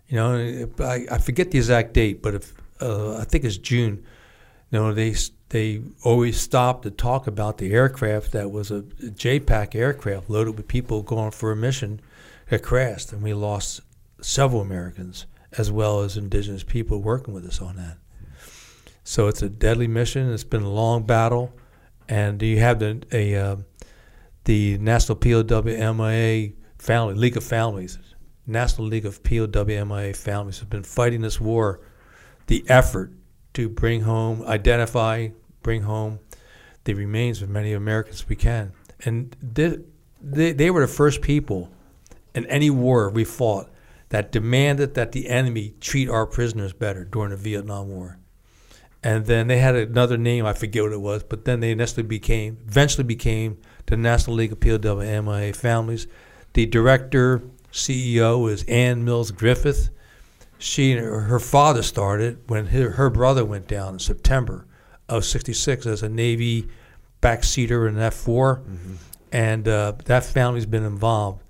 You 0.08 0.18
know, 0.18 0.70
I, 0.80 1.06
I 1.12 1.18
forget 1.20 1.52
the 1.52 1.58
exact 1.58 1.94
date, 1.94 2.22
but 2.22 2.34
if 2.36 2.54
uh, 2.82 3.18
I 3.18 3.24
think 3.24 3.44
it's 3.44 3.58
June. 3.58 4.04
You 4.72 4.80
know, 4.80 4.94
they 4.94 5.16
they 5.50 5.82
always 6.04 6.40
stopped 6.40 6.84
to 6.84 6.92
talk 6.92 7.28
about 7.28 7.60
the 7.60 7.74
aircraft 7.74 8.32
that 8.32 8.52
was 8.52 8.72
a 8.72 8.82
JPAC 8.82 9.76
aircraft 9.76 10.30
loaded 10.30 10.58
with 10.58 10.68
people 10.68 11.04
going 11.04 11.32
for 11.32 11.52
a 11.52 11.56
mission 11.56 12.02
that 12.50 12.64
crashed, 12.64 13.14
and 13.14 13.22
we 13.22 13.34
lost 13.34 13.82
several 14.22 14.62
Americans 14.62 15.28
as 15.56 15.72
well 15.72 16.02
as 16.02 16.18
indigenous 16.18 16.64
people 16.64 17.00
working 17.00 17.34
with 17.34 17.46
us 17.46 17.62
on 17.62 17.76
that. 17.76 17.98
So 19.04 19.28
it's 19.28 19.42
a 19.42 19.50
deadly 19.50 19.88
mission. 19.88 20.32
It's 20.32 20.44
been 20.44 20.64
a 20.64 20.70
long 20.70 21.04
battle, 21.04 21.54
and 22.08 22.42
you 22.42 22.60
have 22.60 22.80
the 22.80 23.04
a 23.12 23.36
uh, 23.36 23.56
the 24.46 24.78
National 24.78 25.18
POWMIA 25.18 26.54
Family 26.78 27.14
League 27.16 27.38
of 27.38 27.44
Families, 27.44 27.98
National 28.46 28.88
League 28.88 29.06
of 29.06 29.24
POWMIA 29.24 30.16
Families 30.16 30.60
have 30.60 30.70
been 30.70 30.84
fighting 30.84 31.22
this 31.22 31.40
war. 31.40 31.82
The 32.48 32.66
effort 32.68 33.12
to 33.54 33.70
bring 33.70 34.02
home, 34.02 34.44
identify, 34.44 35.30
bring 35.62 35.84
home 35.84 36.20
the 36.84 36.94
remains 36.94 37.42
of 37.42 37.50
many 37.50 37.72
Americans 37.72 38.28
we 38.28 38.36
can. 38.36 38.74
And 39.06 39.36
they, 39.42 39.78
they, 40.22 40.52
they 40.52 40.70
were 40.70 40.82
the 40.82 40.88
first 40.88 41.22
people 41.22 41.70
in 42.36 42.46
any 42.48 42.70
war 42.70 43.10
we 43.10 43.24
fought 43.24 43.70
that 44.10 44.32
demanded 44.32 44.96
that 44.96 45.14
the 45.14 45.30
enemy 45.30 45.74
treat 45.80 46.10
our 46.10 46.26
prisoners 46.26 46.74
better 46.74 47.06
during 47.06 47.30
the 47.30 47.38
Vietnam 47.38 47.88
War. 47.88 48.20
And 49.04 49.26
then 49.26 49.48
they 49.48 49.58
had 49.58 49.76
another 49.76 50.18
name, 50.18 50.46
I 50.46 50.54
forget 50.54 50.84
what 50.84 50.94
it 50.94 51.02
was, 51.02 51.24
but 51.24 51.44
then 51.44 51.60
they 51.60 51.72
eventually 51.72 52.04
became 52.04 52.58
eventually 52.66 53.04
became 53.04 53.58
the 53.88 53.98
National 53.98 54.38
League 54.38 54.54
of 54.54 54.60
POW 54.62 55.52
Families. 55.52 56.08
The 56.54 56.66
director, 56.66 57.44
CEO 57.72 58.50
is 58.50 58.64
Ann 58.64 59.04
Mills 59.04 59.32
Griffith. 59.32 59.90
She 60.58 60.94
her 60.94 61.40
father 61.40 61.84
started 61.84 62.40
when 62.48 62.68
her, 62.68 62.92
her 62.92 63.10
brother 63.10 63.44
went 63.44 63.68
down 63.68 63.96
in 63.96 64.00
September 64.00 64.66
of 65.10 65.26
66 65.26 65.86
as 65.86 66.02
a 66.02 66.08
Navy 66.10 66.70
backseater 67.22 67.90
in 67.90 67.98
F 68.00 68.14
4. 68.14 68.58
Mm-hmm. 68.58 68.94
And 69.34 69.68
uh, 69.68 69.94
that 70.06 70.24
family's 70.24 70.66
been 70.66 70.84
involved 70.86 71.44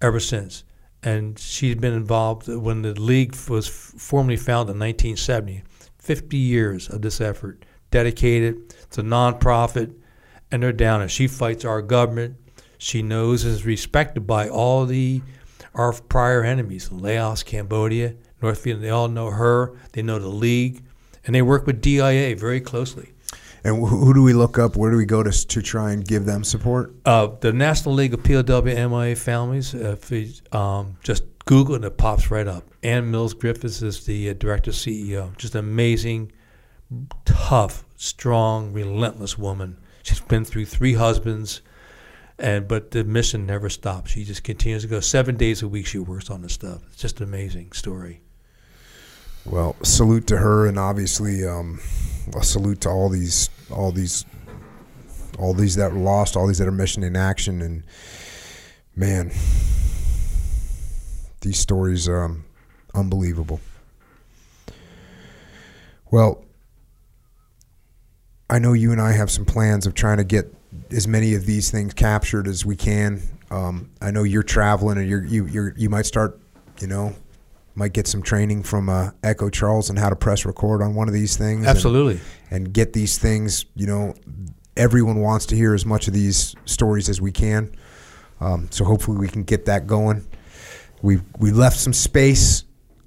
ever 0.00 0.20
since. 0.20 0.64
And 1.02 1.36
she's 1.38 1.74
been 1.74 1.94
involved 1.94 2.46
when 2.46 2.82
the 2.82 2.92
league 2.94 3.34
was 3.48 3.66
formally 3.66 4.36
founded 4.36 4.76
in 4.76 4.80
1970. 4.80 5.64
50 6.02 6.36
years 6.36 6.88
of 6.88 7.02
this 7.02 7.20
effort 7.20 7.64
dedicated. 7.90 8.74
It's 8.82 8.98
a 8.98 9.02
nonprofit, 9.02 9.94
and 10.50 10.62
they're 10.62 10.72
down. 10.72 11.00
And 11.00 11.10
she 11.10 11.28
fights 11.28 11.64
our 11.64 11.80
government. 11.80 12.36
She 12.78 13.02
knows 13.02 13.44
and 13.44 13.54
is 13.54 13.64
respected 13.64 14.26
by 14.26 14.48
all 14.48 14.84
the 14.84 15.22
our 15.74 15.92
prior 15.92 16.42
enemies: 16.42 16.90
Laos, 16.90 17.44
Cambodia, 17.44 18.16
North 18.42 18.64
Vietnam. 18.64 18.82
They 18.82 18.90
all 18.90 19.08
know 19.08 19.30
her. 19.30 19.78
They 19.92 20.02
know 20.02 20.18
the 20.18 20.28
league, 20.28 20.82
and 21.24 21.34
they 21.34 21.42
work 21.42 21.66
with 21.66 21.80
DIA 21.80 22.34
very 22.34 22.60
closely. 22.60 23.12
And 23.64 23.86
who 23.86 24.12
do 24.12 24.24
we 24.24 24.32
look 24.32 24.58
up? 24.58 24.74
Where 24.74 24.90
do 24.90 24.96
we 24.96 25.06
go 25.06 25.22
to 25.22 25.30
to 25.30 25.62
try 25.62 25.92
and 25.92 26.04
give 26.04 26.24
them 26.24 26.42
support? 26.42 26.94
Uh, 27.04 27.28
the 27.40 27.52
National 27.52 27.94
League 27.94 28.12
of 28.12 28.24
POW 28.24 28.62
MIA 28.62 29.14
Families, 29.14 29.72
uh, 29.72 29.96
um, 30.50 30.96
just 31.04 31.31
Google 31.44 31.74
and 31.74 31.84
it 31.84 31.96
pops 31.96 32.30
right 32.30 32.46
up. 32.46 32.64
Ann 32.82 33.10
Mills 33.10 33.34
Griffiths 33.34 33.82
is 33.82 34.04
the 34.06 34.30
uh, 34.30 34.34
director 34.34 34.70
CEO. 34.70 35.36
Just 35.36 35.54
amazing, 35.54 36.32
tough, 37.24 37.84
strong, 37.96 38.72
relentless 38.72 39.36
woman. 39.36 39.78
She's 40.02 40.20
been 40.20 40.44
through 40.44 40.66
three 40.66 40.94
husbands, 40.94 41.62
and 42.38 42.66
but 42.66 42.90
the 42.90 43.04
mission 43.04 43.46
never 43.46 43.68
stops. 43.68 44.12
She 44.12 44.24
just 44.24 44.44
continues 44.44 44.82
to 44.82 44.88
go. 44.88 45.00
Seven 45.00 45.36
days 45.36 45.62
a 45.62 45.68
week 45.68 45.86
she 45.86 45.98
works 45.98 46.30
on 46.30 46.42
this 46.42 46.52
stuff. 46.52 46.82
It's 46.88 47.00
just 47.00 47.20
an 47.20 47.28
amazing 47.28 47.72
story. 47.72 48.20
Well, 49.44 49.74
salute 49.82 50.28
to 50.28 50.36
her, 50.38 50.66
and 50.66 50.78
obviously 50.78 51.46
um, 51.46 51.80
a 52.36 52.44
salute 52.44 52.82
to 52.82 52.88
all 52.88 53.08
these, 53.08 53.50
all 53.70 53.90
these, 53.90 54.24
all 55.38 55.52
these 55.52 55.74
that 55.76 55.92
were 55.92 55.98
lost, 55.98 56.36
all 56.36 56.46
these 56.46 56.58
that 56.58 56.68
are 56.68 56.72
mission 56.72 57.02
in 57.02 57.16
action, 57.16 57.60
and 57.60 57.82
man, 58.94 59.32
these 61.42 61.58
stories 61.58 62.08
are 62.08 62.24
um, 62.24 62.44
unbelievable. 62.94 63.60
Well, 66.10 66.44
I 68.50 68.58
know 68.58 68.72
you 68.74 68.92
and 68.92 69.00
I 69.00 69.12
have 69.12 69.30
some 69.30 69.44
plans 69.44 69.86
of 69.86 69.94
trying 69.94 70.18
to 70.18 70.24
get 70.24 70.52
as 70.90 71.08
many 71.08 71.34
of 71.34 71.46
these 71.46 71.70
things 71.70 71.94
captured 71.94 72.46
as 72.46 72.66
we 72.66 72.76
can. 72.76 73.22
Um, 73.50 73.90
I 74.00 74.10
know 74.10 74.22
you're 74.22 74.42
traveling, 74.42 74.98
and 74.98 75.08
you're, 75.08 75.24
you 75.24 75.46
you're, 75.46 75.74
you 75.76 75.88
might 75.88 76.06
start, 76.06 76.38
you 76.80 76.86
know, 76.86 77.14
might 77.74 77.92
get 77.92 78.06
some 78.06 78.22
training 78.22 78.62
from 78.62 78.88
uh, 78.88 79.10
Echo 79.22 79.48
Charles 79.48 79.88
on 79.90 79.96
how 79.96 80.10
to 80.10 80.16
press 80.16 80.44
record 80.44 80.82
on 80.82 80.94
one 80.94 81.08
of 81.08 81.14
these 81.14 81.36
things. 81.36 81.60
and- 81.60 81.68
Absolutely. 81.68 82.20
and 82.50 82.72
get 82.72 82.92
these 82.92 83.18
things. 83.18 83.64
You 83.74 83.86
know, 83.86 84.14
everyone 84.76 85.20
wants 85.20 85.46
to 85.46 85.56
hear 85.56 85.74
as 85.74 85.86
much 85.86 86.08
of 86.08 86.14
these 86.14 86.54
stories 86.66 87.08
as 87.08 87.20
we 87.20 87.32
can. 87.32 87.74
Um, 88.40 88.68
so 88.70 88.84
hopefully 88.84 89.18
we 89.18 89.28
can 89.28 89.44
get 89.44 89.66
that 89.66 89.86
going. 89.86 90.26
We 91.02 91.20
we 91.38 91.50
left 91.50 91.78
some 91.78 91.92
space 91.92 92.64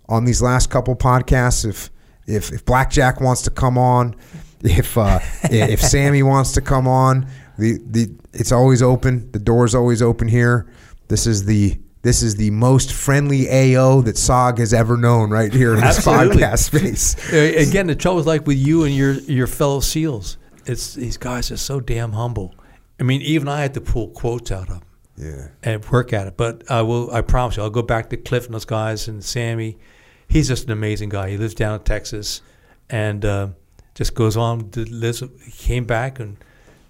on 0.08 0.26
these 0.26 0.42
last 0.42 0.70
couple 0.70 0.96
podcasts. 0.96 1.68
If 1.68 1.90
if 2.28 2.52
if 2.52 2.66
Blackjack 2.66 3.22
wants 3.22 3.42
to 3.44 3.50
come 3.52 3.78
on, 3.78 4.16
if 4.62 4.98
uh, 4.98 5.20
if 5.44 5.82
Sammy 5.82 6.24
wants 6.24 6.52
to 6.54 6.62
come 6.62 6.88
on, 6.88 7.28
the 7.58 7.80
the 7.90 8.14
it's 8.34 8.52
always 8.52 8.82
open. 8.82 9.32
The 9.32 9.40
door's 9.40 9.74
always 9.74 10.02
open 10.02 10.28
here. 10.28 10.68
This 11.08 11.26
is 11.26 11.46
the 11.46 11.80
this 12.02 12.22
is 12.22 12.36
the 12.36 12.52
most 12.52 12.94
friendly 12.94 13.50
AO 13.50 14.02
that 14.02 14.16
SOG 14.16 14.60
has 14.60 14.74
ever 14.74 14.96
known 14.96 15.32
right 15.32 15.52
here 15.52 15.74
in 15.74 15.82
this 15.82 15.98
Absolutely. 15.98 16.44
podcast 16.44 16.60
space. 16.60 17.34
Again, 17.70 17.88
the 17.88 17.96
trouble 17.96 18.20
is 18.20 18.28
like 18.28 18.46
with 18.46 18.58
you 18.58 18.84
and 18.84 18.94
your 18.94 19.14
your 19.14 19.48
fellow 19.48 19.80
SEALs. 19.80 20.38
It's 20.66 20.94
these 20.94 21.18
guys 21.18 21.52
are 21.52 21.58
so 21.58 21.80
damn 21.80 22.12
humble. 22.12 22.54
I 23.00 23.04
mean, 23.04 23.22
even 23.22 23.48
I 23.48 23.62
had 23.62 23.74
to 23.74 23.82
pull 23.82 24.10
quotes 24.10 24.52
out 24.52 24.70
of 24.70 24.80
them. 24.80 24.82
Yeah. 25.18 25.48
and 25.64 25.84
work 25.86 26.12
at 26.14 26.28
it. 26.28 26.38
But 26.38 26.70
I 26.70 26.82
will. 26.82 27.12
I 27.14 27.22
promise 27.22 27.58
you, 27.58 27.64
I'll 27.64 27.70
go 27.70 27.82
back 27.82 28.10
to 28.10 28.18
Cliff 28.18 28.46
and 28.46 28.54
those 28.54 28.66
guys 28.66 29.08
and 29.08 29.24
Sammy. 29.24 29.78
He's 30.28 30.48
just 30.48 30.66
an 30.66 30.72
amazing 30.72 31.10
guy. 31.10 31.30
He 31.30 31.38
lives 31.38 31.54
down 31.54 31.76
in 31.76 31.84
Texas, 31.84 32.42
and 32.90 33.24
uh, 33.24 33.48
just 33.94 34.14
goes 34.16 34.36
on. 34.38 34.70
To 34.72 34.84
lives, 34.86 35.20
he 35.44 35.52
came 35.52 35.86
back 35.86 36.20
and 36.20 36.38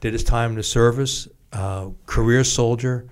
did 0.01 0.13
his 0.13 0.23
time 0.23 0.51
in 0.51 0.55
the 0.57 0.63
service. 0.63 1.27
Uh, 1.53 1.89
career 2.05 2.43
soldier, 2.43 3.05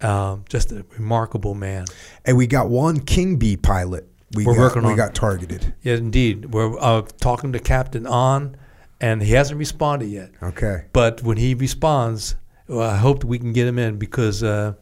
um, 0.00 0.44
just 0.48 0.70
a 0.72 0.84
remarkable 0.96 1.54
man. 1.54 1.86
And 2.24 2.36
we 2.36 2.46
got 2.46 2.68
one 2.68 3.00
King 3.00 3.36
Bee 3.36 3.56
pilot. 3.56 4.08
We 4.32 4.44
We're 4.46 4.54
got, 4.54 4.60
working 4.60 4.82
we 4.82 4.90
on- 4.90 4.96
got 4.96 5.14
targeted. 5.14 5.74
Yeah, 5.82 5.94
indeed. 5.94 6.52
We're 6.52 6.78
uh, 6.78 7.02
talking 7.20 7.52
to 7.52 7.58
Captain 7.58 8.06
On, 8.06 8.56
and 9.00 9.22
he 9.22 9.32
hasn't 9.32 9.58
responded 9.58 10.06
yet. 10.06 10.30
Okay. 10.42 10.84
But 10.92 11.22
when 11.22 11.36
he 11.36 11.54
responds, 11.54 12.36
well, 12.68 12.88
I 12.88 12.96
hope 12.96 13.24
we 13.24 13.38
can 13.38 13.52
get 13.52 13.66
him 13.66 13.78
in 13.78 13.98
because 13.98 14.42
uh, 14.42 14.74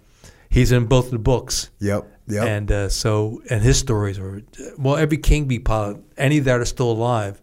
he's 0.49 0.73
in 0.73 0.87
both 0.87 1.11
the 1.11 1.19
books. 1.19 1.71
Yep. 1.81 2.09
Yep. 2.29 2.47
And 2.47 2.73
uh, 2.73 2.89
so, 2.89 3.43
and 3.51 3.63
his 3.63 3.79
stories 3.79 4.19
are 4.19 4.43
well. 4.79 4.97
Every 4.97 5.19
King 5.19 5.47
Bee 5.47 5.59
pilot, 5.59 5.99
any 6.17 6.39
that 6.39 6.61
are 6.61 6.65
still 6.65 6.93
alive, 6.93 7.43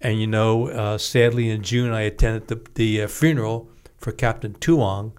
and 0.00 0.18
you 0.18 0.26
know, 0.26 0.68
uh, 0.68 0.98
sadly 0.98 1.50
in 1.50 1.62
June 1.62 1.92
I 1.92 2.02
attended 2.02 2.48
the, 2.48 2.60
the 2.74 3.02
uh, 3.02 3.08
funeral 3.08 3.68
for 3.98 4.12
Captain 4.12 4.54
Tuong, 4.54 5.12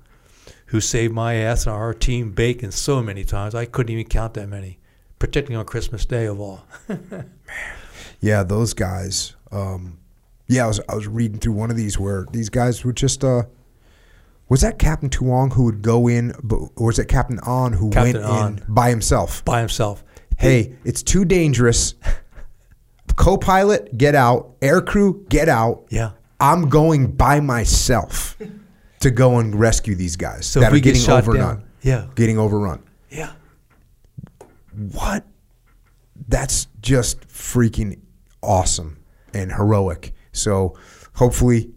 who 0.67 0.81
saved 0.81 1.13
my 1.13 1.35
ass 1.35 1.67
and 1.67 1.75
our 1.75 1.93
team 1.93 2.31
bacon 2.31 2.71
so 2.71 3.01
many 3.01 3.23
times 3.23 3.53
I 3.53 3.65
couldn't 3.65 3.93
even 3.93 4.05
count 4.05 4.33
that 4.33 4.49
many, 4.49 4.79
particularly 5.19 5.59
on 5.59 5.65
Christmas 5.65 6.03
Day 6.05 6.25
of 6.25 6.39
all. 6.39 6.65
yeah, 8.19 8.41
those 8.41 8.73
guys. 8.73 9.35
Um, 9.51 9.99
yeah, 10.47 10.65
I 10.65 10.67
was 10.67 10.81
I 10.89 10.95
was 10.95 11.07
reading 11.07 11.37
through 11.37 11.53
one 11.53 11.69
of 11.69 11.77
these 11.77 11.99
where 11.99 12.25
these 12.31 12.49
guys 12.49 12.83
were 12.83 12.93
just. 12.93 13.23
Uh, 13.23 13.43
was 14.49 14.61
that 14.61 14.77
Captain 14.79 15.09
Tuong 15.09 15.53
who 15.53 15.63
would 15.63 15.81
go 15.81 16.07
in, 16.07 16.33
or 16.75 16.87
was 16.87 16.99
it 16.99 17.07
Captain 17.07 17.39
On 17.39 17.73
who 17.73 17.89
Captain 17.89 18.13
went 18.21 18.25
On. 18.25 18.57
in 18.59 18.63
by 18.67 18.89
himself? 18.89 19.43
by 19.45 19.59
himself. 19.59 20.03
Hey, 20.37 20.75
it's 20.83 21.01
too 21.01 21.25
dangerous. 21.25 21.95
Co-pilot, 23.15 23.97
get 23.97 24.13
out. 24.15 24.59
Aircrew, 24.59 25.27
get 25.29 25.47
out. 25.47 25.85
Yeah. 25.89 26.11
I'm 26.39 26.67
going 26.69 27.11
by 27.13 27.39
myself 27.39 28.37
to 28.99 29.09
go 29.11 29.39
and 29.39 29.57
rescue 29.57 29.95
these 29.95 30.15
guys 30.17 30.45
So 30.45 30.59
that 30.59 30.71
we 30.71 30.79
are 30.79 30.81
getting 30.81 31.01
shot 31.01 31.19
overrun. 31.23 31.39
down, 31.39 31.63
yeah, 31.81 32.07
Getting 32.15 32.37
overrun. 32.37 32.83
yeah. 33.09 33.31
what 34.91 35.25
that's 36.27 36.67
just 36.81 37.21
freaking 37.27 37.99
awesome 38.41 38.97
and 39.33 39.51
heroic 39.51 40.13
so 40.31 40.75
hopefully 41.13 41.71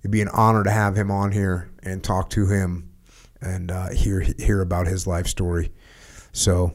it'd 0.00 0.10
be 0.10 0.20
an 0.20 0.28
honor 0.28 0.64
to 0.64 0.70
have 0.70 0.96
him 0.96 1.10
on 1.10 1.32
here 1.32 1.70
and 1.82 2.02
talk 2.02 2.30
to 2.30 2.46
him 2.46 2.90
and 3.40 3.70
uh, 3.70 3.88
hear 3.90 4.20
hear 4.20 4.60
about 4.60 4.86
his 4.86 5.06
life 5.06 5.26
story 5.26 5.70
so 6.32 6.74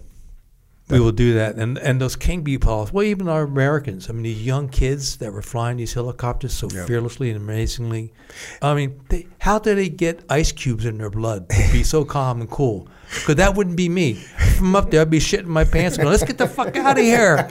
We 0.89 0.99
will 0.99 1.11
do 1.11 1.33
that, 1.33 1.55
and 1.55 1.79
and 1.79 1.99
those 1.99 2.15
King 2.15 2.43
Bee 2.43 2.59
pilots. 2.59 2.93
Well, 2.93 3.03
even 3.05 3.27
our 3.27 3.41
Americans. 3.43 4.07
I 4.07 4.13
mean, 4.13 4.21
these 4.21 4.45
young 4.45 4.69
kids 4.69 5.17
that 5.17 5.33
were 5.33 5.41
flying 5.41 5.77
these 5.77 5.93
helicopters 5.95 6.53
so 6.53 6.67
Yeah. 6.71 6.85
fearlessly 6.85 7.31
and 7.31 7.37
amazingly. 7.41 8.13
I 8.61 8.75
mean, 8.75 9.01
they, 9.09 9.25
how 9.39 9.57
did 9.57 9.77
they 9.79 9.89
get 9.89 10.23
ice 10.29 10.51
cubes 10.51 10.85
in 10.85 10.99
their 10.99 11.09
blood 11.09 11.49
to 11.49 11.71
be 11.71 11.81
so 11.83 12.05
calm 12.05 12.39
and 12.39 12.49
cool? 12.49 12.87
Because 13.14 13.35
that 13.35 13.56
wouldn't 13.56 13.77
be 13.77 13.88
me. 13.90 14.14
From 14.58 14.75
up 14.75 14.90
there, 14.92 15.01
I'd 15.01 15.09
be 15.09 15.19
shitting 15.19 15.45
my 15.45 15.64
pants, 15.64 15.98
going, 15.98 16.09
"Let's 16.09 16.24
get 16.24 16.38
the 16.38 16.48
fuck 16.48 16.75
out 16.77 16.98
of 16.98 17.03
here!" 17.03 17.48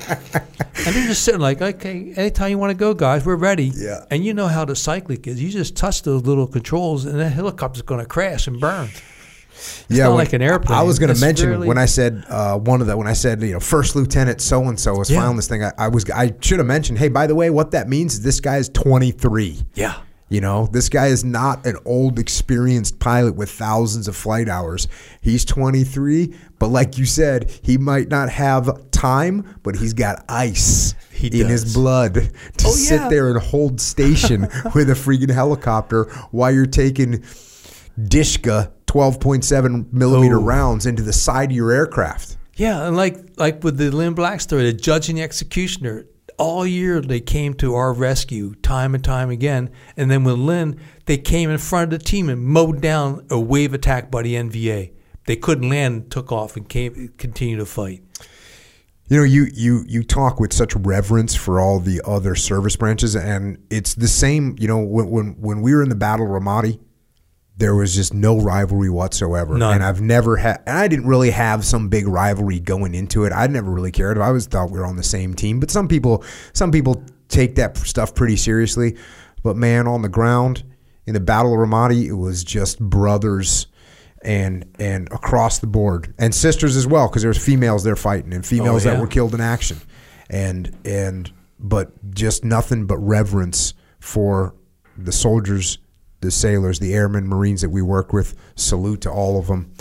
And 0.87 0.95
they're 0.95 1.07
just 1.07 1.23
sitting 1.23 1.41
like, 1.41 1.63
"Okay, 1.63 2.13
anytime 2.17 2.51
you 2.51 2.59
want 2.59 2.71
to 2.71 2.75
go, 2.77 2.93
guys, 2.95 3.25
we're 3.25 3.37
ready." 3.37 3.73
Yeah. 3.75 4.05
And 4.11 4.25
you 4.25 4.35
know 4.35 4.49
how 4.49 4.65
the 4.65 4.77
cyclic 4.77 5.27
is. 5.27 5.41
You 5.43 5.51
just 5.51 5.77
touch 5.77 6.03
those 6.03 6.23
little 6.23 6.47
controls, 6.47 7.05
and 7.05 7.19
the 7.19 7.29
helicopter's 7.29 7.83
going 7.83 8.01
to 8.01 8.07
crash 8.07 8.47
and 8.47 8.61
burn. 8.61 8.89
yeah 9.89 10.05
not 10.05 10.09
when- 10.11 10.19
like 10.19 10.33
an 10.33 10.43
airplane. 10.43 10.77
i 10.77 10.83
was 10.83 10.99
going 10.99 11.15
to 11.15 11.19
mention 11.21 11.49
really- 11.49 11.69
when 11.69 11.79
i 11.79 11.87
said 11.87 12.25
uh, 12.29 12.59
one 12.59 12.81
of 12.81 12.89
the 12.89 12.97
when 12.97 13.07
i 13.07 13.13
said 13.13 13.41
you 13.41 13.53
know 13.53 13.61
first 13.61 13.95
lieutenant 13.95 14.41
so 14.41 14.65
and 14.65 14.79
so 14.81 14.93
was 14.97 15.09
Yeah. 15.09 15.21
flying 15.21 15.37
this 15.37 15.47
thing 15.47 15.63
I, 15.63 15.71
I 15.79 15.89
was 15.89 16.05
i 16.11 16.35
should 16.41 16.59
have 16.59 16.67
mentioned 16.67 16.99
hey 16.99 17.09
by 17.09 17.27
the 17.29 17.37
way 17.37 17.49
what 17.51 17.71
that 17.71 17.89
means 17.89 18.15
is 18.15 18.23
this 18.23 18.41
guy 18.41 18.57
is 18.57 18.69
23 18.71 19.63
Yeah. 19.75 19.95
You 20.35 20.41
know, 20.41 20.67
this 20.67 20.89
guy 20.89 21.07
is 21.07 21.23
not 21.25 21.65
an 21.65 21.77
old, 21.85 22.19
experienced 22.19 22.99
pilot 22.99 23.37
with 23.37 23.49
thousands 23.53 24.09
of 24.09 24.17
flight 24.17 24.49
hours. 24.49 24.89
He's 25.21 25.45
23, 25.45 26.35
but 26.59 26.71
like 26.71 26.99
you 26.99 27.07
said, 27.07 27.53
he 27.63 27.79
might 27.79 28.09
not 28.09 28.31
have 28.31 28.91
time, 28.91 29.59
but 29.63 29.77
he's 29.77 29.93
got 29.95 30.25
ice 30.29 30.97
He 31.13 31.41
in 31.41 31.47
his 31.47 31.73
blood 31.73 32.15
to 32.15 32.67
Oh, 32.67 32.71
sit 32.73 33.03
yeah. 33.03 33.09
there 33.09 33.31
and 33.31 33.41
hold 33.41 33.81
station 33.81 34.41
with 34.75 34.91
a 34.91 34.95
freaking 34.95 35.31
helicopter 35.33 36.07
while 36.33 36.51
you're 36.53 36.67
taking 36.67 37.23
Dishka 38.09 38.73
12.7 38.87 39.93
millimeter 39.93 40.39
Oh. 40.39 40.43
rounds 40.43 40.85
into 40.85 41.05
the 41.05 41.13
side 41.13 41.51
of 41.51 41.57
your 41.57 41.71
aircraft. 41.71 42.39
Yeah, 42.57 42.87
and 42.89 42.97
like 42.97 43.19
like 43.37 43.63
with 43.63 43.77
the 43.79 43.91
Lynne 43.93 44.15
Black 44.15 44.41
story, 44.41 44.65
the 44.65 44.73
judge 44.73 45.09
and 45.09 45.19
the 45.19 45.23
executioner, 45.23 46.07
all 46.39 46.67
year 46.67 47.01
they 47.01 47.21
came 47.21 47.55
to 47.55 47.75
our 47.75 47.93
rescue 47.93 48.55
time 48.57 48.95
and 48.95 49.05
time 49.05 49.31
again. 49.31 49.71
And 49.97 50.11
then 50.11 50.25
with 50.25 50.39
Lynne, 50.39 50.81
they 51.07 51.19
came 51.19 51.51
in 51.51 51.59
front 51.59 51.93
of 51.93 51.99
the 51.99 52.05
team 52.05 52.29
and 52.29 52.43
mowed 52.43 52.81
down 52.81 53.27
a 53.31 53.39
wave 53.39 53.75
attack 53.75 54.11
by 54.11 54.23
the 54.23 54.35
NVA. 54.35 54.93
They 55.27 55.37
couldn't 55.37 55.69
land, 55.69 56.11
took 56.11 56.33
off, 56.33 56.57
and 56.57 56.69
came 56.69 57.13
continued 57.17 57.59
to 57.59 57.67
fight. 57.67 58.03
You 59.09 59.19
know, 59.19 59.25
you 59.25 59.49
you 59.53 59.85
you 59.87 60.03
talk 60.03 60.41
with 60.41 60.53
such 60.53 60.75
reverence 60.75 61.35
for 61.35 61.61
all 61.61 61.79
the 61.79 62.01
other 62.07 62.35
service 62.35 62.77
branches, 62.77 63.15
and 63.15 63.59
it's 63.71 63.95
the 63.95 64.09
same. 64.09 64.57
You 64.59 64.69
know, 64.69 64.79
when 64.79 65.11
when, 65.11 65.27
when 65.41 65.63
we 65.63 65.75
were 65.75 65.83
in 65.83 65.89
the 65.89 65.95
Battle 65.95 66.27
of 66.27 66.43
Ramadi, 66.43 66.81
there 67.57 67.75
was 67.75 67.95
just 67.95 68.13
no 68.13 68.39
rivalry 68.41 68.91
whatsoever, 68.91 69.57
None. 69.57 69.75
and 69.77 69.85
I've 69.85 70.01
never 70.01 70.37
had. 70.37 70.63
And 70.67 70.77
I 70.77 70.89
didn't 70.89 71.07
really 71.07 71.31
have 71.31 71.65
some 71.65 71.89
big 71.89 72.07
rivalry 72.09 72.59
going 72.61 72.95
into 72.95 73.25
it. 73.25 73.33
I 73.33 73.47
never 73.47 73.71
really 73.71 73.93
cared. 73.93 74.19
I 74.19 74.27
always 74.27 74.47
thought 74.47 74.71
we 74.71 74.79
were 74.79 74.87
on 74.87 74.97
the 74.97 75.03
same 75.05 75.35
team. 75.35 75.61
But 75.61 75.71
some 75.71 75.87
people, 75.87 76.25
some 76.53 76.73
people 76.73 77.03
take 77.29 77.55
that 77.57 77.77
stuff 77.77 78.15
pretty 78.15 78.37
seriously. 78.37 78.97
But 79.45 79.57
man, 79.57 79.87
on 79.87 80.03
the 80.03 80.09
ground 80.09 80.65
in 81.07 81.15
the 81.15 81.21
Battle 81.21 81.53
of 81.53 81.59
Ramadi, 81.61 82.07
it 82.07 82.15
was 82.15 82.43
just 82.43 82.81
brothers 82.81 83.67
and 84.23 84.65
and 84.79 85.07
across 85.13 85.59
the 85.59 85.67
board 85.67 86.15
and 86.19 86.35
sisters 86.35 86.77
as 86.77 86.87
well 86.87 87.09
because 87.09 87.21
there 87.23 87.29
was 87.29 87.37
females 87.45 87.85
there 87.85 87.95
fighting 87.95 88.33
and 88.33 88.45
females 88.47 88.87
Oh, 88.87 88.89
yeah. 88.89 88.95
that 88.95 89.01
were 89.03 89.07
killed 89.07 89.35
in 89.35 89.43
action 89.43 89.77
and 90.31 90.75
and 90.87 91.31
but 91.61 91.93
just 92.15 92.43
nothing 92.43 92.87
but 92.87 92.97
reverence 92.97 93.75
for 94.01 94.55
the 94.97 95.13
soldiers 95.13 95.77
the 96.25 96.31
sailors 96.31 96.79
the 96.81 96.93
airmen 96.95 97.27
marines 97.29 97.61
that 97.61 97.71
we 97.71 97.81
work 97.83 98.13
with 98.13 98.35
salute 98.57 99.01
to 99.03 99.11
all 99.11 99.39
of 99.39 99.47
them 99.47 99.73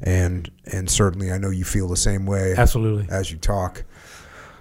and 0.00 0.50
and 0.72 0.88
certainly 0.88 1.32
i 1.32 1.38
know 1.38 1.50
you 1.50 1.64
feel 1.64 1.88
the 1.88 1.96
same 1.96 2.26
way 2.26 2.54
Absolutely. 2.56 3.06
as 3.10 3.32
you 3.32 3.38
talk 3.38 3.82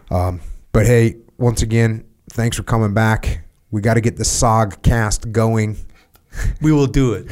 um, 0.09 0.39
but 0.71 0.85
hey 0.85 1.17
once 1.37 1.61
again 1.61 2.03
thanks 2.31 2.57
for 2.57 2.63
coming 2.63 2.93
back 2.93 3.41
we 3.69 3.81
got 3.81 3.95
to 3.95 4.01
get 4.01 4.17
the 4.17 4.23
sog 4.23 4.81
cast 4.81 5.31
going 5.31 5.77
We 6.61 6.71
will 6.71 6.85
do 6.87 7.13
it. 7.13 7.25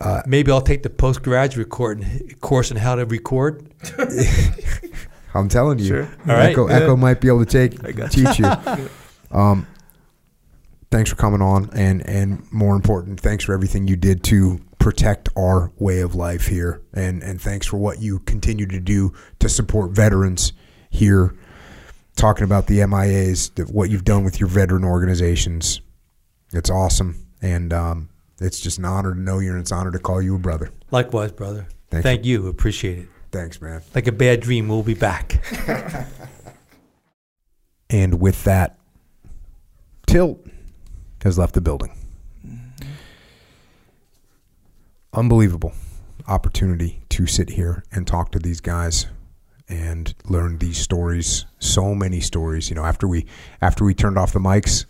Uh, 0.00 0.22
Maybe 0.26 0.50
I'll 0.50 0.62
take 0.62 0.82
the 0.82 0.88
postgraduate 0.90 1.68
court 1.68 2.02
course 2.40 2.70
in 2.70 2.76
how 2.78 2.94
to 2.94 3.04
record. 3.04 3.66
i'm 5.34 5.48
telling 5.48 5.78
you 5.78 5.86
Sure. 5.86 6.02
All 6.04 6.34
right. 6.34 6.50
echo, 6.50 6.68
Yeah. 6.68 6.76
echo 6.76 6.96
might 6.96 7.20
be 7.20 7.28
able 7.28 7.44
to 7.44 7.50
take 7.68 7.84
I 7.84 8.08
teach 8.08 8.38
you 8.38 8.46
um, 9.30 9.66
thanks 10.90 11.10
for 11.10 11.16
coming 11.16 11.42
on 11.42 11.68
and 11.72 12.06
and 12.06 12.50
more 12.52 12.74
important 12.76 13.20
thanks 13.20 13.44
for 13.44 13.52
everything 13.52 13.86
you 13.88 13.96
did 13.96 14.22
to 14.24 14.60
protect 14.78 15.28
our 15.36 15.72
way 15.78 16.00
of 16.00 16.14
life 16.14 16.46
here 16.46 16.80
and 16.94 17.22
and 17.22 17.40
thanks 17.40 17.66
for 17.66 17.76
what 17.76 18.00
you 18.00 18.18
continue 18.20 18.66
to 18.66 18.78
do 18.80 19.12
to 19.38 19.48
support 19.48 19.90
veterans 19.90 20.52
here 20.90 21.34
talking 22.14 22.44
about 22.44 22.66
the 22.66 22.78
MIAs 22.78 23.50
what 23.70 23.90
you've 23.90 24.04
done 24.04 24.24
with 24.24 24.38
your 24.40 24.48
veteran 24.48 24.84
organizations 24.84 25.80
it's 26.52 26.70
awesome 26.70 27.26
and 27.42 27.72
um, 27.72 28.08
it's 28.40 28.60
just 28.60 28.78
an 28.78 28.84
honor 28.84 29.12
to 29.14 29.20
know 29.20 29.38
you 29.40 29.50
and 29.50 29.60
it's 29.60 29.70
an 29.72 29.78
honor 29.78 29.90
to 29.90 29.98
call 29.98 30.22
you 30.22 30.36
a 30.36 30.38
brother 30.38 30.70
Likewise, 30.92 31.32
brother. 31.32 31.66
Thank 31.90 32.04
Thank 32.04 32.24
you. 32.24 32.46
Appreciate 32.46 32.98
it. 32.98 33.08
thanks 33.32 33.60
man 33.60 33.82
Like 33.94 34.06
a 34.06 34.12
bad 34.12 34.40
dream, 34.40 34.68
we'll 34.68 34.82
be 34.84 34.94
back. 34.94 35.42
And 37.88 38.20
with 38.20 38.44
that, 38.44 38.78
Tilt 40.06 40.44
has 41.22 41.38
left 41.38 41.54
the 41.54 41.60
building. 41.60 41.90
Unbelievable 45.12 45.72
opportunity 46.28 47.00
to 47.08 47.26
sit 47.26 47.50
here 47.50 47.84
and 47.92 48.06
talk 48.06 48.32
to 48.32 48.38
these 48.38 48.60
guys 48.60 49.06
and 49.68 50.14
learn 50.24 50.58
these 50.58 50.78
stories. 50.78 51.46
So 51.58 51.94
many 51.94 52.20
stories. 52.20 52.68
You 52.68 52.76
know, 52.76 52.84
after 52.84 53.08
we 53.08 53.26
after 53.62 53.84
we 53.84 53.94
turned 53.94 54.18
off 54.18 54.32
the 54.32 54.38
mics, 54.38 54.84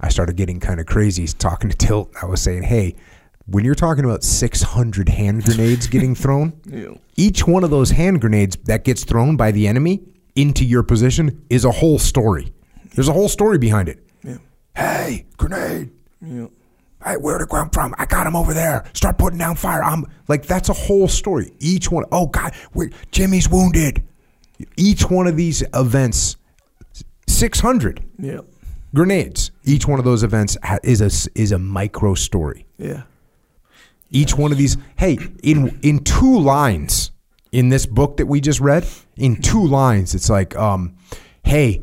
I 0.00 0.08
started 0.08 0.36
getting 0.36 0.60
kind 0.60 0.78
of 0.80 0.86
crazy 0.86 1.26
talking 1.26 1.70
to 1.70 1.76
Tilt. 1.76 2.12
I 2.22 2.26
was 2.26 2.40
saying, 2.40 2.62
"Hey, 2.64 2.94
when 3.46 3.64
you're 3.64 3.74
talking 3.74 4.04
about 4.04 4.22
600 4.22 5.08
hand 5.08 5.44
grenades 5.44 5.86
getting 5.88 6.14
thrown, 6.14 6.52
Yeah. 6.66 6.94
each 7.16 7.46
one 7.46 7.64
of 7.64 7.70
those 7.70 7.90
hand 7.90 8.20
grenades 8.20 8.56
that 8.64 8.84
gets 8.84 9.04
thrown 9.04 9.36
by 9.36 9.50
the 9.50 9.66
enemy 9.66 10.02
into 10.36 10.64
your 10.64 10.82
position 10.82 11.44
is 11.50 11.64
a 11.64 11.70
whole 11.72 11.98
story. 11.98 12.52
There's 12.94 13.08
a 13.08 13.12
whole 13.12 13.28
story 13.28 13.58
behind 13.58 13.88
it. 13.88 14.06
Hey, 14.76 15.26
grenade. 15.36 15.90
Yeah. 16.20 16.46
Hey, 17.04 17.14
where'd 17.16 17.42
it 17.42 17.48
come 17.48 17.68
from? 17.70 17.94
I 17.98 18.06
got 18.06 18.26
him 18.26 18.36
over 18.36 18.54
there. 18.54 18.84
Start 18.94 19.18
putting 19.18 19.38
down 19.38 19.56
fire. 19.56 19.82
I'm 19.82 20.04
like, 20.28 20.46
that's 20.46 20.68
a 20.68 20.72
whole 20.72 21.08
story. 21.08 21.52
Each 21.58 21.90
one. 21.90 22.04
Oh 22.12 22.26
God, 22.28 22.54
wait, 22.74 22.92
Jimmy's 23.10 23.48
wounded. 23.48 24.02
Each 24.76 25.10
one 25.10 25.26
of 25.26 25.36
these 25.36 25.64
events, 25.74 26.36
six 27.26 27.58
hundred 27.58 28.04
Yeah. 28.18 28.40
grenades. 28.94 29.50
Each 29.64 29.86
one 29.88 29.98
of 29.98 30.04
those 30.04 30.22
events 30.22 30.56
ha- 30.62 30.78
is 30.84 31.00
a 31.00 31.10
is 31.38 31.50
a 31.50 31.58
micro 31.58 32.14
story. 32.14 32.66
Yeah. 32.78 33.02
Each 34.10 34.36
one 34.36 34.52
of 34.52 34.58
these, 34.58 34.76
hey, 34.96 35.18
in 35.42 35.78
in 35.82 35.98
two 36.04 36.38
lines 36.38 37.10
in 37.50 37.68
this 37.70 37.84
book 37.86 38.18
that 38.18 38.26
we 38.26 38.40
just 38.40 38.60
read, 38.60 38.86
in 39.16 39.40
two 39.42 39.66
lines, 39.66 40.14
it's 40.14 40.30
like, 40.30 40.54
um, 40.56 40.94
hey, 41.44 41.82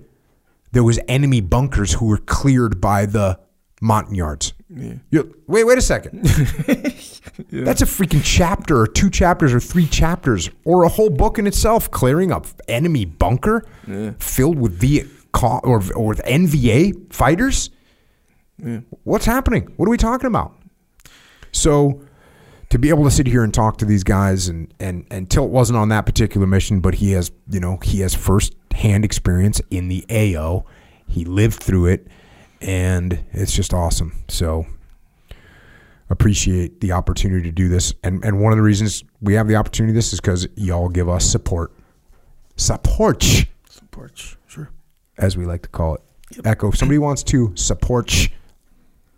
there 0.71 0.83
was 0.83 0.99
enemy 1.07 1.41
bunkers 1.41 1.93
who 1.93 2.05
were 2.05 2.17
cleared 2.17 2.79
by 2.81 3.05
the 3.05 3.39
Montagnards. 3.81 4.53
Yeah. 4.69 4.95
You- 5.09 5.35
wait, 5.47 5.63
wait 5.63 5.77
a 5.77 5.81
second. 5.81 6.23
That's 7.51 7.81
a 7.81 7.85
freaking 7.85 8.21
chapter, 8.23 8.81
or 8.81 8.87
two 8.87 9.09
chapters, 9.09 9.53
or 9.53 9.59
three 9.59 9.87
chapters, 9.87 10.49
or 10.65 10.83
a 10.83 10.89
whole 10.89 11.09
book 11.09 11.39
in 11.39 11.47
itself. 11.47 11.89
Clearing 11.89 12.31
up 12.31 12.45
enemy 12.67 13.05
bunker 13.05 13.65
Yeah. 13.87 14.11
filled 14.19 14.59
with 14.59 14.73
Viet 14.79 15.07
Cong 15.31 15.61
or, 15.63 15.81
or 15.95 16.07
with 16.07 16.21
NVA 16.25 17.11
fighters. 17.13 17.69
Yeah. 18.63 18.81
What's 19.03 19.25
happening? 19.25 19.71
What 19.77 19.87
are 19.87 19.91
we 19.91 19.97
talking 19.97 20.27
about? 20.27 20.55
So, 21.51 22.01
to 22.69 22.77
be 22.77 22.89
able 22.89 23.03
to 23.03 23.11
sit 23.11 23.25
here 23.27 23.43
and 23.43 23.53
talk 23.53 23.77
to 23.77 23.85
these 23.85 24.03
guys, 24.03 24.47
and 24.47 24.73
and 24.79 25.05
and 25.09 25.29
Tilt 25.29 25.49
wasn't 25.49 25.77
on 25.77 25.89
that 25.89 26.05
particular 26.05 26.45
mission, 26.47 26.79
but 26.81 26.95
he 26.95 27.11
has, 27.11 27.31
you 27.49 27.59
know, 27.59 27.77
he 27.81 27.99
has 28.01 28.13
first 28.13 28.55
hand 28.73 29.03
experience 29.05 29.61
in 29.71 29.87
the 29.87 30.05
AO. 30.09 30.65
He 31.07 31.25
lived 31.25 31.61
through 31.61 31.87
it, 31.87 32.07
and 32.61 33.23
it's 33.31 33.51
just 33.53 33.73
awesome. 33.73 34.23
So, 34.27 34.67
appreciate 36.09 36.81
the 36.81 36.91
opportunity 36.91 37.43
to 37.43 37.51
do 37.51 37.69
this, 37.69 37.93
and 38.03 38.23
and 38.23 38.39
one 38.41 38.51
of 38.53 38.57
the 38.57 38.63
reasons 38.63 39.03
we 39.21 39.33
have 39.33 39.47
the 39.47 39.55
opportunity 39.55 39.93
this 39.93 40.13
is 40.13 40.19
because 40.19 40.47
y'all 40.55 40.89
give 40.89 41.09
us 41.09 41.25
support, 41.25 41.71
support, 42.55 43.23
Support. 43.69 44.35
Sure. 44.47 44.69
as 45.17 45.35
we 45.37 45.45
like 45.45 45.63
to 45.63 45.69
call 45.69 45.95
it. 45.95 46.01
Echo. 46.45 46.69
If 46.69 46.77
somebody 46.77 46.99
wants 46.99 47.23
to 47.23 47.51
support 47.55 48.29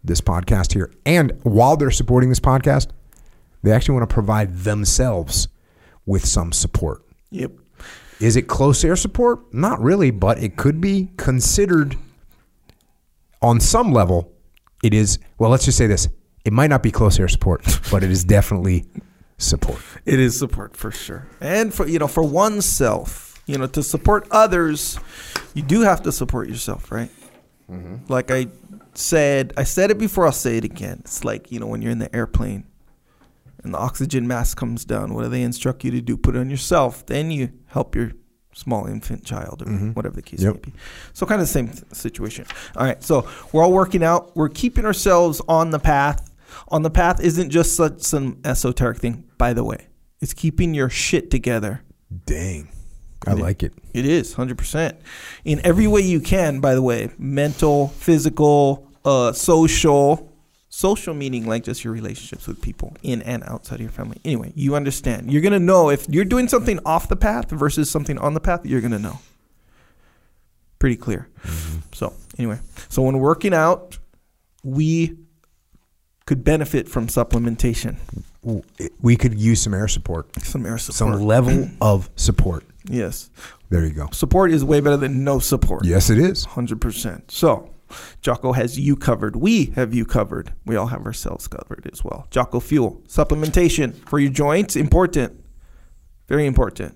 this 0.04 0.22
podcast 0.22 0.72
here, 0.74 0.92
and 1.06 1.38
while 1.44 1.76
they're 1.76 1.92
supporting 1.92 2.30
this 2.30 2.40
podcast, 2.40 2.88
they 3.64 3.72
actually 3.72 3.96
want 3.96 4.10
to 4.10 4.14
provide 4.14 4.60
themselves 4.60 5.48
with 6.06 6.26
some 6.26 6.52
support. 6.52 7.04
Yep. 7.30 7.52
Is 8.20 8.36
it 8.36 8.44
close 8.44 8.84
air 8.84 8.96
support? 8.96 9.54
Not 9.54 9.82
really, 9.82 10.12
but 10.12 10.42
it 10.42 10.56
could 10.56 10.80
be 10.80 11.10
considered 11.18 11.98
on 13.42 13.60
some 13.60 13.92
level. 13.92 14.32
It 14.84 14.94
is, 14.94 15.20
well, 15.38 15.50
let's 15.50 15.66
just 15.66 15.78
say 15.78 15.88
this 15.88 16.08
it 16.46 16.54
might 16.54 16.70
not 16.70 16.84
be 16.84 16.92
close 16.92 17.20
air 17.20 17.28
support, 17.28 17.64
but 17.92 18.04
it 18.04 18.12
is 18.12 18.24
definitely 18.24 18.86
support. 19.38 19.80
It 20.06 20.20
is 20.20 20.38
support 20.38 20.76
for 20.76 20.92
sure. 20.92 21.28
And 21.40 21.74
for 21.74 21.88
you 21.88 22.00
know, 22.00 22.08
for 22.08 22.24
oneself, 22.24 23.42
you 23.48 23.58
know, 23.58 23.68
to 23.68 23.84
support 23.84 24.28
others, 24.32 25.00
you 25.54 25.64
do 25.64 25.82
have 25.82 26.04
to 26.04 26.12
support 26.12 26.48
yourself, 26.48 26.92
right? 26.92 27.10
Mm-hmm. 27.72 28.12
Like 28.12 28.30
I 28.30 28.48
said, 28.94 29.54
I 29.58 29.64
said 29.64 29.92
it 29.92 29.98
before, 29.98 30.26
I'll 30.26 30.32
say 30.32 30.58
it 30.58 30.64
again. 30.64 30.98
It's 31.02 31.24
like, 31.24 31.52
you 31.52 31.60
know, 31.60 31.68
when 31.68 31.82
you're 31.82 31.92
in 31.92 32.00
the 32.00 32.14
airplane 32.16 32.66
and 33.64 33.74
the 33.74 33.78
oxygen 33.78 34.28
mask 34.28 34.58
comes 34.58 34.86
down, 34.86 35.14
what 35.14 35.24
do 35.24 35.30
they 35.30 35.42
instruct 35.44 35.84
you 35.84 35.92
to 35.92 36.02
do? 36.02 36.18
Put 36.18 36.36
it 36.36 36.40
on 36.40 36.50
yourself. 36.50 37.06
Then 37.06 37.32
you 37.32 37.52
help 37.68 37.96
your 37.96 38.12
small 38.54 38.86
infant 38.86 39.24
child 39.24 39.64
or 39.66 39.72
whatever 39.94 40.16
the 40.16 40.22
case 40.22 40.42
Yep. 40.42 40.54
may 40.56 40.60
be. 40.60 40.74
So 41.14 41.26
kind 41.26 41.40
of 41.42 41.48
the 41.48 41.54
same 41.54 41.70
th- 41.70 41.84
situation. 41.94 42.46
All 42.76 42.86
right. 42.86 43.02
So 43.02 43.28
we're 43.54 43.64
all 43.64 43.72
working 43.72 44.04
out. 44.04 44.36
We're 44.36 44.50
keeping 44.50 44.86
ourselves 44.86 45.42
on 45.48 45.70
the 45.72 45.80
path. 45.80 46.30
On 46.68 46.82
the 46.82 46.90
path 46.90 47.22
isn't 47.22 47.50
just 47.50 47.76
such 47.76 48.02
some 48.02 48.40
esoteric 48.44 48.98
thing, 49.00 49.24
by 49.38 49.54
the 49.54 49.64
way. 49.64 49.88
It's 50.20 50.34
keeping 50.34 50.74
your 50.74 50.90
shit 50.90 51.32
together. 51.32 51.82
Dang. 52.26 52.68
I 53.26 53.34
like 53.34 53.62
it. 53.64 53.74
It 53.94 54.06
is 54.06 54.34
100%. 54.36 54.96
In 55.46 55.62
every 55.64 55.86
way 55.88 56.02
you 56.02 56.20
can, 56.20 56.60
by 56.60 56.74
the 56.74 56.82
way. 56.82 57.10
Mental, 57.20 57.88
physical, 57.90 58.88
uh, 59.06 59.32
social. 59.32 60.31
Social 60.82 61.14
meaning 61.14 61.46
like 61.46 61.64
just 61.64 61.84
your 61.84 61.94
relationships 61.94 62.48
with 62.48 62.60
people 62.60 62.98
in 63.04 63.22
and 63.22 63.44
outside 63.44 63.76
of 63.76 63.82
your 63.82 63.92
family. 63.92 64.18
Anyway, 64.26 64.52
you 64.56 64.74
understand. 64.76 65.32
You're 65.32 65.44
going 65.44 65.54
to 65.54 65.60
know 65.60 65.92
if 65.92 66.10
you're 66.10 66.26
doing 66.26 66.48
something 66.48 66.80
off 66.86 67.08
the 67.08 67.16
path 67.16 67.52
versus 67.52 67.88
something 67.92 68.18
on 68.18 68.34
the 68.34 68.40
path, 68.40 68.66
you're 68.66 68.82
going 68.82 68.92
to 68.92 68.98
know. 69.00 69.20
Pretty 70.80 70.96
clear. 70.96 71.30
Mm-hmm. 71.44 71.80
So, 71.94 72.14
anyway, 72.40 72.60
so 72.90 73.04
when 73.04 73.20
working 73.20 73.54
out, 73.54 74.00
we 74.64 75.18
could 76.26 76.44
benefit 76.44 76.90
from 76.90 77.06
supplementation, 77.08 77.98
We 79.02 79.16
could 79.18 79.40
use 79.40 79.62
some 79.62 79.76
air 79.76 79.88
support, 79.88 80.36
some 80.44 80.66
air 80.66 80.80
support. 80.80 80.96
some 80.98 81.22
level 81.28 81.70
of 81.82 82.10
support. 82.16 82.64
yes. 82.86 83.30
There 83.70 83.86
you 83.86 83.94
go. 83.94 84.08
Support 84.12 84.52
is 84.52 84.66
way 84.66 84.80
better 84.82 84.98
than 84.98 85.24
no 85.24 85.38
support. 85.40 85.86
Yes, 85.86 86.10
it 86.10 86.18
is. 86.18 86.46
100%. 86.48 87.30
So, 87.30 87.70
Jocko 88.22 88.54
has 88.54 88.80
you 88.80 88.96
covered. 88.96 89.36
We 89.36 89.66
have 89.76 89.94
you 89.94 90.06
covered. 90.06 90.54
We 90.66 90.76
all 90.76 90.88
have 90.88 91.06
ourselves 91.06 91.48
covered 91.48 91.90
as 91.92 92.04
well. 92.04 92.28
Jocko 92.32 92.60
Fuel, 92.60 93.02
supplementation 93.08 93.96
for 94.08 94.20
your 94.20 94.32
joints, 94.32 94.76
important. 94.76 95.44
Very 96.28 96.46
important. 96.46 96.96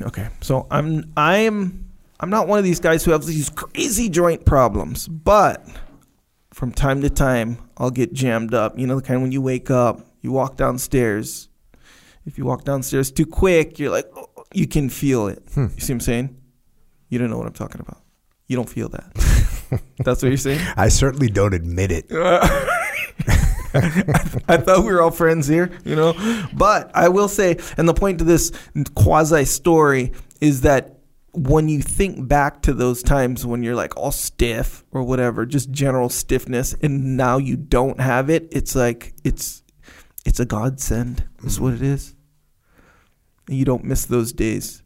Okay. 0.00 0.28
So, 0.40 0.66
I'm 0.70 1.12
I'm 1.16 1.88
I'm 2.20 2.30
not 2.30 2.48
one 2.48 2.58
of 2.58 2.64
these 2.64 2.80
guys 2.80 3.04
who 3.04 3.12
have 3.12 3.24
these 3.26 3.50
crazy 3.50 4.08
joint 4.08 4.44
problems, 4.44 5.08
but 5.08 5.64
from 6.52 6.72
time 6.72 7.00
to 7.02 7.10
time 7.10 7.58
I'll 7.76 7.90
get 7.90 8.12
jammed 8.12 8.54
up. 8.54 8.78
You 8.78 8.86
know, 8.86 8.96
the 8.96 9.02
kind 9.02 9.22
when 9.22 9.32
you 9.32 9.40
wake 9.40 9.70
up, 9.70 10.00
you 10.20 10.32
walk 10.32 10.56
downstairs. 10.56 11.48
If 12.26 12.36
you 12.36 12.44
walk 12.44 12.64
downstairs 12.64 13.10
too 13.10 13.24
quick, 13.24 13.78
you're 13.78 13.90
like, 13.90 14.06
oh, 14.14 14.28
you 14.52 14.66
can 14.66 14.88
feel 14.90 15.28
it. 15.28 15.42
Hmm. 15.54 15.68
You 15.74 15.80
see 15.80 15.92
what 15.92 15.96
I'm 15.96 16.00
saying? 16.00 16.36
You 17.08 17.18
don't 17.18 17.30
know 17.30 17.38
what 17.38 17.46
I'm 17.46 17.52
talking 17.52 17.80
about. 17.80 18.02
You 18.48 18.56
don't 18.56 18.68
feel 18.68 18.88
that. 18.88 19.14
That's 19.98 20.22
what 20.22 20.28
you're 20.28 20.36
saying. 20.36 20.60
I 20.76 20.88
certainly 20.88 21.28
don't 21.28 21.54
admit 21.54 21.92
it. 21.92 22.06
I 24.50 24.56
thought 24.56 24.78
we 24.78 24.90
were 24.90 25.02
all 25.02 25.10
friends 25.10 25.46
here, 25.46 25.70
you 25.84 25.94
know. 25.94 26.14
But 26.54 26.90
I 26.94 27.10
will 27.10 27.28
say, 27.28 27.58
and 27.76 27.86
the 27.86 27.94
point 27.94 28.18
to 28.18 28.24
this 28.24 28.50
quasi 28.94 29.44
story 29.44 30.12
is 30.40 30.62
that 30.62 30.98
when 31.32 31.68
you 31.68 31.82
think 31.82 32.26
back 32.26 32.62
to 32.62 32.72
those 32.72 33.02
times 33.02 33.44
when 33.44 33.62
you're 33.62 33.74
like 33.74 33.96
all 33.96 34.10
stiff 34.10 34.84
or 34.90 35.02
whatever, 35.02 35.44
just 35.44 35.70
general 35.70 36.08
stiffness, 36.08 36.74
and 36.82 37.18
now 37.18 37.36
you 37.36 37.56
don't 37.56 38.00
have 38.00 38.30
it, 38.30 38.48
it's 38.50 38.74
like 38.74 39.14
it's 39.24 39.62
it's 40.24 40.40
a 40.40 40.46
godsend. 40.46 41.24
Is 41.44 41.56
mm-hmm. 41.56 41.64
what 41.64 41.74
it 41.74 41.82
is. 41.82 42.14
And 43.46 43.56
you 43.56 43.66
don't 43.66 43.84
miss 43.84 44.06
those 44.06 44.32
days. 44.32 44.82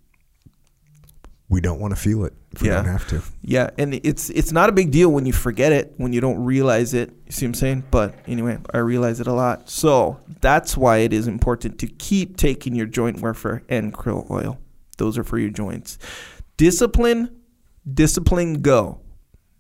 We 1.53 1.61
don't 1.61 1.79
want 1.81 1.95
to 1.95 2.01
feel 2.01 2.25
it 2.25 2.33
if 2.53 2.63
we 2.63 2.69
Yeah. 2.69 2.77
don't 2.77 2.87
have 2.87 3.07
to. 3.09 3.23
Yeah, 3.43 3.69
and 3.77 3.93
it's 4.03 4.31
it's 4.31 4.53
not 4.53 4.71
a 4.71 4.73
big 4.73 4.91
deal 4.91 5.11
when 5.13 5.27
you 5.27 5.35
forget 5.35 5.71
it, 5.71 5.93
when 5.99 6.15
you 6.15 6.21
don't 6.23 6.43
realize 6.43 6.95
it. 6.95 7.11
You 7.27 7.33
see 7.33 7.45
what 7.45 7.51
I'm 7.51 7.55
saying? 7.55 7.85
But 7.91 8.15
anyway, 8.27 8.57
I 8.73 8.79
realize 8.79 9.21
it 9.21 9.27
a 9.27 9.35
lot. 9.35 9.69
So 9.69 10.19
that's 10.41 10.79
why 10.79 10.99
it 10.99 11.13
is 11.13 11.27
important 11.27 11.79
to 11.81 11.87
keep 11.87 12.39
taking 12.39 12.75
your 12.75 12.87
joint 12.87 13.21
warfare 13.21 13.63
and 13.69 13.93
krill 13.93 14.31
oil. 14.31 14.59
Those 14.97 15.19
are 15.19 15.25
for 15.25 15.39
your 15.39 15.51
joints. 15.51 15.99
Discipline, 16.57 17.29
discipline, 17.93 18.63
go. 18.63 19.01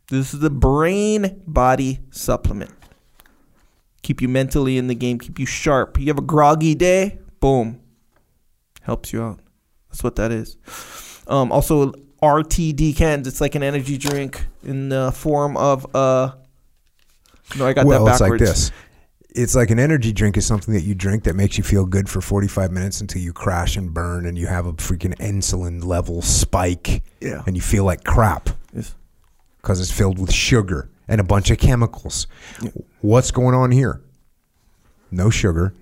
This 0.08 0.32
is 0.32 0.40
the 0.40 0.48
brain 0.50 1.42
body 1.46 2.00
supplement. 2.10 2.70
Keep 4.02 4.22
you 4.22 4.28
mentally 4.28 4.78
in 4.78 4.86
the 4.86 4.94
game, 4.94 5.18
keep 5.18 5.38
you 5.38 5.44
sharp. 5.46 5.98
You 6.00 6.06
have 6.06 6.18
a 6.18 6.22
groggy 6.22 6.74
day, 6.74 7.18
boom, 7.38 7.80
helps 8.80 9.12
you 9.12 9.22
out. 9.22 9.40
That's 9.90 10.02
what 10.02 10.16
that 10.16 10.32
is. 10.32 10.56
Um, 11.26 11.52
also, 11.52 11.92
RTD 12.22 12.96
cans. 12.96 13.26
It's 13.26 13.40
like 13.40 13.54
an 13.54 13.62
energy 13.62 13.98
drink 13.98 14.44
in 14.62 14.88
the 14.88 15.12
form 15.12 15.56
of 15.56 15.86
uh. 15.94 16.32
No, 17.58 17.66
I 17.66 17.72
got 17.72 17.84
well, 17.86 18.04
that 18.06 18.12
it's 18.12 18.20
backwards. 18.20 18.40
like 18.42 18.48
this. 18.48 18.70
It's 19.34 19.54
like 19.54 19.70
an 19.70 19.78
energy 19.78 20.12
drink 20.12 20.36
is 20.36 20.46
something 20.46 20.74
that 20.74 20.82
you 20.82 20.94
drink 20.94 21.24
that 21.24 21.34
makes 21.34 21.56
you 21.56 21.64
feel 21.64 21.86
good 21.86 22.08
for 22.08 22.20
45 22.20 22.70
minutes 22.70 23.00
until 23.00 23.22
you 23.22 23.32
crash 23.32 23.76
and 23.76 23.92
burn 23.94 24.26
and 24.26 24.36
you 24.36 24.46
have 24.46 24.66
a 24.66 24.74
freaking 24.74 25.14
insulin 25.16 25.82
level 25.84 26.20
spike 26.20 27.02
Yeah. 27.20 27.42
and 27.46 27.56
you 27.56 27.62
feel 27.62 27.84
like 27.84 28.04
crap 28.04 28.50
Yes. 28.74 28.94
because 29.60 29.80
it's 29.80 29.90
filled 29.90 30.18
with 30.18 30.30
sugar 30.32 30.90
and 31.08 31.18
a 31.18 31.24
bunch 31.24 31.50
of 31.50 31.56
chemicals. 31.58 32.26
What's 33.00 33.30
going 33.30 33.54
on 33.54 33.70
here? 33.70 34.02
No 35.10 35.30
sugar. 35.30 35.72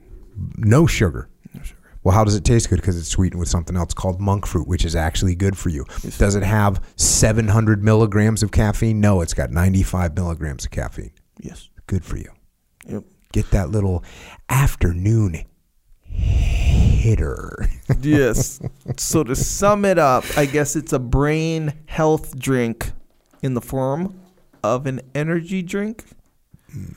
No 0.56 0.86
sugar. 0.86 1.28
Well, 2.02 2.14
how 2.14 2.24
does 2.24 2.34
it 2.34 2.44
taste 2.44 2.70
good? 2.70 2.76
Because 2.76 2.98
it's 2.98 3.08
sweetened 3.08 3.40
with 3.40 3.48
something 3.48 3.76
else 3.76 3.92
called 3.92 4.20
monk 4.20 4.46
fruit, 4.46 4.66
which 4.66 4.84
is 4.84 4.96
actually 4.96 5.34
good 5.34 5.56
for 5.56 5.68
you. 5.68 5.84
Does 6.18 6.34
it 6.34 6.42
have 6.42 6.82
700 6.96 7.84
milligrams 7.84 8.42
of 8.42 8.50
caffeine? 8.50 9.00
No, 9.00 9.20
it's 9.20 9.34
got 9.34 9.50
95 9.50 10.14
milligrams 10.14 10.64
of 10.64 10.70
caffeine. 10.70 11.12
Yes. 11.38 11.68
Good 11.86 12.04
for 12.04 12.16
you. 12.16 12.30
Yep. 12.88 13.04
Get 13.32 13.50
that 13.50 13.70
little 13.70 14.02
afternoon 14.48 15.44
hitter. 17.00 17.68
yes. 18.00 18.60
So 18.96 19.22
to 19.24 19.36
sum 19.36 19.84
it 19.84 19.98
up, 19.98 20.24
I 20.36 20.46
guess 20.46 20.76
it's 20.76 20.92
a 20.92 20.98
brain 20.98 21.74
health 21.86 22.38
drink 22.38 22.92
in 23.42 23.54
the 23.54 23.60
form 23.60 24.20
of 24.62 24.86
an 24.86 25.00
energy 25.14 25.62
drink. 25.62 26.04
Mm. 26.74 26.94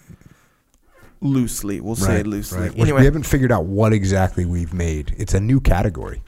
Loosely, 1.24 1.80
we'll 1.80 1.96
say 1.96 2.22
loosely. 2.24 2.60
right. 2.60 2.78
Anyway, 2.78 3.00
We 3.00 3.06
haven't 3.06 3.24
figured 3.24 3.52
out 3.52 3.66
what 3.66 3.94
exactly 3.94 4.46
we've 4.46 4.74
made. 4.74 5.16
It's 5.18 5.34
a 5.34 5.40
new 5.40 5.60
category, 5.62 6.22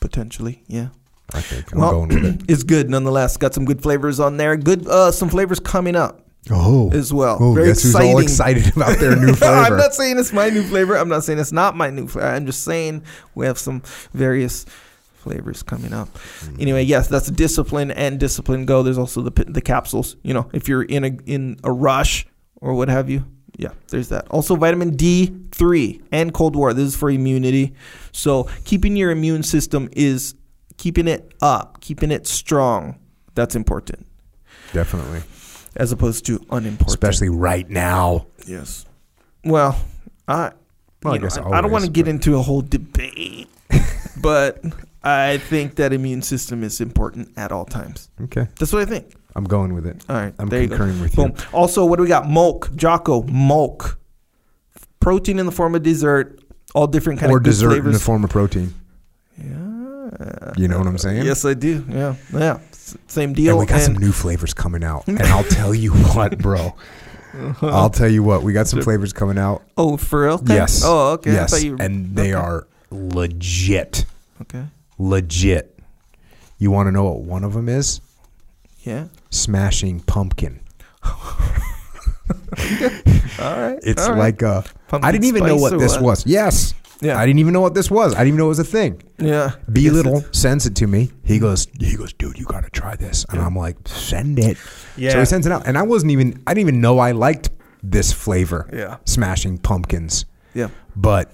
potentially, 0.00 0.62
yeah. 0.66 0.88
I 1.32 1.40
think. 1.40 1.72
I'm 1.72 1.78
Well, 1.80 1.92
going 1.92 2.08
with 2.08 2.24
it. 2.24 2.42
it's 2.48 2.62
good 2.64 2.90
nonetheless. 2.90 3.36
Got 3.36 3.54
some 3.54 3.64
good 3.64 3.82
flavors 3.82 4.20
on 4.20 4.36
there. 4.36 4.56
Good, 4.56 4.86
uh, 4.88 5.12
some 5.12 5.28
flavors 5.28 5.60
coming 5.60 5.94
up 5.96 6.26
Oh, 6.50 6.90
as 6.92 7.12
well. 7.12 7.38
oh 7.40 7.54
Very 7.54 7.68
guess 7.68 7.84
exciting. 7.84 8.08
who's 8.08 8.14
all 8.14 8.20
excited 8.20 8.72
about 8.76 8.98
their 8.98 9.14
new 9.16 9.32
flavor? 9.34 9.54
I'm 9.54 9.76
not 9.76 9.94
saying 9.94 10.18
it's 10.18 10.32
my 10.32 10.50
new 10.50 10.62
flavor. 10.64 10.96
I'm 10.96 11.08
not 11.08 11.22
saying 11.24 11.38
it's 11.38 11.52
not 11.52 11.76
my 11.76 11.90
new 11.90 12.06
flavor. 12.08 12.26
I'm 12.28 12.46
just 12.46 12.64
saying 12.64 13.04
we 13.34 13.46
have 13.46 13.58
some 13.58 13.82
various 14.12 14.66
flavors 15.14 15.62
coming 15.62 15.92
up. 15.92 16.12
Mm-hmm. 16.14 16.60
Anyway, 16.62 16.82
yes, 16.82 17.06
that's 17.08 17.30
discipline 17.30 17.90
and 17.90 18.18
discipline 18.18 18.64
go. 18.64 18.82
There's 18.82 18.98
also 18.98 19.20
the 19.22 19.44
the 19.44 19.60
capsules. 19.60 20.16
You 20.22 20.34
know, 20.34 20.48
if 20.52 20.66
you're 20.68 20.82
in 20.82 21.04
a 21.04 21.16
in 21.26 21.58
a 21.62 21.70
rush 21.70 22.26
or 22.56 22.74
what 22.74 22.88
have 22.88 23.08
you. 23.08 23.24
Yeah, 23.56 23.70
there's 23.88 24.08
that. 24.08 24.28
Also, 24.28 24.56
vitamin 24.56 24.96
D3 24.96 26.02
and 26.12 26.32
cold 26.32 26.56
war. 26.56 26.72
This 26.72 26.88
is 26.88 26.96
for 26.96 27.10
immunity. 27.10 27.74
So, 28.12 28.48
keeping 28.64 28.96
your 28.96 29.10
immune 29.10 29.42
system 29.42 29.88
is 29.92 30.34
keeping 30.76 31.08
it 31.08 31.32
up, 31.42 31.80
keeping 31.80 32.10
it 32.10 32.26
strong. 32.26 32.98
That's 33.34 33.54
important 33.54 34.06
Definitely. 34.72 35.22
as 35.76 35.92
opposed 35.92 36.26
to 36.26 36.40
unimportant. 36.50 36.88
Especially 36.88 37.28
right 37.28 37.68
now. 37.68 38.26
Yes. 38.46 38.86
Well, 39.44 39.78
I, 40.26 40.52
Well, 41.02 41.14
I 41.14 41.16
know, 41.16 41.22
guess 41.22 41.38
I, 41.38 41.48
I 41.48 41.60
don't 41.60 41.70
want 41.70 41.84
to 41.84 41.90
get 41.90 42.08
into 42.08 42.36
a 42.36 42.42
whole 42.42 42.62
debate, 42.62 43.48
but 44.20 44.62
I 45.02 45.38
think 45.38 45.76
that 45.76 45.92
immune 45.92 46.22
system 46.22 46.62
is 46.64 46.80
important 46.80 47.30
at 47.36 47.52
all 47.52 47.64
times. 47.64 48.10
Okay. 48.22 48.46
That's 48.58 48.72
what 48.72 48.82
I 48.82 48.84
think. 48.86 49.14
I'm 49.36 49.44
going 49.44 49.74
with 49.74 49.86
it. 49.86 50.04
All 50.08 50.16
right, 50.16 50.34
I'm 50.38 50.48
there 50.48 50.62
you 50.62 50.68
concurring 50.68 51.00
with 51.00 51.14
Boom. 51.14 51.34
you. 51.36 51.44
Also, 51.52 51.84
what 51.84 51.96
do 51.96 52.02
we 52.02 52.08
got? 52.08 52.28
Milk, 52.28 52.70
Jocko, 52.76 53.22
milk, 53.24 53.98
protein 55.00 55.38
in 55.38 55.46
the 55.46 55.52
form 55.52 55.74
of 55.74 55.82
dessert, 55.82 56.40
all 56.74 56.86
different 56.86 57.20
kind 57.20 57.32
Or 57.32 57.36
of 57.38 57.44
good 57.44 57.50
dessert 57.50 57.84
in 57.84 57.92
the 57.92 57.98
form 57.98 58.24
of 58.24 58.30
protein. 58.30 58.74
yeah. 59.38 59.56
You 60.56 60.68
know 60.68 60.78
what 60.78 60.86
I'm 60.88 60.98
saying? 60.98 61.24
Yes, 61.24 61.44
I 61.44 61.54
do. 61.54 61.84
Yeah, 61.88 62.16
yeah. 62.32 62.58
S- 62.72 62.96
Same 63.06 63.32
deal. 63.32 63.50
And 63.50 63.60
we 63.60 63.66
got 63.66 63.76
And- 63.76 63.84
some 63.84 63.94
new 63.98 64.12
flavors 64.12 64.52
coming 64.52 64.82
out. 64.84 65.06
And 65.06 65.22
I'll 65.22 65.44
tell 65.44 65.74
you 65.74 65.92
what, 66.14 66.36
bro. 66.38 66.74
I'll 67.62 67.88
tell 68.00 68.08
you 68.08 68.22
what. 68.24 68.42
We 68.42 68.52
got 68.52 68.66
some 68.66 68.82
flavors 68.82 69.12
coming 69.12 69.38
out. 69.38 69.62
oh, 69.78 69.96
for 69.96 70.24
real? 70.24 70.34
Okay. 70.34 70.54
Yes. 70.54 70.82
Oh, 70.84 71.12
okay. 71.12 71.32
Yes. 71.32 71.62
you- 71.62 71.76
and 71.78 72.14
they 72.16 72.34
okay. 72.34 72.42
are 72.42 72.66
legit. 72.90 74.04
Okay. 74.42 74.64
Legit. 74.98 75.78
You 76.58 76.70
want 76.70 76.88
to 76.88 76.92
know 76.92 77.04
what 77.04 77.20
one 77.20 77.44
of 77.44 77.54
them 77.54 77.68
is? 77.68 78.00
Yeah. 78.82 79.04
Smashing 79.30 80.00
Pumpkin. 80.00 80.60
All 83.38 83.56
right. 83.58 83.78
It's 83.82 84.02
all 84.02 84.10
right. 84.10 84.18
like 84.18 84.42
uh 84.42 84.62
Pumpkin 84.88 85.08
I 85.08 85.12
didn't 85.12 85.24
even 85.24 85.46
know 85.46 85.56
what 85.56 85.78
this 85.78 85.94
what? 85.94 86.02
was. 86.02 86.26
Yes. 86.26 86.74
Yeah. 87.00 87.16
I 87.18 87.24
didn't 87.24 87.38
even 87.38 87.52
know 87.54 87.62
what 87.62 87.72
this 87.74 87.90
was. 87.90 88.14
I 88.14 88.18
didn't 88.18 88.28
even 88.28 88.38
know 88.38 88.44
it 88.46 88.48
was 88.48 88.58
a 88.58 88.64
thing. 88.64 89.02
Yeah. 89.18 89.52
B 89.72 89.88
Little 89.88 90.22
sends 90.32 90.66
it 90.66 90.76
to 90.76 90.86
me. 90.86 91.10
He 91.24 91.38
goes, 91.38 91.66
he 91.78 91.96
goes, 91.96 92.12
dude, 92.12 92.38
you 92.38 92.44
got 92.44 92.64
to 92.64 92.70
try 92.70 92.94
this. 92.96 93.24
And 93.30 93.40
I'm 93.40 93.56
like, 93.56 93.76
send 93.88 94.38
it. 94.38 94.58
Yeah. 94.96 95.10
So 95.10 95.16
Yeah. 95.16 95.20
he 95.20 95.24
sends 95.24 95.46
it 95.46 95.52
out, 95.52 95.66
and 95.66 95.78
I 95.78 95.82
wasn't 95.82 96.12
even, 96.12 96.42
I 96.46 96.52
didn't 96.52 96.68
even 96.68 96.80
know 96.82 96.98
I 96.98 97.12
liked 97.12 97.48
this 97.82 98.12
flavor. 98.12 98.68
Yeah. 98.70 98.98
Smashing 99.06 99.58
Pumpkins, 99.58 100.26
Yeah. 100.52 100.68
but 100.94 101.32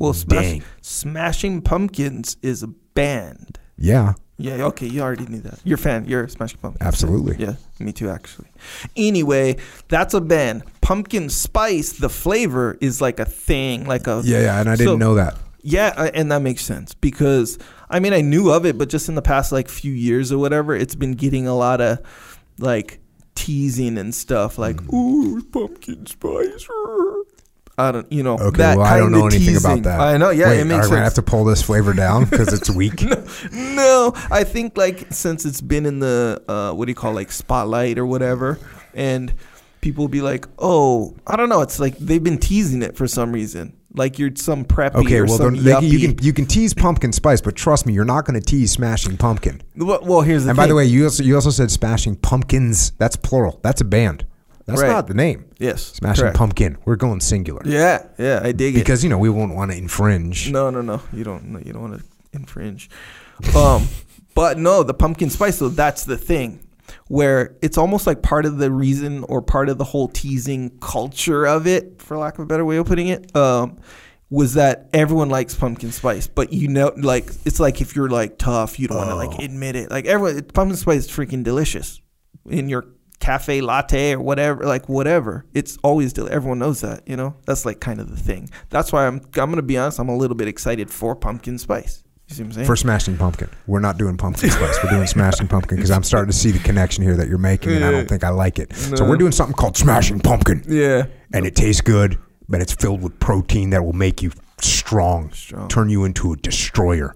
Well, 0.00 0.14
Smash, 0.14 0.42
Dang. 0.44 0.62
Smashing 0.80 1.62
Pumpkins 1.62 2.36
is 2.42 2.64
a 2.64 2.68
band. 2.68 3.60
yeah, 3.76 4.14
Yeah, 4.36 4.64
okay, 4.64 4.86
you 4.86 5.00
already 5.00 5.26
knew 5.26 5.40
that. 5.42 5.60
You're 5.62 5.76
a 5.76 5.78
fan. 5.78 6.06
You're 6.06 6.24
a 6.24 6.28
Smashing 6.28 6.58
Pumpkins. 6.60 6.84
Absolutely. 6.86 7.36
Yeah, 7.38 7.54
me 7.78 7.92
too, 7.92 8.10
actually. 8.10 8.48
Anyway, 8.96 9.56
that's 9.88 10.12
a 10.12 10.20
band. 10.20 10.64
Pumpkin 10.80 11.28
spice, 11.30 11.92
the 11.92 12.08
flavor 12.08 12.76
is 12.80 13.00
like 13.00 13.20
a 13.20 13.24
thing, 13.24 13.86
like 13.86 14.06
a 14.08 14.22
yeah, 14.24 14.40
yeah. 14.40 14.60
And 14.60 14.68
I 14.68 14.74
didn't 14.76 14.88
So- 14.94 14.96
know 14.96 15.14
that. 15.14 15.36
Yeah, 15.66 16.10
and 16.12 16.30
that 16.30 16.42
makes 16.42 16.62
sense 16.62 16.92
because 16.94 17.58
I 17.88 17.98
mean 17.98 18.12
I 18.12 18.20
knew 18.20 18.50
of 18.50 18.66
it, 18.66 18.76
but 18.76 18.90
just 18.90 19.08
in 19.08 19.14
the 19.14 19.22
past 19.22 19.50
like 19.50 19.68
few 19.68 19.92
years 19.94 20.30
or 20.30 20.36
whatever, 20.36 20.74
it's 20.76 20.94
been 20.94 21.12
getting 21.14 21.46
a 21.46 21.56
lot 21.56 21.80
of 21.80 22.00
like 22.58 22.98
teasing 23.34 23.96
and 23.96 24.14
stuff, 24.14 24.58
like 24.58 24.76
Mm. 24.76 24.92
ooh 24.92 25.42
pumpkin 25.44 26.04
spice. 26.06 26.66
Er." 27.78 27.82
I 27.82 27.92
don't, 27.92 28.12
you 28.12 28.22
know. 28.22 28.38
Okay, 28.38 28.58
that 28.58 28.78
well, 28.78 28.86
I 28.86 28.98
don't 28.98 29.12
know 29.12 29.26
anything 29.26 29.56
about 29.56 29.70
teasing. 29.70 29.82
that. 29.82 30.00
I 30.00 30.16
know, 30.16 30.30
yeah, 30.30 30.48
Wait, 30.48 30.60
it 30.60 30.64
makes 30.64 30.78
are 30.78 30.82
sense. 30.82 30.90
gonna 30.90 31.04
have 31.04 31.14
to 31.14 31.22
pull 31.22 31.44
this 31.44 31.62
flavor 31.62 31.92
down 31.92 32.24
because 32.24 32.52
it's 32.52 32.70
weak? 32.74 33.02
No, 33.52 34.12
I 34.30 34.44
think 34.44 34.76
like 34.76 35.12
since 35.12 35.44
it's 35.44 35.60
been 35.60 35.86
in 35.86 35.98
the 35.98 36.42
uh, 36.48 36.72
what 36.72 36.86
do 36.86 36.90
you 36.90 36.94
call 36.96 37.12
like 37.12 37.32
spotlight 37.32 37.98
or 37.98 38.06
whatever, 38.06 38.58
and 38.94 39.34
people 39.80 40.04
will 40.04 40.08
be 40.08 40.22
like, 40.22 40.46
oh, 40.58 41.14
I 41.26 41.36
don't 41.36 41.48
know. 41.48 41.60
It's 41.60 41.78
like 41.78 41.96
they've 41.98 42.22
been 42.22 42.38
teasing 42.38 42.82
it 42.82 42.96
for 42.96 43.06
some 43.06 43.32
reason. 43.32 43.76
Like 43.96 44.18
you're 44.18 44.32
some 44.34 44.64
preppy 44.64 44.94
Okay, 45.04 45.18
or 45.18 45.26
well, 45.26 45.36
some 45.38 45.54
they, 45.54 45.78
you 45.80 46.08
can 46.08 46.24
you 46.24 46.32
can 46.32 46.46
tease 46.46 46.74
pumpkin 46.74 47.12
spice, 47.12 47.40
but 47.40 47.54
trust 47.54 47.86
me, 47.86 47.92
you're 47.92 48.04
not 48.04 48.24
going 48.24 48.40
to 48.40 48.44
tease 48.44 48.72
smashing 48.72 49.16
pumpkin. 49.16 49.62
Well, 49.76 50.00
well, 50.02 50.20
here's 50.22 50.44
the 50.44 50.50
and 50.50 50.56
thing. 50.56 50.64
by 50.64 50.66
the 50.66 50.74
way, 50.74 50.84
you 50.84 51.04
also 51.04 51.22
you 51.22 51.36
also 51.36 51.50
said 51.50 51.70
smashing 51.70 52.16
pumpkins. 52.16 52.90
That's 52.98 53.14
plural. 53.14 53.60
That's 53.62 53.80
a 53.80 53.84
band. 53.84 54.26
That's 54.66 54.80
Right. 54.80 54.88
not 54.88 55.06
the 55.08 55.14
name. 55.14 55.44
yes, 55.58 55.82
Smashing 55.92 56.22
correct. 56.22 56.36
pumpkin. 56.38 56.78
We're 56.86 56.96
going 56.96 57.20
singular 57.20 57.60
Yeah, 57.66 58.06
yeah, 58.18 58.40
I 58.42 58.52
dig 58.52 58.74
it. 58.74 58.78
because 58.78 59.04
you 59.04 59.10
know 59.10 59.18
we 59.18 59.28
won't 59.28 59.54
want 59.54 59.70
to 59.72 59.76
infringe. 59.76 60.50
No, 60.50 60.70
no, 60.70 60.80
no. 60.80 61.02
You 61.12 61.22
don't. 61.24 61.44
No, 61.50 61.58
you 61.58 61.72
don't 61.72 61.82
want 61.82 61.98
to 62.00 62.04
infringe. 62.32 62.88
Um, 63.54 63.88
but 64.34 64.58
no, 64.58 64.82
the 64.82 64.94
pumpkin 64.94 65.28
spice. 65.30 65.58
though, 65.58 65.68
that's 65.68 66.04
the 66.04 66.16
thing, 66.16 66.60
where 67.08 67.56
it's 67.62 67.76
almost 67.76 68.06
like 68.06 68.22
part 68.22 68.46
of 68.46 68.56
the 68.58 68.70
reason 68.70 69.24
or 69.24 69.42
part 69.42 69.68
of 69.68 69.76
the 69.76 69.84
whole 69.84 70.08
teasing 70.08 70.70
culture 70.80 71.44
of 71.46 71.66
it, 71.66 72.00
for 72.00 72.16
lack 72.16 72.38
of 72.38 72.44
a 72.44 72.46
better 72.46 72.64
way 72.64 72.76
of 72.78 72.86
putting 72.86 73.08
it, 73.08 73.34
um, 73.36 73.78
was 74.30 74.54
that 74.54 74.88
everyone 74.94 75.28
likes 75.28 75.54
pumpkin 75.54 75.92
spice. 75.92 76.26
But 76.26 76.52
you 76.54 76.68
know, 76.68 76.92
like 76.96 77.28
it's 77.44 77.60
like 77.60 77.80
if 77.82 77.94
you're 77.94 78.08
like 78.08 78.38
tough, 78.38 78.78
you 78.78 78.88
don't 78.88 78.96
want 78.96 79.10
to 79.10 79.14
like 79.16 79.38
admit 79.40 79.76
it. 79.76 79.90
Like 79.90 80.06
everyone, 80.06 80.42
pumpkin 80.44 80.76
spice 80.78 81.04
is 81.04 81.08
freaking 81.10 81.44
delicious. 81.44 82.00
in 82.48 82.68
your 82.68 82.86
cafe 83.24 83.60
latte 83.60 84.12
or 84.12 84.20
whatever, 84.20 84.64
like 84.64 84.88
whatever. 84.88 85.44
It's 85.54 85.78
always 85.82 86.12
del- 86.12 86.28
everyone 86.30 86.58
knows 86.58 86.80
that, 86.82 87.08
you 87.08 87.16
know. 87.16 87.34
That's 87.46 87.64
like 87.64 87.80
kind 87.80 88.00
of 88.00 88.10
the 88.10 88.16
thing. 88.16 88.50
That's 88.70 88.92
why 88.92 89.06
I'm 89.06 89.16
I'm 89.36 89.50
gonna 89.50 89.62
be 89.62 89.78
honest. 89.78 89.98
I'm 89.98 90.08
a 90.08 90.16
little 90.16 90.36
bit 90.36 90.48
excited 90.48 90.90
for 90.90 91.16
pumpkin 91.16 91.58
spice. 91.58 92.02
You 92.28 92.34
see 92.36 92.42
what 92.42 92.46
I'm 92.48 92.52
saying? 92.52 92.66
For 92.66 92.76
Smashing 92.76 93.18
Pumpkin. 93.18 93.50
We're 93.66 93.80
not 93.80 93.98
doing 93.98 94.16
Pumpkin 94.16 94.48
Spice. 94.48 94.78
We're 94.82 94.88
doing 94.90 95.06
Smashing 95.06 95.46
Pumpkin 95.46 95.76
because 95.76 95.90
I'm 95.90 96.02
starting 96.02 96.30
to 96.32 96.36
see 96.36 96.50
the 96.52 96.58
connection 96.58 97.04
here 97.04 97.16
that 97.18 97.28
you're 97.28 97.36
making, 97.36 97.72
and 97.72 97.84
I 97.84 97.90
don't 97.90 98.08
think 98.08 98.24
I 98.24 98.30
like 98.30 98.58
it. 98.58 98.74
So 98.74 99.04
No. 99.04 99.10
we're 99.10 99.18
doing 99.18 99.30
something 99.32 99.54
called 99.54 99.76
Smashing 99.76 100.20
Pumpkin, 100.20 100.62
yeah. 100.66 101.04
and 101.34 101.44
it 101.46 101.54
tastes 101.54 101.82
good, 101.82 102.18
but 102.48 102.62
it's 102.62 102.72
filled 102.72 103.02
with 103.02 103.20
protein 103.20 103.70
that 103.70 103.84
will 103.84 103.92
make 103.92 104.22
you 104.22 104.30
strong, 104.62 105.32
Strong. 105.32 105.68
turn 105.68 105.90
you 105.90 106.04
into 106.06 106.32
a 106.32 106.36
destroyer. 106.36 107.14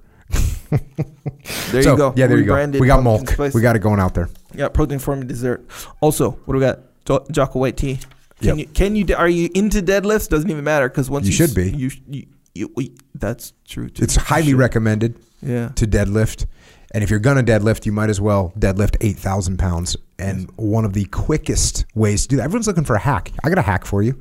There 0.71 1.83
you 1.83 1.97
go. 1.97 2.13
Yeah, 2.15 2.27
there 2.27 2.37
you 2.37 2.45
go. 2.45 2.53
Rebranded 2.53 2.81
We 2.81 2.87
got 2.87 2.97
pumpkin 3.03 3.05
Molk. 3.25 3.31
spice. 3.31 3.55
We 3.55 3.63
got 3.63 3.77
it 3.77 3.79
going 3.79 4.01
out 4.01 4.13
there. 4.15 4.29
Yeah, 4.59 4.69
protein 4.69 4.99
form 4.99 5.27
dessert. 5.27 5.67
Also, 6.01 6.33
what 6.33 6.55
do 6.55 6.59
we 6.61 6.65
got? 6.67 6.81
Jo- 7.05 7.25
Jocko 7.31 7.59
white 7.61 7.77
tea. 7.77 8.01
Can 8.41 8.49
Yep. 8.49 8.59
you 8.59 8.67
can 8.67 8.97
you 8.97 9.07
are 9.17 9.29
you 9.29 9.49
into 9.55 9.81
deadlifts? 9.83 10.29
Doesn't 10.29 10.51
even 10.51 10.65
matter 10.65 10.89
because 10.89 11.09
once 11.09 11.25
You 11.27 11.31
you, 11.31 11.37
should 11.37 11.51
s- 11.51 11.55
be. 11.55 11.71
You, 11.71 11.91
you, 12.09 12.27
you, 12.55 12.73
we- 12.77 12.93
that's 13.15 13.53
true 13.67 13.89
too. 13.89 14.03
It's 14.05 14.17
highly 14.17 14.55
recommended 14.55 15.17
Yeah. 15.43 15.69
to 15.77 15.87
deadlift. 15.87 16.47
And 16.93 17.05
if 17.05 17.11
you're 17.11 17.19
going 17.21 17.45
to 17.45 17.53
deadlift, 17.53 17.85
you 17.87 17.93
might 17.93 18.09
as 18.11 18.21
well 18.21 18.53
deadlift 18.59 18.97
8,000 19.01 19.59
pounds. 19.59 19.97
And 20.19 20.51
one 20.57 20.85
of 20.87 20.95
the 20.95 21.05
quickest 21.07 21.85
ways 21.95 22.23
to 22.23 22.29
do 22.29 22.37
that, 22.37 22.45
everyone's 22.45 22.67
looking 22.67 22.85
for 22.85 22.97
a 22.97 22.99
hack. 23.01 23.31
I 23.45 23.49
got 23.51 23.59
a 23.59 23.63
hack 23.63 23.85
for 23.85 24.03
you. 24.03 24.21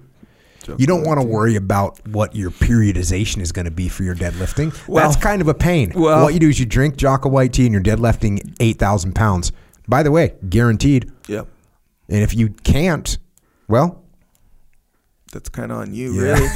You 0.78 0.86
don't 0.86 1.04
want 1.06 1.22
to 1.22 1.26
worry 1.26 1.56
about 1.56 2.06
what 2.10 2.36
your 2.36 2.52
periodization 2.52 3.40
is 3.40 3.54
going 3.54 3.66
to 3.66 3.72
be 3.72 3.88
for 3.88 4.04
your 4.04 4.16
deadlifting. 4.16 4.74
Well- 4.88 5.06
That's 5.10 5.16
kind 5.22 5.42
of 5.42 5.48
a 5.48 5.54
pain. 5.54 5.94
well- 5.96 6.24
what 6.24 6.34
you 6.34 6.42
do 6.42 6.50
is 6.50 6.60
you 6.60 6.66
drink 6.66 6.98
Jocko 6.98 7.30
White 7.30 7.54
tea 7.54 7.66
and 7.68 7.74
you're 7.74 7.82
deadlifting 7.82 8.54
8,000 8.60 9.14
pounds. 9.16 9.54
By 9.88 10.04
the 10.04 10.12
way, 10.12 10.36
guaranteed. 10.50 11.12
Yep. 11.28 11.48
And 12.10 12.24
if 12.24 12.36
you 12.36 12.50
can't, 12.50 13.18
well, 13.68 14.04
That's 15.34 15.50
kind 15.50 15.72
of 15.72 15.80
on 15.80 15.94
you, 15.94 16.14
Yeah. 16.14 16.34
really. 16.34 16.50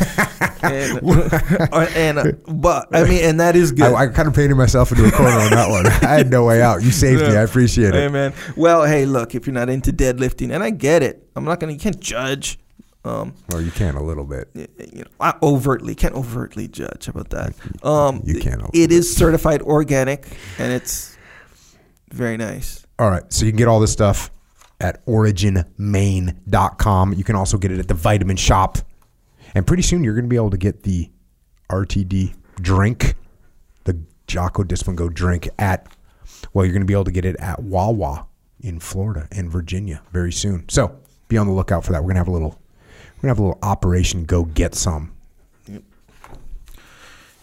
and, 0.64 1.96
and 1.96 2.20
uh, 2.20 2.32
but 2.48 2.88
I 2.96 3.04
mean, 3.04 3.24
and 3.24 3.40
that 3.40 3.56
is 3.56 3.72
good. 3.72 3.92
I, 3.94 4.04
I 4.04 4.08
kind 4.08 4.28
of 4.28 4.34
painted 4.34 4.56
myself 4.56 4.92
into 4.92 5.06
a 5.06 5.12
corner 5.12 5.32
on 5.38 5.50
that 5.52 5.70
one. 5.70 5.88
I 5.88 6.14
had 6.16 6.30
no 6.30 6.46
way 6.46 6.62
out. 6.62 6.82
You 6.84 6.92
saved 6.92 7.22
me. 7.22 7.28
I 7.36 7.42
appreciate 7.42 7.94
Hey 7.94 8.06
it. 8.06 8.12
man. 8.12 8.34
Well, 8.56 8.86
hey, 8.86 9.06
look, 9.06 9.36
if 9.36 9.46
you're 9.46 9.54
not 9.54 9.70
into 9.70 9.92
deadlifting, 9.92 10.54
and 10.54 10.64
I 10.64 10.70
get 10.70 11.04
it, 11.04 11.28
I'm 11.36 11.44
not 11.44 11.60
gonna. 11.60 11.74
You 11.74 11.80
can't 11.80 12.00
judge. 12.00 12.60
Um, 13.04 13.34
Well, 13.50 13.62
you 13.62 13.72
can 13.72 13.96
a 13.96 14.04
little 14.04 14.24
bit. 14.26 14.50
you 14.54 14.68
know, 15.02 15.10
I 15.20 15.34
overtly 15.42 15.96
can't 15.96 16.14
overtly 16.14 16.68
judge. 16.68 17.08
About 17.08 17.30
that? 17.32 17.54
Um, 17.84 18.22
You 18.24 18.40
can 18.40 18.54
a 18.54 18.66
little 18.68 18.70
It 18.74 18.92
is 18.92 19.14
certified 19.16 19.62
organic, 19.64 20.28
and 20.60 20.72
it's 20.72 21.18
very 22.14 22.38
nice. 22.38 22.81
All 23.02 23.10
right. 23.10 23.24
So 23.34 23.46
you 23.46 23.52
can 23.52 23.58
get 23.58 23.68
all 23.68 23.80
this 23.80 23.92
stuff 23.92 24.30
at 24.80 25.04
originmaine.com. 25.08 27.14
You 27.14 27.24
can 27.24 27.36
also 27.36 27.58
get 27.58 27.72
it 27.72 27.80
at 27.80 27.88
the 27.88 27.96
Vitamin 27.96 28.38
Shoppe. 28.38 28.84
And 29.56 29.66
pretty 29.66 29.82
soon 29.82 30.04
you're 30.04 30.14
going 30.14 30.26
to 30.26 30.30
be 30.30 30.36
able 30.36 30.52
to 30.52 30.58
get 30.58 30.84
the 30.84 31.10
RTD 31.72 32.36
drink, 32.58 33.16
the 33.86 34.00
Jocko 34.28 34.64
Go 34.64 35.10
drink 35.10 35.50
at, 35.58 35.88
well, 36.54 36.64
you're 36.64 36.74
going 36.74 36.84
to 36.84 36.88
be 36.88 36.94
able 36.94 37.06
to 37.06 37.12
get 37.12 37.26
it 37.26 37.38
at 37.38 37.64
Wawa 37.64 38.28
in 38.60 38.80
Florida 38.80 39.28
and 39.32 39.52
Virginia 39.52 40.04
very 40.12 40.32
soon. 40.32 40.70
So 40.70 40.96
be 41.28 41.40
on 41.40 41.48
the 41.48 41.54
lookout 41.54 41.84
for 41.84 41.94
that. 41.94 42.04
We're 42.04 42.14
going 42.14 42.18
to 42.18 42.20
have 42.20 42.28
a 42.28 42.32
little, 42.32 42.62
we're 43.18 43.24
going 43.24 43.24
to 43.24 43.30
have 43.30 43.40
a 43.40 43.42
little 43.42 43.60
operation 43.64 44.26
go 44.26 44.46
get 44.46 44.76
some. 44.76 45.12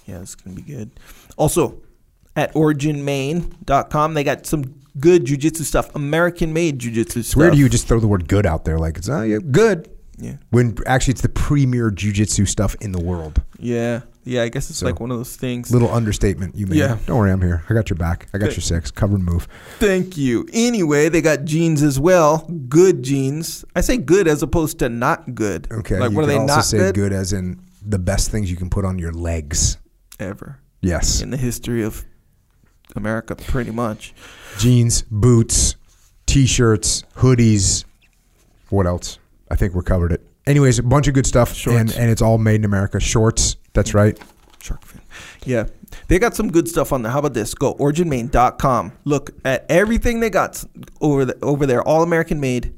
Yeah, 0.07 0.20
it's 0.23 0.37
gonna 0.37 0.57
be 0.57 0.62
good. 0.62 0.91
Also, 1.37 1.83
at 2.39 2.55
originmaine.com, 2.55 4.15
they 4.15 4.25
got 4.25 4.47
some 4.47 4.65
good 4.99 5.25
jujitsu 5.25 5.62
stuff, 5.62 5.94
American 5.94 6.52
made 6.52 6.78
jujitsu 6.78 7.25
stuff. 7.25 7.36
Where 7.39 7.50
do 7.50 7.58
you 7.58 7.68
just 7.68 7.86
throw 7.89 8.00
the 8.00 8.08
word 8.08 8.28
good 8.28 8.47
out 8.47 8.65
there? 8.65 8.78
Like 8.78 8.99
it's, 8.99 9.08
oh, 9.08 9.23
yeah, 9.23 9.39
good. 9.50 9.89
Yeah, 10.20 10.39
When 10.50 10.76
actually 10.86 11.12
it's 11.12 11.20
the 11.20 11.28
premier 11.28 11.92
jujitsu 11.92 12.49
stuff 12.49 12.75
in 12.81 12.91
the 12.91 13.00
world. 13.00 13.41
yeah, 13.60 14.00
yeah. 14.25 14.42
I 14.42 14.49
guess 14.49 14.68
it's 14.68 14.81
So, 14.81 14.86
like 14.86 14.99
one 14.99 15.12
of 15.12 15.17
those 15.17 15.36
things. 15.36 15.70
Little 15.73 15.92
understatement 15.94 16.57
you 16.57 16.67
made. 16.67 16.78
Yeah. 16.78 16.99
Don't 17.07 17.18
worry, 17.18 17.31
I'm 17.31 17.41
here. 17.41 17.62
I 17.68 17.75
got 17.75 17.89
your 17.89 17.99
back. 17.99 18.26
I 18.34 18.39
got 18.39 18.47
your 18.50 18.60
six. 18.62 18.91
Cover 18.91 19.15
and 19.15 19.25
move. 19.25 19.47
Thank 19.78 20.17
you. 20.17 20.44
Anyway, 20.52 21.08
they 21.08 21.23
got 21.23 21.44
jeans 21.44 21.84
as 21.84 22.00
well. 22.00 22.39
Good 22.68 23.05
jeans. 23.05 23.65
I 23.76 23.81
say 23.81 23.97
good 23.97 24.26
as 24.26 24.42
opposed 24.42 24.81
to 24.81 24.89
not 24.89 25.36
good. 25.36 25.68
Okay. 25.70 26.00
Like, 26.00 26.10
what 26.10 26.25
are 26.25 26.26
they 26.26 26.34
also 26.36 26.47
not 26.57 26.65
say 26.65 26.78
good? 26.78 26.94
good? 26.97 27.12
as 27.12 27.33
in 27.33 27.60
the 27.86 28.00
best 28.00 28.33
things 28.33 28.50
you 28.50 28.57
can 28.57 28.70
put 28.70 28.84
on 28.84 28.99
your 28.99 29.12
legs. 29.12 29.78
Ever 30.18 30.58
Yes. 30.83 31.20
in 31.23 31.31
the 31.31 31.36
history 31.36 31.84
of 31.84 32.05
America, 32.97 33.36
pretty 33.36 33.70
much. 33.70 34.15
Jeans, 34.58 35.02
boots, 35.10 35.76
t-shirts, 36.26 37.05
hoodies. 37.17 37.84
What 38.70 38.86
else? 38.86 39.18
I 39.50 39.57
think 39.57 39.75
we're 39.75 39.83
covered 39.83 40.12
it. 40.12 40.26
Anyways, 40.47 40.78
a 40.78 40.83
bunch 40.83 41.08
of 41.08 41.15
good 41.15 41.26
stuff, 41.26 41.55
Shorts. 41.55 41.78
and 41.78 41.92
and 41.92 42.10
it's 42.10 42.23
all 42.23 42.39
made 42.39 42.57
in 42.57 42.65
America. 42.65 43.00
Shorts. 43.00 43.57
That's 43.75 43.94
right. 43.94 44.18
Shark 44.62 44.84
fin. 44.84 45.00
Yeah. 45.44 45.67
They 46.08 46.18
got 46.18 46.34
some 46.34 46.50
good 46.50 46.68
stuff 46.68 46.92
on 46.92 47.02
there. 47.02 47.12
How 47.12 47.18
about 47.20 47.34
this? 47.34 47.55
Go 47.55 47.75
originmaine.com. 47.75 48.92
Look 49.05 49.31
at 49.44 49.65
everything 49.70 50.20
they 50.20 50.31
got 50.31 50.62
over 51.00 51.25
the, 51.25 51.39
over 51.42 51.65
there, 51.67 51.83
all 51.83 52.02
American 52.02 52.41
made. 52.41 52.75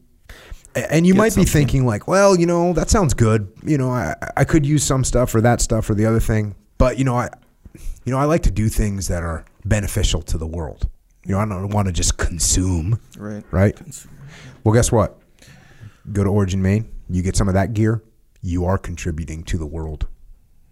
And 0.77 1.05
you 1.07 1.15
Get 1.15 1.19
might 1.19 1.25
be 1.27 1.31
something. 1.31 1.47
thinking 1.53 1.87
like, 1.87 2.07
well, 2.07 2.39
you 2.39 2.47
know, 2.47 2.73
that 2.75 2.91
sounds 2.91 3.15
good. 3.15 3.53
You 3.65 3.79
know, 3.79 3.91
I 3.91 4.15
I 4.37 4.45
could 4.45 4.65
use 4.65 4.85
some 4.85 5.03
stuff 5.03 5.35
or 5.35 5.41
that 5.41 5.61
stuff 5.61 5.91
or 5.91 5.95
the 5.95 6.07
other 6.07 6.21
thing, 6.21 6.55
but 6.79 6.99
you 6.99 7.05
know, 7.05 7.17
I 7.17 7.29
you 8.11 8.17
know, 8.17 8.21
I 8.21 8.25
like 8.25 8.43
to 8.43 8.51
do 8.51 8.69
things 8.69 9.07
that 9.07 9.23
are 9.23 9.45
beneficial 9.65 10.21
to 10.23 10.37
the 10.37 10.47
world. 10.49 10.91
You 11.25 11.37
know, 11.37 11.39
I 11.39 11.45
don't 11.47 11.69
want 11.69 11.87
to 11.87 11.93
just 11.93 12.17
consume, 12.17 12.99
Right. 13.17 13.45
right? 13.53 13.81
Well, 14.65 14.75
guess 14.75 14.91
what? 14.91 15.17
Go 16.11 16.25
to 16.25 16.29
Origin 16.29 16.61
Maine. 16.61 16.91
You 17.09 17.23
get 17.23 17.37
some 17.37 17.47
of 17.47 17.55
that 17.55 17.73
gear. 17.73 18.03
You 18.43 18.65
are 18.65 18.79
contributing 18.79 19.45
to 19.45 19.59
the 19.59 19.67
world. 19.67 20.09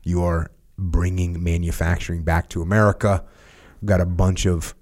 You 0.03 0.21
are 0.25 0.51
bringing 0.77 1.41
manufacturing 1.41 2.25
back 2.25 2.49
to 2.49 2.61
America. 2.61 3.23
We've 3.81 3.89
got 3.89 4.01
a 4.01 4.07
bunch 4.07 4.45
of 4.45 4.75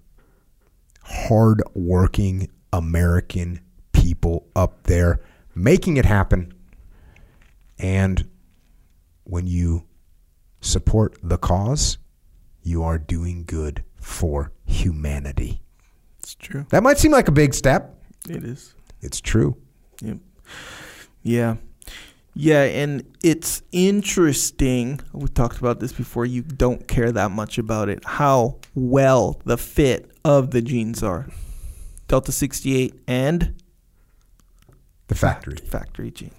hard-working 1.02 2.48
American 2.72 3.60
people 3.92 4.46
up 4.56 4.84
there 4.84 5.20
making 5.54 5.98
it 5.98 6.06
happen. 6.06 6.54
And 7.78 8.26
when 9.24 9.46
you 9.46 9.84
support 10.62 11.18
the 11.22 11.36
cause, 11.36 11.98
you 12.66 12.82
are 12.82 12.98
doing 12.98 13.44
good 13.46 13.84
for 14.00 14.50
humanity. 14.64 15.62
It's 16.18 16.34
true. 16.34 16.66
That 16.70 16.82
might 16.82 16.98
seem 16.98 17.12
like 17.12 17.28
a 17.28 17.32
big 17.32 17.54
step. 17.54 17.94
It 18.28 18.42
is. 18.44 18.74
It's 19.00 19.20
true. 19.20 19.56
Yep. 20.02 20.18
Yeah. 21.22 21.56
Yeah, 22.34 22.62
and 22.64 23.04
it's 23.22 23.62
interesting. 23.72 25.00
We 25.12 25.28
talked 25.28 25.58
about 25.58 25.78
this 25.78 25.92
before. 25.92 26.26
You 26.26 26.42
don't 26.42 26.86
care 26.88 27.12
that 27.12 27.30
much 27.30 27.56
about 27.56 27.88
it. 27.88 28.04
How 28.04 28.58
well 28.74 29.40
the 29.44 29.56
fit 29.56 30.10
of 30.24 30.50
the 30.50 30.60
jeans 30.60 31.02
are. 31.04 31.28
Delta 32.08 32.32
68 32.32 32.94
and 33.06 33.54
The 35.06 35.14
factory. 35.14 35.56
factory 35.56 36.10
jeans. 36.10 36.34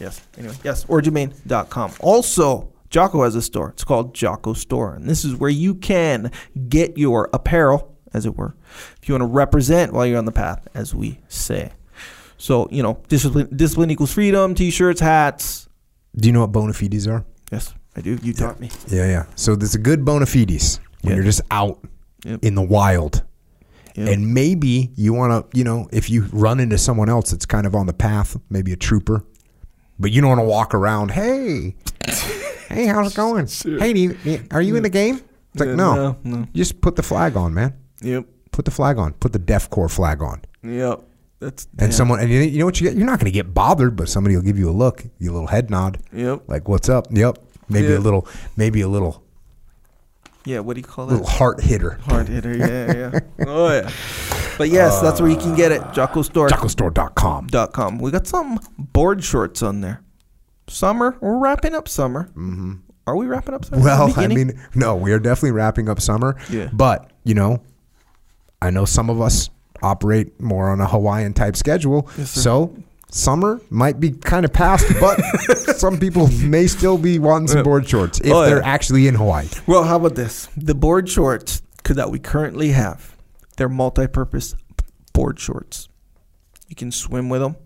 Yes. 0.00 0.20
Anyway, 0.38 0.54
yes. 0.62 0.84
OriginMaine.com. 0.86 1.92
Also, 2.00 2.72
Jocko 2.94 3.24
has 3.24 3.34
a 3.34 3.42
store. 3.42 3.70
It's 3.70 3.82
called 3.82 4.14
Jocko 4.14 4.52
Store, 4.52 4.94
and 4.94 5.08
this 5.08 5.24
is 5.24 5.34
where 5.34 5.50
you 5.50 5.74
can 5.74 6.30
get 6.68 6.96
your 6.96 7.28
apparel, 7.32 7.92
as 8.12 8.24
it 8.24 8.36
were, 8.36 8.54
if 9.02 9.08
you 9.08 9.14
want 9.14 9.22
to 9.22 9.26
represent 9.26 9.92
while 9.92 10.06
you're 10.06 10.16
on 10.16 10.26
the 10.26 10.30
path, 10.30 10.68
as 10.74 10.94
we 10.94 11.18
say. 11.26 11.72
So 12.38 12.68
you 12.70 12.84
know, 12.84 13.02
discipline, 13.08 13.48
discipline 13.56 13.90
equals 13.90 14.12
freedom. 14.12 14.54
T-shirts, 14.54 15.00
hats. 15.00 15.68
Do 16.14 16.28
you 16.28 16.32
know 16.32 16.42
what 16.42 16.52
bona 16.52 16.72
fides 16.72 17.08
are? 17.08 17.24
Yes, 17.50 17.74
I 17.96 18.00
do. 18.00 18.16
You 18.22 18.32
taught 18.32 18.60
me. 18.60 18.70
Yeah, 18.86 19.06
yeah. 19.08 19.24
So 19.34 19.56
there's 19.56 19.74
a 19.74 19.78
good 19.80 20.04
bona 20.04 20.26
fides 20.26 20.78
when 21.02 21.10
Yeah. 21.10 21.16
you're 21.16 21.24
just 21.24 21.40
out 21.50 21.84
Yep. 22.24 22.44
in 22.44 22.54
the 22.54 22.62
wild. 22.62 23.24
Yep. 23.96 24.08
And 24.08 24.32
maybe 24.32 24.92
you 24.94 25.12
want 25.14 25.50
to, 25.50 25.58
you 25.58 25.64
know, 25.64 25.88
if 25.92 26.08
you 26.10 26.26
run 26.32 26.60
into 26.60 26.78
someone 26.78 27.08
else 27.08 27.32
that's 27.32 27.44
kind 27.46 27.66
of 27.66 27.74
on 27.74 27.86
the 27.86 27.92
path, 27.92 28.36
maybe 28.50 28.72
a 28.72 28.76
trooper, 28.76 29.24
but 29.98 30.12
you 30.12 30.20
don't 30.20 30.28
want 30.30 30.40
to 30.40 30.44
walk 30.46 30.74
around, 30.74 31.10
hey, 31.10 31.74
hey, 32.74 32.86
how's 32.86 33.12
it 33.12 33.16
going? 33.16 33.46
Hey, 33.80 33.92
do 33.92 34.00
you, 34.00 34.18
eh, 34.26 34.38
are 34.50 34.62
you 34.62 34.76
in 34.76 34.82
the 34.82 34.90
game? 34.90 35.16
It's 35.52 35.60
like, 35.60 35.68
Yeah, 35.70 35.74
no, 35.76 35.94
no, 35.94 36.16
no. 36.24 36.46
Just 36.54 36.80
put 36.80 36.96
the 36.96 37.02
flag 37.02 37.36
on, 37.36 37.54
man. 37.54 37.74
Yep. 38.02 38.26
Put 38.52 38.64
the 38.64 38.70
flag 38.70 38.98
on. 38.98 39.12
Put 39.14 39.32
the 39.32 39.38
Def 39.38 39.70
Corps 39.70 39.88
flag 39.88 40.22
on. 40.22 40.42
Yep. 40.62 41.00
That's 41.40 41.64
And 41.72 41.78
damn. 41.78 41.92
someone, 41.92 42.20
and 42.20 42.30
you, 42.30 42.40
you 42.40 42.58
know 42.58 42.64
what 42.66 42.80
you 42.80 42.88
get? 42.88 42.96
You're 42.96 43.06
not 43.06 43.18
going 43.18 43.26
to 43.32 43.36
get 43.36 43.52
bothered, 43.54 43.96
but 43.96 44.08
somebody 44.08 44.36
will 44.36 44.42
give 44.42 44.58
you 44.58 44.68
a 44.70 44.72
look, 44.72 45.04
you 45.18 45.30
a 45.30 45.34
little 45.34 45.48
head 45.48 45.70
nod, 45.70 45.98
Yep. 46.12 46.44
like, 46.48 46.68
what's 46.68 46.88
up? 46.88 47.06
Yep. 47.10 47.38
Maybe 47.68 47.88
Yeah. 47.88 47.98
a 47.98 48.00
little, 48.00 48.26
maybe 48.56 48.80
a 48.82 48.88
little, 48.88 49.22
Yeah. 50.44 50.60
What 50.60 50.74
do 50.74 50.80
you 50.80 50.84
call 50.86 51.06
it? 51.06 51.08
A 51.08 51.10
little 51.12 51.26
that? 51.26 51.32
heart 51.36 51.60
hitter. 51.62 51.98
Hard 52.04 52.28
hitter. 52.28 52.56
Yeah. 52.56 53.10
Yeah. 53.12 53.20
oh 53.48 53.72
yeah. 53.72 53.90
But 54.58 54.68
yes, 54.68 55.00
that's 55.00 55.20
where 55.20 55.30
you 55.30 55.36
can 55.36 55.56
get 55.56 55.72
it. 55.72 55.82
Jocko 55.92 56.22
Store. 56.22 56.48
JockoStore.com. 56.48 57.48
dot 57.48 57.72
com. 57.72 57.98
We 57.98 58.10
got 58.12 58.26
some 58.26 58.60
board 58.78 59.24
shorts 59.24 59.62
on 59.62 59.80
there. 59.80 60.03
Summer. 60.66 61.16
We're 61.20 61.38
wrapping 61.38 61.74
up 61.74 61.88
summer. 61.88 62.24
Mm-hmm. 62.30 62.74
Are 63.06 63.16
we 63.16 63.26
wrapping 63.26 63.54
up 63.54 63.64
summer? 63.66 63.82
Well, 63.82 64.12
I 64.16 64.28
mean, 64.28 64.58
no, 64.74 64.96
we 64.96 65.12
are 65.12 65.18
definitely 65.18 65.52
wrapping 65.52 65.88
up 65.88 66.00
summer. 66.00 66.36
Yeah. 66.50 66.70
But, 66.72 67.10
you 67.22 67.34
know, 67.34 67.62
I 68.62 68.70
know 68.70 68.86
some 68.86 69.10
of 69.10 69.20
us 69.20 69.50
operate 69.82 70.40
more 70.40 70.70
on 70.70 70.80
a 70.80 70.86
Hawaiian 70.86 71.34
type 71.34 71.54
schedule. 71.56 72.08
Yes, 72.16 72.30
so 72.30 72.74
summer 73.10 73.60
might 73.68 74.00
be 74.00 74.10
kind 74.12 74.46
of 74.46 74.52
past, 74.54 74.86
but 75.00 75.20
some 75.76 75.98
people 76.00 76.28
may 76.42 76.66
still 76.66 76.96
be 76.96 77.18
wanting 77.18 77.48
some 77.48 77.62
board 77.62 77.86
shorts 77.86 78.20
if 78.20 78.32
Oh, 78.32 78.42
yeah. 78.42 78.48
they're 78.48 78.62
actually 78.62 79.06
in 79.06 79.14
Hawaii. 79.16 79.48
Well, 79.66 79.84
how 79.84 79.96
about 79.96 80.14
this? 80.14 80.48
The 80.56 80.74
board 80.74 81.08
shorts 81.10 81.60
that 81.84 82.10
we 82.10 82.18
currently 82.18 82.70
have, 82.70 83.14
they're 83.58 83.68
multi-purpose 83.68 84.54
board 85.12 85.38
shorts. 85.38 85.90
You 86.68 86.74
can 86.76 86.90
swim 86.90 87.28
with 87.28 87.42
them, 87.42 87.56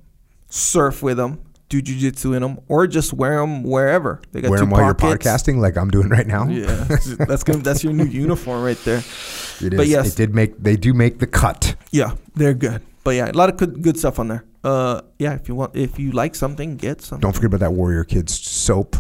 surf 0.51 1.01
with 1.05 1.17
them, 1.19 1.41
do 1.69 1.83
jujitsu 1.83 2.35
in 2.35 2.43
them, 2.43 2.59
or 2.69 2.87
just 2.87 3.13
wear 3.13 3.41
them 3.41 3.63
wherever. 3.63 4.21
They 4.33 4.41
got 4.41 4.51
Wear 4.51 4.59
two 4.59 4.63
them 4.65 4.71
while 4.71 4.85
you're 4.85 4.95
podcasting, 4.95 5.59
like 5.59 5.77
I'm 5.77 5.91
doing 5.91 6.09
right 6.09 6.27
now. 6.27 6.49
Yeah, 6.49 6.67
that's 7.19 7.45
gonna 7.45 7.59
that's 7.59 7.85
your 7.85 7.93
new 7.93 8.05
uniform 8.07 8.63
right 8.63 8.79
there. 8.85 9.03
It 9.61 9.71
But 9.77 9.87
is. 9.87 9.91
yes. 9.91 10.13
it 10.13 10.17
did 10.17 10.35
make. 10.37 10.57
They 10.63 10.77
do 10.77 10.95
make 10.95 11.19
the 11.19 11.27
cut. 11.27 11.75
Yeah, 11.91 12.13
they're 12.37 12.55
good. 12.55 12.81
But 13.03 13.17
yeah, 13.17 13.29
a 13.29 13.33
lot 13.33 13.49
of 13.49 13.57
good, 13.57 13.83
good 13.83 13.99
stuff 13.99 14.21
on 14.21 14.29
there. 14.29 14.45
Uh, 14.63 15.01
yeah, 15.19 15.35
if 15.35 15.49
you 15.49 15.57
want, 15.57 15.75
if 15.75 15.99
you 15.99 16.13
like 16.13 16.37
something, 16.37 16.77
get 16.77 17.01
some. 17.03 17.19
Don't 17.19 17.33
forget 17.33 17.47
about 17.47 17.61
that 17.61 17.73
Warrior 17.73 18.05
Kids 18.05 18.39
soap 18.39 18.97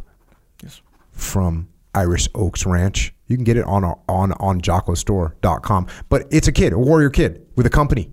Yes. 0.63 0.81
from 1.13 1.69
Irish 1.95 2.29
Oaks 2.35 2.67
Ranch. 2.67 3.15
You 3.29 3.37
can 3.37 3.45
get 3.45 3.57
it 3.57 3.65
on 3.67 3.85
our, 3.85 3.99
on 4.09 4.33
on 4.33 4.61
jockostore.com. 4.61 5.87
But 6.09 6.27
it's 6.33 6.49
a 6.49 6.53
kid, 6.53 6.73
a 6.73 6.79
warrior 6.79 7.11
kid 7.11 7.47
with 7.55 7.67
a 7.67 7.71
company 7.71 8.11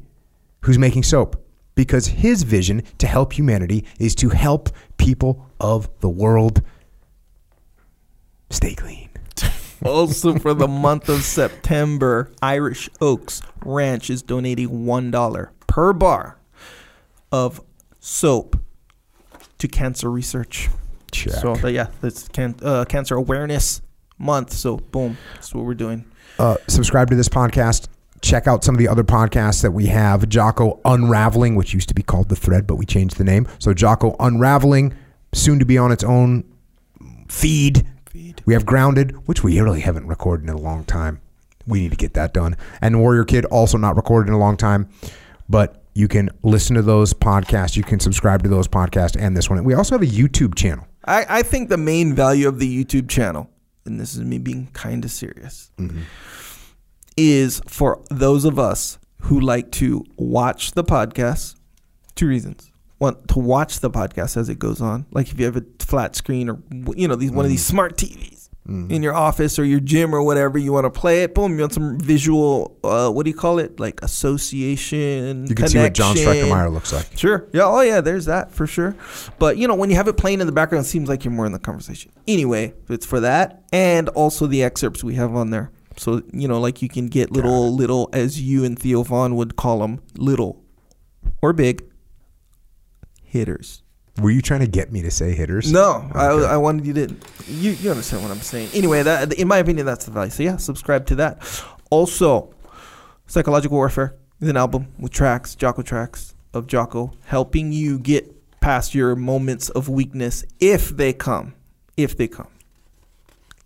who's 0.61 0.77
making 0.77 1.01
soap 1.03 1.43
because 1.75 2.07
his 2.07 2.43
vision 2.43 2.81
to 2.97 3.07
help 3.07 3.33
humanity 3.33 3.85
is 3.99 4.15
to 4.15 4.29
help 4.29 4.69
people 4.97 5.49
of 5.59 5.89
the 5.99 6.09
world 6.09 6.61
stay 8.49 8.73
clean. 8.73 9.09
also, 9.85 10.35
for 10.39 10.53
the 10.53 10.67
month 10.67 11.09
of 11.09 11.21
September, 11.21 12.31
Irish 12.41 12.89
Oaks 13.01 13.41
Ranch 13.63 14.09
is 14.09 14.21
donating 14.21 14.85
one 14.85 15.11
dollar 15.11 15.51
per 15.67 15.93
bar 15.93 16.37
of 17.31 17.61
soap 17.99 18.57
to 19.57 19.67
cancer 19.67 20.09
research. 20.09 20.69
Check. 21.11 21.33
So 21.33 21.55
yeah, 21.67 21.87
that's 22.01 22.27
can, 22.29 22.55
uh, 22.61 22.85
cancer 22.85 23.15
awareness 23.15 23.81
month. 24.17 24.53
So 24.53 24.77
boom, 24.77 25.17
that's 25.33 25.53
what 25.53 25.65
we're 25.65 25.73
doing. 25.73 26.05
uh, 26.39 26.57
subscribe 26.67 27.09
to 27.09 27.15
this 27.15 27.29
podcast. 27.29 27.87
Check 28.25 28.47
out 28.47 28.63
some 28.63 28.73
of 28.73 28.79
the 28.79 28.87
other 28.87 29.03
podcasts 29.03 29.61
that 29.61 29.69
we 29.69 29.85
have. 29.85 30.27
Jocko 30.27 30.81
Unraveling, 30.83 31.53
which 31.53 31.75
used 31.75 31.89
to 31.89 31.93
be 31.93 32.01
called 32.01 32.27
The 32.27 32.35
Thread, 32.35 32.65
but 32.65 32.75
we 32.75 32.83
changed 32.83 33.17
the 33.17 33.23
name. 33.23 33.47
So 33.59 33.71
Jocko 33.71 34.15
Unraveling, 34.19 34.95
soon 35.31 35.59
to 35.59 35.65
be 35.65 35.77
on 35.77 35.91
its 35.91 36.03
own 36.03 36.43
feed. 37.27 37.85
Feed. 38.07 38.41
We 38.47 38.55
have 38.55 38.65
Grounded, 38.65 39.27
which 39.27 39.43
we 39.43 39.61
really 39.61 39.81
haven't 39.81 40.07
recorded 40.07 40.49
in 40.49 40.55
a 40.55 40.57
long 40.57 40.85
time. 40.85 41.21
We 41.67 41.81
need 41.81 41.91
to 41.91 41.97
get 41.97 42.15
that 42.15 42.33
done. 42.33 42.57
And 42.81 42.99
Warrior 42.99 43.25
Kid, 43.25 43.45
also 43.45 43.77
not 43.77 43.95
recorded 43.95 44.29
in 44.29 44.33
a 44.33 44.39
long 44.39 44.57
time. 44.57 44.89
But 45.47 45.83
you 45.93 46.07
can 46.07 46.31
listen 46.41 46.75
to 46.77 46.81
those 46.81 47.13
podcasts. 47.13 47.77
You 47.77 47.83
can 47.83 47.99
subscribe 47.99 48.41
to 48.41 48.49
those 48.49 48.67
podcasts 48.67 49.15
and 49.19 49.37
this 49.37 49.51
one. 49.51 49.63
We 49.63 49.75
also 49.75 49.93
have 49.93 50.01
a 50.01 50.11
YouTube 50.11 50.55
channel. 50.55 50.87
I, 51.05 51.27
I 51.29 51.41
think 51.43 51.69
the 51.69 51.77
main 51.77 52.15
value 52.15 52.47
of 52.47 52.57
the 52.57 52.83
YouTube 52.83 53.07
channel, 53.07 53.51
and 53.85 53.99
this 53.99 54.15
is 54.15 54.21
me 54.21 54.39
being 54.39 54.69
kind 54.73 55.05
of 55.05 55.11
serious, 55.11 55.69
mm-hmm. 55.77 56.01
Is 57.17 57.61
for 57.67 58.03
those 58.09 58.43
of 58.45 58.59
us 58.59 58.99
who 59.21 59.39
like 59.39 59.71
to 59.71 60.03
watch 60.17 60.71
the 60.71 60.83
podcast. 60.83 61.55
Two 62.15 62.27
reasons. 62.27 62.71
One, 62.97 63.15
to 63.27 63.39
watch 63.39 63.79
the 63.79 63.89
podcast 63.89 64.37
as 64.37 64.49
it 64.49 64.59
goes 64.59 64.81
on. 64.81 65.05
Like 65.11 65.31
if 65.31 65.39
you 65.39 65.45
have 65.45 65.57
a 65.57 65.63
flat 65.79 66.15
screen 66.15 66.49
or, 66.49 66.59
you 66.95 67.07
know, 67.07 67.15
these 67.15 67.31
one 67.31 67.43
of 67.45 67.51
these 67.51 67.65
smart 67.65 67.97
TVs 67.97 68.49
in 68.67 69.03
your 69.03 69.13
office 69.13 69.59
or 69.59 69.63
your 69.65 69.79
gym 69.79 70.15
or 70.15 70.23
whatever, 70.23 70.57
you 70.57 70.71
want 70.73 70.85
to 70.85 70.89
play 70.89 71.23
it, 71.23 71.35
boom, 71.35 71.53
you 71.53 71.59
want 71.61 71.73
some 71.73 71.99
visual, 71.99 72.77
uh, 72.83 73.09
what 73.09 73.23
do 73.25 73.29
you 73.29 73.35
call 73.35 73.59
it? 73.59 73.79
Like 73.79 74.01
association. 74.01 75.45
You 75.47 75.55
can 75.55 75.67
see 75.67 75.77
what 75.77 75.93
John 75.93 76.15
connection. 76.15 76.33
Stryker 76.33 76.49
Meyer 76.49 76.69
looks 76.69 76.93
like. 76.93 77.17
Sure. 77.17 77.47
Yeah. 77.53 77.65
Oh, 77.65 77.81
yeah. 77.81 78.01
There's 78.01 78.25
that 78.25 78.51
for 78.51 78.65
sure. 78.65 78.95
But 79.39 79.57
you 79.57 79.67
know, 79.67 79.75
when 79.75 79.89
you 79.89 79.95
have 79.97 80.07
it 80.07 80.17
playing 80.17 80.39
in 80.39 80.47
the 80.47 80.53
background, 80.53 80.85
it 80.85 80.89
seems 80.89 81.09
like 81.09 81.25
you're 81.25 81.33
more 81.33 81.45
in 81.45 81.51
the 81.51 81.59
conversation. 81.59 82.11
Anyway, 82.27 82.73
it's 82.89 83.05
for 83.05 83.19
that, 83.19 83.63
and 83.71 84.09
also 84.09 84.47
the 84.47 84.63
excerpts 84.63 85.03
we 85.03 85.15
have 85.15 85.35
on 85.35 85.49
there. 85.49 85.71
So 85.98 86.22
you 86.33 86.48
know, 86.48 86.59
like 86.59 86.82
you 86.82 86.90
can 86.90 87.07
get 87.07 87.32
little, 87.32 87.74
little, 87.74 88.09
as 88.14 88.41
you 88.41 88.64
and 88.65 88.77
Theo 88.77 89.03
Von 89.03 89.35
would 89.35 89.56
call 89.56 89.80
them, 89.80 90.01
little 90.17 90.64
or 91.41 91.53
big 91.53 91.83
hitters. 93.24 93.82
Were 94.22 94.32
you 94.32 94.41
trying 94.41 94.61
to 94.61 94.67
get 94.67 94.91
me 94.93 95.01
to 95.01 95.11
say 95.11 95.33
hitters? 95.33 95.72
No, 95.72 96.09
I, 96.14 96.30
Okay. 96.30 96.45
I 96.48 96.57
wanted 96.57 96.85
you 96.85 96.93
to. 96.93 97.15
You, 97.48 97.72
you 97.72 97.90
understand 97.90 98.24
what 98.24 98.32
I'm 98.32 98.40
saying. 98.40 98.69
Anyway, 98.74 99.03
that 99.03 99.33
in 99.33 99.48
my 99.48 99.57
opinion, 99.57 99.85
that's 99.85 100.06
the 100.06 100.11
value. 100.11 100.32
So 100.32 100.43
yeah, 100.43 100.57
subscribe 100.57 101.06
to 101.07 101.15
that. 101.15 101.65
Also, 101.90 102.53
Psychological 103.27 103.77
Warfare 103.77 104.15
is 104.40 104.48
an 104.49 104.57
album 104.57 104.88
with 104.99 105.11
tracks, 105.11 105.56
Jocko 105.56 105.82
tracks 105.82 106.33
of 106.53 106.67
Jocko, 106.67 107.11
helping 107.25 107.74
you 107.74 107.99
get 107.99 108.32
past 108.61 108.95
your 108.95 109.15
moments 109.15 109.69
of 109.69 109.90
weakness 109.90 110.45
if 110.59 110.90
they 110.90 111.11
come. 111.11 111.53
If 111.98 112.15
they 112.17 112.27
come. 112.27 112.48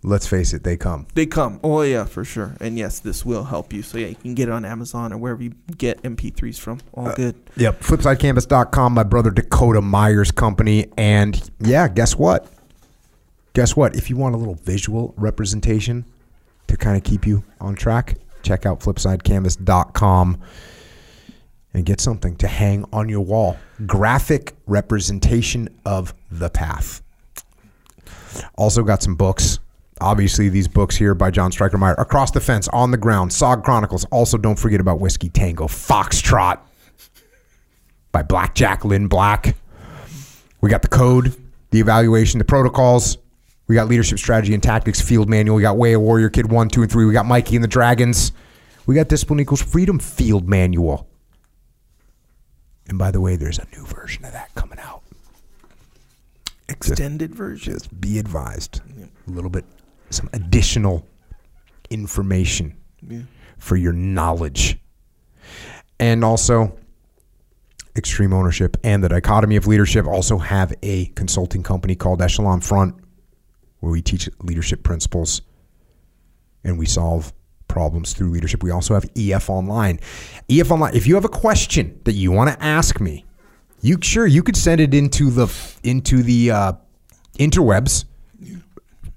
Let's 0.01 0.25
face 0.25 0.53
it, 0.53 0.63
they 0.63 0.77
come. 0.77 1.07
They 1.13 1.25
come. 1.25 1.59
Oh 1.61 1.81
yeah, 1.81 2.05
for 2.05 2.23
sure. 2.23 2.55
And 2.61 2.77
yes, 2.77 2.99
this 2.99 3.25
will 3.25 3.43
help 3.43 3.73
you. 3.73 3.81
So 3.81 3.97
yeah, 3.97 4.07
you 4.07 4.15
can 4.15 4.33
get 4.33 4.47
it 4.47 4.51
on 4.51 4.63
Amazon 4.63 5.11
or 5.11 5.17
wherever 5.17 5.43
you 5.43 5.53
get 5.77 6.01
MP3s 6.03 6.57
from. 6.57 6.79
All 6.93 7.09
uh, 7.09 7.15
good. 7.15 7.35
Yep. 7.57 7.81
FlipsideCanvas.com, 7.81 8.93
my 8.93 9.03
brother 9.03 9.29
Dakota 9.29 9.81
Meyer's 9.81 10.31
company. 10.31 10.87
And 10.97 11.51
yeah, 11.59 11.89
guess 11.89 12.15
what? 12.15 12.47
Guess 13.53 13.75
what? 13.75 13.95
If 13.95 14.09
you 14.09 14.15
want 14.15 14.35
a 14.35 14.37
little 14.37 14.55
visual 14.55 15.13
representation 15.17 16.05
to 16.67 16.77
kind 16.77 16.95
of 16.95 17.03
keep 17.03 17.27
you 17.27 17.43
on 17.59 17.75
track, 17.75 18.15
check 18.41 18.65
out 18.65 18.79
FlipsideCanvas.com 18.79 20.41
and 21.73 21.85
get 21.85 21.99
something 21.99 22.37
to 22.37 22.47
hang 22.47 22.85
on 22.93 23.09
your 23.09 23.21
wall. 23.21 23.57
Graphic 23.85 24.55
representation 24.65 25.67
of 25.85 26.13
the 26.31 26.49
path. 26.49 27.01
Also 28.55 28.83
got 28.83 29.03
some 29.03 29.15
books. 29.15 29.59
Obviously, 30.01 30.49
these 30.49 30.67
books 30.67 30.95
here 30.95 31.13
by 31.13 31.29
John 31.31 31.51
Stryker 31.51 31.77
Meyer. 31.77 31.93
Across 31.95 32.31
the 32.31 32.39
Fence, 32.39 32.67
On 32.69 32.91
the 32.91 32.97
Ground, 32.97 33.31
Sog 33.31 33.63
Chronicles. 33.63 34.05
Also, 34.05 34.37
don't 34.37 34.57
forget 34.57 34.79
about 34.79 34.99
Whiskey 34.99 35.29
Tango, 35.29 35.67
Foxtrot 35.67 36.59
by 38.11 38.23
Blackjack 38.23 38.85
Lynne 38.85 39.07
Black. 39.07 39.55
We 40.61 40.69
got 40.69 40.81
the 40.81 40.87
code, 40.87 41.35
the 41.71 41.79
evaluation, 41.79 42.37
the 42.37 42.45
protocols. 42.45 43.17
We 43.67 43.75
got 43.75 43.87
leadership 43.87 44.17
strategy 44.17 44.53
and 44.53 44.63
tactics 44.63 44.99
field 44.99 45.29
manual. 45.29 45.55
We 45.55 45.61
got 45.61 45.77
Way 45.77 45.93
of 45.93 46.01
Warrior 46.01 46.29
Kid 46.29 46.51
1, 46.51 46.69
2, 46.69 46.81
and 46.81 46.91
3. 46.91 47.05
We 47.05 47.13
got 47.13 47.25
Mikey 47.25 47.55
and 47.55 47.63
the 47.63 47.67
Dragons. 47.67 48.31
We 48.85 48.95
got 48.95 49.09
Discipline 49.09 49.39
Equals 49.39 49.61
Freedom 49.61 49.99
field 49.99 50.49
manual. 50.49 51.07
And 52.87 52.97
by 52.97 53.11
the 53.11 53.21
way, 53.21 53.35
there's 53.35 53.59
a 53.59 53.67
new 53.75 53.85
version 53.85 54.25
of 54.25 54.33
that 54.33 54.55
coming 54.55 54.79
out. 54.79 55.03
Extended 56.67 57.35
version. 57.35 57.73
Just 57.73 58.01
be 58.01 58.17
advised. 58.17 58.81
A 59.27 59.31
little 59.31 59.51
bit, 59.51 59.65
some 60.09 60.29
additional 60.33 61.05
information 61.89 62.75
Yeah. 63.07 63.21
for 63.57 63.75
your 63.75 63.93
knowledge. 63.93 64.79
And 65.99 66.23
also, 66.23 66.77
Extreme 67.95 68.33
Ownership 68.33 68.77
and 68.83 69.03
the 69.03 69.09
Dichotomy 69.09 69.55
of 69.55 69.67
Leadership 69.67 70.05
also 70.07 70.37
have 70.37 70.73
a 70.83 71.07
consulting 71.07 71.63
company 71.63 71.95
called 71.95 72.21
Echelon 72.21 72.61
Front 72.61 72.95
where 73.79 73.91
we 73.91 74.01
teach 74.01 74.29
leadership 74.41 74.83
principles 74.83 75.41
and 76.63 76.77
we 76.77 76.85
solve 76.85 77.33
problems 77.67 78.13
through 78.13 78.29
leadership. 78.31 78.63
We 78.63 78.71
also 78.71 78.93
have 78.93 79.05
EF 79.15 79.49
Online. 79.49 79.99
EF 80.49 80.71
Online, 80.71 80.93
if 80.95 81.07
you 81.07 81.15
have 81.15 81.25
a 81.25 81.29
question 81.29 81.99
that 82.03 82.13
you 82.13 82.31
want 82.31 82.51
to 82.51 82.63
ask 82.63 82.99
me, 82.99 83.25
you 83.81 83.97
sure 84.01 84.27
you 84.27 84.43
could 84.43 84.57
send 84.57 84.81
it 84.81 84.93
into 84.93 85.29
the 85.29 85.47
into 85.83 86.21
the 86.21 86.51
uh, 86.51 86.73
interwebs, 87.37 88.03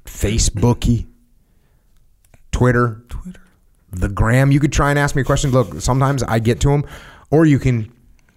Facebooky, 0.05 1.07
Twitter, 2.51 3.05
Twitter. 3.09 3.41
the 3.91 4.09
gram. 4.09 4.53
You 4.53 4.61
could 4.61 4.73
try 4.73 4.91
and 4.91 4.99
ask 4.99 5.15
me 5.17 5.23
a 5.23 5.25
question. 5.25 5.51
Look, 5.51 5.81
sometimes 5.81 6.23
I 6.23 6.39
get 6.39 6.61
to 6.61 6.69
them, 6.69 6.85
or 7.31 7.47
you 7.47 7.59
can 7.59 7.93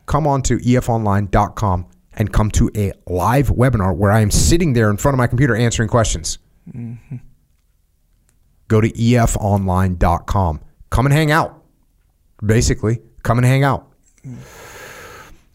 come 0.06 0.28
on 0.28 0.42
to 0.44 0.58
efonline.com 0.58 1.88
and 2.14 2.32
come 2.32 2.52
to 2.52 2.70
a 2.76 2.94
live 3.08 3.50
webinar 3.50 3.96
where 3.96 4.12
I 4.12 4.22
am 4.22 4.32
sitting 4.32 4.74
there 4.74 4.90
in 4.90 4.98
front 4.98 5.14
of 5.14 5.18
my 5.18 5.28
computer 5.28 5.56
answering 5.56 5.90
questions. 5.90 6.40
Mm-hmm. 6.70 7.18
Go 8.68 8.82
to 8.82 8.90
efonline.com. 8.90 10.62
Come 10.90 11.06
and 11.06 11.14
hang 11.14 11.32
out. 11.32 11.64
Basically, 12.46 13.02
come 13.24 13.38
and 13.38 13.46
hang 13.46 13.64
out. 13.64 13.92
Mm. 14.26 14.38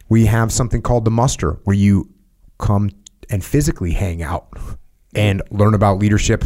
We 0.08 0.26
have 0.26 0.52
something 0.52 0.82
called 0.82 1.04
the 1.04 1.10
muster 1.10 1.52
where 1.64 1.76
you 1.76 2.10
come 2.58 2.90
and 3.30 3.44
physically 3.44 3.92
hang 3.92 4.22
out 4.22 4.48
and 5.14 5.42
learn 5.50 5.74
about 5.74 5.98
leadership. 5.98 6.44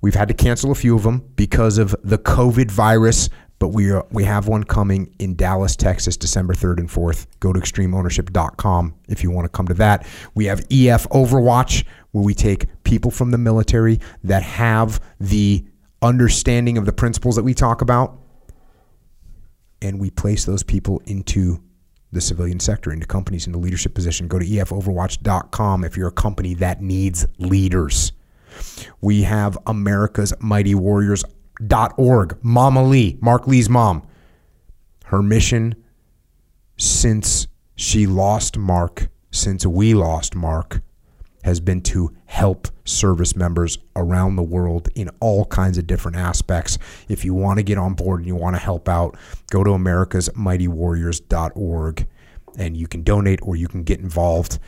We've 0.00 0.14
had 0.14 0.28
to 0.28 0.34
cancel 0.34 0.70
a 0.70 0.74
few 0.74 0.96
of 0.96 1.02
them 1.02 1.30
because 1.36 1.78
of 1.78 1.94
the 2.02 2.18
COVID 2.18 2.70
virus, 2.70 3.30
but 3.58 3.68
we 3.68 3.90
are, 3.90 4.04
we 4.10 4.24
have 4.24 4.48
one 4.48 4.64
coming 4.64 5.14
in 5.18 5.34
Dallas, 5.34 5.76
Texas, 5.76 6.16
December 6.16 6.52
3rd 6.52 6.80
and 6.80 6.88
4th. 6.88 7.26
Go 7.40 7.52
to 7.52 7.60
extremeownership.com 7.60 8.94
if 9.08 9.22
you 9.22 9.30
want 9.30 9.46
to 9.46 9.48
come 9.48 9.66
to 9.68 9.74
that. 9.74 10.06
We 10.34 10.44
have 10.46 10.60
EF 10.70 11.08
Overwatch 11.08 11.84
where 12.10 12.22
we 12.22 12.34
take 12.34 12.66
people 12.84 13.10
from 13.10 13.30
the 13.30 13.38
military 13.38 14.00
that 14.24 14.42
have 14.42 15.00
the 15.18 15.64
understanding 16.02 16.76
of 16.76 16.84
the 16.84 16.92
principles 16.92 17.36
that 17.36 17.42
we 17.42 17.54
talk 17.54 17.80
about 17.80 18.18
and 19.80 19.98
we 19.98 20.10
place 20.10 20.44
those 20.44 20.62
people 20.62 21.02
into 21.06 21.62
the 22.14 22.20
civilian 22.20 22.60
sector, 22.60 22.92
into 22.92 23.06
companies, 23.06 23.46
into 23.46 23.58
leadership 23.58 23.94
position. 23.94 24.28
Go 24.28 24.38
to 24.38 24.46
efoverwatch.com 24.46 25.84
if 25.84 25.96
you're 25.96 26.08
a 26.08 26.12
company 26.12 26.54
that 26.54 26.80
needs 26.80 27.26
leaders. 27.38 28.12
We 29.00 29.22
have 29.22 29.58
America's 29.66 30.32
Mighty 30.40 30.74
Warriors.org. 30.74 32.38
Mama 32.42 32.84
Lee, 32.84 33.18
Mark 33.20 33.46
Lee's 33.46 33.68
mom. 33.68 34.06
Her 35.06 35.22
mission 35.22 35.74
since 36.76 37.46
she 37.76 38.06
lost 38.06 38.56
Mark, 38.56 39.08
since 39.30 39.66
we 39.66 39.94
lost 39.94 40.34
Mark, 40.34 40.80
has 41.44 41.60
been 41.60 41.80
to 41.82 42.10
help 42.24 42.66
service 42.86 43.36
members 43.36 43.76
around 43.94 44.36
the 44.36 44.42
world 44.42 44.88
in 44.94 45.10
all 45.20 45.44
kinds 45.44 45.76
of 45.76 45.86
different 45.86 46.16
aspects. 46.16 46.78
If 47.06 47.22
you 47.22 47.34
want 47.34 47.58
to 47.58 47.62
get 47.62 47.76
on 47.76 47.92
board 47.92 48.20
and 48.20 48.26
you 48.26 48.34
want 48.34 48.56
to 48.56 48.60
help 48.60 48.88
out, 48.88 49.18
go 49.50 49.62
to 49.62 49.68
americasmightywarriors.org 49.70 52.06
and 52.56 52.74
you 52.76 52.86
can 52.88 53.02
donate 53.02 53.40
or 53.42 53.56
you 53.56 53.68
can 53.68 53.82
get 53.82 54.00
involved. 54.00 54.58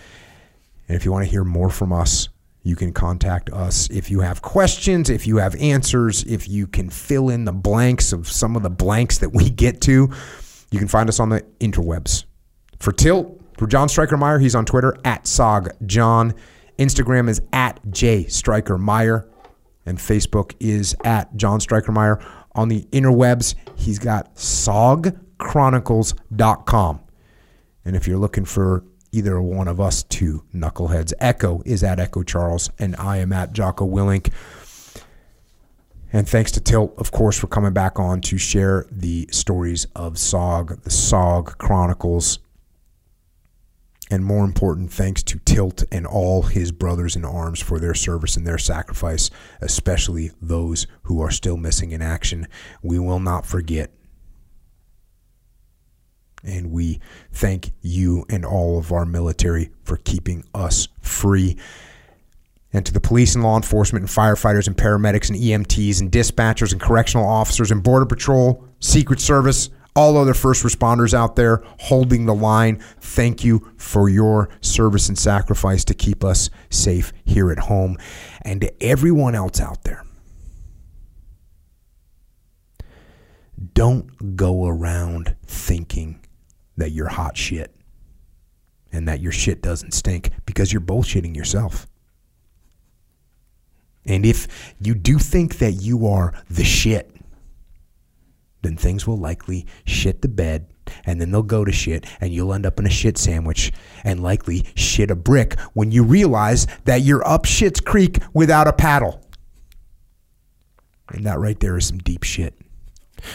And 0.87 0.97
if 0.97 1.07
you 1.07 1.13
want 1.13 1.25
to 1.25 1.31
hear 1.31 1.45
more 1.45 1.71
from 1.71 1.95
us, 1.95 2.29
you 2.63 2.77
can 2.77 2.93
contact 2.93 3.49
us 3.51 3.89
if 3.91 4.11
you 4.11 4.21
have 4.21 4.43
questions, 4.43 5.09
if 5.09 5.27
you 5.27 5.39
have 5.39 5.57
answers, 5.57 6.25
if 6.25 6.47
you 6.47 6.67
can 6.67 6.91
fill 6.91 7.31
in 7.31 7.47
the 7.47 7.53
blanks 7.53 8.13
of 8.13 8.31
some 8.31 8.55
of 8.55 8.63
the 8.63 8.69
blanks 8.69 9.17
that 9.19 9.31
we 9.31 9.49
get 9.65 9.81
to. 9.83 10.11
You 10.71 10.79
can 10.79 10.89
find 10.89 11.09
us 11.09 11.21
on 11.21 11.31
the 11.31 11.41
interwebs. 11.59 12.25
For 12.81 12.93
Tilt, 12.93 13.41
for 13.57 13.67
John 13.67 13.89
Stryker 13.89 14.19
Meyer, 14.19 14.39
he's 14.39 14.55
on 14.55 14.67
Twitter 14.67 14.99
at 15.07 15.25
SOG 15.25 15.71
John. 15.87 16.35
Instagram 16.79 17.29
is 17.29 17.43
at 17.53 17.81
J 17.91 18.27
Stryker 18.27 18.79
Meyer, 18.79 19.29
and 19.85 19.99
Facebook 19.99 20.55
is 20.61 20.95
at 21.05 21.37
John 21.37 21.61
Stryker 21.61 21.93
Meyer. 21.93 22.19
On 22.55 22.69
the 22.69 22.83
interwebs, 22.93 23.55
he's 23.77 23.99
got 23.99 24.35
sogchronicles.com. 24.35 27.01
And 27.85 27.97
if 27.97 28.09
you're 28.09 28.19
looking 28.19 28.45
for 28.45 28.85
either 29.13 29.41
one 29.41 29.69
of 29.69 29.81
us 29.81 30.03
two 30.03 30.45
knuckleheads, 30.55 31.13
Echo 31.21 31.63
is 31.65 31.83
at 31.83 32.01
Echo 32.01 32.23
Charles, 32.23 32.71
and 32.79 32.97
I 32.97 33.19
am 33.19 33.33
at 33.33 33.53
Jocko 33.53 33.87
Willink. 33.87 34.33
And 36.13 36.29
thanks 36.29 36.51
to 36.53 36.61
Tilt, 36.61 36.95
of 36.99 37.13
course, 37.13 37.39
for 37.39 37.47
coming 37.47 37.73
back 37.73 37.99
on 37.99 38.21
to 38.23 38.39
share 38.39 38.87
the 38.91 39.29
stories 39.31 39.87
of 39.95 40.15
SOG, 40.15 40.83
the 40.83 40.91
SOG 40.91 41.59
Chronicles. 41.59 42.39
And 44.09 44.25
more 44.25 44.45
important, 44.45 44.93
thanks 44.93 45.23
to 45.25 45.41
Tilt 45.41 45.83
and 45.91 46.07
all 46.07 46.43
his 46.43 46.71
brothers 46.71 47.17
in 47.17 47.25
arms 47.25 47.61
for 47.61 47.81
their 47.81 47.95
service 47.95 48.37
and 48.37 48.47
their 48.47 48.59
sacrifice, 48.59 49.31
especially 49.61 50.31
those 50.41 50.87
who 51.05 51.21
are 51.21 51.31
still 51.31 51.57
missing 51.57 51.91
in 51.91 52.01
action. 52.01 52.47
We 52.83 53.01
will 53.01 53.19
not 53.19 53.47
forget. 53.47 53.93
And 56.45 56.71
we 56.71 57.01
thank 57.33 57.73
you 57.81 58.25
and 58.31 58.45
all 58.45 58.79
of 58.79 58.93
our 58.93 59.05
military 59.05 59.71
for 59.83 59.97
keeping 59.97 60.45
us 60.55 60.87
free. 61.01 61.57
And 62.73 62.87
to 62.87 62.93
the 62.93 63.01
police 63.01 63.35
and 63.35 63.43
law 63.43 63.57
enforcement 63.57 64.03
and 64.05 64.11
firefighters 64.11 64.69
and 64.69 64.77
paramedics 64.77 65.31
and 65.31 65.39
EMTs 65.39 66.01
and 66.01 66.13
dispatchers 66.13 66.71
and 66.71 66.81
correctional 66.81 67.27
officers 67.27 67.73
and 67.73 67.83
Border 67.83 68.07
Patrol, 68.07 68.65
Secret 68.79 69.19
Service, 69.19 69.71
all 69.97 70.19
other 70.19 70.35
first 70.35 70.63
responders 70.63 71.15
out 71.15 71.37
there 71.37 71.63
holding 71.81 72.27
the 72.27 72.35
line, 72.35 72.77
thank 73.01 73.43
you 73.43 73.73
for 73.77 74.09
your 74.09 74.51
service 74.61 75.09
and 75.09 75.19
sacrifice 75.19 75.85
to 75.87 75.95
keep 75.95 76.23
us 76.23 76.51
safe 76.69 77.13
here 77.25 77.51
at 77.51 77.59
home. 77.59 77.97
And 78.43 78.61
to 78.61 78.83
everyone 78.83 79.35
else 79.35 79.61
out 79.61 79.83
there, 79.85 80.05
don't 83.73 84.37
go 84.37 84.67
around 84.67 85.35
thinking 85.47 86.21
that 86.77 86.91
you're 86.91 87.09
hot 87.09 87.37
shit 87.37 87.75
and 88.93 89.09
that 89.09 89.21
your 89.21 89.33
shit 89.33 89.63
doesn't 89.63 89.93
stink 89.93 90.31
because 90.45 90.73
you're 90.73 90.83
bullshitting 90.83 91.35
yourself. 91.35 91.87
And 94.05 94.25
if 94.25 94.75
you 94.79 94.95
do 94.95 95.19
think 95.19 95.59
that 95.59 95.73
you 95.73 96.07
are 96.07 96.35
the 96.49 96.65
shit, 96.65 97.16
then 98.67 98.77
things 98.77 99.07
will 99.07 99.17
likely 99.17 99.67
shit 99.85 100.23
the 100.23 100.29
bed 100.29 100.67
and 101.05 101.21
then 101.21 101.31
they'll 101.31 101.43
go 101.43 101.65
to 101.65 101.73
shit 101.73 102.07
and 102.21 102.33
you'll 102.33 102.53
end 102.53 102.67
up 102.67 102.79
in 102.79 102.87
a 102.87 102.91
shit 102.91 103.19
sandwich 103.19 103.73
and 104.05 104.23
likely 104.23 104.67
shit 104.75 105.11
a 105.11 105.17
brick 105.17 105.59
when 105.73 105.91
you 105.91 106.03
realize 106.03 106.67
that 106.85 107.03
you're 107.03 107.27
up 107.27 107.45
shit's 107.45 107.81
creek 107.81 108.19
without 108.33 108.67
a 108.67 108.73
paddle. 108.73 109.23
And 111.09 111.25
that 111.27 111.39
right 111.39 111.59
there 111.61 111.77
is 111.77 111.87
some 111.87 111.99
deep 111.99 112.25
shit. 112.25 112.55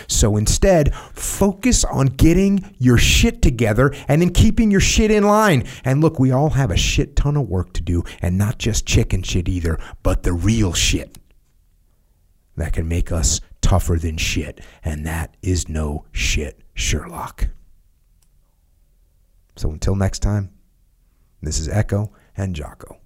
So 0.08 0.38
instead, 0.38 0.94
focus 1.14 1.84
on 1.84 2.08
getting 2.08 2.76
your 2.78 2.98
shit 2.98 3.42
together 3.42 3.94
and 4.08 4.22
then 4.22 4.32
keeping 4.32 4.70
your 4.70 4.80
shit 4.80 5.10
in 5.10 5.24
line. 5.24 5.66
And 5.84 6.02
look, 6.02 6.20
we 6.20 6.32
all 6.32 6.52
have 6.52 6.70
a 6.70 6.78
shit 6.78 7.16
ton 7.16 7.36
of 7.36 7.50
work 7.50 7.74
to 7.74 7.82
do, 7.82 8.04
and 8.22 8.38
not 8.38 8.60
just 8.60 8.86
chicken 8.86 9.24
shit 9.24 9.50
either, 9.50 9.80
but 10.04 10.24
the 10.24 10.34
real 10.34 10.74
shit 10.74 11.18
that 12.58 12.74
can 12.74 12.88
make 12.88 13.12
us 13.12 13.42
tougher 13.72 13.98
than 13.98 14.18
shit. 14.18 14.60
And 14.84 15.06
that 15.06 15.38
is 15.42 15.70
no 15.70 16.04
shit, 16.12 16.60
Sherlock. 16.74 17.48
So 19.56 19.72
until 19.72 19.96
next 19.96 20.20
time, 20.20 20.52
this 21.42 21.58
is 21.58 21.70
Echo 21.70 22.12
and 22.36 22.54
Jocko. 22.54 23.01